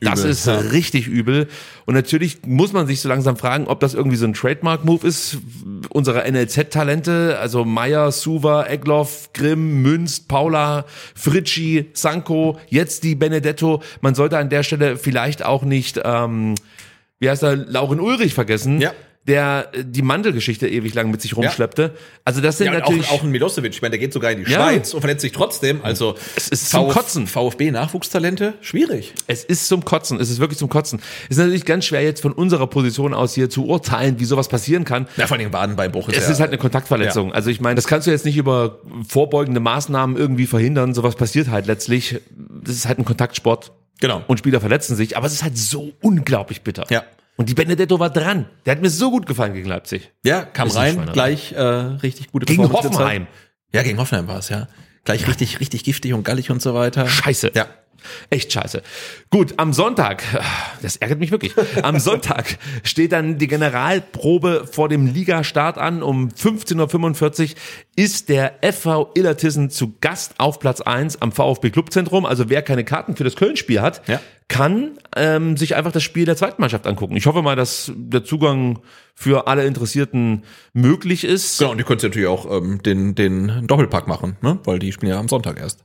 Das 0.01 0.19
Übel, 0.19 0.31
ist 0.31 0.47
ja. 0.47 0.57
richtig 0.57 1.07
übel. 1.07 1.47
Und 1.85 1.93
natürlich 1.93 2.39
muss 2.45 2.71
man 2.71 2.87
sich 2.87 3.01
so 3.01 3.09
langsam 3.09 3.35
fragen, 3.35 3.67
ob 3.67 3.79
das 3.79 3.93
irgendwie 3.93 4.15
so 4.15 4.25
ein 4.25 4.33
Trademark-Move 4.33 5.05
ist 5.05 5.37
unserer 5.89 6.29
NLZ-Talente, 6.29 7.37
also 7.39 7.65
Meyer, 7.65 8.11
Suva, 8.11 8.65
Egloff, 8.67 9.31
Grimm, 9.33 9.81
Münz, 9.81 10.21
Paula, 10.21 10.85
Fritschi, 11.15 11.89
Sanko, 11.93 12.59
jetzt 12.67 13.03
die 13.03 13.15
Benedetto. 13.15 13.81
Man 14.01 14.15
sollte 14.15 14.37
an 14.37 14.49
der 14.49 14.63
Stelle 14.63 14.97
vielleicht 14.97 15.43
auch 15.43 15.63
nicht, 15.63 15.99
ähm, 16.03 16.55
wie 17.19 17.29
heißt 17.29 17.43
er, 17.43 17.55
Lauren 17.55 17.99
Ulrich 17.99 18.33
vergessen. 18.33 18.79
Ja. 18.79 18.93
Der 19.27 19.69
äh, 19.73 19.83
die 19.85 20.01
Mandelgeschichte 20.01 20.67
ewig 20.67 20.93
lang 20.93 21.11
mit 21.11 21.21
sich 21.21 21.35
rumschleppte. 21.35 21.93
Also 22.25 22.41
das 22.41 22.57
sind 22.57 22.67
Ja, 22.67 22.73
natürlich 22.79 23.07
auch, 23.09 23.15
auch 23.19 23.23
ein 23.23 23.29
Milosevic, 23.29 23.73
ich 23.73 23.81
meine, 23.81 23.91
der 23.91 23.99
geht 23.99 24.13
sogar 24.13 24.31
in 24.31 24.43
die 24.43 24.49
Ja. 24.51 24.57
Schweiz 24.59 24.93
und 24.93 25.01
verletzt 25.01 25.21
sich 25.21 25.31
trotzdem. 25.33 25.81
Also 25.83 26.15
Es 26.35 26.47
ist 26.47 26.69
zum 26.69 26.87
Kotzen. 26.89 27.27
VfB-Nachwuchstalente, 27.27 28.53
schwierig. 28.61 29.13
Es 29.27 29.43
ist 29.43 29.67
zum 29.67 29.85
Kotzen, 29.85 30.19
es 30.19 30.29
ist 30.29 30.39
wirklich 30.39 30.57
zum 30.57 30.69
Kotzen. 30.69 30.99
Es 31.25 31.31
ist 31.31 31.37
natürlich 31.37 31.65
ganz 31.65 31.85
schwer 31.85 32.01
jetzt 32.01 32.21
von 32.21 32.31
unserer 32.31 32.67
Position 32.67 33.13
aus 33.13 33.33
hier 33.35 33.49
zu 33.49 33.65
urteilen, 33.67 34.19
wie 34.19 34.25
sowas 34.25 34.47
passieren 34.47 34.85
kann. 34.85 35.07
Ja, 35.17 35.27
vor 35.27 35.37
allem 35.37 35.51
Wadenbeinbruch 35.53 36.09
ist 36.09 36.17
Es 36.17 36.25
ja, 36.25 36.31
ist 36.31 36.39
halt 36.39 36.49
eine 36.49 36.57
Kontaktverletzung. 36.57 37.29
Ja. 37.29 37.33
Also 37.35 37.49
ich 37.49 37.61
meine, 37.61 37.75
das 37.75 37.87
kannst 37.87 38.07
du 38.07 38.11
jetzt 38.11 38.25
nicht 38.25 38.37
über 38.37 38.79
vorbeugende 39.07 39.59
Maßnahmen 39.59 40.17
irgendwie 40.17 40.47
verhindern. 40.47 40.93
Sowas 40.93 41.15
passiert 41.15 41.49
halt 41.49 41.67
letztlich. 41.67 42.19
Das 42.63 42.75
ist 42.75 42.87
halt 42.87 42.99
ein 42.99 43.05
Kontaktsport. 43.05 43.71
Genau. 43.99 44.23
Und 44.27 44.37
Spieler 44.39 44.59
verletzen 44.61 44.95
sich. 44.95 45.17
Aber 45.17 45.27
es 45.27 45.33
ist 45.33 45.43
halt 45.43 45.57
so 45.57 45.91
unglaublich 46.01 46.61
bitter. 46.61 46.85
Ja. 46.89 47.03
Und 47.39 47.47
die 47.47 47.53
Benedetto 47.53 47.97
war 48.01 48.09
dran. 48.09 48.47
Der 48.65 48.75
hat 48.75 48.81
mir 48.81 48.89
so 48.89 49.11
gut 49.11 49.25
gefallen 49.25 49.53
gegen 49.53 49.69
Leipzig. 49.69 50.11
Ja, 50.25 50.41
kam 50.41 50.67
Ist 50.67 50.75
rein, 50.75 51.09
gleich 51.13 51.53
äh, 51.53 51.61
richtig 51.61 52.33
gute 52.33 52.45
Gegen 52.45 52.69
Hoffenheim. 52.69 53.27
Ja, 53.73 53.81
gegen 53.81 53.97
Hoffenheim 53.97 54.27
war 54.27 54.39
es, 54.39 54.49
ja. 54.49 54.67
Gleich 55.05 55.25
richtig, 55.25 55.61
richtig 55.61 55.85
giftig 55.85 56.11
und 56.11 56.25
gallig 56.25 56.51
und 56.51 56.61
so 56.61 56.73
weiter. 56.73 57.07
Scheiße. 57.07 57.51
Ja. 57.55 57.67
Echt 58.29 58.51
scheiße. 58.51 58.81
Gut, 59.29 59.53
am 59.57 59.73
Sonntag, 59.73 60.23
das 60.81 60.95
ärgert 60.97 61.19
mich 61.19 61.31
wirklich, 61.31 61.53
am 61.83 61.99
Sonntag 61.99 62.57
steht 62.83 63.11
dann 63.11 63.37
die 63.37 63.47
Generalprobe 63.47 64.67
vor 64.71 64.89
dem 64.89 65.07
Ligastart 65.07 65.77
an. 65.77 66.03
Um 66.03 66.29
15.45 66.29 67.51
Uhr 67.51 67.55
ist 67.95 68.29
der 68.29 68.53
FV 68.61 69.11
Illertissen 69.15 69.69
zu 69.69 69.95
Gast 70.01 70.35
auf 70.37 70.59
Platz 70.59 70.81
1 70.81 71.21
am 71.21 71.31
VfB 71.31 71.69
Clubzentrum. 71.69 72.25
Also 72.25 72.49
wer 72.49 72.61
keine 72.61 72.83
Karten 72.83 73.15
für 73.15 73.23
das 73.23 73.35
Köln-Spiel 73.35 73.81
hat, 73.81 74.01
Ja. 74.07 74.21
kann 74.47 74.97
ähm, 75.15 75.57
sich 75.57 75.75
einfach 75.75 75.91
das 75.91 76.03
Spiel 76.03 76.25
der 76.25 76.35
zweiten 76.37 76.61
Mannschaft 76.61 76.87
angucken. 76.87 77.15
Ich 77.15 77.25
hoffe 77.25 77.41
mal, 77.41 77.55
dass 77.55 77.91
der 77.95 78.23
Zugang 78.23 78.79
für 79.15 79.47
alle 79.47 79.65
Interessierten 79.65 80.43
möglich 80.73 81.23
ist. 81.25 81.59
Genau, 81.59 81.71
und 81.71 81.77
die 81.77 81.83
könntest 81.83 82.05
natürlich 82.05 82.27
auch 82.29 82.49
ähm, 82.49 82.81
den, 82.83 83.15
den 83.15 83.67
Doppelpack 83.67 84.07
machen, 84.07 84.37
ne? 84.41 84.59
weil 84.63 84.79
die 84.79 84.91
spielen 84.93 85.11
ja 85.11 85.19
am 85.19 85.27
Sonntag 85.27 85.59
erst. 85.59 85.83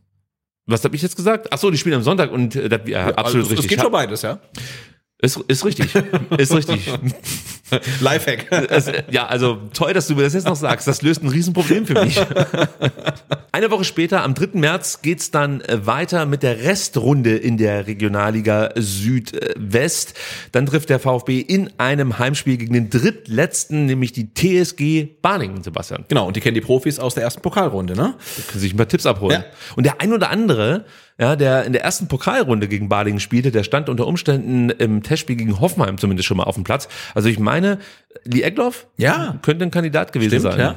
Was 0.66 0.82
habe 0.85 0.97
ich 0.97 1.03
jetzt 1.03 1.16
gesagt? 1.16 1.49
Ach 1.51 1.59
so, 1.59 1.70
die 1.70 1.77
spielen 1.77 1.97
am 1.97 2.03
Sonntag 2.03 2.32
und 2.32 2.57
äh, 2.57 2.69
das, 2.69 2.81
ja, 2.86 3.09
absolut 3.09 3.24
also, 3.24 3.39
richtig. 3.51 3.59
Es 3.61 3.69
geht 3.69 3.81
schon 3.81 3.93
beides, 3.93 4.23
ja. 4.23 4.39
Ist, 5.24 5.40
ist 5.48 5.64
richtig. 5.64 5.94
Ist 6.36 6.55
richtig. 6.55 6.86
Lifehack. 8.01 8.52
Es, 8.70 8.92
ja, 9.10 9.26
also 9.26 9.59
toll, 9.72 9.94
dass 9.94 10.06
du 10.06 10.14
mir 10.14 10.22
das 10.22 10.34
jetzt 10.34 10.46
noch 10.46 10.55
sagst. 10.55 10.86
Das 10.86 11.01
löst 11.01 11.22
ein 11.22 11.28
Riesenproblem 11.28 11.86
für 11.86 12.05
mich. 12.05 12.20
Eine 13.52 13.70
Woche 13.70 13.84
später, 13.84 14.22
am 14.22 14.34
3. 14.34 14.48
März, 14.59 15.01
geht's 15.01 15.30
dann 15.30 15.62
äh, 15.62 15.86
weiter 15.86 16.26
mit 16.26 16.42
der 16.42 16.62
Restrunde 16.62 17.36
in 17.36 17.56
der 17.56 17.86
Regionalliga 17.86 18.70
Südwest. 18.76 20.14
Dann 20.52 20.66
trifft 20.66 20.90
der 20.90 20.98
VfB 20.98 21.40
in 21.40 21.70
einem 21.78 22.18
Heimspiel 22.18 22.59
gegen 22.59 22.74
den 22.74 22.90
drittletzten, 22.90 23.86
nämlich 23.86 24.12
die 24.12 24.34
TSG 24.34 25.09
Balingen, 25.22 25.62
Sebastian. 25.62 26.05
genau, 26.09 26.26
und 26.26 26.36
die 26.36 26.40
kennen 26.40 26.55
die 26.55 26.60
Profis 26.60 26.98
aus 26.98 27.14
der 27.14 27.22
ersten 27.22 27.40
Pokalrunde, 27.40 27.94
ne? 27.94 28.14
Können 28.48 28.60
sich 28.60 28.74
ein 28.74 28.76
paar 28.76 28.88
Tipps 28.88 29.06
abholen. 29.06 29.42
Ja. 29.42 29.74
Und 29.76 29.86
der 29.86 30.02
ein 30.02 30.12
oder 30.12 30.30
andere, 30.30 30.84
ja, 31.19 31.36
der 31.36 31.65
in 31.65 31.73
der 31.73 31.82
ersten 31.82 32.09
Pokalrunde 32.09 32.66
gegen 32.69 32.89
Balingen 32.89 33.20
spielte, 33.20 33.51
der 33.51 33.62
stand 33.62 33.89
unter 33.89 34.07
Umständen 34.07 34.70
im 34.70 35.03
Testspiel 35.03 35.36
gegen 35.36 35.61
Hoffenheim 35.61 35.99
zumindest 35.99 36.27
schon 36.27 36.36
mal 36.36 36.45
auf 36.45 36.55
dem 36.57 36.65
Platz. 36.65 36.89
Also 37.15 37.28
ich 37.28 37.39
meine, 37.39 37.78
Lee 38.24 38.43
Egloff 38.43 38.86
Ja. 38.97 39.39
könnte 39.43 39.65
ein 39.65 39.70
Kandidat 39.70 40.12
gewesen 40.12 40.41
Stimmt, 40.41 40.43
sein. 40.55 40.59
ja. 40.61 40.77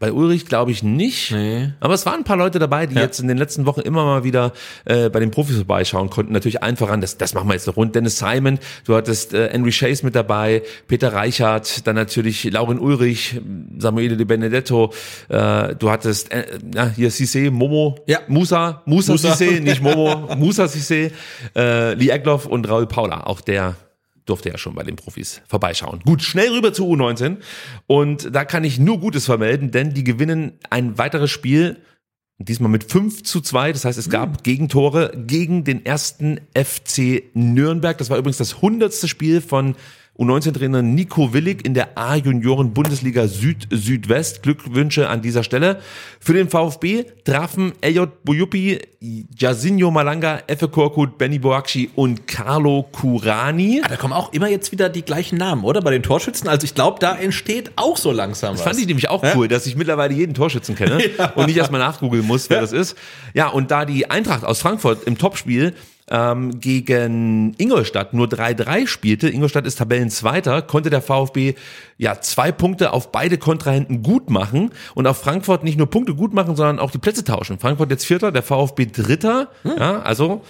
Bei 0.00 0.12
Ulrich 0.12 0.46
glaube 0.46 0.70
ich 0.70 0.82
nicht. 0.84 1.32
Nee. 1.32 1.72
Aber 1.80 1.94
es 1.94 2.06
waren 2.06 2.20
ein 2.20 2.24
paar 2.24 2.36
Leute 2.36 2.58
dabei, 2.60 2.86
die 2.86 2.94
Ja. 2.94 3.00
jetzt 3.02 3.18
in 3.18 3.26
den 3.26 3.36
letzten 3.36 3.66
Wochen 3.66 3.80
immer 3.80 4.04
mal 4.04 4.22
wieder 4.22 4.52
äh, 4.84 5.08
bei 5.10 5.18
den 5.18 5.32
Profis 5.32 5.56
vorbeischauen 5.56 6.08
konnten. 6.08 6.32
Natürlich 6.32 6.62
allen 6.62 6.76
voran, 6.76 7.00
das, 7.00 7.18
das 7.18 7.34
machen 7.34 7.48
wir 7.48 7.54
jetzt 7.54 7.66
noch 7.66 7.76
rund. 7.76 7.96
Dennis 7.96 8.18
Simon, 8.18 8.60
du 8.84 8.94
hattest 8.94 9.34
äh, 9.34 9.48
Henry 9.50 9.72
Chase 9.72 10.04
mit 10.04 10.14
dabei, 10.14 10.62
Peter 10.86 11.12
Reichert, 11.12 11.86
dann 11.86 11.96
natürlich 11.96 12.44
Lauren 12.44 12.78
Ulrich, 12.78 13.40
Samuele 13.78 14.16
de 14.16 14.24
Benedetto, 14.24 14.92
äh, 15.28 15.74
du 15.74 15.90
hattest 15.90 16.30
äh, 16.32 16.46
ja, 16.74 16.88
hier 16.94 17.10
Cissé, 17.10 17.50
Momo, 17.50 17.96
Ja. 18.06 18.20
Musa, 18.28 18.82
Musa, 18.86 19.12
Musa. 19.12 19.32
Cissé, 19.32 19.58
nicht 19.60 19.82
Momo, 19.82 20.28
Musa 20.36 20.66
Cissé, 20.66 21.10
äh, 21.56 21.94
Lee 21.94 22.10
Egloff 22.10 22.46
und 22.46 22.68
Raul 22.68 22.86
Paula. 22.86 23.24
Auch 23.26 23.40
der 23.40 23.74
durfte 24.28 24.50
ja 24.50 24.58
schon 24.58 24.74
bei 24.74 24.84
den 24.84 24.96
Profis 24.96 25.42
vorbeischauen. 25.48 26.00
Gut, 26.04 26.22
schnell 26.22 26.50
rüber 26.50 26.72
zu 26.72 26.86
U19 26.86 27.38
und 27.86 28.34
da 28.34 28.44
kann 28.44 28.64
ich 28.64 28.78
nur 28.78 29.00
Gutes 29.00 29.26
vermelden, 29.26 29.70
denn 29.70 29.94
die 29.94 30.04
gewinnen 30.04 30.52
ein 30.70 30.98
weiteres 30.98 31.30
Spiel, 31.30 31.78
diesmal 32.38 32.70
mit 32.70 32.84
5 32.84 33.24
zu 33.24 33.40
2, 33.40 33.72
das 33.72 33.84
heißt 33.84 33.98
es 33.98 34.10
gab 34.10 34.44
Gegentore 34.44 35.12
gegen 35.16 35.64
den 35.64 35.84
ersten 35.84 36.40
FC 36.54 37.24
Nürnberg. 37.34 37.98
Das 37.98 38.10
war 38.10 38.18
übrigens 38.18 38.38
das 38.38 38.62
hundertste 38.62 39.08
Spiel 39.08 39.40
von 39.40 39.74
U19-Trainer 40.18 40.82
Nico 40.82 41.32
Willig 41.32 41.64
in 41.64 41.74
der 41.74 41.96
A-Junioren-Bundesliga 41.96 43.28
Süd-Südwest. 43.28 44.42
Glückwünsche 44.42 45.08
an 45.08 45.22
dieser 45.22 45.44
Stelle. 45.44 45.80
Für 46.18 46.32
den 46.32 46.48
VfB 46.48 47.04
trafen 47.24 47.72
Elliot 47.80 48.24
Boyupi, 48.24 48.80
Jasinho 49.36 49.92
Malanga, 49.92 50.40
Effe 50.48 50.66
Korkut, 50.66 51.18
Benny 51.18 51.38
Boakci 51.38 51.90
und 51.94 52.26
Carlo 52.26 52.88
Curani. 52.90 53.80
Ah, 53.84 53.88
da 53.88 53.96
kommen 53.96 54.12
auch 54.12 54.32
immer 54.32 54.48
jetzt 54.48 54.72
wieder 54.72 54.88
die 54.88 55.02
gleichen 55.02 55.38
Namen, 55.38 55.62
oder? 55.62 55.82
Bei 55.82 55.92
den 55.92 56.02
Torschützen. 56.02 56.48
Also 56.48 56.64
ich 56.64 56.74
glaube, 56.74 56.98
da 56.98 57.16
entsteht 57.16 57.70
auch 57.76 57.96
so 57.96 58.10
langsam 58.10 58.54
was. 58.54 58.64
Das 58.64 58.68
fand 58.68 58.80
ich 58.80 58.88
nämlich 58.88 59.08
auch 59.08 59.22
cool, 59.36 59.46
dass 59.46 59.66
ich 59.66 59.76
mittlerweile 59.76 60.14
jeden 60.14 60.34
Torschützen 60.34 60.74
kenne 60.74 60.98
und 61.36 61.46
nicht 61.46 61.56
erstmal 61.56 61.80
nachgoogeln 61.80 62.26
muss, 62.26 62.50
wer 62.50 62.60
das 62.60 62.72
ist. 62.72 62.96
Ja, 63.34 63.48
und 63.48 63.70
da 63.70 63.84
die 63.84 64.10
Eintracht 64.10 64.44
aus 64.44 64.60
Frankfurt 64.60 65.04
im 65.04 65.16
Topspiel 65.16 65.74
ähm, 66.10 66.60
gegen 66.60 67.54
Ingolstadt 67.58 68.14
nur 68.14 68.26
3-3 68.26 68.86
spielte, 68.86 69.28
Ingolstadt 69.28 69.66
ist 69.66 69.76
Tabellenzweiter, 69.76 70.62
konnte 70.62 70.90
der 70.90 71.02
VfB 71.02 71.54
ja 71.96 72.20
zwei 72.20 72.52
Punkte 72.52 72.92
auf 72.92 73.12
beide 73.12 73.38
Kontrahenten 73.38 74.02
gut 74.02 74.30
machen 74.30 74.70
und 74.94 75.06
auf 75.06 75.18
Frankfurt 75.18 75.64
nicht 75.64 75.78
nur 75.78 75.88
Punkte 75.88 76.14
gut 76.14 76.32
machen, 76.32 76.56
sondern 76.56 76.78
auch 76.78 76.90
die 76.90 76.98
Plätze 76.98 77.24
tauschen. 77.24 77.58
Frankfurt 77.58 77.90
jetzt 77.90 78.06
Vierter, 78.06 78.32
der 78.32 78.42
VfB 78.42 78.86
Dritter. 78.86 79.48
Ja, 79.64 80.00
also 80.00 80.42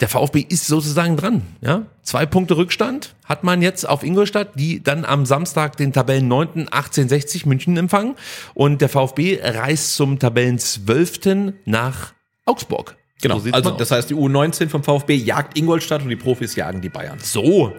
der 0.00 0.08
VfB 0.08 0.44
ist 0.48 0.66
sozusagen 0.66 1.16
dran. 1.16 1.42
Ja, 1.60 1.82
zwei 2.02 2.26
Punkte 2.26 2.56
Rückstand 2.56 3.14
hat 3.24 3.44
man 3.44 3.62
jetzt 3.62 3.88
auf 3.88 4.02
Ingolstadt, 4.02 4.58
die 4.58 4.82
dann 4.82 5.04
am 5.04 5.24
Samstag 5.24 5.76
den 5.76 5.92
Tabellen 5.92 6.28
9. 6.28 6.68
1860 6.68 7.46
München 7.46 7.76
empfangen 7.76 8.14
und 8.54 8.80
der 8.80 8.88
VfB 8.88 9.40
reist 9.42 9.94
zum 9.96 10.18
Tabellen 10.18 10.58
12. 10.58 11.54
nach 11.64 12.12
Augsburg. 12.44 12.96
Genau, 13.22 13.38
So 13.38 13.50
also 13.50 13.70
das 13.70 13.90
heißt, 13.90 14.10
die 14.10 14.14
U19 14.14 14.68
vom 14.68 14.82
VfB 14.82 15.14
jagt 15.14 15.56
Ingolstadt 15.58 16.02
und 16.02 16.10
die 16.10 16.16
Profis 16.16 16.54
jagen 16.54 16.80
die 16.80 16.90
Bayern. 16.90 17.18
So. 17.22 17.72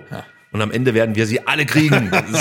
Und 0.52 0.62
am 0.62 0.72
Ende 0.72 0.94
werden 0.94 1.16
wir 1.16 1.28
sie 1.28 1.46
alle 1.46 1.66
kriegen. 1.66 2.10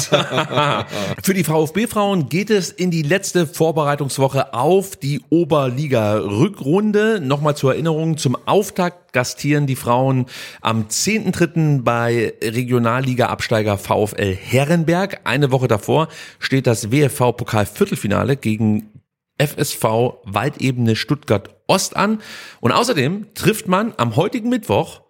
Für 1.23 1.35
die 1.35 1.44
VfB-Frauen 1.44 2.28
geht 2.28 2.51
es 2.51 2.70
in 2.70 2.90
die 2.90 3.02
letzte 3.02 3.47
Vorbereitungswoche 3.47 4.55
auf 4.55 4.97
die 4.97 5.20
Oberliga-Rückrunde. 5.28 7.20
Nochmal 7.20 7.56
zur 7.56 7.73
Erinnerung, 7.73 8.16
zum 8.16 8.36
Auftakt 8.47 9.12
gastieren 9.12 9.66
die 9.66 9.77
Frauen 9.77 10.27
am 10.60 10.85
10.3. 10.85 11.82
bei 11.82 12.32
Regionalliga-Absteiger 12.43 13.77
VfL 13.77 14.35
Herrenberg. 14.35 15.20
Eine 15.24 15.51
Woche 15.51 15.68
davor 15.68 16.09
steht 16.39 16.66
das 16.66 16.93
WFV-Pokal-Viertelfinale 16.93 18.36
gegen 18.36 18.89
FSV 19.39 19.85
Waldebene 20.24 20.97
Stuttgart 20.97 21.56
Ost 21.66 21.97
an. 21.97 22.20
Und 22.60 22.72
außerdem 22.72 23.34
trifft 23.34 23.68
man 23.68 23.94
am 23.97 24.16
heutigen 24.16 24.48
Mittwoch 24.48 25.02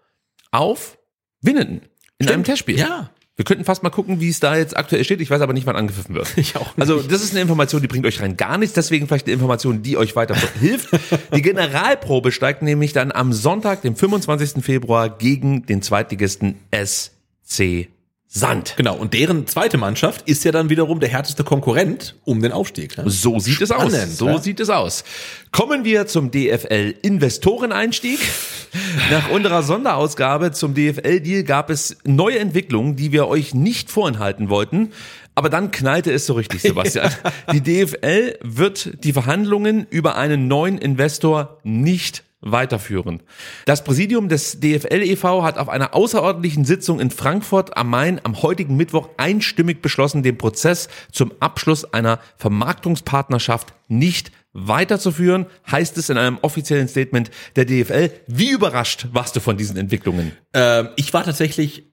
auf 0.51 0.99
Winnenden 1.41 1.83
in 2.19 2.29
einem 2.29 2.45
Testspiel. 2.45 2.79
Ja. 2.79 3.11
Wir 3.37 3.45
könnten 3.45 3.65
fast 3.65 3.83
mal 3.83 3.91
gucken, 3.91 4.19
wie 4.19 4.31
es 4.31 4.41
da 4.41 4.57
jetzt 4.57 4.75
aktuell 4.75 5.05
steht. 5.05 5.21
Ich 5.21 5.31
weiß 5.31 5.43
aber 5.43 5.53
nicht, 5.53 5.67
wann 5.67 5.77
angepfiffen 5.77 6.15
wird. 6.15 6.29
Ich 6.37 6.57
auch 6.57 6.69
nicht. 6.69 6.81
Also 6.81 7.03
das 7.03 7.23
ist 7.23 7.33
eine 7.33 7.43
Information, 7.43 7.83
die 7.83 7.89
bringt 7.89 8.07
euch 8.07 8.23
rein 8.23 8.39
gar 8.39 8.57
nichts. 8.57 8.75
Deswegen 8.75 9.07
vielleicht 9.07 9.27
eine 9.27 9.35
Information, 9.35 9.83
die 9.83 9.99
euch 9.99 10.17
weiter 10.17 10.35
hilft. 10.61 10.89
Die 11.35 11.43
Generalprobe 11.43 12.33
steigt 12.33 12.63
nämlich 12.63 12.95
dann 12.95 13.13
am 13.13 13.35
Sonntag, 13.35 13.83
dem 13.83 13.95
25. 13.95 14.65
Februar, 14.65 15.11
gegen 15.11 15.67
den 15.67 15.83
Zweitligisten 15.83 16.57
SC 16.75 17.89
Sand. 18.37 18.75
Genau, 18.77 18.95
und 18.97 19.15
deren 19.15 19.47
zweite 19.47 19.79
Mannschaft 19.79 20.29
ist 20.29 20.45
ja 20.45 20.53
dann 20.53 20.69
wiederum 20.69 21.01
der 21.01 21.09
härteste 21.09 21.43
Konkurrent 21.43 22.17
um 22.25 22.43
den 22.43 22.53
Aufstieg. 22.53 22.99
Ne? 22.99 23.05
So 23.07 23.39
sieht 23.39 23.63
es 23.63 23.71
aus. 23.71 23.93
Spannend, 23.93 24.13
So 24.13 24.29
ja. 24.29 24.39
sieht 24.39 24.61
es 24.61 24.69
aus. 24.69 25.05
Kommen 25.53 25.85
wir 25.85 26.07
zum 26.07 26.31
DFL 26.31 26.95
Investoreneinstieg. 27.01 28.21
Nach 29.11 29.31
unserer 29.31 29.63
Sonderausgabe 29.63 30.53
zum 30.53 30.75
DFL 30.75 31.21
Deal 31.21 31.45
gab 31.45 31.71
es 31.71 31.97
neue 32.05 32.39
Entwicklungen, 32.39 32.95
die 32.95 33.11
wir 33.11 33.27
euch 33.27 33.55
nicht 33.55 33.91
vorenthalten 33.91 34.51
wollten. 34.51 34.93
Aber 35.35 35.49
dann 35.49 35.71
knallte 35.71 36.13
es 36.13 36.27
so 36.27 36.35
richtig, 36.35 36.61
Sebastian. 36.63 37.11
Die 37.53 37.63
DFL 37.63 38.39
wird 38.43 39.03
die 39.03 39.15
Verhandlungen 39.15 39.87
über 39.89 40.17
einen 40.17 40.47
neuen 40.47 40.77
Investor 40.77 41.59
nicht 41.65 42.23
weiterführen. 42.41 43.23
Das 43.65 43.83
Präsidium 43.83 44.29
des 44.29 44.61
DFL 44.61 45.03
e.V. 45.03 45.43
hat 45.43 45.59
auf 45.59 45.69
einer 45.69 45.95
außerordentlichen 45.95 46.65
Sitzung 46.65 47.01
in 47.01 47.11
Frankfurt 47.11 47.77
am 47.77 47.91
Main 47.91 48.21
am 48.25 48.43
heutigen 48.43 48.77
Mittwoch 48.77 49.09
einstimmig 49.17 49.83
beschlossen, 49.83 50.23
den 50.23 50.39
Prozess 50.39 50.89
zum 51.11 51.33
Abschluss 51.41 51.93
einer 51.93 52.21
Vermarktungspartnerschaft 52.37 53.75
nicht 53.89 54.33
weiterzuführen, 54.53 55.47
heißt 55.71 55.99
es 55.99 56.09
in 56.09 56.19
einem 56.19 56.39
offiziellen 56.43 56.89
Statement 56.89 57.31
der 57.57 57.67
DFL. 57.67 58.11
Wie 58.27 58.51
überrascht 58.51 59.09
warst 59.13 59.37
du 59.37 59.41
von 59.41 59.57
diesen 59.57 59.77
Entwicklungen? 59.77 60.33
Ähm, 60.55 60.89
ich 60.97 61.13
war 61.13 61.25
tatsächlich 61.25 61.85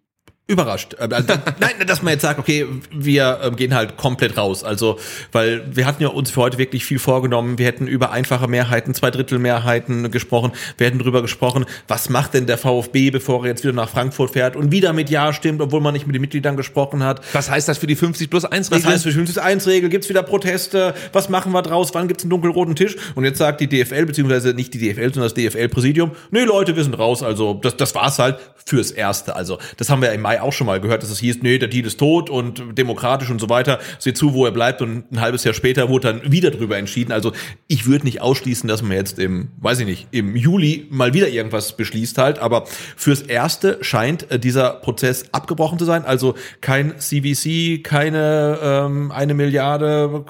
überrascht. 0.47 0.95
Ähm, 0.99 1.13
Also, 1.13 1.33
nein, 1.59 1.71
dass 1.87 2.01
man 2.01 2.13
jetzt 2.13 2.21
sagt, 2.23 2.37
okay, 2.39 2.65
wir 2.91 3.39
ähm, 3.43 3.55
gehen 3.55 3.73
halt 3.73 3.95
komplett 3.97 4.37
raus. 4.37 4.63
Also, 4.63 4.99
weil 5.31 5.63
wir 5.73 5.85
hatten 5.85 6.03
ja 6.03 6.09
uns 6.09 6.31
für 6.31 6.41
heute 6.41 6.57
wirklich 6.57 6.85
viel 6.85 6.99
vorgenommen. 6.99 7.57
Wir 7.57 7.65
hätten 7.65 7.87
über 7.87 8.11
einfache 8.11 8.47
Mehrheiten, 8.47 8.93
Zweidrittelmehrheiten 8.93 10.11
gesprochen. 10.11 10.51
Wir 10.77 10.87
hätten 10.87 10.99
drüber 10.99 11.21
gesprochen, 11.21 11.65
was 11.87 12.09
macht 12.09 12.33
denn 12.33 12.45
der 12.45 12.57
VfB, 12.57 13.09
bevor 13.11 13.43
er 13.43 13.51
jetzt 13.51 13.63
wieder 13.63 13.73
nach 13.73 13.89
Frankfurt 13.89 14.31
fährt 14.31 14.55
und 14.55 14.71
wieder 14.71 14.91
mit 14.93 15.09
Ja 15.09 15.31
stimmt, 15.33 15.61
obwohl 15.61 15.79
man 15.81 15.93
nicht 15.93 16.07
mit 16.07 16.15
den 16.15 16.21
Mitgliedern 16.21 16.57
gesprochen 16.57 17.03
hat. 17.03 17.21
Was 17.33 17.49
heißt 17.49 17.67
das 17.69 17.77
für 17.77 17.87
die 17.87 17.95
50 17.95 18.29
plus 18.29 18.45
1 18.45 18.69
Was 18.69 18.79
Regel? 18.79 18.91
heißt 18.91 19.03
für 19.03 19.11
50 19.11 19.41
1 19.41 19.67
Regel? 19.67 19.89
Gibt's 19.89 20.09
wieder 20.09 20.23
Proteste? 20.23 20.93
Was 21.13 21.29
machen 21.29 21.53
wir 21.53 21.61
draus? 21.61 21.93
Wann 21.93 22.07
gibt's 22.07 22.23
einen 22.23 22.31
dunkelroten 22.31 22.75
Tisch? 22.75 22.95
Und 23.15 23.23
jetzt 23.23 23.37
sagt 23.37 23.61
die 23.61 23.67
DFL, 23.69 24.05
beziehungsweise 24.05 24.53
nicht 24.53 24.73
die 24.73 24.79
DFL, 24.79 25.13
sondern 25.13 25.23
das 25.23 25.33
DFL-Präsidium, 25.33 26.11
nee 26.31 26.43
Leute, 26.43 26.75
wir 26.75 26.83
sind 26.83 26.97
raus. 26.99 27.23
Also 27.23 27.53
das, 27.55 27.77
das 27.77 27.95
war's 27.95 28.19
halt 28.19 28.37
fürs 28.65 28.91
Erste. 28.91 29.35
Also 29.35 29.57
das 29.77 29.89
haben 29.89 30.01
wir 30.01 30.11
im 30.11 30.21
Mai 30.21 30.41
auch 30.43 30.53
schon 30.53 30.67
mal 30.67 30.79
gehört, 30.79 31.03
dass 31.03 31.09
es 31.09 31.19
hieß, 31.19 31.41
nee, 31.41 31.57
der 31.57 31.67
Deal 31.67 31.85
ist 31.85 31.99
tot 31.99 32.29
und 32.29 32.77
demokratisch 32.77 33.29
und 33.29 33.39
so 33.39 33.49
weiter. 33.49 33.79
Seht 33.99 34.17
zu, 34.17 34.33
wo 34.33 34.45
er 34.45 34.51
bleibt. 34.51 34.81
Und 34.81 35.11
ein 35.11 35.21
halbes 35.21 35.43
Jahr 35.43 35.53
später 35.53 35.89
wurde 35.89 36.13
dann 36.13 36.31
wieder 36.31 36.51
drüber 36.51 36.77
entschieden. 36.77 37.11
Also 37.11 37.31
ich 37.67 37.85
würde 37.85 38.05
nicht 38.05 38.21
ausschließen, 38.21 38.67
dass 38.67 38.81
man 38.81 38.93
jetzt 38.93 39.19
im, 39.19 39.49
weiß 39.61 39.79
ich 39.79 39.85
nicht, 39.85 40.07
im 40.11 40.35
Juli 40.35 40.87
mal 40.89 41.13
wieder 41.13 41.29
irgendwas 41.29 41.75
beschließt 41.75 42.17
halt. 42.17 42.39
Aber 42.39 42.65
fürs 42.95 43.21
Erste 43.21 43.79
scheint 43.81 44.29
äh, 44.31 44.39
dieser 44.39 44.71
Prozess 44.71 45.25
abgebrochen 45.31 45.79
zu 45.79 45.85
sein. 45.85 46.05
Also 46.05 46.35
kein 46.61 46.99
CVC, 46.99 47.83
keine 47.83 48.59
ähm, 48.61 49.11
eine 49.11 49.33
Milliarde, 49.33 50.25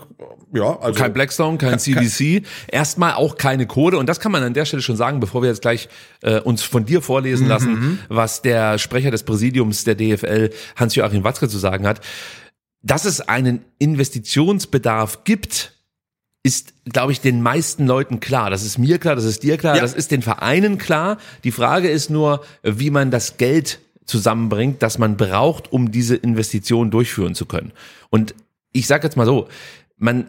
ja, 0.53 0.79
also 0.79 0.99
Kein 0.99 1.13
Blackstone, 1.13 1.57
kein 1.57 1.79
CVC, 1.79 2.43
erstmal 2.67 3.13
auch 3.13 3.37
keine 3.37 3.65
Kohle. 3.65 3.97
Und 3.97 4.07
das 4.07 4.19
kann 4.19 4.31
man 4.31 4.43
an 4.43 4.53
der 4.53 4.65
Stelle 4.65 4.83
schon 4.83 4.95
sagen, 4.95 5.19
bevor 5.19 5.41
wir 5.41 5.49
jetzt 5.49 5.63
gleich 5.63 5.89
äh, 6.21 6.39
uns 6.39 6.61
von 6.61 6.85
dir 6.85 7.01
vorlesen 7.01 7.47
lassen, 7.47 7.99
was 8.07 8.43
der 8.43 8.77
Sprecher 8.77 9.09
des 9.09 9.23
Präsidiums 9.23 9.83
der 9.83 9.92
DFL, 9.95 10.49
Hans-Joachim 10.75 11.23
Watzke, 11.23 11.47
zu 11.49 11.57
sagen 11.57 11.87
hat. 11.87 12.01
Dass 12.81 13.05
es 13.05 13.21
einen 13.21 13.63
Investitionsbedarf 13.79 15.23
gibt, 15.23 15.73
ist, 16.43 16.73
glaube 16.85 17.13
ich, 17.13 17.21
den 17.21 17.41
meisten 17.41 17.87
Leuten 17.87 18.19
klar. 18.19 18.49
Das 18.49 18.65
ist 18.65 18.77
mir 18.77 18.97
klar, 18.99 19.15
das 19.15 19.23
ist 19.23 19.43
dir 19.43 19.57
klar, 19.57 19.77
Ja. 19.77 19.81
das 19.81 19.93
ist 19.93 20.11
den 20.11 20.21
Vereinen 20.21 20.77
klar. 20.77 21.17
Die 21.45 21.51
Frage 21.51 21.89
ist 21.89 22.09
nur, 22.09 22.43
wie 22.63 22.89
man 22.89 23.11
das 23.11 23.37
Geld 23.37 23.79
zusammenbringt, 24.05 24.83
das 24.83 24.97
man 24.97 25.15
braucht, 25.15 25.71
um 25.71 25.91
diese 25.91 26.17
Investition 26.17 26.91
durchführen 26.91 27.35
zu 27.35 27.45
können. 27.45 27.71
Und 28.09 28.35
ich 28.73 28.87
sage 28.87 29.05
jetzt 29.07 29.15
mal 29.15 29.25
so, 29.25 29.47
man 29.97 30.27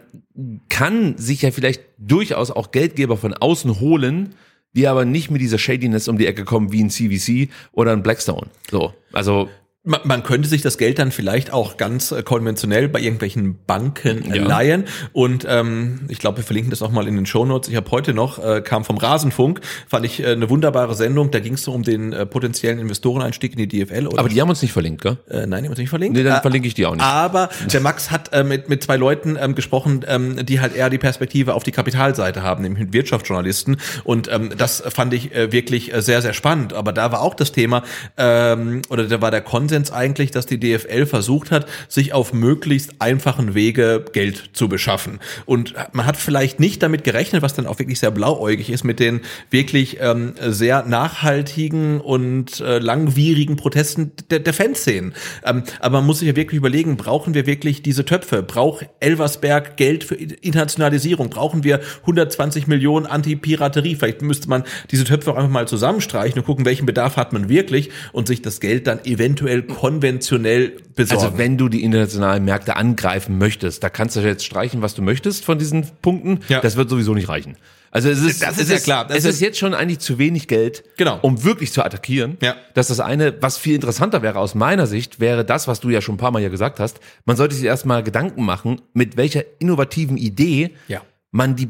kann 0.69 1.17
sich 1.17 1.41
ja 1.41 1.51
vielleicht 1.51 1.81
durchaus 1.97 2.51
auch 2.51 2.71
Geldgeber 2.71 3.17
von 3.17 3.33
außen 3.33 3.81
holen, 3.81 4.35
die 4.75 4.87
aber 4.87 5.05
nicht 5.05 5.31
mit 5.31 5.41
dieser 5.41 5.57
Shadiness 5.57 6.07
um 6.07 6.17
die 6.17 6.27
Ecke 6.27 6.43
kommen 6.43 6.71
wie 6.71 6.83
ein 6.83 6.89
CVC 6.89 7.49
oder 7.71 7.91
ein 7.91 8.03
Blackstone. 8.03 8.47
So, 8.69 8.93
also 9.13 9.49
Man, 9.87 10.01
man 10.03 10.23
könnte 10.23 10.49
sich 10.49 10.63
das 10.63 10.79
Geld 10.79 10.97
dann 10.97 11.11
vielleicht 11.11 11.53
auch 11.53 11.77
ganz 11.77 12.11
äh, 12.11 12.23
konventionell 12.23 12.87
bei 12.89 12.99
irgendwelchen 12.99 13.59
Banken 13.67 14.31
äh, 14.31 14.37
Ja. 14.37 14.47
leihen. 14.47 14.85
Und 15.13 15.45
ähm, 15.47 16.01
ich 16.07 16.17
glaube, 16.17 16.37
wir 16.37 16.43
verlinken 16.43 16.71
das 16.71 16.81
auch 16.81 16.89
mal 16.91 17.07
in 17.07 17.15
den 17.15 17.27
Shownotes. 17.27 17.69
Ich 17.69 17.75
habe 17.75 17.91
heute 17.91 18.15
noch, 18.15 18.43
äh, 18.43 18.61
kam 18.61 18.83
vom 18.83 18.97
Rasenfunk, 18.97 19.61
fand 19.87 20.05
ich 20.07 20.23
äh, 20.23 20.27
eine 20.31 20.49
wunderbare 20.49 20.95
Sendung. 20.95 21.29
Da 21.29 21.39
ging 21.39 21.53
es 21.53 21.61
so 21.63 21.71
um 21.71 21.83
den 21.83 22.13
äh, 22.13 22.25
potenziellen 22.25 22.79
Investoreneinstieg 22.79 23.51
in 23.57 23.67
die 23.69 23.85
DFL. 23.85 24.07
Oder 24.07 24.17
aber 24.19 24.29
die 24.29 24.41
haben 24.41 24.49
uns 24.49 24.63
nicht 24.63 24.71
verlinkt, 24.73 25.01
gell? 25.03 25.17
äh, 25.29 25.45
nein, 25.45 25.63
die 25.63 25.69
haben 25.69 25.77
wir 25.77 25.81
nicht 25.81 25.89
verlinkt. 25.89 26.17
Nee, 26.17 26.23
dann 26.23 26.39
Äh, 26.39 26.41
verlinke 26.41 26.67
ich 26.67 26.73
die 26.73 26.87
auch 26.87 26.95
nicht. 26.95 27.05
Aber 27.05 27.49
der 27.71 27.81
Max 27.81 28.09
hat 28.09 28.33
äh, 28.33 28.43
mit, 28.43 28.69
mit 28.69 28.81
zwei 28.83 28.97
Leuten 28.97 29.37
ähm, 29.39 29.53
gesprochen, 29.53 30.03
ähm, 30.07 30.43
die 30.47 30.61
halt 30.61 30.75
eher 30.75 30.89
die 30.89 30.97
Perspektive 30.97 31.53
auf 31.53 31.61
die 31.63 31.71
Kapitalseite 31.71 32.41
haben, 32.41 32.63
nämlich 32.63 32.91
Wirtschaftsjournalisten. 32.91 33.77
Und 34.03 34.31
ähm, 34.33 34.49
das 34.57 34.81
fand 34.87 35.13
ich 35.13 35.35
äh, 35.35 35.51
wirklich 35.51 35.93
äh, 35.93 36.01
sehr, 36.01 36.23
sehr 36.23 36.33
spannend. 36.33 36.73
Aber 36.73 36.91
da 36.91 37.11
war 37.11 37.21
auch 37.21 37.35
das 37.35 37.51
Thema, 37.51 37.83
ähm, 38.17 38.81
oder 38.89 39.03
da 39.03 39.21
war 39.21 39.29
der 39.29 39.41
Konsens 39.41 39.74
eigentlich, 39.91 40.31
dass 40.31 40.45
die 40.45 40.59
DFL 40.59 41.05
versucht 41.05 41.51
hat, 41.51 41.67
sich 41.87 42.13
auf 42.13 42.33
möglichst 42.33 43.01
einfachen 43.01 43.53
Wege 43.53 44.05
Geld 44.13 44.51
zu 44.53 44.69
beschaffen. 44.69 45.19
Und 45.45 45.73
man 45.91 46.05
hat 46.05 46.17
vielleicht 46.17 46.59
nicht 46.59 46.81
damit 46.81 47.03
gerechnet, 47.03 47.41
was 47.41 47.53
dann 47.53 47.67
auch 47.67 47.79
wirklich 47.79 47.99
sehr 47.99 48.11
blauäugig 48.11 48.69
ist, 48.69 48.83
mit 48.83 48.99
den 48.99 49.21
wirklich 49.49 49.97
ähm, 49.99 50.33
sehr 50.39 50.85
nachhaltigen 50.85 52.01
und 52.01 52.59
äh, 52.59 52.79
langwierigen 52.79 53.55
Protesten 53.55 54.11
der, 54.29 54.39
der 54.39 54.53
Fanszenen. 54.53 55.13
Ähm, 55.43 55.63
aber 55.79 55.97
man 55.97 56.05
muss 56.05 56.19
sich 56.19 56.27
ja 56.27 56.35
wirklich 56.35 56.57
überlegen, 56.57 56.97
brauchen 56.97 57.33
wir 57.33 57.45
wirklich 57.45 57.81
diese 57.81 58.05
Töpfe? 58.05 58.43
Braucht 58.43 58.87
Elversberg 58.99 59.77
Geld 59.77 60.03
für 60.03 60.15
Internationalisierung? 60.15 61.29
Brauchen 61.29 61.63
wir 61.63 61.81
120 62.01 62.67
Millionen 62.67 63.05
Anti-Piraterie? 63.05 63.95
Vielleicht 63.95 64.21
müsste 64.21 64.49
man 64.49 64.63
diese 64.91 65.03
Töpfe 65.03 65.31
auch 65.31 65.35
einfach 65.35 65.49
mal 65.49 65.67
zusammenstreichen 65.67 66.39
und 66.39 66.45
gucken, 66.45 66.65
welchen 66.65 66.85
Bedarf 66.85 67.17
hat 67.17 67.33
man 67.33 67.49
wirklich 67.49 67.89
und 68.11 68.27
sich 68.27 68.41
das 68.41 68.59
Geld 68.59 68.87
dann 68.87 69.03
eventuell 69.05 69.64
konventionell 69.67 70.73
besorgen. 70.95 71.23
Also 71.25 71.37
wenn 71.37 71.57
du 71.57 71.69
die 71.69 71.83
internationalen 71.83 72.43
Märkte 72.45 72.75
angreifen 72.75 73.37
möchtest, 73.37 73.83
da 73.83 73.89
kannst 73.89 74.15
du 74.15 74.19
jetzt 74.21 74.45
streichen, 74.45 74.81
was 74.81 74.93
du 74.95 75.01
möchtest 75.01 75.45
von 75.45 75.57
diesen 75.59 75.85
Punkten. 76.01 76.39
Ja. 76.47 76.61
Das 76.61 76.75
wird 76.75 76.89
sowieso 76.89 77.13
nicht 77.13 77.29
reichen. 77.29 77.57
Also 77.91 78.09
es 78.09 78.21
ist, 78.21 78.41
Das 78.41 78.57
ist 78.57 78.63
es 78.63 78.69
ja 78.69 78.77
klar. 78.79 79.07
Das 79.07 79.19
es 79.19 79.23
ist- 79.25 79.35
ist 79.35 79.39
jetzt 79.41 79.57
schon 79.57 79.73
eigentlich 79.73 79.99
zu 79.99 80.17
wenig 80.19 80.49
Geld, 80.49 80.83
Genau. 80.97 81.17
um 81.21 81.45
wirklich 81.45 81.71
zu 81.71 81.81
attackieren. 81.81 82.35
Ja. 82.41 82.55
Das 82.73 82.89
ist 82.89 82.99
das 82.99 83.05
eine, 83.05 83.41
was 83.41 83.57
viel 83.57 83.75
interessanter 83.75 84.21
wäre 84.21 84.37
aus 84.39 84.53
meiner 84.53 84.85
Sicht, 84.85 85.21
wäre 85.21 85.45
das, 85.45 85.67
was 85.69 85.79
du 85.79 85.89
ja 85.89 86.01
schon 86.01 86.15
ein 86.15 86.17
paar 86.17 86.31
Mal 86.31 86.41
ja 86.41 86.49
gesagt 86.49 86.79
hast. 86.81 86.99
Man 87.25 87.37
sollte 87.37 87.55
sich 87.55 87.63
erstmal 87.63 88.03
Gedanken 88.03 88.43
machen, 88.43 88.81
mit 88.93 89.15
welcher 89.15 89.43
innovativen 89.59 90.17
Idee 90.17 90.71
Ja. 90.89 91.01
man 91.31 91.55
die 91.55 91.69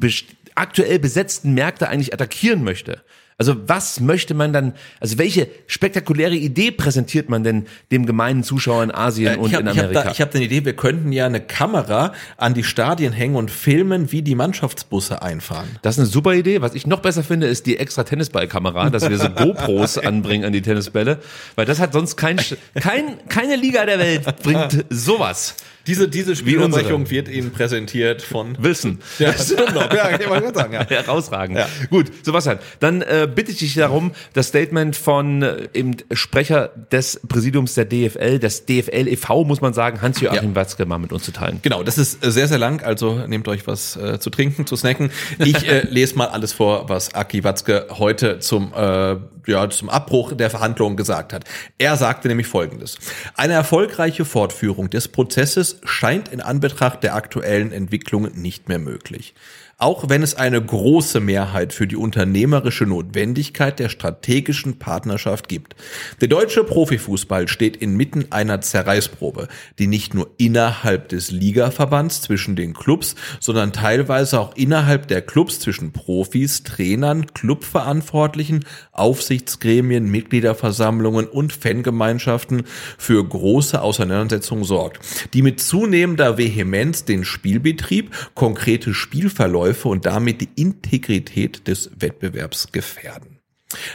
aktuell 0.55 0.97
besetzten 0.97 1.53
Märkte 1.53 1.89
eigentlich 1.89 2.11
attackieren 2.13 2.63
möchte. 2.63 3.01
Also 3.37 3.55
was 3.67 3.99
möchte 3.99 4.33
man 4.33 4.53
dann, 4.53 4.73
also 5.01 5.17
welche 5.17 5.49
spektakuläre 5.67 6.35
Idee 6.35 6.71
präsentiert 6.71 7.27
man 7.27 7.43
denn 7.43 7.65
dem 7.91 8.05
gemeinen 8.05 8.43
Zuschauer 8.43 8.81
in 8.83 8.91
Asien 8.95 9.33
Äh, 9.33 9.37
und 9.37 9.51
habe 9.53 9.63
in 9.63 9.69
hab 9.69 9.77
Amerika? 9.77 10.11
ich 10.11 10.21
hab 10.21 10.31
da 10.31 10.37
eine 10.37 10.45
Idee, 10.45 10.63
wir 10.63 10.73
könnten 10.75 11.11
ja 11.11 11.25
eine 11.25 11.41
Kamera 11.41 12.13
an 12.37 12.53
die 12.53 12.63
Stadien 12.63 13.11
hängen 13.11 13.35
und 13.35 13.51
filmen, 13.51 14.13
wie 14.13 14.21
die 14.21 14.35
Mannschaftsbusse 14.35 15.21
einfahren. 15.21 15.67
Das 15.81 15.95
ist 15.95 15.99
eine 15.99 16.07
super 16.07 16.33
Idee. 16.33 16.61
Was 16.61 16.75
ich 16.75 16.87
noch 16.87 17.01
besser 17.01 17.23
finde, 17.23 17.47
ist 17.47 17.65
die 17.65 17.77
extra 17.77 18.03
Tennisballkamera, 18.05 18.89
dass 18.89 19.09
wir 19.09 19.17
so 19.17 19.29
GoPros 19.35 19.97
anbringen 19.97 20.45
an 20.45 20.53
die 20.53 20.61
Tennisbälle, 20.61 21.19
weil 21.55 21.65
das 21.65 21.79
hat 21.79 21.91
sonst 21.91 22.15
kein, 22.15 22.37
kein 22.75 23.17
keine 23.27 23.57
Liga 23.57 23.85
der 23.85 23.99
Welt 23.99 24.43
bringt 24.43 24.85
sowas. 24.89 25.55
Diese, 25.87 26.07
diese. 26.07 26.35
Spielunterbrechung 26.35 27.09
wird 27.09 27.27
Ihnen 27.29 27.51
präsentiert 27.51 28.21
von 28.21 28.57
Wilson. 28.59 28.99
Ja, 29.19 29.33
stimmt 29.33 29.75
doch. 29.75 29.93
Ja, 29.93 30.29
wollte 30.29 30.45
gerade 30.45 30.53
sagen, 30.53 30.73
ja. 30.73 30.85
Herausragend. 30.89 31.57
Ja. 31.57 31.67
Gut, 31.89 32.11
Sebastian, 32.23 32.59
dann 32.79 33.01
äh, 33.01 33.27
bitte 33.33 33.51
ich 33.51 33.59
dich 33.59 33.75
darum, 33.75 34.11
das 34.33 34.47
Statement 34.47 34.95
von 34.95 35.41
äh, 35.41 35.67
eben 35.73 35.95
Sprecher 36.11 36.71
des 36.91 37.21
Präsidiums 37.27 37.75
der 37.75 37.85
DFL, 37.85 38.39
des 38.39 38.65
DFL 38.65 39.07
e.V., 39.07 39.45
muss 39.45 39.61
man 39.61 39.73
sagen, 39.73 40.01
Hans-Joachim 40.01 40.49
Ja. 40.49 40.55
Watzke 40.55 40.85
mal 40.85 40.97
mit 40.97 41.13
uns 41.13 41.23
zu 41.23 41.31
teilen. 41.31 41.59
Genau, 41.61 41.83
das 41.83 41.97
ist 41.97 42.25
äh, 42.25 42.31
sehr, 42.31 42.47
sehr 42.47 42.57
lang, 42.57 42.83
also 42.83 43.25
nehmt 43.27 43.47
euch 43.47 43.65
was 43.67 43.95
äh, 43.95 44.19
zu 44.19 44.29
trinken, 44.29 44.65
zu 44.65 44.75
snacken. 44.75 45.11
Ich 45.39 45.67
äh, 45.67 45.81
lese 45.89 46.15
mal 46.15 46.27
alles 46.27 46.53
vor, 46.53 46.89
was 46.89 47.13
Aki 47.13 47.43
Watzke 47.43 47.87
heute 47.91 48.39
zum, 48.39 48.73
äh, 48.75 49.15
ja, 49.47 49.69
zum 49.69 49.89
Abbruch 49.89 50.33
der 50.33 50.49
Verhandlungen 50.49 50.97
gesagt 50.97 51.33
hat. 51.33 51.43
Er 51.77 51.95
sagte 51.95 52.27
nämlich 52.27 52.47
Folgendes. 52.47 52.97
Eine 53.35 53.53
erfolgreiche 53.53 54.25
Fortführung 54.25 54.89
des 54.89 55.07
Prozesses 55.07 55.74
scheint 55.83 56.29
in 56.29 56.41
Anbetracht 56.41 57.03
der 57.03 57.15
aktuellen 57.15 57.71
Entwicklungen 57.71 58.41
nicht 58.41 58.69
mehr 58.69 58.79
möglich. 58.79 59.33
Auch 59.77 60.07
wenn 60.07 60.23
es 60.23 60.35
eine 60.35 60.63
große 60.63 61.19
Mehrheit 61.19 61.73
für 61.73 61.85
die 61.85 61.97
unternehmerische 61.97 62.85
Notwendigkeit 62.85 63.77
der 63.77 63.89
strategischen 63.89 64.79
Partnerschaft 64.79 65.49
gibt. 65.49 65.75
Der 66.21 66.29
deutsche 66.29 66.63
Profifußball 66.63 67.49
steht 67.49 67.75
inmitten 67.75 68.27
einer 68.29 68.61
Zerreißprobe, 68.61 69.49
die 69.77 69.87
nicht 69.87 70.13
nur 70.13 70.29
innerhalb 70.37 71.09
des 71.09 71.29
Ligaverbands 71.29 72.21
zwischen 72.21 72.55
den 72.55 72.73
Clubs, 72.73 73.15
sondern 73.41 73.73
teilweise 73.73 74.39
auch 74.39 74.55
innerhalb 74.55 75.09
der 75.09 75.21
Clubs 75.21 75.59
zwischen 75.59 75.91
Profis, 75.91 76.63
Trainern, 76.63 77.33
Clubverantwortlichen, 77.33 78.63
Aufsichtsgremien, 78.93 80.09
Mitgliederversammlungen 80.09 81.27
und 81.27 81.51
Fangemeinschaften 81.51 82.63
für 82.97 83.21
große 83.21 83.81
Auseinandersetzungen 83.81 84.63
sorgt, 84.63 85.01
die 85.33 85.41
mit 85.41 85.59
zunehmender 85.59 86.37
Vehemenz 86.37 87.03
den 87.03 87.25
Spielbetrieb, 87.25 88.11
konkrete 88.35 88.93
Spielverläufe 88.93 89.64
und 89.73 90.05
damit 90.05 90.41
die 90.41 90.49
Integrität 90.55 91.67
des 91.67 91.89
Wettbewerbs 91.97 92.71
gefährden. 92.71 93.35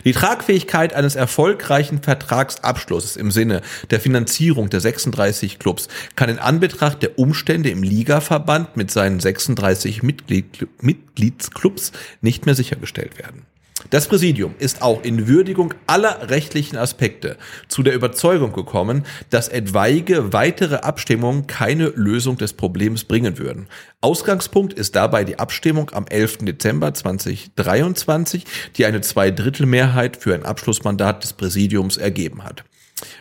Die 0.04 0.12
Tragfähigkeit 0.12 0.94
eines 0.94 1.14
erfolgreichen 1.14 2.02
Vertragsabschlusses 2.02 3.16
im 3.16 3.30
Sinne 3.30 3.62
der 3.90 4.00
Finanzierung 4.00 4.68
der 4.68 4.80
36 4.80 5.58
Clubs 5.58 5.88
kann 6.16 6.28
in 6.28 6.38
Anbetracht 6.38 7.02
der 7.02 7.18
Umstände 7.18 7.70
im 7.70 7.82
Ligaverband 7.82 8.76
mit 8.76 8.90
seinen 8.90 9.20
36 9.20 10.02
Mitglied, 10.02 10.66
Mitgliedsclubs 10.80 11.92
nicht 12.20 12.46
mehr 12.46 12.54
sichergestellt 12.54 13.18
werden. 13.18 13.46
Das 13.90 14.06
Präsidium 14.06 14.54
ist 14.60 14.82
auch 14.82 15.02
in 15.02 15.26
Würdigung 15.26 15.74
aller 15.88 16.30
rechtlichen 16.30 16.76
Aspekte 16.76 17.36
zu 17.66 17.82
der 17.82 17.94
Überzeugung 17.94 18.52
gekommen, 18.52 19.04
dass 19.30 19.48
etwaige 19.48 20.32
weitere 20.32 20.76
Abstimmungen 20.76 21.48
keine 21.48 21.88
Lösung 21.88 22.38
des 22.38 22.52
Problems 22.52 23.02
bringen 23.02 23.36
würden. 23.36 23.66
Ausgangspunkt 24.00 24.74
ist 24.74 24.94
dabei 24.94 25.24
die 25.24 25.40
Abstimmung 25.40 25.90
am 25.90 26.06
11. 26.06 26.38
Dezember 26.42 26.94
2023, 26.94 28.44
die 28.76 28.86
eine 28.86 29.00
Zweidrittelmehrheit 29.00 30.16
für 30.16 30.34
ein 30.34 30.44
Abschlussmandat 30.44 31.24
des 31.24 31.32
Präsidiums 31.32 31.96
ergeben 31.96 32.44
hat. 32.44 32.64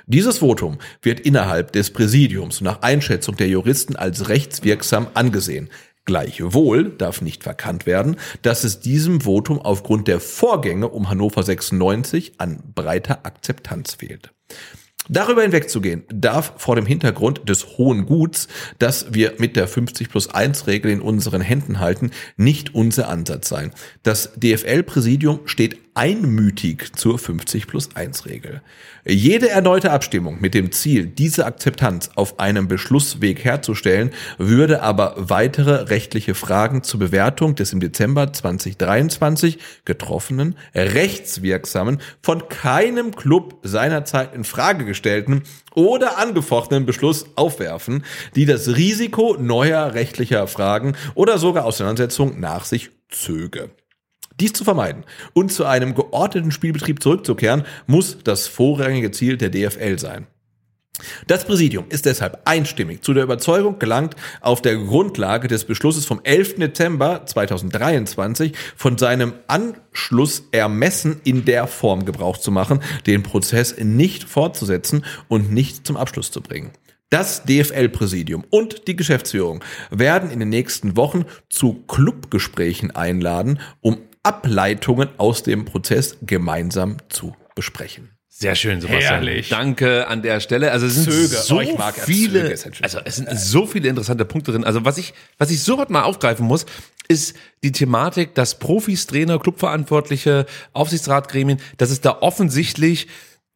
Dieses 0.07 0.39
Votum 0.39 0.77
wird 1.01 1.19
innerhalb 1.19 1.71
des 1.71 1.91
Präsidiums 1.91 2.61
nach 2.61 2.81
Einschätzung 2.81 3.37
der 3.37 3.47
Juristen 3.47 3.95
als 3.95 4.29
rechtswirksam 4.29 5.07
angesehen. 5.13 5.69
Gleichwohl 6.09 6.89
darf 6.89 7.21
nicht 7.21 7.43
verkannt 7.43 7.85
werden, 7.85 8.15
dass 8.41 8.63
es 8.63 8.79
diesem 8.79 9.21
Votum 9.21 9.59
aufgrund 9.59 10.07
der 10.07 10.19
Vorgänge 10.19 10.87
um 10.87 11.07
Hannover 11.07 11.43
96 11.43 12.33
an 12.39 12.63
breiter 12.73 13.27
Akzeptanz 13.27 13.93
fehlt. 13.93 14.31
Darüber 15.07 15.43
hinwegzugehen 15.43 16.05
darf 16.11 16.53
vor 16.57 16.75
dem 16.75 16.87
Hintergrund 16.87 17.47
des 17.47 17.77
hohen 17.77 18.07
Guts, 18.07 18.47
das 18.79 19.13
wir 19.13 19.35
mit 19.37 19.55
der 19.55 19.67
50 19.67 20.09
plus 20.09 20.29
1 20.29 20.65
Regel 20.65 20.89
in 20.89 21.01
unseren 21.01 21.41
Händen 21.41 21.79
halten, 21.79 22.09
nicht 22.37 22.73
unser 22.73 23.07
Ansatz 23.07 23.47
sein. 23.47 23.71
Das 24.01 24.31
DFL-Präsidium 24.35 25.41
steht 25.45 25.77
einmütig 25.93 26.93
zur 26.95 27.19
50 27.19 27.67
plus 27.67 27.95
1 27.95 28.25
Regel. 28.25 28.61
Jede 29.05 29.49
erneute 29.49 29.91
Abstimmung 29.91 30.39
mit 30.39 30.53
dem 30.53 30.71
Ziel, 30.71 31.05
diese 31.07 31.45
Akzeptanz 31.45 32.11
auf 32.15 32.39
einem 32.39 32.67
Beschlussweg 32.67 33.43
herzustellen, 33.43 34.11
würde 34.37 34.81
aber 34.81 35.15
weitere 35.17 35.89
rechtliche 35.89 36.35
Fragen 36.35 36.83
zur 36.83 36.99
Bewertung 36.99 37.55
des 37.55 37.73
im 37.73 37.79
Dezember 37.79 38.31
2023 38.31 39.57
getroffenen, 39.85 40.55
rechtswirksamen, 40.75 41.99
von 42.21 42.47
keinem 42.47 43.15
Club 43.15 43.59
seinerzeit 43.63 44.33
in 44.33 44.43
Frage 44.43 44.85
gestellten 44.85 45.43
oder 45.73 46.17
angefochtenen 46.17 46.85
Beschluss 46.85 47.25
aufwerfen, 47.35 48.03
die 48.35 48.45
das 48.45 48.75
Risiko 48.75 49.37
neuer 49.39 49.93
rechtlicher 49.93 50.47
Fragen 50.47 50.95
oder 51.15 51.37
sogar 51.37 51.65
Auseinandersetzungen 51.65 52.39
nach 52.39 52.65
sich 52.65 52.91
zöge. 53.09 53.71
Dies 54.39 54.53
zu 54.53 54.63
vermeiden 54.63 55.03
und 55.33 55.51
zu 55.51 55.65
einem 55.65 55.95
geordneten 55.95 56.51
Spielbetrieb 56.51 57.01
zurückzukehren, 57.01 57.63
muss 57.87 58.17
das 58.23 58.47
vorrangige 58.47 59.11
Ziel 59.11 59.37
der 59.37 59.49
DFL 59.49 59.99
sein. 59.99 60.27
Das 61.27 61.45
Präsidium 61.45 61.85
ist 61.89 62.05
deshalb 62.05 62.41
einstimmig 62.45 63.03
zu 63.03 63.13
der 63.13 63.23
Überzeugung 63.23 63.79
gelangt, 63.79 64.15
auf 64.41 64.61
der 64.61 64.75
Grundlage 64.75 65.47
des 65.47 65.65
Beschlusses 65.65 66.05
vom 66.05 66.19
11. 66.23 66.55
Dezember 66.55 67.25
2023 67.25 68.53
von 68.75 68.97
seinem 68.97 69.33
Anschlussermessen 69.47 71.21
in 71.23 71.45
der 71.45 71.67
Form 71.67 72.05
Gebrauch 72.05 72.37
zu 72.37 72.51
machen, 72.51 72.81
den 73.05 73.23
Prozess 73.23 73.75
nicht 73.77 74.25
fortzusetzen 74.25 75.05
und 75.27 75.51
nicht 75.51 75.87
zum 75.87 75.97
Abschluss 75.97 76.31
zu 76.31 76.41
bringen. 76.41 76.71
Das 77.09 77.43
DFL-Präsidium 77.43 78.43
und 78.51 78.87
die 78.87 78.95
Geschäftsführung 78.95 79.63
werden 79.89 80.29
in 80.29 80.39
den 80.39 80.49
nächsten 80.49 80.95
Wochen 80.95 81.25
zu 81.49 81.83
Clubgesprächen 81.87 82.91
einladen, 82.91 83.59
um 83.81 83.97
Ableitungen 84.23 85.09
aus 85.17 85.43
dem 85.43 85.65
Prozess 85.65 86.17
gemeinsam 86.21 86.97
zu 87.09 87.35
besprechen. 87.55 88.09
Sehr 88.27 88.55
schön, 88.55 88.79
Sebastian. 88.79 89.15
Herrlich. 89.15 89.49
Danke 89.49 90.07
an 90.07 90.21
der 90.21 90.39
Stelle. 90.39 90.71
Also 90.71 90.85
es 90.85 90.95
sind 90.95 91.11
Zöge. 91.11 91.27
so 91.27 91.57
Oh, 91.57 91.61
ich 91.61 91.77
mag 91.77 91.97
ja 91.97 92.03
viele, 92.03 92.55
Zöge, 92.55 92.63
halt 92.63 92.83
also 92.83 92.99
es 93.03 93.17
sind 93.17 93.29
so 93.37 93.65
viele 93.65 93.89
interessante 93.89 94.23
Punkte 94.23 94.53
drin. 94.53 94.63
Also 94.63 94.85
was 94.85 94.97
ich, 94.97 95.13
was 95.37 95.51
ich 95.51 95.61
sofort 95.61 95.89
mal 95.89 96.03
aufgreifen 96.03 96.45
muss, 96.47 96.65
ist 97.09 97.35
die 97.63 97.73
Thematik, 97.73 98.35
dass 98.35 98.57
Profis, 98.57 99.07
Trainer, 99.07 99.39
Clubverantwortliche, 99.39 100.45
Aufsichtsratgremien, 100.71 101.59
dass 101.77 101.89
es 101.89 101.99
da 101.99 102.19
offensichtlich 102.21 103.07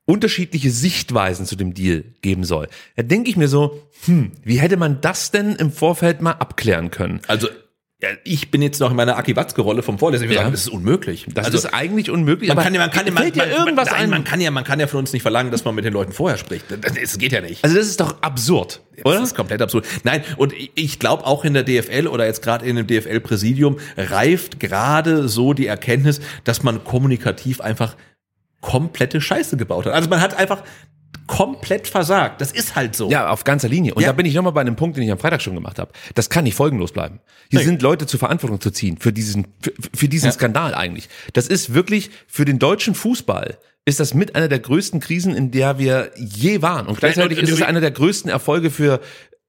unterschiedliche 0.06 0.69
Sichtweisen 0.69 1.45
zu 1.45 1.56
dem 1.56 1.73
Deal 1.73 2.03
geben 2.22 2.44
soll. 2.44 2.68
Da 2.98 3.03
denke 3.03 3.30
ich 3.30 3.38
mir 3.38 3.48
so, 3.48 3.88
hm, 4.06 4.34
wie 4.44 4.60
hätte 4.60 4.76
man 4.76 4.99
das 4.99 5.31
denn 5.31 5.56
im 5.56 5.72
Vorfeld 5.72 6.22
mal 6.22 6.31
abklären 6.31 6.91
können? 6.91 7.22
Also 7.27 7.48
ja, 8.04 8.10
ich 8.26 8.52
bin 8.52 8.62
jetzt 8.62 8.82
noch 8.82 8.92
in 8.92 8.98
meiner 8.98 9.16
Aki 9.18 9.34
Watzke-Rolle 9.38 9.82
vom 9.82 9.98
Vorlesen. 9.98 10.26
Ich 10.26 10.30
würde 10.30 10.36
Ja. 10.36 10.42
sagen, 10.42 10.52
das 10.52 10.64
ist 10.64 10.68
unmöglich. 10.68 11.26
Das 11.34 11.46
also, 11.46 11.58
ist 11.58 11.74
eigentlich 11.74 12.12
unmöglich. 12.12 12.50
man 12.50 12.58
aber 12.58 12.64
kann 12.66 12.74
ja, 12.74 12.82
man 12.82 12.92
kann 12.92 13.08
ja, 13.08 13.14
man, 13.14 13.24
man, 13.34 13.50
irgendwas 13.50 13.90
nein, 13.90 14.02
ein? 14.02 14.10
man 14.10 14.24
kann 14.26 14.42
ja, 14.42 14.52
man 14.52 14.66
kann 14.66 14.80
ja 14.82 14.88
von 14.88 15.00
uns 15.00 15.14
nicht 15.14 15.22
verlangen, 15.22 15.52
dass 15.52 15.64
man 15.64 15.74
mit 15.74 15.86
den 15.86 15.94
Leuten 15.94 16.12
vorher 16.12 16.38
spricht. 16.38 16.66
Das, 16.70 16.94
das 16.94 17.18
geht 17.18 17.32
ja 17.32 17.40
nicht. 17.40 17.64
also 17.64 17.78
das 17.78 17.88
ist 17.88 18.02
doch 18.02 18.22
absurd, 18.22 18.82
oder? 19.06 19.16
Das 19.20 19.30
ist 19.30 19.36
komplett 19.36 19.62
absurd. 19.62 19.88
Nein, 20.04 20.22
und 20.36 20.52
ich- 20.52 20.72
ich 20.76 21.00
glaube 21.00 21.26
auch 21.26 21.46
in 21.46 21.54
der 21.54 21.64
DFL 21.64 22.08
oder 22.08 22.26
jetzt 22.26 22.42
gerade 22.42 22.66
in 22.66 22.76
dem 22.76 22.88
DFL-Präsidium 22.88 23.80
reift 23.96 24.60
gerade 24.60 25.30
so 25.30 25.54
die 25.54 25.68
Erkenntnis, 25.68 26.20
dass 26.44 26.62
man 26.62 26.84
kommunikativ 26.84 27.62
einfach 27.62 27.96
komplette 28.60 29.22
Scheiße 29.22 29.56
gebaut 29.58 29.86
hat. 29.86 29.94
Also 29.94 30.10
man 30.10 30.20
hat 30.20 30.38
einfach 30.38 30.62
komplett 31.27 31.88
versagt. 31.88 32.41
Das 32.41 32.52
ist 32.52 32.76
halt 32.76 32.95
so. 32.95 33.10
Ja, 33.10 33.30
auf 33.30 33.44
ganzer 33.44 33.69
Linie. 33.69 33.94
Und 33.94 34.02
Ja. 34.02 34.10
da 34.10 34.14
bin 34.14 34.26
ich 34.26 34.34
nochmal 34.34 34.53
bei 34.53 34.61
einem 34.61 34.76
Punkt, 34.76 34.98
den 34.98 35.03
ich 35.03 35.11
am 35.11 35.18
Freitag 35.19 35.41
schon 35.41 35.56
gemacht 35.56 35.80
habe. 35.80 35.91
Das 36.15 36.30
kann 36.30 36.44
nicht 36.44 36.56
folgenlos 36.56 36.91
bleiben. 36.91 37.19
Hier 37.49 37.60
Nee. 37.60 37.65
sind 37.65 37.81
Leute 37.81 38.06
zur 38.07 38.19
Verantwortung 38.19 38.60
zu 38.61 38.72
ziehen 38.72 38.98
für 38.98 39.14
diesen, 39.14 39.48
für, 39.61 39.73
für 39.95 40.07
diesen 40.07 40.27
Ja. 40.27 40.31
Skandal 40.31 40.73
eigentlich. 40.76 41.10
Das 41.34 41.48
ist 41.48 41.73
wirklich 41.73 42.10
für 42.27 42.45
den 42.45 42.60
deutschen 42.60 42.95
Fußball 42.95 43.57
ist 43.85 43.99
das 43.99 44.14
mit 44.14 44.35
einer 44.35 44.48
der 44.48 44.60
größten 44.60 44.99
Krisen, 45.02 45.35
in 45.35 45.52
der 45.52 45.77
wir 45.77 46.11
je 46.15 46.61
waren. 46.61 46.88
Und 46.88 46.99
gleichzeitig 46.99 47.38
ist 47.40 47.52
es 47.52 47.61
einer 47.61 47.81
der 47.81 47.91
größten 47.91 48.30
Erfolge 48.31 48.69
für 48.72 48.99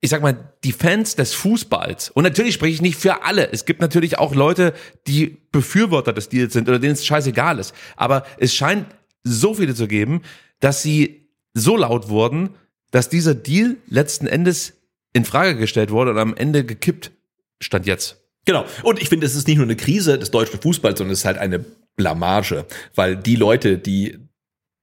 ich 0.00 0.10
sag 0.10 0.20
mal, 0.20 0.52
die 0.64 0.72
Fans 0.72 1.16
des 1.16 1.32
Fußballs. 1.32 2.10
Und 2.10 2.24
natürlich 2.24 2.52
spreche 2.52 2.74
ich 2.74 2.82
nicht 2.82 2.96
für 2.98 3.22
alle. 3.24 3.50
Es 3.50 3.64
gibt 3.64 3.80
natürlich 3.80 4.18
auch 4.18 4.34
Leute, 4.34 4.74
die 5.06 5.38
Befürworter 5.50 6.12
des 6.12 6.28
Deals 6.28 6.52
sind 6.52 6.68
oder 6.68 6.78
denen 6.78 6.92
es 6.92 7.06
scheißegal 7.06 7.58
ist. 7.58 7.72
Aber 7.96 8.24
es 8.36 8.52
scheint 8.54 8.84
so 9.22 9.54
viele 9.54 9.74
zu 9.74 9.88
geben, 9.88 10.20
dass 10.60 10.82
sie 10.82 11.23
so 11.54 11.76
laut 11.76 12.08
wurden, 12.08 12.50
dass 12.90 13.08
dieser 13.08 13.34
Deal 13.34 13.76
letzten 13.88 14.26
Endes 14.26 14.74
in 15.12 15.24
Frage 15.24 15.56
gestellt 15.56 15.90
wurde 15.90 16.10
und 16.10 16.18
am 16.18 16.34
Ende 16.36 16.64
gekippt 16.64 17.12
stand 17.60 17.86
jetzt. 17.86 18.20
Genau. 18.44 18.64
Und 18.82 19.00
ich 19.00 19.08
finde, 19.08 19.26
es 19.26 19.34
ist 19.34 19.48
nicht 19.48 19.56
nur 19.56 19.66
eine 19.66 19.76
Krise 19.76 20.18
des 20.18 20.30
deutschen 20.30 20.60
Fußballs, 20.60 20.98
sondern 20.98 21.12
es 21.12 21.20
ist 21.20 21.24
halt 21.24 21.38
eine 21.38 21.64
Blamage, 21.96 22.66
weil 22.94 23.16
die 23.16 23.36
Leute, 23.36 23.78
die 23.78 24.18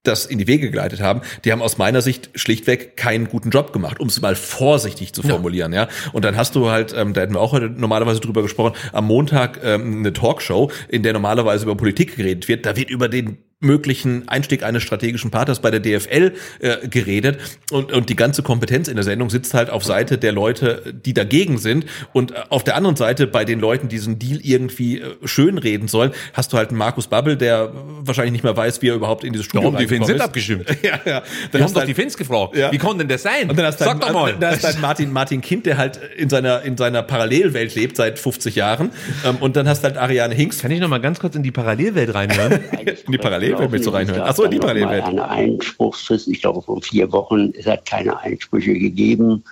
das 0.03 0.25
in 0.25 0.39
die 0.39 0.47
Wege 0.47 0.71
geleitet 0.71 0.99
haben, 0.99 1.21
die 1.45 1.51
haben 1.51 1.61
aus 1.61 1.77
meiner 1.77 2.01
Sicht 2.01 2.31
schlichtweg 2.33 2.97
keinen 2.97 3.27
guten 3.27 3.51
Job 3.51 3.71
gemacht, 3.71 3.99
um 3.99 4.07
es 4.07 4.19
mal 4.19 4.35
vorsichtig 4.35 5.13
zu 5.13 5.21
formulieren, 5.21 5.73
ja. 5.73 5.83
ja. 5.83 5.89
Und 6.11 6.25
dann 6.25 6.35
hast 6.35 6.55
du 6.55 6.71
halt, 6.71 6.93
ähm, 6.97 7.13
da 7.13 7.21
hätten 7.21 7.35
wir 7.35 7.39
auch 7.39 7.51
heute 7.51 7.69
normalerweise 7.69 8.19
drüber 8.19 8.41
gesprochen, 8.41 8.75
am 8.93 9.05
Montag 9.05 9.59
ähm, 9.63 9.99
eine 9.99 10.11
Talkshow, 10.11 10.71
in 10.87 11.03
der 11.03 11.13
normalerweise 11.13 11.65
über 11.65 11.75
Politik 11.75 12.15
geredet 12.15 12.47
wird. 12.47 12.65
Da 12.65 12.75
wird 12.75 12.89
über 12.89 13.09
den 13.09 13.37
möglichen 13.61 14.27
Einstieg 14.27 14.63
eines 14.63 14.83
strategischen 14.83 15.31
Partners 15.31 15.61
bei 15.61 15.71
der 15.71 15.79
DFL 15.79 16.33
äh, 16.59 16.87
geredet 16.87 17.39
und, 17.71 17.93
und 17.93 18.09
die 18.09 18.15
ganze 18.15 18.43
Kompetenz 18.43 18.89
in 18.89 18.95
der 18.95 19.05
Sendung 19.05 19.29
sitzt 19.29 19.53
halt 19.53 19.69
auf 19.69 19.85
Seite 19.85 20.17
der 20.17 20.33
Leute, 20.33 20.93
die 21.05 21.13
dagegen 21.13 21.57
sind 21.57 21.85
und 22.11 22.31
äh, 22.31 22.35
auf 22.49 22.63
der 22.63 22.75
anderen 22.75 22.97
Seite 22.97 23.27
bei 23.27 23.45
den 23.45 23.59
Leuten, 23.59 23.87
die 23.87 24.01
diesen 24.01 24.19
Deal 24.19 24.39
irgendwie 24.41 24.99
äh, 24.99 25.15
schönreden 25.25 25.87
sollen, 25.87 26.11
hast 26.33 26.51
du 26.51 26.57
halt 26.57 26.69
einen 26.69 26.77
Markus 26.77 27.07
Babbel, 27.07 27.37
der 27.37 27.71
wahrscheinlich 28.01 28.33
nicht 28.33 28.43
mehr 28.43 28.57
weiß, 28.57 28.81
wie 28.81 28.89
er 28.89 28.95
überhaupt 28.95 29.23
in 29.23 29.31
dieses 29.31 29.45
Studio 29.45 29.71
Warum 29.71 29.77
die 29.77 29.87
Fans 29.87 30.07
sind 30.07 30.19
abgestimmt. 30.19 30.65
ja, 30.81 30.99
ja. 31.05 31.23
Dann 31.51 31.63
haben 31.63 31.73
doch 31.73 31.79
halt, 31.79 31.89
die 31.89 31.93
Fans 31.93 32.17
gefragt. 32.17 32.55
Ja. 32.55 32.71
Wie 32.71 32.77
konnte 32.77 32.99
denn 32.99 33.07
das 33.07 33.23
sein? 33.23 33.49
Und 33.49 33.57
dann 33.57 33.65
hast 33.65 33.79
Sag 33.79 33.89
halt, 33.89 34.03
doch 34.03 34.11
mal. 34.11 34.35
Dann 34.39 34.51
hast 34.51 34.63
halt 34.63 34.81
Martin, 34.81 35.13
Martin 35.13 35.41
Kind, 35.41 35.65
der 35.65 35.77
halt 35.77 35.99
in 36.17 36.29
seiner, 36.29 36.63
in 36.63 36.75
seiner 36.77 37.03
Parallelwelt 37.03 37.75
lebt 37.75 37.95
seit 37.95 38.19
50 38.19 38.55
Jahren 38.55 38.91
ähm, 39.25 39.37
und 39.37 39.55
dann 39.55 39.67
hast 39.67 39.83
halt 39.83 39.97
Ariane 39.97 40.33
Hinks. 40.33 40.59
Kann 40.59 40.71
ich 40.71 40.79
noch 40.79 40.89
mal 40.89 40.99
ganz 40.99 41.19
kurz 41.19 41.35
in 41.35 41.43
die 41.43 41.51
Parallelwelt 41.51 42.13
reinhören? 42.13 42.51
in 43.05 43.11
die 43.11 43.17
Parallelwelt? 43.17 43.50
Parallelwelt 43.51 43.71
mit 43.71 43.83
so 43.83 43.91
reinhören. 43.91 44.21
Achso, 44.21 44.47
die 44.47 44.59
Parallelwelt. 44.59 45.03
Eine 45.03 45.29
Einspruchsfrist, 45.29 46.27
ich 46.27 46.41
glaube 46.41 46.61
von 46.61 46.81
vier 46.81 47.11
Wochen. 47.11 47.53
Es 47.57 47.65
hat 47.65 47.85
keine 47.85 48.19
Einsprüche 48.19 48.73
gegeben, 48.73 49.43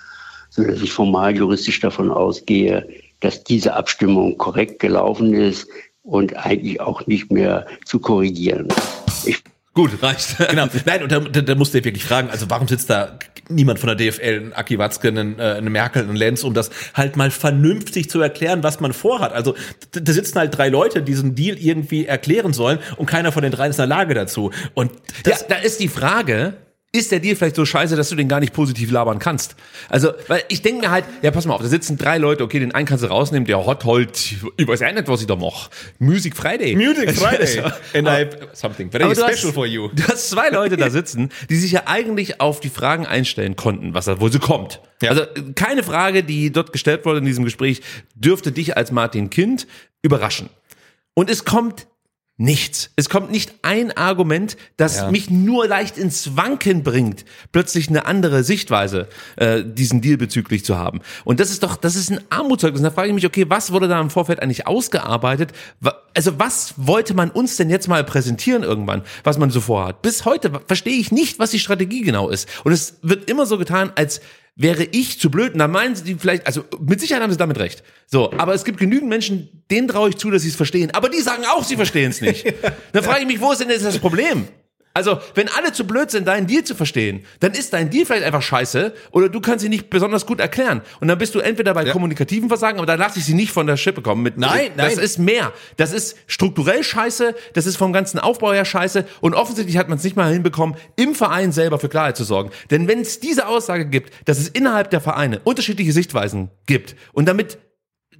sodass 0.50 0.82
ich 0.82 0.92
formal 0.92 1.36
juristisch 1.36 1.80
davon 1.80 2.12
ausgehe, 2.12 2.88
dass 3.20 3.44
diese 3.44 3.76
Abstimmung 3.76 4.38
korrekt 4.38 4.80
gelaufen 4.80 5.34
ist 5.34 5.68
und 6.04 6.36
eigentlich 6.36 6.80
auch 6.82 7.06
nicht 7.08 7.32
mehr 7.32 7.66
zu 7.86 8.00
korrigieren. 8.00 8.68
Ich 9.26 9.44
Gut, 9.74 10.02
reicht. 10.02 10.38
genau. 10.50 10.68
Nein, 10.86 11.04
und 11.04 11.12
da, 11.12 11.20
da, 11.20 11.41
da 11.41 11.56
musst 11.56 11.74
du 11.74 11.84
wirklich 11.84 12.04
fragen, 12.04 12.30
also 12.30 12.50
warum 12.50 12.68
sitzt 12.68 12.90
da 12.90 13.20
niemand 13.50 13.80
von 13.80 13.88
der 13.88 13.96
DFL, 13.96 14.48
ein 14.48 14.54
Aki 14.54 14.78
Watzke, 14.78 15.10
ein, 15.10 15.40
äh, 15.40 15.44
eine 15.44 15.70
Merkel, 15.70 16.08
ein 16.08 16.16
Lenz, 16.16 16.44
um 16.44 16.54
das 16.54 16.70
halt 16.94 17.18
mal 17.18 17.32
vernünftig 17.32 18.10
zu 18.10 18.22
erklären, 18.22 18.64
was 18.64 18.80
man 18.80 18.94
vorhat. 18.94 19.34
Also 19.34 19.56
da 19.91 20.14
sitzen 20.14 20.38
halt 20.38 20.58
drei 20.58 20.70
Leute, 20.70 21.02
die 21.02 21.12
diesen 21.12 21.36
Deal 21.36 21.58
irgendwie 21.58 22.06
erklären 22.06 22.54
sollen 22.54 22.80
und 22.98 23.08
keiner 23.08 23.32
von 23.32 23.44
den 23.44 23.52
dreien 23.52 23.72
ist 23.72 23.78
in 23.78 23.90
der 23.90 23.98
Lage 23.98 24.14
dazu. 24.14 24.52
Und 24.74 24.91
das, 25.24 25.41
ja, 25.41 25.48
da 25.50 25.56
ist 25.56 25.80
die 25.80 25.88
Frage, 25.88 26.54
ist 26.91 27.11
der 27.11 27.20
Deal 27.20 27.36
vielleicht 27.36 27.56
so 27.56 27.66
scheiße, 27.66 27.95
dass 27.95 28.10
du 28.10 28.16
den 28.16 28.28
gar 28.28 28.40
nicht 28.40 28.52
positiv 28.52 28.90
labern 28.90 29.20
kannst. 29.20 29.56
Also, 29.90 30.11
weil 30.28 30.44
ich 30.49 30.64
denke 30.64 30.82
mir 30.82 30.91
halt, 30.91 31.06
ja, 31.22 31.30
pass 31.30 31.45
mal 31.45 31.53
auf, 31.53 31.61
da 31.61 31.68
sitzen 31.68 31.98
drei 31.98 32.18
Leute, 32.18 32.44
okay, 32.44 32.60
den 32.60 32.74
einen 32.74 32.88
kannst 32.88 33.03
du 33.03 33.07
rausnehmen, 33.07 33.45
der 33.45 33.64
hat 33.66 33.86
halt, 33.86 34.18
ich 34.57 34.68
weiß 34.68 34.82
auch 34.82 34.91
nicht, 34.91 35.07
was 35.07 35.22
ich 35.22 35.28
da 35.28 35.36
mache. 35.36 35.70
Music 35.99 36.36
Friday. 36.36 36.76
Music 36.76 37.11
Friday. 37.16 37.60
And 37.94 38.07
I 38.07 38.26
have 38.26 38.49
something 38.53 38.90
very 38.90 39.14
special 39.14 39.30
hast, 39.30 39.53
for 39.53 39.68
you. 39.68 39.90
Du 39.94 40.03
hast 40.07 40.30
zwei 40.30 40.49
Leute 40.49 40.78
da 40.78 40.90
sitzen, 40.90 41.30
die 41.49 41.57
sich 41.57 41.72
ja 41.72 41.84
eigentlich 41.86 42.41
auf 42.41 42.60
die 42.60 42.70
Fragen 42.70 43.06
einstellen 43.06 43.56
konnten, 43.56 43.94
was 43.94 44.06
da 44.06 44.20
wohl 44.20 44.32
so 44.32 44.40
kommt. 44.40 44.82
Ja. 45.03 45.11
Also, 45.11 45.24
keine 45.53 45.84
Frage, 45.84 46.24
die 46.24 46.52
dort 46.52 46.72
gestellt 46.74 47.06
wurde 47.06 47.20
in 47.20 47.26
diesem 47.26 47.45
Gespräch, 47.45 47.82
dürfte 48.16 48.52
dich 48.52 48.78
als 48.78 48.91
Martin 48.91 49.30
Kind 49.30 49.68
überraschen. 50.02 50.49
Und 51.14 51.30
es 51.30 51.45
kommt 51.45 51.86
nichts. 52.40 52.90
Es 52.95 53.10
kommt 53.10 53.32
nicht 53.32 53.53
ein 53.64 53.95
Argument, 53.95 54.56
das 54.78 54.98
ja. 54.98 55.11
mich 55.11 55.30
nur 55.30 55.68
leicht 55.68 55.98
ins 55.98 56.38
Wanken 56.38 56.84
bringt, 56.84 57.26
plötzlich 57.52 57.90
eine 57.90 58.06
andere 58.06 58.45
Sichtweise 58.45 59.10
äh, 59.36 59.61
diesen 59.64 59.99
Deal 59.99 60.16
bezüglich 60.16 60.64
zu 60.64 60.78
haben. 60.78 61.02
Und 61.26 61.41
das 61.41 61.52
ist 61.52 61.64
doch, 61.64 61.76
das 61.76 61.98
ist 61.98 62.10
ein 62.10 62.22
Armutszeugnis. 62.30 62.82
Da 62.82 62.91
frage 62.91 63.10
ich 63.10 63.14
mich, 63.14 63.26
okay, 63.26 63.45
was 63.49 63.74
wurde 63.74 63.90
da 63.90 63.99
im 63.99 64.10
Vorfeld 64.10 64.41
eigentlich 64.41 64.68
ausgearbeitet? 64.68 65.52
Also 66.14 66.40
was 66.40 66.76
wollte 66.78 67.14
man 67.14 67.30
uns 67.30 67.57
denn 67.57 67.70
jetzt 67.70 67.90
mal 67.90 68.06
präsentieren 68.06 68.64
irgendwann, 68.64 69.03
was 69.26 69.38
man 69.38 69.52
so 69.52 69.60
vorhat? 69.60 70.02
Bis 70.02 70.24
heute 70.24 70.61
verstehe 70.66 70.98
ich 70.98 71.11
nicht, 71.11 71.40
was 71.40 71.52
die 71.52 71.60
Strategie 71.60 72.02
genau 72.02 72.30
ist. 72.30 72.48
Und 72.64 72.72
es 72.72 72.99
wird 73.02 73.30
immer 73.30 73.45
so 73.45 73.57
getan, 73.57 73.91
als 73.95 74.22
wäre 74.60 74.84
ich 74.84 75.19
zu 75.19 75.31
blöd. 75.31 75.53
Und 75.53 75.60
dann 75.60 75.72
meinen 75.72 75.95
sie 75.95 76.15
vielleicht, 76.15 76.45
also 76.45 76.64
mit 76.80 76.99
Sicherheit 76.99 77.23
haben 77.23 77.31
sie 77.31 77.38
damit 77.38 77.57
recht. 77.57 77.81
So, 78.06 78.31
aber 78.34 78.53
es 78.53 78.65
gibt 78.65 78.77
genügend 78.77 79.10
Menschen, 79.10 79.64
denen 79.72 79.88
traue 79.88 80.10
ich 80.10 80.18
zu, 80.18 80.30
dass 80.30 80.44
sie 80.44 80.49
es 80.49 80.56
verstehen. 80.56 80.91
Aber 80.94 81.10
die 81.10 81.22
sagen 81.22 81.44
auch, 81.45 81.64
sie 81.64 81.77
verstehen 81.77 82.11
es 82.11 82.22
nicht. 82.22 82.45
dann 82.91 83.03
frage 83.03 83.22
ich 83.22 83.27
mich, 83.27 83.40
wo 83.40 83.52
ist 83.52 83.61
denn 83.61 83.69
jetzt 83.69 83.86
das 83.86 83.98
Problem? 83.98 84.48
Also, 84.94 85.20
wenn 85.36 85.48
alle 85.49 85.72
zu 85.72 85.86
blöd 85.86 86.10
sind, 86.10 86.28
deinen 86.28 86.48
Deal 86.48 86.64
zu 86.64 86.74
verstehen, 86.74 87.24
dann 87.40 87.53
ist 87.53 87.74
dein 87.74 87.90
Deal 87.91 88.06
vielleicht 88.06 88.26
einfach 88.26 88.41
scheiße 88.41 88.94
oder 89.11 89.30
du 89.30 89.40
kannst 89.40 89.61
sie 89.61 89.70
nicht 89.70 89.90
besonders 89.90 90.26
gut 90.26 90.40
erklären. 90.40 90.82
Und 90.99 91.07
dann 91.07 91.18
bist 91.18 91.36
du 91.36 91.40
entweder 91.40 91.76
bei 91.76 91.86
ja. 91.86 91.94
kommunikativen 91.94 92.49
Versagen, 92.49 92.80
aber 92.80 92.88
da 92.88 92.95
lasse 92.95 93.20
ich 93.20 93.26
sie 93.26 93.36
nicht 93.36 93.52
von 93.52 93.68
der 93.68 93.78
Schippe 93.78 94.02
kommen. 94.02 94.24
Mit, 94.24 94.38
nein, 94.38 94.72
das 94.76 94.95
nein. 94.95 95.06
ist 95.06 95.20
mehr. 95.20 95.53
Das 95.78 95.94
ist 95.94 96.18
strukturell 96.26 96.84
scheiße, 96.84 97.36
das 97.53 97.68
ist 97.68 97.78
vom 97.78 97.94
ganzen 97.94 98.20
Aufbau 98.20 98.52
her 98.52 98.66
scheiße 98.66 99.06
und 99.22 99.36
offensichtlich 99.36 99.78
hat 99.78 99.90
man 99.90 99.99
es 99.99 100.03
nicht 100.03 100.16
mal 100.16 100.34
hinbekommen, 100.34 100.76
im 100.95 101.14
Verein 101.14 101.52
selber 101.52 101.78
für 101.78 101.90
Klarheit 101.90 102.18
zu 102.18 102.24
sorgen. 102.24 102.49
Denn 102.72 102.88
wenn 102.88 103.02
es 103.02 103.20
diese 103.20 103.48
Aussage 103.48 103.86
gibt, 103.86 104.11
dass 104.28 104.40
es 104.40 104.48
innerhalb 104.48 104.90
der 104.90 105.02
Vereine 105.02 105.40
unterschiedliche 105.44 105.94
Sichtweisen 105.94 106.49
gibt 106.66 106.95
und 107.14 107.28
damit 107.28 107.60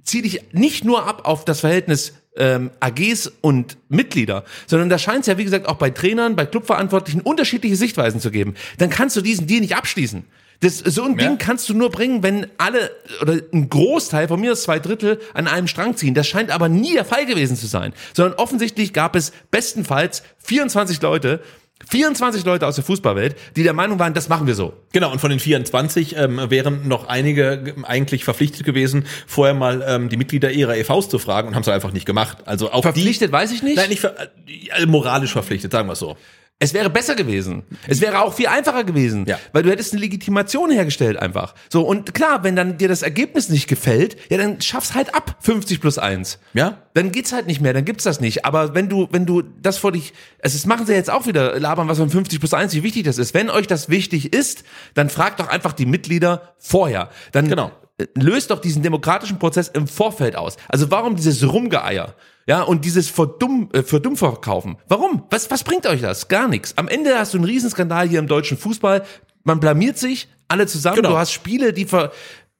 zieh 0.04 0.22
dich 0.22 0.40
nicht 0.52 0.84
nur 0.84 1.06
ab 1.06 1.22
auf 1.24 1.44
das 1.44 1.60
Verhältnis 1.60 2.14
ähm, 2.36 2.70
AGs 2.80 3.32
und 3.40 3.76
Mitglieder, 3.88 4.44
sondern 4.66 4.88
da 4.88 4.98
scheint 4.98 5.20
es 5.20 5.26
ja, 5.26 5.38
wie 5.38 5.44
gesagt, 5.44 5.68
auch 5.68 5.76
bei 5.76 5.90
Trainern, 5.90 6.36
bei 6.36 6.46
Clubverantwortlichen 6.46 7.20
unterschiedliche 7.20 7.76
Sichtweisen 7.76 8.20
zu 8.20 8.30
geben. 8.30 8.54
Dann 8.78 8.90
kannst 8.90 9.16
du 9.16 9.20
diesen 9.20 9.46
Deal 9.46 9.60
nicht 9.60 9.76
abschließen. 9.76 10.24
Das, 10.60 10.78
so 10.78 11.04
ein 11.04 11.18
ja. 11.18 11.26
Ding 11.26 11.38
kannst 11.38 11.70
du 11.70 11.74
nur 11.74 11.90
bringen, 11.90 12.22
wenn 12.22 12.46
alle 12.58 12.90
oder 13.22 13.38
ein 13.52 13.70
Großteil, 13.70 14.28
von 14.28 14.40
mir 14.40 14.54
zwei 14.56 14.78
Drittel, 14.78 15.18
an 15.32 15.48
einem 15.48 15.66
Strang 15.66 15.96
ziehen. 15.96 16.12
Das 16.12 16.28
scheint 16.28 16.50
aber 16.50 16.68
nie 16.68 16.92
der 16.92 17.06
Fall 17.06 17.24
gewesen 17.24 17.56
zu 17.56 17.66
sein. 17.66 17.94
Sondern 18.14 18.38
offensichtlich 18.38 18.92
gab 18.92 19.16
es 19.16 19.32
bestenfalls 19.50 20.22
24 20.44 21.00
Leute, 21.00 21.40
24 21.88 22.44
Leute 22.44 22.66
aus 22.66 22.74
der 22.74 22.84
Fußballwelt, 22.84 23.36
die 23.56 23.62
der 23.62 23.72
Meinung 23.72 23.98
waren, 23.98 24.14
das 24.14 24.28
machen 24.28 24.46
wir 24.46 24.54
so. 24.54 24.74
Genau, 24.92 25.10
und 25.10 25.20
von 25.20 25.30
den 25.30 25.40
24 25.40 26.16
ähm, 26.16 26.40
wären 26.48 26.86
noch 26.86 27.08
einige 27.08 27.74
eigentlich 27.84 28.24
verpflichtet 28.24 28.64
gewesen, 28.64 29.06
vorher 29.26 29.54
mal 29.54 29.84
ähm, 29.86 30.08
die 30.08 30.16
Mitglieder 30.16 30.50
ihrer 30.50 30.76
EVs 30.76 31.08
zu 31.08 31.18
fragen 31.18 31.48
und 31.48 31.54
haben 31.54 31.62
es 31.62 31.68
einfach 31.68 31.92
nicht 31.92 32.06
gemacht. 32.06 32.38
Also 32.46 32.70
auch 32.72 32.82
verpflichtet, 32.82 33.30
die, 33.30 33.32
weiß 33.32 33.52
ich 33.52 33.62
nicht. 33.62 33.76
Nein, 33.76 33.88
nicht 33.88 34.00
ver 34.00 34.14
äh, 34.18 34.86
moralisch 34.86 35.32
verpflichtet, 35.32 35.72
sagen 35.72 35.88
wir 35.88 35.94
es 35.94 35.98
so. 35.98 36.16
Es 36.62 36.74
wäre 36.74 36.90
besser 36.90 37.14
gewesen. 37.14 37.62
Es 37.88 38.02
wäre 38.02 38.20
auch 38.20 38.34
viel 38.34 38.46
einfacher 38.46 38.84
gewesen, 38.84 39.24
ja. 39.26 39.38
weil 39.52 39.62
du 39.62 39.70
hättest 39.70 39.94
eine 39.94 40.02
Legitimation 40.02 40.70
hergestellt 40.70 41.16
einfach. 41.16 41.54
So 41.70 41.82
und 41.86 42.14
klar, 42.14 42.44
wenn 42.44 42.54
dann 42.54 42.76
dir 42.76 42.86
das 42.86 43.00
Ergebnis 43.00 43.48
nicht 43.48 43.66
gefällt, 43.66 44.18
ja, 44.30 44.36
dann 44.36 44.60
schaff's 44.60 44.94
halt 44.94 45.14
ab 45.14 45.38
50 45.40 45.80
plus 45.80 45.96
1. 45.96 46.38
Ja? 46.52 46.82
Dann 46.92 47.12
geht's 47.12 47.32
halt 47.32 47.46
nicht 47.46 47.62
mehr, 47.62 47.72
dann 47.72 47.86
gibt's 47.86 48.04
das 48.04 48.20
nicht, 48.20 48.44
aber 48.44 48.74
wenn 48.74 48.90
du 48.90 49.08
wenn 49.10 49.24
du 49.24 49.40
das 49.40 49.78
vor 49.78 49.92
dich, 49.92 50.12
also 50.42 50.54
das 50.54 50.66
machen 50.66 50.84
sie 50.84 50.92
jetzt 50.92 51.10
auch 51.10 51.26
wieder 51.26 51.58
labern, 51.58 51.88
was 51.88 51.96
von 51.96 52.10
50 52.10 52.38
plus 52.38 52.52
1 52.52 52.74
wie 52.74 52.82
wichtig 52.82 53.04
das 53.04 53.16
ist. 53.16 53.32
Wenn 53.32 53.48
euch 53.48 53.66
das 53.66 53.88
wichtig 53.88 54.34
ist, 54.34 54.62
dann 54.92 55.08
fragt 55.08 55.40
doch 55.40 55.48
einfach 55.48 55.72
die 55.72 55.86
Mitglieder 55.86 56.54
vorher. 56.58 57.08
Dann 57.32 57.48
genau 57.48 57.72
löst 58.14 58.50
doch 58.50 58.60
diesen 58.60 58.82
demokratischen 58.82 59.38
Prozess 59.38 59.68
im 59.68 59.86
Vorfeld 59.86 60.36
aus. 60.36 60.56
Also 60.68 60.90
warum 60.90 61.16
dieses 61.16 61.46
Rumgeeier? 61.50 62.14
Ja, 62.46 62.62
und 62.62 62.84
dieses 62.84 63.08
Verdumm, 63.08 63.68
äh, 63.72 63.82
Verdummverkaufen. 63.82 64.76
Warum? 64.88 65.24
Was, 65.30 65.50
was 65.50 65.62
bringt 65.62 65.86
euch 65.86 66.00
das? 66.00 66.28
Gar 66.28 66.48
nichts. 66.48 66.76
Am 66.76 66.88
Ende 66.88 67.18
hast 67.18 67.34
du 67.34 67.38
einen 67.38 67.44
Riesenskandal 67.44 68.08
hier 68.08 68.18
im 68.18 68.26
deutschen 68.26 68.58
Fußball. 68.58 69.04
Man 69.44 69.60
blamiert 69.60 69.98
sich, 69.98 70.28
alle 70.48 70.66
zusammen. 70.66 70.96
Genau. 70.96 71.10
Du 71.10 71.16
hast 71.16 71.32
Spiele, 71.32 71.72
die 71.72 71.84
ver, 71.84 72.12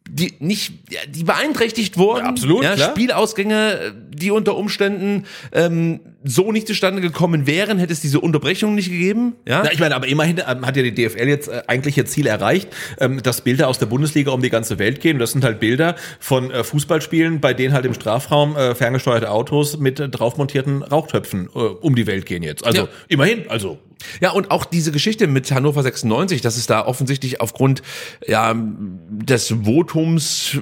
die 0.08 0.34
nicht, 0.40 0.72
die 1.08 1.24
beeinträchtigt 1.24 1.96
wurden. 1.96 2.24
Ja, 2.24 2.30
absolut. 2.30 2.64
Ja, 2.64 2.76
Spielausgänge, 2.76 3.94
die 4.08 4.30
unter 4.30 4.56
Umständen 4.56 5.24
ähm, 5.52 6.00
so 6.24 6.52
nicht 6.52 6.66
zustande 6.66 7.00
gekommen 7.00 7.46
wären, 7.46 7.78
hätte 7.78 7.92
es 7.92 8.00
diese 8.00 8.20
Unterbrechung 8.20 8.74
nicht 8.74 8.90
gegeben. 8.90 9.34
Ja, 9.46 9.62
Na, 9.64 9.72
ich 9.72 9.78
meine, 9.78 9.94
aber 9.94 10.08
immerhin 10.08 10.40
ähm, 10.46 10.66
hat 10.66 10.76
ja 10.76 10.82
die 10.82 10.94
DFL 10.94 11.28
jetzt 11.28 11.48
äh, 11.48 11.62
eigentlich 11.66 11.96
ihr 11.96 12.06
Ziel 12.06 12.26
erreicht, 12.26 12.68
ähm, 12.98 13.22
dass 13.22 13.42
Bilder 13.42 13.68
aus 13.68 13.78
der 13.78 13.86
Bundesliga 13.86 14.32
um 14.32 14.42
die 14.42 14.50
ganze 14.50 14.78
Welt 14.78 15.00
gehen. 15.00 15.16
Und 15.16 15.20
das 15.20 15.32
sind 15.32 15.44
halt 15.44 15.60
Bilder 15.60 15.96
von 16.18 16.50
äh, 16.50 16.64
Fußballspielen, 16.64 17.40
bei 17.40 17.54
denen 17.54 17.72
halt 17.72 17.86
im 17.86 17.94
Strafraum 17.94 18.56
äh, 18.56 18.74
ferngesteuerte 18.74 19.30
Autos 19.30 19.78
mit 19.78 20.00
äh, 20.00 20.08
draufmontierten 20.08 20.82
Rauchtöpfen 20.82 21.48
äh, 21.54 21.58
um 21.58 21.94
die 21.94 22.06
Welt 22.06 22.26
gehen 22.26 22.42
jetzt. 22.42 22.64
Also 22.64 22.82
ja. 22.82 22.88
immerhin, 23.08 23.48
also 23.48 23.78
ja, 24.20 24.30
und 24.30 24.50
auch 24.50 24.64
diese 24.64 24.92
Geschichte 24.92 25.26
mit 25.26 25.50
Hannover 25.50 25.82
96, 25.82 26.40
dass 26.40 26.56
es 26.56 26.66
da 26.66 26.84
offensichtlich 26.84 27.40
aufgrund 27.40 27.82
ja, 28.26 28.54
des 28.54 29.50
Votums 29.64 30.58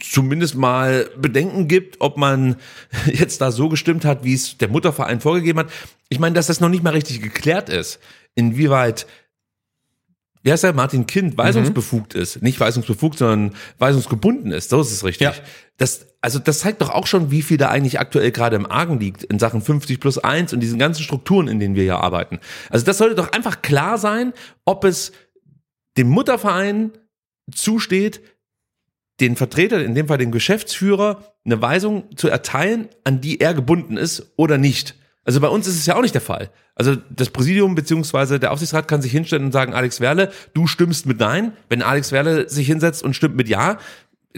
zumindest 0.00 0.54
mal 0.56 1.08
Bedenken 1.16 1.68
gibt, 1.68 2.00
ob 2.00 2.16
man 2.16 2.56
jetzt 3.06 3.40
da 3.40 3.50
so 3.50 3.68
gestimmt 3.68 4.04
hat, 4.04 4.24
wie 4.24 4.34
es 4.34 4.58
der 4.58 4.68
Mutterverein 4.68 5.20
vorgegeben 5.20 5.60
hat. 5.60 5.70
Ich 6.08 6.18
meine, 6.18 6.34
dass 6.34 6.46
das 6.46 6.60
noch 6.60 6.68
nicht 6.68 6.82
mal 6.82 6.90
richtig 6.90 7.22
geklärt 7.22 7.68
ist, 7.68 7.98
inwieweit 8.34 9.06
wie 10.46 10.52
heißt 10.52 10.62
der, 10.62 10.74
Martin 10.74 11.08
Kind, 11.08 11.36
weisungsbefugt 11.36 12.14
ist. 12.14 12.40
Nicht 12.40 12.60
weisungsbefugt, 12.60 13.18
sondern 13.18 13.56
weisungsgebunden 13.78 14.52
ist. 14.52 14.70
So 14.70 14.80
ist 14.80 14.92
es 14.92 15.02
richtig. 15.02 15.24
Ja. 15.24 15.34
Das, 15.76 16.06
also 16.20 16.38
das 16.38 16.60
zeigt 16.60 16.80
doch 16.82 16.90
auch 16.90 17.08
schon, 17.08 17.32
wie 17.32 17.42
viel 17.42 17.56
da 17.56 17.68
eigentlich 17.70 17.98
aktuell 17.98 18.30
gerade 18.30 18.54
im 18.54 18.64
Argen 18.64 19.00
liegt 19.00 19.24
in 19.24 19.40
Sachen 19.40 19.60
50 19.60 19.98
plus 19.98 20.18
1 20.18 20.52
und 20.52 20.60
diesen 20.60 20.78
ganzen 20.78 21.02
Strukturen, 21.02 21.48
in 21.48 21.58
denen 21.58 21.74
wir 21.74 21.82
hier 21.82 21.98
arbeiten. 21.98 22.38
Also 22.70 22.86
das 22.86 22.98
sollte 22.98 23.16
doch 23.16 23.32
einfach 23.32 23.60
klar 23.60 23.98
sein, 23.98 24.32
ob 24.64 24.84
es 24.84 25.10
dem 25.96 26.10
Mutterverein 26.10 26.92
zusteht, 27.52 28.20
den 29.18 29.34
Vertreter, 29.34 29.84
in 29.84 29.96
dem 29.96 30.06
Fall 30.06 30.18
den 30.18 30.30
Geschäftsführer, 30.30 31.24
eine 31.44 31.60
Weisung 31.60 32.16
zu 32.16 32.28
erteilen, 32.28 32.88
an 33.02 33.20
die 33.20 33.40
er 33.40 33.52
gebunden 33.52 33.96
ist 33.96 34.32
oder 34.36 34.58
nicht. 34.58 34.94
Also 35.26 35.40
bei 35.40 35.48
uns 35.48 35.66
ist 35.66 35.76
es 35.76 35.84
ja 35.86 35.96
auch 35.96 36.02
nicht 36.02 36.14
der 36.14 36.20
Fall. 36.22 36.48
Also 36.76 36.96
das 37.10 37.28
Präsidium 37.30 37.74
beziehungsweise 37.74 38.38
der 38.40 38.52
Aufsichtsrat 38.52 38.86
kann 38.88 39.02
sich 39.02 39.12
hinstellen 39.12 39.44
und 39.46 39.52
sagen, 39.52 39.74
Alex 39.74 40.00
Werle, 40.00 40.30
du 40.54 40.66
stimmst 40.66 41.04
mit 41.06 41.18
Nein. 41.20 41.52
Wenn 41.68 41.82
Alex 41.82 42.12
Werle 42.12 42.48
sich 42.48 42.66
hinsetzt 42.68 43.02
und 43.02 43.14
stimmt 43.14 43.36
mit 43.36 43.48
Ja, 43.48 43.78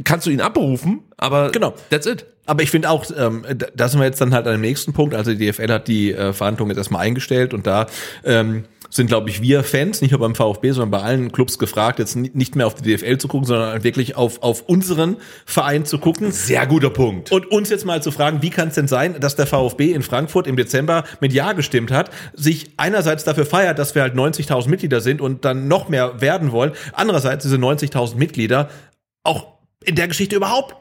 kannst 0.04 0.26
du 0.26 0.30
ihn 0.30 0.40
abberufen, 0.40 1.02
aber 1.16 1.50
Genau. 1.50 1.74
that's 1.90 2.06
it. 2.06 2.24
Aber 2.46 2.62
ich 2.62 2.70
finde 2.70 2.88
auch, 2.88 3.04
ähm, 3.14 3.44
da- 3.76 3.88
sind 3.88 4.00
wir 4.00 4.06
jetzt 4.06 4.20
dann 4.22 4.32
halt 4.32 4.46
an 4.46 4.52
dem 4.52 4.62
nächsten 4.62 4.94
Punkt. 4.94 5.14
Also 5.14 5.34
die 5.34 5.38
DFL 5.52 5.70
hat 5.70 5.86
die 5.88 6.12
äh, 6.14 6.32
Verhandlungen 6.32 6.70
jetzt 6.70 6.78
erstmal 6.78 7.02
eingestellt 7.02 7.52
und 7.52 7.66
da 7.66 7.86
ähm, 8.24 8.64
sind, 8.90 9.08
glaube 9.08 9.28
ich, 9.28 9.42
wir 9.42 9.64
Fans, 9.64 10.00
nicht 10.00 10.12
nur 10.12 10.20
beim 10.20 10.34
VfB, 10.34 10.70
sondern 10.72 10.90
bei 10.90 11.02
allen 11.02 11.30
Clubs 11.30 11.58
gefragt, 11.58 11.98
jetzt 11.98 12.16
ni- 12.16 12.30
nicht 12.32 12.56
mehr 12.56 12.66
auf 12.66 12.74
die 12.74 12.82
DFL 12.96 13.18
zu 13.18 13.28
gucken, 13.28 13.46
sondern 13.46 13.84
wirklich 13.84 14.16
auf, 14.16 14.42
auf 14.42 14.62
unseren 14.62 15.16
Verein 15.44 15.84
zu 15.84 15.98
gucken. 15.98 16.32
Sehr 16.32 16.66
guter 16.66 16.90
Punkt. 16.90 17.30
Und 17.30 17.50
uns 17.50 17.68
jetzt 17.68 17.84
mal 17.84 18.02
zu 18.02 18.10
fragen, 18.10 18.40
wie 18.42 18.50
kann 18.50 18.68
es 18.68 18.74
denn 18.74 18.88
sein, 18.88 19.20
dass 19.20 19.36
der 19.36 19.46
VfB 19.46 19.92
in 19.92 20.02
Frankfurt 20.02 20.46
im 20.46 20.56
Dezember 20.56 21.04
mit 21.20 21.32
Ja 21.32 21.52
gestimmt 21.52 21.90
hat, 21.90 22.10
sich 22.32 22.70
einerseits 22.78 23.24
dafür 23.24 23.44
feiert, 23.44 23.78
dass 23.78 23.94
wir 23.94 24.02
halt 24.02 24.14
90.000 24.14 24.68
Mitglieder 24.68 25.00
sind 25.00 25.20
und 25.20 25.44
dann 25.44 25.68
noch 25.68 25.88
mehr 25.88 26.20
werden 26.20 26.52
wollen, 26.52 26.72
andererseits 26.94 27.42
diese 27.44 27.56
90.000 27.56 28.16
Mitglieder 28.16 28.70
auch 29.22 29.48
in 29.84 29.96
der 29.96 30.08
Geschichte 30.08 30.34
überhaupt 30.36 30.74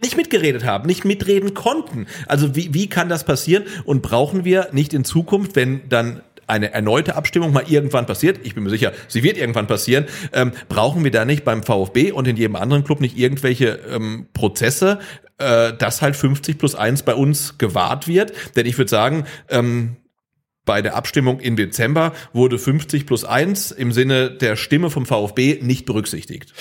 nicht 0.00 0.16
mitgeredet 0.16 0.64
haben, 0.64 0.86
nicht 0.86 1.04
mitreden 1.04 1.54
konnten. 1.54 2.06
Also 2.26 2.56
wie, 2.56 2.74
wie 2.74 2.88
kann 2.88 3.08
das 3.08 3.24
passieren? 3.24 3.64
Und 3.84 4.02
brauchen 4.02 4.44
wir 4.44 4.68
nicht 4.72 4.94
in 4.94 5.04
Zukunft, 5.04 5.54
wenn 5.54 5.88
dann 5.88 6.22
eine 6.52 6.72
erneute 6.72 7.16
Abstimmung 7.16 7.52
mal 7.52 7.64
irgendwann 7.66 8.04
passiert, 8.04 8.40
ich 8.42 8.54
bin 8.54 8.62
mir 8.62 8.70
sicher, 8.70 8.92
sie 9.08 9.22
wird 9.22 9.38
irgendwann 9.38 9.66
passieren, 9.66 10.04
ähm, 10.34 10.52
brauchen 10.68 11.02
wir 11.02 11.10
da 11.10 11.24
nicht 11.24 11.44
beim 11.44 11.62
VfB 11.62 12.12
und 12.12 12.28
in 12.28 12.36
jedem 12.36 12.56
anderen 12.56 12.84
Club 12.84 13.00
nicht 13.00 13.16
irgendwelche 13.16 13.80
ähm, 13.90 14.26
Prozesse, 14.34 14.98
äh, 15.38 15.72
dass 15.72 16.02
halt 16.02 16.14
50 16.14 16.58
plus 16.58 16.74
1 16.74 17.04
bei 17.04 17.14
uns 17.14 17.56
gewahrt 17.56 18.06
wird? 18.06 18.32
Denn 18.54 18.66
ich 18.66 18.76
würde 18.76 18.90
sagen, 18.90 19.24
ähm, 19.48 19.96
bei 20.66 20.82
der 20.82 20.94
Abstimmung 20.94 21.40
im 21.40 21.56
Dezember 21.56 22.12
wurde 22.34 22.58
50 22.58 23.06
plus 23.06 23.24
1 23.24 23.70
im 23.70 23.90
Sinne 23.90 24.30
der 24.30 24.56
Stimme 24.56 24.90
vom 24.90 25.06
VfB 25.06 25.58
nicht 25.62 25.86
berücksichtigt. 25.86 26.52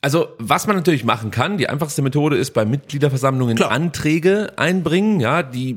Also, 0.00 0.28
was 0.38 0.68
man 0.68 0.76
natürlich 0.76 1.04
machen 1.04 1.32
kann, 1.32 1.58
die 1.58 1.68
einfachste 1.68 2.02
Methode 2.02 2.36
ist 2.36 2.52
bei 2.52 2.64
Mitgliederversammlungen 2.64 3.56
Klar. 3.56 3.72
Anträge 3.72 4.52
einbringen, 4.56 5.20
ja, 5.20 5.42
die 5.42 5.76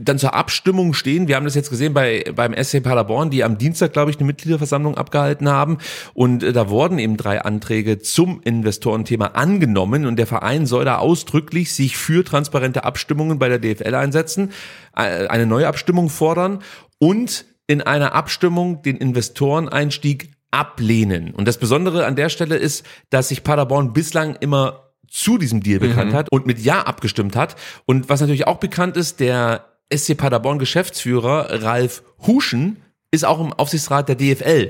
dann 0.00 0.18
zur 0.18 0.34
Abstimmung 0.34 0.94
stehen. 0.94 1.28
Wir 1.28 1.36
haben 1.36 1.44
das 1.44 1.54
jetzt 1.54 1.70
gesehen 1.70 1.94
bei 1.94 2.24
beim 2.34 2.54
SC 2.54 2.82
Paderborn, 2.82 3.30
die 3.30 3.44
am 3.44 3.58
Dienstag, 3.58 3.92
glaube 3.92 4.10
ich, 4.10 4.18
eine 4.18 4.26
Mitgliederversammlung 4.26 4.96
abgehalten 4.96 5.48
haben 5.48 5.78
und 6.14 6.42
äh, 6.42 6.52
da 6.52 6.68
wurden 6.68 6.98
eben 6.98 7.16
drei 7.16 7.42
Anträge 7.42 7.98
zum 7.98 8.40
Investorenthema 8.42 9.26
angenommen 9.28 10.06
und 10.06 10.16
der 10.16 10.26
Verein 10.26 10.66
soll 10.66 10.84
da 10.84 10.98
ausdrücklich 10.98 11.72
sich 11.72 11.96
für 11.96 12.24
transparente 12.24 12.84
Abstimmungen 12.84 13.38
bei 13.38 13.48
der 13.48 13.58
DFL 13.58 13.94
einsetzen, 13.94 14.52
äh, 14.96 15.26
eine 15.26 15.46
neue 15.46 15.68
Abstimmung 15.68 16.08
fordern 16.08 16.60
und 16.98 17.44
in 17.66 17.80
einer 17.82 18.14
Abstimmung 18.14 18.82
den 18.82 18.96
Investoreneinstieg 18.96 20.32
ablehnen. 20.50 21.32
Und 21.32 21.48
das 21.48 21.58
Besondere 21.58 22.06
an 22.06 22.14
der 22.14 22.28
Stelle 22.28 22.56
ist, 22.56 22.86
dass 23.10 23.28
sich 23.28 23.42
Paderborn 23.42 23.92
bislang 23.92 24.36
immer 24.36 24.84
zu 25.08 25.38
diesem 25.38 25.62
Deal 25.62 25.78
bekannt 25.78 26.12
hat 26.12 26.28
und 26.30 26.46
mit 26.46 26.58
Ja 26.58 26.82
abgestimmt 26.82 27.36
hat. 27.36 27.56
Und 27.86 28.08
was 28.08 28.20
natürlich 28.20 28.46
auch 28.46 28.58
bekannt 28.58 28.96
ist, 28.96 29.20
der 29.20 29.64
SC 29.96 30.16
Paderborn 30.16 30.58
Geschäftsführer 30.58 31.62
Ralf 31.62 32.02
Huschen 32.26 32.78
ist 33.10 33.24
auch 33.24 33.40
im 33.40 33.52
Aufsichtsrat 33.52 34.08
der 34.08 34.16
DFL. 34.16 34.68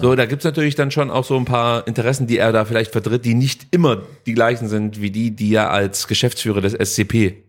So, 0.00 0.16
da 0.16 0.26
gibt's 0.26 0.44
natürlich 0.44 0.74
dann 0.74 0.90
schon 0.90 1.10
auch 1.10 1.24
so 1.24 1.36
ein 1.36 1.44
paar 1.44 1.86
Interessen, 1.86 2.26
die 2.26 2.38
er 2.38 2.52
da 2.52 2.64
vielleicht 2.64 2.90
vertritt, 2.90 3.24
die 3.24 3.34
nicht 3.34 3.68
immer 3.70 4.02
die 4.26 4.34
gleichen 4.34 4.68
sind 4.68 5.00
wie 5.00 5.10
die, 5.10 5.30
die 5.30 5.54
er 5.54 5.70
als 5.70 6.08
Geschäftsführer 6.08 6.60
des 6.60 6.72
SCP 6.72 7.44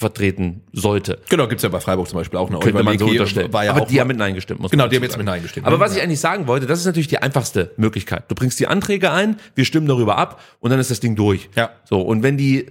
vertreten 0.00 0.62
sollte. 0.72 1.18
Genau, 1.28 1.46
gibt's 1.46 1.62
ja 1.62 1.68
bei 1.68 1.78
Freiburg 1.78 2.08
zum 2.08 2.18
Beispiel 2.18 2.38
auch 2.38 2.48
eine 2.48 2.58
Könnte 2.58 2.82
man 2.82 2.98
so 2.98 3.06
unterstellen. 3.06 3.52
War 3.52 3.66
ja 3.66 3.72
aber 3.72 3.82
auch 3.82 3.86
die 3.86 4.00
haben 4.00 4.08
mit 4.08 4.16
Nein 4.16 4.34
gestimmt. 4.34 4.60
Muss 4.60 4.70
Genau, 4.70 4.88
die 4.88 4.96
haben 4.96 5.02
jetzt 5.02 5.18
mit. 5.18 5.26
Nein 5.26 5.42
gestimmt. 5.42 5.66
Aber 5.66 5.76
ne? 5.76 5.80
was 5.80 5.94
ich 5.94 6.02
eigentlich 6.02 6.20
sagen 6.20 6.46
wollte, 6.46 6.66
das 6.66 6.78
ist 6.78 6.86
natürlich 6.86 7.08
die 7.08 7.18
einfachste 7.18 7.72
Möglichkeit. 7.76 8.24
Du 8.28 8.34
bringst 8.34 8.58
die 8.60 8.66
Anträge 8.66 9.10
ein, 9.10 9.38
wir 9.54 9.66
stimmen 9.66 9.86
darüber 9.86 10.16
ab 10.16 10.40
und 10.60 10.70
dann 10.70 10.80
ist 10.80 10.90
das 10.90 11.00
Ding 11.00 11.16
durch. 11.16 11.50
Ja. 11.54 11.70
So, 11.84 12.00
und 12.00 12.22
wenn 12.22 12.38
die 12.38 12.66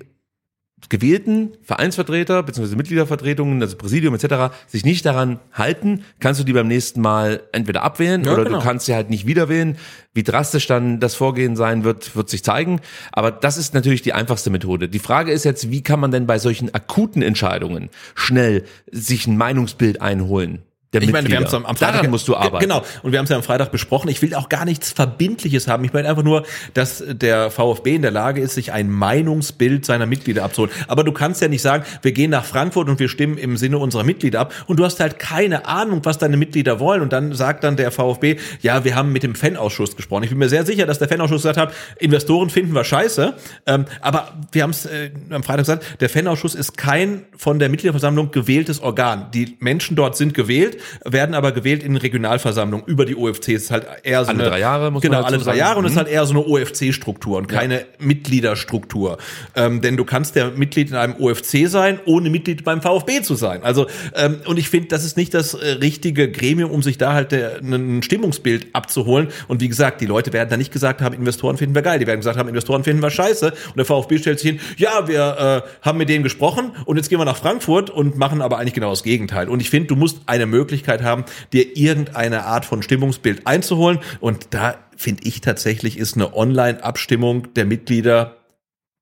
gewählten 0.87 1.53
Vereinsvertreter 1.63 2.41
bzw. 2.43 2.75
Mitgliedervertretungen, 2.75 3.61
also 3.61 3.75
Präsidium 3.75 4.15
etc., 4.15 4.53
sich 4.67 4.85
nicht 4.85 5.05
daran 5.05 5.39
halten, 5.51 6.03
kannst 6.19 6.39
du 6.39 6.45
die 6.45 6.53
beim 6.53 6.67
nächsten 6.67 7.01
Mal 7.01 7.41
entweder 7.51 7.83
abwählen 7.83 8.23
Ja, 8.23 8.33
oder 8.33 8.45
genau. 8.45 8.59
du 8.59 8.63
kannst 8.63 8.85
sie 8.85 8.95
halt 8.95 9.09
nicht 9.09 9.25
wieder 9.25 9.49
wählen. 9.49 9.77
Wie 10.13 10.23
drastisch 10.23 10.67
dann 10.67 10.99
das 10.99 11.15
Vorgehen 11.15 11.55
sein 11.55 11.83
wird, 11.83 12.15
wird 12.15 12.29
sich 12.29 12.43
zeigen. 12.43 12.79
Aber 13.11 13.31
das 13.31 13.57
ist 13.57 13.73
natürlich 13.73 14.01
die 14.01 14.13
einfachste 14.13 14.49
Methode. 14.49 14.89
Die 14.89 14.99
Frage 14.99 15.31
ist 15.31 15.43
jetzt, 15.43 15.69
wie 15.69 15.83
kann 15.83 15.99
man 15.99 16.11
denn 16.11 16.25
bei 16.25 16.39
solchen 16.39 16.73
akuten 16.73 17.21
Entscheidungen 17.21 17.89
schnell 18.15 18.63
sich 18.91 19.27
ein 19.27 19.37
Meinungsbild 19.37 20.01
einholen? 20.01 20.63
Ich 20.91 21.11
meine, 21.11 21.29
wir 21.29 21.37
haben 21.37 21.43
es 21.43 21.53
am, 21.53 21.67
am 21.67 21.75
Freitag. 21.75 21.97
Daran 21.97 22.09
musst 22.09 22.27
du 22.27 22.35
arbeiten. 22.35 22.63
Genau. 22.63 22.83
Und 23.03 23.11
wir 23.11 23.19
haben 23.19 23.25
es 23.25 23.29
ja 23.29 23.35
am 23.35 23.43
Freitag 23.43 23.71
besprochen. 23.71 24.09
Ich 24.09 24.23
will 24.23 24.33
auch 24.33 24.49
gar 24.49 24.65
nichts 24.65 24.91
Verbindliches 24.91 25.67
haben. 25.67 25.83
Ich 25.83 25.93
meine 25.93 26.09
einfach 26.09 26.23
nur, 26.23 26.45
dass 26.73 27.03
der 27.07 27.51
VfB 27.51 27.95
in 27.95 28.01
der 28.01 28.09
Lage 28.09 28.41
ist, 28.41 28.55
sich 28.55 28.71
ein 28.71 28.89
Meinungsbild 28.89 29.85
seiner 29.85 30.07
Mitglieder 30.07 30.43
abzuholen. 30.43 30.73
Aber 30.87 31.03
du 31.03 31.11
kannst 31.11 31.43
ja 31.43 31.47
nicht 31.47 31.61
sagen, 31.61 31.83
wir 32.01 32.11
gehen 32.11 32.31
nach 32.31 32.43
Frankfurt 32.43 32.89
und 32.89 32.99
wir 32.99 33.07
stimmen 33.07 33.37
im 33.37 33.55
Sinne 33.55 33.77
unserer 33.77 34.03
Mitglieder 34.03 34.39
ab. 34.39 34.53
Und 34.65 34.79
du 34.79 34.83
hast 34.83 34.99
halt 34.99 35.19
keine 35.19 35.67
Ahnung, 35.67 36.01
was 36.05 36.17
deine 36.17 36.37
Mitglieder 36.37 36.79
wollen. 36.79 37.03
Und 37.03 37.13
dann 37.13 37.33
sagt 37.33 37.63
dann 37.63 37.75
der 37.75 37.91
VfB, 37.91 38.37
ja, 38.61 38.83
wir 38.83 38.95
haben 38.95 39.11
mit 39.11 39.21
dem 39.21 39.35
Fanausschuss 39.35 39.95
gesprochen. 39.95 40.23
Ich 40.23 40.29
bin 40.29 40.39
mir 40.39 40.49
sehr 40.49 40.65
sicher, 40.65 40.87
dass 40.87 40.97
der 40.97 41.07
Fanausschuss 41.07 41.43
gesagt 41.43 41.57
hat, 41.57 41.73
Investoren 41.99 42.49
finden 42.49 42.73
wir 42.73 42.83
scheiße. 42.83 43.35
Ähm, 43.67 43.85
aber 44.01 44.33
wir 44.51 44.63
haben 44.63 44.71
es 44.71 44.87
äh, 44.87 45.11
am 45.29 45.43
Freitag 45.43 45.65
gesagt, 45.65 46.01
der 46.01 46.09
Fanausschuss 46.09 46.55
ist 46.55 46.77
kein 46.77 47.25
von 47.37 47.59
der 47.59 47.69
Mitgliederversammlung 47.69 48.31
gewähltes 48.31 48.81
Organ. 48.81 49.29
Die 49.35 49.55
Menschen 49.59 49.95
dort 49.95 50.17
sind 50.17 50.33
gewählt, 50.33 50.78
werden 51.05 51.35
aber 51.35 51.51
gewählt 51.51 51.83
in 51.83 51.95
Regionalversammlungen 51.95 52.85
über 52.87 53.05
die 53.05 53.15
OFCs. 53.15 53.47
Es 53.49 53.63
ist 53.63 53.71
halt 53.71 53.85
eher 54.03 54.23
so 54.23 54.29
Alle 54.31 54.39
eine, 54.41 54.49
drei 54.49 54.59
Jahre, 54.59 54.91
muss 54.91 55.03
man 55.03 55.11
genau, 55.11 55.23
alle 55.23 55.37
drei 55.37 55.43
sagen. 55.43 55.57
Jahre 55.57 55.79
und 55.79 55.85
es 55.85 55.91
ist 55.91 55.95
Mhm. 55.95 55.99
halt 55.99 56.09
eher 56.09 56.25
so 56.25 56.33
eine 56.33 56.45
OFC-Struktur 56.45 57.37
und 57.37 57.47
keine 57.47 57.85
Mitgliederstruktur. 57.99 59.17
Ähm, 59.55 59.81
denn 59.81 59.97
du 59.97 60.05
kannst 60.05 60.35
ja 60.35 60.51
Mitglied 60.55 60.89
in 60.89 60.95
einem 60.95 61.15
OFC 61.19 61.67
sein, 61.67 61.99
ohne 62.05 62.29
Mitglied 62.29 62.63
beim 62.63 62.81
VfB 62.81 63.21
zu 63.21 63.35
sein. 63.35 63.63
Also 63.63 63.87
ähm, 64.15 64.37
und 64.45 64.57
ich 64.59 64.69
finde, 64.69 64.87
das 64.89 65.03
ist 65.05 65.17
nicht 65.17 65.33
das 65.33 65.53
äh, 65.53 65.71
richtige 65.71 66.31
Gremium, 66.31 66.71
um 66.71 66.81
sich 66.81 66.97
da 66.97 67.13
halt 67.13 67.31
der, 67.31 67.59
ein 67.61 68.01
Stimmungsbild 68.03 68.67
abzuholen. 68.73 69.29
Und 69.47 69.61
wie 69.61 69.67
gesagt, 69.67 70.01
die 70.01 70.05
Leute 70.05 70.33
werden 70.33 70.49
da 70.49 70.57
nicht 70.57 70.71
gesagt 70.71 71.01
haben, 71.01 71.13
Investoren 71.15 71.57
finden 71.57 71.75
wir 71.75 71.81
geil. 71.81 71.99
Die 71.99 72.07
werden 72.07 72.19
gesagt 72.19 72.37
haben, 72.37 72.47
Investoren 72.49 72.83
finden 72.83 73.01
wir 73.01 73.09
scheiße. 73.09 73.47
Und 73.47 73.77
der 73.77 73.85
VfB 73.85 74.17
stellt 74.19 74.39
sich 74.39 74.51
hin, 74.51 74.59
ja, 74.77 75.07
wir 75.07 75.63
äh, 75.65 75.85
haben 75.85 75.97
mit 75.97 76.09
denen 76.09 76.23
gesprochen 76.23 76.71
und 76.85 76.97
jetzt 76.97 77.09
gehen 77.09 77.19
wir 77.19 77.25
nach 77.25 77.37
Frankfurt 77.37 77.89
und 77.89 78.17
machen 78.17 78.41
aber 78.41 78.57
eigentlich 78.57 78.73
genau 78.73 78.91
das 78.91 79.03
Gegenteil. 79.03 79.49
Und 79.49 79.59
ich 79.59 79.69
finde, 79.69 79.87
du 79.87 79.95
musst 79.95 80.19
eine 80.25 80.45
Möglichkeit 80.45 80.68
haben, 81.03 81.25
dir 81.53 81.77
irgendeine 81.77 82.45
Art 82.45 82.65
von 82.65 82.81
Stimmungsbild 82.81 83.45
einzuholen. 83.47 83.99
Und 84.19 84.47
da 84.51 84.77
finde 84.95 85.23
ich 85.23 85.41
tatsächlich, 85.41 85.97
ist 85.97 86.15
eine 86.15 86.35
Online-Abstimmung 86.35 87.53
der 87.53 87.65
Mitglieder 87.65 88.37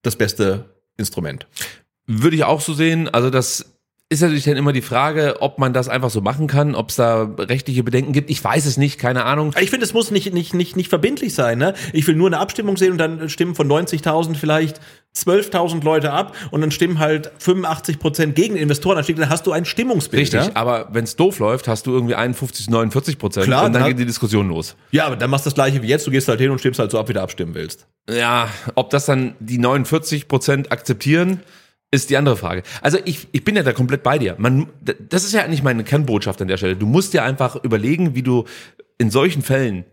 das 0.04 0.16
beste 0.16 0.66
Instrument. 0.98 1.48
Würde 2.06 2.36
ich 2.36 2.44
auch 2.44 2.62
so 2.62 2.74
sehen. 2.74 3.10
Also 3.10 3.30
das 3.30 3.77
ist 4.10 4.22
natürlich 4.22 4.46
dann 4.46 4.56
immer 4.56 4.72
die 4.72 4.82
Frage, 4.82 5.42
ob 5.42 5.60
man 5.60 5.74
das 5.74 5.90
einfach 5.90 6.10
so 6.10 6.22
machen 6.22 6.48
kann, 6.48 6.76
ob 6.76 6.90
es 6.92 6.96
da 6.96 7.24
rechtliche 7.38 7.84
Bedenken 7.84 8.14
gibt. 8.14 8.30
Ich 8.30 8.42
weiß 8.42 8.66
es 8.66 8.78
nicht, 8.78 9.00
keine 9.00 9.26
Ahnung. 9.26 9.54
Ich 9.60 9.70
finde, 9.70 9.86
es 9.86 9.94
muss 9.94 10.12
nicht, 10.12 10.34
nicht, 10.34 10.54
nicht, 10.54 10.78
nicht 10.78 10.88
verbindlich 10.88 11.34
sein. 11.34 11.58
Ne? 11.58 11.74
Ich 11.92 12.08
will 12.08 12.16
nur 12.16 12.28
eine 12.28 12.38
Abstimmung 12.40 12.78
sehen 12.78 12.94
und 12.94 12.98
dann 13.00 13.28
stimmen 13.30 13.54
von 13.54 13.68
90.000 13.68 14.36
vielleicht 14.36 14.80
12.000 15.16 15.84
Leute 15.84 16.14
ab 16.14 16.36
und 16.52 16.62
dann 16.62 16.72
stimmen 16.72 17.00
halt 17.00 17.32
85 17.40 18.00
Prozent 18.00 18.36
gegen 18.36 18.56
Investoren. 18.56 19.04
Dann 19.06 19.30
hast 19.30 19.46
du 19.46 19.52
ein 19.52 19.66
Stimmungsbild. 19.66 20.22
Richtig, 20.22 20.42
Ja? 20.46 20.52
aber 20.54 20.88
wenn 20.94 21.04
es 21.04 21.16
doof 21.18 21.40
läuft, 21.40 21.68
hast 21.68 21.86
du 21.88 21.92
irgendwie 21.92 22.16
51, 22.16 22.70
49 22.70 23.18
Prozent 23.18 23.46
Klar, 23.48 23.66
und 23.66 23.74
dann 23.74 23.82
na- 23.82 23.88
geht 23.90 24.00
die 24.00 24.06
Diskussion 24.06 24.48
los. 24.48 24.76
ja, 24.92 25.06
aber 25.08 25.18
dann 25.18 25.30
machst 25.30 25.46
du 25.46 25.50
das 25.50 25.56
gleiche 25.56 25.82
wie 25.82 25.88
jetzt. 25.88 26.08
Du 26.08 26.12
gehst 26.12 26.28
halt 26.30 26.40
hin 26.40 26.52
und 26.52 26.60
stimmst 26.60 26.80
halt 26.80 26.92
so 26.92 27.00
ab, 27.00 27.10
wie 27.10 27.14
du 27.14 27.22
abstimmen 27.22 27.56
willst. 27.56 27.88
Ja, 28.10 28.48
ob 28.76 28.90
das 28.92 29.06
dann 29.06 29.36
die 29.40 29.58
49 29.58 30.28
Prozent 30.30 30.72
akzeptieren, 30.72 31.42
ist 31.92 32.10
die 32.10 32.18
andere 32.18 32.36
Frage. 32.38 32.64
Also 32.82 32.98
ich, 33.06 33.28
ich 33.32 33.44
bin 33.44 33.56
ja 33.56 33.64
da 33.64 33.72
komplett 33.74 34.04
bei 34.04 34.18
dir. 34.18 34.36
Man, 34.38 34.68
das 35.10 35.24
ist 35.24 35.34
ja 35.34 35.44
eigentlich 35.44 35.64
meine 35.64 35.84
Kernbotschaft 35.84 36.42
an 36.42 36.48
der 36.48 36.58
Stelle. 36.58 36.76
Du 36.76 36.86
musst 36.86 37.14
dir 37.14 37.24
einfach 37.24 37.56
überlegen, 37.64 38.14
wie 38.16 38.24
du 38.24 38.44
in 38.98 39.10
solchen 39.10 39.42
Fällen 39.42 39.86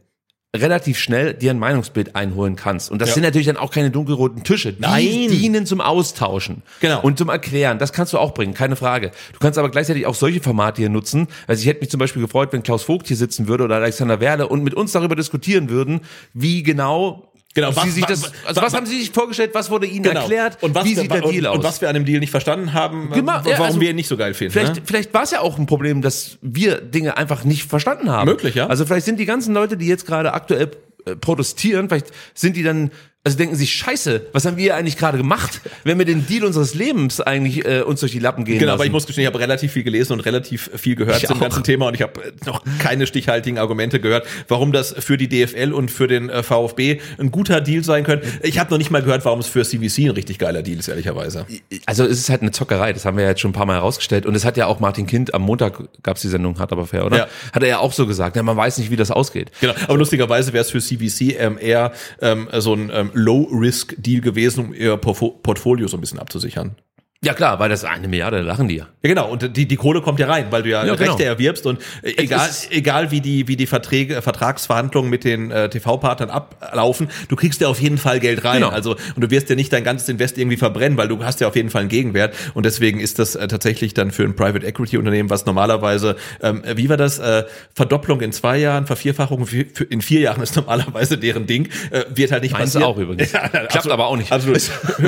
relativ 0.57 0.99
schnell 0.99 1.35
dir 1.35 1.51
ein 1.51 1.59
Meinungsbild 1.59 2.15
einholen 2.15 2.55
kannst. 2.55 2.91
Und 2.91 3.01
das 3.01 3.09
Ja. 3.09 3.15
sind 3.15 3.23
natürlich 3.25 3.49
dann 3.49 3.57
auch 3.57 3.73
keine 3.73 3.91
dunkelroten 3.91 4.45
Tische. 4.45 4.73
Die 4.73 4.81
Nein. 4.83 5.29
dienen 5.29 5.67
zum 5.67 5.81
Austauschen. 5.81 6.63
Genau. 6.81 7.01
Und 7.01 7.19
zum 7.19 7.29
Erklären. 7.29 7.79
Das 7.81 7.93
kannst 7.93 8.13
du 8.13 8.19
auch 8.19 8.35
bringen, 8.35 8.55
keine 8.55 8.77
Frage. 8.77 9.11
Du 9.33 9.41
kannst 9.41 9.59
aber 9.59 9.69
gleichzeitig 9.69 10.07
auch 10.07 10.15
solche 10.15 10.41
Formate 10.41 10.81
hier 10.83 10.91
nutzen. 10.91 11.27
Also 11.49 11.61
ich 11.63 11.67
hätte 11.67 11.81
mich 11.81 11.91
zum 11.91 11.99
Beispiel 11.99 12.23
gefreut, 12.23 12.53
wenn 12.53 12.63
Klaus 12.63 12.85
Vogt 12.85 13.09
hier 13.09 13.17
sitzen 13.17 13.49
würde 13.49 13.65
oder 13.65 13.77
Alexander 13.77 14.21
Werle 14.21 14.47
und 14.49 14.63
mit 14.63 14.75
uns 14.75 14.93
darüber 14.93 15.17
diskutieren 15.17 15.71
würden, 15.71 16.03
wie 16.35 16.63
genau 16.63 17.33
Genau, 17.55 17.75
was- 17.75 17.95
sich 17.95 18.03
wa- 18.03 18.07
das, 18.09 18.33
also 18.45 18.61
wa- 18.61 18.67
was 18.67 18.75
haben 18.75 18.85
Sie 18.87 18.99
sich 18.99 19.11
vorgestellt, 19.13 19.53
was 19.55 19.71
wurde 19.71 19.87
Ihnen 19.87 20.03
Genau. 20.03 20.21
erklärt, 20.23 20.61
und 20.63 20.75
was 20.75 20.85
wie 20.85 20.95
sieht 20.97 21.11
der 21.11 21.21
Deal 21.23 21.45
und, 21.45 21.47
aus? 21.47 21.57
Und 21.59 21.65
was 21.65 21.81
wir 21.81 21.89
an 21.89 21.95
dem 21.95 22.05
Deal 22.05 22.19
nicht 22.19 22.33
verstanden 22.33 22.73
haben, 22.73 23.11
Genau, 23.13 23.33
ja, 23.33 23.43
warum 23.45 23.63
also 23.67 23.81
wir 23.81 23.91
ihn 23.91 23.97
nicht 23.97 24.09
so 24.09 24.17
geil 24.17 24.35
finden. 24.35 24.53
Vielleicht, 24.53 24.75
ne? 24.77 24.83
vielleicht 24.85 25.15
war 25.15 25.23
es 25.23 25.31
ja 25.31 25.41
auch 25.41 25.57
ein 25.59 25.67
Problem, 25.67 26.03
dass 26.03 26.37
wir 26.43 26.81
Dinge 26.81 27.17
einfach 27.17 27.45
nicht 27.45 27.65
verstanden 27.65 28.11
haben. 28.11 28.29
Möglich, 28.29 28.57
ja. 28.57 28.67
Also 28.67 28.85
vielleicht 28.85 29.07
sind 29.07 29.21
die 29.21 29.25
ganzen 29.25 29.55
Leute, 29.55 29.77
die 29.77 29.87
jetzt 29.87 30.05
gerade 30.07 30.33
aktuell 30.33 30.73
äh, 31.07 31.15
protestieren, 31.17 31.89
vielleicht 31.89 32.09
sind 32.35 32.57
die 32.57 32.63
dann, 32.65 32.91
also 33.27 33.39
denken 33.39 33.57
sich, 33.57 33.73
scheiße, 33.73 34.27
was 34.33 34.45
haben 34.45 34.59
wir 34.59 34.77
eigentlich 34.77 34.99
gerade 34.99 35.17
gemacht, 35.17 35.63
wenn 35.83 35.97
wir 35.99 36.05
den 36.05 36.27
Deal 36.27 36.45
unseres 36.45 36.75
Lebens 36.75 37.23
eigentlich 37.23 37.65
äh, 37.65 37.81
uns 37.81 38.01
durch 38.01 38.13
die 38.13 38.19
Lappen 38.19 38.45
gehen 38.45 38.59
Genau, 38.59 38.73
lassen. 38.73 38.75
aber 38.81 38.85
ich 38.85 38.93
muss 38.93 39.07
gestehen, 39.07 39.23
ich 39.23 39.27
habe 39.29 39.39
relativ 39.41 39.73
viel 39.73 39.83
gelesen 39.83 40.13
und 40.13 40.21
relativ 40.21 40.71
viel 40.77 40.95
gehört 40.95 41.23
Ich 41.23 41.27
zum 41.27 41.39
auch. 41.39 41.41
ganzen 41.41 41.65
Thema 41.65 41.89
und 41.89 41.95
ich 41.95 42.03
habe 42.03 42.23
äh, 42.23 42.33
noch 42.45 42.63
keine 42.79 43.07
stichhaltigen 43.07 43.59
Argumente 43.59 43.99
gehört, 43.99 44.27
warum 44.49 44.73
das 44.73 44.95
für 44.99 45.17
die 45.17 45.29
DFL 45.29 45.73
und 45.73 45.91
für 45.91 46.07
den 46.07 46.29
äh, 46.29 46.43
VfB 46.43 47.01
ein 47.19 47.31
guter 47.31 47.63
Deal 47.63 47.83
sein 47.83 48.05
könnte. 48.05 48.27
Ich 48.43 48.59
habe 48.59 48.71
noch 48.71 48.77
nicht 48.79 48.91
mal 48.91 49.03
gehört, 49.03 49.25
warum 49.25 49.41
es 49.41 49.47
für 49.47 49.65
CVC 49.65 50.01
ein 50.01 50.11
richtig 50.11 50.39
geiler 50.39 50.61
Deal 50.63 50.79
ist, 50.79 50.89
ehrlicherweise. 50.89 51.47
also 51.87 52.05
es 52.05 52.19
ist 52.19 52.29
halt 52.29 52.43
eine 52.43 52.51
Zockerei, 52.51 52.93
das 52.93 53.07
haben 53.07 53.17
wir 53.17 53.25
ja 53.25 53.31
jetzt 53.31 53.41
schon 53.41 53.53
ein 53.53 53.55
paar 53.55 53.65
Mal 53.65 53.77
herausgestellt. 53.77 54.27
Und 54.27 54.35
es 54.35 54.45
hat 54.45 54.59
ja 54.59 54.67
auch 54.67 54.81
Martin 54.81 55.07
Kind 55.07 55.33
am 55.33 55.41
Montag 55.43 55.83
gab's 56.03 56.21
die 56.21 56.29
Sendung, 56.29 56.59
hat 56.59 56.73
aber 56.73 56.87
fair, 56.87 57.07
oder? 57.07 57.17
Ja. 57.17 57.27
Hat 57.55 57.63
er 57.63 57.69
ja 57.71 57.79
auch 57.79 57.95
so 57.95 58.07
gesagt. 58.07 58.37
Ja, 58.37 58.43
man 58.43 58.57
weiß 58.59 58.77
nicht, 58.77 58.91
wie 58.91 58.97
das 58.97 59.11
ausgeht. 59.11 59.51
Genau, 59.63 59.73
aber 59.89 59.97
lustigerweise 59.97 60.53
wäre 60.53 60.63
es 60.63 60.71
für 60.71 60.81
CVC 60.81 61.41
ähm, 61.41 61.57
eher 61.59 61.93
ähm, 62.21 62.49
so 62.59 62.75
ein 62.75 62.91
ähm, 62.93 63.11
Low-Risk-Deal 63.15 64.21
gewesen, 64.21 64.67
um 64.67 64.75
ihr 64.75 64.97
Portfolio 64.97 65.89
so 65.89 65.97
ein 65.97 66.01
bisschen 66.01 66.19
abzusichern. 66.19 66.77
Ja 67.25 67.35
klar, 67.35 67.59
weil 67.59 67.69
das 67.71 67.85
eine 67.85 68.09
Milliarde, 68.09 68.41
lachen 68.43 68.69
die 68.69 68.77
ja. 68.77 68.85
Ja, 69.03 69.09
genau. 69.09 69.29
Und 69.31 69.57
die, 69.57 69.67
die 69.67 69.77
Kohle 69.77 70.01
kommt 70.03 70.21
ja 70.21 70.27
rein, 70.27 70.47
weil 70.51 70.63
du 70.63 70.71
ja, 70.71 70.85
Ja, 70.85 70.95
genau. 70.95 71.11
Rechte 71.13 71.25
erwirbst 71.25 71.67
und 71.67 71.81
äh, 72.03 72.13
egal, 72.17 72.49
egal 72.71 73.11
wie 73.11 73.21
die, 73.21 73.49
wie 73.49 73.57
die 73.57 73.67
Verträge, 73.67 74.21
Vertragsverhandlungen 74.23 75.11
mit 75.11 75.25
den 75.25 75.51
äh, 75.51 75.69
TV-Partnern 75.69 76.31
ablaufen, 76.31 77.09
du 77.29 77.37
kriegst 77.37 77.61
ja 77.61 77.69
auf 77.69 77.81
jeden 77.81 77.99
Fall 77.99 78.21
Geld 78.21 78.45
rein. 78.45 78.57
Genau. 78.61 78.69
Also, 78.69 78.97
und 79.15 79.23
du 79.23 79.31
wirst 79.31 79.49
ja 79.51 79.57
nicht 79.57 79.73
dein 79.73 79.85
ganzes 79.85 80.09
Invest 80.09 80.39
irgendwie 80.39 80.57
verbrennen, 80.57 80.99
weil 80.99 81.09
du 81.09 81.23
hast 81.25 81.41
ja 81.41 81.49
auf 81.49 81.57
jeden 81.57 81.71
Fall 81.71 81.81
einen 81.81 81.89
Gegenwert. 81.91 82.35
Und 82.55 82.67
deswegen 82.67 83.01
ist 83.01 83.19
das 83.19 83.35
äh, 83.35 83.49
tatsächlich 83.49 83.95
dann 83.95 84.11
für 84.11 84.25
ein 84.25 84.37
Private 84.37 84.67
Equity 84.67 84.99
Unternehmen, 84.99 85.31
was 85.31 85.47
normalerweise, 85.47 86.17
ähm, 86.43 86.63
wie 86.75 86.89
war 86.89 86.97
das, 86.97 87.19
äh, 87.19 87.45
Verdopplung 87.75 88.21
in 88.21 88.33
zwei 88.33 88.59
Jahren, 88.59 88.87
Vervierfachung 88.87 89.47
in 89.91 90.01
vier 90.03 90.21
Jahren 90.21 90.43
ist 90.43 90.57
normalerweise 90.57 91.19
deren 91.19 91.47
Ding, 91.47 91.69
äh, 91.91 92.05
wird 92.15 92.33
halt 92.33 92.43
nicht 92.43 92.53
Meinst 92.53 92.75
passieren. 92.75 92.85
auch 92.93 92.99
übrigens. 92.99 93.33
Ja, 93.35 93.49
Klappt 93.49 93.75
absolut, 93.77 93.93
aber 93.93 94.07
auch 94.07 94.17
nicht. 94.17 94.31
Absolut. 94.33 94.61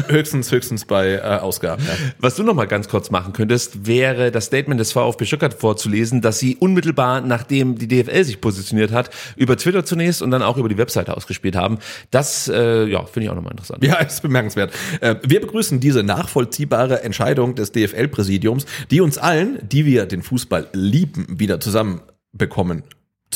höchstens, 0.09 0.51
höchstens 0.51 0.84
bei 0.84 1.14
äh, 1.14 1.20
Ausgaben. 1.20 1.84
Ja. 1.84 1.93
Was 2.19 2.37
du 2.37 2.43
noch 2.43 2.55
mal 2.55 2.66
ganz 2.66 2.89
kurz 2.89 3.11
machen 3.11 3.33
könntest, 3.33 3.87
wäre 3.87 4.31
das 4.31 4.47
Statement 4.47 4.81
des 4.81 4.93
VfB 4.93 5.24
Stuttgart 5.24 5.55
vorzulesen, 5.55 6.20
dass 6.20 6.39
sie 6.39 6.57
unmittelbar, 6.57 7.20
nachdem 7.20 7.77
die 7.77 7.89
DFL 7.89 8.24
sich 8.24 8.41
positioniert 8.41 8.93
hat, 8.93 9.11
über 9.37 9.57
Twitter 9.57 9.85
zunächst 9.85 10.23
und 10.23 10.31
dann 10.31 10.43
auch 10.43 10.57
über 10.57 10.69
die 10.69 10.78
Webseite 10.78 11.16
ausgespielt 11.16 11.57
haben. 11.57 11.78
Das, 12.11 12.49
äh, 12.49 12.87
ja, 12.87 13.05
finde 13.05 13.24
ich 13.24 13.31
auch 13.31 13.35
nochmal 13.35 13.53
interessant. 13.53 13.85
Ja, 13.85 13.97
ist 13.97 14.23
bemerkenswert. 14.23 14.73
Äh, 15.01 15.16
Wir 15.23 15.41
begrüßen 15.41 15.81
diese 15.81 16.03
nachvollziehbare 16.03 17.03
Entscheidung 17.03 17.55
des 17.55 17.73
DFL-Präsidiums, 17.73 18.66
die 18.91 19.01
uns 19.01 19.19
allen, 19.19 19.59
die 19.62 19.87
wir 19.87 20.07
den 20.07 20.23
Fußball 20.23 20.69
lieben, 20.73 21.27
wieder 21.39 21.61
zusammenbekommen 21.61 22.83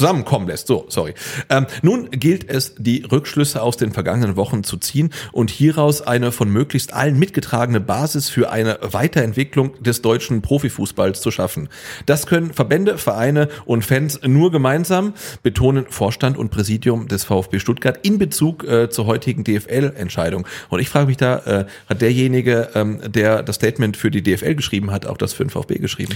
zusammenkommen 0.01 0.49
lässt. 0.49 0.67
So, 0.67 0.87
sorry. 0.89 1.13
Ähm, 1.51 1.67
nun 1.83 2.11
gilt 2.11 2.49
es, 2.49 2.75
die 2.79 3.03
Rückschlüsse 3.03 3.61
aus 3.61 3.77
den 3.77 3.93
vergangenen 3.93 4.37
Wochen 4.37 4.65
zu 4.65 4.79
ziehen 4.79 5.11
und 5.31 5.51
hieraus 5.51 6.01
eine 6.01 6.33
von 6.33 6.49
möglichst 6.49 6.95
allen 6.95 7.19
mitgetragene 7.19 7.81
Basis 7.81 8.31
für 8.31 8.51
eine 8.51 8.79
Weiterentwicklung 8.81 9.81
des 9.83 10.01
deutschen 10.01 10.41
Profifußballs 10.41 11.21
zu 11.21 11.31
schaffen. 11.31 11.69
Das 12.07 12.27
können 12.27 12.55
Verbände, 12.55 12.97
Vereine 12.97 13.49
und 13.67 13.85
Fans 13.85 14.21
nur 14.27 14.51
gemeinsam, 14.51 15.13
betonen 15.43 15.85
Vorstand 15.91 16.39
und 16.39 16.51
Präsidium 16.51 17.07
des 17.07 17.25
VfB 17.25 17.59
Stuttgart 17.59 17.99
in 18.03 18.19
Bezug 18.19 18.65
äh, 18.65 18.89
zur 18.89 19.05
heutigen 19.05 19.45
DFL-Entscheidung. 19.45 20.47
Und 20.71 20.81
ich 20.81 20.89
frage 20.89 21.09
mich 21.09 21.19
da, 21.19 21.39
äh, 21.41 21.67
hat 21.91 22.01
derjenige, 22.01 22.71
ähm, 22.75 23.01
der 23.07 23.43
das 23.43 23.57
Statement 23.57 23.99
für 23.99 24.11
die 24.11 24.23
DFL 24.23 24.55
geschrieben 24.55 24.91
hat, 24.91 25.05
auch 25.05 25.19
das 25.19 25.35
für 25.35 25.45
den 25.45 25.51
VfB 25.51 25.75
geschrieben? 25.79 26.15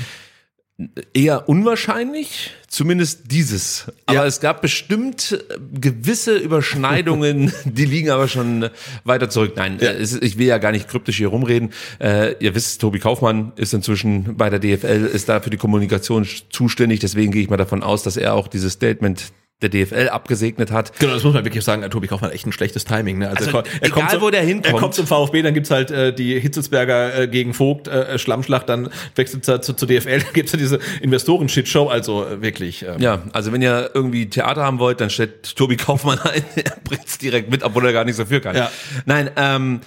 Eher 1.13 1.49
unwahrscheinlich, 1.49 2.51
zumindest 2.67 3.31
dieses. 3.31 3.93
Aber 4.07 4.17
Ja. 4.19 4.27
es 4.27 4.41
gab 4.41 4.61
bestimmt 4.61 5.31
äh, 5.49 5.59
gewisse 5.73 6.37
Überschneidungen, 6.37 7.53
die 7.65 7.85
liegen 7.85 8.11
aber 8.11 8.27
schon 8.27 8.69
weiter 9.05 9.31
zurück. 9.31 9.53
Nein, 9.55 9.79
Ja. 9.81 9.91
äh, 9.93 10.03
es 10.03 10.15
ich 10.15 10.37
will 10.37 10.49
ja 10.49 10.59
gar 10.59 10.73
nicht 10.73 10.89
kryptisch 10.89 11.19
hier 11.19 11.29
rumreden. 11.29 11.71
Äh, 12.01 12.35
ihr 12.45 12.57
wisst, 12.57 12.81
Tobi 12.81 12.99
Kaufmann 12.99 13.53
ist 13.55 13.73
inzwischen 13.73 14.37
bei 14.37 14.51
der 14.51 14.59
DFL, 14.59 15.07
ist 15.07 15.29
da 15.29 15.39
für 15.41 15.51
die 15.51 15.59
Kommunikation 15.59 16.27
zuständig. 16.51 16.99
Deswegen 16.99 17.31
gehe 17.31 17.43
ich 17.43 17.51
mal 17.51 17.57
davon 17.57 17.85
aus, 17.85 18.03
dass 18.03 18.17
er 18.17 18.35
auch 18.35 18.49
dieses 18.49 18.73
Statement 18.73 19.27
der 19.65 19.71
DFL 19.87 20.09
abgesegnet 20.09 20.71
hat. 20.71 20.99
Genau, 20.99 21.15
das 21.15 21.25
muss 21.25 21.35
man 21.35 21.45
wirklich 21.45 21.65
sagen. 21.65 21.89
Tobi 21.91 22.07
Kaufmann 22.07 22.31
hat 22.31 22.35
echt 22.35 22.47
ein 22.47 22.53
schlechtes 22.53 22.85
Timing. 22.85 23.19
Ne? 23.19 23.29
Also, 23.31 23.47
er, 23.47 23.53
ko- 23.53 23.69
er 23.81 23.87
egal, 23.89 24.11
zum, 24.11 24.21
wo 24.21 24.31
der 24.31 24.43
hinkommt. 24.43 24.75
Er 24.75 24.79
kommt 24.81 24.95
zum 24.95 25.07
VfB, 25.07 25.43
dann 25.43 25.55
gibt's 25.55 25.71
halt 25.71 25.91
äh, 25.91 26.13
die 26.15 26.39
Hitzelsberger 26.39 27.21
äh, 27.23 27.29
gegen 27.29 27.55
Vogt 27.55 27.89
äh, 27.89 28.19
Schlammschlacht, 28.19 28.69
dann 28.69 28.91
wechselt 29.17 29.49
er 29.49 29.63
zu, 29.63 29.75
zu 29.75 29.87
DFL, 29.87 30.19
dann 30.25 30.33
gibt's 30.33 30.53
ja 30.53 30.59
diese 30.59 30.79
Investoren-Shitshow. 31.01 31.89
Also 31.89 32.25
äh, 32.27 32.43
wirklich. 32.43 32.83
Ähm, 32.83 33.01
Ja, 33.01 33.23
also 33.33 33.53
wenn 33.53 33.63
ihr 33.63 33.91
irgendwie 33.95 34.29
Theater 34.29 34.63
haben 34.63 34.79
wollt, 34.79 35.01
dann 35.01 35.11
stellt 35.11 35.57
Tobi 35.57 35.77
Kaufmann 35.77 36.19
ein, 36.23 36.43
er 36.57 36.77
bringt's 36.85 37.19
direkt 37.19 37.51
mit, 37.51 37.63
obwohl 37.63 37.85
er 37.87 37.93
gar 37.93 38.05
nicht 38.05 38.17
so 38.17 38.25
viel 38.25 38.41
kann. 38.41 38.57
Ja. 38.57 38.71
Nein, 39.07 39.31
ähm, 39.37 39.81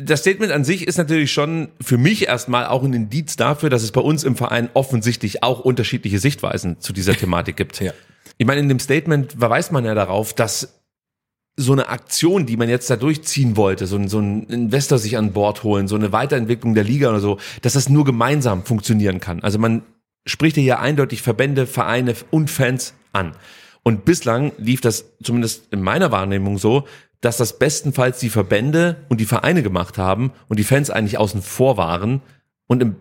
das 0.00 0.20
Statement 0.20 0.52
an 0.52 0.62
sich 0.62 0.86
ist 0.86 0.96
natürlich 0.96 1.32
schon 1.32 1.70
für 1.80 1.98
mich 1.98 2.28
erstmal 2.28 2.66
auch 2.66 2.84
ein 2.84 2.92
Indiz 2.92 3.34
dafür, 3.34 3.68
dass 3.68 3.82
es 3.82 3.90
bei 3.90 4.00
uns 4.00 4.22
im 4.22 4.36
Verein 4.36 4.68
offensichtlich 4.74 5.42
auch 5.42 5.58
unterschiedliche 5.58 6.20
Sichtweisen 6.20 6.78
zu 6.80 6.92
dieser 6.92 7.14
Thematik 7.14 7.56
gibt. 7.56 7.80
Ja. 7.80 7.90
Ich 8.38 8.46
meine, 8.46 8.60
in 8.60 8.68
dem 8.68 8.78
Statement 8.78 9.32
verweist 9.32 9.72
man 9.72 9.84
ja 9.84 9.94
darauf, 9.94 10.32
dass 10.32 10.80
so 11.56 11.72
eine 11.72 11.88
Aktion, 11.88 12.46
die 12.46 12.56
man 12.56 12.68
jetzt 12.68 12.88
da 12.88 12.94
durchziehen 12.94 13.56
wollte, 13.56 13.88
so 13.88 13.96
ein, 13.96 14.08
so 14.08 14.20
ein 14.20 14.44
Investor 14.44 14.98
sich 14.98 15.18
an 15.18 15.32
Bord 15.32 15.64
holen, 15.64 15.88
so 15.88 15.96
eine 15.96 16.12
Weiterentwicklung 16.12 16.74
der 16.74 16.84
Liga 16.84 17.10
oder 17.10 17.18
so, 17.18 17.38
dass 17.62 17.72
das 17.72 17.88
nur 17.88 18.04
gemeinsam 18.04 18.64
funktionieren 18.64 19.18
kann. 19.18 19.42
Also 19.42 19.58
man 19.58 19.82
spricht 20.24 20.56
hier 20.56 20.78
eindeutig 20.78 21.20
Verbände, 21.20 21.66
Vereine 21.66 22.14
und 22.30 22.48
Fans 22.48 22.94
an. 23.12 23.34
Und 23.82 24.04
bislang 24.04 24.52
lief 24.58 24.80
das 24.80 25.06
zumindest 25.20 25.72
in 25.72 25.82
meiner 25.82 26.12
Wahrnehmung 26.12 26.58
so, 26.58 26.86
dass 27.20 27.38
das 27.38 27.58
bestenfalls 27.58 28.20
die 28.20 28.28
Verbände 28.28 29.04
und 29.08 29.20
die 29.20 29.24
Vereine 29.24 29.64
gemacht 29.64 29.98
haben 29.98 30.32
und 30.46 30.58
die 30.58 30.64
Fans 30.64 30.90
eigentlich 30.90 31.18
außen 31.18 31.42
vor 31.42 31.76
waren 31.76 32.22
und 32.68 32.82
im 32.82 32.96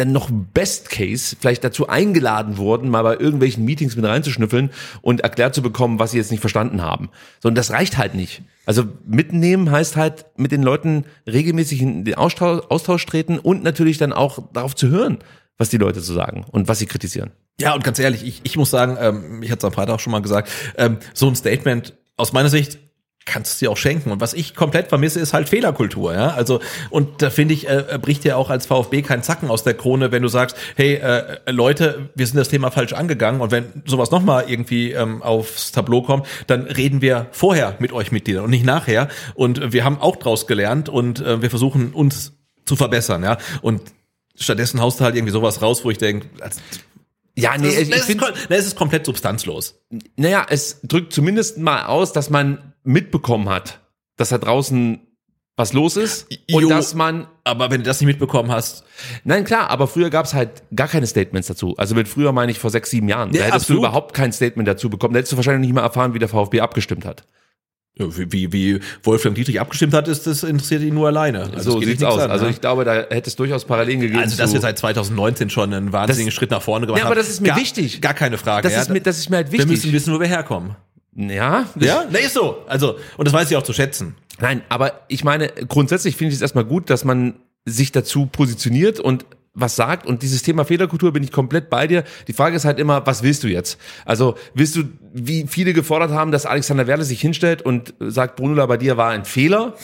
dann 0.00 0.12
noch 0.12 0.30
Best 0.30 0.90
Case 0.90 1.36
vielleicht 1.38 1.62
dazu 1.62 1.88
eingeladen 1.88 2.56
wurden, 2.56 2.88
mal 2.88 3.02
bei 3.02 3.16
irgendwelchen 3.16 3.64
Meetings 3.64 3.96
mit 3.96 4.04
reinzuschnüffeln 4.04 4.70
und 5.02 5.20
erklärt 5.20 5.54
zu 5.54 5.62
bekommen, 5.62 5.98
was 5.98 6.12
sie 6.12 6.16
jetzt 6.16 6.30
nicht 6.30 6.40
verstanden 6.40 6.82
haben. 6.82 7.10
So, 7.40 7.48
und 7.48 7.54
das 7.54 7.70
reicht 7.70 7.98
halt 7.98 8.14
nicht. 8.14 8.42
Also 8.66 8.84
mitnehmen 9.06 9.70
heißt 9.70 9.96
halt 9.96 10.26
mit 10.36 10.52
den 10.52 10.62
Leuten 10.62 11.04
regelmäßig 11.26 11.82
in 11.82 12.04
den 12.04 12.14
Austausch, 12.14 12.62
Austausch 12.68 13.04
treten 13.06 13.38
und 13.38 13.62
natürlich 13.62 13.98
dann 13.98 14.12
auch 14.12 14.40
darauf 14.52 14.74
zu 14.74 14.88
hören, 14.88 15.18
was 15.58 15.68
die 15.68 15.78
Leute 15.78 16.00
zu 16.00 16.12
sagen 16.12 16.44
und 16.50 16.68
was 16.68 16.78
sie 16.78 16.86
kritisieren. 16.86 17.30
Ja, 17.60 17.74
und 17.74 17.84
ganz 17.84 17.98
ehrlich, 17.98 18.24
ich, 18.24 18.40
ich 18.44 18.56
muss 18.56 18.70
sagen, 18.70 18.96
ähm, 18.98 19.42
ich 19.42 19.50
hatte 19.50 19.58
es 19.58 19.64
am 19.64 19.72
Freitag 19.72 19.94
auch 19.94 20.00
schon 20.00 20.12
mal 20.12 20.22
gesagt, 20.22 20.50
ähm, 20.78 20.96
so 21.12 21.28
ein 21.28 21.36
Statement 21.36 21.94
aus 22.16 22.32
meiner 22.32 22.48
Sicht 22.48 22.78
kannst 23.26 23.60
du 23.60 23.66
dir 23.66 23.70
auch 23.70 23.76
schenken. 23.76 24.10
Und 24.10 24.20
was 24.20 24.32
ich 24.34 24.54
komplett 24.54 24.88
vermisse, 24.88 25.20
ist 25.20 25.32
halt 25.34 25.48
Fehlerkultur, 25.48 26.14
ja. 26.14 26.30
Also, 26.30 26.60
und 26.90 27.22
da 27.22 27.30
finde 27.30 27.54
ich, 27.54 27.68
äh, 27.68 27.98
bricht 28.00 28.24
dir 28.24 28.36
auch 28.36 28.50
als 28.50 28.66
VfB 28.66 29.02
kein 29.02 29.22
Zacken 29.22 29.50
aus 29.50 29.62
der 29.62 29.74
Krone, 29.74 30.10
wenn 30.10 30.22
du 30.22 30.28
sagst, 30.28 30.56
hey, 30.76 30.94
äh, 30.94 31.38
Leute, 31.50 32.10
wir 32.14 32.26
sind 32.26 32.36
das 32.36 32.48
Thema 32.48 32.70
falsch 32.70 32.92
angegangen 32.92 33.40
und 33.40 33.50
wenn 33.50 33.82
sowas 33.84 34.10
nochmal 34.10 34.44
irgendwie 34.48 34.92
ähm, 34.92 35.22
aufs 35.22 35.72
Tableau 35.72 36.02
kommt, 36.02 36.26
dann 36.46 36.62
reden 36.62 37.02
wir 37.02 37.26
vorher 37.30 37.76
mit 37.78 37.92
euch 37.92 38.10
Mitgliedern 38.10 38.44
und 38.44 38.50
nicht 38.50 38.64
nachher. 38.64 39.08
Und 39.34 39.72
wir 39.72 39.84
haben 39.84 40.00
auch 40.00 40.16
draus 40.16 40.46
gelernt 40.46 40.88
und 40.88 41.20
äh, 41.20 41.42
wir 41.42 41.50
versuchen 41.50 41.92
uns 41.92 42.32
zu 42.64 42.76
verbessern, 42.76 43.22
ja. 43.22 43.38
Und 43.62 43.82
stattdessen 44.34 44.80
haust 44.80 45.00
du 45.00 45.04
halt 45.04 45.14
irgendwie 45.14 45.32
sowas 45.32 45.60
raus, 45.60 45.84
wo 45.84 45.90
ich 45.90 45.98
denke, 45.98 46.28
Ja, 47.36 47.56
nee, 47.58 47.66
das, 47.66 47.78
ich, 47.78 47.90
ich 47.90 48.02
finde, 48.02 48.32
das 48.48 48.66
ist 48.66 48.76
komplett 48.76 49.04
substanzlos. 49.06 49.80
naja, 50.16 50.46
es 50.48 50.80
drückt 50.82 51.12
zumindest 51.12 51.58
mal 51.58 51.84
aus, 51.84 52.12
dass 52.12 52.30
man 52.30 52.69
mitbekommen 52.84 53.48
hat, 53.48 53.80
dass 54.16 54.30
da 54.30 54.38
draußen 54.38 55.00
was 55.56 55.72
los 55.74 55.96
ist 55.98 56.26
und 56.52 56.62
Jo. 56.62 56.68
dass 56.70 56.94
man 56.94 57.26
Aber 57.44 57.70
wenn 57.70 57.82
du 57.82 57.84
das 57.84 58.00
nicht 58.00 58.06
mitbekommen 58.06 58.50
hast, 58.50 58.84
Nein, 59.24 59.44
klar, 59.44 59.68
aber 59.68 59.86
früher 59.88 60.08
gab 60.08 60.24
es 60.24 60.32
halt 60.32 60.62
gar 60.74 60.88
keine 60.88 61.06
Statements 61.06 61.48
dazu. 61.48 61.74
Also 61.76 61.94
mit 61.94 62.08
früher 62.08 62.32
meine 62.32 62.50
ich 62.52 62.58
vor 62.58 62.70
sechs, 62.70 62.88
sieben 62.90 63.08
Jahren. 63.08 63.30
Ja, 63.32 63.40
da 63.40 63.44
hättest 63.46 63.62
absolut. 63.64 63.82
du 63.82 63.86
überhaupt 63.86 64.14
kein 64.14 64.32
Statement 64.32 64.66
dazu 64.66 64.88
bekommen. 64.88 65.12
Da 65.12 65.18
hättest 65.18 65.32
du 65.32 65.36
wahrscheinlich 65.36 65.66
nicht 65.66 65.74
mal 65.74 65.82
erfahren, 65.82 66.14
wie 66.14 66.18
der 66.18 66.28
VfB 66.28 66.60
abgestimmt 66.60 67.04
hat. 67.04 67.24
ja, 67.98 68.06
wie, 68.16 68.32
wie, 68.32 68.52
wie 68.54 68.80
Wolfgang 69.02 69.34
Dietrich 69.34 69.60
abgestimmt 69.60 69.92
hat, 69.92 70.08
ist, 70.08 70.26
das 70.26 70.44
interessiert 70.44 70.80
ihn 70.80 70.94
nur 70.94 71.08
alleine. 71.08 71.50
Also 71.54 71.72
so 71.72 71.80
sieht's 71.82 72.02
aus. 72.04 72.20
an, 72.22 72.30
also 72.30 72.46
ja. 72.46 72.50
ich 72.50 72.60
glaube, 72.62 72.84
da 72.86 72.94
hätte 72.94 73.28
es 73.28 73.36
durchaus 73.36 73.66
Parallelen 73.66 74.00
gegeben. 74.00 74.20
also, 74.20 74.38
dass 74.38 74.54
wir 74.54 74.60
seit 74.60 74.78
2019 74.78 75.50
schon 75.50 75.74
einen 75.74 75.92
wahnsinnigen 75.92 76.28
Das- 76.28 76.34
Schritt 76.34 76.50
nach 76.52 76.62
vorne 76.62 76.86
gemacht 76.86 77.00
Ja, 77.00 77.04
aber 77.04 77.16
haben. 77.16 77.20
das 77.20 77.28
ist 77.28 77.42
mir 77.42 77.48
gar, 77.48 77.58
wichtig. 77.58 78.00
Gar 78.00 78.14
keine 78.14 78.38
Frage. 78.38 78.62
das, 78.62 78.72
ja. 78.72 78.80
ist 78.80 78.88
mir, 78.90 79.00
das 79.02 79.18
ist 79.18 79.28
mir 79.28 79.36
halt 79.36 79.48
wir 79.52 79.58
wichtig. 79.58 79.70
müssen 79.70 79.92
wissen, 79.92 80.14
wo 80.14 80.20
wir 80.20 80.26
herkommen. 80.28 80.76
Ja, 81.28 81.66
Ja, 81.78 82.04
na 82.10 82.18
ist 82.18 82.34
so. 82.34 82.58
Also, 82.66 82.96
und 83.16 83.26
das 83.26 83.34
weiß 83.34 83.50
ich 83.50 83.56
auch 83.56 83.62
zu 83.62 83.72
schätzen. 83.72 84.14
Nein, 84.40 84.62
aber 84.68 85.00
ich 85.08 85.24
meine, 85.24 85.48
grundsätzlich 85.68 86.16
finde 86.16 86.30
ich 86.30 86.36
es 86.36 86.42
erstmal 86.42 86.64
gut, 86.64 86.88
dass 86.88 87.04
man 87.04 87.34
sich 87.66 87.92
dazu 87.92 88.26
positioniert 88.26 89.00
und 89.00 89.26
was 89.52 89.76
sagt 89.76 90.06
und 90.06 90.22
dieses 90.22 90.42
Thema 90.42 90.64
Fehlerkultur 90.64 91.12
bin 91.12 91.22
ich 91.22 91.32
komplett 91.32 91.70
bei 91.70 91.86
dir. 91.86 92.04
Die 92.28 92.32
Frage 92.32 92.56
ist 92.56 92.64
halt 92.64 92.78
immer, 92.78 93.04
was 93.06 93.22
willst 93.22 93.42
du 93.42 93.48
jetzt? 93.48 93.78
Also 94.04 94.36
willst 94.54 94.76
du, 94.76 94.84
wie 95.12 95.46
viele 95.46 95.72
gefordert 95.72 96.12
haben, 96.12 96.30
dass 96.30 96.46
Alexander 96.46 96.86
Werle 96.86 97.04
sich 97.04 97.20
hinstellt 97.20 97.60
und 97.62 97.92
sagt, 97.98 98.36
Brunula, 98.36 98.66
bei 98.66 98.76
dir 98.76 98.96
war 98.96 99.10
ein 99.10 99.24
Fehler? 99.24 99.74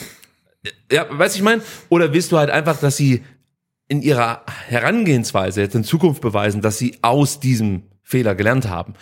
Ja, 0.91 1.05
weißt 1.09 1.35
du, 1.35 1.39
ich 1.39 1.43
meine? 1.43 1.61
Oder 1.89 2.13
willst 2.13 2.31
du 2.31 2.37
halt 2.37 2.49
einfach, 2.49 2.79
dass 2.79 2.97
sie 2.97 3.23
in 3.89 4.01
ihrer 4.01 4.41
Herangehensweise 4.67 5.61
jetzt 5.61 5.75
in 5.75 5.83
Zukunft 5.83 6.21
beweisen, 6.21 6.61
dass 6.61 6.77
sie 6.77 6.97
aus 7.01 7.39
diesem 7.39 7.83
Fehler 8.03 8.35
gelernt 8.35 8.69
haben? 8.69 8.93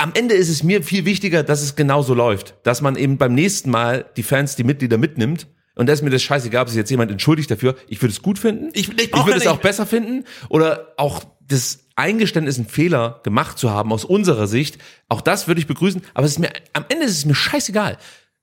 Am 0.00 0.12
Ende 0.14 0.34
ist 0.34 0.48
es 0.48 0.62
mir 0.62 0.82
viel 0.84 1.04
wichtiger, 1.04 1.42
dass 1.42 1.60
es 1.60 1.74
genauso 1.74 2.14
läuft, 2.14 2.54
dass 2.62 2.80
man 2.80 2.94
eben 2.96 3.18
beim 3.18 3.34
nächsten 3.34 3.70
Mal 3.70 4.06
die 4.16 4.22
Fans, 4.22 4.54
die 4.54 4.62
Mitglieder 4.64 4.96
mitnimmt. 4.96 5.48
Und 5.74 5.86
da 5.86 5.92
ist 5.92 6.02
mir 6.02 6.10
das 6.10 6.22
scheißegal, 6.22 6.62
ob 6.62 6.68
sich 6.68 6.76
jetzt 6.76 6.90
jemand 6.90 7.10
entschuldigt 7.10 7.50
dafür. 7.50 7.76
Ich 7.88 8.00
würde 8.00 8.12
es 8.12 8.22
gut 8.22 8.38
finden. 8.38 8.70
Ich- 8.74 8.88
ich 8.90 9.12
ich 9.12 9.26
würde 9.26 9.38
es 9.38 9.46
auch 9.46 9.58
besser 9.60 9.86
finden. 9.86 10.24
Oder 10.48 10.92
auch 10.96 11.24
das 11.40 11.80
Eingeständnis, 11.96 12.58
einen 12.58 12.68
Fehler 12.68 13.20
gemacht 13.24 13.58
zu 13.58 13.70
haben 13.70 13.92
aus 13.92 14.04
unserer 14.04 14.46
Sicht. 14.46 14.78
Auch 15.08 15.20
das 15.20 15.46
würde 15.48 15.60
ich 15.60 15.66
begrüßen. 15.66 16.02
Aber 16.14 16.26
es 16.26 16.32
ist 16.32 16.38
mir, 16.38 16.50
am 16.72 16.84
Ende 16.88 17.04
ist 17.04 17.12
es 17.18 17.24
mir 17.24 17.34
scheißegal. 17.34 17.98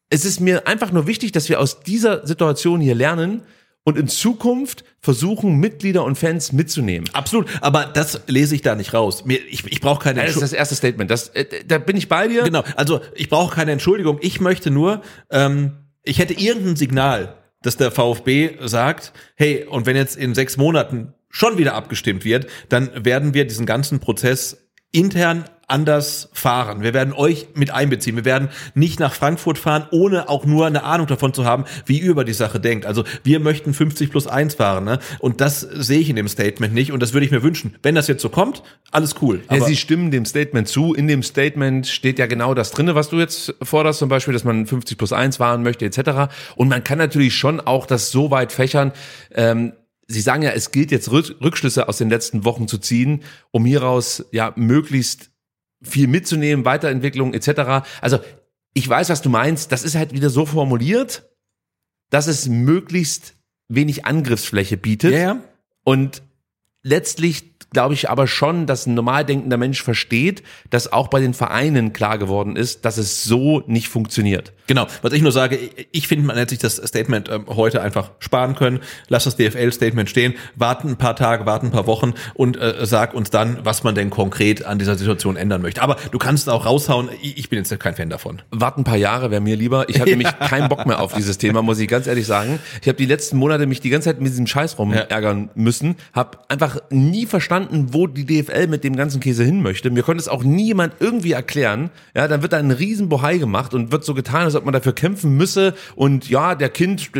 Es 0.09 0.23
ist 0.25 0.39
mir 0.39 0.67
einfach 0.67 0.91
nur 0.91 1.07
wichtig, 1.07 1.31
dass 1.31 1.47
wir 1.49 1.59
aus 1.59 1.81
dieser 1.81 2.25
Situation 2.27 2.79
hier 2.81 2.95
lernen 2.95 3.41
und 3.85 3.97
in 3.97 4.07
Zukunft 4.07 4.83
versuchen, 4.99 5.59
Mitglieder 5.59 6.03
und 6.03 6.17
Fans 6.17 6.51
mitzunehmen. 6.51 7.07
Absolut. 7.13 7.47
Aber 7.61 7.85
das 7.85 8.21
lese 8.27 8.55
ich 8.55 8.61
da 8.63 8.75
nicht 8.75 8.93
raus. 8.93 9.23
Mir, 9.25 9.39
ich 9.47 9.63
ich 9.65 9.79
brauche 9.79 10.03
keine 10.03 10.15
Das 10.21 10.31
ist 10.31 10.41
Entschuldigung. 10.41 10.41
das 10.41 10.53
erste 10.53 10.75
Statement. 10.75 11.11
Das, 11.11 11.29
äh, 11.29 11.45
da 11.65 11.77
bin 11.77 11.95
ich 11.95 12.09
bei 12.09 12.27
dir. 12.27 12.43
Genau, 12.43 12.63
also 12.75 12.99
ich 13.13 13.29
brauche 13.29 13.55
keine 13.55 13.71
Entschuldigung. 13.71 14.17
Ich 14.21 14.41
möchte 14.41 14.71
nur, 14.71 15.01
ähm, 15.29 15.77
ich 16.03 16.19
hätte 16.19 16.33
irgendein 16.33 16.75
Signal, 16.75 17.37
dass 17.61 17.77
der 17.77 17.91
VfB 17.91 18.57
sagt, 18.67 19.13
hey, 19.35 19.65
und 19.65 19.85
wenn 19.85 19.95
jetzt 19.95 20.17
in 20.17 20.33
sechs 20.33 20.57
Monaten 20.57 21.13
schon 21.29 21.57
wieder 21.59 21.75
abgestimmt 21.75 22.25
wird, 22.25 22.47
dann 22.69 23.05
werden 23.05 23.33
wir 23.35 23.45
diesen 23.45 23.65
ganzen 23.67 23.99
Prozess 23.99 24.57
intern 24.91 25.45
anders 25.67 26.29
fahren. 26.33 26.81
Wir 26.81 26.93
werden 26.93 27.13
euch 27.13 27.47
mit 27.55 27.71
einbeziehen. 27.71 28.15
Wir 28.15 28.25
werden 28.25 28.49
nicht 28.73 28.99
nach 28.99 29.13
Frankfurt 29.13 29.57
fahren, 29.57 29.87
ohne 29.91 30.29
auch 30.29 30.45
nur 30.45 30.65
eine 30.65 30.83
Ahnung 30.83 31.07
davon 31.07 31.33
zu 31.33 31.45
haben, 31.45 31.65
wie 31.85 31.99
ihr 31.99 32.09
über 32.11 32.23
die 32.23 32.33
Sache 32.33 32.59
denkt. 32.59 32.85
Also 32.85 33.03
wir 33.23 33.39
möchten 33.39 33.73
50 33.73 34.11
plus 34.11 34.27
1 34.27 34.55
fahren. 34.55 34.83
Ne? 34.83 34.99
Und 35.19 35.41
das 35.41 35.61
sehe 35.61 35.99
ich 35.99 36.09
in 36.09 36.15
dem 36.15 36.27
Statement 36.27 36.73
nicht. 36.73 36.91
Und 36.91 37.01
das 37.01 37.13
würde 37.13 37.25
ich 37.25 37.31
mir 37.31 37.43
wünschen. 37.43 37.75
Wenn 37.83 37.95
das 37.95 38.07
jetzt 38.07 38.21
so 38.21 38.29
kommt, 38.29 38.63
alles 38.91 39.15
cool. 39.21 39.43
Ja, 39.51 39.61
Sie 39.61 39.75
stimmen 39.75 40.11
dem 40.11 40.25
Statement 40.25 40.67
zu. 40.67 40.93
In 40.93 41.07
dem 41.07 41.23
Statement 41.23 41.87
steht 41.87 42.19
ja 42.19 42.27
genau 42.27 42.53
das 42.53 42.71
drinne, 42.71 42.95
was 42.95 43.09
du 43.09 43.19
jetzt 43.19 43.55
forderst, 43.61 43.99
zum 43.99 44.09
Beispiel, 44.09 44.33
dass 44.33 44.43
man 44.43 44.65
50 44.67 44.97
plus 44.97 45.13
1 45.13 45.37
fahren 45.37 45.63
möchte, 45.63 45.85
etc. 45.85 46.33
Und 46.55 46.69
man 46.69 46.83
kann 46.83 46.97
natürlich 46.97 47.35
schon 47.35 47.59
auch 47.59 47.85
das 47.85 48.11
so 48.11 48.31
weit 48.31 48.51
fächern. 48.51 48.91
Ähm, 49.33 49.73
Sie 50.07 50.21
sagen 50.21 50.43
ja, 50.43 50.51
es 50.51 50.71
gilt 50.71 50.91
jetzt 50.91 51.09
Rück- 51.09 51.41
Rückschlüsse 51.41 51.89
aus 51.89 51.97
den 51.97 52.11
letzten 52.11 52.45
Wochen 52.45 52.67
zu 52.67 52.77
ziehen, 52.77 53.23
um 53.49 53.65
hieraus 53.65 54.23
ja 54.31 54.53
möglichst 54.55 55.31
viel 55.81 56.07
mitzunehmen, 56.07 56.65
Weiterentwicklung 56.65 57.33
etc. 57.33 57.85
Also 58.01 58.19
ich 58.73 58.87
weiß, 58.87 59.09
was 59.09 59.21
du 59.21 59.29
meinst. 59.29 59.71
Das 59.71 59.83
ist 59.83 59.95
halt 59.95 60.13
wieder 60.13 60.29
so 60.29 60.45
formuliert, 60.45 61.29
dass 62.09 62.27
es 62.27 62.47
möglichst 62.47 63.33
wenig 63.67 64.05
Angriffsfläche 64.05 64.77
bietet. 64.77 65.13
ja, 65.13 65.19
ja. 65.19 65.39
Und 65.83 66.23
letztlich 66.81 67.55
glaube 67.71 67.93
ich 67.93 68.09
aber 68.09 68.25
schon, 68.25 68.65
dass 68.65 68.87
ein 68.87 68.93
normal 68.93 69.25
denkender 69.25 69.57
Mensch 69.57 69.83
versteht, 69.83 70.43
dass 70.69 70.91
auch 70.91 71.09
bei 71.09 71.19
den 71.19 71.33
Vereinen 71.33 71.93
klar 71.93 72.17
geworden 72.17 72.55
ist, 72.55 72.85
dass 72.85 72.97
es 72.97 73.23
so 73.23 73.63
nicht 73.67 73.89
funktioniert. 73.89 74.53
Genau, 74.67 74.87
was 75.01 75.13
ich 75.13 75.21
nur 75.21 75.31
sage, 75.31 75.57
ich- 75.91 76.07
finde, 76.07 76.25
man 76.27 76.37
hätte 76.37 76.51
sich 76.51 76.59
das 76.59 76.75
Statement 76.77 77.29
ähm, 77.29 77.45
heute 77.47 77.81
einfach 77.81 78.11
sparen 78.19 78.55
können. 78.55 78.79
Lass 79.09 79.23
das 79.23 79.35
DFL-Statement 79.37 80.09
stehen, 80.09 80.35
warten 80.55 80.89
ein 80.89 80.95
paar 80.97 81.15
Tage, 81.15 81.45
warten 81.45 81.67
ein 81.67 81.71
paar 81.71 81.87
Wochen 81.87 82.13
und 82.35 82.57
äh, 82.57 82.75
sag 82.85 83.13
uns 83.15 83.29
dann, 83.31 83.59
was 83.63 83.83
man 83.83 83.95
denn 83.95 84.09
konkret 84.11 84.63
an 84.65 84.77
dieser 84.79 84.95
Situation 84.95 85.35
ändern 85.35 85.61
möchte. 85.63 85.81
Aber 85.81 85.97
du 86.11 86.17
kannst 86.19 86.47
auch 86.49 86.65
raushauen, 86.65 87.09
ich, 87.21 87.49
bin 87.49 87.57
jetzt 87.57 87.79
kein 87.79 87.95
Fan 87.95 88.09
davon. 88.09 88.41
Warten 88.51 88.81
ein 88.81 88.83
paar 88.83 88.97
Jahre 88.97 89.31
wäre 89.31 89.41
mir 89.41 89.55
lieber. 89.55 89.89
Ich 89.89 89.99
habe 89.99 90.09
nämlich 90.15 90.37
keinen 90.39 90.69
Bock 90.69 90.85
mehr 90.85 90.99
auf 91.01 91.13
dieses 91.13 91.37
Thema, 91.39 91.61
muss 91.63 91.79
ich 91.79 91.87
ganz 91.87 92.05
ehrlich 92.07 92.27
sagen. 92.27 92.59
Ich 92.81 92.87
habe 92.87 92.97
die 92.97 93.05
letzten 93.05 93.37
Monate 93.37 93.65
mich 93.65 93.81
die 93.81 93.89
ganze 93.89 94.09
Zeit 94.09 94.19
mit 94.21 94.31
diesem 94.31 94.45
Scheiß 94.47 94.77
rum 94.77 94.93
Ja. 94.93 95.01
ärgern 95.01 95.49
müssen, 95.55 95.95
habe 96.13 96.37
einfach 96.49 96.77
nie 96.91 97.25
verstanden, 97.25 97.87
wo 97.93 98.05
die 98.07 98.25
DFL 98.25 98.67
mit 98.67 98.83
dem 98.83 98.95
ganzen 98.95 99.19
Käse 99.21 99.43
hin 99.43 99.61
möchte. 99.63 99.89
Mir 99.89 100.03
konnte 100.03 100.21
es 100.21 100.27
auch 100.27 100.43
nie 100.43 100.67
jemand 100.67 100.93
irgendwie 100.99 101.31
erklären. 101.31 101.89
Ja, 102.15 102.27
dann 102.27 102.41
wird 102.41 102.53
da 102.53 102.57
ein 102.57 102.71
riesen 102.71 103.09
Bohai 103.09 103.37
gemacht 103.37 103.73
und 103.73 103.91
wird 103.91 104.03
so 104.03 104.13
getan, 104.13 104.45
als 104.55 104.61
ob 104.61 104.65
man 104.65 104.73
dafür 104.73 104.93
kämpfen 104.93 105.35
müsse. 105.35 105.75
Und 105.95 106.29
ja, 106.29 106.55
der 106.55 106.69
Kind, 106.69 107.11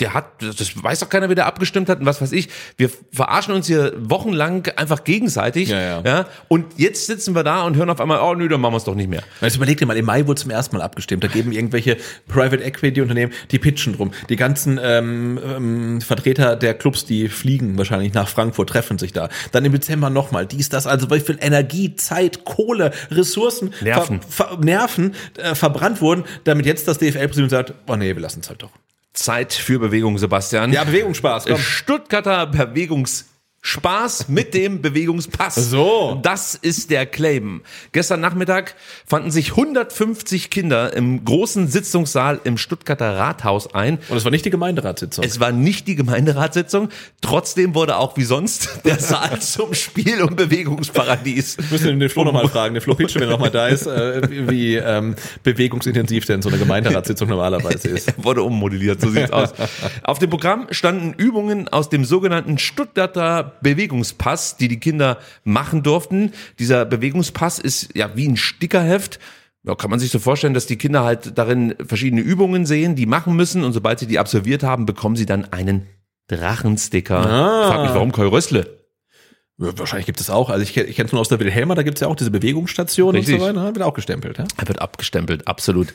der 0.00 0.14
hat, 0.14 0.26
das 0.40 0.82
weiß 0.82 1.00
doch 1.00 1.08
keiner, 1.08 1.28
wie 1.28 1.34
der 1.34 1.46
abgestimmt 1.46 1.88
hat 1.88 2.00
und 2.00 2.06
was 2.06 2.22
weiß 2.22 2.32
ich. 2.32 2.48
Wir 2.76 2.90
verarschen 3.12 3.52
uns 3.54 3.66
hier 3.66 3.92
wochenlang 3.98 4.68
einfach 4.76 5.04
gegenseitig. 5.04 5.68
Ja, 5.70 5.80
ja. 5.80 6.02
ja 6.04 6.26
und 6.48 6.78
jetzt 6.78 7.06
sitzen 7.06 7.34
wir 7.34 7.42
da 7.42 7.62
und 7.62 7.76
hören 7.76 7.90
auf 7.90 8.00
einmal, 8.00 8.20
oh 8.20 8.34
nö, 8.34 8.48
dann 8.48 8.60
machen 8.60 8.74
wir 8.74 8.78
es 8.78 8.84
doch 8.84 8.94
nicht 8.94 9.10
mehr. 9.10 9.22
Jetzt 9.40 9.56
überleg 9.56 9.78
dir 9.78 9.86
mal, 9.86 9.96
im 9.96 10.04
Mai 10.04 10.26
wurde 10.26 10.40
zum 10.40 10.50
ersten 10.50 10.76
Mal 10.76 10.82
abgestimmt. 10.82 11.24
Da 11.24 11.28
geben 11.28 11.52
irgendwelche 11.52 11.96
Private 12.28 12.62
Equity 12.62 13.00
Unternehmen, 13.00 13.32
die 13.50 13.58
pitchen 13.58 13.96
drum. 13.96 14.12
Die 14.28 14.36
ganzen 14.36 14.78
ähm, 14.82 15.38
ähm, 15.44 16.00
Vertreter 16.00 16.56
der 16.56 16.74
Clubs, 16.74 17.04
die 17.04 17.28
fliegen 17.28 17.76
wahrscheinlich 17.76 18.14
nach 18.14 18.28
Frankfurt, 18.28 18.70
treffen 18.70 18.98
sich 18.98 19.12
da. 19.12 19.28
Dann 19.52 19.64
im 19.64 19.72
Dezember 19.72 20.10
nochmal 20.10 20.46
dies, 20.46 20.68
das. 20.68 20.86
Also 20.86 21.10
wie 21.10 21.20
viel 21.20 21.38
Energie, 21.40 21.96
Zeit, 21.96 22.44
Kohle, 22.44 22.92
Ressourcen, 23.10 23.72
Nerven. 23.80 24.20
ver, 24.22 24.48
ver, 24.48 24.58
Nerven 24.58 25.14
äh, 25.36 25.54
verbrannt 25.54 26.00
wurden, 26.00 26.24
damit 26.44 26.66
jetzt 26.66 26.83
das 26.88 26.98
DFL-Präsidium 26.98 27.48
sagt, 27.48 27.74
oh 27.86 27.96
nee, 27.96 28.14
wir 28.14 28.22
lassen 28.22 28.40
es 28.40 28.48
halt 28.48 28.62
doch. 28.62 28.70
Zeit 29.12 29.52
für 29.52 29.78
Bewegung, 29.78 30.18
Sebastian. 30.18 30.72
Ja, 30.72 30.84
Bewegungsspaß, 30.84 31.46
komm. 31.46 31.58
Stuttgarter 31.58 32.46
Bewegungsspaß 33.64 34.28
mit 34.28 34.52
dem 34.52 34.82
Bewegungspass. 34.82 35.54
So. 35.54 36.20
Das 36.22 36.54
ist 36.54 36.90
der 36.90 37.06
Claim. 37.06 37.62
Gestern 37.92 38.20
Nachmittag 38.20 38.74
fanden 39.06 39.30
sich 39.30 39.52
150 39.52 40.50
Kinder 40.50 40.92
im 40.92 41.24
großen 41.24 41.68
Sitzungssaal 41.68 42.40
im 42.44 42.58
Stuttgarter 42.58 43.16
Rathaus 43.16 43.74
ein. 43.74 43.98
Und 44.10 44.18
es 44.18 44.24
war 44.24 44.30
nicht 44.30 44.44
die 44.44 44.50
Gemeinderatssitzung. 44.50 45.24
Es 45.24 45.40
war 45.40 45.50
nicht 45.50 45.88
die 45.88 45.94
Gemeinderatssitzung. 45.94 46.90
Trotzdem 47.22 47.74
wurde 47.74 47.96
auch 47.96 48.18
wie 48.18 48.24
sonst 48.24 48.68
der 48.84 49.00
Saal 49.00 49.40
zum 49.40 49.72
Spiel- 49.72 50.22
und 50.22 50.36
Bewegungsparadies. 50.36 51.56
Wir 51.56 51.64
müssen 51.70 52.00
den 52.00 52.08
Flo 52.10 52.24
nochmal 52.24 52.48
fragen, 52.48 52.74
den 52.74 52.82
Flo 52.82 52.94
Pitsch, 52.94 53.14
wenn 53.14 53.22
er 53.22 53.30
nochmal 53.30 53.50
da 53.50 53.68
ist, 53.68 53.86
äh, 53.86 54.28
wie, 54.28 54.50
wie 54.50 54.74
ähm, 54.76 55.14
bewegungsintensiv 55.42 56.26
denn 56.26 56.42
so 56.42 56.50
eine 56.50 56.58
Gemeinderatssitzung 56.58 57.28
normalerweise 57.28 57.88
ist. 57.88 58.04
Er 58.14 58.22
wurde 58.22 58.42
ummodelliert, 58.42 59.00
so 59.00 59.08
sieht's 59.08 59.30
aus. 59.30 59.54
Auf 60.02 60.18
dem 60.18 60.28
Programm 60.28 60.66
standen 60.70 61.14
Übungen 61.14 61.68
aus 61.68 61.88
dem 61.88 62.04
sogenannten 62.04 62.58
Stuttgarter 62.58 63.53
Bewegungspass, 63.62 64.56
die 64.56 64.68
die 64.68 64.80
Kinder 64.80 65.18
machen 65.44 65.82
durften. 65.82 66.32
Dieser 66.58 66.84
Bewegungspass 66.84 67.58
ist 67.58 67.96
ja 67.96 68.16
wie 68.16 68.28
ein 68.28 68.36
Stickerheft. 68.36 69.18
Ja, 69.66 69.74
kann 69.74 69.90
man 69.90 69.98
sich 69.98 70.10
so 70.10 70.18
vorstellen, 70.18 70.52
dass 70.54 70.66
die 70.66 70.76
Kinder 70.76 71.04
halt 71.04 71.38
darin 71.38 71.74
verschiedene 71.84 72.20
Übungen 72.20 72.66
sehen, 72.66 72.96
die 72.96 73.06
machen 73.06 73.34
müssen 73.34 73.64
und 73.64 73.72
sobald 73.72 73.98
sie 73.98 74.06
die 74.06 74.18
absolviert 74.18 74.62
haben, 74.62 74.84
bekommen 74.84 75.16
sie 75.16 75.26
dann 75.26 75.46
einen 75.52 75.86
Drachensticker. 76.28 77.18
Ah. 77.18 77.68
Frag 77.68 77.82
mich, 77.82 77.94
warum? 77.94 78.12
Ja, 78.16 78.83
Wahrscheinlich 79.56 80.06
gibt 80.06 80.20
es 80.20 80.30
auch. 80.30 80.50
Also 80.50 80.64
ich, 80.64 80.76
ich 80.76 80.96
kenne 80.96 81.06
es 81.06 81.12
nur 81.12 81.20
aus 81.20 81.28
der 81.28 81.38
Wilhelma, 81.38 81.76
da 81.76 81.84
gibt 81.84 81.98
es 81.98 82.00
ja 82.00 82.08
auch 82.08 82.16
diese 82.16 82.32
Bewegungsstation 82.32 83.14
Richtig. 83.14 83.34
und 83.34 83.40
so 83.40 83.46
weiter. 83.46 83.62
ne? 83.62 83.74
Wird 83.74 83.84
auch 83.84 83.94
gestempelt. 83.94 84.38
Ja? 84.38 84.46
Er 84.56 84.66
wird 84.66 84.80
abgestempelt, 84.80 85.46
absolut. 85.46 85.94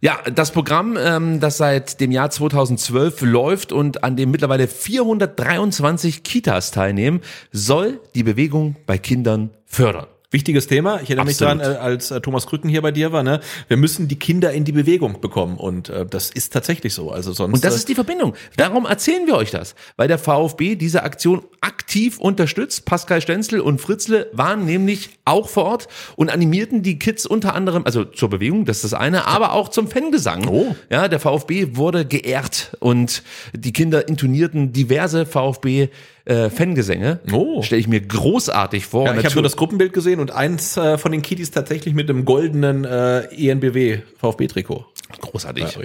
Ja, 0.00 0.18
das 0.34 0.52
Programm, 0.52 0.96
ähm, 0.98 1.38
das 1.38 1.58
seit 1.58 2.00
dem 2.00 2.10
Jahr 2.12 2.30
2012 2.30 3.20
läuft 3.20 3.72
und 3.72 4.04
an 4.04 4.16
dem 4.16 4.30
mittlerweile 4.30 4.66
423 4.68 6.22
Kitas 6.22 6.70
teilnehmen, 6.70 7.20
soll 7.52 8.00
die 8.14 8.22
Bewegung 8.22 8.76
bei 8.86 8.96
Kindern 8.96 9.50
fördern. 9.66 10.06
Wichtiges 10.30 10.66
Thema. 10.66 11.00
Ich 11.00 11.08
erinnere 11.08 11.24
mich 11.24 11.42
Absolut. 11.42 11.64
äh, 11.64 11.78
als 11.78 12.10
äh, 12.10 12.20
Thomas 12.20 12.46
Krücken 12.46 12.68
hier 12.68 12.82
bei 12.82 12.90
dir 12.90 13.12
war. 13.12 13.22
Ne? 13.22 13.40
Wir 13.68 13.78
müssen 13.78 14.08
die 14.08 14.18
Kinder 14.18 14.52
in 14.52 14.64
die 14.64 14.72
Bewegung 14.72 15.22
bekommen 15.22 15.56
und 15.56 15.88
äh, 15.88 16.04
das 16.04 16.28
ist 16.28 16.52
tatsächlich 16.52 16.92
so. 16.92 17.10
Also 17.10 17.32
sonst. 17.32 17.54
Und 17.54 17.64
das 17.64 17.72
äh, 17.72 17.76
ist 17.78 17.88
die 17.88 17.94
Verbindung. 17.94 18.34
Darum 18.58 18.84
erzählen 18.84 19.26
wir 19.26 19.36
euch 19.36 19.50
das, 19.50 19.74
weil 19.96 20.06
der 20.06 20.18
VfB 20.18 20.74
diese 20.74 21.02
Aktion 21.02 21.44
aktiv 21.62 22.18
unterstützt. 22.18 22.84
Pascal 22.84 23.22
Stenzel 23.22 23.60
und 23.60 23.80
Fritzle 23.80 24.28
waren 24.34 24.66
nämlich 24.66 25.18
auch 25.24 25.48
vor 25.48 25.64
Ort 25.64 25.88
und 26.16 26.30
animierten 26.30 26.82
die 26.82 26.98
Kids 26.98 27.24
unter 27.24 27.54
anderem, 27.54 27.86
also 27.86 28.04
zur 28.04 28.28
Bewegung, 28.28 28.66
das 28.66 28.84
ist 28.84 28.92
das 28.92 28.94
eine, 29.00 29.26
aber 29.26 29.52
auch 29.52 29.70
zum 29.70 29.88
Fangesang. 29.88 30.46
Oh. 30.48 30.76
Ja, 30.90 31.08
der 31.08 31.20
VfB 31.20 31.76
wurde 31.76 32.04
geehrt 32.04 32.76
und 32.80 33.22
die 33.54 33.72
Kinder 33.72 34.06
intonierten 34.08 34.74
diverse 34.74 35.24
VfB 35.24 35.88
äh, 36.28 36.50
Fangesänge. 36.50 37.20
Oh. 37.32 37.62
Stelle 37.62 37.80
ich 37.80 37.88
mir 37.88 38.00
großartig 38.00 38.86
vor. 38.86 39.06
ja, 39.06 39.16
ich 39.16 39.24
habe 39.24 39.34
nur 39.34 39.42
das 39.42 39.56
Gruppenbild 39.56 39.92
gesehen 39.92 40.20
und 40.20 40.30
eins 40.30 40.76
äh, 40.76 40.98
von 40.98 41.10
den 41.10 41.22
Kiddies 41.22 41.50
tatsächlich 41.50 41.94
mit 41.94 42.10
einem 42.10 42.24
goldenen 42.24 42.84
äh, 42.84 43.22
ENBW 43.34 44.00
VfB-Trikot. 44.18 44.86
Großartig. 45.20 45.64
Ja. 45.64 45.82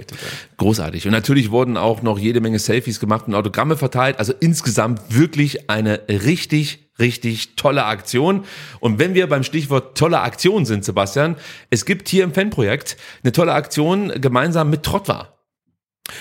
Großartig. 0.58 1.06
Und 1.06 1.12
natürlich 1.12 1.50
wurden 1.50 1.78
auch 1.78 2.02
noch 2.02 2.18
jede 2.18 2.40
Menge 2.40 2.58
Selfies 2.58 3.00
gemacht 3.00 3.26
und 3.26 3.34
Autogramme 3.34 3.76
verteilt. 3.76 4.18
Also 4.18 4.34
insgesamt 4.38 5.00
wirklich 5.08 5.70
eine 5.70 6.00
richtig 6.08 6.80
richtig 6.98 7.56
tolle 7.56 7.86
Aktion. 7.86 8.44
Und 8.78 9.00
wenn 9.00 9.14
wir 9.14 9.26
beim 9.26 9.42
Stichwort 9.42 9.98
tolle 9.98 10.20
Aktion 10.20 10.64
sind, 10.64 10.84
Sebastian, 10.84 11.34
es 11.70 11.86
gibt 11.86 12.08
hier 12.08 12.22
im 12.22 12.32
Fanprojekt 12.32 12.96
eine 13.24 13.32
tolle 13.32 13.52
Aktion 13.52 14.12
gemeinsam 14.20 14.70
mit 14.70 14.84
Trottwar. 14.84 15.33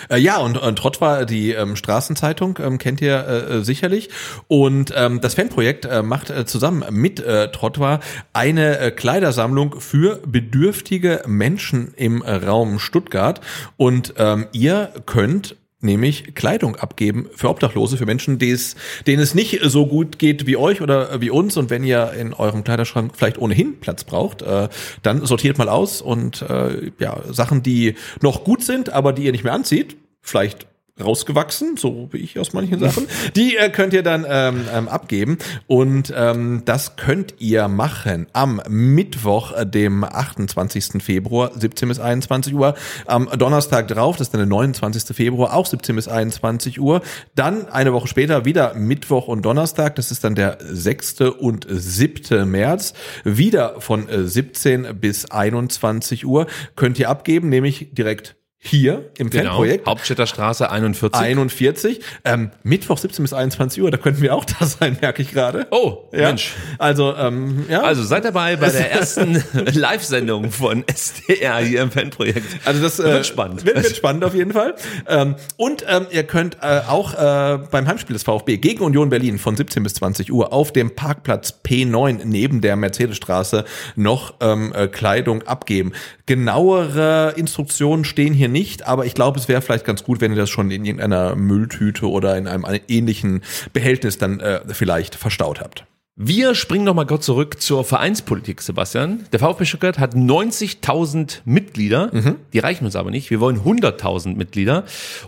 Äh, 0.10 0.18
ja, 0.18 0.38
und, 0.38 0.58
und 0.58 0.78
Trottwar, 0.78 1.26
die 1.26 1.52
ähm, 1.52 1.76
Straßenzeitung, 1.76 2.58
ähm, 2.62 2.78
kennt 2.78 3.02
ihr 3.02 3.28
äh, 3.28 3.38
äh, 3.58 3.64
sicherlich. 3.64 4.10
Und 4.48 4.94
ähm, 4.96 5.20
das 5.20 5.34
Fanprojekt 5.34 5.86
äh, 5.86 6.02
macht 6.02 6.30
äh, 6.30 6.46
zusammen 6.46 6.86
mit 6.92 7.20
äh, 7.20 7.52
Trottwar 7.52 8.00
eine 8.32 8.80
äh, 8.80 8.92
Kleidersammlung 8.92 9.82
für 9.82 10.22
bedürftige 10.26 11.24
Menschen 11.28 11.94
im 11.96 12.22
äh, 12.22 12.34
Raum 12.34 12.80
Stuttgart. 12.80 13.42
Und 13.76 14.14
ähm, 14.18 14.48
ihr 14.54 14.94
könnt 15.06 15.58
nämlich 15.84 16.36
Kleidung 16.36 16.76
abgeben 16.76 17.28
für 17.36 17.50
Obdachlose, 17.50 17.98
für 17.98 18.06
Menschen, 18.06 18.40
denen 18.40 19.20
es 19.20 19.36
nicht 19.36 19.60
so 19.64 19.86
gut 19.86 20.20
geht 20.20 20.48
wie 20.48 20.58
euch 20.58 20.82
oder 20.82 21.22
wie 21.22 21.30
uns. 21.30 21.58
Und 21.58 21.70
wenn 21.70 21.84
ihr 21.84 22.14
in 22.14 22.34
eurem 22.34 22.64
Kleiderschrank 22.64 23.14
vielleicht 23.16 23.38
ohnehin 23.38 23.80
Platz 23.80 24.04
braucht, 24.04 24.42
äh, 24.42 24.70
dann 25.02 25.26
sortiert 25.26 25.58
mal 25.58 25.70
aus 25.70 26.02
und 26.02 26.42
äh, 26.44 26.92
ja, 27.00 27.22
Sachen, 27.30 27.64
die 27.64 27.96
noch 28.22 28.44
gut 28.44 28.64
sind, 28.64 28.92
aber 28.92 29.14
die 29.14 29.24
ihr 29.24 29.32
nicht 29.32 29.44
mehr 29.44 29.54
anzieht, 29.54 29.98
vielleicht 30.22 30.68
rausgewachsen, 31.02 31.76
so 31.76 32.10
wie 32.12 32.18
ich 32.18 32.38
aus 32.38 32.54
manchen 32.54 32.80
Sachen. 32.80 33.08
Die 33.36 33.58
äh, 33.58 33.70
könnt 33.70 33.94
ihr 33.94 34.04
dann 34.04 34.26
ähm, 34.30 34.66
ähm, 34.72 34.88
abgeben 34.88 35.40
und 35.66 36.14
ähm, 36.16 36.62
das 36.66 36.96
könnt 36.98 37.36
ihr 37.40 37.68
machen 37.68 38.28
am 38.34 38.62
Mittwoch, 38.70 39.54
äh, 39.54 39.66
dem 39.66 40.04
28. 40.04 41.02
Februar, 41.04 41.52
17 41.56 41.90
bis 41.90 42.00
21 42.00 42.54
Uhr, 42.54 42.76
am 43.08 43.28
Donnerstag 43.38 43.88
drauf, 43.88 44.18
das 44.18 44.28
ist 44.28 44.34
dann 44.36 44.42
der 44.42 44.48
29. 44.48 45.16
Februar, 45.16 45.56
auch 45.56 45.66
17 45.66 45.96
bis 45.96 46.08
21 46.08 46.80
Uhr, 46.80 47.02
dann 47.34 47.68
eine 47.70 47.92
Woche 47.92 48.08
später 48.08 48.46
wieder 48.46 48.76
Mittwoch 48.76 49.28
und 49.28 49.44
Donnerstag, 49.44 49.96
das 49.96 50.12
ist 50.12 50.24
dann 50.24 50.36
der 50.36 50.60
6. 50.62 51.22
und 51.22 51.66
7. 51.68 52.50
März, 52.50 52.94
wieder 53.24 53.82
von 53.82 54.08
äh, 54.10 54.28
17 54.28 55.00
bis 55.00 55.26
21 55.26 56.28
Uhr 56.28 56.46
könnt 56.76 57.00
ihr 57.00 57.10
abgeben, 57.10 57.50
nämlich 57.50 57.90
direkt 57.94 58.36
hier 58.66 59.10
im 59.18 59.30
Genau. 59.30 59.50
Fanprojekt. 59.50 59.86
Hauptstädter 59.86 60.26
Straße 60.26 60.72
41. 60.72 61.22
41. 61.22 62.00
Ähm, 62.24 62.52
Mittwoch 62.64 62.98
17 62.98 63.24
bis 63.24 63.34
21 63.34 63.84
Uhr, 63.84 63.92
da 63.92 63.98
könnten 63.98 64.22
wir 64.22 64.34
auch 64.34 64.46
da 64.60 64.66
sein, 64.66 64.98
merke 65.02 65.22
ich 65.22 65.32
gerade. 65.32 65.68
Oh, 65.70 66.10
ja. 66.14 66.30
Mensch. 66.30 66.54
Also, 66.80 67.14
ähm, 67.16 67.66
ja. 67.70 67.82
Also 67.82 68.04
seid 68.04 68.24
dabei 68.24 68.56
bei 68.56 68.70
der 68.70 68.90
ersten 68.94 69.44
Live-Sendung 69.54 70.50
von 70.50 70.86
SDR 70.88 71.58
hier 71.58 71.82
im 71.82 71.92
Fanprojekt. 71.92 72.42
Also 72.64 72.82
das 72.82 73.00
äh, 73.00 73.04
Wird 73.04 73.26
spannend. 73.26 73.66
Wird, 73.66 73.84
wird 73.84 73.96
spannend 73.98 74.24
auf 74.24 74.34
jeden 74.34 74.54
Fall. 74.54 74.76
Ähm, 75.08 75.36
und 75.58 75.86
ähm, 75.90 76.08
ihr 76.12 76.24
könnt 76.24 76.58
äh, 76.62 76.82
auch 76.88 77.14
äh, 77.16 77.60
beim 77.70 77.86
Heimspiel 77.86 78.14
des 78.14 78.24
VfB 78.24 78.58
gegen 78.58 78.82
Union 78.84 79.10
Berlin 79.10 79.40
von 79.40 79.58
17 79.58 79.84
bis 79.84 79.96
20 79.96 80.32
Uhr 80.32 80.54
auf 80.54 80.72
dem 80.72 80.96
Parkplatz 80.96 81.60
P9 81.66 82.22
neben 82.24 82.62
der 82.62 82.78
Mercedesstraße 82.78 83.66
noch 83.98 84.36
ähm, 84.40 84.72
äh, 84.74 84.88
Kleidung 84.88 85.42
abgeben. 85.44 85.92
Genauere 86.26 87.34
Instruktionen 87.36 88.06
stehen 88.06 88.34
hier 88.34 88.48
nicht, 88.54 88.88
aber 88.88 89.06
ich 89.06 89.14
glaube, 89.14 89.38
es 89.40 89.50
wäre 89.50 89.62
vielleicht 89.62 89.84
ganz 89.84 90.06
gut, 90.06 90.22
wenn 90.22 90.32
ihr 90.32 90.38
das 90.38 90.50
schon 90.50 90.72
in 90.72 90.86
irgendeiner 90.86 91.36
Mülltüte 91.36 92.10
oder 92.10 92.38
in 92.38 92.48
einem 92.48 92.66
ähnlichen 92.88 93.42
Behältnis 93.74 94.18
dann 94.18 94.40
äh, 94.40 94.62
vielleicht 94.74 95.16
verstaut 95.16 95.60
habt. 95.60 95.86
Wir 96.16 96.54
springen 96.54 96.86
noch 96.86 96.94
mal 96.94 97.08
kurz 97.08 97.26
zurück 97.26 97.60
zur 97.60 97.84
Vereinspolitik, 97.84 98.62
Sebastian. 98.62 99.26
Der 99.32 99.40
VfB 99.40 99.66
Stuttgart 99.66 99.98
hat 99.98 100.14
90.000 100.14 101.40
Mitglieder. 101.44 102.12
Die 102.54 102.60
reichen 102.60 102.86
uns 102.86 102.96
aber 102.96 103.10
nicht. 103.10 103.32
Wir 103.32 103.40
wollen 103.40 103.62
100.000 103.62 104.36
Mitglieder. 104.36 104.84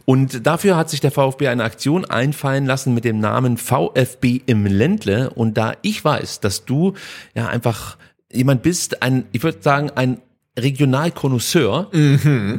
Und 0.05 0.45
dafür 0.45 0.77
hat 0.77 0.91
sich 0.91 1.01
der 1.01 1.09
VfB 1.09 1.47
eine 1.47 1.63
Aktion 1.63 2.05
einfallen 2.05 2.67
lassen 2.67 2.93
mit 2.93 3.03
dem 3.03 3.19
Namen 3.19 3.57
VfB 3.57 4.41
im 4.45 4.67
Ländle. 4.67 5.31
Und 5.31 5.55
da 5.55 5.73
ich 5.81 6.05
weiß, 6.05 6.39
dass 6.41 6.65
du 6.65 6.93
ja 7.33 7.47
einfach 7.47 7.97
jemand 8.31 8.61
bist, 8.61 9.01
ein, 9.01 9.25
ich 9.31 9.41
würde 9.41 9.63
sagen, 9.63 9.89
ein 9.89 10.21
Regionalkonnoisseur, 10.57 11.91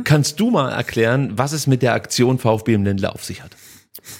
kannst 0.04 0.38
du 0.40 0.50
mal 0.50 0.70
erklären, 0.70 1.32
was 1.36 1.52
es 1.52 1.66
mit 1.66 1.82
der 1.82 1.94
Aktion 1.94 2.38
VfB 2.38 2.74
im 2.74 2.84
Ländle 2.84 3.14
auf 3.14 3.24
sich 3.24 3.42
hat? 3.42 3.52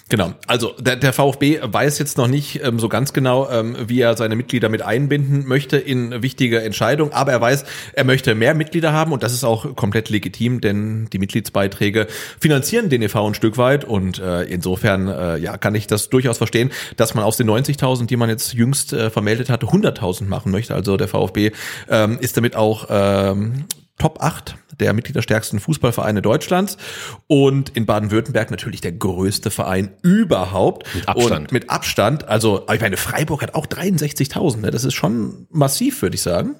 Genau. 0.08 0.34
Also 0.46 0.74
der, 0.78 0.96
der 0.96 1.12
VfB 1.12 1.58
weiß 1.62 1.98
jetzt 1.98 2.16
noch 2.18 2.28
nicht 2.28 2.62
ähm, 2.62 2.78
so 2.78 2.88
ganz 2.88 3.12
genau, 3.12 3.48
ähm, 3.50 3.76
wie 3.86 4.00
er 4.00 4.16
seine 4.16 4.36
Mitglieder 4.36 4.68
mit 4.68 4.82
einbinden 4.82 5.46
möchte 5.46 5.76
in 5.76 6.22
wichtige 6.22 6.62
Entscheidungen, 6.62 7.12
aber 7.12 7.32
er 7.32 7.40
weiß, 7.40 7.64
er 7.92 8.04
möchte 8.04 8.34
mehr 8.34 8.54
Mitglieder 8.54 8.92
haben 8.92 9.12
und 9.12 9.22
das 9.22 9.32
ist 9.32 9.44
auch 9.44 9.74
komplett 9.76 10.08
legitim, 10.08 10.60
denn 10.60 11.08
die 11.12 11.18
Mitgliedsbeiträge 11.18 12.06
finanzieren 12.40 12.88
den 12.88 13.02
e.V. 13.02 13.26
ein 13.26 13.34
Stück 13.34 13.58
weit 13.58 13.84
und 13.84 14.18
äh, 14.18 14.42
insofern 14.44 15.08
äh, 15.08 15.38
ja 15.38 15.56
kann 15.56 15.74
ich 15.74 15.86
das 15.86 16.08
durchaus 16.08 16.38
verstehen, 16.38 16.70
dass 16.96 17.14
man 17.14 17.24
aus 17.24 17.36
den 17.36 17.48
90.000, 17.48 18.06
die 18.06 18.16
man 18.16 18.28
jetzt 18.28 18.54
jüngst 18.54 18.92
äh, 18.92 19.10
vermeldet 19.10 19.50
hatte, 19.50 19.66
100.000 19.66 20.24
machen 20.24 20.52
möchte. 20.52 20.74
Also 20.74 20.96
der 20.96 21.08
VfB 21.08 21.52
ähm, 21.88 22.18
ist 22.20 22.36
damit 22.36 22.56
auch 22.56 22.86
ähm, 22.90 23.64
Top 23.98 24.18
8 24.22 24.56
der 24.78 24.92
mitgliederstärksten 24.92 25.58
Fußballvereine 25.58 26.20
Deutschlands 26.20 26.76
und 27.28 27.70
in 27.70 27.86
Baden-Württemberg 27.86 28.50
natürlich 28.50 28.82
der 28.82 28.92
größte 28.92 29.50
Verein 29.50 29.90
überhaupt. 30.02 30.86
Mit 30.94 31.08
Abstand. 31.08 31.40
Und 31.48 31.52
mit 31.52 31.70
Abstand. 31.70 32.28
Also, 32.28 32.66
ich 32.70 32.80
meine, 32.82 32.98
Freiburg 32.98 33.40
hat 33.42 33.54
auch 33.54 33.66
63.000. 33.66 34.58
Ne? 34.58 34.70
Das 34.70 34.84
ist 34.84 34.92
schon 34.94 35.46
massiv, 35.50 36.02
würde 36.02 36.16
ich 36.16 36.22
sagen. 36.22 36.56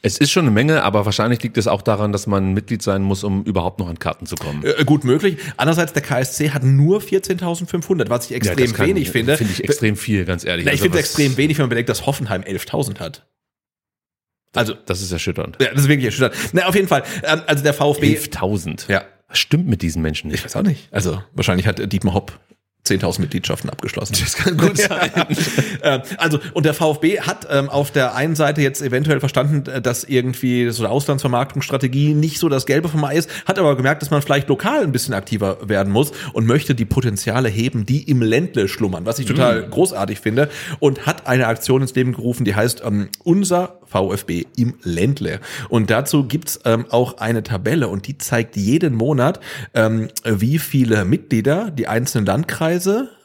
Es 0.00 0.16
ist 0.18 0.30
schon 0.32 0.44
eine 0.46 0.50
Menge, 0.50 0.82
aber 0.82 1.04
wahrscheinlich 1.04 1.42
liegt 1.42 1.56
es 1.58 1.68
auch 1.68 1.82
daran, 1.82 2.12
dass 2.12 2.26
man 2.26 2.54
Mitglied 2.54 2.82
sein 2.82 3.02
muss, 3.02 3.22
um 3.24 3.44
überhaupt 3.44 3.78
noch 3.78 3.88
an 3.88 3.98
Karten 3.98 4.24
zu 4.26 4.34
kommen. 4.36 4.64
Äh, 4.64 4.84
gut 4.84 5.04
möglich. 5.04 5.36
Andererseits, 5.58 5.92
der 5.92 6.02
KSC 6.02 6.50
hat 6.50 6.64
nur 6.64 7.00
14.500, 7.00 8.08
was 8.08 8.24
ich 8.30 8.34
extrem 8.36 8.56
das 8.56 8.74
kann- 8.74 8.86
wenig 8.88 9.10
finde. 9.10 9.36
Finde 9.36 9.52
ich 9.52 9.62
extrem 9.62 9.96
viel, 9.96 10.24
ganz 10.24 10.44
ehrlich. 10.44 10.64
Na, 10.64 10.72
ich 10.72 10.80
Also 10.80 10.84
finde 10.84 10.98
es 10.98 11.04
extrem 11.04 11.36
wenig, 11.36 11.58
wenn 11.58 11.64
man 11.64 11.68
bedenkt, 11.70 11.90
dass 11.90 12.06
Hoffenheim 12.06 12.42
11.000 12.42 12.98
hat. 13.00 13.26
Also, 14.54 14.74
Das 14.86 15.00
ist 15.00 15.10
erschütternd. 15.12 15.56
ja, 15.60 15.70
das 15.72 15.82
ist 15.82 15.88
wirklich 15.88 16.06
erschütternd. 16.06 16.34
Na, 16.52 16.66
auf 16.66 16.74
jeden 16.74 16.88
Fall. 16.88 17.02
Ähm, 17.24 17.40
also 17.46 17.62
der 17.64 17.74
VfB. 17.74 18.14
11.000. 18.16 18.90
Ja. 18.90 19.02
Was 19.28 19.38
stimmt 19.38 19.66
mit 19.66 19.80
diesen 19.82 20.02
Menschen 20.02 20.28
Ich 20.28 20.32
nicht? 20.32 20.44
weiß 20.44 20.56
auch 20.56 20.62
nicht. 20.62 20.88
Also 20.92 21.22
wahrscheinlich 21.32 21.66
hat 21.66 21.90
Dietmar 21.92 22.12
Hopp 22.14 22.38
10.000 22.86 23.20
Mitgliedschaften 23.20 23.70
abgeschlossen. 23.70 24.16
Das 24.20 24.34
kann 24.34 24.56
gut 24.56 24.78
sein. 24.78 25.10
Ähm, 25.84 26.02
also, 26.18 26.38
und 26.52 26.64
der 26.64 26.74
VfB 26.74 27.20
hat 27.20 27.46
ähm, 27.50 27.68
auf 27.68 27.90
der 27.90 28.14
einen 28.14 28.36
Seite 28.36 28.60
jetzt 28.62 28.82
eventuell 28.82 29.18
verstanden, 29.20 29.68
äh, 29.68 29.80
dass 29.80 30.04
irgendwie 30.04 30.70
so 30.70 30.84
eine 30.84 30.92
Auslandsvermarktungsstrategie 30.92 32.14
nicht 32.14 32.38
so 32.38 32.48
das 32.48 32.66
Gelbe 32.66 32.88
vom 32.88 33.02
Ei 33.04 33.16
ist, 33.16 33.28
hat 33.46 33.58
aber 33.58 33.76
gemerkt, 33.76 34.02
dass 34.02 34.10
man 34.10 34.22
vielleicht 34.22 34.48
lokal 34.48 34.82
ein 34.82 34.92
bisschen 34.92 35.14
aktiver 35.14 35.68
werden 35.68 35.92
muss 35.92 36.12
und 36.32 36.46
möchte 36.46 36.74
die 36.74 36.84
Potenziale 36.84 37.48
heben, 37.48 37.84
die 37.84 38.08
im 38.08 38.22
Ländle 38.22 38.68
schlummern, 38.68 39.06
was 39.06 39.18
ich 39.18 39.26
total 39.26 39.68
großartig 39.68 40.20
finde 40.20 40.48
und 40.78 41.06
hat 41.06 41.26
eine 41.26 41.48
Aktion 41.48 41.82
ins 41.82 41.94
Leben 41.94 42.12
gerufen, 42.12 42.44
die 42.44 42.54
heißt 42.54 42.82
ähm, 42.84 43.08
Unser 43.24 43.80
VfB 43.86 44.46
im 44.56 44.74
Ländle. 44.82 45.40
Und 45.68 45.90
dazu 45.90 46.24
gibt's 46.24 46.60
ähm, 46.64 46.86
auch 46.90 47.18
eine 47.18 47.42
Tabelle 47.42 47.88
und 47.88 48.06
die 48.06 48.18
zeigt 48.18 48.56
jeden 48.56 48.94
Monat, 48.94 49.40
ähm, 49.74 50.08
wie 50.24 50.58
viele 50.58 51.04
Mitglieder 51.04 51.70
die 51.70 51.88
einzelnen 51.88 52.26
Landkreise 52.26 52.71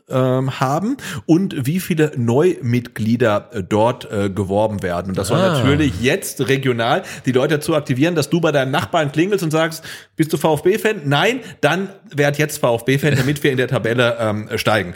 ähm, 0.10 0.60
haben 0.60 0.98
und 1.26 1.66
wie 1.66 1.80
viele 1.82 2.12
Neumitglieder 2.16 3.50
äh, 3.52 3.64
dort 3.64 4.10
äh, 4.12 4.30
geworben 4.30 4.82
werden. 4.82 5.10
Und 5.10 5.18
das 5.18 5.28
soll 5.28 5.40
Ah. 5.40 5.54
natürlich 5.58 6.02
jetzt 6.02 6.48
regional 6.48 7.04
die 7.26 7.32
Leute 7.34 7.56
dazu 7.56 7.76
aktivieren, 7.76 8.16
dass 8.16 8.30
du 8.30 8.40
bei 8.40 8.52
deinem 8.52 8.72
Nachbarn 8.72 9.12
klingelst 9.12 9.44
und 9.44 9.52
sagst, 9.52 9.84
bist 10.16 10.32
du 10.32 10.38
VfB-Fan? 10.38 11.02
Nein, 11.06 11.42
dann 11.62 11.90
werd 12.16 12.38
jetzt 12.38 12.60
VfB-Fan, 12.60 13.16
damit 13.18 13.44
wir 13.44 13.52
in 13.52 13.58
der 13.58 13.68
Tabelle 13.68 14.18
ähm, 14.20 14.50
steigen. 14.56 14.94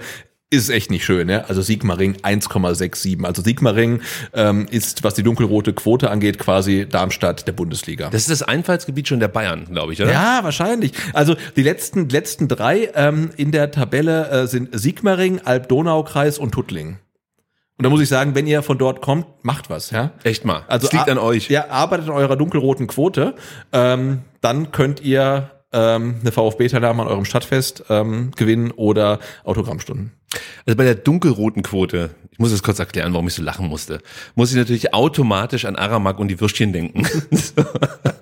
ist 0.51 0.69
echt 0.69 0.91
nicht 0.91 1.03
schön, 1.03 1.27
ne? 1.27 1.49
Also 1.49 1.61
Sigmaring 1.61 2.17
1,67. 2.17 3.23
Also 3.25 3.41
Sigmaring 3.41 4.01
ähm, 4.33 4.67
ist, 4.69 5.03
was 5.03 5.15
die 5.15 5.23
dunkelrote 5.23 5.73
Quote 5.73 6.09
angeht, 6.11 6.37
quasi 6.37 6.87
Darmstadt 6.87 7.47
der 7.47 7.51
Bundesliga. 7.51 8.09
Das 8.09 8.21
ist 8.21 8.29
das 8.29 8.43
Einfallsgebiet 8.43 9.07
schon 9.07 9.19
der 9.19 9.27
Bayern, 9.27 9.65
glaube 9.65 9.93
ich, 9.93 10.01
oder? 10.01 10.11
Ja, 10.11 10.43
wahrscheinlich. 10.43 10.93
Also 11.13 11.35
die 11.55 11.63
letzten 11.63 12.09
letzten 12.09 12.47
drei 12.47 12.89
ähm, 12.93 13.31
in 13.37 13.51
der 13.51 13.71
Tabelle 13.71 14.29
äh, 14.29 14.47
sind 14.47 14.69
Sigmaring, 14.71 15.41
Alb-Donau-Kreis 15.43 16.37
und 16.37 16.51
Tuttling. 16.51 16.99
Und 17.77 17.83
da 17.83 17.89
muss 17.89 17.99
ich 17.99 18.07
sagen, 18.07 18.35
wenn 18.35 18.47
ihr 18.47 18.61
von 18.61 18.77
dort 18.77 19.01
kommt, 19.01 19.25
macht 19.43 19.69
was, 19.69 19.91
ja. 19.91 20.11
Echt 20.23 20.45
mal. 20.45 20.63
Also 20.67 20.87
es 20.87 20.93
liegt 20.93 21.09
an 21.09 21.17
euch. 21.17 21.49
Ja, 21.49 21.69
arbeitet 21.69 22.07
an 22.07 22.13
eurer 22.13 22.37
dunkelroten 22.37 22.87
Quote. 22.87 23.35
Ähm, 23.73 24.21
dann 24.39 24.71
könnt 24.71 25.01
ihr 25.01 25.51
ähm, 25.73 26.15
eine 26.21 26.31
VfB-Teilnahme 26.31 27.01
an 27.03 27.09
eurem 27.09 27.25
Stadtfest 27.25 27.83
ähm, 27.89 28.31
gewinnen 28.35 28.71
oder 28.71 29.19
Autogrammstunden. 29.43 30.13
Also 30.65 30.75
bei 30.77 30.83
der 30.83 30.95
dunkelroten 30.95 31.63
Quote, 31.63 32.11
ich 32.31 32.39
muss 32.39 32.51
es 32.51 32.63
kurz 32.63 32.79
erklären, 32.79 33.13
warum 33.13 33.27
ich 33.27 33.33
so 33.33 33.41
lachen 33.43 33.67
musste, 33.67 33.99
muss 34.35 34.51
ich 34.51 34.57
natürlich 34.57 34.93
automatisch 34.93 35.65
an 35.65 35.75
Aramak 35.75 36.19
und 36.19 36.27
die 36.27 36.39
Würstchen 36.39 36.73
denken. 36.73 37.07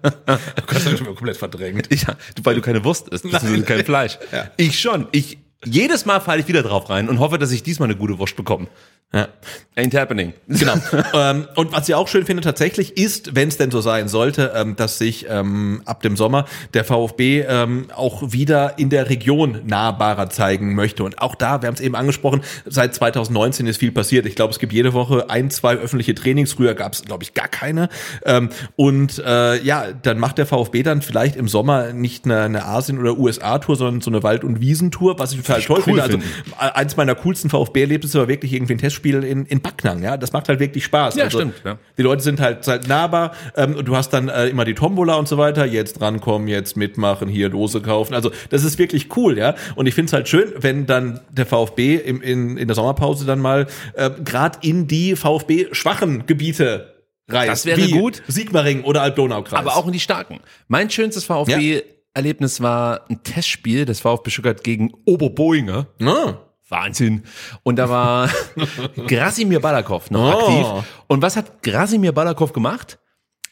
Du 0.03 0.75
hast 0.75 0.83
schon 0.97 1.05
mal 1.05 1.15
komplett 1.15 1.37
verdrängt. 1.37 1.87
ja, 1.91 2.15
du- 2.35 2.43
weil 2.45 2.55
du 2.55 2.61
keine 2.61 2.83
Wurst 2.83 3.07
isst, 3.09 3.23
beziehungsweise 3.23 3.63
kein 3.63 3.85
Fleisch. 3.85 4.17
Ja. 4.31 4.49
Ich 4.57 4.79
schon. 4.79 5.07
Ich, 5.11 5.37
jedes 5.63 6.05
Mal 6.05 6.19
falle 6.19 6.41
ich 6.41 6.47
wieder 6.47 6.63
drauf 6.63 6.89
rein 6.89 7.07
und 7.09 7.19
hoffe, 7.19 7.37
dass 7.37 7.51
ich 7.51 7.63
diesmal 7.63 7.87
eine 7.89 7.97
gute 7.97 8.17
Wurst 8.19 8.35
bekomme. 8.35 8.67
Ja. 9.13 9.27
Ain't 9.75 9.99
happening. 9.99 10.33
Genau. 10.63 10.75
ähm, 11.13 11.47
und 11.55 11.71
was 11.73 11.89
ich 11.89 11.95
auch 11.95 12.07
schön 12.07 12.25
finde 12.25 12.41
tatsächlich 12.43 12.95
ist, 12.95 13.35
wenn 13.35 13.47
es 13.47 13.57
denn 13.57 13.71
so 13.71 13.81
sein 13.81 14.07
sollte, 14.07 14.53
ähm, 14.55 14.75
dass 14.75 14.97
sich 14.97 15.25
ähm, 15.27 15.81
ab 15.85 16.01
dem 16.03 16.15
Sommer 16.15 16.45
der 16.73 16.85
VfB 16.85 17.41
ähm, 17.41 17.87
auch 17.95 18.31
wieder 18.31 18.77
in 18.77 18.89
der 18.89 19.09
Region 19.09 19.61
nahbarer 19.65 20.29
zeigen 20.29 20.75
möchte. 20.75 21.03
Und 21.03 21.19
auch 21.19 21.35
da, 21.35 21.61
wir 21.61 21.67
haben 21.67 21.73
es 21.73 21.81
eben 21.81 21.95
angesprochen, 21.95 22.41
seit 22.65 22.93
2019 22.93 23.65
ist 23.67 23.77
viel 23.77 23.91
passiert. 23.91 24.25
Ich 24.25 24.35
glaube, 24.35 24.51
es 24.51 24.59
gibt 24.59 24.73
jede 24.73 24.93
Woche 24.93 25.29
ein, 25.29 25.49
zwei 25.49 25.75
öffentliche 25.75 26.13
Trainings. 26.13 26.53
Früher 26.53 26.75
gab 26.75 26.93
es, 26.93 27.03
glaube 27.03 27.23
ich, 27.23 27.33
gar 27.33 27.47
keine. 27.47 27.89
Ähm, 28.25 28.49
und 28.75 29.19
äh, 29.25 29.61
ja, 29.63 29.87
dann 29.91 30.19
macht 30.19 30.37
der 30.37 30.45
VfB 30.45 30.83
dann 30.83 31.01
vielleicht 31.01 31.35
im 31.35 31.47
Sommer 31.47 31.93
nicht 31.93 32.25
eine, 32.25 32.41
eine 32.41 32.65
Asien- 32.65 32.99
oder 32.99 33.17
USA-Tour, 33.17 33.75
sondern 33.75 34.01
so 34.01 34.11
eine 34.11 34.21
Wald- 34.23 34.43
und 34.43 34.61
Wiesentour, 34.61 35.17
was 35.19 35.33
ich 35.33 35.41
total 35.41 35.61
toll 35.61 35.77
cool 35.77 35.83
finde. 35.83 36.03
Also 36.03 36.19
finden. 36.19 36.33
eins 36.57 36.95
meiner 36.95 37.15
coolsten 37.15 37.49
VfB-Erlebnisse 37.49 38.19
war 38.19 38.27
wirklich 38.27 38.53
irgendwie 38.53 38.75
ein 38.75 38.79
Testspiel 38.79 39.02
in, 39.11 39.45
in 39.45 39.61
Backnang, 39.61 40.03
ja. 40.03 40.17
Das 40.17 40.33
macht 40.33 40.49
halt 40.49 40.59
wirklich 40.59 40.85
Spaß. 40.85 41.15
Ja, 41.15 41.29
stimmt, 41.29 41.55
ja. 41.65 41.77
Die 41.97 42.01
Leute 42.01 42.23
sind 42.23 42.39
halt, 42.39 42.67
halt 42.67 42.87
nahbar. 42.87 43.33
Ähm, 43.55 43.75
und 43.75 43.85
du 43.85 43.95
hast 43.95 44.11
dann 44.11 44.29
äh, 44.29 44.47
immer 44.47 44.65
die 44.65 44.73
Tombola 44.73 45.15
und 45.15 45.27
so 45.27 45.37
weiter. 45.37 45.65
Jetzt 45.65 45.99
drankommen, 45.99 46.47
jetzt 46.47 46.77
mitmachen, 46.77 47.27
hier 47.27 47.49
Dose 47.49 47.81
kaufen. 47.81 48.13
Also 48.13 48.31
das 48.49 48.63
ist 48.63 48.77
wirklich 48.79 49.15
cool, 49.15 49.37
ja. 49.37 49.55
Und 49.75 49.87
ich 49.87 49.93
finde 49.95 50.07
es 50.07 50.13
halt 50.13 50.27
schön, 50.27 50.53
wenn 50.57 50.85
dann 50.85 51.19
der 51.31 51.45
VfB 51.45 51.95
im, 51.95 52.21
in, 52.21 52.57
in 52.57 52.67
der 52.67 52.75
Sommerpause 52.75 53.25
dann 53.25 53.39
mal 53.39 53.67
äh, 53.93 54.09
gerade 54.23 54.59
in 54.61 54.87
die 54.87 55.15
VfB-schwachen 55.15 56.25
Gebiete 56.25 56.93
reist. 57.29 57.49
Das 57.49 57.65
wäre 57.65 57.81
wie 57.81 57.91
gut. 57.91 58.21
Sigmaring 58.27 58.83
oder 58.83 59.01
Alb-Donau-Kreis. 59.01 59.59
Aber 59.59 59.75
auch 59.75 59.85
in 59.87 59.93
die 59.93 59.99
Starken. 59.99 60.39
Mein 60.67 60.89
schönstes 60.89 61.25
VfB-Erlebnis 61.25 62.61
war 62.61 63.09
ein 63.09 63.23
Testspiel 63.23 63.85
des 63.85 63.99
VfB 63.99 64.29
Stuttgart 64.29 64.63
gegen 64.63 64.91
Oberboinger. 65.05 65.87
Ah. 66.01 66.35
Wahnsinn. 66.73 67.23
Und 67.63 67.77
da 67.77 67.87
war 67.89 68.29
Grasimir 69.07 69.61
Balakov 69.61 70.11
noch 70.11 70.19
Oh. 70.21 70.39
aktiv. 70.39 70.89
Und 71.07 71.21
was 71.21 71.37
hat 71.37 71.63
Grasimir 71.63 72.11
Balakov 72.11 72.51
gemacht? 72.51 72.99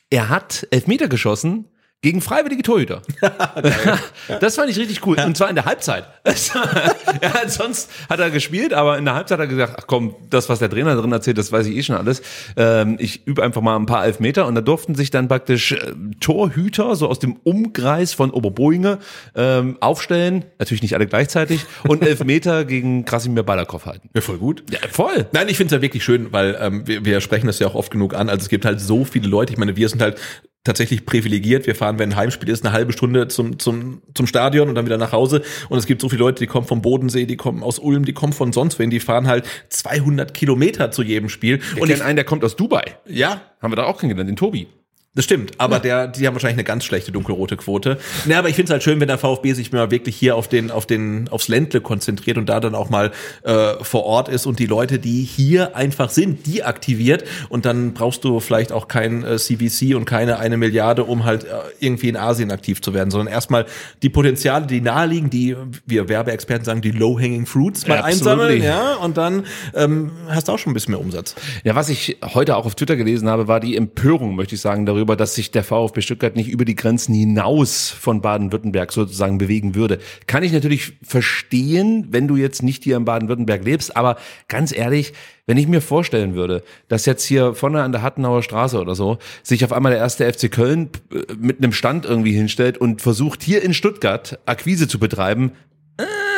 Er 0.09 0.27
hat 0.27 0.67
Elfmeter 0.71 1.07
geschossen 1.07 1.69
gegen 2.01 2.21
freiwillige 2.21 2.63
Torhüter. 2.63 3.01
das 4.39 4.55
fand 4.55 4.69
ich 4.69 4.77
richtig 4.77 5.05
cool. 5.05 5.17
Und 5.19 5.37
zwar 5.37 5.49
in 5.49 5.55
der 5.55 5.65
Halbzeit. 5.65 6.05
hat, 6.25 7.51
sonst 7.51 7.91
hat 8.09 8.19
er 8.19 8.31
gespielt, 8.31 8.73
aber 8.73 8.97
in 8.97 9.05
der 9.05 9.13
Halbzeit 9.13 9.39
hat 9.39 9.45
er 9.45 9.47
gesagt, 9.47 9.75
ach 9.77 9.87
komm, 9.87 10.15
das, 10.29 10.49
was 10.49 10.59
der 10.59 10.69
Trainer 10.69 10.95
drin 10.95 11.11
erzählt, 11.11 11.37
das 11.37 11.51
weiß 11.51 11.67
ich 11.67 11.75
eh 11.75 11.83
schon 11.83 11.95
alles. 11.95 12.21
Ähm, 12.57 12.97
ich 12.99 13.27
übe 13.27 13.43
einfach 13.43 13.61
mal 13.61 13.75
ein 13.75 13.85
paar 13.85 14.03
Elfmeter 14.05 14.47
und 14.47 14.55
da 14.55 14.61
durften 14.61 14.95
sich 14.95 15.11
dann 15.11 15.27
praktisch 15.27 15.73
äh, 15.73 15.93
Torhüter 16.19 16.95
so 16.95 17.07
aus 17.07 17.19
dem 17.19 17.37
Umkreis 17.43 18.13
von 18.13 18.31
Oberboinge 18.31 18.97
ähm, 19.35 19.77
aufstellen. 19.79 20.45
Natürlich 20.57 20.81
nicht 20.81 20.95
alle 20.95 21.05
gleichzeitig. 21.05 21.65
Und 21.87 22.01
Elfmeter 22.03 22.65
gegen 22.65 23.05
Krasimir 23.05 23.43
Balakov 23.43 23.85
halten. 23.85 24.09
Ja, 24.15 24.21
voll 24.21 24.37
gut. 24.37 24.63
Ja, 24.71 24.79
voll. 24.89 25.27
Nein, 25.33 25.49
ich 25.49 25.57
finde 25.57 25.75
es 25.75 25.77
ja 25.77 25.81
wirklich 25.83 26.03
schön, 26.03 26.31
weil 26.31 26.57
ähm, 26.59 26.87
wir, 26.87 27.05
wir 27.05 27.21
sprechen 27.21 27.47
das 27.47 27.59
ja 27.59 27.67
auch 27.67 27.75
oft 27.75 27.91
genug 27.91 28.15
an. 28.15 28.29
Also 28.29 28.43
es 28.43 28.49
gibt 28.49 28.65
halt 28.65 28.81
so 28.81 29.05
viele 29.05 29.27
Leute. 29.27 29.53
Ich 29.53 29.59
meine, 29.59 29.75
wir 29.75 29.87
sind 29.87 30.01
halt 30.01 30.19
tatsächlich 30.63 31.05
privilegiert. 31.05 31.65
Wir 31.67 31.75
fahren, 31.75 31.99
wenn 31.99 32.11
ein 32.11 32.15
Heimspiel 32.15 32.49
ist, 32.49 32.65
eine 32.65 32.73
halbe 32.73 32.93
Stunde 32.93 33.27
zum, 33.27 33.57
zum, 33.59 34.01
zum 34.13 34.27
Stadion 34.27 34.69
und 34.69 34.75
dann 34.75 34.85
wieder 34.85 34.97
nach 34.97 35.11
Hause. 35.11 35.41
Und 35.69 35.79
es 35.79 35.85
gibt 35.85 36.01
so 36.01 36.09
viele 36.09 36.19
Leute, 36.19 36.39
die 36.39 36.47
kommen 36.47 36.67
vom 36.67 36.81
Bodensee, 36.81 37.25
die 37.25 37.37
kommen 37.37 37.63
aus 37.63 37.79
Ulm, 37.79 38.05
die 38.05 38.13
kommen 38.13 38.33
von 38.33 38.53
sonst 38.53 38.79
wen, 38.79 38.89
die 38.89 38.99
fahren 38.99 39.27
halt 39.27 39.45
200 39.69 40.33
Kilometer 40.33 40.91
zu 40.91 41.03
jedem 41.03 41.29
Spiel. 41.29 41.61
Und 41.75 41.81
und 41.81 41.89
ich, 41.89 42.03
einen, 42.03 42.15
der 42.15 42.25
kommt 42.25 42.43
aus 42.43 42.55
Dubai. 42.55 42.97
ja, 43.05 43.41
Haben 43.61 43.71
wir 43.71 43.75
da 43.75 43.83
auch 43.85 43.99
kennengelernt, 43.99 44.29
den 44.29 44.35
Tobi. 44.35 44.67
Das 45.13 45.25
stimmt, 45.25 45.51
aber 45.57 45.79
der, 45.79 46.07
die 46.07 46.25
haben 46.25 46.35
wahrscheinlich 46.35 46.55
eine 46.55 46.63
ganz 46.63 46.85
schlechte 46.85 47.11
dunkelrote 47.11 47.57
Quote. 47.57 47.97
Ja, 48.29 48.39
aber 48.39 48.47
ich 48.47 48.55
finde 48.55 48.67
es 48.67 48.71
halt 48.71 48.81
schön, 48.81 49.01
wenn 49.01 49.09
der 49.09 49.17
VfB 49.17 49.51
sich 49.51 49.73
mal 49.73 49.91
wirklich 49.91 50.15
hier 50.15 50.37
auf 50.37 50.47
den, 50.47 50.71
auf 50.71 50.85
den, 50.85 51.27
aufs 51.27 51.49
Ländle 51.49 51.81
konzentriert 51.81 52.37
und 52.37 52.47
da 52.47 52.61
dann 52.61 52.75
auch 52.75 52.89
mal 52.89 53.11
äh, 53.43 53.73
vor 53.81 54.05
Ort 54.05 54.29
ist 54.29 54.45
und 54.45 54.59
die 54.59 54.67
Leute, 54.67 54.99
die 54.99 55.23
hier 55.23 55.75
einfach 55.75 56.09
sind, 56.09 56.47
die 56.47 56.63
aktiviert 56.63 57.25
und 57.49 57.65
dann 57.65 57.93
brauchst 57.93 58.23
du 58.23 58.39
vielleicht 58.39 58.71
auch 58.71 58.87
kein 58.87 59.25
äh, 59.25 59.37
CVC 59.37 59.97
und 59.97 60.05
keine 60.05 60.39
eine 60.39 60.55
Milliarde, 60.55 61.03
um 61.03 61.25
halt 61.25 61.43
äh, 61.43 61.47
irgendwie 61.81 62.07
in 62.07 62.15
Asien 62.15 62.49
aktiv 62.49 62.81
zu 62.81 62.93
werden, 62.93 63.11
sondern 63.11 63.27
erstmal 63.27 63.65
die 64.03 64.09
Potenziale, 64.09 64.65
die 64.65 64.79
naheliegen, 64.79 65.29
die 65.29 65.57
wir 65.85 66.07
Werbeexperten 66.07 66.63
sagen, 66.63 66.79
die 66.79 66.91
low-hanging 66.91 67.47
fruits 67.47 67.85
mal 67.85 67.97
Absolutely. 67.97 68.61
einsammeln, 68.61 68.63
ja, 68.63 68.95
und 68.95 69.17
dann 69.17 69.45
ähm, 69.75 70.11
hast 70.29 70.47
du 70.47 70.53
auch 70.53 70.57
schon 70.57 70.71
ein 70.71 70.73
bisschen 70.73 70.93
mehr 70.93 71.01
Umsatz. 71.01 71.35
Ja, 71.65 71.75
was 71.75 71.89
ich 71.89 72.19
heute 72.33 72.55
auch 72.55 72.65
auf 72.65 72.75
Twitter 72.75 72.95
gelesen 72.95 73.27
habe, 73.27 73.49
war 73.49 73.59
die 73.59 73.75
Empörung, 73.75 74.37
möchte 74.37 74.55
ich 74.55 74.61
sagen, 74.61 74.85
darüber, 74.85 75.00
dass 75.05 75.35
sich 75.35 75.51
der 75.51 75.63
VfB 75.63 76.01
Stuttgart 76.01 76.35
nicht 76.35 76.49
über 76.49 76.65
die 76.65 76.75
Grenzen 76.75 77.13
hinaus 77.13 77.89
von 77.89 78.21
Baden-Württemberg 78.21 78.91
sozusagen 78.91 79.37
bewegen 79.37 79.75
würde. 79.75 79.99
Kann 80.27 80.43
ich 80.43 80.51
natürlich 80.51 80.93
verstehen, 81.03 82.07
wenn 82.11 82.27
du 82.27 82.35
jetzt 82.35 82.63
nicht 82.63 82.83
hier 82.83 82.97
in 82.97 83.05
Baden-Württemberg 83.05 83.63
lebst, 83.63 83.95
aber 83.95 84.17
ganz 84.47 84.75
ehrlich, 84.75 85.13
wenn 85.47 85.57
ich 85.57 85.67
mir 85.67 85.81
vorstellen 85.81 86.35
würde, 86.35 86.63
dass 86.87 87.05
jetzt 87.05 87.25
hier 87.25 87.55
vorne 87.55 87.83
an 87.83 87.91
der 87.91 88.01
Hattenauer 88.01 88.43
Straße 88.43 88.79
oder 88.79 88.95
so 88.95 89.17
sich 89.43 89.65
auf 89.65 89.73
einmal 89.73 89.91
der 89.91 89.99
erste 89.99 90.31
FC 90.31 90.51
Köln 90.51 90.89
äh, 91.11 91.33
mit 91.37 91.57
einem 91.57 91.73
Stand 91.73 92.05
irgendwie 92.05 92.33
hinstellt 92.33 92.77
und 92.77 93.01
versucht 93.01 93.43
hier 93.43 93.61
in 93.63 93.73
Stuttgart 93.73 94.39
Akquise 94.45 94.87
zu 94.87 94.99
betreiben, 94.99 95.51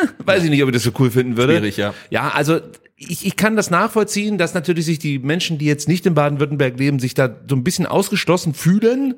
weiß 0.24 0.44
ich 0.44 0.50
nicht, 0.50 0.62
ob 0.62 0.68
ich 0.68 0.74
das 0.74 0.82
so 0.82 0.92
cool 0.98 1.10
finden 1.10 1.36
würde. 1.36 1.54
Schwierig, 1.54 1.76
ja. 1.76 1.94
Ja, 2.10 2.30
also 2.30 2.60
ich, 2.96 3.26
ich 3.26 3.36
kann 3.36 3.56
das 3.56 3.70
nachvollziehen, 3.70 4.38
dass 4.38 4.54
natürlich 4.54 4.86
sich 4.86 4.98
die 4.98 5.18
Menschen, 5.18 5.58
die 5.58 5.66
jetzt 5.66 5.88
nicht 5.88 6.06
in 6.06 6.14
Baden-Württemberg 6.14 6.78
leben, 6.78 6.98
sich 6.98 7.14
da 7.14 7.34
so 7.48 7.56
ein 7.56 7.64
bisschen 7.64 7.86
ausgeschlossen 7.86 8.54
fühlen. 8.54 9.14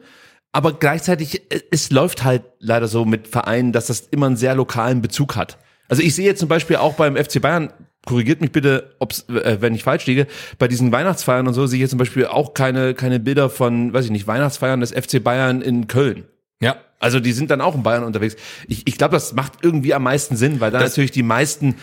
Aber 0.53 0.73
gleichzeitig, 0.73 1.43
äh, 1.53 1.61
es 1.71 1.91
läuft 1.91 2.25
halt 2.25 2.43
leider 2.59 2.89
so 2.89 3.05
mit 3.05 3.29
Vereinen, 3.29 3.73
dass 3.73 3.87
das 3.87 4.09
immer 4.11 4.27
einen 4.27 4.37
sehr 4.37 4.55
lokalen 4.55 5.03
Bezug 5.03 5.37
hat. 5.37 5.59
Also 5.89 6.03
ich 6.03 6.15
sehe 6.15 6.25
jetzt 6.25 6.41
zum 6.41 6.49
Beispiel 6.49 6.77
auch 6.77 6.95
beim 6.95 7.17
FC 7.17 7.41
Bayern, 7.41 7.73
korrigiert 8.07 8.41
mich 8.41 8.53
bitte, 8.53 8.95
ob's, 8.99 9.29
äh, 9.29 9.59
wenn 9.61 9.75
ich 9.75 9.85
falsch 9.85 10.07
liege, 10.07 10.27
bei 10.59 10.69
diesen 10.69 10.93
Weihnachtsfeiern 10.93 11.47
und 11.47 11.55
so 11.55 11.67
sehe 11.67 11.77
ich 11.77 11.83
jetzt 11.83 11.91
zum 11.91 11.99
Beispiel 11.99 12.27
auch 12.27 12.55
keine, 12.55 12.95
keine 12.95 13.21
Bilder 13.21 13.51
von, 13.51 13.93
weiß 13.93 14.07
ich 14.07 14.11
nicht, 14.11 14.27
Weihnachtsfeiern 14.27 14.81
des 14.81 14.93
FC 14.93 15.23
Bayern 15.23 15.61
in 15.61 15.87
Köln. 15.87 16.25
Ja. 16.61 16.77
Also 16.99 17.21
die 17.21 17.33
sind 17.33 17.51
dann 17.51 17.61
auch 17.61 17.75
in 17.75 17.83
Bayern 17.83 18.05
unterwegs. 18.05 18.37
Ich, 18.69 18.87
ich 18.87 18.99
glaube, 18.99 19.13
das 19.13 19.35
macht 19.35 19.53
irgendwie 19.63 19.95
am 19.95 20.03
meisten 20.03 20.37
Sinn, 20.37 20.61
weil 20.61 20.71
da 20.71 20.81
natürlich 20.81 21.11
die 21.11 21.23
meisten 21.23 21.77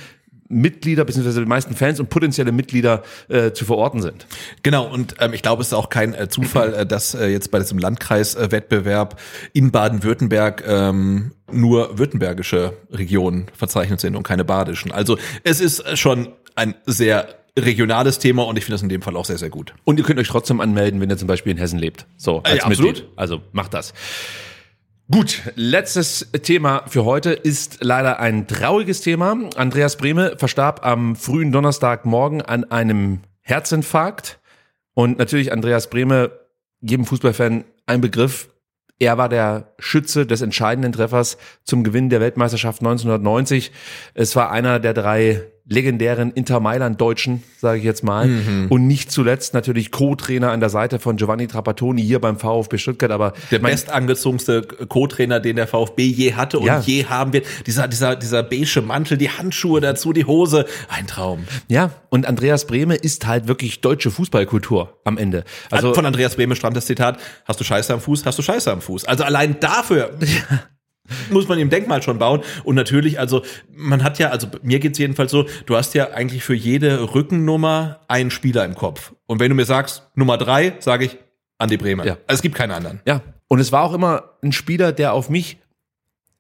Mitglieder 0.49 1.05
beziehungsweise 1.05 1.39
die 1.41 1.47
meisten 1.47 1.75
Fans 1.75 1.99
und 1.99 2.09
potenzielle 2.09 2.51
Mitglieder 2.51 3.03
äh, 3.27 3.51
zu 3.51 3.65
verorten 3.65 4.01
sind. 4.01 4.27
Genau, 4.61 4.85
und 4.85 5.15
ähm, 5.19 5.33
ich 5.33 5.41
glaube, 5.41 5.61
es 5.61 5.69
ist 5.69 5.73
auch 5.73 5.89
kein 5.89 6.13
äh, 6.13 6.29
Zufall, 6.29 6.73
äh, 6.73 6.85
dass 6.85 7.15
äh, 7.15 7.27
jetzt 7.27 7.51
bei 7.51 7.59
diesem 7.59 7.79
Landkreiswettbewerb 7.79 9.19
in 9.53 9.71
Baden-Württemberg 9.71 10.63
ähm, 10.67 11.31
nur 11.51 11.97
württembergische 11.97 12.73
Regionen 12.91 13.47
verzeichnet 13.55 13.99
sind 13.99 14.15
und 14.15 14.23
keine 14.23 14.45
badischen. 14.45 14.91
Also 14.91 15.17
es 15.43 15.59
ist 15.59 15.79
äh, 15.79 15.97
schon 15.97 16.29
ein 16.55 16.75
sehr 16.85 17.27
regionales 17.57 18.19
Thema 18.19 18.43
und 18.43 18.57
ich 18.57 18.65
finde 18.65 18.75
das 18.75 18.83
in 18.83 18.89
dem 18.89 19.01
Fall 19.01 19.15
auch 19.15 19.25
sehr, 19.25 19.37
sehr 19.37 19.49
gut. 19.49 19.73
Und 19.83 19.99
ihr 19.99 20.05
könnt 20.05 20.19
euch 20.19 20.27
trotzdem 20.27 20.59
anmelden, 20.59 20.99
wenn 21.01 21.09
ihr 21.09 21.17
zum 21.17 21.27
Beispiel 21.27 21.51
in 21.51 21.57
Hessen 21.57 21.79
lebt. 21.79 22.05
So, 22.17 22.41
als 22.43 22.57
ja, 22.57 22.63
absolut. 22.63 22.95
Mitglied. 22.95 23.11
Also 23.15 23.41
macht 23.51 23.73
das. 23.73 23.93
Gut, 25.13 25.43
letztes 25.53 26.31
Thema 26.41 26.85
für 26.87 27.05
heute 27.05 27.33
ist 27.33 27.83
leider 27.83 28.19
ein 28.19 28.47
trauriges 28.47 29.01
Thema. 29.01 29.37
Andreas 29.55 29.95
Brehme 29.95 30.37
verstarb 30.39 30.83
am 30.83 31.15
frühen 31.15 31.51
Donnerstagmorgen 31.51 32.41
an 32.41 32.63
einem 32.71 33.19
Herzinfarkt. 33.41 34.39
Und 34.95 35.19
natürlich 35.19 35.51
Andreas 35.51 35.91
Brehme, 35.91 36.31
jedem 36.81 37.05
Fußballfan 37.05 37.63
ein 37.85 38.01
Begriff. 38.01 38.49
Er 38.97 39.19
war 39.19 39.29
der 39.29 39.75
Schütze 39.77 40.25
des 40.25 40.41
entscheidenden 40.41 40.93
Treffers 40.93 41.37
zum 41.63 41.83
Gewinn 41.83 42.09
der 42.09 42.19
Weltmeisterschaft 42.19 42.81
1990. 42.81 43.71
Es 44.15 44.35
war 44.35 44.49
einer 44.49 44.79
der 44.79 44.95
drei 44.95 45.43
legendären 45.65 46.31
Inter 46.33 46.59
Mailand 46.59 46.99
Deutschen, 46.99 47.41
sage 47.57 47.77
ich 47.79 47.85
jetzt 47.85 48.03
mal. 48.03 48.27
Mhm. 48.27 48.67
Und 48.69 48.85
nicht 48.85 49.11
zuletzt 49.11 49.53
natürlich 49.53 49.91
Co-Trainer 49.91 50.51
an 50.51 50.59
der 50.59 50.69
Seite 50.69 50.99
von 50.99 51.15
Giovanni 51.15 51.47
Trapattoni 51.47 52.01
hier 52.03 52.19
beim 52.19 52.37
VfB 52.37 52.77
Stuttgart. 52.77 53.11
Aber 53.11 53.33
Der 53.49 53.59
bestangezogenste 53.59 54.61
Co-Trainer, 54.63 55.39
den 55.39 55.55
der 55.55 55.67
VfB 55.67 56.03
je 56.03 56.33
hatte 56.33 56.59
und 56.59 56.65
Ja. 56.65 56.79
je 56.81 57.05
haben 57.05 57.31
wird. 57.31 57.45
Dieser, 57.65 57.87
dieser, 57.87 58.15
dieser 58.17 58.43
beige 58.43 58.81
Mantel, 58.81 59.17
die 59.17 59.29
Handschuhe 59.29 59.79
dazu, 59.79 60.11
die 60.11 60.25
Hose. 60.25 60.65
Ein 60.89 61.07
Traum. 61.07 61.45
Ja, 61.69 61.91
und 62.09 62.27
Andreas 62.27 62.67
Brehme 62.67 62.95
ist 62.95 63.25
halt 63.25 63.47
wirklich 63.47 63.79
deutsche 63.79 64.11
Fußballkultur 64.11 64.97
am 65.05 65.17
Ende. 65.17 65.45
Also 65.71 65.93
von 65.93 66.05
Andreas 66.05 66.35
Brehme 66.35 66.55
stammt 66.57 66.75
das 66.75 66.85
Zitat, 66.87 67.19
hast 67.45 67.59
du 67.59 67.63
Scheiße 67.63 67.93
am 67.93 68.01
Fuß, 68.01 68.25
hast 68.25 68.37
du 68.37 68.41
Scheiße 68.43 68.69
am 68.71 68.81
Fuß. 68.81 69.05
Also 69.05 69.23
allein 69.23 69.59
dafür 69.61 70.11
muss 71.29 71.47
man 71.47 71.59
ihm 71.59 71.69
Denkmal 71.69 72.01
schon 72.01 72.17
bauen. 72.17 72.41
Und 72.63 72.75
natürlich, 72.75 73.19
also 73.19 73.43
man 73.75 74.03
hat 74.03 74.19
ja, 74.19 74.29
also 74.29 74.47
mir 74.61 74.79
geht's 74.79 74.97
jedenfalls 74.99 75.31
so, 75.31 75.45
du 75.65 75.75
hast 75.75 75.93
ja 75.93 76.11
eigentlich 76.11 76.43
für 76.43 76.55
jede 76.55 77.13
Rückennummer 77.13 78.01
einen 78.07 78.31
Spieler 78.31 78.65
im 78.65 78.75
Kopf. 78.75 79.13
Und 79.25 79.39
wenn 79.39 79.49
du 79.49 79.55
mir 79.55 79.65
sagst, 79.65 80.03
Nummer 80.15 80.37
drei, 80.37 80.75
sage 80.79 81.05
ich 81.05 81.17
Andi 81.57 81.77
Brehme. 81.77 82.05
Ja. 82.05 82.13
Also 82.27 82.39
es 82.39 82.41
gibt 82.41 82.55
keinen 82.55 82.71
anderen. 82.71 83.01
ja, 83.05 83.21
und 83.47 83.59
es 83.59 83.71
war 83.71 83.83
auch 83.83 83.93
immer 83.93 84.31
ein 84.41 84.51
Spieler, 84.51 84.91
der 84.91 85.13
auf 85.13 85.29
mich 85.29 85.57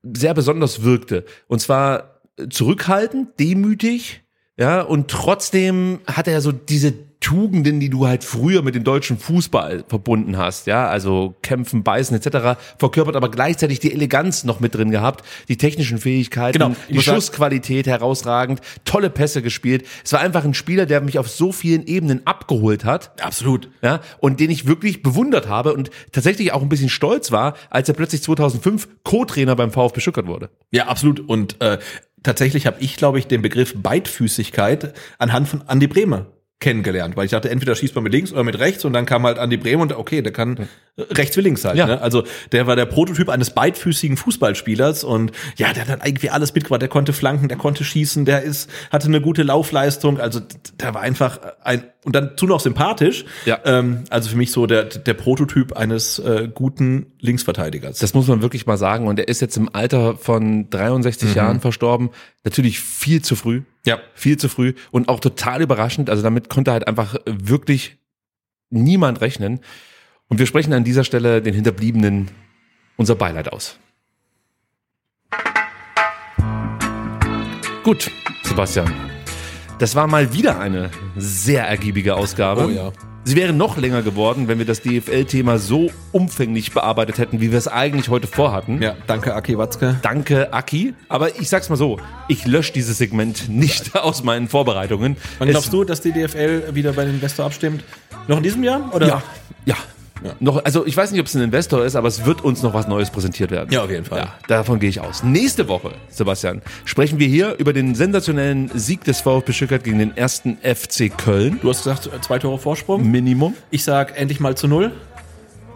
sehr 0.01 0.33
besonders 0.33 0.83
wirkte. 0.83 1.25
Und 1.47 1.59
zwar 1.59 2.21
zurückhaltend, 2.49 3.39
demütig, 3.39 4.23
ja, 4.57 4.81
und 4.81 5.09
trotzdem 5.09 6.01
hat 6.05 6.27
er 6.27 6.41
so 6.41 6.51
diese 6.51 6.93
Tugenden, 7.23 7.79
die 7.79 7.89
du 7.89 8.05
halt 8.05 8.23
früher 8.25 8.61
mit 8.63 8.75
dem 8.75 8.83
deutschen 8.83 9.17
Fußball 9.17 9.85
verbunden 9.87 10.37
hast, 10.37 10.67
ja, 10.67 10.87
also 10.89 11.35
kämpfen, 11.41 11.81
beißen 11.81 12.15
etc. 12.17 12.59
verkörpert, 12.77 13.15
aber 13.15 13.31
gleichzeitig 13.31 13.79
die 13.79 13.93
Eleganz 13.93 14.43
noch 14.43 14.59
mit 14.59 14.75
drin 14.75 14.91
gehabt, 14.91 15.25
die 15.47 15.57
technischen 15.57 15.97
Fähigkeiten, 15.97 16.59
Genau. 16.59 16.75
Die 16.89 17.01
Schussqualität 17.01 17.87
herausragend, 17.87 18.59
tolle 18.83 19.09
Pässe 19.09 19.41
gespielt. 19.41 19.87
Es 20.03 20.11
war 20.11 20.19
einfach 20.19 20.43
ein 20.43 20.53
Spieler, 20.53 20.85
der 20.85 20.99
mich 20.99 21.17
auf 21.17 21.29
so 21.29 21.53
vielen 21.53 21.87
Ebenen 21.87 22.27
abgeholt 22.27 22.83
hat, 22.83 23.13
Absolut. 23.23 23.69
ja, 23.81 24.01
und 24.19 24.41
den 24.41 24.51
ich 24.51 24.67
wirklich 24.67 25.01
bewundert 25.01 25.47
habe 25.47 25.73
und 25.73 25.91
tatsächlich 26.11 26.51
auch 26.51 26.61
ein 26.61 26.69
bisschen 26.69 26.89
stolz 26.89 27.31
war, 27.31 27.55
als 27.69 27.87
er 27.87 27.95
plötzlich 27.95 28.21
2005 28.21 28.89
Co-Trainer 29.03 29.55
beim 29.55 29.71
VfB 29.71 30.01
Stuttgart 30.01 30.27
wurde. 30.27 30.49
Ja, 30.71 30.87
absolut. 30.87 31.21
Und 31.21 31.61
äh, 31.61 31.79
tatsächlich 32.21 32.67
habe 32.67 32.81
ich, 32.81 32.97
glaube 32.97 33.17
ich, 33.17 33.27
den 33.27 33.41
Begriff 33.41 33.73
Beidfüßigkeit 33.81 34.93
anhand 35.19 35.47
von 35.47 35.61
Andi 35.67 35.87
Brehme 35.87 36.25
kennengelernt, 36.63 37.17
weil 37.17 37.25
ich 37.25 37.31
dachte, 37.31 37.49
entweder 37.49 37.75
schießt 37.75 37.93
man 37.93 38.05
mit 38.05 38.13
links 38.13 38.31
oder 38.31 38.43
mit 38.43 38.57
rechts 38.57 38.85
und 38.85 38.93
dann 38.93 39.05
kam 39.05 39.23
halt 39.23 39.37
Andi 39.37 39.57
Brehme 39.57 39.81
und 39.81 39.91
okay, 39.93 40.21
der 40.21 40.31
kann 40.31 40.67
rechts 40.97 41.35
wie 41.35 41.41
links 41.41 41.65
halt. 41.65 41.75
Ja. 41.75 41.85
Ne? 41.85 42.01
Also 42.01 42.23
der 42.53 42.67
war 42.67 42.77
der 42.77 42.85
Prototyp 42.85 43.29
eines 43.29 43.49
beidfüßigen 43.49 44.15
Fußballspielers 44.15 45.03
und 45.03 45.33
ja, 45.57 45.73
der 45.73 45.81
hat 45.83 45.89
dann 45.89 46.01
irgendwie 46.07 46.29
alles 46.29 46.53
mitgebracht. 46.53 46.81
Der 46.81 46.89
konnte 46.89 47.11
flanken, 47.11 47.49
der 47.49 47.57
konnte 47.57 47.83
schießen, 47.83 48.23
der 48.23 48.43
ist 48.43 48.69
hatte 48.91 49.07
eine 49.07 49.19
gute 49.19 49.43
Laufleistung. 49.43 50.19
Also 50.19 50.39
der 50.79 50.93
war 50.93 51.01
einfach 51.01 51.39
ein 51.63 51.83
und 52.05 52.15
dann 52.15 52.37
zu 52.37 52.45
noch 52.45 52.61
sympathisch. 52.61 53.25
Ja. 53.45 53.59
Ähm, 53.65 54.05
also 54.09 54.29
für 54.29 54.37
mich 54.37 54.51
so 54.51 54.65
der 54.65 54.85
der 54.85 55.13
Prototyp 55.15 55.75
eines 55.75 56.19
äh, 56.19 56.47
guten 56.53 57.07
Linksverteidigers. 57.19 57.99
Das 57.99 58.13
muss 58.13 58.27
man 58.27 58.41
wirklich 58.41 58.65
mal 58.65 58.77
sagen. 58.77 59.07
Und 59.07 59.19
er 59.19 59.27
ist 59.27 59.41
jetzt 59.41 59.57
im 59.57 59.69
Alter 59.73 60.15
von 60.17 60.69
63 60.69 61.35
Jahren 61.35 61.59
verstorben. 61.59 62.11
Natürlich 62.45 62.79
viel 62.79 63.21
zu 63.21 63.35
früh. 63.35 63.63
Ja. 63.85 63.99
Viel 64.13 64.37
zu 64.37 64.49
früh 64.49 64.73
und 64.91 65.09
auch 65.09 65.19
total 65.19 65.61
überraschend. 65.61 66.09
Also 66.09 66.23
damit 66.23 66.49
konnte 66.49 66.71
halt 66.71 66.87
einfach 66.87 67.15
wirklich 67.25 67.97
niemand 68.69 69.21
rechnen. 69.21 69.59
Und 70.29 70.39
wir 70.39 70.45
sprechen 70.45 70.73
an 70.73 70.83
dieser 70.83 71.03
Stelle 71.03 71.41
den 71.41 71.53
Hinterbliebenen 71.53 72.31
unser 72.97 73.15
Beileid 73.15 73.51
aus. 73.51 73.77
Gut, 77.83 78.09
Sebastian. 78.43 78.91
Das 79.79 79.95
war 79.95 80.07
mal 80.07 80.33
wieder 80.33 80.59
eine 80.59 80.89
sehr 81.17 81.67
ergiebige 81.67 82.15
Ausgabe. 82.15 82.65
Oh 82.65 82.69
ja. 82.69 83.12
Sie 83.25 83.37
wäre 83.37 83.53
noch 83.53 83.77
länger 83.77 84.01
geworden, 84.01 84.49
wenn 84.49 84.57
wir 84.59 84.65
das 84.65 84.81
DFL-Thema 84.81 85.57
so 85.57 85.89
umfänglich 86.11 86.73
bearbeitet 86.73 87.19
hätten, 87.19 87.39
wie 87.39 87.51
wir 87.51 87.57
es 87.57 87.69
eigentlich 87.69 88.09
heute 88.09 88.27
vorhatten. 88.27 88.81
Ja, 88.81 88.95
danke 89.07 89.33
Aki 89.33 89.57
Watzke. 89.57 89.97
Danke, 90.01 90.51
Aki. 90.51 90.93
Aber 91.07 91.39
ich 91.39 91.47
sag's 91.47 91.69
mal 91.69 91.77
so, 91.77 91.99
ich 92.27 92.45
lösche 92.45 92.73
dieses 92.73 92.97
Segment 92.97 93.47
nicht 93.47 93.95
aus 94.01 94.23
meinen 94.25 94.49
Vorbereitungen. 94.49 95.15
Wann 95.39 95.47
Es- 95.47 95.53
glaubst 95.53 95.71
du, 95.71 95.85
dass 95.85 96.01
die 96.01 96.11
DFL 96.11 96.75
wieder 96.75 96.91
bei 96.91 97.05
den 97.05 97.15
Investor 97.15 97.45
abstimmt? 97.45 97.85
Noch 98.27 98.37
in 98.37 98.43
diesem 98.43 98.61
Jahr? 98.63 98.93
Oder? 98.93 99.07
Ja, 99.07 99.23
ja. 99.65 99.75
Noch, 100.39 100.63
also 100.65 100.85
ich 100.85 100.95
weiß 100.97 101.11
nicht, 101.11 101.19
ob 101.21 101.27
es 101.27 101.35
ein 101.35 101.41
Investor 101.41 101.85
ist, 101.85 101.95
aber 101.95 102.07
es 102.07 102.25
wird 102.25 102.43
uns 102.43 102.61
noch 102.63 102.73
was 102.73 102.87
Neues 102.87 103.09
präsentiert 103.09 103.51
werden. 103.51 103.71
Ja, 103.71 103.83
auf 103.83 103.89
jeden 103.89 104.05
Fall. 104.05 104.19
Ja, 104.19 104.33
davon 104.47 104.79
gehe 104.79 104.89
ich 104.89 104.99
aus. 105.01 105.23
Nächste 105.23 105.67
Woche, 105.67 105.91
Sebastian, 106.09 106.61
sprechen 106.85 107.19
wir 107.19 107.27
hier 107.27 107.55
über 107.57 107.73
den 107.73 107.95
sensationellen 107.95 108.71
Sieg 108.73 109.03
des 109.03 109.21
VfB 109.21 109.51
Stuttgart 109.53 109.83
gegen 109.83 109.99
den 109.99 110.15
ersten 110.17 110.57
FC 110.61 111.09
Köln. 111.15 111.59
Du 111.61 111.69
hast 111.69 111.83
gesagt, 111.83 112.09
zwei 112.23 112.39
Tore 112.39 112.57
Vorsprung. 112.59 113.09
Minimum. 113.09 113.53
Ich 113.71 113.83
sag 113.83 114.17
endlich 114.19 114.39
mal 114.39 114.55
zu 114.55 114.67
null. 114.67 114.91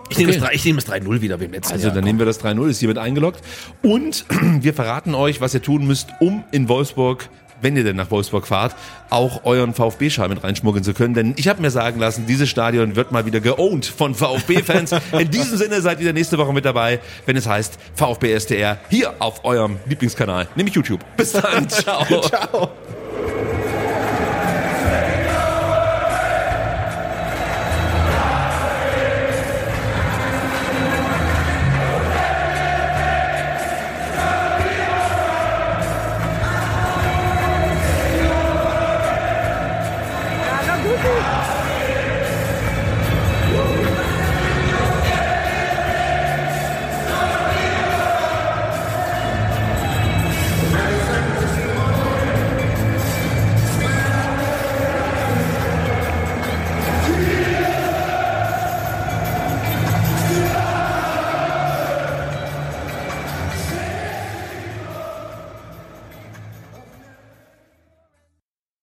Ich 0.09 0.17
nehme 0.17 0.29
Okay. 0.29 0.39
das, 0.39 0.47
drei- 0.49 0.55
ich 0.55 0.63
nehme 0.65 0.79
das 0.79 0.87
3-0 0.89 1.21
wieder 1.21 1.39
wie 1.41 1.45
im 1.45 1.51
letzten 1.51 1.73
Also 1.73 1.87
Jahr. 1.87 1.95
dann 1.95 2.05
nehmen 2.05 2.17
wir 2.17 2.25
das 2.25 2.39
3-0, 2.41 2.69
ist 2.69 2.79
hiermit 2.79 2.97
eingeloggt. 2.97 3.41
Und 3.83 4.25
wir 4.61 4.73
verraten 4.73 5.13
euch, 5.15 5.41
was 5.41 5.53
ihr 5.53 5.61
tun 5.61 5.85
müsst, 5.85 6.07
um 6.21 6.45
in 6.51 6.69
Wolfsburg, 6.69 7.27
wenn 7.61 7.75
ihr 7.75 7.83
denn 7.83 7.95
nach 7.95 8.11
Wolfsburg 8.11 8.47
fahrt, 8.47 8.75
auch 9.09 9.45
euren 9.45 9.73
VfB-Schal 9.73 10.29
mit 10.29 10.43
reinschmuggeln 10.43 10.83
zu 10.83 10.93
können. 10.93 11.13
Denn 11.13 11.33
ich 11.37 11.47
habe 11.47 11.61
mir 11.61 11.71
sagen 11.71 11.99
lassen, 11.99 12.25
dieses 12.27 12.49
Stadion 12.49 12.95
wird 12.95 13.11
mal 13.11 13.25
wieder 13.25 13.39
geowned 13.39 13.85
von 13.85 14.15
VfB-Fans. 14.15 14.91
In 15.11 15.31
diesem 15.31 15.57
Sinne 15.57 15.81
seid 15.81 15.99
ihr 16.01 16.13
nächste 16.13 16.37
Woche 16.37 16.53
mit 16.53 16.65
dabei, 16.65 16.99
wenn 17.25 17.35
es 17.35 17.47
heißt 17.47 17.77
VfB 17.95 18.33
SDR 18.33 18.77
hier 18.89 19.15
auf 19.19 19.45
eurem 19.45 19.77
Lieblingskanal, 19.85 20.47
nämlich 20.55 20.75
YouTube. 20.75 21.01
Bis 21.15 21.31
dann, 21.33 21.69
ciao. 21.69 22.21
Ciao. 22.21 22.71